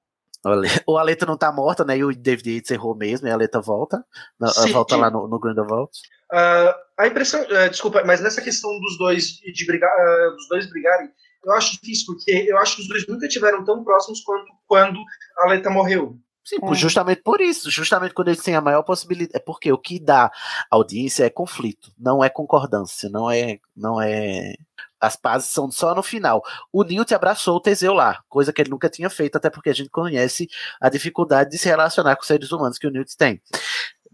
O 0.44 0.48
Ale- 0.48 0.68
O 0.86 0.96
Aleta 0.96 1.26
não 1.26 1.36
tá 1.36 1.50
morta, 1.50 1.84
né? 1.84 1.98
E 1.98 2.04
o 2.04 2.14
David 2.14 2.54
Yates 2.54 2.70
errou 2.70 2.94
mesmo, 2.94 3.26
e 3.26 3.30
a 3.32 3.34
Aleta 3.34 3.60
volta. 3.60 4.04
Na- 4.38 4.46
Sim, 4.48 4.70
volta 4.70 4.94
sim. 4.94 5.00
lá 5.00 5.10
no, 5.10 5.26
no 5.26 5.40
Grindelwald. 5.40 5.90
Ah, 6.32 6.76
a 7.00 7.06
impressão, 7.08 7.44
ah, 7.50 7.66
desculpa, 7.66 8.04
mas 8.06 8.20
nessa 8.20 8.40
questão 8.40 8.70
dos 8.78 8.96
dois 8.96 9.24
de 9.26 9.66
brigar, 9.66 9.90
ah, 9.90 10.30
dos 10.36 10.48
dois 10.48 10.70
brigarem, 10.70 11.08
eu 11.44 11.52
acho 11.52 11.72
difícil 11.72 12.06
porque 12.06 12.30
eu 12.48 12.56
acho 12.58 12.76
que 12.76 12.82
os 12.82 12.88
dois 12.88 13.06
nunca 13.08 13.26
tiveram 13.26 13.64
tão 13.64 13.82
próximos 13.82 14.20
quanto 14.20 14.46
quando 14.68 15.00
a 15.38 15.48
Leta 15.48 15.68
morreu. 15.68 16.16
Sim, 16.44 16.58
É. 16.62 16.74
justamente 16.74 17.22
por 17.24 17.40
isso. 17.40 17.68
Justamente 17.72 18.14
quando 18.14 18.28
eles 18.28 18.40
têm 18.40 18.54
a 18.54 18.60
maior 18.60 18.84
possibilidade. 18.84 19.36
É 19.36 19.40
porque 19.40 19.72
o 19.72 19.78
que 19.78 19.98
dá 19.98 20.30
audiência 20.70 21.24
é 21.24 21.30
conflito, 21.30 21.90
não 21.98 22.22
é 22.22 22.28
concordância, 22.30 23.08
não 23.10 23.28
é. 23.28 23.58
Não 23.76 24.00
é 24.00 24.54
As 25.01 25.16
pazes 25.16 25.48
são 25.48 25.70
só 25.70 25.94
no 25.94 26.02
final. 26.02 26.43
O 26.73 26.82
Newt 26.82 27.14
abraçou 27.14 27.56
o 27.56 27.60
Teseu 27.60 27.93
lá, 27.93 28.23
coisa 28.28 28.52
que 28.52 28.62
ele 28.62 28.70
nunca 28.70 28.89
tinha 28.89 29.10
feito, 29.10 29.36
até 29.36 29.51
porque 29.51 29.70
a 29.70 29.74
gente 29.74 29.90
conhece 29.90 30.48
a 30.81 30.89
dificuldade 30.89 31.51
de 31.51 31.59
se 31.59 31.68
relacionar 31.68 32.16
com 32.16 32.23
seres 32.23 32.51
humanos 32.52 32.78
que 32.78 32.86
o 32.86 32.90
Newt 32.90 33.16
tem. 33.16 33.40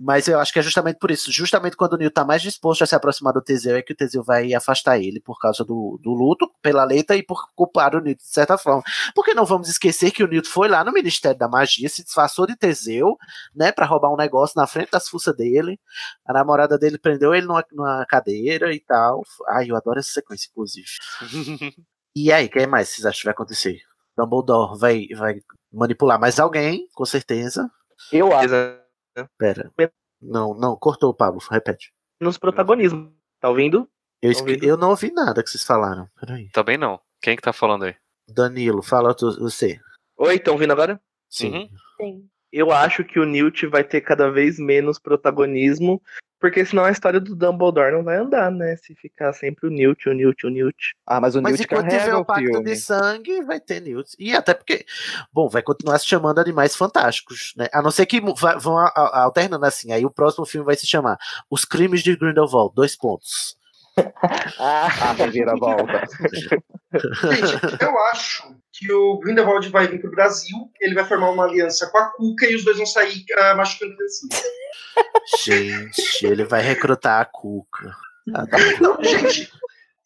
Mas 0.05 0.27
eu 0.27 0.41
acho 0.41 0.53
que 0.53 0.59
é 0.59 0.63
justamente 0.63 0.97
por 0.99 1.13
isso. 1.13 1.31
Justamente 1.31 1.77
quando 1.77 1.93
o 1.93 1.97
Newt 1.97 2.13
tá 2.13 2.25
mais 2.25 2.43
disposto 2.43 2.83
a 2.83 2.87
se 2.87 2.95
aproximar 2.95 3.33
do 3.33 3.41
Teseu, 3.41 3.77
é 3.77 3.83
que 3.83 3.93
o 3.93 3.97
Teseu 3.97 4.25
vai 4.25 4.53
afastar 4.53 4.99
ele 4.99 5.21
por 5.21 5.39
causa 5.39 5.65
do, 5.65 5.97
do 6.03 6.13
luto, 6.13 6.51
pela 6.61 6.83
letra 6.83 7.17
e 7.17 7.23
por 7.23 7.47
culpar 7.55 7.95
o 7.95 8.01
Newt 8.01 8.21
de 8.21 8.27
certa 8.27 8.59
forma. 8.59 8.83
Porque 9.15 9.33
não 9.33 9.45
vamos 9.45 9.69
esquecer 9.69 10.11
que 10.11 10.25
o 10.25 10.27
Newt 10.27 10.49
foi 10.49 10.67
lá 10.67 10.83
no 10.83 10.91
Ministério 10.91 11.39
da 11.39 11.47
Magia, 11.47 11.89
se 11.89 12.03
disfarçou 12.03 12.49
de 12.49 12.57
Teseu, 12.57 13.17
né, 13.55 13.71
para 13.71 13.87
roubar 13.87 14.13
um 14.13 14.17
negócio 14.17 14.55
na 14.61 14.67
frente 14.67 14.91
das 14.91 15.09
fuças 15.09 15.37
dele. 15.37 15.79
A 16.27 16.33
namorada 16.33 16.77
dele 16.77 16.99
prendeu 16.99 17.33
ele 17.33 17.47
numa, 17.47 17.65
numa 17.71 18.05
cadeira 18.07 18.75
e 18.75 18.81
tal. 18.81 19.23
Ai, 19.51 19.71
eu 19.71 19.77
adoro 19.77 20.01
essa 20.01 20.11
sequência, 20.11 20.49
inclusive. 20.51 20.89
e 22.17 22.33
aí, 22.33 22.47
o 22.47 22.51
que 22.51 22.67
mais 22.67 22.89
vocês 22.89 23.07
acham 23.07 23.21
que 23.21 23.25
vai 23.27 23.35
acontecer? 23.35 23.81
Dumbledore 24.19 24.77
vai, 24.77 25.07
vai 25.15 25.41
manipular 25.73 26.19
mais 26.19 26.41
alguém, 26.41 26.89
com 26.93 27.05
certeza. 27.05 27.71
Eu 28.11 28.37
acho. 28.37 28.82
Pera. 29.39 29.73
Não, 30.21 30.55
não, 30.55 30.77
cortou, 30.77 31.13
Pablo. 31.15 31.41
Repete. 31.51 31.93
Nos 32.21 32.39
protagonismos. 32.39 33.11
Tá 33.41 33.49
ouvindo? 33.49 33.89
Eu, 34.23 34.31
esque- 34.31 34.59
eu 34.63 34.77
não 34.77 34.91
ouvi 34.91 35.11
nada 35.13 35.43
que 35.43 35.51
vocês 35.51 35.65
falaram. 35.65 36.09
Peraí. 36.21 36.49
Também 36.51 36.79
não. 36.79 37.01
Quem 37.21 37.35
que 37.37 37.43
tá 37.43 37.53
falando 37.53 37.85
aí? 37.85 37.97
Danilo, 38.29 38.83
fala 38.83 39.15
tu- 39.15 39.37
você. 39.41 39.81
Oi, 40.17 40.37
estão 40.37 40.55
ouvindo 40.55 40.73
agora? 40.73 41.01
Sim. 41.29 41.69
Sim. 42.01 42.29
Eu 42.53 42.71
acho 42.71 43.03
que 43.05 43.19
o 43.19 43.25
Newt 43.25 43.67
vai 43.67 43.83
ter 43.83 44.01
cada 44.03 44.31
vez 44.31 44.59
menos 44.59 44.99
protagonismo, 44.99 46.01
porque 46.43 46.67
senão 46.67 46.83
a 46.83 46.91
história 46.91 47.21
do 47.21 47.37
Dumbledore 47.37 47.93
não 47.93 48.03
vai 48.03 48.17
andar, 48.17 48.51
né? 48.51 48.75
Se 48.75 48.97
ficar 48.97 49.33
sempre 49.33 49.69
o 49.69 49.71
Newt, 49.71 50.09
o 50.09 50.13
Newt, 50.13 50.45
o 50.45 50.51
Newt. 50.51 50.77
Ah, 51.07 51.21
mas 51.21 51.37
o 51.37 51.41
Mas 51.41 51.53
Newt 51.53 51.63
enquanto 51.65 51.85
tiver 51.85 51.99
carrega 51.99 52.19
o 52.19 52.25
pacto 52.25 52.45
filme. 52.45 52.65
de 52.65 52.77
sangue, 52.77 53.43
vai 53.43 53.61
ter 53.61 53.81
Newt. 53.81 54.11
E 54.19 54.35
até 54.35 54.53
porque, 54.53 54.85
bom, 55.33 55.49
vai 55.49 55.63
continuar 55.63 56.01
se 56.01 56.07
chamando 56.07 56.41
Animais 56.41 56.75
Fantásticos, 56.75 57.55
né? 57.57 57.69
A 57.73 57.81
não 57.81 57.93
ser 57.93 58.07
que 58.07 58.21
vão 58.21 58.77
alternando 58.97 59.65
assim. 59.65 59.93
Aí 59.93 60.05
o 60.05 60.11
próximo 60.11 60.45
filme 60.45 60.67
vai 60.67 60.75
se 60.75 60.85
chamar 60.85 61.17
Os 61.49 61.65
Crimes 61.65 62.03
de 62.03 62.17
Grindelwald, 62.17 62.75
dois 62.75 62.97
pontos. 62.97 63.57
Ah, 64.59 65.13
reviravolta. 65.13 66.05
Gente, 66.93 67.83
eu 67.83 67.99
acho 68.13 68.57
que 68.73 68.93
o 68.93 69.19
Grindelwald 69.19 69.69
vai 69.71 69.87
vir 69.89 70.01
pro 70.01 70.11
Brasil, 70.11 70.57
ele 70.81 70.95
vai 70.95 71.05
formar 71.05 71.31
uma 71.31 71.45
aliança 71.45 71.89
com 71.91 71.99
a 71.99 72.07
Cuca 72.13 72.47
e 72.47 72.55
os 72.57 72.65
dois 72.65 72.77
vão 72.77 72.87
sair 72.87 73.25
uh, 73.39 73.57
machucando 73.57 73.95
criancinha. 73.97 74.43
Gente, 75.45 76.27
ele 76.27 76.45
vai 76.45 76.63
recrutar 76.63 77.21
a 77.21 77.25
Cuca. 77.25 77.95
Não, 78.81 79.03
gente, 79.03 79.51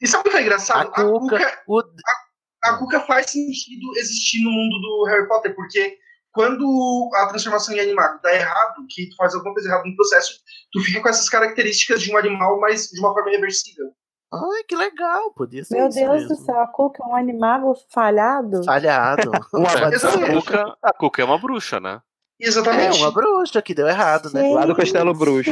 e 0.00 0.06
sabe 0.06 0.28
o 0.28 0.30
que 0.32 0.36
é 0.38 0.42
engraçado? 0.42 0.88
A 0.88 0.90
Cuca, 1.20 1.62
o- 1.66 1.80
a, 1.80 2.70
a 2.70 2.78
Cuca 2.78 3.00
faz 3.00 3.30
sentido 3.30 3.96
existir 3.96 4.42
no 4.42 4.50
mundo 4.50 4.80
do 4.80 5.04
Harry 5.08 5.28
Potter, 5.28 5.54
porque 5.54 5.98
quando 6.32 7.10
a 7.14 7.26
transformação 7.28 7.74
em 7.74 7.80
animado 7.80 8.20
dá 8.22 8.34
errado, 8.34 8.74
que 8.90 9.08
tu 9.08 9.16
faz 9.16 9.34
alguma 9.34 9.54
coisa 9.54 9.68
errada 9.68 9.84
no 9.88 9.96
processo, 9.96 10.34
tu 10.72 10.80
fica 10.80 11.00
com 11.00 11.08
essas 11.08 11.28
características 11.30 12.02
de 12.02 12.12
um 12.12 12.16
animal, 12.18 12.60
mas 12.60 12.88
de 12.88 13.00
uma 13.00 13.12
forma 13.14 13.30
reversível. 13.30 13.86
Ai, 14.32 14.62
que 14.68 14.76
legal, 14.76 15.30
podia 15.32 15.64
ser 15.64 15.76
Meu 15.76 15.88
isso 15.88 15.98
Deus 15.98 16.12
mesmo. 16.22 16.28
do 16.28 16.36
céu, 16.36 16.60
a 16.60 16.66
Cuca 16.66 17.02
é 17.02 17.06
um 17.06 17.14
animal 17.16 17.74
falhado. 17.90 18.64
Falhado. 18.64 19.30
a, 19.34 20.32
Cuca, 20.34 20.76
a 20.82 20.92
Cuca 20.92 21.22
é 21.22 21.24
uma 21.24 21.38
bruxa, 21.38 21.78
né? 21.80 22.00
É 22.38 22.92
uma 22.92 23.10
bruxa 23.10 23.62
que 23.62 23.72
deu 23.74 23.88
errado, 23.88 24.30
né? 24.34 24.42
Lá 24.52 24.66
do 24.66 24.74
Castelo 24.76 25.14
Bruxo. 25.14 25.50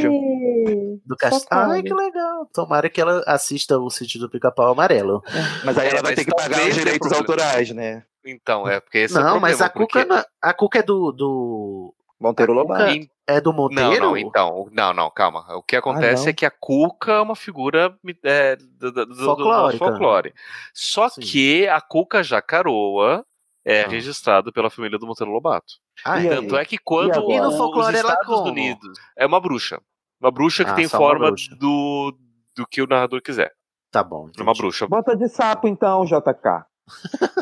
Do 1.07 1.17
castelo. 1.17 1.73
Ai, 1.73 1.83
que 1.83 1.95
legal. 1.95 2.47
Tomara 2.53 2.91
que 2.91 3.01
ela 3.01 3.23
assista 3.27 3.79
o 3.79 3.89
sítio 3.89 4.21
do 4.21 4.29
pica-pau 4.29 4.73
amarelo. 4.73 5.23
Mas 5.65 5.79
aí 5.79 5.89
É, 5.89 5.91
ela 5.93 6.03
vai 6.03 6.15
ter 6.15 6.27
que 6.27 6.35
pagar 6.35 6.61
os 6.69 6.75
direitos 6.75 7.11
autorais, 7.13 7.71
né? 7.71 8.03
Então, 8.27 8.69
é 8.69 8.81
porque 8.81 8.99
esse 8.99 9.17
é 9.17 9.21
o 9.21 9.23
não, 9.23 9.31
problema. 9.33 9.49
mas 9.49 9.61
a 9.63 9.69
Cuca, 9.71 9.87
porque- 9.87 10.05
não- 10.05 10.25
a 10.43 10.53
Cuca 10.55 10.79
é 10.79 10.83
do. 10.83 11.11
do... 11.13 11.95
Monteiro 12.29 12.53
a 12.53 12.63
Cuca 12.63 12.75
Lobato. 12.79 13.09
É 13.27 13.41
do 13.41 13.51
Não, 13.51 13.57
Monteiro? 13.57 14.05
não, 14.07 14.17
então, 14.17 14.69
não, 14.73 14.93
não, 14.93 15.11
calma. 15.11 15.47
O 15.57 15.63
que 15.63 15.77
acontece 15.77 16.25
não. 16.25 16.31
é 16.31 16.33
que 16.33 16.45
a 16.45 16.51
Cuca 16.51 17.13
é 17.13 17.21
uma 17.21 17.35
figura 17.37 17.97
é, 18.23 18.57
do, 18.57 18.93
do- 18.93 19.07
do- 19.07 19.07
do 19.07 19.79
folclore. 19.79 20.35
Só 20.75 21.09
que 21.11 21.67
a 21.69 21.81
Cuca 21.81 22.23
Jacaroa 22.23 23.25
é 23.65 23.83
Ah. 23.83 23.89
registrado 23.89 24.53
pela 24.53 24.69
família 24.69 24.99
do 24.99 25.07
Monteiro 25.07 25.33
Lobato. 25.33 25.75
Ah, 26.05 26.21
e 26.21 26.29
Tanto 26.29 26.55
aí? 26.57 26.63
é 26.63 26.65
que 26.67 26.77
quando 26.79 27.31
E 27.31 27.41
no 27.41 27.49
os 27.49 27.57
folclore 27.57 27.97
ela 27.97 28.11
Estados 28.11 28.27
como? 28.27 28.49
Unidos 28.51 28.99
é 29.17 29.25
uma 29.25 29.41
bruxa. 29.41 29.81
Uma 30.21 30.31
bruxa 30.31 30.65
que 30.65 30.71
Ah, 30.71 30.75
tem 30.75 30.89
forma 30.89 31.31
do, 31.59 32.15
do 32.57 32.67
que 32.67 32.83
o 32.83 32.87
narrador 32.87 33.23
quiser. 33.23 33.53
Tá 33.91 34.03
bom. 34.03 34.29
É 34.39 34.43
uma 34.43 34.53
bruxa. 34.53 34.87
Bota 34.87 35.17
de 35.17 35.29
sapo 35.29 35.67
então, 35.69 36.05
JK. 36.05 36.65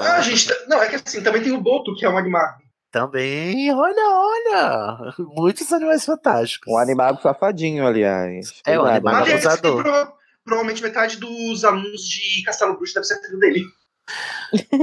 Ah, 0.00 0.20
gente, 0.22 0.46
tá- 0.46 0.54
não, 0.68 0.82
é 0.82 0.88
que 0.88 0.96
assim, 0.96 1.22
também 1.22 1.42
tem 1.42 1.52
o 1.52 1.60
Boto, 1.60 1.94
que 1.96 2.04
é 2.04 2.08
um 2.10 2.16
animado. 2.18 2.62
Também, 2.92 3.72
olha, 3.74 4.02
olha. 4.10 5.14
Muitos 5.34 5.72
animais 5.72 6.04
fantásticos. 6.04 6.72
Um 6.72 6.76
animado 6.76 7.20
safadinho, 7.22 7.86
aliás. 7.86 8.60
É, 8.66 8.78
um 8.78 8.84
tem 8.84 8.94
abusador. 9.12 9.82
pro- 9.82 10.12
provavelmente 10.44 10.82
metade 10.82 11.16
dos 11.16 11.64
alunos 11.64 12.02
de 12.02 12.42
Castelo 12.44 12.76
Bruxo 12.76 12.92
deve 12.94 13.06
ser 13.06 13.18
filho 13.22 13.38
dele. 13.38 13.64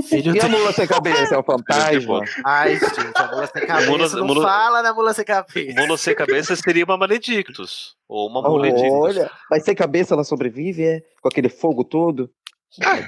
Filho 0.07 0.35
E 0.35 0.39
a 0.39 0.47
mula 0.47 0.71
sem 0.73 0.87
cabeça? 0.87 1.35
É 1.35 1.37
o 1.37 1.43
fantasma? 1.43 2.21
Ai, 2.43 2.77
gente, 2.79 2.91
a 3.15 3.27
mula 3.27 3.45
sem 3.47 3.67
cabeça. 3.67 3.91
Mula- 3.91 4.09
não 4.09 4.25
mula- 4.27 4.47
fala 4.47 4.81
na 4.81 4.93
mula 4.93 5.13
sem 5.13 5.25
cabeça. 5.25 5.81
Mula 5.81 5.97
sem 5.97 6.15
cabeça 6.15 6.55
seria 6.55 6.85
uma 6.85 6.97
Maledictus. 6.97 7.95
Ou 8.07 8.27
uma 8.27 8.41
Muledictus. 8.41 8.89
Olha, 8.91 9.29
mas 9.51 9.63
sem 9.63 9.75
cabeça 9.75 10.15
ela 10.15 10.23
sobrevive, 10.23 10.83
é? 10.83 11.03
Com 11.21 11.27
aquele 11.27 11.49
fogo 11.49 11.83
todo? 11.83 12.31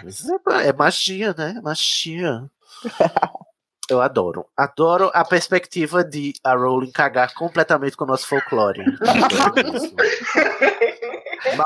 Mas 0.03 0.25
é, 0.29 0.67
é 0.67 0.73
magia, 0.73 1.33
né? 1.35 1.59
Magia. 1.63 2.43
Eu 3.91 3.99
adoro. 4.01 4.45
Adoro 4.55 5.11
a 5.13 5.26
perspectiva 5.26 6.01
de 6.01 6.31
a 6.43 6.53
Rowling 6.55 6.91
cagar 6.93 7.34
completamente 7.34 7.97
com 7.97 8.05
o 8.05 8.07
nosso 8.07 8.26
folclore. 8.26 8.81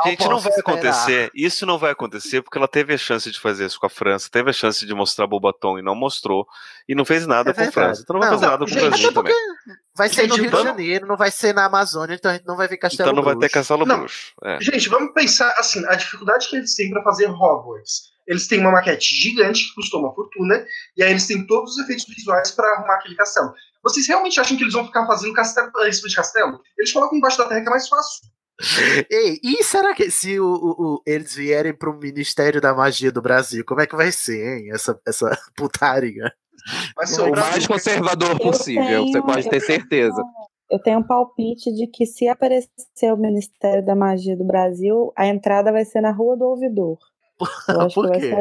Gente, 0.06 0.28
não 0.28 0.40
vai 0.40 0.52
esperar. 0.52 0.60
acontecer. 0.60 1.32
Isso 1.36 1.66
não 1.66 1.78
vai 1.78 1.92
acontecer 1.92 2.42
porque 2.42 2.58
ela 2.58 2.68
teve 2.68 2.94
a 2.94 2.98
chance 2.98 3.30
de 3.30 3.40
fazer 3.40 3.66
isso 3.66 3.80
com 3.80 3.86
a 3.86 3.90
França, 3.90 4.30
teve 4.32 4.50
a 4.50 4.54
chance 4.54 4.86
de 4.86 4.94
mostrar 4.94 5.28
Bobaton 5.28 5.78
e 5.78 5.82
não 5.82 5.94
mostrou, 5.94 6.48
e 6.88 6.96
não 6.96 7.04
fez 7.06 7.28
nada 7.28 7.52
É 7.52 7.54
com 7.54 7.62
a. 7.62 7.72
França. 7.72 8.02
Então 8.02 8.14
não 8.16 8.22
vai 8.22 8.32
Não, 8.32 8.40
fazer 8.40 8.52
nada 8.52 8.66
com 8.66 8.72
o 8.72 8.90
Brasil 8.90 9.14
também. 9.14 9.34
Vai 9.96 10.10
ser 10.10 10.24
no 10.24 10.30
Gente, 10.30 10.36
Rio 10.42 10.44
de 10.46 10.50
vamos- 10.52 10.66
Janeiro, 10.68 11.08
não 11.08 11.18
vai 11.18 11.30
ser 11.32 11.54
na 11.54 11.66
Amazônia, 11.66 12.16
então 12.16 12.32
a 12.32 12.34
gente 12.36 12.46
não 12.48 12.56
vai 12.58 12.68
ver 12.68 12.78
Castelo 12.78 13.10
Então 13.10 13.16
não 13.16 13.24
vai 13.24 13.34
ter 13.36 13.40
Bruxo. 13.40 13.54
Castelo 13.54 13.86
Não. 13.86 14.00
Bruxo. 14.00 14.34
É. 14.44 14.58
Gente, 14.62 14.90
vamos 14.90 15.14
pensar 15.14 15.54
assim, 15.58 15.86
a 15.88 15.96
dificuldade 15.96 16.48
que 16.50 16.56
eles 16.56 16.74
têm 16.74 16.90
pra 16.92 17.04
fazer 17.04 17.28
Hogwarts. 17.30 18.15
Eles 18.28 18.48
têm 18.48 18.60
uma 18.60 18.72
maquete 18.72 19.14
gigante 19.16 19.68
que 19.70 19.76
custou 19.76 20.00
uma 20.00 20.14
fortuna, 20.14 20.66
e 20.98 21.04
aí 21.04 21.12
eles 21.12 21.28
têm 21.28 21.46
todos 21.46 21.74
os 21.74 21.84
efeitos 21.84 22.06
visuais 22.06 22.52
pra 22.52 22.68
arrumar 22.74 22.96
aquele 22.96 23.16
castelo. 23.16 23.54
Vocês 23.84 24.08
realmente 24.08 24.40
acham 24.40 24.58
que 24.58 24.64
eles 24.64 24.74
vão 24.74 24.86
ficar 24.86 25.06
fazendo 25.06 25.34
castelo 25.34 25.70
em 25.88 25.92
cima 25.92 26.08
de 26.10 26.16
castelo? 26.16 26.60
Eles 26.78 26.92
colocam 26.92 27.18
embaixo 27.18 27.38
da 27.38 27.48
terra 27.48 27.62
que 27.62 27.68
é 27.68 27.72
mais 27.72 27.88
fácil. 27.88 28.22
Ei, 29.12 29.40
e 29.44 29.64
será 29.64 29.94
que 29.94 30.10
se 30.10 30.40
o, 30.40 30.46
o- 30.48 30.94
o- 30.96 31.02
eles 31.06 31.36
vierem 31.36 31.74
pro 31.74 31.94
Ministério 32.00 32.62
da 32.62 32.74
Magia 32.74 33.12
do 33.12 33.22
Brasil, 33.22 33.64
como 33.66 33.82
é 33.82 33.86
que 33.88 33.96
vai 33.96 34.12
ser, 34.12 34.60
hein? 34.60 34.72
Essa, 34.72 35.00
essa 35.06 35.38
putaria. 35.56 36.32
Vai 36.96 37.06
ser 37.06 37.22
O 37.22 37.32
Brasil. 37.32 37.52
mais 37.52 37.68
conservador 37.68 38.40
possível, 38.40 39.04
você 39.06 39.12
tenho- 39.12 39.26
pode 39.26 39.50
ter 39.50 39.60
certeza. 39.60 40.20
Eu 40.72 40.80
tenho 40.80 41.00
um 41.00 41.04
palpite 41.04 41.72
de 41.74 41.86
que 41.86 42.06
se 42.08 42.28
aparecer 42.28 43.14
o 43.14 43.18
Ministério 43.18 43.86
da 43.86 43.94
Magia 43.96 44.36
do 44.36 44.44
Brasil, 44.46 45.14
a 45.16 45.28
entrada 45.28 45.72
vai 45.72 45.86
ser 45.86 46.02
na 46.02 46.12
Rua 46.12 46.36
do 46.36 46.46
Ouvidor. 46.46 46.98
Eu 47.68 47.88
Por 47.94 48.12
quê? 48.12 48.34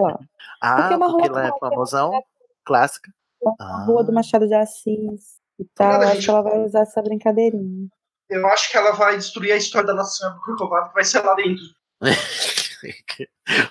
Ah, 0.60 0.76
Porque 0.76 0.94
é 0.94 0.96
uma 0.96 1.10
porque 1.10 1.28
rua 1.28 1.36
lá 1.36 1.46
é 1.48 1.58
famosão, 1.58 2.22
clássica. 2.64 3.12
A 3.60 3.84
Rua 3.84 4.02
do 4.04 4.12
Machado 4.12 4.46
de 4.46 4.54
Assis 4.54 5.38
e 5.58 5.64
tal. 5.74 6.00
Acho 6.00 6.14
gente. 6.14 6.24
que 6.24 6.30
ela 6.30 6.42
vai 6.42 6.58
usar 6.64 6.80
essa 6.80 7.02
brincadeirinha. 7.02 7.88
Eu 8.30 8.46
acho 8.48 8.70
que 8.70 8.76
ela 8.76 8.92
vai 8.92 9.16
destruir 9.16 9.52
a 9.52 9.56
história 9.56 9.86
da 9.86 9.94
Nossa 9.94 10.16
Senhora 10.16 10.36
do 10.36 10.42
Corcovado, 10.42 10.88
que 10.88 10.94
vai 10.94 11.04
ser 11.04 11.20
lá 11.20 11.34
dentro. 11.34 11.62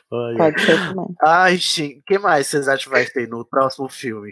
Pode 0.09 0.61
ser 0.61 0.77
também. 0.89 1.15
Ai, 1.21 1.57
gente, 1.57 1.99
o 1.99 2.03
que 2.03 2.19
mais 2.19 2.47
vocês 2.47 2.67
acham 2.67 2.83
que 2.85 2.89
vai 2.97 3.05
ter 3.05 3.27
no 3.27 3.45
próximo 3.45 3.89
filme? 3.89 4.31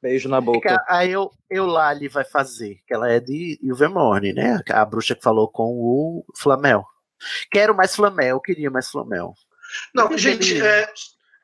Beijo 0.00 0.28
na 0.28 0.40
boca. 0.40 0.84
a, 0.88 0.98
a 0.98 1.06
Eu, 1.06 1.30
Eulalie 1.50 2.08
vai 2.08 2.24
fazer, 2.24 2.80
que 2.86 2.94
ela 2.94 3.10
é 3.10 3.18
de 3.18 3.58
Ilvermorny, 3.62 4.32
né? 4.32 4.60
A 4.70 4.84
bruxa 4.84 5.14
que 5.14 5.22
falou 5.22 5.48
com 5.48 5.72
o 5.80 6.24
Flamel. 6.36 6.84
Quero 7.50 7.74
mais 7.74 7.94
Flamel, 7.96 8.40
queria 8.40 8.70
mais 8.70 8.88
Flamel. 8.88 9.34
Não, 9.94 10.16
gente, 10.16 10.60
é, 10.60 10.92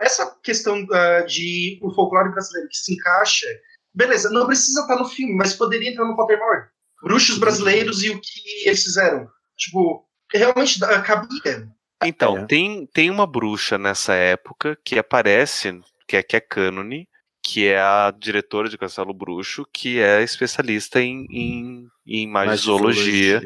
essa 0.00 0.36
questão 0.42 0.86
ah, 0.92 1.20
de 1.22 1.78
o 1.82 1.90
folclore 1.92 2.30
brasileiro 2.30 2.68
que 2.68 2.76
se 2.76 2.94
encaixa, 2.94 3.46
beleza, 3.94 4.30
não 4.30 4.46
precisa 4.46 4.80
estar 4.80 4.96
no 4.96 5.08
filme, 5.08 5.34
mas 5.34 5.54
poderia 5.54 5.90
entrar 5.90 6.04
no 6.04 6.16
Pottermore. 6.16 6.66
Bruxos 7.02 7.38
brasileiros 7.38 8.02
e 8.02 8.10
o 8.10 8.20
que 8.20 8.68
eles 8.68 8.82
fizeram. 8.82 9.28
Tipo, 9.56 10.06
realmente 10.32 10.82
ah, 10.84 11.00
cabia. 11.02 11.68
Então, 12.04 12.38
É. 12.38 12.46
tem, 12.46 12.86
tem 12.86 13.10
uma 13.10 13.26
bruxa 13.26 13.78
nessa 13.78 14.14
época 14.14 14.76
que 14.84 14.98
aparece, 14.98 15.80
que 16.06 16.16
é, 16.16 16.22
que 16.22 16.36
é 16.36 16.40
cânone, 16.40 17.08
que 17.42 17.66
é 17.66 17.80
a 17.80 18.12
diretora 18.16 18.68
de 18.68 18.78
Castelo 18.78 19.12
Bruxo, 19.12 19.66
que 19.72 20.00
é 20.00 20.22
especialista 20.22 21.00
em, 21.00 21.26
em, 21.30 21.88
em 22.06 22.26
magizoologia. 22.26 23.40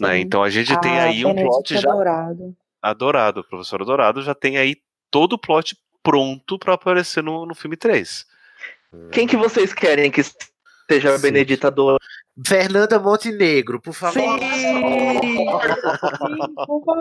Né? 0.00 0.18
Então 0.18 0.42
a 0.42 0.50
gente 0.50 0.78
tem 0.80 0.98
A 0.98 1.04
aí 1.04 1.24
um 1.24 1.34
plot 1.34 1.74
já 1.74 1.90
Dourado. 1.90 2.56
Adorado. 2.90 3.40
O 3.40 3.44
professor 3.44 3.82
Adorado 3.82 4.22
já 4.22 4.34
tem 4.34 4.58
aí 4.58 4.76
todo 5.10 5.34
o 5.34 5.38
plot 5.38 5.76
pronto 6.02 6.58
pra 6.58 6.74
aparecer 6.74 7.22
no, 7.22 7.46
no 7.46 7.54
filme 7.54 7.76
3. 7.76 8.24
Quem 9.10 9.26
que 9.26 9.36
vocês 9.36 9.72
querem 9.72 10.10
que 10.10 10.22
seja 10.88 11.14
a 11.14 11.18
Benedita 11.18 11.70
do 11.70 11.98
Fernanda 12.46 12.98
Montenegro, 12.98 13.80
por 13.80 13.92
favor. 13.92 14.22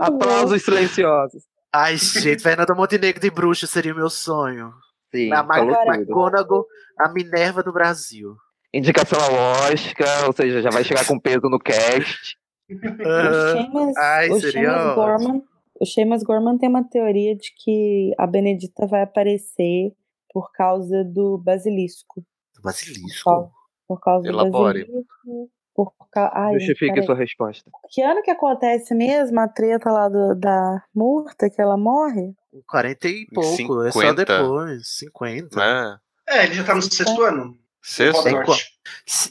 Aplausos 0.01 0.63
silenciosos. 0.63 1.43
Ai, 1.71 1.97
gente, 1.97 2.41
Fernanda 2.41 2.73
Montenegro 2.73 3.21
de 3.21 3.29
bruxa 3.29 3.67
seria 3.67 3.93
o 3.93 3.97
meu 3.97 4.09
sonho. 4.09 4.73
Sim, 5.13 5.31
a. 5.33 5.41
McGonagall, 5.41 6.65
a 6.97 7.09
Minerva 7.09 7.61
do 7.61 7.73
Brasil. 7.73 8.35
Indicação 8.73 9.19
ao 9.19 9.33
Oscar, 9.71 10.25
ou 10.25 10.33
seja, 10.33 10.61
já 10.61 10.69
vai 10.69 10.83
chegar 10.83 11.05
com 11.05 11.19
peso 11.19 11.49
no 11.49 11.59
cast. 11.59 12.37
O 12.69 13.53
Seamus, 13.53 13.97
Ai, 13.97 14.29
o 14.29 14.39
seria. 14.39 14.93
Gorman, 14.93 15.43
o 15.85 15.87
Seamus 15.87 16.23
Gorman 16.23 16.57
tem 16.57 16.67
uma 16.67 16.83
teoria 16.83 17.35
de 17.35 17.53
que 17.55 18.11
a 18.17 18.25
Benedita 18.27 18.85
vai 18.87 19.03
aparecer 19.03 19.93
por 20.33 20.51
causa 20.51 21.03
do 21.03 21.37
basilisco. 21.37 22.23
Basilisco? 22.63 23.51
Por 23.87 23.99
causa 24.01 24.27
Elabore. 24.27 24.83
do 24.85 24.87
basilisco. 24.91 25.51
Por 25.75 25.93
ca... 26.09 26.31
Ai, 26.33 26.53
Justifique 26.59 26.93
peraí. 26.93 27.05
sua 27.05 27.15
resposta. 27.15 27.69
Que 27.89 28.01
ano 28.01 28.21
que 28.23 28.31
acontece 28.31 28.95
mesmo 28.95 29.39
a 29.41 29.47
treta 29.47 29.91
lá 29.91 30.07
do- 30.09 30.33
da 30.33 30.81
Murta, 30.93 31.49
que 31.49 31.61
ela 31.61 31.75
morre? 31.77 32.33
40 32.67 33.07
e 33.09 33.25
pouco, 33.33 33.83
é 33.83 33.91
só 33.91 33.99
50. 33.99 34.25
depois. 34.25 34.87
50. 34.99 35.55
Né? 35.59 35.97
É, 36.29 36.45
ele 36.45 36.53
já 36.55 36.63
tá 36.63 36.73
no 36.73 36.81
sexto 36.81 37.21
ano. 37.21 37.55
Sexto? 37.85 38.23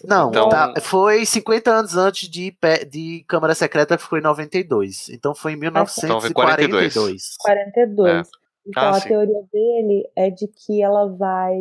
Não, 0.07 0.29
Então- 0.29 0.49
tá, 0.49 0.75
foi 0.81 1.27
50 1.27 1.71
anos 1.71 1.97
antes 1.97 2.29
de, 2.29 2.57
de 2.89 3.25
Câmara 3.27 3.55
Secreta, 3.55 3.97
que 3.97 4.03
foi 4.05 4.21
em 4.21 4.23
92. 4.23 5.09
Então 5.11 5.35
foi 5.35 5.53
em 5.53 5.57
Então 5.57 5.85
foi 6.21 6.33
42. 6.33 6.95
1942. 6.95 7.37
42. 7.41 8.29
Então 8.67 8.83
Ah, 8.83 8.91
a 8.91 9.01
sim. 9.01 9.09
teoria 9.09 9.43
dele 9.53 10.09
é 10.17 10.31
de 10.31 10.47
que 10.49 10.81
ela 10.81 11.07
vai. 11.09 11.57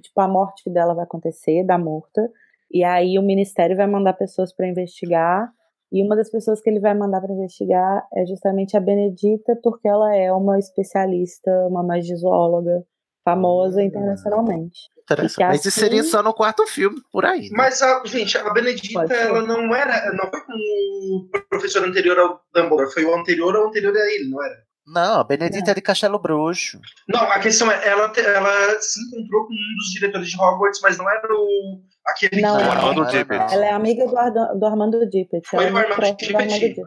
Tipo, 0.00 0.20
a 0.20 0.28
morte 0.28 0.68
dela 0.70 0.94
vai 0.94 1.04
acontecer, 1.04 1.64
da 1.64 1.78
Murta. 1.78 2.28
E 2.70 2.82
aí 2.82 3.18
o 3.18 3.22
ministério 3.22 3.76
vai 3.76 3.86
mandar 3.86 4.14
pessoas 4.14 4.52
para 4.54 4.66
investigar. 4.66 5.50
E 5.92 6.02
uma 6.02 6.16
das 6.16 6.30
pessoas 6.30 6.60
que 6.60 6.68
ele 6.68 6.80
vai 6.80 6.94
mandar 6.94 7.20
para 7.20 7.32
investigar 7.32 8.06
é 8.14 8.26
justamente 8.26 8.76
a 8.76 8.80
Benedita, 8.80 9.56
porque 9.62 9.86
ela 9.86 10.14
é 10.16 10.32
uma 10.32 10.58
especialista, 10.58 11.50
uma 11.68 11.82
magizoóloga 11.82 12.82
famosa 13.24 13.82
internacionalmente. 13.82 14.80
Que 15.06 15.12
Interessante. 15.14 15.46
Mas 15.46 15.64
isso 15.64 15.78
seria 15.78 16.00
assim- 16.00 16.10
só 16.10 16.22
no 16.22 16.34
quarto 16.34 16.66
filme, 16.66 17.00
por 17.12 17.24
aí. 17.24 17.42
né? 17.42 17.48
Mas, 17.52 17.80
a, 17.80 18.02
gente, 18.04 18.36
a 18.36 18.50
Benedita, 18.52 19.14
ela 19.14 19.42
não 19.42 19.74
era. 19.74 20.12
Não 20.12 20.28
foi 20.30 20.40
com 20.40 20.52
o 20.52 21.30
professor 21.48 21.84
anterior 21.84 22.18
ao 22.18 22.40
Dumbledore, 22.54 22.92
foi 22.92 23.04
o 23.04 23.14
anterior 23.16 23.54
ao 23.54 23.68
anterior 23.68 23.96
a 23.96 24.00
ele, 24.14 24.28
não 24.30 24.44
era? 24.44 24.66
Não, 24.88 25.20
a 25.20 25.24
Benedita 25.24 25.72
é 25.72 25.74
de 25.74 25.80
Castelo 25.80 26.18
Bruxo. 26.18 26.80
Não, 27.08 27.20
a 27.22 27.38
questão 27.40 27.70
é, 27.70 27.88
ela, 27.88 28.12
ela 28.16 28.80
se 28.80 29.00
encontrou 29.00 29.46
com 29.46 29.52
um 29.52 29.76
dos 29.78 29.90
diretores 29.92 30.28
de 30.28 30.36
Hogwarts, 30.40 30.80
mas 30.80 30.96
não 30.98 31.08
era 31.10 31.26
o. 31.32 31.82
aquele 32.06 32.40
Não, 32.40 32.56
que 32.56 32.62
ela- 32.62 32.72
Armando 32.74 33.06
Dippet. 33.06 33.52
Ela 33.54 33.66
é 33.66 33.72
amiga 33.72 34.06
do, 34.06 34.16
Arda- 34.16 34.54
do 34.54 34.66
Armando 34.66 35.08
Dippet. 35.10 35.42
Foi 35.48 35.58
é 35.58 35.62
o 35.72 35.76
Armando 35.76 35.88
Dippet. 36.16 36.26
Dippet. 36.58 36.82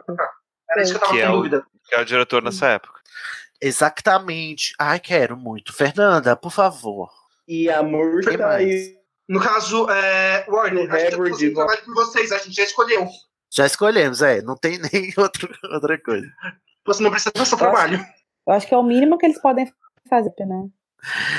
Era 0.72 0.82
isso 0.82 0.92
que 0.94 0.98
eu 0.98 1.02
tava 1.02 1.14
Que 1.14 1.22
é, 1.22 1.26
com 1.28 1.32
o, 1.34 1.36
dúvida. 1.38 1.64
que 1.88 1.96
é 1.96 2.00
o 2.02 2.06
diretor 2.06 2.42
nessa 2.44 2.68
época. 2.68 3.00
Exatamente. 3.62 4.74
Ai, 4.80 5.00
quero 5.00 5.36
muito. 5.36 5.74
Fernanda, 5.74 6.36
por 6.38 6.52
favor. 6.52 7.10
E 7.50 7.70
a 7.70 7.82
Murta 7.82 8.30
Quem 8.30 8.38
mais? 8.38 8.90
No 9.28 9.40
caso, 9.42 9.90
é, 9.90 10.46
Warner, 10.48 10.92
a 10.94 11.00
gente 11.00 11.16
fazendo 11.18 11.54
trabalho 11.56 11.84
com 11.86 11.94
vocês, 11.96 12.32
a 12.32 12.38
gente 12.38 12.56
já 12.56 12.64
escolheu. 12.64 13.08
Já 13.52 13.66
escolhemos, 13.66 14.22
é. 14.22 14.42
Não 14.44 14.56
tem 14.56 14.78
nem 14.94 15.12
outro, 15.18 15.50
outra 15.72 16.00
coisa. 16.00 16.28
Você 16.86 17.02
não 17.04 17.10
precisa 17.12 17.32
fazer 17.36 17.50
seu 17.50 17.58
trabalho. 17.58 18.00
Eu 18.48 18.54
acho 18.54 18.68
que 18.68 18.74
é 18.74 18.78
o 18.78 18.84
mínimo 18.84 19.18
que 19.18 19.26
eles 19.26 19.42
podem 19.42 19.72
fazer, 20.08 20.32
né? 20.40 20.68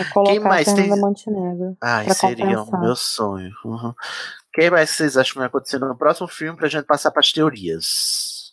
É 0.01 0.05
colocar 0.12 0.41
mais 0.49 0.66
a 0.69 0.74
Fernanda 0.74 0.95
tem- 0.95 1.01
Montenegro. 1.03 1.77
Ai, 1.82 2.11
seria 2.11 2.62
o 2.62 2.81
meu 2.81 2.97
sonho. 2.97 3.53
Uhum. 3.65 3.95
Quem 4.53 4.70
mais 4.70 4.91
vocês 4.91 5.16
acham 5.16 5.35
que 5.35 5.39
vai 5.39 5.47
acontecer 5.49 5.78
no 5.78 5.97
próximo 5.97 6.27
filme 6.27 6.57
pra 6.59 6.69
gente 6.69 6.87
passar 6.87 7.11
pras 7.12 7.31
teorias? 7.32 8.53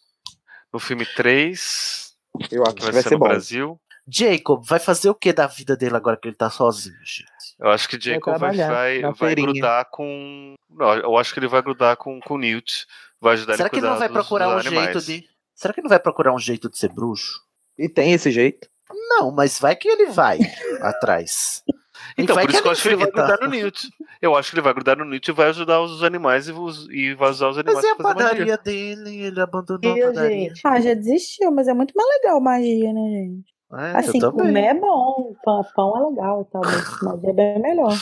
No 0.72 0.80
filme 0.80 1.06
3, 1.06 2.14
Eu 2.52 2.64
acho 2.64 2.74
que 2.76 2.80
que 2.80 2.84
vai, 2.86 2.92
vai 2.94 3.02
ser 3.04 3.10
ser 3.10 3.16
no 3.16 3.20
bom. 3.20 3.28
Brasil. 3.28 3.82
Jacob 4.08 4.64
vai 4.66 4.80
fazer 4.80 5.10
o 5.10 5.16
que 5.16 5.32
da 5.34 5.48
vida 5.48 5.76
dele 5.76 5.96
agora 5.96 6.18
que 6.18 6.28
ele 6.28 6.36
tá 6.36 6.50
sozinho, 6.50 6.96
gente? 7.04 7.26
Eu 7.60 7.70
acho 7.72 7.90
que 7.90 8.00
Jacob 8.00 8.38
vai, 8.38 8.56
vai, 8.56 9.02
vai 9.14 9.36
grudar 9.36 9.86
com. 9.90 10.54
Não, 10.70 10.94
eu 10.96 11.18
acho 11.18 11.34
que 11.34 11.40
ele 11.40 11.48
vai 11.48 11.62
grudar 11.62 11.98
com 11.98 12.20
com 12.20 12.36
o 12.36 12.38
Newt. 12.38 12.86
Vai 13.20 13.34
ajudar 13.34 13.54
Será 13.58 13.66
ele 13.66 13.70
que 13.72 13.76
a 13.78 13.80
ele 13.80 13.88
não 13.90 13.98
vai 14.00 14.08
dos- 14.08 14.18
procurar 14.18 14.46
dos 14.46 14.56
um 14.56 14.68
animais. 14.68 15.04
jeito 15.06 15.06
de. 15.24 15.28
Será 15.56 15.74
que 15.74 15.80
ele 15.80 15.86
não 15.86 15.90
vai 15.90 16.00
procurar 16.00 16.34
um 16.34 16.40
jeito 16.40 16.70
de 16.70 16.78
ser 16.78 16.90
bruxo? 16.94 17.42
E 17.78 17.90
tem 17.90 18.14
esse 18.14 18.30
jeito. 18.32 18.68
Não, 19.10 19.32
mas 19.32 19.60
vai 19.60 19.76
que 19.76 19.88
ele 19.88 20.06
vai 20.12 20.38
atrás. 20.82 21.64
E 22.18 22.22
Então, 22.22 22.36
por 22.36 22.50
isso 22.50 22.62
que 22.62 22.68
eu 22.68 22.72
ele 22.72 22.74
acho 22.74 22.82
que 22.84 22.88
ele 22.90 22.96
vai 22.98 23.12
grudar 23.12 23.40
no 23.42 23.48
Newt. 23.48 23.90
Eu 24.22 24.36
acho 24.36 24.50
que 24.52 24.56
ele 24.56 24.62
vai 24.62 24.74
grudar 24.74 24.98
no 24.98 25.06
Newt 25.06 25.28
e 25.28 25.34
vai 25.34 25.50
ajudar 25.50 25.82
os 25.82 26.04
animais 26.04 26.48
e, 26.48 26.52
os- 26.52 26.88
e 26.90 27.16
vai 27.16 27.32
usar 27.32 27.50
os 27.50 27.58
animais 27.58 27.78
Mas 27.78 27.86
é 27.86 27.92
a 27.92 27.96
padaria 27.96 28.58
dele, 28.58 29.20
ele 29.26 29.42
abandonou 29.42 29.94
a 29.94 29.98
Ih, 29.98 30.02
padaria. 30.04 30.50
gente. 30.50 30.62
Ah, 30.64 30.80
já 30.80 30.94
desistiu, 30.94 31.52
mas 31.52 31.68
é 31.68 31.74
muito 31.74 31.94
mais 31.96 32.08
legal 32.22 32.40
magia, 32.40 32.94
né, 32.94 33.02
gente? 33.10 33.57
É, 33.74 33.98
assim, 33.98 34.22
eu 34.22 34.32
comer 34.32 34.64
é 34.64 34.74
bom, 34.74 35.34
pão, 35.44 35.66
pão 35.76 35.98
é 35.98 36.10
legal 36.10 36.42
e 36.42 36.46
tal, 36.52 36.62
mas 36.64 36.64
é 37.26 37.34
bem 37.34 37.60
melhor. 37.62 37.94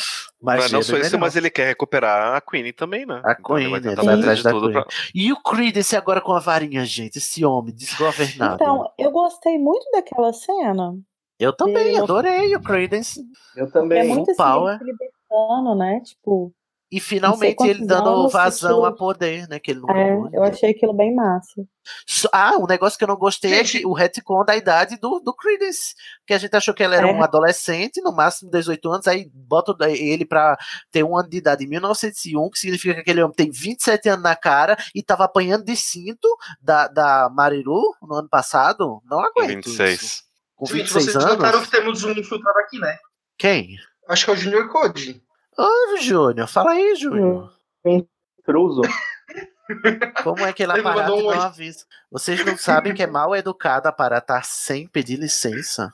Mas 0.42 0.72
não 0.72 0.80
é 0.80 0.84
só 0.84 0.96
isso, 0.98 1.18
mas 1.18 1.36
ele 1.36 1.50
quer 1.50 1.66
recuperar 1.68 2.36
a 2.36 2.42
Queen 2.42 2.72
também, 2.72 3.04
né? 3.06 3.20
A 3.26 3.32
Então 3.32 3.56
Queen, 3.56 3.70
vai 3.72 3.80
ele 3.80 3.96
vai 3.96 4.14
atrás 4.20 4.44
da 4.44 4.52
Queen. 4.52 4.72
pra- 4.74 4.86
E 5.16 5.34
o 5.34 5.42
Creedence 5.42 5.96
agora 5.96 6.22
com 6.22 6.34
a 6.34 6.40
varinha, 6.40 6.86
gente. 6.86 7.18
Esse 7.18 7.44
homem 7.44 7.74
desgovernado. 7.74 8.56
Então, 8.56 8.92
eu 9.00 9.10
gostei 9.12 9.58
muito 9.58 9.90
daquela 9.92 10.32
cena. 10.34 10.96
eu 11.40 11.52
também 11.52 11.88
ele- 11.88 11.98
adorei 11.98 12.56
o 12.56 12.62
Creedence. 12.62 13.24
Eu 13.56 13.66
É 13.66 13.70
também. 13.72 14.08
muito 14.08 14.30
assim, 14.30 14.38
Power. 14.38 14.78
libertando, 14.84 15.76
né? 15.76 16.00
Tipo, 16.02 16.54
E 16.96 17.00
finalmente 17.02 17.62
ele 17.68 17.86
dando 17.86 18.30
vazão 18.30 18.86
a 18.86 18.92
poder, 18.96 19.48
né? 19.50 19.60
Que 19.60 19.72
ele 19.72 19.82
nunca 19.82 19.98
é, 19.98 20.14
eu 20.32 20.44
achei 20.44 20.70
aquilo 20.72 20.94
bem 20.94 21.14
massa. 21.14 21.62
Ah, 22.32 22.54
um 22.58 22.66
negócio 22.66 22.98
que 22.98 23.04
eu 23.04 23.08
não 23.10 23.18
gostei 23.18 23.52
é 23.52 23.64
Gente. 23.66 23.80
que 23.80 23.86
o 23.86 23.92
retcon 23.92 24.46
da 24.46 24.56
idade 24.56 24.98
do, 24.98 25.20
do 25.20 25.34
Creedence. 25.36 25.94
Que 26.26 26.34
a 26.34 26.38
gente 26.38 26.56
achou 26.56 26.74
que 26.74 26.82
ele 26.82 26.96
era 26.96 27.10
É. 27.10 27.12
um 27.14 27.22
adolescente, 27.22 28.02
no 28.02 28.14
máximo 28.14 28.50
18 28.50 28.92
anos, 28.92 29.08
aí 29.08 29.30
bota 29.34 29.76
ele 29.92 30.26
pra 30.26 30.58
ter 30.90 31.04
um 31.04 31.18
ano 31.18 31.28
de 31.30 31.36
idade 31.38 31.66
em 31.66 31.68
1901, 31.68 32.50
que 32.50 32.60
significa 32.60 32.94
que 32.96 33.02
aquele 33.02 33.22
homem 33.22 33.36
tem 33.36 33.52
27 33.52 34.08
anos 34.08 34.24
na 34.24 34.36
cara 34.38 34.78
e 34.96 35.04
tava 35.04 35.26
apanhando 35.26 35.66
de 35.66 35.76
cinto 35.76 36.28
da, 36.62 36.88
da 36.88 37.30
Marilu 37.30 37.94
no 38.02 38.16
ano 38.16 38.30
passado. 38.30 39.02
Não 39.04 39.20
aguento. 39.20 39.66
26. 39.66 40.02
Isso. 40.02 40.24
Com 40.56 40.66
Gente, 40.66 40.78
26 40.94 41.04
vocês 41.12 41.16
notaram 41.26 41.58
anos? 41.58 41.70
que 41.70 41.76
temos 41.78 42.04
um 42.06 42.12
infiltrado 42.12 42.58
aqui, 42.60 42.80
né? 42.80 42.98
Quem? 43.38 43.76
Acho 44.08 44.24
que 44.26 44.32
é 44.32 44.34
o 44.34 44.38
Junior 44.38 44.70
Code. 44.70 45.22
Ô, 45.58 45.98
Júnior, 46.02 46.48
fala 46.48 46.72
aí, 46.72 46.96
Júnior. 46.96 47.52
Cruzo. 48.44 48.82
Como 50.24 50.46
é 50.46 50.54
que 50.54 50.64
ele 50.64 50.74
aparata 50.74 51.10
e 51.10 51.14
um 51.14 51.18
não 51.18 51.26
oi. 51.28 51.38
avisa? 51.38 51.86
Vocês 52.12 52.44
não 52.46 52.58
sabem 52.58 52.94
que 52.94 53.02
é 53.02 53.08
mal 53.08 53.36
educado 53.36 53.88
aparatar 53.88 54.44
sem 54.46 54.88
pedir 54.88 55.18
licença? 55.18 55.92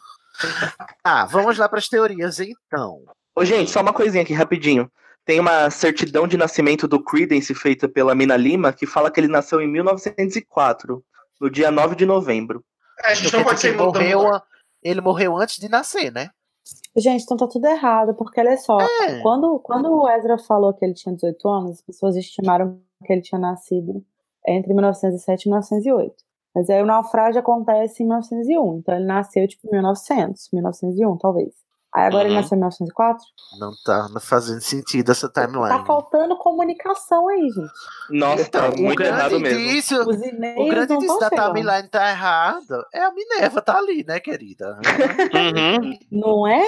Ah, 1.03 1.25
vamos 1.25 1.57
lá 1.57 1.69
para 1.69 1.79
as 1.79 1.87
teorias 1.87 2.39
então. 2.39 3.03
Ô, 3.35 3.45
gente, 3.45 3.71
só 3.71 3.81
uma 3.81 3.93
coisinha 3.93 4.23
aqui, 4.23 4.33
rapidinho. 4.33 4.91
Tem 5.23 5.39
uma 5.39 5.69
certidão 5.69 6.27
de 6.27 6.35
nascimento 6.35 6.87
do 6.87 7.01
Credence 7.01 7.53
feita 7.53 7.87
pela 7.87 8.15
Mina 8.15 8.35
Lima 8.35 8.73
que 8.73 8.85
fala 8.87 9.11
que 9.11 9.19
ele 9.19 9.27
nasceu 9.27 9.61
em 9.61 9.67
1904, 9.67 11.03
no 11.39 11.49
dia 11.49 11.69
9 11.71 11.95
de 11.95 12.05
novembro. 12.05 12.63
É, 13.03 13.11
a 13.11 13.13
gente 13.13 13.27
Então 13.27 13.39
não 13.41 13.47
pode 13.47 13.59
ser 13.59 13.69
ele 13.69 13.77
morreu, 13.77 14.27
a- 14.33 14.43
ele 14.83 14.99
morreu 15.01 15.37
antes 15.37 15.57
de 15.57 15.69
nascer, 15.69 16.11
né? 16.11 16.29
Gente, 16.95 17.23
então 17.23 17.37
tá 17.37 17.47
tudo 17.47 17.65
errado, 17.67 18.13
porque 18.15 18.39
olha 18.39 18.57
só, 18.57 18.77
É. 18.79 19.21
quando, 19.21 19.59
quando 19.59 19.89
o 19.93 20.09
Ezra 20.09 20.37
falou 20.37 20.73
que 20.73 20.83
ele 20.83 20.93
tinha 20.93 21.15
18 21.15 21.47
anos, 21.47 21.71
as 21.71 21.81
pessoas 21.81 22.15
estimaram 22.15 22.79
que 23.05 23.11
ele 23.13 23.21
tinha 23.21 23.39
nascido 23.39 24.03
entre 24.47 24.73
1907 24.73 25.43
e 25.45 25.49
1908. 25.49 26.13
Mas 26.53 26.69
aí 26.69 26.81
o 26.81 26.85
naufrágio 26.85 27.39
acontece 27.39 28.03
em 28.03 28.07
1901, 28.07 28.77
então 28.79 28.95
ele 28.95 29.05
nasceu 29.05 29.47
tipo 29.47 29.67
em 29.67 29.71
1900, 29.71 30.49
1901 30.51 31.17
talvez. 31.17 31.53
Aí 31.93 32.05
agora 32.05 32.23
ele 32.23 32.35
Uhum. 32.35 32.41
nasceu 32.41 32.55
em 32.55 32.59
1904? 32.59 33.25
Não 33.59 33.71
tá 33.83 34.07
fazendo 34.21 34.61
sentido 34.61 35.11
essa 35.11 35.27
timeline. 35.27 35.67
Tá 35.79 35.85
faltando 35.85 36.37
comunicação 36.37 37.27
aí, 37.27 37.49
gente. 37.49 37.71
Nossa, 38.09 38.49
tá 38.49 38.67
Então, 38.67 38.79
o 38.79 38.81
muito 38.83 38.97
grande 38.97 39.17
errado 39.19 39.39
mesmo. 39.39 39.99
Os 39.99 40.17
o 40.57 40.67
grande 40.69 40.93
indício 40.93 41.19
da 41.19 41.29
chegando. 41.29 41.53
timeline 41.53 41.89
tá 41.89 42.09
errado 42.09 42.85
é 42.93 43.01
a 43.03 43.11
Minerva 43.11 43.61
tá 43.61 43.77
ali, 43.77 44.05
né, 44.07 44.19
querida? 44.21 44.79
Uhum. 45.33 45.97
Não 46.11 46.47
é? 46.47 46.63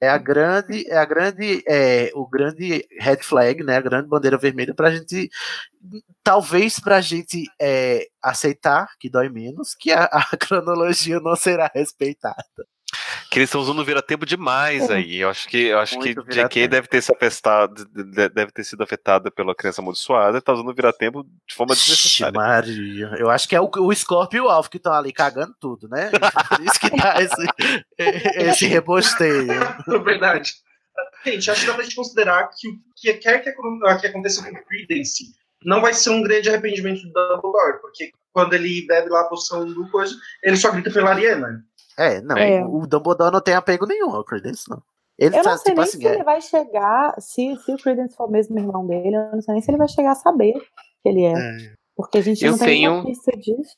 É 0.00 0.08
a 0.08 0.18
grande, 0.18 0.84
é 0.90 0.96
a 0.96 1.04
grande, 1.04 1.62
é, 1.68 2.10
o 2.14 2.26
grande 2.26 2.84
red 2.98 3.18
flag, 3.18 3.62
né, 3.62 3.76
a 3.76 3.80
grande 3.80 4.08
bandeira 4.08 4.36
vermelha 4.36 4.74
pra 4.74 4.90
gente, 4.90 5.30
talvez 6.24 6.80
pra 6.80 7.00
gente 7.00 7.44
é, 7.60 8.08
aceitar 8.20 8.88
que 8.98 9.08
dói 9.08 9.28
menos, 9.28 9.76
que 9.78 9.92
a, 9.92 10.04
a 10.04 10.24
cronologia 10.36 11.20
não 11.20 11.36
será 11.36 11.70
respeitada. 11.72 12.42
Que 13.32 13.38
eles 13.38 13.48
estão 13.48 13.62
usando 13.62 13.78
o 13.78 13.84
vira-tempo 13.84 14.26
demais 14.26 14.90
É. 14.90 14.94
aí. 14.96 15.16
Eu 15.18 15.30
acho 15.30 15.48
que, 15.48 15.56
eu 15.68 15.78
acho 15.78 15.98
que 15.98 16.14
Muito 16.14 16.22
JK 16.24 16.34
vira-tempo. 16.34 16.68
deve 16.68 16.86
ter 16.88 17.02
se 17.02 17.10
afetado, 17.12 17.84
de- 17.86 18.28
deve 18.28 18.52
ter 18.52 18.62
sido 18.62 18.82
afetada 18.82 19.30
pela 19.30 19.54
criança 19.54 19.80
amaldiçoada 19.80 20.36
e 20.36 20.40
tá 20.42 20.52
usando 20.52 20.68
o 20.68 20.74
vira-tempo 20.74 21.24
de 21.48 21.54
forma 21.54 21.74
desnecessária. 21.74 22.32
Maria. 22.38 23.14
Eu 23.18 23.30
acho 23.30 23.48
que 23.48 23.56
é 23.56 23.60
o, 23.60 23.70
o 23.74 23.94
Scorpio 23.94 24.36
e 24.36 24.40
o 24.42 24.48
Alf 24.50 24.68
que 24.68 24.76
estão 24.76 24.92
ali 24.92 25.12
cagando 25.12 25.54
tudo, 25.58 25.88
né? 25.88 26.10
Por 26.10 26.60
isso 26.60 26.78
que 26.78 26.90
tá 26.90 27.16
esse, 27.22 27.46
esse 28.36 28.66
rebosteio. 28.66 29.48
É 29.88 29.98
verdade. 29.98 30.52
Gente, 31.24 31.50
acho 31.50 31.60
que 31.62 31.66
dá 31.66 31.74
pra 31.74 31.82
gente 31.84 31.96
considerar 31.96 32.48
que 32.50 32.68
o 32.68 32.72
que 32.96 33.14
quer 33.14 33.38
que, 33.38 33.50
que 33.52 34.06
aconteça 34.06 34.42
com 34.42 34.50
o 34.50 34.64
Credence 34.66 35.24
não 35.64 35.80
vai 35.80 35.94
ser 35.94 36.10
um 36.10 36.22
grande 36.22 36.48
arrependimento 36.50 37.02
do 37.02 37.12
Dumbledore, 37.12 37.80
porque 37.80 38.10
quando 38.32 38.52
ele 38.54 38.84
bebe 38.86 39.08
lá 39.08 39.20
a 39.22 39.28
poção 39.28 39.64
do 39.64 39.88
coisa, 39.90 40.14
ele 40.42 40.56
só 40.56 40.70
grita 40.70 40.90
pela 40.90 41.10
Ariana. 41.10 41.64
É, 41.98 42.20
não. 42.20 42.36
É. 42.36 42.64
O 42.64 42.86
Dumbledore 42.86 43.32
não 43.32 43.40
tem 43.40 43.54
apego 43.54 43.86
nenhum 43.86 44.10
ao 44.14 44.24
Credence, 44.24 44.68
não. 44.68 44.82
Ele 45.18 45.34
Eu 45.34 45.38
não 45.38 45.44
faz, 45.44 45.60
sei 45.60 45.70
tipo 45.72 45.80
nem 45.80 45.88
assim, 45.88 45.98
se 46.00 46.06
é, 46.06 46.14
ele 46.14 46.24
vai 46.24 46.40
chegar, 46.40 47.14
se, 47.20 47.56
se 47.64 47.72
o 47.72 47.76
Credence 47.76 48.16
for 48.16 48.30
mesmo 48.30 48.58
irmão 48.58 48.86
dele, 48.86 49.14
eu 49.14 49.32
não 49.32 49.42
sei 49.42 49.52
nem 49.54 49.62
se 49.62 49.70
ele 49.70 49.78
vai 49.78 49.88
chegar 49.88 50.12
a 50.12 50.16
saber 50.16 50.54
que 50.54 51.08
ele 51.08 51.24
é. 51.24 51.32
é. 51.32 51.74
Porque 51.94 52.18
a 52.18 52.22
gente 52.22 52.42
Eu 52.44 52.52
não 52.52 52.58
tem 52.58 52.66
tenho- 52.68 52.90
nenhuma 52.92 53.06
pista 53.06 53.30
disso. 53.36 53.76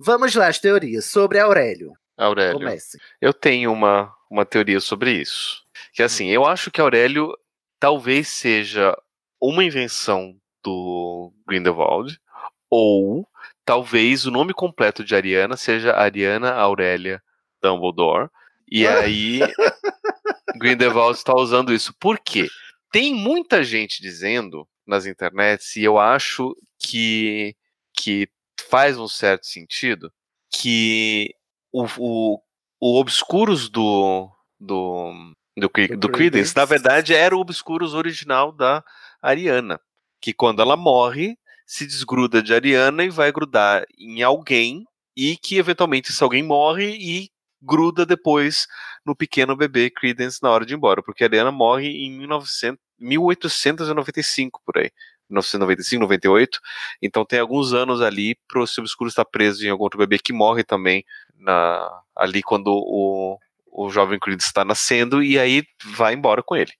Vamos 0.00 0.34
lá, 0.34 0.48
as 0.48 0.58
teorias 0.58 1.04
sobre 1.04 1.38
Aurélio. 1.38 1.92
Aurélio. 2.16 2.58
Comece. 2.58 2.98
Eu 3.20 3.32
tenho 3.34 3.70
uma, 3.72 4.12
uma 4.30 4.44
teoria 4.46 4.80
sobre 4.80 5.12
isso. 5.12 5.62
Que 5.92 6.02
assim, 6.02 6.28
eu 6.28 6.46
acho 6.46 6.70
que 6.70 6.80
Aurélio 6.80 7.30
talvez 7.78 8.28
seja 8.28 8.96
uma 9.40 9.62
invenção 9.64 10.34
do 10.64 11.32
Grindelwald, 11.46 12.18
ou 12.70 13.26
talvez 13.64 14.24
o 14.24 14.30
nome 14.30 14.54
completo 14.54 15.04
de 15.04 15.14
Ariana 15.14 15.56
seja 15.56 15.92
Ariana 15.94 16.52
Aurélia 16.52 17.22
Dumbledore. 17.62 18.28
E 18.70 18.86
aí 18.88 19.40
Grindelwald 20.56 21.16
está 21.16 21.34
usando 21.34 21.72
isso. 21.72 21.94
Por 21.98 22.18
quê? 22.18 22.48
Tem 22.90 23.14
muita 23.14 23.64
gente 23.64 24.02
dizendo 24.02 24.68
nas 24.86 25.06
internets, 25.06 25.76
e 25.76 25.84
eu 25.84 25.98
acho 25.98 26.54
que, 26.78 27.56
que 27.96 28.28
faz 28.68 28.98
um 28.98 29.08
certo 29.08 29.46
sentido, 29.46 30.12
que 30.50 31.34
o, 31.72 31.86
o, 31.98 32.40
o 32.80 33.00
Obscuros 33.00 33.68
do, 33.68 34.28
do, 34.58 35.34
do, 35.56 35.68
Do 35.68 35.96
do 35.96 36.08
Credence, 36.10 36.54
na 36.54 36.64
verdade, 36.64 37.14
era 37.14 37.36
o 37.36 37.40
Obscuros 37.40 37.94
original 37.94 38.52
da 38.52 38.84
Ariana. 39.22 39.80
Que 40.20 40.32
quando 40.32 40.60
ela 40.60 40.76
morre, 40.76 41.38
se 41.66 41.86
desgruda 41.86 42.42
de 42.42 42.52
Ariana 42.52 43.04
e 43.04 43.10
vai 43.10 43.32
grudar 43.32 43.84
em 43.98 44.22
alguém, 44.22 44.84
e 45.16 45.36
que 45.36 45.56
eventualmente 45.56 46.10
esse 46.10 46.22
alguém 46.22 46.42
morre 46.42 46.96
e 46.98 47.30
gruda 47.62 48.04
depois 48.04 48.66
no 49.04 49.14
pequeno 49.14 49.56
bebê 49.56 49.90
Credence 49.90 50.38
na 50.42 50.50
hora 50.50 50.66
de 50.66 50.74
ir 50.74 50.76
embora, 50.76 51.02
porque 51.02 51.24
a 51.24 51.26
Ariana 51.26 51.52
morre 51.52 51.88
em 51.88 52.10
1900, 52.18 52.78
1895 52.98 54.60
por 54.64 54.78
aí. 54.78 54.90
1995, 55.30 56.02
98. 56.02 56.60
Então 57.00 57.24
tem 57.24 57.40
alguns 57.40 57.72
anos 57.72 58.00
ali 58.00 58.36
pro 58.46 58.66
seu 58.66 58.82
obscuro 58.82 59.08
estar 59.08 59.24
preso 59.24 59.64
em 59.64 59.70
algum 59.70 59.84
outro 59.84 59.98
bebê 59.98 60.18
que 60.18 60.32
morre 60.32 60.62
também 60.62 61.04
na, 61.34 62.02
ali 62.14 62.42
quando 62.42 62.68
o, 62.68 63.38
o 63.70 63.90
jovem 63.90 64.18
Credence 64.18 64.46
está 64.46 64.64
nascendo 64.64 65.22
e 65.22 65.38
aí 65.38 65.64
vai 65.84 66.14
embora 66.14 66.42
com 66.42 66.54
ele. 66.54 66.72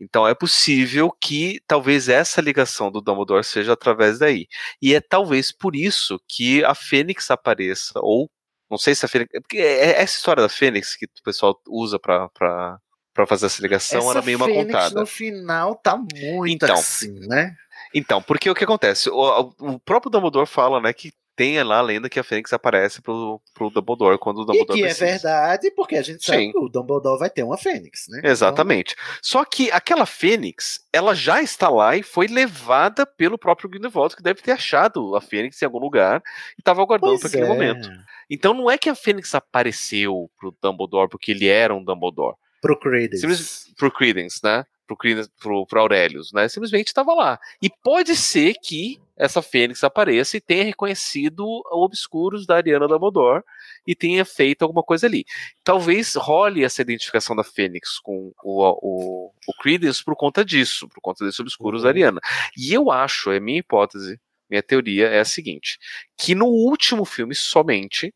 Então 0.00 0.26
é 0.26 0.34
possível 0.34 1.12
que 1.20 1.60
talvez 1.66 2.08
essa 2.08 2.40
ligação 2.40 2.90
do 2.90 3.00
Dumbledore 3.00 3.44
seja 3.44 3.74
através 3.74 4.18
daí. 4.18 4.48
E 4.80 4.94
é 4.94 5.00
talvez 5.00 5.52
por 5.52 5.76
isso 5.76 6.20
que 6.28 6.64
a 6.64 6.74
Fênix 6.74 7.30
apareça, 7.30 8.00
ou 8.00 8.28
não 8.72 8.78
sei 8.78 8.94
se 8.94 9.04
a 9.04 9.08
Fênix. 9.08 9.30
Porque 9.40 9.58
é 9.58 9.90
é 9.92 10.02
essa 10.02 10.16
história 10.16 10.42
da 10.42 10.48
Fênix 10.48 10.96
que 10.96 11.04
o 11.06 11.22
pessoal 11.24 11.56
usa 11.68 11.98
pra, 11.98 12.28
pra, 12.30 12.78
pra 13.14 13.26
fazer 13.26 13.46
essa 13.46 13.62
ligação 13.62 14.00
Essa 14.00 14.10
era 14.10 14.22
meio 14.22 14.38
uma 14.38 14.46
Fênix 14.46 14.64
contada. 14.72 15.00
no 15.00 15.06
final 15.06 15.74
tá 15.76 15.96
muito 15.96 16.64
Então. 16.64 16.74
assim, 16.74 17.12
né? 17.28 17.54
Então, 17.94 18.22
porque 18.22 18.48
o 18.50 18.54
que 18.54 18.64
acontece? 18.64 19.10
O, 19.10 19.52
o 19.60 19.78
próprio 19.78 20.10
Dumbledore 20.10 20.46
fala, 20.48 20.80
né, 20.80 20.92
que 20.92 21.12
tem 21.34 21.62
lá 21.62 21.78
a 21.78 21.82
lenda 21.82 22.08
que 22.08 22.20
a 22.20 22.24
Fênix 22.24 22.52
aparece 22.52 23.00
pro, 23.00 23.40
pro 23.54 23.70
Dumbledore 23.70 24.18
quando 24.18 24.38
o 24.38 24.42
E 24.42 24.46
Dumbledore 24.46 24.78
que 24.78 24.84
é 24.84 24.86
precisa. 24.86 25.06
verdade, 25.06 25.70
porque 25.70 25.96
a 25.96 26.02
gente 26.02 26.24
sabe 26.24 26.38
Sim. 26.44 26.52
que 26.52 26.58
o 26.58 26.68
Dumbledore 26.68 27.18
vai 27.18 27.30
ter 27.30 27.42
uma 27.42 27.56
Fênix, 27.56 28.06
né? 28.08 28.20
Exatamente. 28.24 28.94
Só 29.22 29.44
que 29.44 29.70
aquela 29.70 30.06
Fênix, 30.06 30.86
ela 30.92 31.14
já 31.14 31.42
está 31.42 31.68
lá 31.68 31.96
e 31.96 32.02
foi 32.02 32.26
levada 32.26 33.06
pelo 33.06 33.38
próprio 33.38 33.70
Grindelwald, 33.70 34.14
que 34.14 34.22
deve 34.22 34.42
ter 34.42 34.52
achado 34.52 35.16
a 35.16 35.20
Fênix 35.20 35.60
em 35.60 35.64
algum 35.64 35.78
lugar 35.78 36.22
e 36.56 36.60
estava 36.60 36.82
aguardando 36.82 37.18
para 37.18 37.28
aquele 37.28 37.44
é. 37.44 37.48
momento. 37.48 37.88
Então 38.28 38.54
não 38.54 38.70
é 38.70 38.78
que 38.78 38.88
a 38.88 38.94
Fênix 38.94 39.34
apareceu 39.34 40.30
pro 40.38 40.56
Dumbledore 40.62 41.08
porque 41.08 41.32
ele 41.32 41.48
era 41.48 41.74
um 41.74 41.82
Dumbledore. 41.82 42.36
Pro 42.62 42.78
Credence. 42.78 43.20
Simples, 43.20 43.74
pro 43.76 43.90
Credence, 43.90 44.38
né? 44.42 44.64
Pro, 44.86 44.96
Credence, 44.96 45.28
pro, 45.40 45.66
pro 45.66 45.80
Aurelius, 45.80 46.32
né? 46.32 46.48
Simplesmente 46.48 46.86
estava 46.86 47.12
lá. 47.12 47.38
E 47.60 47.68
pode 47.68 48.14
ser 48.14 48.54
que 48.62 49.00
essa 49.16 49.42
Fênix 49.42 49.82
apareça 49.82 50.36
e 50.36 50.40
tenha 50.40 50.62
reconhecido 50.62 51.44
o 51.44 51.84
Obscuros 51.84 52.46
da 52.46 52.56
Ariana 52.56 52.86
Dumbledore 52.86 53.42
e 53.84 53.96
tenha 53.96 54.24
feito 54.24 54.62
alguma 54.62 54.82
coisa 54.82 55.08
ali. 55.08 55.24
Talvez 55.64 56.14
role 56.14 56.62
essa 56.62 56.82
identificação 56.82 57.34
da 57.34 57.42
Fênix 57.42 57.98
com 57.98 58.32
o, 58.44 58.62
o, 58.80 59.32
o 59.48 59.54
Credence 59.60 60.04
por 60.04 60.14
conta 60.14 60.44
disso, 60.44 60.88
por 60.88 61.00
conta 61.00 61.24
desses 61.24 61.40
Obscuros 61.40 61.82
da 61.82 61.88
Ariana. 61.88 62.20
E 62.56 62.72
eu 62.72 62.92
acho, 62.92 63.32
é 63.32 63.40
minha 63.40 63.58
hipótese, 63.58 64.20
minha 64.48 64.62
teoria 64.62 65.08
é 65.08 65.18
a 65.18 65.24
seguinte, 65.24 65.78
que 66.16 66.32
no 66.32 66.46
último 66.46 67.04
filme 67.04 67.34
somente 67.34 68.14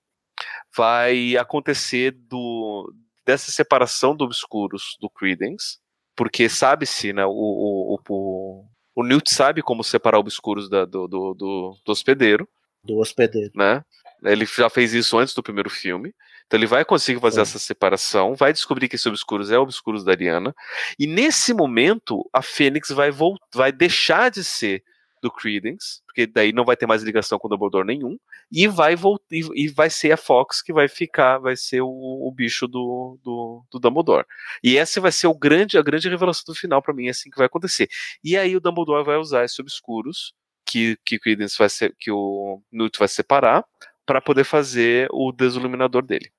vai 0.76 1.36
acontecer 1.36 2.12
do 2.12 2.92
dessa 3.26 3.50
separação 3.50 4.14
do 4.14 4.24
Obscuros 4.24 4.96
do 5.00 5.10
Credence, 5.10 5.78
porque 6.14 6.48
sabe-se, 6.48 7.12
né, 7.12 7.26
o, 7.26 7.30
o, 7.30 7.98
o, 8.08 8.64
o 8.94 9.02
Newt 9.04 9.30
sabe 9.32 9.60
como 9.62 9.82
separar 9.84 10.18
Obscuros 10.18 10.70
da, 10.70 10.84
do, 10.84 11.06
do, 11.08 11.34
do, 11.34 11.76
do 11.84 11.92
hospedeiro, 11.92 12.48
Do 12.84 12.98
hospedeiro. 12.98 13.50
né? 13.54 13.82
Ele 14.24 14.46
já 14.46 14.70
fez 14.70 14.94
isso 14.94 15.18
antes 15.18 15.34
do 15.34 15.42
primeiro 15.42 15.68
filme. 15.68 16.14
Então 16.46 16.58
ele 16.58 16.66
vai 16.66 16.84
conseguir 16.84 17.20
fazer 17.20 17.40
essa 17.40 17.58
separação, 17.58 18.34
vai 18.34 18.52
descobrir 18.52 18.88
que 18.88 18.94
esse 18.96 19.08
Obscuros 19.08 19.50
é 19.50 19.58
o 19.58 19.62
Obscuros 19.62 20.04
da 20.04 20.12
Ariana. 20.12 20.54
E 20.98 21.06
nesse 21.06 21.52
momento, 21.52 22.24
a 22.32 22.40
Fênix 22.40 22.88
vai, 22.90 23.10
vai 23.52 23.72
deixar 23.72 24.30
de 24.30 24.44
ser 24.44 24.82
do 25.22 25.30
Credence, 25.30 26.00
porque 26.06 26.26
daí 26.26 26.52
não 26.52 26.64
vai 26.64 26.76
ter 26.76 26.86
mais 26.86 27.02
ligação 27.02 27.38
com 27.38 27.46
o 27.48 27.50
Dumbledore 27.50 27.86
nenhum, 27.86 28.18
e 28.52 28.68
vai 28.68 28.94
voltar 28.94 29.24
e, 29.30 29.68
vai 29.68 29.90
ser 29.90 30.12
a 30.12 30.16
Fox 30.16 30.62
que 30.62 30.72
vai 30.72 30.88
ficar, 30.88 31.38
vai 31.38 31.56
ser 31.56 31.80
o, 31.80 31.88
o 31.88 32.32
bicho 32.32 32.66
do, 32.68 33.18
do, 33.22 33.64
do 33.70 33.78
Dumbledore. 33.78 34.26
E 34.62 34.76
essa 34.76 35.00
vai 35.00 35.10
ser 35.12 35.26
o 35.26 35.34
grande, 35.34 35.78
a 35.78 35.82
grande 35.82 36.08
revelação 36.08 36.44
do 36.46 36.54
final 36.54 36.80
para 36.82 36.94
mim, 36.94 37.06
é 37.06 37.10
assim 37.10 37.30
que 37.30 37.38
vai 37.38 37.46
acontecer. 37.46 37.88
E 38.22 38.36
aí 38.36 38.54
o 38.54 38.60
Dumbledore 38.60 39.04
vai 39.04 39.16
usar 39.16 39.44
esses 39.44 39.58
obscuros 39.58 40.34
que 40.64 40.96
que 41.04 41.16
o 41.16 41.20
Credence 41.20 41.56
vai 41.58 41.68
ser, 41.68 41.94
que 41.98 42.10
o 42.10 42.60
Newt 42.72 42.98
vai 42.98 43.08
separar 43.08 43.64
para 44.04 44.20
poder 44.20 44.44
fazer 44.44 45.08
o 45.12 45.32
desiluminador 45.32 46.04
dele. 46.04 46.30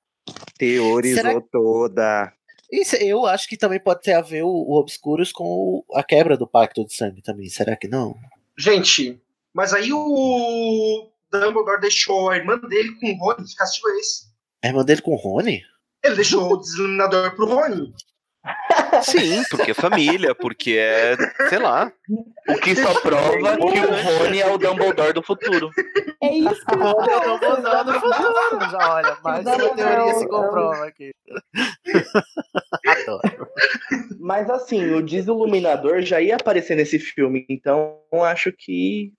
Teorizou 0.58 1.22
Será- 1.22 1.40
toda. 1.50 2.32
Isso, 2.70 2.96
eu 2.96 3.24
acho 3.24 3.48
que 3.48 3.56
também 3.56 3.80
pode 3.80 4.02
ter 4.02 4.12
a 4.12 4.20
ver 4.20 4.42
o, 4.42 4.48
o 4.48 4.78
Obscuros 4.78 5.32
com 5.32 5.44
o- 5.44 5.84
a 5.94 6.02
quebra 6.02 6.36
do 6.36 6.46
pacto 6.46 6.84
de 6.84 6.94
sangue 6.94 7.22
também. 7.22 7.48
Será 7.48 7.74
que 7.76 7.88
não? 7.88 8.14
Gente, 8.58 9.22
mas 9.54 9.72
aí 9.72 9.92
o 9.92 11.10
Dumbledore 11.30 11.80
deixou 11.80 12.30
a 12.30 12.36
irmã 12.36 12.58
dele 12.58 12.92
com 13.00 13.12
o 13.12 13.16
Rony. 13.18 13.46
Que 13.46 13.54
castigo 13.54 13.88
é 13.88 13.98
esse? 13.98 14.26
A 14.64 14.68
irmã 14.68 14.84
dele 14.84 15.00
com 15.00 15.12
o 15.12 15.16
Rony? 15.16 15.62
Ele 16.02 16.16
deixou 16.16 16.52
o 16.52 16.56
desiluminador 16.56 17.34
pro 17.36 17.46
Rony. 17.46 17.94
Sim, 19.02 19.42
porque 19.50 19.70
é 19.70 19.74
família, 19.74 20.34
porque 20.34 20.76
é, 20.78 21.16
sei 21.48 21.58
lá. 21.58 21.92
O 22.48 22.54
que 22.54 22.74
só 22.76 23.00
prova 23.00 23.56
que 23.56 23.80
o 23.80 24.18
Rony 24.18 24.40
é 24.40 24.50
o 24.50 24.58
Dumbledore 24.58 25.12
do 25.12 25.22
futuro. 25.22 25.70
É 26.22 26.32
isso 26.34 26.64
que 26.64 26.74
eu 26.74 26.78
Rony 26.78 27.10
é 27.10 27.16
o 27.16 27.38
Dumbledore 27.38 27.84
do 27.84 27.94
futuro. 27.94 28.70
Já 28.70 28.94
olha, 28.94 29.18
mais 29.22 29.46
uma 29.46 29.74
teoria 29.74 30.14
se 30.14 30.28
comprova 30.28 30.86
aqui. 30.86 31.12
Adoro. 32.86 33.48
Mas 34.18 34.50
assim, 34.50 34.94
o 34.94 35.02
Desiluminador 35.02 36.02
já 36.02 36.20
ia 36.20 36.36
aparecer 36.36 36.76
nesse 36.76 36.98
filme, 36.98 37.46
então 37.48 38.00
acho 38.24 38.52
que 38.52 39.12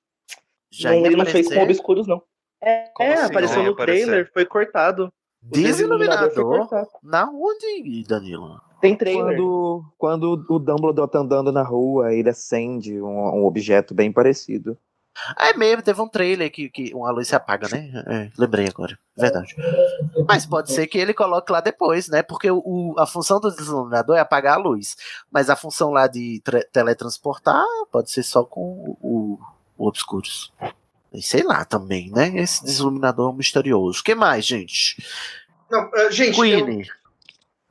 Já 0.71 0.91
não, 0.91 0.99
ia 0.99 1.07
ele 1.07 1.15
não 1.15 1.25
fez 1.25 1.47
com 1.47 1.61
obscuros, 1.61 2.07
não. 2.07 2.21
É, 2.61 2.89
Como 2.93 3.09
é, 3.09 3.13
assim 3.13 3.25
apareceu 3.25 3.63
no 3.63 3.71
aparecer? 3.71 4.05
trailer, 4.05 4.31
foi 4.33 4.45
cortado. 4.45 5.11
Desiluminador? 5.41 6.67
Na 7.03 7.29
onde, 7.29 8.03
Danilo? 8.07 8.61
Tem 8.81 8.95
trailer. 8.95 9.37
Quando, 9.37 9.83
quando 9.97 10.45
o 10.49 10.59
Dumbledore 10.59 11.09
tá 11.11 11.19
andando 11.19 11.51
na 11.51 11.63
rua, 11.63 12.13
ele 12.13 12.29
acende 12.29 13.01
um, 13.01 13.07
um 13.07 13.45
objeto 13.45 13.93
bem 13.93 14.11
parecido. 14.11 14.77
Ah, 15.35 15.49
é 15.49 15.53
mesmo, 15.53 15.81
teve 15.81 15.99
um 16.01 16.07
trailer 16.07 16.49
que, 16.49 16.69
que 16.69 16.93
uma 16.93 17.11
luz 17.11 17.27
se 17.27 17.35
apaga, 17.35 17.67
né? 17.67 17.91
É, 18.07 18.31
lembrei 18.37 18.67
agora. 18.69 18.97
Verdade. 19.17 19.53
Mas 20.25 20.45
pode 20.45 20.71
ser 20.71 20.87
que 20.87 20.97
ele 20.97 21.13
coloque 21.13 21.51
lá 21.51 21.59
depois, 21.59 22.07
né? 22.07 22.23
Porque 22.23 22.49
o, 22.49 22.61
o- 22.63 22.95
a 22.97 23.05
função 23.05 23.37
do 23.37 23.51
desiluminador 23.53 24.15
é 24.15 24.19
apagar 24.21 24.53
a 24.57 24.61
luz. 24.61 24.95
Mas 25.29 25.49
a 25.49 25.57
função 25.57 25.91
lá 25.91 26.07
de 26.07 26.39
tra- 26.41 26.63
teletransportar 26.71 27.65
pode 27.91 28.11
ser 28.11 28.23
só 28.23 28.45
com 28.45 28.61
o, 28.61 28.97
o, 29.01 29.39
o 29.77 29.87
Obscuros. 29.87 30.53
E 31.13 31.21
sei 31.21 31.43
lá 31.43 31.65
também, 31.65 32.11
né? 32.11 32.31
Esse 32.37 32.63
desiluminador 32.63 33.33
misterioso. 33.33 33.99
O 33.99 34.03
que 34.03 34.13
mais, 34.13 34.45
gente? 34.45 35.03
Não, 35.69 35.89
ah, 35.93 36.09
gente, 36.11 36.37
eu, 36.37 36.43
Queenie. 36.43 36.87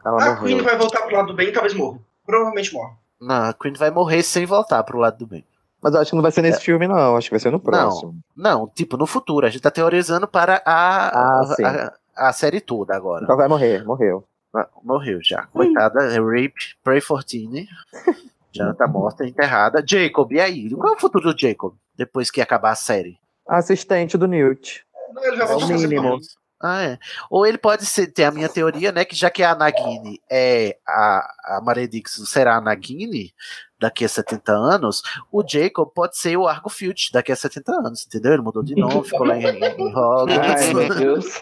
Ela 0.04 0.24
a 0.24 0.36
Queen 0.36 0.56
morreu. 0.56 0.64
vai 0.64 0.76
voltar 0.76 1.02
pro 1.02 1.16
lado 1.16 1.26
do 1.28 1.34
bem 1.34 1.48
e 1.48 1.52
talvez 1.52 1.74
morra. 1.74 1.98
Provavelmente 2.26 2.72
morre. 2.72 2.94
Não, 3.20 3.44
a 3.48 3.52
Queen 3.54 3.74
vai 3.74 3.90
morrer 3.90 4.22
sem 4.22 4.46
voltar 4.46 4.82
pro 4.84 4.98
lado 4.98 5.18
do 5.18 5.26
bem. 5.26 5.44
Mas 5.80 5.94
eu 5.94 6.00
acho 6.00 6.10
que 6.10 6.16
não 6.16 6.22
vai 6.22 6.32
ser 6.32 6.42
nesse 6.42 6.60
filme, 6.60 6.88
não. 6.88 7.16
Acho 7.16 7.28
que 7.28 7.34
vai 7.34 7.40
ser 7.40 7.52
no 7.52 7.60
próximo. 7.60 8.16
Não, 8.36 8.60
não, 8.60 8.68
tipo, 8.68 8.96
no 8.96 9.06
futuro. 9.06 9.46
A 9.46 9.50
gente 9.50 9.62
tá 9.62 9.70
teorizando 9.70 10.26
para 10.26 10.60
a, 10.64 11.08
Ah, 11.08 11.42
a, 11.62 11.92
a, 12.16 12.28
a 12.28 12.32
série 12.32 12.60
toda 12.60 12.96
agora. 12.96 13.24
Então 13.24 13.36
vai 13.36 13.46
morrer, 13.46 13.84
morreu. 13.84 14.24
Ah, 14.54 14.66
Morreu 14.82 15.20
já. 15.22 15.44
Coitada, 15.46 16.04
é 16.04 16.18
Rape, 16.18 16.74
Pray 16.82 17.00
for 17.00 17.22
Tini. 17.22 17.68
Já 18.50 18.72
tá 18.72 18.88
morta, 18.88 19.26
enterrada. 19.26 19.84
Jacob, 19.86 20.32
e 20.32 20.40
aí? 20.40 20.70
Qual 20.74 20.94
é 20.94 20.96
o 20.96 20.98
futuro 20.98 21.32
do 21.32 21.38
Jacob? 21.38 21.74
Depois 21.94 22.30
que 22.30 22.40
acabar 22.40 22.70
a 22.70 22.74
série? 22.74 23.18
Assistente 23.48 24.18
do 24.18 24.28
Newt. 24.28 24.84
Não, 25.12 25.24
ele 25.24 25.36
já 25.36 25.44
É 25.44 25.54
o 25.54 25.66
mínimo. 25.66 26.18
Ah, 26.60 26.82
é. 26.82 26.98
Ou 27.30 27.46
ele 27.46 27.56
pode 27.56 27.86
ser, 27.86 28.08
ter 28.08 28.24
a 28.24 28.32
minha 28.32 28.48
teoria, 28.48 28.90
né? 28.90 29.04
Que 29.04 29.14
já 29.14 29.30
que 29.30 29.44
a 29.44 29.54
Nagini 29.54 30.20
é 30.28 30.76
a, 30.86 31.56
a 31.56 31.60
Maledixo 31.62 32.26
será 32.26 32.56
a 32.56 32.60
Nagini 32.60 33.32
daqui 33.78 34.04
a 34.04 34.08
70 34.08 34.52
anos, 34.52 35.02
o 35.30 35.44
Jacob 35.46 35.88
pode 35.94 36.16
ser 36.18 36.36
o 36.36 36.48
Argo 36.48 36.68
Filch 36.68 37.12
daqui 37.12 37.30
a 37.30 37.36
70 37.36 37.72
anos, 37.72 38.06
entendeu? 38.06 38.32
Ele 38.32 38.42
mudou 38.42 38.62
de 38.62 38.74
nome, 38.76 39.04
ficou 39.04 39.24
lá 39.24 39.36
em, 39.36 39.44
em 39.46 39.94
Hogwarts. 39.94 40.66
Ai, 40.66 40.74
meu 40.74 40.94
Deus. 40.96 41.40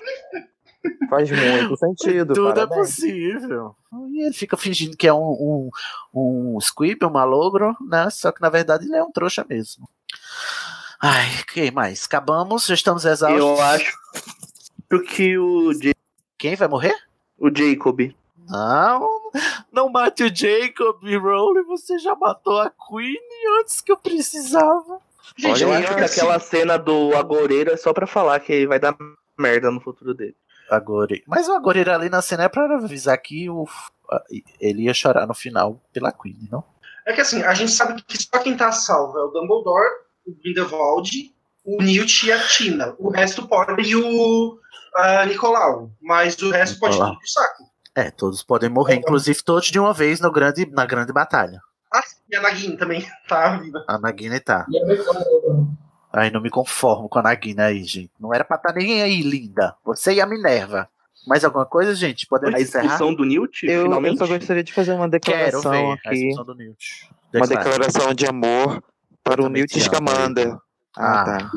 Faz 1.09 1.31
muito 1.31 1.77
sentido. 1.81 2.35
Tudo 2.35 2.51
é 2.51 2.55
parabéns. 2.55 2.79
possível. 2.79 3.75
E 4.11 4.27
ele 4.27 4.35
fica 4.35 4.57
fingindo 4.57 4.97
que 4.97 5.09
é 5.09 5.15
um, 5.15 5.71
um, 6.15 6.55
um 6.55 6.61
squib, 6.61 7.03
um 7.05 7.11
malogro, 7.11 7.75
né? 7.89 8.11
Só 8.11 8.31
que 8.31 8.43
na 8.43 8.51
verdade 8.51 8.85
ele 8.85 8.97
é 8.97 9.03
um 9.03 9.11
trouxa 9.11 9.45
mesmo. 9.49 9.89
Ai, 11.01 11.29
que 11.47 11.71
mais? 11.71 12.05
Acabamos, 12.05 12.67
já 12.67 12.75
estamos 12.75 13.05
exaustos. 13.05 13.41
Eu 13.41 13.61
acho 13.61 13.97
que 15.09 15.39
o, 15.39 15.71
Quem 16.39 16.57
vai 16.57 16.69
morrer? 16.69 16.95
o 17.39 17.51
Jacob. 17.55 18.15
Não, 18.49 19.31
não 19.73 19.89
mate 19.89 20.23
o 20.25 20.35
Jacob, 20.35 21.03
Rowley. 21.03 21.65
Você 21.65 21.99
já 21.99 22.15
matou 22.15 22.61
a 22.61 22.71
Queen 22.71 23.17
antes 23.61 23.81
que 23.81 23.91
eu 23.91 23.97
precisava. 23.97 25.01
Gente, 25.37 25.63
eu 25.63 25.73
acho 25.73 25.95
que 25.95 26.05
aquela 26.05 26.39
cena 26.39 26.79
do 26.79 27.15
Agoreiro 27.17 27.73
é 27.73 27.77
só 27.77 27.93
pra 27.93 28.07
falar 28.07 28.39
que 28.41 28.67
vai 28.67 28.79
dar 28.79 28.97
merda 29.39 29.71
no 29.71 29.81
futuro 29.81 30.15
dele. 30.15 30.37
Agora, 30.71 31.15
mas 31.27 31.49
o 31.49 31.53
Agora 31.53 31.95
ali 31.95 32.09
na 32.09 32.23
cena 32.23 32.45
é 32.45 32.49
pra 32.49 32.65
avisar 32.77 33.17
que 33.19 33.49
o, 33.49 33.67
ele 34.61 34.85
ia 34.85 34.95
chorar 34.95 35.27
no 35.27 35.35
final 35.35 35.81
pela 35.93 36.13
Queen, 36.13 36.49
não? 36.51 36.65
É 37.05 37.13
que 37.13 37.21
assim, 37.21 37.43
a 37.43 37.55
gente 37.55 37.71
sabe 37.71 38.03
que 38.03 38.19
só 38.21 38.39
quem 38.41 38.57
tá 38.57 38.73
salvo 38.73 39.17
é 39.19 39.23
o 39.23 39.29
Dumbledore, 39.29 39.91
o 40.27 40.35
Grindelwald, 40.43 41.11
o 41.65 41.83
Newt 41.83 42.27
e 42.27 42.33
a 42.33 42.39
Tina. 42.47 42.95
O 42.99 43.11
resto 43.11 43.47
pode. 43.47 43.83
E 43.83 43.95
o 43.97 44.59
ah, 44.97 45.25
Nicolau. 45.27 45.91
Mas 46.01 46.37
o 46.43 46.51
resto 46.51 46.79
pode 46.79 46.95
ir 46.95 46.99
Nicolau. 46.99 47.19
pro 47.19 47.29
saco. 47.29 47.65
É, 47.95 48.11
todos 48.11 48.43
podem 48.43 48.69
morrer, 48.69 48.97
inclusive 48.97 49.43
todos 49.43 49.71
de 49.71 49.79
uma 49.79 49.93
vez 49.95 50.21
no 50.21 50.31
grande, 50.31 50.67
na 50.71 50.85
grande 50.85 51.13
batalha. 51.13 51.61
Ah, 51.95 52.03
e 52.31 52.37
a 52.37 52.43
Nagini 52.43 52.77
também 52.77 53.07
tá 53.29 53.57
viva. 53.57 53.85
A 53.89 53.99
Nagini 53.99 54.39
tá. 54.41 54.67
Ai, 56.13 56.31
não 56.31 56.41
me 56.41 56.51
conformo 56.51 57.09
com 57.09 57.19
a 57.19 57.23
Nagini 57.23 57.61
aí, 57.61 57.85
gente. 57.85 58.11
Não 58.21 58.33
era 58.35 58.45
pra 58.45 58.57
estar 58.57 58.73
ninguém 58.75 59.03
aí, 59.03 59.23
linda. 59.23 59.75
Você 59.85 60.15
e 60.15 60.21
a 60.21 60.27
Minerva. 60.27 60.89
Mais 61.27 61.45
alguma 61.45 61.67
coisa, 61.67 61.95
gente? 61.95 62.27
Podemos 62.27 62.55
A 62.55 62.63
encerrar? 62.63 62.85
expulsão 62.85 63.15
do 63.15 63.25
Newt, 63.25 63.67
Eu, 63.67 63.73
eu 63.73 63.83
finalmente. 63.85 64.19
só 64.19 64.27
gostaria 64.27 64.63
de 64.63 64.73
fazer 64.73 64.93
uma 64.93 65.09
Quero 65.11 65.21
declaração 65.21 65.71
ver 65.73 65.91
a 65.91 65.95
aqui. 65.95 66.15
expulsão 66.29 66.45
do 66.45 66.55
Newt. 66.55 67.11
Uma 67.35 67.47
Declara. 67.47 67.71
declaração 67.71 68.15
de 68.15 68.27
amor 68.27 68.83
para 69.27 69.43
o 69.43 69.49
Newt 69.49 69.79
Scamander. 69.81 70.57
Ah, 70.99 71.21
Ah, 71.21 71.25
tá. 71.25 71.51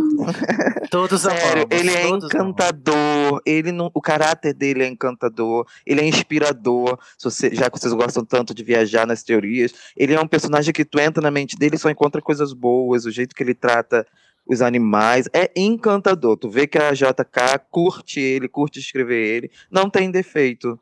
Todos 0.91 1.21
Sério, 1.21 1.63
amamos. 1.63 1.67
ele 1.71 1.91
é 1.91 2.09
encantador. 2.09 3.41
Ele 3.45 3.71
não, 3.71 3.89
o 3.93 4.01
caráter 4.01 4.53
dele 4.53 4.83
é 4.83 4.87
encantador. 4.87 5.65
Ele 5.85 6.01
é 6.01 6.05
inspirador. 6.05 6.99
Se 7.17 7.23
você- 7.23 7.55
já 7.55 7.69
que 7.69 7.79
vocês 7.79 7.93
gostam 7.93 8.25
tanto 8.25 8.53
de 8.53 8.63
viajar 8.63 9.05
nas 9.07 9.23
teorias, 9.23 9.71
ele 9.95 10.13
é 10.13 10.19
um 10.19 10.27
personagem 10.27 10.73
que 10.73 10.83
tu 10.83 10.99
entra 10.99 11.21
na 11.21 11.31
mente 11.31 11.55
dele 11.57 11.75
e 11.75 11.79
só 11.79 11.89
encontra 11.89 12.21
coisas 12.21 12.51
boas. 12.51 13.05
O 13.05 13.11
jeito 13.11 13.33
que 13.33 13.41
ele 13.43 13.53
trata 13.53 14.05
os 14.45 14.61
animais 14.61 15.29
é 15.33 15.49
encantador. 15.55 16.35
Tu 16.35 16.49
vê 16.49 16.67
que 16.67 16.77
a 16.77 16.91
JK 16.91 17.59
curte 17.71 18.19
ele, 18.19 18.49
curte 18.49 18.79
escrever 18.79 19.25
ele. 19.25 19.51
Não 19.71 19.89
tem 19.89 20.11
defeito. 20.11 20.77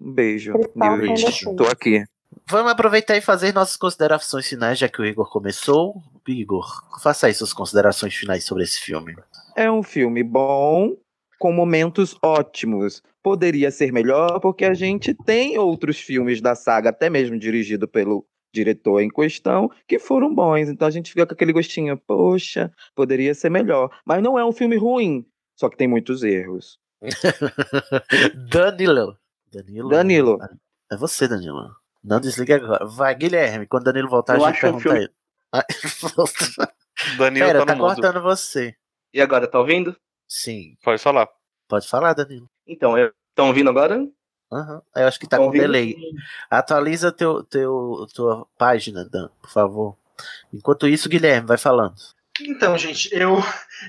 Um 0.00 0.12
beijo, 0.12 0.52
sem 0.52 0.90
Newt. 1.08 1.56
Tô 1.56 1.64
aqui. 1.64 2.04
Vamos 2.48 2.70
aproveitar 2.70 3.16
e 3.16 3.20
fazer 3.20 3.52
nossas 3.52 3.76
considerações 3.76 4.46
finais, 4.46 4.78
já 4.78 4.88
que 4.88 5.00
o 5.00 5.04
Igor 5.04 5.30
começou. 5.30 6.02
Igor, 6.28 6.66
faça 7.02 7.26
aí 7.26 7.34
suas 7.34 7.52
considerações 7.52 8.14
finais 8.14 8.44
sobre 8.44 8.64
esse 8.64 8.80
filme. 8.80 9.16
É 9.56 9.70
um 9.70 9.82
filme 9.82 10.22
bom, 10.22 10.96
com 11.38 11.52
momentos 11.52 12.16
ótimos. 12.22 13.02
Poderia 13.22 13.70
ser 13.70 13.92
melhor, 13.92 14.38
porque 14.40 14.64
a 14.64 14.74
gente 14.74 15.14
tem 15.14 15.58
outros 15.58 15.98
filmes 15.98 16.40
da 16.40 16.54
saga, 16.54 16.90
até 16.90 17.10
mesmo 17.10 17.38
dirigido 17.38 17.88
pelo 17.88 18.26
diretor 18.52 19.00
em 19.00 19.08
questão, 19.08 19.70
que 19.86 19.98
foram 19.98 20.34
bons. 20.34 20.68
Então 20.68 20.86
a 20.86 20.90
gente 20.90 21.10
fica 21.10 21.26
com 21.26 21.34
aquele 21.34 21.52
gostinho, 21.52 21.96
poxa, 21.96 22.72
poderia 22.94 23.34
ser 23.34 23.50
melhor. 23.50 23.90
Mas 24.04 24.22
não 24.22 24.38
é 24.38 24.44
um 24.44 24.52
filme 24.52 24.76
ruim, 24.76 25.26
só 25.54 25.68
que 25.68 25.76
tem 25.76 25.88
muitos 25.88 26.22
erros. 26.22 26.78
Danilo. 28.50 29.18
Danilo. 29.52 29.88
Danilo. 29.88 30.38
É 30.90 30.96
você, 30.96 31.28
Danilo. 31.28 31.74
Não 32.06 32.20
desliga 32.20 32.56
agora. 32.56 32.86
Vai, 32.86 33.14
Guilherme. 33.14 33.66
Quando 33.66 33.84
Danilo 33.84 34.08
voltar, 34.08 34.36
Eu 34.38 34.44
a 34.44 34.48
gente 34.52 34.58
um 34.58 34.60
pergunta 34.60 34.82
filme- 34.82 34.98
ele. 35.00 35.12
Ah, 35.52 35.64
Danilo 37.18 37.46
Pera, 37.46 37.58
tá 37.60 37.66
tá 37.66 37.76
cortando 37.76 38.22
você. 38.22 38.74
E 39.12 39.20
agora, 39.20 39.46
tá 39.46 39.58
ouvindo? 39.58 39.96
Sim. 40.28 40.76
Pode 40.82 41.02
falar. 41.02 41.28
Pode 41.68 41.88
falar, 41.88 42.12
Danilo. 42.14 42.48
Então, 42.66 42.94
estão 42.96 43.48
ouvindo 43.48 43.70
agora? 43.70 44.06
Aham. 44.52 44.82
Eu 44.94 45.06
acho 45.08 45.18
que 45.18 45.26
tá 45.26 45.36
Tão 45.36 45.44
com 45.44 45.46
ouvindo? 45.48 45.62
delay. 45.62 45.96
Atualiza 46.48 47.10
teu, 47.10 47.42
teu, 47.42 48.06
tua 48.14 48.46
página, 48.56 49.04
Dan, 49.04 49.28
por 49.42 49.50
favor. 49.50 49.96
Enquanto 50.52 50.86
isso, 50.86 51.08
Guilherme, 51.08 51.46
vai 51.46 51.58
falando. 51.58 51.96
Então, 52.40 52.76
gente, 52.78 53.08
eu, 53.12 53.36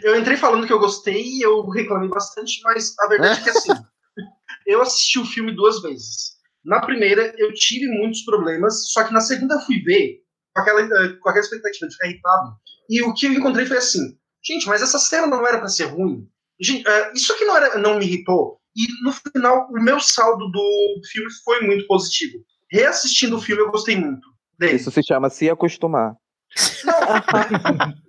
eu 0.03 0.17
entrei 0.19 0.37
falando 0.37 0.65
que 0.65 0.73
eu 0.73 0.79
gostei 0.79 1.21
e 1.21 1.41
eu 1.41 1.67
reclamei 1.69 2.09
bastante, 2.09 2.61
mas 2.63 2.95
a 2.99 3.07
verdade 3.07 3.41
é 3.41 3.43
que 3.43 3.49
assim, 3.49 3.71
eu 4.65 4.81
assisti 4.81 5.19
o 5.19 5.25
filme 5.25 5.51
duas 5.51 5.81
vezes. 5.81 6.36
Na 6.67 6.81
primeira, 6.81 7.33
eu 7.37 7.53
tive 7.53 7.87
muitos 7.87 8.23
problemas, 8.23 8.91
só 8.91 9.05
que 9.05 9.13
na 9.13 9.21
segunda 9.21 9.55
eu 9.55 9.61
fui 9.61 9.79
ver 9.79 10.17
com 10.53 10.61
aquela, 10.61 10.81
eh, 10.81 11.13
com 11.21 11.29
aquela 11.29 11.43
expectativa 11.43 11.87
de 11.87 11.93
ficar 11.93 12.07
irritado. 12.09 12.55
E 12.89 13.01
o 13.03 13.13
que 13.13 13.25
eu 13.25 13.31
encontrei 13.31 13.65
foi 13.65 13.77
assim: 13.77 14.17
gente, 14.43 14.67
mas 14.67 14.81
essa 14.81 14.99
cena 14.99 15.27
não 15.27 15.47
era 15.47 15.59
pra 15.59 15.69
ser 15.69 15.85
ruim. 15.85 16.27
Gente, 16.59 16.85
eh, 16.85 17.13
isso 17.15 17.31
aqui 17.31 17.45
não, 17.45 17.55
era, 17.55 17.77
não 17.77 17.97
me 17.97 18.05
irritou. 18.05 18.59
E 18.75 19.03
no 19.03 19.13
final, 19.13 19.69
o 19.71 19.81
meu 19.81 19.97
saldo 20.01 20.51
do 20.51 21.01
filme 21.09 21.29
foi 21.45 21.61
muito 21.61 21.87
positivo. 21.87 22.37
Reassistindo 22.69 23.37
o 23.37 23.41
filme, 23.41 23.61
eu 23.61 23.71
gostei 23.71 23.95
muito 23.95 24.27
dele. 24.59 24.75
Isso 24.75 24.91
se 24.91 25.01
chama 25.03 25.29
se 25.29 25.49
acostumar. 25.49 26.15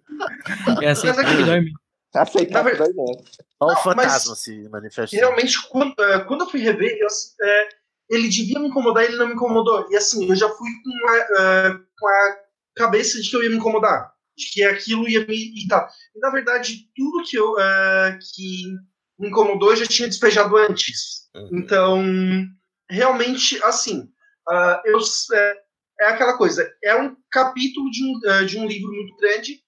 É 0.83 0.91
assim 0.91 1.13
que 1.13 1.23
mesmo. 1.23 1.79
Aceitar. 2.13 2.67
Olha 2.67 2.93
o 3.61 3.67
Não, 3.69 3.77
fantasma 3.77 4.35
se 4.35 4.69
manifestando. 4.69 5.21
Realmente, 5.21 5.57
quando, 5.69 5.95
eh, 6.01 6.25
quando 6.25 6.41
eu 6.41 6.51
fui 6.51 6.61
rever, 6.61 6.99
eu, 6.99 7.07
eh, 7.47 7.69
ele 8.09 8.29
devia 8.29 8.59
me 8.59 8.69
incomodar, 8.69 9.05
ele 9.05 9.17
não 9.17 9.29
me 9.29 9.35
incomodou. 9.35 9.87
E 9.91 9.97
assim, 9.97 10.29
eu 10.29 10.37
já 10.37 10.49
fui 10.49 10.71
com 10.83 11.09
a, 11.09 11.17
eh, 11.17 11.81
com 11.99 12.07
a 12.07 12.37
cabeça 12.77 13.21
de 13.21 13.29
que 13.29 13.37
eu 13.37 13.43
ia 13.43 13.51
me 13.51 13.57
incomodar, 13.57 14.13
de 14.37 14.51
que 14.51 14.63
aquilo 14.65 15.09
ia 15.09 15.27
me 15.27 15.35
irritar. 15.35 15.89
E 16.15 16.19
na 16.21 16.31
verdade, 16.31 16.89
tudo 16.97 17.25
que 17.25 17.37
eu 17.37 17.59
eh, 17.59 18.19
que 18.35 18.63
me 19.19 19.29
incomodou 19.29 19.71
eu 19.71 19.77
já 19.77 19.87
tinha 19.87 20.09
despejado 20.09 20.57
antes. 20.57 21.29
Então, 21.53 22.03
realmente, 22.89 23.63
assim, 23.63 24.09
ah, 24.49 24.83
eu, 24.85 24.99
é, 25.35 26.05
aquela 26.07 26.37
coisa, 26.37 26.69
é 26.83 26.95
um 26.97 27.17
capítulo 27.31 27.91
de 27.91 28.05
um, 28.05 28.47
de 28.47 28.59
um 28.59 28.67
livro 28.67 28.91
muito 28.93 29.17
grande. 29.17 29.61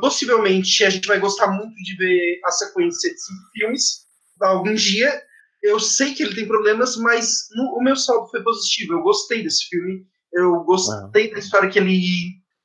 Possivelmente 0.00 0.84
a 0.84 0.90
gente 0.90 1.06
vai 1.06 1.18
gostar 1.18 1.48
muito 1.48 1.74
de 1.74 1.96
ver 1.96 2.40
a 2.44 2.50
sequência 2.50 3.10
de 3.10 3.20
cinco 3.20 3.50
filmes 3.52 4.04
algum 4.40 4.74
dia. 4.74 5.22
Eu 5.64 5.80
sei 5.80 6.12
que 6.14 6.22
ele 6.22 6.34
tem 6.34 6.46
problemas, 6.46 6.94
mas 6.96 7.46
no- 7.56 7.78
o 7.78 7.82
meu 7.82 7.96
saldo 7.96 8.28
foi 8.30 8.42
positivo. 8.42 8.92
Eu 8.92 9.02
gostei 9.02 9.42
desse 9.42 9.64
filme. 9.68 10.04
Eu 10.30 10.62
gostei 10.64 11.30
da 11.32 11.38
história 11.38 11.70
que 11.70 11.78
ele 11.78 12.00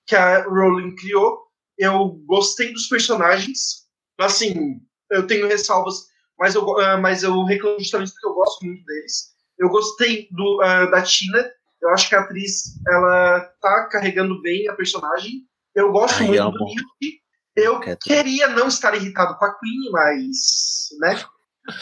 que 0.06 0.16
a 0.16 0.44
Rowling 0.44 0.96
criou. 0.96 1.40
Eu 1.78 2.10
gostei 2.26 2.74
dos 2.74 2.88
personagens. 2.88 3.88
Assim, 4.20 4.82
eu 5.10 5.26
tenho 5.26 5.48
ressalvas, 5.48 6.08
mas 6.38 6.56
eu, 6.56 6.78
ah, 6.80 6.98
mas 6.98 7.24
eu 7.24 7.42
reclamo 7.46 7.80
justamente 7.80 8.12
porque 8.12 8.28
eu 8.28 8.34
gosto 8.34 8.66
muito 8.66 8.84
deles. 8.84 9.30
Eu 9.58 9.70
gostei 9.70 10.28
do, 10.32 10.62
ah, 10.62 10.86
da 10.88 11.02
Tina. 11.02 11.50
Eu 11.82 11.90
acho 11.92 12.10
que 12.10 12.16
a 12.16 12.20
atriz 12.20 12.64
ela 12.86 13.40
tá 13.62 13.88
carregando 13.90 14.42
bem 14.42 14.68
a 14.68 14.74
personagem. 14.74 15.44
Eu 15.74 15.92
gosto 15.94 16.20
Ai, 16.20 16.28
muito 16.28 16.42
amo. 16.42 16.52
do 16.58 16.66
Newt. 16.66 17.20
Eu 17.56 17.80
queria 18.02 18.50
não 18.50 18.68
estar 18.68 18.94
irritado 18.96 19.38
com 19.38 19.46
a 19.46 19.58
Queen, 19.58 19.90
mas, 19.92 20.88
né? 21.00 21.24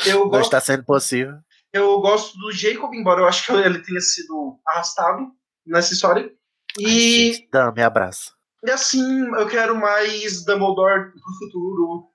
Eu 0.05 0.19
Não 0.21 0.29
gosto, 0.29 0.43
está 0.45 0.59
sendo 0.61 0.83
possível. 0.83 1.35
eu 1.73 1.99
gosto 1.99 2.37
do 2.37 2.51
Jacob, 2.51 2.93
embora 2.93 3.21
eu 3.21 3.27
acho 3.27 3.45
que 3.45 3.51
ele 3.53 3.79
tenha 3.79 3.99
sido 4.01 4.59
arrastado 4.67 5.27
nessa 5.65 5.93
história. 5.93 6.31
E, 6.79 7.47
Dan, 7.51 7.71
me 7.71 7.81
abraça. 7.81 8.31
e 8.63 8.69
assim, 8.71 9.25
eu 9.35 9.47
quero 9.47 9.75
mais 9.75 10.45
Dumbledore 10.45 11.11
pro 11.11 11.33
futuro 11.39 12.07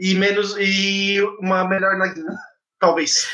e 0.00 0.14
menos 0.14 0.56
e 0.58 1.20
uma 1.40 1.64
melhor 1.68 1.96
Nagina, 1.96 2.36
talvez. 2.80 3.28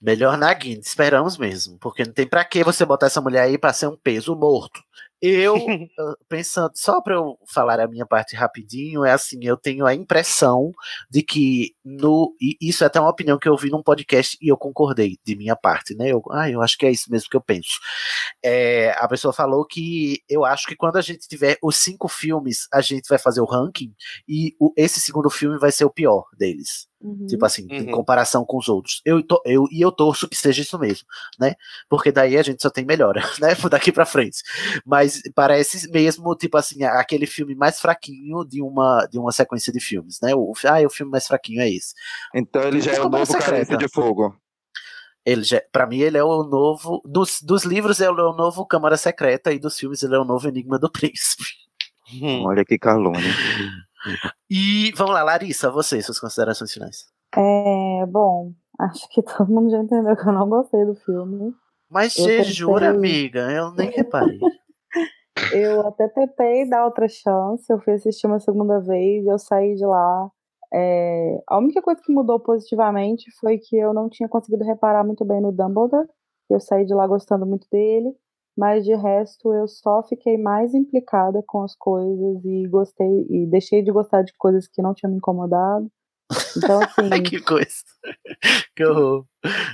Melhor 0.00 0.38
Nagini, 0.38 0.80
esperamos 0.80 1.36
mesmo. 1.36 1.78
Porque 1.78 2.04
não 2.04 2.12
tem 2.12 2.26
pra 2.26 2.44
que 2.44 2.62
você 2.64 2.84
botar 2.86 3.06
essa 3.06 3.20
mulher 3.20 3.42
aí 3.42 3.58
pra 3.58 3.72
ser 3.72 3.86
um 3.88 3.96
peso 3.96 4.34
morto. 4.36 4.80
Eu, 5.22 5.54
ah, 5.98 6.14
pensando, 6.28 6.72
só 6.74 7.00
pra 7.02 7.14
eu 7.14 7.36
falar 7.46 7.78
a 7.80 7.86
minha 7.88 8.06
parte 8.06 8.34
rapidinho, 8.34 9.04
é 9.04 9.12
assim, 9.12 9.38
eu 9.42 9.56
tenho 9.56 9.84
a 9.86 9.94
impressão 9.94 10.72
de 11.10 11.22
que 11.22 11.74
no. 11.84 12.34
E 12.40 12.56
isso 12.60 12.84
é 12.84 12.86
até 12.86 12.98
uma 13.00 13.10
opinião 13.10 13.38
que 13.38 13.48
eu 13.48 13.56
vi 13.56 13.70
num 13.70 13.82
podcast 13.82 14.36
e 14.40 14.48
eu 14.48 14.56
concordei 14.56 15.18
de 15.24 15.36
minha 15.36 15.54
parte, 15.56 15.94
né? 15.94 16.08
Eu, 16.10 16.22
ah, 16.30 16.48
eu 16.50 16.62
acho 16.62 16.78
que 16.78 16.86
é 16.86 16.90
isso 16.90 17.10
mesmo 17.10 17.28
que 17.30 17.36
eu 17.36 17.40
penso. 17.42 17.78
É, 18.44 18.92
a 18.98 19.08
pessoa 19.08 19.32
falou 19.32 19.66
que 19.66 20.20
eu 20.28 20.44
acho 20.44 20.66
que 20.66 20.76
quando 20.76 20.96
a 20.96 21.02
gente 21.02 21.28
tiver 21.28 21.58
os 21.62 21.76
cinco 21.76 22.08
filmes, 22.08 22.66
a 22.72 22.80
gente 22.80 23.08
vai 23.08 23.18
fazer 23.18 23.40
o 23.40 23.44
ranking 23.46 23.94
e 24.28 24.54
o- 24.60 24.72
esse 24.76 25.00
segundo 25.00 25.30
filme 25.30 25.58
vai 25.58 25.72
ser 25.72 25.84
o 25.84 25.90
pior 25.90 26.24
deles. 26.38 26.89
Uhum. 27.02 27.26
Tipo 27.26 27.46
assim, 27.46 27.66
em 27.70 27.86
Uhum. 27.86 27.92
comparação 27.92 28.44
com 28.44 28.58
os 28.58 28.68
outros. 28.68 29.00
Eu, 29.06 29.22
to- 29.22 29.40
eu, 29.46 29.64
e 29.70 29.80
eu 29.80 29.90
torço 29.90 30.28
que 30.28 30.36
seja 30.36 30.60
isso 30.60 30.78
mesmo, 30.78 31.06
né? 31.38 31.54
Porque 31.88 32.12
daí 32.12 32.36
a 32.36 32.42
gente 32.42 32.60
só 32.62 32.68
tem 32.68 32.84
melhora, 32.84 33.22
né? 33.40 33.54
Daqui 33.70 33.90
pra 33.90 34.04
frente. 34.04 34.42
Mas 34.84 35.22
parece 35.34 35.90
mesmo, 35.90 36.34
tipo 36.36 36.58
assim, 36.58 36.84
aquele 36.84 37.26
filme 37.26 37.54
mais 37.54 37.80
fraquinho 37.80 38.44
de 38.44 38.60
uma, 38.60 39.06
de 39.10 39.18
uma 39.18 39.32
sequência 39.32 39.72
de 39.72 39.80
filmes, 39.80 40.20
né? 40.20 40.34
O, 40.34 40.52
ah, 40.66 40.86
o 40.86 40.90
filme 40.90 41.10
mais 41.10 41.26
fraquinho 41.26 41.62
é 41.62 41.70
esse. 41.70 41.94
Então 42.34 42.60
ele 42.62 42.80
já 42.82 42.92
é 42.92 43.00
o 43.00 43.04
Câmara 43.04 43.18
novo 43.20 43.32
Carência 43.32 43.56
Secreta. 43.64 43.76
de 43.78 43.88
Fogo. 43.88 44.36
Ele 45.24 45.42
já, 45.42 45.62
pra 45.72 45.86
mim, 45.86 46.00
ele 46.00 46.16
é 46.18 46.24
o 46.24 46.42
novo. 46.44 47.00
Dos, 47.04 47.40
dos 47.42 47.64
livros, 47.64 48.00
ele 48.00 48.08
é 48.20 48.24
o 48.24 48.32
novo 48.34 48.64
Câmara 48.66 48.96
Secreta, 48.96 49.52
e 49.52 49.58
dos 49.58 49.78
filmes, 49.78 50.02
ele 50.02 50.14
é 50.14 50.18
o 50.18 50.24
novo 50.24 50.48
Enigma 50.48 50.78
do 50.78 50.90
Príncipe. 50.90 51.44
Hum. 52.12 52.42
Olha 52.44 52.64
que 52.64 52.78
calúnia. 52.78 53.20
E 54.50 54.92
vamos 54.96 55.14
lá, 55.14 55.22
Larissa, 55.22 55.70
você, 55.70 56.00
suas 56.02 56.18
considerações 56.18 56.72
finais. 56.72 57.06
É, 57.36 58.06
bom, 58.06 58.52
acho 58.78 59.08
que 59.10 59.22
todo 59.22 59.48
mundo 59.50 59.70
já 59.70 59.78
entendeu 59.78 60.16
que 60.16 60.26
eu 60.28 60.32
não 60.32 60.48
gostei 60.48 60.84
do 60.84 60.94
filme. 60.96 61.54
Mas 61.88 62.16
Eu 62.16 62.24
você 62.24 62.42
jura, 62.44 62.90
amiga? 62.90 63.50
Eu 63.52 63.72
nem 63.72 63.90
reparei. 63.90 64.38
Eu 65.52 65.86
até 65.86 66.06
tentei 66.08 66.68
dar 66.68 66.84
outra 66.84 67.08
chance, 67.08 67.64
eu 67.72 67.80
fui 67.80 67.94
assistir 67.94 68.26
uma 68.26 68.38
segunda 68.40 68.78
vez, 68.80 69.24
eu 69.26 69.38
saí 69.38 69.74
de 69.74 69.86
lá. 69.86 70.28
é, 70.72 71.40
a 71.46 71.56
única 71.58 71.80
coisa 71.80 72.00
que 72.04 72.12
mudou 72.12 72.38
positivamente 72.38 73.24
foi 73.40 73.56
que 73.58 73.76
eu 73.76 73.94
não 73.94 74.08
tinha 74.08 74.28
conseguido 74.28 74.64
reparar 74.64 75.02
muito 75.04 75.24
bem 75.24 75.40
no 75.40 75.50
Dumbledore. 75.50 76.06
Eu 76.50 76.60
saí 76.60 76.84
de 76.84 76.92
lá 76.94 77.06
gostando 77.06 77.46
muito 77.46 77.66
dele, 77.72 78.12
mas 78.60 78.84
de 78.84 78.94
resto 78.94 79.54
eu 79.54 79.66
só 79.66 80.02
fiquei 80.02 80.36
mais 80.36 80.74
implicada 80.74 81.42
com 81.46 81.62
as 81.62 81.74
coisas 81.74 82.44
e 82.44 82.68
gostei 82.68 83.26
e 83.30 83.46
deixei 83.46 83.82
de 83.82 83.90
gostar 83.90 84.20
de 84.20 84.34
coisas 84.36 84.68
que 84.68 84.82
não 84.82 84.92
tinham 84.92 85.10
me 85.10 85.16
incomodado. 85.16 85.90
Então, 86.54 86.78
assim, 86.98 87.22
que 87.22 87.40
coisa. 87.40 87.70
Que 88.76 88.84
horror. 88.84 89.24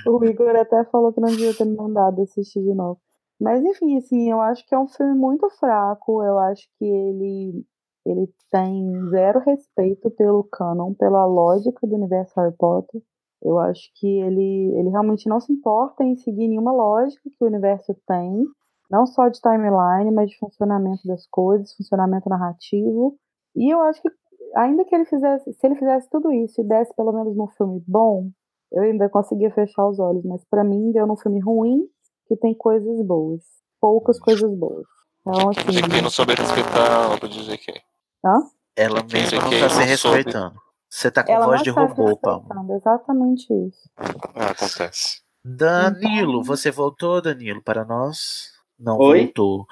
o 0.07 0.23
Igor 0.23 0.55
até 0.55 0.85
falou 0.85 1.11
que 1.11 1.19
não 1.19 1.27
devia 1.27 1.53
ter 1.53 1.65
me 1.65 1.75
mandado 1.75 2.21
assistir 2.21 2.61
de 2.61 2.73
novo. 2.73 2.97
Mas 3.39 3.61
enfim, 3.61 3.97
assim, 3.97 4.31
eu 4.31 4.39
acho 4.39 4.65
que 4.65 4.73
é 4.73 4.79
um 4.79 4.87
filme 4.87 5.13
muito 5.13 5.49
fraco. 5.49 6.23
Eu 6.23 6.39
acho 6.39 6.65
que 6.79 6.85
ele 6.85 7.65
ele 8.05 8.33
tem 8.49 9.09
zero 9.09 9.39
respeito 9.41 10.09
pelo 10.11 10.45
canon, 10.45 10.93
pela 10.93 11.25
lógica 11.25 11.85
do 11.85 11.93
universo 11.93 12.39
Harry 12.39 12.55
Potter. 12.57 13.01
Eu 13.43 13.59
acho 13.59 13.91
que 13.95 14.07
ele 14.07 14.73
ele 14.77 14.89
realmente 14.89 15.27
não 15.27 15.41
se 15.41 15.51
importa 15.51 16.05
em 16.05 16.15
seguir 16.15 16.47
nenhuma 16.47 16.71
lógica 16.71 17.29
que 17.29 17.43
o 17.43 17.47
universo 17.47 17.93
tem, 18.07 18.45
não 18.89 19.05
só 19.05 19.27
de 19.29 19.39
timeline, 19.41 20.11
mas 20.11 20.29
de 20.29 20.37
funcionamento 20.37 21.07
das 21.07 21.27
coisas, 21.27 21.73
funcionamento 21.75 22.29
narrativo. 22.29 23.17
E 23.55 23.73
eu 23.73 23.81
acho 23.81 24.01
que 24.01 24.09
ainda 24.55 24.85
que 24.85 24.95
ele 24.95 25.05
fizesse, 25.05 25.53
se 25.53 25.67
ele 25.67 25.75
fizesse 25.75 26.09
tudo 26.09 26.31
isso 26.31 26.61
e 26.61 26.63
desse 26.63 26.93
pelo 26.95 27.11
menos 27.11 27.37
um 27.37 27.47
filme 27.47 27.83
bom, 27.87 28.29
eu 28.71 28.83
ainda 28.83 29.09
conseguia 29.09 29.51
fechar 29.51 29.87
os 29.87 29.99
olhos, 29.99 30.23
mas 30.25 30.43
pra 30.49 30.63
mim 30.63 30.91
deu 30.91 31.07
num 31.07 31.17
filme 31.17 31.39
ruim 31.39 31.87
que 32.27 32.35
tem 32.35 32.53
coisas 32.53 33.01
boas, 33.05 33.41
poucas 33.79 34.19
coisas 34.19 34.53
boas. 34.57 34.85
Então, 35.21 35.49
assim, 35.49 35.89
Quem 35.89 36.01
não 36.01 36.09
souber 36.09 36.37
respeitar 36.37 37.05
a 37.05 37.13
obra 37.13 37.27
de 37.27 37.43
J.K. 37.43 37.81
hã? 38.25 38.39
Ela 38.75 39.03
mesma 39.03 39.41
não 39.41 39.49
tá 39.49 39.69
se 39.69 39.97
soube. 39.97 40.17
respeitando. 40.17 40.55
Você 40.89 41.11
tá 41.11 41.23
com 41.23 41.31
Ela 41.31 41.45
voz 41.45 41.63
de 41.63 41.71
se 41.71 41.79
robô, 41.79 42.15
Palma. 42.17 42.39
respeitando, 42.39 42.73
exatamente 42.73 43.53
isso. 43.67 43.89
Ah, 44.35 44.51
acontece. 44.51 45.21
Danilo, 45.43 46.43
você 46.43 46.71
voltou, 46.71 47.21
Danilo, 47.21 47.61
para 47.61 47.83
nós? 47.83 48.56
Não 48.79 48.97
Oi? 48.97 49.23
voltou. 49.25 49.67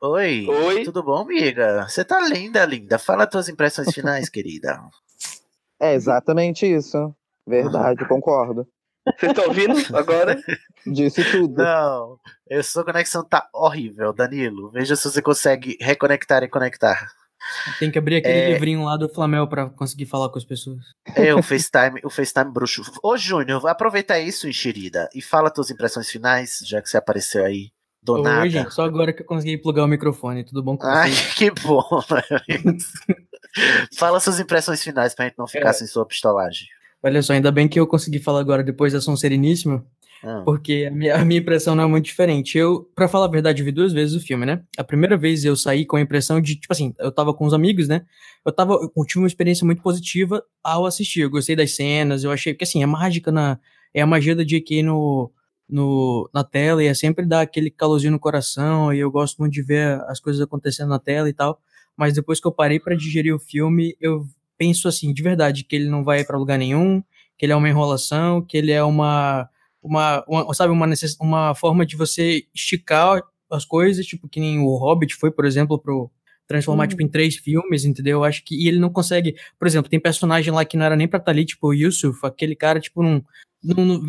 Oi, 0.00 0.46
Oi? 0.48 0.84
tudo 0.84 1.02
bom, 1.02 1.16
amiga? 1.22 1.86
Você 1.88 2.04
tá 2.04 2.20
linda, 2.28 2.64
linda. 2.64 2.98
Fala 2.98 3.26
tuas 3.26 3.48
impressões 3.48 3.92
finais, 3.94 4.28
querida. 4.30 4.80
É 5.80 5.94
exatamente 5.94 6.66
isso. 6.66 7.14
Verdade, 7.46 8.06
concordo. 8.08 8.66
Vocês 9.18 9.32
estão 9.32 9.46
ouvindo 9.48 9.96
agora? 9.96 10.42
Disse 10.86 11.22
tudo. 11.30 11.62
Não, 11.62 12.18
a 12.50 12.62
sua 12.62 12.84
conexão 12.84 13.22
tá 13.22 13.48
horrível, 13.52 14.12
Danilo. 14.14 14.70
Veja 14.70 14.96
se 14.96 15.04
você 15.10 15.20
consegue 15.20 15.76
reconectar 15.80 16.42
e 16.42 16.48
conectar. 16.48 17.10
Tem 17.78 17.90
que 17.90 17.98
abrir 17.98 18.16
aquele 18.16 18.38
É. 18.38 18.52
livrinho 18.54 18.82
lá 18.84 18.96
do 18.96 19.06
Flamel 19.06 19.46
pra 19.46 19.68
conseguir 19.68 20.06
falar 20.06 20.30
com 20.30 20.38
as 20.38 20.44
pessoas. 20.46 20.78
É, 21.14 21.34
o 21.34 21.42
FaceTime, 21.44 22.00
o 22.02 22.08
FaceTime 22.08 22.50
bruxo. 22.50 22.82
Ô, 23.02 23.14
Júnior, 23.18 23.66
aproveita 23.68 24.18
isso, 24.18 24.48
enxerida, 24.48 25.08
e 25.14 25.20
fala 25.20 25.50
tuas 25.50 25.70
impressões 25.70 26.08
finais, 26.10 26.60
já 26.66 26.80
que 26.80 26.88
você 26.88 26.96
apareceu 26.96 27.44
aí 27.44 27.70
do 28.04 28.22
nada. 28.22 28.42
Oi, 28.42 28.50
gente, 28.50 28.72
só 28.74 28.84
agora 28.84 29.12
que 29.12 29.22
eu 29.22 29.26
consegui 29.26 29.58
plugar 29.58 29.84
o 29.84 29.88
microfone. 29.88 30.44
Tudo 30.44 30.62
bom 30.62 30.76
com 30.76 30.86
Ai, 30.86 31.10
vocês? 31.10 31.34
que 31.34 31.50
bom. 31.50 31.82
Fala 33.96 34.20
suas 34.20 34.40
impressões 34.40 34.82
finais 34.82 35.14
pra 35.14 35.26
gente 35.26 35.38
não 35.38 35.46
ficar 35.46 35.70
É. 35.70 35.72
sem 35.72 35.86
sua 35.86 36.06
pistolagem. 36.06 36.66
Olha 37.02 37.22
só, 37.22 37.32
ainda 37.32 37.52
bem 37.52 37.68
que 37.68 37.78
eu 37.78 37.86
consegui 37.86 38.18
falar 38.18 38.40
agora 38.40 38.62
depois 38.62 38.92
da 38.92 39.00
Som 39.00 39.14
Sereníssima, 39.14 39.84
Ah. 40.24 40.42
porque 40.44 40.86
a 40.88 40.90
minha, 40.94 41.16
a 41.16 41.24
minha 41.24 41.38
impressão 41.40 41.74
não 41.74 41.84
é 41.84 41.86
muito 41.86 42.06
diferente. 42.06 42.56
Eu, 42.56 42.90
pra 42.94 43.06
falar 43.06 43.26
a 43.26 43.30
verdade, 43.30 43.62
vi 43.62 43.70
duas 43.70 43.92
vezes 43.92 44.16
o 44.16 44.24
filme, 44.24 44.46
né? 44.46 44.62
A 44.78 44.82
primeira 44.82 45.16
vez 45.16 45.44
eu 45.44 45.54
saí 45.54 45.84
com 45.84 45.96
a 45.96 46.00
impressão 46.00 46.40
de, 46.40 46.56
tipo 46.56 46.72
assim, 46.72 46.94
eu 46.98 47.12
tava 47.12 47.34
com 47.34 47.44
os 47.44 47.52
amigos, 47.52 47.88
né? 47.88 48.02
Eu 48.44 48.50
tava, 48.52 48.72
eu 48.74 49.04
tive 49.06 49.20
uma 49.20 49.26
experiência 49.28 49.66
muito 49.66 49.82
positiva 49.82 50.42
ao 50.62 50.86
assistir. 50.86 51.20
Eu 51.20 51.30
gostei 51.30 51.54
das 51.54 51.76
cenas, 51.76 52.24
eu 52.24 52.30
achei 52.32 52.54
que, 52.54 52.64
assim, 52.64 52.82
é 52.82 52.86
mágica 52.86 53.30
na. 53.30 53.58
É 53.92 54.00
a 54.00 54.06
magia 54.06 54.34
da 54.34 54.42
JK 54.42 54.82
no, 54.82 55.30
no, 55.68 56.28
na 56.32 56.44
tela 56.44 56.82
e 56.82 56.86
é 56.86 56.94
sempre 56.94 57.26
dar 57.26 57.40
aquele 57.42 57.70
calorzinho 57.70 58.12
no 58.12 58.18
coração 58.18 58.92
e 58.92 58.98
eu 58.98 59.10
gosto 59.10 59.38
muito 59.38 59.52
de 59.52 59.62
ver 59.62 60.00
as 60.08 60.20
coisas 60.20 60.40
acontecendo 60.42 60.88
na 60.88 60.98
tela 60.98 61.28
e 61.28 61.32
tal. 61.32 61.60
Mas 61.96 62.14
depois 62.14 62.40
que 62.40 62.46
eu 62.46 62.52
parei 62.52 62.80
pra 62.80 62.94
digerir 62.94 63.34
o 63.34 63.38
filme, 63.38 63.96
eu 64.00 64.26
penso 64.58 64.88
assim, 64.88 65.12
de 65.12 65.22
verdade, 65.22 65.64
que 65.64 65.74
ele 65.76 65.88
não 65.88 66.04
vai 66.04 66.24
pra 66.24 66.38
lugar 66.38 66.58
nenhum, 66.58 67.02
que 67.36 67.46
ele 67.46 67.52
é 67.52 67.56
uma 67.56 67.68
enrolação, 67.68 68.42
que 68.42 68.56
ele 68.56 68.72
é 68.72 68.82
uma, 68.82 69.48
uma, 69.82 70.24
uma 70.26 70.54
sabe, 70.54 70.72
uma, 70.72 70.86
necess... 70.86 71.16
uma 71.20 71.54
forma 71.54 71.84
de 71.86 71.96
você 71.96 72.44
esticar 72.54 73.22
as 73.50 73.64
coisas, 73.64 74.04
tipo, 74.06 74.28
que 74.28 74.40
nem 74.40 74.58
o 74.58 74.74
Hobbit 74.76 75.14
foi, 75.14 75.30
por 75.30 75.44
exemplo, 75.44 75.78
pro 75.78 76.10
transformar, 76.46 76.84
Uhum. 76.84 76.88
tipo, 76.88 77.02
em 77.02 77.08
três 77.08 77.36
filmes, 77.36 77.84
entendeu? 77.86 78.18
Eu 78.18 78.24
acho 78.24 78.44
que, 78.44 78.54
e 78.54 78.68
ele 78.68 78.78
não 78.78 78.90
consegue, 78.90 79.34
por 79.58 79.66
exemplo, 79.66 79.88
tem 79.90 79.98
personagem 79.98 80.52
lá 80.52 80.62
que 80.64 80.76
não 80.76 80.84
era 80.84 80.94
nem 80.96 81.08
pra 81.08 81.18
estar 81.18 81.32
ali, 81.32 81.44
tipo, 81.44 81.68
o 81.68 81.72
Yusuf, 81.72 82.18
aquele 82.22 82.54
cara, 82.54 82.78
tipo, 82.80 83.02
não, 83.02 83.24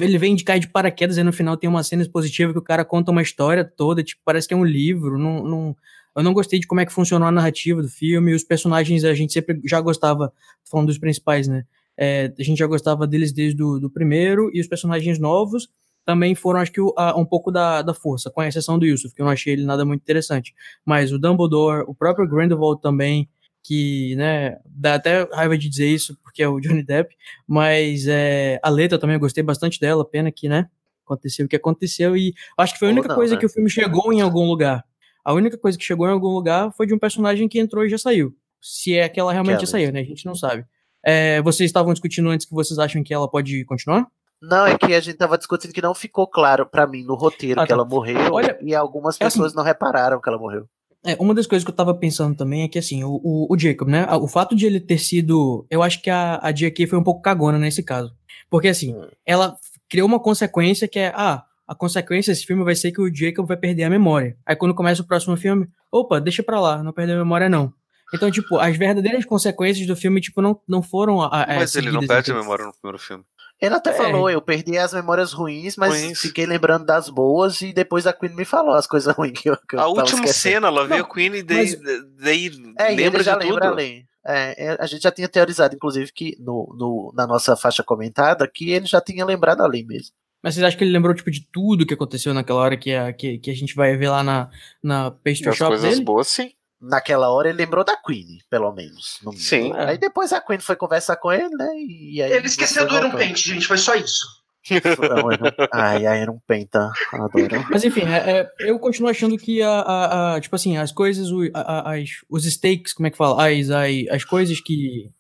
ele 0.02 0.18
vem 0.18 0.36
de 0.36 0.44
cair 0.44 0.60
de 0.60 0.68
paraquedas 0.68 1.18
e 1.18 1.24
no 1.24 1.32
final 1.34 1.56
tem 1.58 1.70
uma 1.70 1.84
cena 1.84 2.02
expositiva 2.02 2.52
que 2.52 2.60
o 2.60 2.62
cara 2.62 2.84
conta 2.84 3.12
uma 3.12 3.22
história 3.22 3.64
toda, 3.64 4.04
tipo, 4.04 4.22
parece 4.26 4.48
que 4.48 4.54
é 4.54 4.58
um 4.58 4.66
livro, 4.66 5.18
não, 5.18 5.44
não, 5.44 5.78
eu 6.16 6.24
não 6.24 6.34
gostei 6.34 6.60
de 6.60 6.68
como 6.68 6.82
é 6.82 6.86
que 6.86 6.94
funcionou 6.94 7.28
a 7.28 7.32
narrativa 7.32 7.82
do 7.82 7.88
filme, 7.90 8.34
os 8.34 8.44
personagens 8.44 9.04
a 9.04 9.14
gente 9.14 9.34
sempre 9.34 9.62
já 9.66 9.80
gostava, 9.80 10.32
falando 10.70 10.88
dos 10.88 10.98
principais, 10.98 11.48
né? 11.48 11.64
É, 11.98 12.34
a 12.38 12.44
gente 12.44 12.58
já 12.58 12.68
gostava 12.68 13.08
deles 13.08 13.32
desde 13.32 13.64
o 13.64 13.80
do 13.80 13.90
primeiro, 13.90 14.50
e 14.54 14.60
os 14.60 14.68
personagens 14.68 15.18
novos 15.20 15.70
também 16.06 16.36
foram, 16.36 16.60
acho 16.60 16.72
que, 16.72 16.82
o- 16.82 16.94
a- 16.98 17.18
um 17.18 17.26
pouco 17.26 17.52
da, 17.52 17.82
da 17.82 17.94
força, 17.94 18.30
com 18.30 18.44
exceção 18.44 18.78
do 18.78 18.86
Yusuf, 18.86 19.16
que 19.16 19.22
eu 19.22 19.26
não 19.26 19.32
achei 19.32 19.54
ele 19.54 19.66
nada 19.66 19.84
muito 19.86 20.02
interessante. 20.02 20.54
Mas 20.86 21.12
o 21.12 21.18
Dumbledore, 21.18 21.84
o 21.88 21.96
próprio 21.96 22.28
Grindelwald 22.28 22.82
também, 22.82 23.28
que, 23.66 24.16
né, 24.16 24.58
dá 24.66 24.96
até 24.96 25.24
raiva 25.34 25.58
de 25.58 25.68
dizer 25.68 25.88
isso, 25.88 26.16
porque 26.22 26.44
é 26.44 26.48
o 26.48 26.60
Johnny 26.60 26.84
Depp, 26.84 27.16
mas 27.48 28.06
é, 28.08 28.60
a 28.62 28.70
letra 28.70 29.00
também 29.00 29.16
eu 29.16 29.20
gostei 29.20 29.44
bastante 29.44 29.80
dela, 29.80 30.06
pena 30.08 30.32
que, 30.32 30.48
né, 30.48 30.70
aconteceu 31.04 31.46
o 31.46 31.50
que 31.50 31.56
aconteceu, 31.56 32.16
e 32.16 32.34
acho 32.58 32.74
que 32.74 32.80
foi 32.80 32.90
a 32.90 32.92
única 32.92 33.08
não, 33.08 33.16
coisa 33.16 33.34
né? 33.34 33.40
que 33.40 33.46
o 33.46 33.50
filme 33.50 33.70
chegou 33.70 34.12
em 34.14 34.22
algum 34.22 34.46
lugar. 34.48 34.84
A 35.24 35.34
única 35.34 35.58
coisa 35.58 35.78
que 35.78 35.84
chegou 35.84 36.08
em 36.08 36.12
algum 36.12 36.28
lugar 36.30 36.72
foi 36.74 36.86
de 36.86 36.94
um 36.94 37.00
personagem 37.00 37.48
que 37.48 37.60
entrou 37.60 37.84
e 37.84 37.90
já 37.90 37.98
saiu. 37.98 38.36
Se 38.62 38.96
é 38.96 39.10
que 39.10 39.20
ela 39.20 39.32
realmente 39.34 39.54
já 39.54 39.58
Que 39.60 39.64
ela- 39.66 39.72
saiu, 39.72 39.92
né? 39.92 40.02
A 40.02 40.04
gente 40.04 40.26
não 40.26 40.36
sabe. 40.36 40.64
É, 41.04 41.42
vocês 41.42 41.68
estavam 41.70 41.92
discutindo 41.94 42.30
antes 42.30 42.46
que 42.46 42.54
vocês 42.54 42.78
acham 42.80 43.04
que 43.04 43.14
ela 43.14 43.28
pode 43.30 43.64
continuar? 43.66 44.06
Não, 44.42 44.66
é 44.68 44.78
que 44.78 44.94
a 44.94 45.00
gente 45.00 45.18
tava 45.18 45.38
discutindo 45.38 45.72
que 45.74 45.82
não 45.82 45.96
ficou 45.96 46.28
claro 46.28 46.66
pra 46.68 46.86
mim 46.86 47.04
no 47.04 47.16
roteiro 47.16 47.60
Ah, 47.60 47.64
que 47.64 47.70
tá. 47.70 47.74
ela 47.76 47.86
morreu 47.86 48.34
Olha, 48.34 48.58
e 48.62 48.76
algumas 48.76 49.20
é 49.20 49.26
assim- 49.26 49.38
pessoas 49.40 49.54
não 49.56 49.64
repararam 49.64 50.20
que 50.22 50.30
ela 50.30 50.38
morreu. 50.38 50.68
É, 51.06 51.16
uma 51.20 51.34
das 51.34 51.46
coisas 51.48 51.64
que 51.64 51.70
eu 51.72 51.76
tava 51.76 51.94
pensando 51.94 52.36
também 52.36 52.64
é 52.64 52.68
que, 52.68 52.80
assim, 52.80 53.04
o, 53.04 53.20
o, 53.24 53.48
o 53.54 53.58
Jacob, 53.60 53.88
né? 53.88 54.06
O 54.16 54.28
fato 54.28 54.56
de 54.56 54.66
ele 54.66 54.80
ter 54.80 54.98
sido. 54.98 55.66
Eu 55.70 55.84
acho 55.84 56.02
que 56.02 56.10
a, 56.10 56.40
a 56.42 56.52
JK 56.52 56.88
foi 56.88 56.98
um 57.00 57.04
pouco 57.04 57.22
cagona 57.22 57.58
nesse 57.60 57.84
caso. 57.84 58.14
Porque, 58.50 58.68
assim, 58.68 58.96
ela 59.26 59.56
criou 59.90 60.08
uma 60.08 60.20
consequência 60.20 60.88
que 60.88 61.00
é. 61.00 61.12
Ah, 61.16 61.44
a 61.68 61.74
consequência 61.76 62.32
desse 62.34 62.46
filme 62.46 62.64
vai 62.64 62.76
ser 62.76 62.92
que 62.92 63.02
o 63.02 63.14
Jacob 63.14 63.48
vai 63.48 63.58
perder 63.58 63.84
a 63.84 63.90
memória. 63.90 64.38
Aí 64.46 64.56
quando 64.56 64.74
começa 64.76 65.02
o 65.02 65.06
próximo 65.08 65.36
filme, 65.36 65.68
opa, 65.92 66.20
deixa 66.22 66.44
pra 66.44 66.60
lá, 66.60 66.84
não 66.84 66.92
perder 66.94 67.14
a 67.14 67.18
memória, 67.18 67.50
não. 67.50 67.74
Então, 68.14 68.30
tipo, 68.30 68.58
as 68.60 68.78
verdadeiras 68.78 69.26
consequências 69.26 69.86
do 69.88 69.96
filme, 69.96 70.22
tipo, 70.22 70.42
não, 70.42 70.60
não 70.68 70.82
foram. 70.84 71.22
a- 71.22 71.44
a- 71.44 71.56
Mas 71.56 71.76
ele 71.76 71.90
não 71.92 72.06
perde 72.06 72.32
a 72.32 72.36
em- 72.36 72.38
memória 72.38 72.66
no 72.66 72.72
primeiro 72.74 73.00
filme. 73.00 73.24
Ele 73.62 73.74
até 73.74 73.92
É. 73.92 73.94
falou, 73.94 74.30
eu 74.30 74.42
perdi 74.42 74.78
as 74.78 74.94
memórias 74.94 75.32
ruins, 75.32 75.78
mas 75.78 75.94
Ruins. 76.02 76.20
fiquei 76.20 76.46
lembrando 76.46 76.86
das 76.86 77.10
boas 77.10 77.62
e 77.62 77.72
depois 77.72 78.06
a 78.06 78.12
Queen 78.14 78.36
me 78.36 78.44
falou 78.46 78.74
as 78.74 78.86
coisas 78.86 79.14
ruins 79.16 79.32
que 79.40 79.50
eu, 79.50 79.58
que 79.58 79.76
eu 79.76 79.80
A 79.80 79.88
última 79.88 80.28
cena, 80.28 80.68
ela 80.68 80.86
vê 80.88 80.96
a 80.96 81.04
Queen 81.04 81.36
e 81.36 81.44
daí, 81.44 81.76
daí 82.20 82.52
É, 82.78 82.90
lembra 82.90 83.24
de 83.24 83.30
lembra 83.30 83.48
tudo. 83.48 83.64
além. 83.64 84.06
É, 84.28 84.66
é, 84.74 84.78
a 84.80 84.86
gente 84.88 85.04
já 85.04 85.12
tinha 85.12 85.30
teorizado, 85.30 85.76
inclusive, 85.76 86.12
que 86.12 86.36
no, 86.40 86.76
no- 86.78 87.14
na 87.16 87.28
nossa 87.28 87.56
faixa 87.56 87.84
comentada, 87.84 88.48
que 88.48 88.72
ele 88.72 88.88
já 88.88 89.00
tinha 89.00 89.24
lembrado 89.24 89.62
ali 89.62 89.84
mesmo. 89.86 90.14
Mas 90.44 90.56
vocês 90.56 90.64
acham 90.64 90.78
que 90.78 90.84
ele 90.84 90.92
lembrou, 90.92 91.14
tipo, 91.16 91.30
de 91.32 91.48
tudo 91.52 91.86
que 91.86 91.94
aconteceu 91.94 92.34
naquela 92.34 92.60
hora 92.60 92.76
que 92.78 92.94
a, 92.94 93.14
que, 93.14 93.38
que 93.40 93.50
a 93.52 93.54
gente 93.56 93.74
vai 93.76 93.96
ver 93.96 94.10
lá 94.10 94.24
na, 94.24 94.50
na 94.84 95.12
pastry 95.12 95.50
As 95.50 95.56
shop 95.58 95.70
coisas 95.70 95.90
dele? 95.92 96.04
boas, 96.04 96.28
sim. 96.28 96.52
Naquela 96.90 97.30
hora 97.30 97.50
ele 97.50 97.58
lembrou 97.58 97.84
da 97.84 97.96
Queen, 97.98 98.40
pelo 98.50 98.72
menos. 98.72 99.20
Sim. 99.36 99.72
Aí 99.76 99.98
depois 99.98 100.32
a 100.34 100.42
Queen 100.42 100.60
foi 100.60 100.76
conversar 100.76 101.16
com 101.18 101.32
ele, 101.32 101.50
né? 101.56 101.68
E 101.78 102.22
aí 102.22 102.32
Ele 102.34 102.46
esqueceu 102.48 102.88
do 102.88 102.96
Iron. 102.96 103.12
Paint, 103.12 103.38
gente, 103.38 103.66
foi 103.68 103.78
só 103.78 103.96
isso. 103.96 104.26
Não, 104.72 105.32
Iron- 105.32 105.68
Ai, 105.72 106.08
a 106.08 106.18
Iron 106.22 106.40
Penta, 106.48 106.92
adoro. 107.14 107.66
Mas 107.70 107.84
enfim, 107.84 108.02
é- 108.02 108.40
é, 108.42 108.50
eu 108.60 108.80
continuo 108.80 109.10
achando 109.10 109.38
que 109.38 109.62
a, 109.62 109.70
a- 109.70 110.36
a- 110.36 110.42
tipo 110.42 110.56
assim, 110.56 110.76
as 110.78 110.92
coisas, 110.92 111.30
o- 111.32 111.44
a- 111.54 111.60
a- 111.92 111.96
as, 111.96 112.10
os 112.30 112.46
stakes, 112.46 112.92
como 112.94 113.06
é 113.06 113.12
que 113.12 113.18
fala? 113.18 113.48
As, 113.48 113.70
as, 113.70 114.08
as 114.10 114.24
coisas 114.26 114.60
que. 114.60 115.12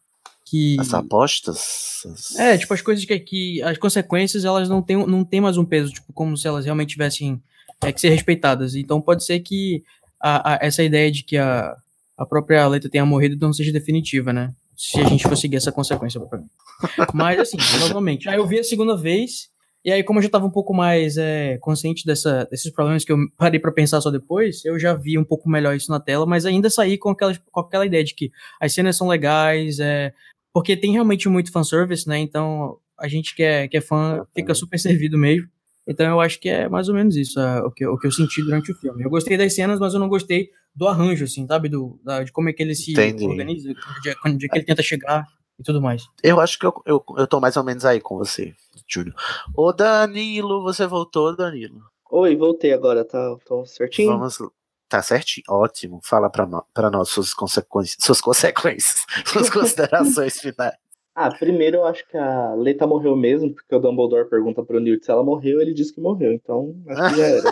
que 0.45 0.77
As 0.79 0.93
apostas. 0.95 2.01
as- 2.11 2.35
é, 2.39 2.57
tipo, 2.57 2.73
as 2.73 2.81
coisas 2.81 3.05
que, 3.05 3.19
que 3.19 3.61
as 3.61 3.77
consequências, 3.77 4.45
elas 4.45 4.67
não 4.67 4.81
têm, 4.81 5.05
não 5.05 5.23
têm 5.23 5.41
mais 5.41 5.57
um 5.57 5.65
peso, 5.65 5.91
tipo, 5.93 6.11
como 6.13 6.35
se 6.35 6.47
elas 6.47 6.65
realmente 6.65 6.89
tivessem 6.89 7.39
é, 7.83 7.91
que 7.91 8.01
ser 8.01 8.09
respeitadas. 8.09 8.73
Então 8.75 8.99
pode 8.99 9.23
ser 9.23 9.39
que 9.41 9.83
a- 10.27 10.53
a- 10.55 10.59
essa 10.61 10.83
ideia 10.83 11.11
de 11.11 11.23
que 11.23 11.37
a, 11.37 11.75
a 12.17 12.25
própria 12.25 12.67
letra 12.67 12.89
tenha 12.89 13.05
morrido 13.05 13.37
não 13.39 13.53
seja 13.53 13.71
definitiva, 13.71 14.33
né? 14.33 14.53
Se 14.75 14.99
a 14.99 15.03
gente 15.05 15.23
for 15.27 15.37
seguir 15.37 15.55
essa 15.57 15.71
consequência. 15.71 16.19
Mas 17.13 17.39
assim, 17.39 17.57
novamente, 17.79 18.27
aí 18.29 18.37
eu 18.37 18.45
vi 18.47 18.59
a 18.59 18.63
segunda 18.63 18.95
vez, 18.97 19.49
e 19.83 19.91
aí, 19.91 20.03
como 20.03 20.17
eu 20.19 20.23
já 20.23 20.27
estava 20.27 20.45
um 20.45 20.49
pouco 20.51 20.73
mais 20.73 21.15
é, 21.15 21.57
consciente 21.59 22.05
dessa, 22.05 22.45
desses 22.49 22.71
problemas 22.71 23.05
que 23.05 23.11
eu 23.11 23.17
parei 23.37 23.59
para 23.59 23.71
pensar 23.71 24.01
só 24.01 24.09
depois, 24.09 24.65
eu 24.65 24.79
já 24.79 24.93
vi 24.95 25.17
um 25.17 25.23
pouco 25.23 25.47
melhor 25.47 25.75
isso 25.75 25.91
na 25.91 25.99
tela, 25.99 26.25
mas 26.25 26.45
ainda 26.45 26.69
saí 26.71 26.97
com 26.97 27.09
aquela, 27.09 27.33
com 27.51 27.59
aquela 27.59 27.85
ideia 27.85 28.03
de 28.03 28.15
que 28.15 28.31
as 28.59 28.73
cenas 28.73 28.97
são 28.97 29.07
legais, 29.07 29.79
é, 29.79 30.11
porque 30.51 30.75
tem 30.75 30.91
realmente 30.93 31.29
muito 31.29 31.51
fanservice, 31.51 32.07
né? 32.07 32.17
Então 32.17 32.77
a 32.99 33.07
gente 33.07 33.35
que 33.35 33.43
é, 33.43 33.67
que 33.67 33.77
é 33.77 33.81
fã 33.81 34.25
fica 34.33 34.53
super 34.55 34.79
servido 34.79 35.17
mesmo. 35.17 35.47
Então 35.87 36.05
eu 36.07 36.19
acho 36.19 36.39
que 36.39 36.49
é 36.49 36.67
mais 36.67 36.89
ou 36.89 36.95
menos 36.95 37.15
isso 37.15 37.39
é, 37.39 37.61
o, 37.63 37.71
que, 37.71 37.85
eu- 37.85 37.93
o 37.93 37.99
que 37.99 38.07
eu 38.07 38.11
senti 38.11 38.41
durante 38.43 38.71
o 38.71 38.75
filme. 38.75 39.03
Eu 39.03 39.09
gostei 39.09 39.37
das 39.37 39.53
cenas, 39.53 39.79
mas 39.79 39.93
eu 39.93 39.99
não 39.99 40.09
gostei 40.09 40.49
do 40.75 40.87
arranjo, 40.87 41.25
assim, 41.25 41.45
sabe? 41.47 41.69
Do, 41.69 41.99
da- 42.03 42.23
de 42.23 42.31
como 42.31 42.49
é 42.49 42.53
que 42.53 42.63
ele 42.63 42.75
se 42.75 42.91
Entendi. 42.91 43.25
organiza, 43.25 43.73
de, 44.01 44.15
quando 44.21 44.37
de 44.37 44.47
que 44.49 44.57
ele 44.57 44.65
tenta 44.65 44.81
chegar 44.81 45.25
e 45.59 45.63
tudo 45.63 45.81
mais. 45.81 46.03
Eu 46.23 46.39
acho 46.39 46.57
que 46.59 46.65
eu, 46.65 46.73
eu, 46.85 47.03
eu 47.17 47.27
tô 47.27 47.39
mais 47.39 47.55
ou 47.55 47.63
menos 47.63 47.85
aí 47.85 48.01
com 48.01 48.17
você, 48.17 48.53
Júlio. 48.87 49.13
Ô 49.55 49.71
Danilo, 49.71 50.63
você 50.63 50.85
voltou, 50.87 51.35
Danilo? 51.35 51.81
Oi, 52.11 52.35
voltei 52.35 52.73
agora, 52.73 53.05
tá? 53.05 53.35
Tô 53.45 53.65
certinho? 53.65 54.11
Vamos. 54.17 54.37
Tá 54.87 55.01
certinho? 55.01 55.43
Ótimo. 55.49 55.99
Fala 56.03 56.29
pra, 56.29 56.45
pra 56.73 56.91
nós 56.91 57.09
suas 57.09 57.33
consequências, 57.33 57.97
suas 57.99 58.21
consequências, 58.21 59.05
suas 59.25 59.49
considerações 59.49 60.39
finais. 60.39 60.75
Ah, 61.15 61.33
primeiro 61.33 61.77
eu 61.77 61.85
acho 61.85 62.05
que 62.09 62.17
a 62.17 62.53
Leta 62.55 62.85
morreu 62.85 63.15
mesmo, 63.15 63.53
porque 63.53 63.73
o 63.73 63.79
Dumbledore 63.79 64.29
pergunta 64.29 64.61
pro 64.61 64.81
Newt 64.81 65.05
se 65.05 65.09
ela 65.09 65.23
morreu, 65.23 65.61
ele 65.61 65.73
diz 65.73 65.89
que 65.89 66.01
morreu, 66.01 66.33
então 66.33 66.75
acho 66.89 67.15
que 67.15 67.21
já 67.21 67.25
era. 67.25 67.51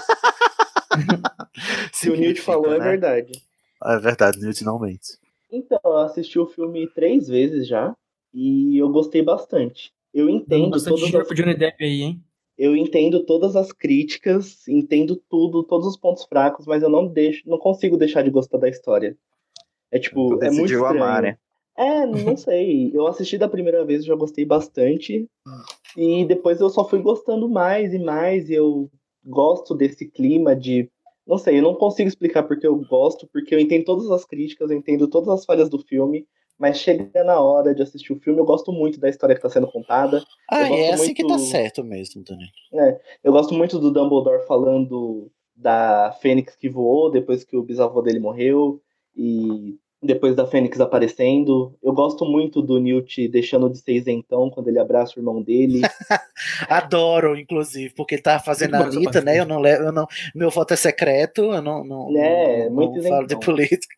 se 1.94 2.10
o 2.10 2.16
Newt 2.18 2.42
falou, 2.42 2.74
é 2.74 2.80
né? 2.80 2.84
verdade. 2.84 3.32
É 3.86 3.98
verdade, 4.00 4.42
Newt 4.42 4.66
não 4.66 4.78
mente. 4.78 5.18
Então, 5.50 5.80
eu 5.86 5.98
assisti 6.00 6.38
o 6.38 6.46
filme 6.46 6.90
três 6.94 7.30
vezes 7.30 7.66
já, 7.66 7.96
e 8.34 8.78
eu 8.78 8.90
gostei 8.90 9.22
bastante. 9.22 9.94
Eu 10.14 10.30
entendo 10.30 10.72
bastante 10.72 11.12
todas 11.12 11.32
as... 11.32 11.36
Johnny 11.38 11.56
Depp 11.56 11.84
aí, 11.86 12.02
hein? 12.02 12.22
Eu 12.58 12.76
entendo 12.76 13.26
todas 13.26 13.56
as 13.56 13.72
críticas, 13.72 14.68
entendo 14.68 15.16
tudo, 15.30 15.64
todos 15.64 15.88
os 15.88 15.98
pontos 15.98 16.26
fracos, 16.26 16.66
mas 16.68 16.84
eu 16.84 16.90
não 16.90 17.08
deixo, 17.08 17.48
não 17.50 17.58
consigo 17.58 17.98
deixar 17.98 18.24
de 18.24 18.30
gostar 18.30 18.58
da 18.58 18.70
história. 18.70 19.18
É 19.90 20.00
tipo, 20.00 20.20
é 20.44 20.50
muito 20.50 20.64
decidiu 20.64 20.82
estranho. 20.82 21.04
amar, 21.04 21.22
né? 21.24 21.38
É, 21.78 22.06
não 22.06 22.38
sei. 22.38 22.92
Eu 22.94 23.08
assisti 23.08 23.38
da 23.38 23.48
primeira 23.50 23.84
vez, 23.86 24.06
já 24.06 24.16
gostei 24.16 24.46
bastante. 24.46 25.28
E 25.98 26.26
depois 26.26 26.60
eu 26.62 26.70
só 26.70 26.88
fui 26.88 27.00
gostando 27.02 27.50
mais 27.50 27.94
e 27.94 28.00
mais. 28.00 28.50
E 28.50 28.54
eu 28.54 28.90
gosto 29.26 29.74
desse 29.76 30.08
clima 30.08 30.56
de. 30.56 30.90
Não 31.26 31.38
sei, 31.38 31.60
eu 31.60 31.64
não 31.64 31.76
consigo 31.76 32.08
explicar 32.10 32.44
porque 32.44 32.68
eu 32.68 32.76
gosto, 32.76 33.28
porque 33.32 33.56
eu 33.56 33.60
entendo 33.60 33.86
todas 33.86 34.12
as 34.12 34.26
críticas, 34.26 34.70
eu 34.70 34.78
entendo 34.78 35.08
todas 35.08 35.30
as 35.30 35.46
falhas 35.46 35.70
do 35.70 35.80
filme. 35.80 36.28
Mas 36.60 36.78
chega 36.78 37.24
na 37.24 37.40
hora 37.40 37.74
de 37.74 37.82
assistir 37.82 38.14
o 38.14 38.20
filme, 38.20 38.40
eu 38.40 38.46
gosto 38.46 38.72
muito 38.72 39.00
da 39.00 39.10
história 39.10 39.34
que 39.34 39.40
está 39.40 39.50
sendo 39.50 39.72
contada. 39.72 40.24
Ah, 40.52 40.68
eu 40.70 40.76
é 40.76 40.92
assim 40.92 41.14
que 41.14 41.24
tá 41.24 41.30
muito- 41.36 41.50
certo 41.50 41.84
mesmo, 41.84 42.24
Danilo. 42.24 42.50
é, 42.76 43.02
eu 43.24 43.32
gosto 43.32 43.54
muito 43.56 43.80
do 43.80 43.90
Dumbledore 43.92 44.46
falando 44.46 45.32
da 45.56 46.12
Fênix 46.22 46.56
que 46.56 46.70
voou 46.70 47.10
depois 47.10 47.44
que 47.44 47.58
o 47.58 47.64
bisavô 47.64 48.02
dele 48.02 48.20
morreu 48.20 48.82
e 49.16 49.78
depois 50.04 50.36
da 50.36 50.46
Fênix 50.46 50.80
aparecendo. 50.80 51.74
Eu 51.82 51.94
gosto 51.94 52.26
muito 52.26 52.62
do 52.62 52.80
Newt 52.80 53.28
deixando 53.30 53.70
de 53.70 53.80
ser 53.80 53.94
isentão 53.94 54.50
quando 54.50 54.68
ele 54.68 54.80
abraça 54.80 55.14
o 55.16 55.20
irmão 55.20 55.42
dele. 55.42 55.82
Adoro, 56.70 57.38
inclusive, 57.38 57.94
porque 57.96 58.16
ele 58.16 58.22
tava 58.22 58.44
fazendo 58.44 58.76
a 58.76 58.80
Anitta, 58.80 59.22
né? 59.22 59.40
Eu 59.40 59.46
não 59.46 59.60
levo, 59.60 59.84
eu 59.84 59.92
não, 59.92 60.06
meu 60.36 60.50
voto 60.50 60.74
é 60.74 60.78
secreto, 60.78 61.42
eu 61.54 61.62
não, 61.62 61.84
não, 61.84 62.18
É, 62.18 62.66
não, 62.66 62.76
muito 62.76 63.02
não 63.02 63.10
falo 63.10 63.28
de 63.28 63.40
política. 63.40 63.96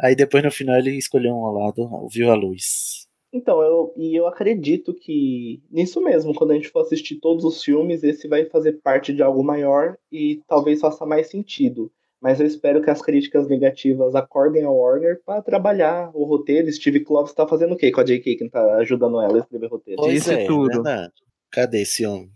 Aí 0.00 0.16
depois 0.16 0.42
no 0.42 0.50
final 0.50 0.76
ele 0.78 0.96
escolheu 0.96 1.34
um 1.34 1.50
lado, 1.50 2.08
viu 2.10 2.30
a 2.30 2.34
luz. 2.34 3.02
Então, 3.32 3.62
eu, 3.62 3.94
e 3.96 4.14
eu 4.14 4.26
acredito 4.26 4.92
que 4.92 5.62
nisso 5.70 6.02
mesmo, 6.02 6.34
quando 6.34 6.50
a 6.50 6.54
gente 6.54 6.68
for 6.68 6.80
assistir 6.80 7.16
todos 7.16 7.44
os 7.44 7.62
filmes, 7.62 8.02
esse 8.02 8.28
vai 8.28 8.44
fazer 8.44 8.80
parte 8.82 9.12
de 9.12 9.22
algo 9.22 9.42
maior 9.42 9.96
e 10.10 10.42
talvez 10.46 10.80
faça 10.80 11.06
mais 11.06 11.28
sentido. 11.28 11.90
Mas 12.22 12.38
eu 12.38 12.46
espero 12.46 12.80
que 12.80 12.88
as 12.88 13.02
críticas 13.02 13.48
negativas 13.48 14.14
acordem 14.14 14.62
a 14.62 14.70
Warner 14.70 15.20
para 15.26 15.42
trabalhar 15.42 16.08
o 16.14 16.24
roteiro. 16.24 16.72
Steve 16.72 17.00
Kloves 17.00 17.32
está 17.32 17.48
fazendo 17.48 17.74
o 17.74 17.76
quê 17.76 17.90
com 17.90 18.00
a 18.00 18.04
J.K. 18.04 18.36
que 18.36 18.48
tá 18.48 18.76
ajudando 18.76 19.20
ela 19.20 19.38
a 19.38 19.40
escrever 19.40 19.66
roteiro? 19.66 20.00
Pois 20.00 20.28
é, 20.28 20.46
verdade. 20.46 21.12
Cadê 21.50 21.82
esse 21.82 22.06
homem? 22.06 22.30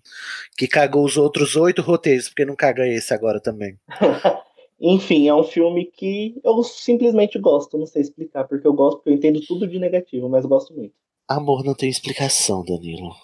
Que 0.59 0.67
cagou 0.67 1.05
os 1.05 1.17
outros 1.17 1.55
oito 1.55 1.83
roteiros, 1.83 2.29
porque 2.29 2.45
não 2.45 2.57
caga 2.57 2.87
esse 2.87 3.15
agora 3.15 3.41
também. 3.41 3.79
Enfim, 4.79 5.29
é 5.29 5.35
um 5.35 5.45
filme 5.45 5.87
que 5.87 6.39
eu 6.45 6.63
simplesmente 6.65 7.39
gosto, 7.39 7.79
não 7.79 7.87
sei 7.87 8.03
explicar, 8.03 8.45
porque 8.45 8.67
eu 8.67 8.75
gosto, 8.75 8.99
porque 8.99 9.11
eu 9.11 9.15
entendo 9.15 9.41
tudo 9.47 9.67
de 9.67 9.79
negativo, 9.79 10.29
mas 10.29 10.43
eu 10.43 10.51
gosto 10.51 10.75
muito. 10.75 10.93
Amor 11.29 11.65
não 11.65 11.75
tem 11.75 11.89
explicação, 11.89 12.63
Danilo. 12.65 13.15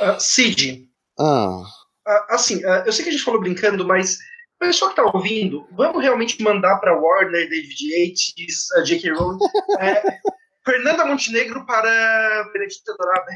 Ah, 0.00 0.18
Cid, 0.18 0.88
Ah, 1.18 1.62
ah, 2.06 2.26
assim, 2.30 2.64
ah, 2.64 2.84
eu 2.86 2.92
sei 2.92 3.04
que 3.04 3.10
a 3.10 3.12
gente 3.12 3.24
falou 3.24 3.40
brincando, 3.40 3.86
mas 3.86 4.18
pessoal 4.58 4.90
que 4.90 4.96
tá 4.96 5.04
ouvindo, 5.04 5.66
vamos 5.72 6.02
realmente 6.02 6.42
mandar 6.42 6.78
pra 6.78 6.98
Warner, 6.98 7.48
David 7.48 7.76
Yates, 7.92 8.72
a 8.76 8.82
J.K. 8.82 9.12
Rowling, 9.12 9.38
é, 9.80 10.02
Fernanda 10.64 11.04
Montenegro 11.04 11.64
para 11.66 12.50
Benedita 12.52 12.94
Dourada. 12.98 13.26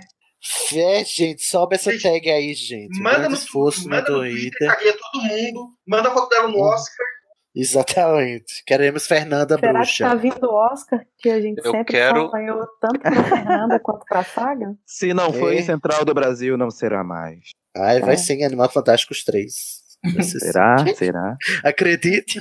Fé, 0.43 1.05
gente, 1.05 1.43
sobe 1.43 1.75
essa 1.77 1.91
tag 2.01 2.31
aí, 2.31 2.55
gente. 2.55 2.99
Um 2.99 3.03
Manda 3.03 3.29
no, 3.29 3.35
esforço 3.35 3.85
no 3.85 3.91
manda 3.91 4.11
no 4.11 4.19
Twitter. 4.21 4.77
Todo 5.13 5.23
mundo, 5.23 5.69
manda 5.87 6.09
a 6.09 6.13
foto 6.13 6.31
dela 6.31 6.49
no 6.49 6.59
Oscar. 6.61 7.07
Exatamente. 7.55 8.63
Queremos 8.67 9.07
Fernanda 9.07 9.57
Será 9.57 9.73
que 9.73 9.79
Bruxa. 9.79 10.05
tá 10.09 10.15
vindo 10.15 10.45
o 10.47 10.55
Oscar 10.73 11.05
que 11.19 11.29
a 11.29 11.41
gente 11.41 11.59
Eu 11.65 11.73
sempre 11.73 11.93
quero- 11.93 12.31
sonhou 12.31 12.67
tanto 12.81 13.01
pra 13.01 13.23
Fernanda 13.25 13.79
quanto 13.85 14.05
pra 14.07 14.25
Saga? 14.25 14.75
Se 14.87 15.13
não 15.13 15.33
foi 15.33 15.57
É. 15.57 15.61
em 15.61 15.63
Central 15.63 16.05
do 16.05 16.15
Brasil, 16.15 16.57
não 16.57 16.71
será 16.71 17.05
mais. 17.05 17.51
Ai, 17.77 18.01
vai 18.01 18.15
É. 18.15 18.17
sim, 18.17 18.43
Animal 18.45 18.71
Fantásticos 18.71 19.23
3. 19.25 19.81
Será? 20.23 20.77
Será? 20.95 21.37
Acredite. 21.63 22.41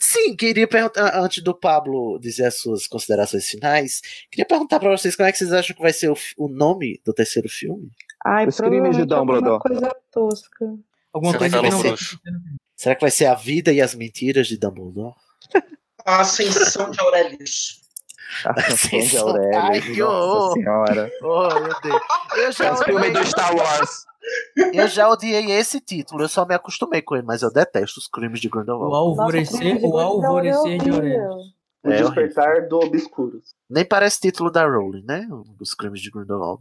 Sim, 0.00 0.36
queria 0.36 0.68
perguntar, 0.68 1.18
antes 1.18 1.42
do 1.42 1.54
Pablo 1.54 2.18
dizer 2.20 2.44
as 2.46 2.58
suas 2.60 2.86
considerações 2.86 3.48
finais, 3.48 4.00
queria 4.30 4.46
perguntar 4.46 4.78
pra 4.78 4.90
vocês 4.96 5.16
como 5.16 5.28
é 5.28 5.32
que 5.32 5.38
vocês 5.38 5.52
acham 5.52 5.74
que 5.74 5.82
vai 5.82 5.92
ser 5.92 6.08
o, 6.10 6.16
o 6.38 6.48
nome 6.48 7.00
do 7.04 7.12
terceiro 7.12 7.48
filme? 7.48 7.90
Ai, 8.24 8.46
Os 8.46 8.56
crimes 8.58 8.96
de 8.96 9.04
Dumbledore. 9.04 9.60
coisa 9.60 9.90
tosca. 10.12 10.66
Alguma 11.12 11.32
Será 11.32 11.38
coisa 11.40 11.60
que 11.60 11.70
não. 11.70 11.96
ser- 11.96 12.18
Será 12.76 12.94
que 12.94 13.00
vai 13.00 13.10
ser 13.10 13.26
a 13.26 13.34
vida 13.34 13.72
e 13.72 13.80
as 13.80 13.94
mentiras 13.94 14.46
de 14.46 14.56
Dumbledore? 14.56 15.14
A 16.06 16.20
Ascensão 16.20 16.90
de 16.90 16.98
Aurelius. 17.00 17.79
Ascensão 18.46 19.32
de 19.32 19.38
Ai, 19.54 19.62
Aurélio. 19.62 19.82
que 19.94 20.00
Nossa 20.00 20.16
horror. 20.26 20.52
senhora. 20.54 21.10
Oh, 21.22 21.60
meu 21.60 21.80
Deus. 21.82 22.02
Eu 22.36 22.52
já, 22.52 22.64
É 22.66 22.72
o 22.72 22.76
filme 22.76 23.00
odiei, 23.08 23.12
do 23.12 23.26
Star 23.26 23.54
Wars. 23.56 24.04
eu 24.72 24.88
já 24.88 25.08
odiei 25.08 25.50
esse 25.52 25.80
título, 25.80 26.22
eu 26.22 26.28
só 26.28 26.44
me 26.46 26.54
acostumei 26.54 27.02
com 27.02 27.16
ele, 27.16 27.26
mas 27.26 27.42
eu 27.42 27.52
detesto 27.52 27.98
os 27.98 28.06
crimes 28.06 28.40
de 28.40 28.48
Grindelwald. 28.48 28.92
O 28.92 28.94
alvorecer, 28.96 29.78
o 29.84 29.98
alvorecer 29.98 30.78
de 30.78 30.90
Aurélio. 30.90 31.38
O 31.82 31.90
É 31.90 31.96
Despertar 32.02 32.68
do 32.68 32.76
Obscuros. 32.78 33.54
Nem 33.68 33.84
parece 33.86 34.20
título 34.20 34.50
da 34.50 34.66
Rowling, 34.66 35.02
né? 35.06 35.26
Os 35.58 35.72
crimes 35.74 36.00
de 36.02 36.10
Grindelwald. 36.10 36.60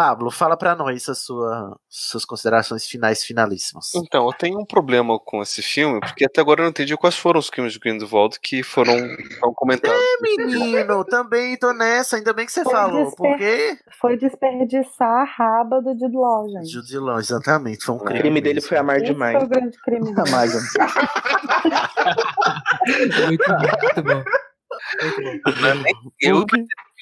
Pablo, 0.00 0.30
fala 0.30 0.56
pra 0.56 0.74
nós 0.74 1.06
as 1.10 1.18
sua, 1.18 1.78
suas 1.86 2.24
considerações 2.24 2.86
finais 2.86 3.22
finalíssimas. 3.22 3.94
Então, 3.94 4.24
eu 4.26 4.32
tenho 4.32 4.58
um 4.58 4.64
problema 4.64 5.18
com 5.18 5.42
esse 5.42 5.60
filme, 5.60 6.00
porque 6.00 6.24
até 6.24 6.40
agora 6.40 6.60
eu 6.60 6.64
não 6.64 6.70
entendi 6.70 6.96
quais 6.96 7.16
foram 7.18 7.38
os 7.38 7.50
crimes 7.50 7.74
de 7.74 7.78
Grindelwald 7.78 8.40
que 8.40 8.62
foram, 8.62 8.94
foram 9.38 9.52
comentados. 9.54 10.00
É, 10.00 10.22
menino, 10.22 11.04
também 11.04 11.54
tô 11.58 11.74
nessa, 11.74 12.16
ainda 12.16 12.32
bem 12.32 12.46
que 12.46 12.52
você 12.52 12.64
falou, 12.64 13.04
desper- 13.04 13.30
porque... 13.30 13.78
Foi 14.00 14.16
desperdiçar 14.16 15.06
a 15.20 15.24
raba 15.24 15.82
do 15.82 15.90
Jude 15.90 16.16
Law, 16.16 16.48
gente. 16.48 16.70
Jude 16.72 16.96
Law, 16.98 17.18
exatamente, 17.18 17.84
foi 17.84 17.94
um 17.94 17.98
O 17.98 18.04
crime. 18.04 18.20
crime 18.20 18.40
dele 18.40 18.62
foi 18.62 18.78
amar 18.78 18.96
Esse 18.96 19.12
demais. 19.12 19.36
foi 19.36 19.44
o 19.44 19.48
grande 19.50 19.78
crime. 19.82 20.14
Amar 20.16 20.46
Muito 23.26 23.46
bom, 23.46 23.58
muito 23.82 24.02
bom. 24.02 24.22
Eu 26.20 26.44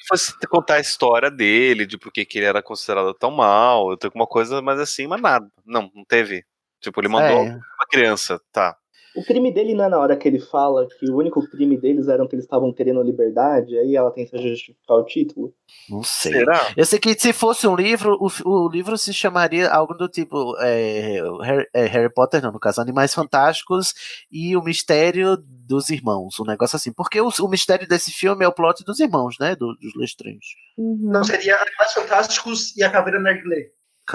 fosse 0.09 0.33
contar 0.49 0.75
a 0.75 0.79
história 0.81 1.31
dele, 1.31 1.85
de 1.85 1.97
por 1.97 2.11
que 2.25 2.39
ele 2.39 2.45
era 2.47 2.63
considerado 2.63 3.13
tão 3.15 3.31
mal, 3.31 3.91
eu 3.91 3.97
alguma 4.09 4.27
coisa, 4.27 4.61
mas 4.61 4.79
assim, 4.79 5.07
mas 5.07 5.21
nada. 5.21 5.47
Não, 5.65 5.91
não 5.95 6.05
teve. 6.05 6.43
Tipo, 6.81 7.01
ele 7.01 7.09
mandou 7.09 7.37
É. 7.39 7.51
uma 7.51 7.87
criança, 7.91 8.41
tá. 8.51 8.75
O 9.19 9.25
crime 9.25 9.53
dele 9.53 9.73
não 9.73 9.85
é 9.85 9.89
na 9.89 9.99
hora 9.99 10.15
que 10.15 10.27
ele 10.27 10.39
fala 10.39 10.87
que 10.87 11.09
o 11.09 11.17
único 11.17 11.41
crime 11.49 11.77
deles 11.79 12.07
era 12.07 12.25
que 12.27 12.35
eles 12.35 12.45
estavam 12.45 12.71
querendo 12.73 13.01
liberdade, 13.01 13.77
aí 13.77 13.95
ela 13.95 14.11
tenta 14.11 14.37
justificar 14.37 14.97
o 14.97 15.03
título. 15.03 15.53
Não 15.89 16.01
sei. 16.03 16.31
Será? 16.33 16.71
Eu 16.77 16.85
sei 16.85 16.99
que 16.99 17.13
se 17.19 17.33
fosse 17.33 17.67
um 17.67 17.75
livro, 17.75 18.17
o, 18.19 18.29
o 18.49 18.69
livro 18.69 18.97
se 18.97 19.13
chamaria 19.13 19.69
algo 19.69 19.93
do 19.93 20.07
tipo 20.07 20.55
é, 20.61 21.21
Harry, 21.41 21.67
é, 21.73 21.85
Harry 21.85 22.13
Potter, 22.13 22.41
não, 22.41 22.51
no 22.51 22.59
caso, 22.59 22.79
Animais 22.81 23.13
Fantásticos 23.13 23.93
e 24.31 24.55
o 24.55 24.63
Mistério 24.63 25.35
dos 25.37 25.89
Irmãos, 25.89 26.39
um 26.39 26.45
negócio 26.45 26.75
assim. 26.75 26.91
Porque 26.93 27.19
o, 27.21 27.29
o 27.41 27.47
mistério 27.47 27.87
desse 27.87 28.11
filme 28.11 28.43
é 28.43 28.47
o 28.47 28.53
plot 28.53 28.83
dos 28.83 28.99
irmãos, 28.99 29.35
né? 29.39 29.55
do- 29.55 29.75
dos 29.75 29.93
Lestrange. 29.95 30.55
Uhum. 30.77 30.97
Não 31.11 31.23
seria 31.23 31.55
Animais 31.55 31.93
Fantásticos 31.93 32.75
e 32.77 32.83
a 32.83 32.89
Caveira 32.89 33.19
Narguilé. 33.19 33.67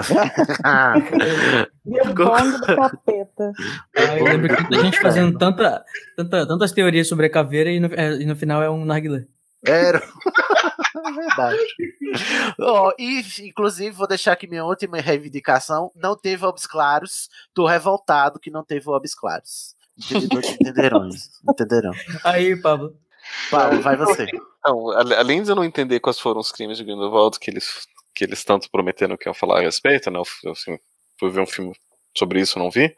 E 1.85 2.01
o 2.01 2.13
bonde 2.13 2.57
do 2.57 2.65
capeta. 2.75 3.51
Ah, 3.95 4.17
eu 4.17 4.25
lembro 4.25 4.55
que 4.55 4.61
muita 4.63 4.79
gente 4.79 4.99
fazendo 4.99 5.37
tanta, 5.37 5.83
tanta, 6.17 6.47
tantas 6.47 6.71
teorias 6.71 7.07
sobre 7.07 7.27
a 7.27 7.29
caveira 7.29 7.69
e 7.69 7.79
no, 7.79 7.87
é, 7.93 8.13
e 8.21 8.25
no 8.25 8.35
final 8.35 8.61
é 8.63 8.69
um 8.69 8.83
narguilé. 8.85 9.25
Era. 9.65 10.01
É 11.07 11.11
verdade. 11.11 11.59
Ó, 12.59 12.91
e, 12.97 13.21
inclusive, 13.41 13.91
vou 13.91 14.07
deixar 14.07 14.31
aqui 14.31 14.47
minha 14.47 14.63
última 14.65 14.97
reivindicação. 14.97 15.91
Não 15.93 16.15
teve 16.15 16.43
Obs 16.45 16.65
Claros. 16.65 17.29
Tô 17.53 17.67
revoltado 17.67 18.39
que 18.39 18.49
não 18.49 18.63
teve 18.63 18.89
Obs 18.89 19.13
Claros. 19.13 19.75
Entendedores 19.99 20.49
entenderão. 20.53 21.07
isso, 21.09 21.29
Entenderão. 21.47 21.91
Aí, 22.23 22.55
Pablo. 22.59 22.95
Pablo, 23.51 23.81
vai 23.81 23.95
você. 23.97 24.25
Ale- 24.95 25.15
além 25.15 25.43
de 25.43 25.49
eu 25.51 25.55
não 25.55 25.63
entender 25.65 25.99
quais 25.99 26.19
foram 26.19 26.39
os 26.39 26.51
crimes 26.51 26.77
de 26.77 26.83
Grindelwald 26.85 27.37
que 27.39 27.51
eles, 27.51 27.85
que 28.15 28.23
eles 28.23 28.43
tanto 28.43 28.69
prometeram 28.71 29.17
que 29.17 29.27
iam 29.27 29.33
falar 29.33 29.59
a 29.59 29.61
respeito, 29.63 30.09
né? 30.09 30.19
Eu, 30.43 30.51
assim, 30.51 30.77
fui 31.19 31.29
ver 31.29 31.41
um 31.41 31.45
filme 31.47 31.73
sobre 32.17 32.39
isso, 32.39 32.57
não 32.57 32.71
vi. 32.71 32.95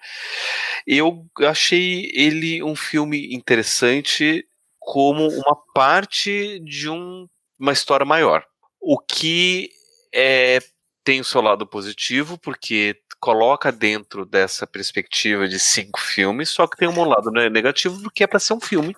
Eu 0.85 1.25
achei 1.41 2.09
ele 2.13 2.61
um 2.63 2.75
filme 2.75 3.33
interessante 3.33 4.45
como 4.79 5.27
uma 5.27 5.55
parte 5.73 6.59
de 6.59 6.89
um- 6.89 7.27
uma 7.59 7.73
história 7.73 8.05
maior. 8.05 8.45
O 8.79 8.99
que 8.99 9.69
é, 10.13 10.59
tem 11.03 11.19
o 11.19 11.23
seu 11.25 11.41
lado 11.41 11.65
positivo, 11.67 12.37
porque 12.37 12.95
coloca 13.19 13.71
dentro 13.71 14.25
dessa 14.25 14.67
perspectiva 14.67 15.47
de 15.47 15.59
cinco 15.59 15.99
filmes, 15.99 16.49
só 16.49 16.67
que 16.67 16.77
tem 16.77 16.87
um 16.87 17.03
lado 17.03 17.31
né, 17.31 17.49
negativo, 17.49 18.01
porque 18.03 18.23
é 18.23 18.27
para 18.27 18.39
ser 18.39 18.53
um 18.53 18.61
filme 18.61 18.95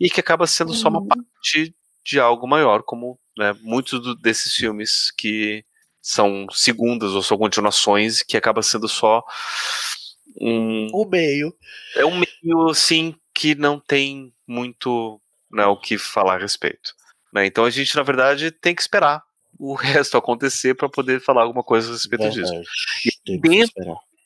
e 0.00 0.08
que 0.08 0.20
acaba 0.20 0.46
sendo 0.46 0.72
só 0.72 0.88
uma 0.88 1.00
parte 1.06 1.74
de 2.04 2.20
algo 2.20 2.46
maior, 2.46 2.82
como 2.82 3.18
né, 3.36 3.54
muitos 3.60 4.00
do- 4.00 4.14
desses 4.16 4.54
filmes 4.54 5.10
que 5.16 5.64
são 6.00 6.46
segundas 6.50 7.12
ou 7.12 7.22
são 7.22 7.38
continuações, 7.38 8.22
que 8.22 8.36
acaba 8.36 8.62
sendo 8.62 8.88
só 8.88 9.22
um. 10.40 10.88
O 10.92 11.04
meio. 11.06 11.54
É 11.96 12.04
um 12.04 12.16
meio, 12.18 12.68
assim, 12.70 13.14
que 13.34 13.54
não 13.54 13.78
tem 13.78 14.32
muito 14.46 15.20
né, 15.50 15.66
o 15.66 15.76
que 15.76 15.98
falar 15.98 16.36
a 16.36 16.38
respeito. 16.38 16.94
né? 17.32 17.46
Então 17.46 17.64
a 17.64 17.70
gente, 17.70 17.94
na 17.96 18.02
verdade, 18.02 18.50
tem 18.50 18.74
que 18.74 18.82
esperar 18.82 19.22
o 19.58 19.74
resto 20.06 20.16
acontecer 20.16 20.74
para 20.74 20.88
poder 20.88 21.20
falar 21.20 21.42
alguma 21.42 21.62
coisa 21.62 21.90
a 21.90 21.92
respeito 21.92 22.24
disso. 22.30 22.52
E 23.26 23.38
dentro, 23.40 23.74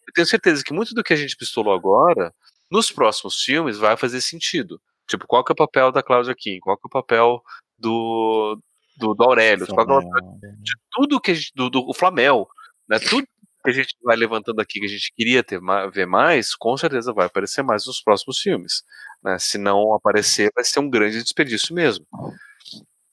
eu 0.06 0.12
tenho 0.14 0.26
certeza 0.26 0.62
que 0.64 0.72
muito 0.72 0.94
do 0.94 1.02
que 1.02 1.12
a 1.12 1.16
gente 1.16 1.36
pistolou 1.36 1.74
agora, 1.74 2.32
nos 2.70 2.90
próximos 2.90 3.42
filmes, 3.42 3.76
vai 3.78 3.96
fazer 3.96 4.20
sentido. 4.20 4.80
Tipo, 5.08 5.26
qual 5.26 5.44
que 5.44 5.52
é 5.52 5.54
o 5.54 5.56
papel 5.56 5.92
da 5.92 6.02
Cláudia 6.02 6.34
Kim? 6.36 6.58
Qual 6.60 6.76
que 6.76 6.82
é 6.84 6.88
o 6.88 6.90
papel 6.90 7.40
do, 7.78 8.58
do, 8.96 9.14
do 9.14 9.24
Aurélio? 9.24 9.64
É 9.64 9.66
de 9.66 10.72
tudo 10.90 11.20
que 11.20 11.30
a 11.30 11.34
gente, 11.34 11.52
do, 11.54 11.70
do 11.70 11.88
o 11.88 11.94
Flamel, 11.94 12.48
né? 12.88 12.98
Tudo 12.98 13.26
que 13.64 13.70
a 13.70 13.72
gente 13.72 13.96
vai 14.02 14.16
levantando 14.16 14.60
aqui 14.60 14.78
que 14.78 14.86
a 14.86 14.88
gente 14.88 15.12
queria 15.16 15.42
ter, 15.42 15.60
ver 15.92 16.06
mais, 16.06 16.54
com 16.54 16.76
certeza 16.76 17.12
vai 17.12 17.26
aparecer 17.26 17.62
mais 17.62 17.84
nos 17.86 18.00
próximos 18.00 18.38
filmes. 18.38 18.84
Né? 19.22 19.38
Se 19.38 19.58
não 19.58 19.92
aparecer, 19.92 20.50
vai 20.54 20.64
ser 20.64 20.78
um 20.78 20.88
grande 20.88 21.22
desperdício 21.22 21.74
mesmo. 21.74 22.06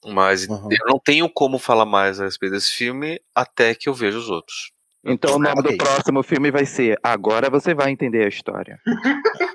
Mas 0.06 0.46
eu 0.48 0.86
não 0.86 0.98
tenho 1.02 1.28
como 1.28 1.58
falar 1.58 1.86
mais 1.86 2.20
a 2.20 2.24
respeito 2.24 2.52
desse 2.52 2.72
filme 2.72 3.20
até 3.34 3.74
que 3.74 3.88
eu 3.88 3.94
veja 3.94 4.18
os 4.18 4.28
outros. 4.28 4.72
Então 5.06 5.36
o 5.36 5.38
nome 5.38 5.62
do 5.62 5.76
próximo 5.76 6.22
filme 6.22 6.50
vai 6.50 6.64
ser 6.64 6.98
Agora 7.02 7.50
Você 7.50 7.74
Vai 7.74 7.90
Entender 7.90 8.24
a 8.24 8.28
História. 8.28 8.80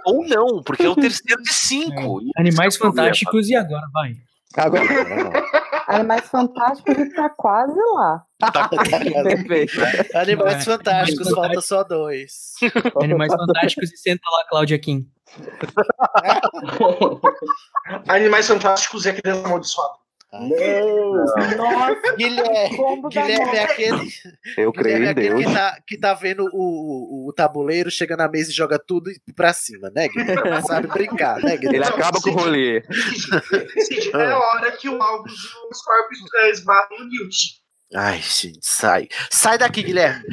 Ou 0.06 0.28
não, 0.28 0.62
porque 0.64 0.84
é 0.84 0.90
o 0.90 0.96
terceiro 0.98 1.42
de 1.42 1.54
cinco. 1.54 2.20
Animais 2.38 2.76
é 2.76 2.78
o 2.78 2.82
problema. 2.82 3.08
Fantásticos 3.08 3.50
e 3.50 3.56
agora, 3.56 3.88
vai. 3.92 4.16
Agora. 4.56 5.49
Animais 5.90 6.30
Fantásticos 6.30 6.98
e 7.00 7.14
tá 7.16 7.30
quase 7.30 7.80
lá. 7.96 8.24
Perfeito. 9.24 9.74
Animais 10.16 10.56
É, 10.56 10.62
Fantásticos, 10.62 11.28
Animais 11.28 11.48
falta 11.48 11.62
só 11.62 11.84
dois. 11.84 12.54
Animais 13.02 13.34
Fantásticos 13.34 13.92
e 13.92 13.98
senta 13.98 14.22
lá, 14.32 14.46
Cláudia 14.48 14.78
Kim. 14.78 15.10
Animais 18.08 18.48
Fantásticos 18.48 19.06
e 19.06 19.10
a 19.10 19.14
Criança 19.14 19.48
Amaldiçoada. 19.48 19.94
Nossa, 20.32 22.16
Guilherme, 22.16 23.02
Guilherme 23.10 23.58
é 23.58 23.64
aquele, 23.64 24.10
Eu 24.58 24.72
creio 24.72 24.98
Guilherme 24.98 25.06
é 25.06 25.08
em 25.08 25.10
aquele 25.10 25.30
Deus. 25.30 25.46
que 25.46 25.54
tá, 25.54 25.78
que 25.88 25.98
tá 25.98 26.14
vendo 26.14 26.46
o, 26.54 27.26
o, 27.26 27.30
o 27.30 27.34
tabuleiro, 27.34 27.90
chega 27.90 28.16
na 28.16 28.28
mesa 28.28 28.52
e 28.52 28.54
joga 28.54 28.78
tudo 28.78 29.10
pra 29.36 29.54
cima, 29.54 29.90
né, 29.90 30.08
Guilherme? 30.08 30.62
Sabe 30.68 30.88
brincar, 30.88 31.38
né, 31.42 31.58
Guilherme? 31.58 31.78
Ele 31.78 31.86
acaba 31.86 32.22
com 32.22 32.30
o 32.30 32.34
rolê. 32.34 32.84
Cid, 33.88 34.12
é 34.14 34.34
hora 34.34 34.72
que 34.74 34.88
o 34.90 35.02
Albus 35.02 35.32
e 35.34 35.72
o 35.72 35.76
Scorpius 35.76 36.20
esbarram 36.54 37.00
no 37.00 37.06
Newt. 37.10 37.60
Ai, 37.96 38.22
gente, 38.22 38.60
sai. 38.62 39.08
Sai 39.32 39.58
daqui, 39.58 39.82
Guilherme. 39.82 40.24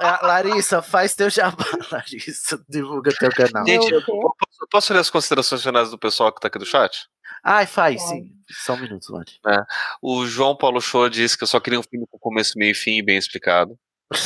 La- 0.00 0.18
Larissa, 0.22 0.80
faz 0.80 1.14
teu 1.14 1.28
jabá, 1.28 1.62
Larissa. 1.92 2.58
Divulga 2.66 3.12
teu 3.18 3.30
canal. 3.30 3.66
Gente, 3.66 3.92
eu 3.92 4.02
posso, 4.02 4.66
posso 4.70 4.92
ler 4.94 5.00
as 5.00 5.10
considerações 5.10 5.62
finais 5.62 5.90
do 5.90 5.98
pessoal 5.98 6.32
que 6.32 6.40
tá 6.40 6.48
aqui 6.48 6.58
do 6.58 6.64
chat? 6.64 7.06
Ai, 7.48 7.64
faz, 7.64 8.02
sim. 8.02 8.32
Só 8.50 8.74
um 8.74 8.80
minuto, 8.80 9.12
Lari. 9.12 9.30
É. 9.46 9.64
O 10.02 10.26
João 10.26 10.56
Paulo 10.56 10.80
Show 10.80 11.08
disse 11.08 11.38
que 11.38 11.44
eu 11.44 11.48
só 11.48 11.60
queria 11.60 11.78
um 11.78 11.82
filme 11.82 12.04
com 12.10 12.18
começo, 12.18 12.58
meio 12.58 12.72
e 12.72 12.74
fim 12.74 12.98
e 12.98 13.02
bem 13.02 13.16
explicado. 13.16 13.78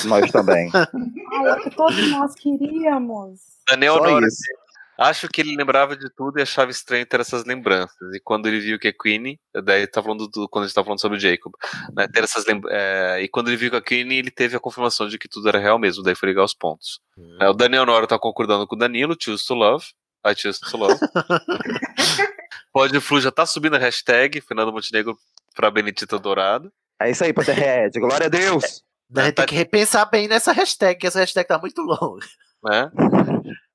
Nós 0.06 0.30
também. 0.30 0.70
Ai, 0.74 1.46
é 1.46 1.52
o 1.52 1.62
que 1.62 1.70
todos 1.76 2.10
nós 2.10 2.34
queríamos. 2.34 3.40
Daniel 3.68 3.96
Só 3.96 4.04
Nora 4.04 4.26
isso. 4.26 4.36
disse, 4.36 4.52
Acho 4.98 5.28
que 5.28 5.42
ele 5.42 5.54
lembrava 5.54 5.94
de 5.96 6.08
tudo 6.14 6.38
e 6.38 6.42
achava 6.42 6.70
estranho 6.70 7.04
ter 7.04 7.20
essas 7.20 7.44
lembranças. 7.44 8.14
E 8.14 8.20
quando 8.20 8.46
ele 8.46 8.58
viu 8.58 8.78
que 8.78 8.88
a 8.88 8.92
Queenie, 8.92 9.38
daí 9.64 9.86
tá 9.86 10.02
falando 10.02 10.26
do, 10.26 10.48
quando 10.48 10.64
a 10.64 10.66
gente 10.66 10.74
tá 10.74 10.82
falando 10.82 11.00
sobre 11.00 11.18
o 11.18 11.20
Jacob, 11.20 11.52
né, 11.94 12.08
ter 12.08 12.24
essas 12.24 12.44
é, 12.70 13.20
e 13.22 13.28
quando 13.28 13.48
ele 13.48 13.56
viu 13.58 13.70
que 13.70 13.76
a 13.76 13.82
Queenie, 13.82 14.18
ele 14.18 14.30
teve 14.30 14.56
a 14.56 14.60
confirmação 14.60 15.08
de 15.08 15.18
que 15.18 15.28
tudo 15.28 15.48
era 15.48 15.58
real 15.58 15.78
mesmo, 15.78 16.02
daí 16.02 16.14
foi 16.14 16.30
ligar 16.30 16.44
os 16.44 16.54
pontos. 16.54 17.00
É, 17.40 17.48
o 17.48 17.54
Daniel 17.54 17.86
Nora 17.86 18.06
tá 18.06 18.18
concordando 18.18 18.66
com 18.66 18.76
o 18.76 18.78
Danilo, 18.78 19.16
Choose 19.18 19.46
to 19.46 19.54
Love. 19.54 19.86
I 20.26 20.34
choose 20.34 20.60
to 20.60 20.76
love. 20.76 21.00
Pode 22.72 23.00
Flu 23.00 23.20
já 23.20 23.30
tá 23.30 23.44
subindo 23.44 23.76
a 23.76 23.78
hashtag, 23.78 24.40
Fernando 24.40 24.72
Montenegro 24.72 25.16
pra 25.54 25.70
Benedita 25.70 26.18
Dourado. 26.18 26.72
É 27.00 27.10
isso 27.10 27.24
aí, 27.24 27.32
Potterhead. 27.32 27.98
Glória 27.98 28.26
a 28.26 28.28
Deus. 28.28 28.82
A 29.16 29.24
gente 29.24 29.34
tem 29.34 29.46
que 29.46 29.54
repensar 29.54 30.04
bem 30.06 30.28
nessa 30.28 30.52
hashtag, 30.52 31.00
que 31.00 31.06
essa 31.06 31.18
hashtag 31.18 31.48
tá 31.48 31.58
muito 31.58 31.82
longa. 31.82 32.24
né? 32.62 32.90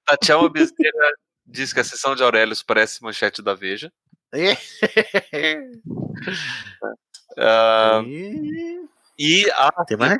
Tatiana 0.05 0.47
Bezerra 0.49 1.11
diz 1.45 1.73
que 1.73 1.79
a 1.79 1.83
sessão 1.83 2.15
de 2.15 2.23
Aurelius 2.23 2.63
parece 2.63 3.03
manchete 3.03 3.41
da 3.41 3.53
Veja. 3.53 3.91
Ah, 7.37 8.01
e 9.19 9.49
a 9.51 9.83
Tem 9.85 9.97
mais? 9.97 10.17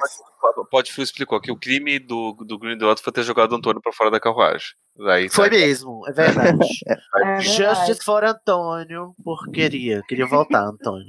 Pode 0.69 0.91
Fio 0.91 1.03
explicou 1.03 1.39
que 1.39 1.51
o 1.51 1.57
crime 1.57 1.97
do, 1.99 2.33
do 2.33 2.57
Grindelwald 2.59 3.01
foi 3.01 3.13
ter 3.13 3.23
jogado 3.23 3.53
o 3.53 3.55
Antônio 3.55 3.81
pra 3.81 3.93
fora 3.93 4.11
da 4.11 4.19
carruagem. 4.19 4.69
Daí, 4.97 5.27
Foi 5.29 5.49
tá- 5.49 5.55
mesmo, 5.55 6.01
é 6.07 6.11
verdade. 6.11 6.57
É 7.17 7.39
Justice 7.41 8.03
for 8.03 8.23
Antônio, 8.23 9.13
porqueria. 9.23 10.01
Queria 10.07 10.25
voltar, 10.25 10.61
Antônio. 10.65 11.07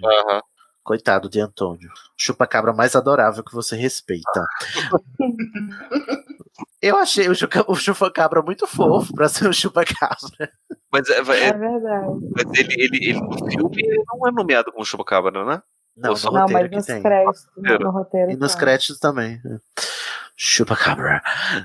Coitado 0.83 1.29
de 1.29 1.41
Antônio. 1.41 1.91
Chupa-cabra 2.17 2.73
mais 2.73 2.95
adorável 2.95 3.43
que 3.45 3.53
você 3.55 3.75
respeita. 3.77 4.47
Eu 6.81 6.97
achei 6.97 7.29
o 7.29 7.75
chupa-cabra 7.75 8.41
muito 8.43 8.67
fofo 8.67 9.13
pra 9.15 9.29
ser 9.29 9.49
um 9.49 9.53
chupa-cabra. 9.53 10.51
Mas, 10.93 11.09
é, 11.11 11.15
É 11.15 11.19
é- 11.19 11.53
verdade. 11.53 12.07
mas 12.35 12.59
ele, 12.59 12.75
ele, 12.79 13.11
ele 13.11 13.21
no 13.21 13.51
filme 13.51 13.83
ele 13.83 14.03
não 14.07 14.29
é 14.29 14.33
nomeado 14.33 14.71
como 14.73 14.85
Chupacabra, 14.85 15.45
né? 15.45 15.63
Não, 15.97 16.13
no 16.15 16.31
Não, 16.33 16.41
roteiro 16.43 16.53
mas 16.53 16.69
que 16.71 16.77
nos 16.77 16.87
tem. 16.87 17.03
créditos, 17.03 17.47
no, 17.57 17.79
no 17.79 17.91
roteiro. 17.91 18.31
E 18.31 18.37
nos 18.37 18.53
tá. 18.55 18.61
créditos 18.61 18.99
também. 18.99 19.41
Chupa 20.37 20.77
cabra. 20.77 21.23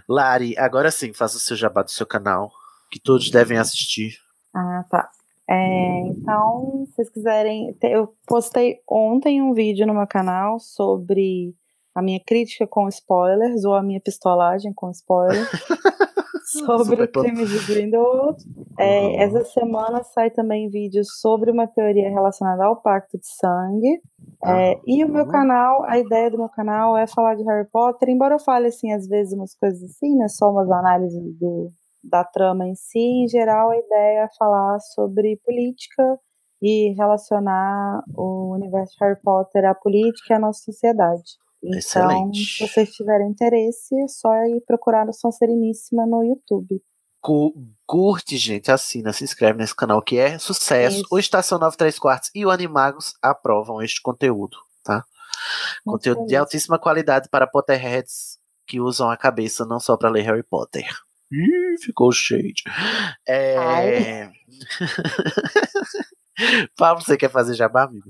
Lari, 0.07 0.57
agora 0.57 0.89
sim, 0.89 1.13
faça 1.13 1.37
o 1.37 1.39
seu 1.39 1.57
jabá 1.57 1.83
do 1.83 1.91
seu 1.91 2.05
canal, 2.05 2.51
que 2.89 2.99
todos 2.99 3.29
devem 3.29 3.57
assistir. 3.57 4.17
Ah, 4.55 4.85
tá. 4.89 5.09
É, 5.49 5.99
então, 6.07 6.85
se 6.87 6.95
vocês 6.95 7.09
quiserem, 7.09 7.75
eu 7.83 8.15
postei 8.25 8.77
ontem 8.87 9.41
um 9.41 9.53
vídeo 9.53 9.85
no 9.85 9.93
meu 9.93 10.07
canal 10.07 10.59
sobre 10.59 11.53
a 11.93 12.01
minha 12.01 12.21
crítica 12.25 12.65
com 12.65 12.87
spoilers, 12.87 13.65
ou 13.65 13.75
a 13.75 13.83
minha 13.83 13.99
pistolagem 13.99 14.71
com 14.73 14.89
spoilers, 14.91 15.49
sobre 16.51 17.03
o 17.03 17.07
crime 17.11 17.45
de 17.45 17.65
Grindelwald. 17.65 18.43
É, 18.77 19.23
essa 19.23 19.43
semana 19.45 20.03
sai 20.03 20.29
também 20.29 20.69
vídeo 20.69 21.03
sobre 21.05 21.51
uma 21.51 21.67
teoria 21.67 22.09
relacionada 22.09 22.65
ao 22.65 22.81
Pacto 22.81 23.17
de 23.17 23.27
Sangue. 23.27 24.01
É, 24.45 24.79
e 24.85 25.03
o 25.03 25.09
meu 25.09 25.27
canal, 25.27 25.83
a 25.83 25.97
ideia 25.97 26.29
do 26.29 26.37
meu 26.37 26.49
canal 26.49 26.97
é 26.97 27.07
falar 27.07 27.35
de 27.35 27.43
Harry 27.43 27.67
Potter, 27.71 28.09
embora 28.09 28.35
eu 28.35 28.39
fale, 28.39 28.67
assim, 28.67 28.91
às 28.91 29.07
vezes 29.07 29.33
umas 29.33 29.55
coisas 29.55 29.81
assim, 29.83 30.15
né, 30.15 30.27
só 30.27 30.49
umas 30.49 30.69
análises 30.69 31.37
do, 31.39 31.71
da 32.03 32.23
trama 32.23 32.67
em 32.67 32.75
si, 32.75 32.99
em 32.99 33.27
geral 33.27 33.69
a 33.69 33.77
ideia 33.77 34.23
é 34.23 34.29
falar 34.37 34.79
sobre 34.79 35.39
política 35.45 36.19
e 36.61 36.93
relacionar 36.93 38.03
o 38.15 38.53
universo 38.53 38.93
de 38.93 39.05
Harry 39.05 39.19
Potter 39.21 39.65
à 39.65 39.73
política 39.73 40.33
e 40.33 40.35
à 40.35 40.39
nossa 40.39 40.59
sociedade. 40.63 41.40
Então, 41.63 41.77
Excelente. 41.77 42.57
se 42.57 42.67
vocês 42.67 42.91
tiverem 42.91 43.27
interesse, 43.29 43.93
é 44.03 44.07
só 44.07 44.33
ir 44.45 44.61
procurar 44.65 45.07
o 45.07 45.13
Sonsereníssima 45.13 46.05
no 46.07 46.23
YouTube. 46.23 46.81
Cu- 47.21 47.53
Curte, 47.85 48.35
gente, 48.37 48.71
assina, 48.71 49.13
se 49.13 49.23
inscreve 49.23 49.59
nesse 49.59 49.75
canal 49.75 50.01
que 50.01 50.17
é 50.17 50.39
sucesso. 50.39 50.97
Isso. 50.97 51.07
O 51.11 51.19
Estação 51.19 51.59
93 51.59 51.99
Quartos 51.99 52.31
e 52.33 52.43
o 52.45 52.49
Animagos 52.49 53.13
aprovam 53.21 53.79
este 53.81 54.01
conteúdo, 54.01 54.57
tá? 54.83 55.03
Muito 55.85 55.97
Conteúdo 55.99 56.19
de 56.21 56.25
feliz. 56.29 56.39
altíssima 56.39 56.79
qualidade 56.79 57.29
para 57.29 57.45
Potterheads 57.47 58.39
que 58.67 58.79
usam 58.79 59.09
a 59.11 59.17
cabeça 59.17 59.65
não 59.65 59.79
só 59.79 59.95
para 59.97 60.09
ler 60.09 60.21
Harry 60.23 60.43
Potter. 60.43 60.87
Ih, 61.31 61.77
ficou 61.81 62.11
cheio. 62.11 62.53
É... 63.27 64.29
Pablo, 66.77 67.03
você 67.03 67.17
quer 67.17 67.29
fazer 67.29 67.53
jabá, 67.55 67.83
amigo? 67.83 68.09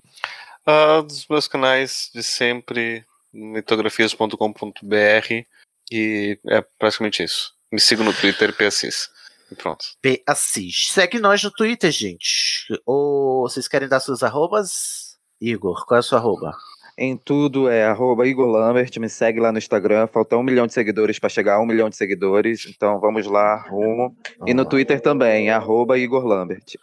Ah, 0.66 1.02
dos 1.02 1.28
meus 1.28 1.48
canais 1.48 2.10
de 2.14 2.22
sempre, 2.24 3.04
mitografias.com.br 3.34 5.46
e 5.92 6.40
é 6.48 6.66
praticamente 6.80 7.24
isso. 7.24 7.54
Me 7.72 7.80
siga 7.80 8.04
no 8.04 8.14
Twitter, 8.14 8.56
PSIS. 8.56 9.10
E 9.52 9.56
pronto. 9.56 9.86
P 10.02 10.24
Assis. 10.26 10.92
Segue 10.92 11.20
nós 11.20 11.44
no 11.44 11.52
Twitter, 11.52 11.92
gente. 11.92 12.66
Ou 12.86 13.42
vocês 13.42 13.68
querem 13.68 13.88
dar 13.88 14.00
suas 14.00 14.24
arrobas? 14.24 15.18
Igor, 15.42 15.86
qual 15.86 15.98
é 15.98 16.00
a 16.00 16.04
sua 16.04 16.20
arroba? 16.20 16.56
Em 16.98 17.18
tudo 17.18 17.68
é 17.68 17.86
arroba 17.86 18.28
Igor 18.28 18.48
Lambert, 18.48 18.92
me 19.00 19.10
segue 19.10 19.40
lá 19.40 19.52
no 19.52 19.58
Instagram. 19.58 20.08
Falta 20.08 20.38
um 20.38 20.44
milhão 20.44 20.68
de 20.68 20.74
seguidores 20.74 21.20
para 21.20 21.30
chegar 21.30 21.56
a 21.56 21.62
um 21.62 21.66
milhão 21.66 21.90
de 21.90 21.96
seguidores. 21.96 22.66
Então 22.68 23.00
vamos 23.00 23.26
lá, 23.26 23.68
rumo. 23.70 24.16
E 24.46 24.54
no 24.54 24.66
Twitter 24.66 25.02
também, 25.02 25.50
arroba 25.50 25.98
Igor 25.98 26.26
Lambert. 26.26 26.76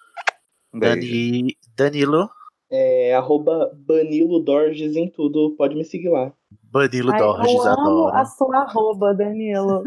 Um 0.73 0.81
beijo. 0.81 1.01
Dani, 1.01 1.57
Danilo. 1.77 2.31
É 2.71 3.15
arroba 3.15 3.71
Banilo 3.75 4.41
Dorges 4.41 4.95
em 4.95 5.09
tudo, 5.09 5.55
pode 5.57 5.75
me 5.75 5.85
seguir 5.85 6.11
lá. 6.11 6.33
Banilo 6.71 7.13
Ai, 7.13 7.19
Dorges, 7.19 7.55
eu 7.55 7.63
amo 7.63 7.81
adoro. 7.81 8.17
a 8.17 8.25
sua 8.27 8.59
arroba, 8.59 9.15
Danilo. 9.15 9.85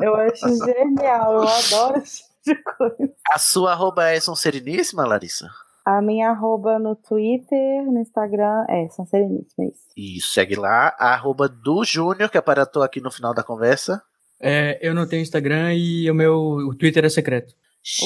Eu 0.00 0.14
acho 0.14 0.46
genial, 0.64 1.34
eu 1.34 1.48
adoro 1.48 1.98
esse 1.98 2.22
tipo 2.44 2.54
de 2.54 2.62
coisa. 2.62 3.12
A 3.32 3.38
sua 3.38 3.72
arroba 3.72 4.08
é 4.08 4.20
Sonsereníssima, 4.20 5.06
Larissa? 5.06 5.48
A 5.84 6.02
minha 6.02 6.30
arroba 6.30 6.78
no 6.78 6.96
Twitter, 6.96 7.84
no 7.84 8.00
Instagram, 8.00 8.66
é 8.68 8.88
São 8.88 9.06
Sereníssima, 9.06 9.64
é 9.64 9.68
isso. 9.68 9.86
Isso, 9.96 10.32
segue 10.32 10.56
lá. 10.56 10.94
A 10.98 11.14
arroba 11.14 11.48
do 11.48 11.84
Júnior, 11.84 12.28
que 12.28 12.36
apareceu 12.36 12.82
aqui 12.82 13.00
no 13.00 13.10
final 13.10 13.32
da 13.32 13.42
conversa. 13.42 14.02
É, 14.40 14.78
eu 14.82 14.94
não 14.94 15.06
tenho 15.08 15.22
Instagram 15.22 15.74
e 15.74 16.10
o 16.10 16.14
meu 16.14 16.34
o 16.36 16.74
Twitter 16.74 17.04
é 17.04 17.08
secreto. 17.08 17.54
Que 17.82 18.04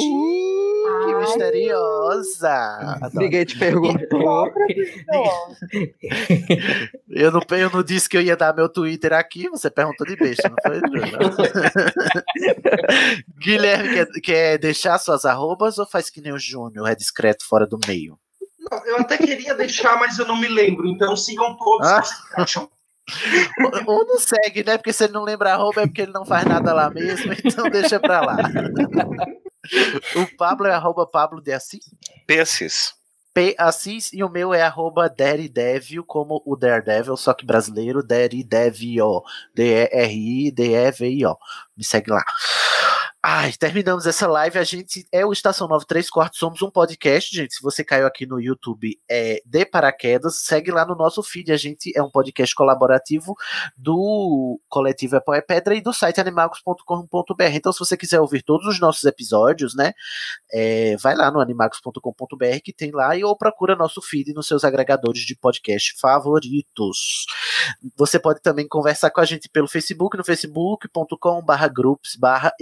misteriosa! 1.21 2.53
Adoro. 3.03 3.11
Ninguém 3.15 3.45
te 3.45 3.59
perguntou. 3.59 4.53
Eu 7.09 7.31
não, 7.33 7.41
eu 7.51 7.71
não 7.71 7.83
disse 7.83 8.09
que 8.09 8.17
eu 8.17 8.23
ia 8.23 8.37
dar 8.37 8.55
meu 8.55 8.69
Twitter 8.69 9.13
aqui, 9.13 9.49
você 9.49 9.69
perguntou 9.69 10.07
de 10.07 10.15
besta, 10.17 10.49
não 10.49 10.57
foi? 10.65 10.81
Guilherme, 13.39 13.89
quer, 13.95 14.07
quer 14.23 14.59
deixar 14.59 14.99
suas 14.99 15.25
arrobas 15.25 15.79
ou 15.79 15.87
faz 15.87 16.11
que 16.11 16.21
nem 16.21 16.33
o 16.33 16.39
Júnior, 16.39 16.89
é 16.89 16.95
discreto 16.95 17.47
fora 17.47 17.67
do 17.67 17.79
meio? 17.87 18.19
Não, 18.71 18.85
eu 18.87 18.97
até 18.99 19.17
queria 19.17 19.55
deixar, 19.55 19.99
mas 19.99 20.19
eu 20.19 20.27
não 20.27 20.37
me 20.37 20.49
lembro. 20.49 20.87
Então 20.87 21.17
sigam 21.17 21.57
todos 21.57 21.87
Ah. 21.89 22.01
que 22.01 22.09
vocês 22.09 22.21
acham. 22.37 22.69
Ou, 23.87 23.95
ou 23.95 24.07
não 24.07 24.19
segue, 24.19 24.65
né? 24.65 24.77
Porque 24.77 24.93
se 24.93 25.05
ele 25.05 25.13
não 25.13 25.25
lembra 25.25 25.53
arroba 25.53 25.83
é 25.83 25.87
porque 25.87 26.03
ele 26.03 26.13
não 26.13 26.25
faz 26.25 26.45
nada 26.45 26.73
lá 26.73 26.91
mesmo, 26.91 27.33
então 27.45 27.69
deixa 27.71 27.99
pra 28.01 28.21
lá. 28.21 28.37
O 30.17 30.37
Pablo 30.37 30.67
é 30.67 30.73
arroba 30.73 31.07
Pablo 31.07 31.41
de 31.41 31.53
Assis. 31.53 31.85
PSIS. 32.27 32.95
P 33.33 33.55
Assis 33.57 34.13
e 34.13 34.25
o 34.25 34.29
meu 34.29 34.53
é 34.53 34.63
arroba 34.63 35.09
Daredevil, 35.09 36.05
como 36.05 36.43
o 36.45 36.57
Daredevil, 36.57 37.17
só 37.17 37.33
que 37.33 37.47
brasileiro, 37.47 38.03
Daredevil, 38.03 39.23
D-E-R-I-D-E-V-I-O. 39.55 41.37
Me 41.77 41.85
segue 41.85 42.11
lá. 42.11 42.25
Ai, 43.23 43.53
terminamos 43.53 44.07
essa 44.07 44.27
live. 44.27 44.59
A 44.59 44.65
gente 44.65 45.07
é 45.13 45.27
o 45.27 45.33
Estação 45.33 45.69
93 45.69 46.09
Quartos, 46.09 46.39
somos 46.39 46.63
um 46.63 46.71
podcast, 46.71 47.37
gente. 47.37 47.55
Se 47.55 47.63
você 47.63 47.85
caiu 47.85 48.07
aqui 48.07 48.25
no 48.25 48.41
YouTube, 48.41 48.99
é 49.11 49.43
de 49.45 49.67
paraquedas, 49.67 50.37
segue 50.37 50.71
lá 50.71 50.87
no 50.87 50.95
nosso 50.95 51.23
feed. 51.23 51.53
A 51.53 51.57
gente 51.59 51.93
é 51.95 52.03
um 52.03 52.11
podcast 52.11 52.55
colaborativo 52.55 53.37
do 53.77 54.59
coletivo 54.71 55.17
Apoia 55.17 55.43
Pedra 55.43 55.75
e 55.75 55.83
do 55.83 55.93
site 55.93 56.19
animagos.com.br. 56.19 57.45
Então, 57.53 57.71
se 57.75 57.79
você 57.79 57.95
quiser 57.95 58.23
ouvir 58.23 58.43
todos 58.43 58.67
os 58.67 58.81
nossos 58.81 59.05
episódios, 59.05 59.75
né, 59.75 59.93
é, 60.51 60.97
vai 60.97 61.15
lá 61.15 61.31
no 61.31 61.41
animagos.com.br 61.41 62.61
que 62.65 62.73
tem 62.73 62.91
lá 62.91 63.15
e 63.15 63.23
ou 63.23 63.37
procura 63.37 63.77
nosso 63.77 64.01
feed 64.01 64.33
nos 64.33 64.47
seus 64.47 64.65
agregadores 64.65 65.21
de 65.27 65.37
podcast 65.37 65.95
favoritos. 66.01 67.27
Você 67.99 68.19
pode 68.19 68.41
também 68.41 68.67
conversar 68.67 69.11
com 69.11 69.21
a 69.21 69.27
gente 69.27 69.47
pelo 69.51 69.69
Facebook, 69.69 70.17
no 70.17 70.25
facebook.com/barra 70.25 71.69
groups 71.69 72.17
barra 72.17 72.55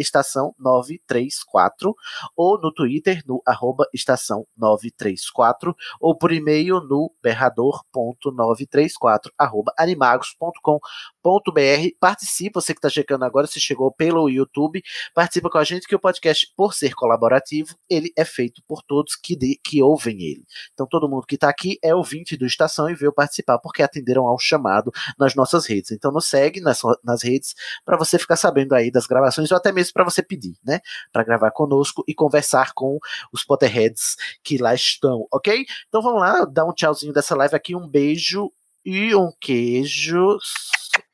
estação 0.48 0.54
934 0.58 1.94
ou 2.36 2.60
no 2.60 2.72
Twitter 2.72 3.22
no 3.26 3.42
arroba 3.46 3.86
estação 3.92 4.46
934 4.56 5.74
ou 6.00 6.16
por 6.16 6.32
e-mail 6.32 6.80
no 6.80 7.12
berrador.934 7.22 9.30
arroba 9.36 9.72
animagos.com.br 9.78 11.88
participa, 12.00 12.60
você 12.60 12.72
que 12.72 12.78
está 12.78 12.88
chegando 12.88 13.24
agora, 13.24 13.46
se 13.46 13.60
chegou 13.60 13.92
pelo 13.92 14.28
YouTube, 14.28 14.82
participa 15.14 15.50
com 15.50 15.58
a 15.58 15.64
gente 15.64 15.86
que 15.86 15.94
o 15.94 15.98
podcast, 15.98 16.52
por 16.56 16.74
ser 16.74 16.94
colaborativo, 16.94 17.74
ele 17.88 18.12
é 18.16 18.24
feito 18.24 18.62
por 18.66 18.82
todos 18.82 19.16
que, 19.16 19.36
de, 19.36 19.58
que 19.62 19.82
ouvem 19.82 20.22
ele. 20.22 20.44
Então 20.72 20.86
todo 20.86 21.08
mundo 21.08 21.26
que 21.26 21.34
está 21.34 21.48
aqui 21.48 21.78
é 21.82 21.94
ouvinte 21.94 22.36
do 22.36 22.46
Estação 22.46 22.88
e 22.88 22.94
veio 22.94 23.12
participar 23.12 23.58
porque 23.58 23.82
atenderam 23.82 24.26
ao 24.26 24.38
chamado 24.38 24.90
nas 25.18 25.34
nossas 25.34 25.66
redes. 25.66 25.90
Então 25.90 26.12
nos 26.12 26.26
segue 26.26 26.60
nas, 26.60 26.80
nas 27.04 27.22
redes 27.22 27.54
para 27.84 27.96
você 27.96 28.18
ficar 28.18 28.36
sabendo 28.36 28.74
aí 28.74 28.90
das 28.90 29.06
gravações 29.06 29.50
ou 29.50 29.56
até 29.56 29.72
mesmo 29.72 29.92
para 29.92 30.04
você 30.04 30.22
pedir, 30.22 30.37
né? 30.64 30.80
Para 31.12 31.24
gravar 31.24 31.50
conosco 31.50 32.04
e 32.06 32.14
conversar 32.14 32.72
com 32.74 32.98
os 33.32 33.44
Potterheads 33.44 34.16
que 34.42 34.58
lá 34.58 34.74
estão, 34.74 35.26
ok? 35.32 35.66
Então 35.88 36.02
vamos 36.02 36.20
lá, 36.20 36.44
dar 36.44 36.64
um 36.64 36.72
tchauzinho 36.72 37.12
dessa 37.12 37.34
live 37.34 37.54
aqui, 37.54 37.74
um 37.74 37.88
beijo 37.88 38.52
e 38.84 39.14
um 39.14 39.32
queijo. 39.40 40.38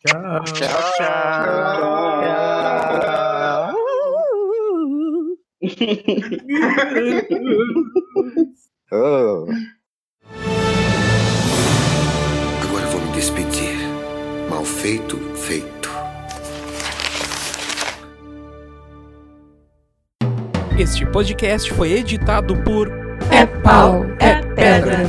Tchau, 0.06 0.44
tchau. 0.44 0.92
tchau. 0.96 2.04
Oh. 8.92 9.46
Agora 12.62 12.86
vou 12.86 13.00
me 13.00 13.12
despedir. 13.12 13.76
Mal 14.48 14.64
feito, 14.64 15.18
feito. 15.34 15.83
Este 20.76 21.06
podcast 21.06 21.72
foi 21.72 21.92
editado 21.92 22.56
por 22.56 22.90
É 23.30 23.46
pau, 23.46 24.04
é 24.18 24.42
pedra. 24.42 25.06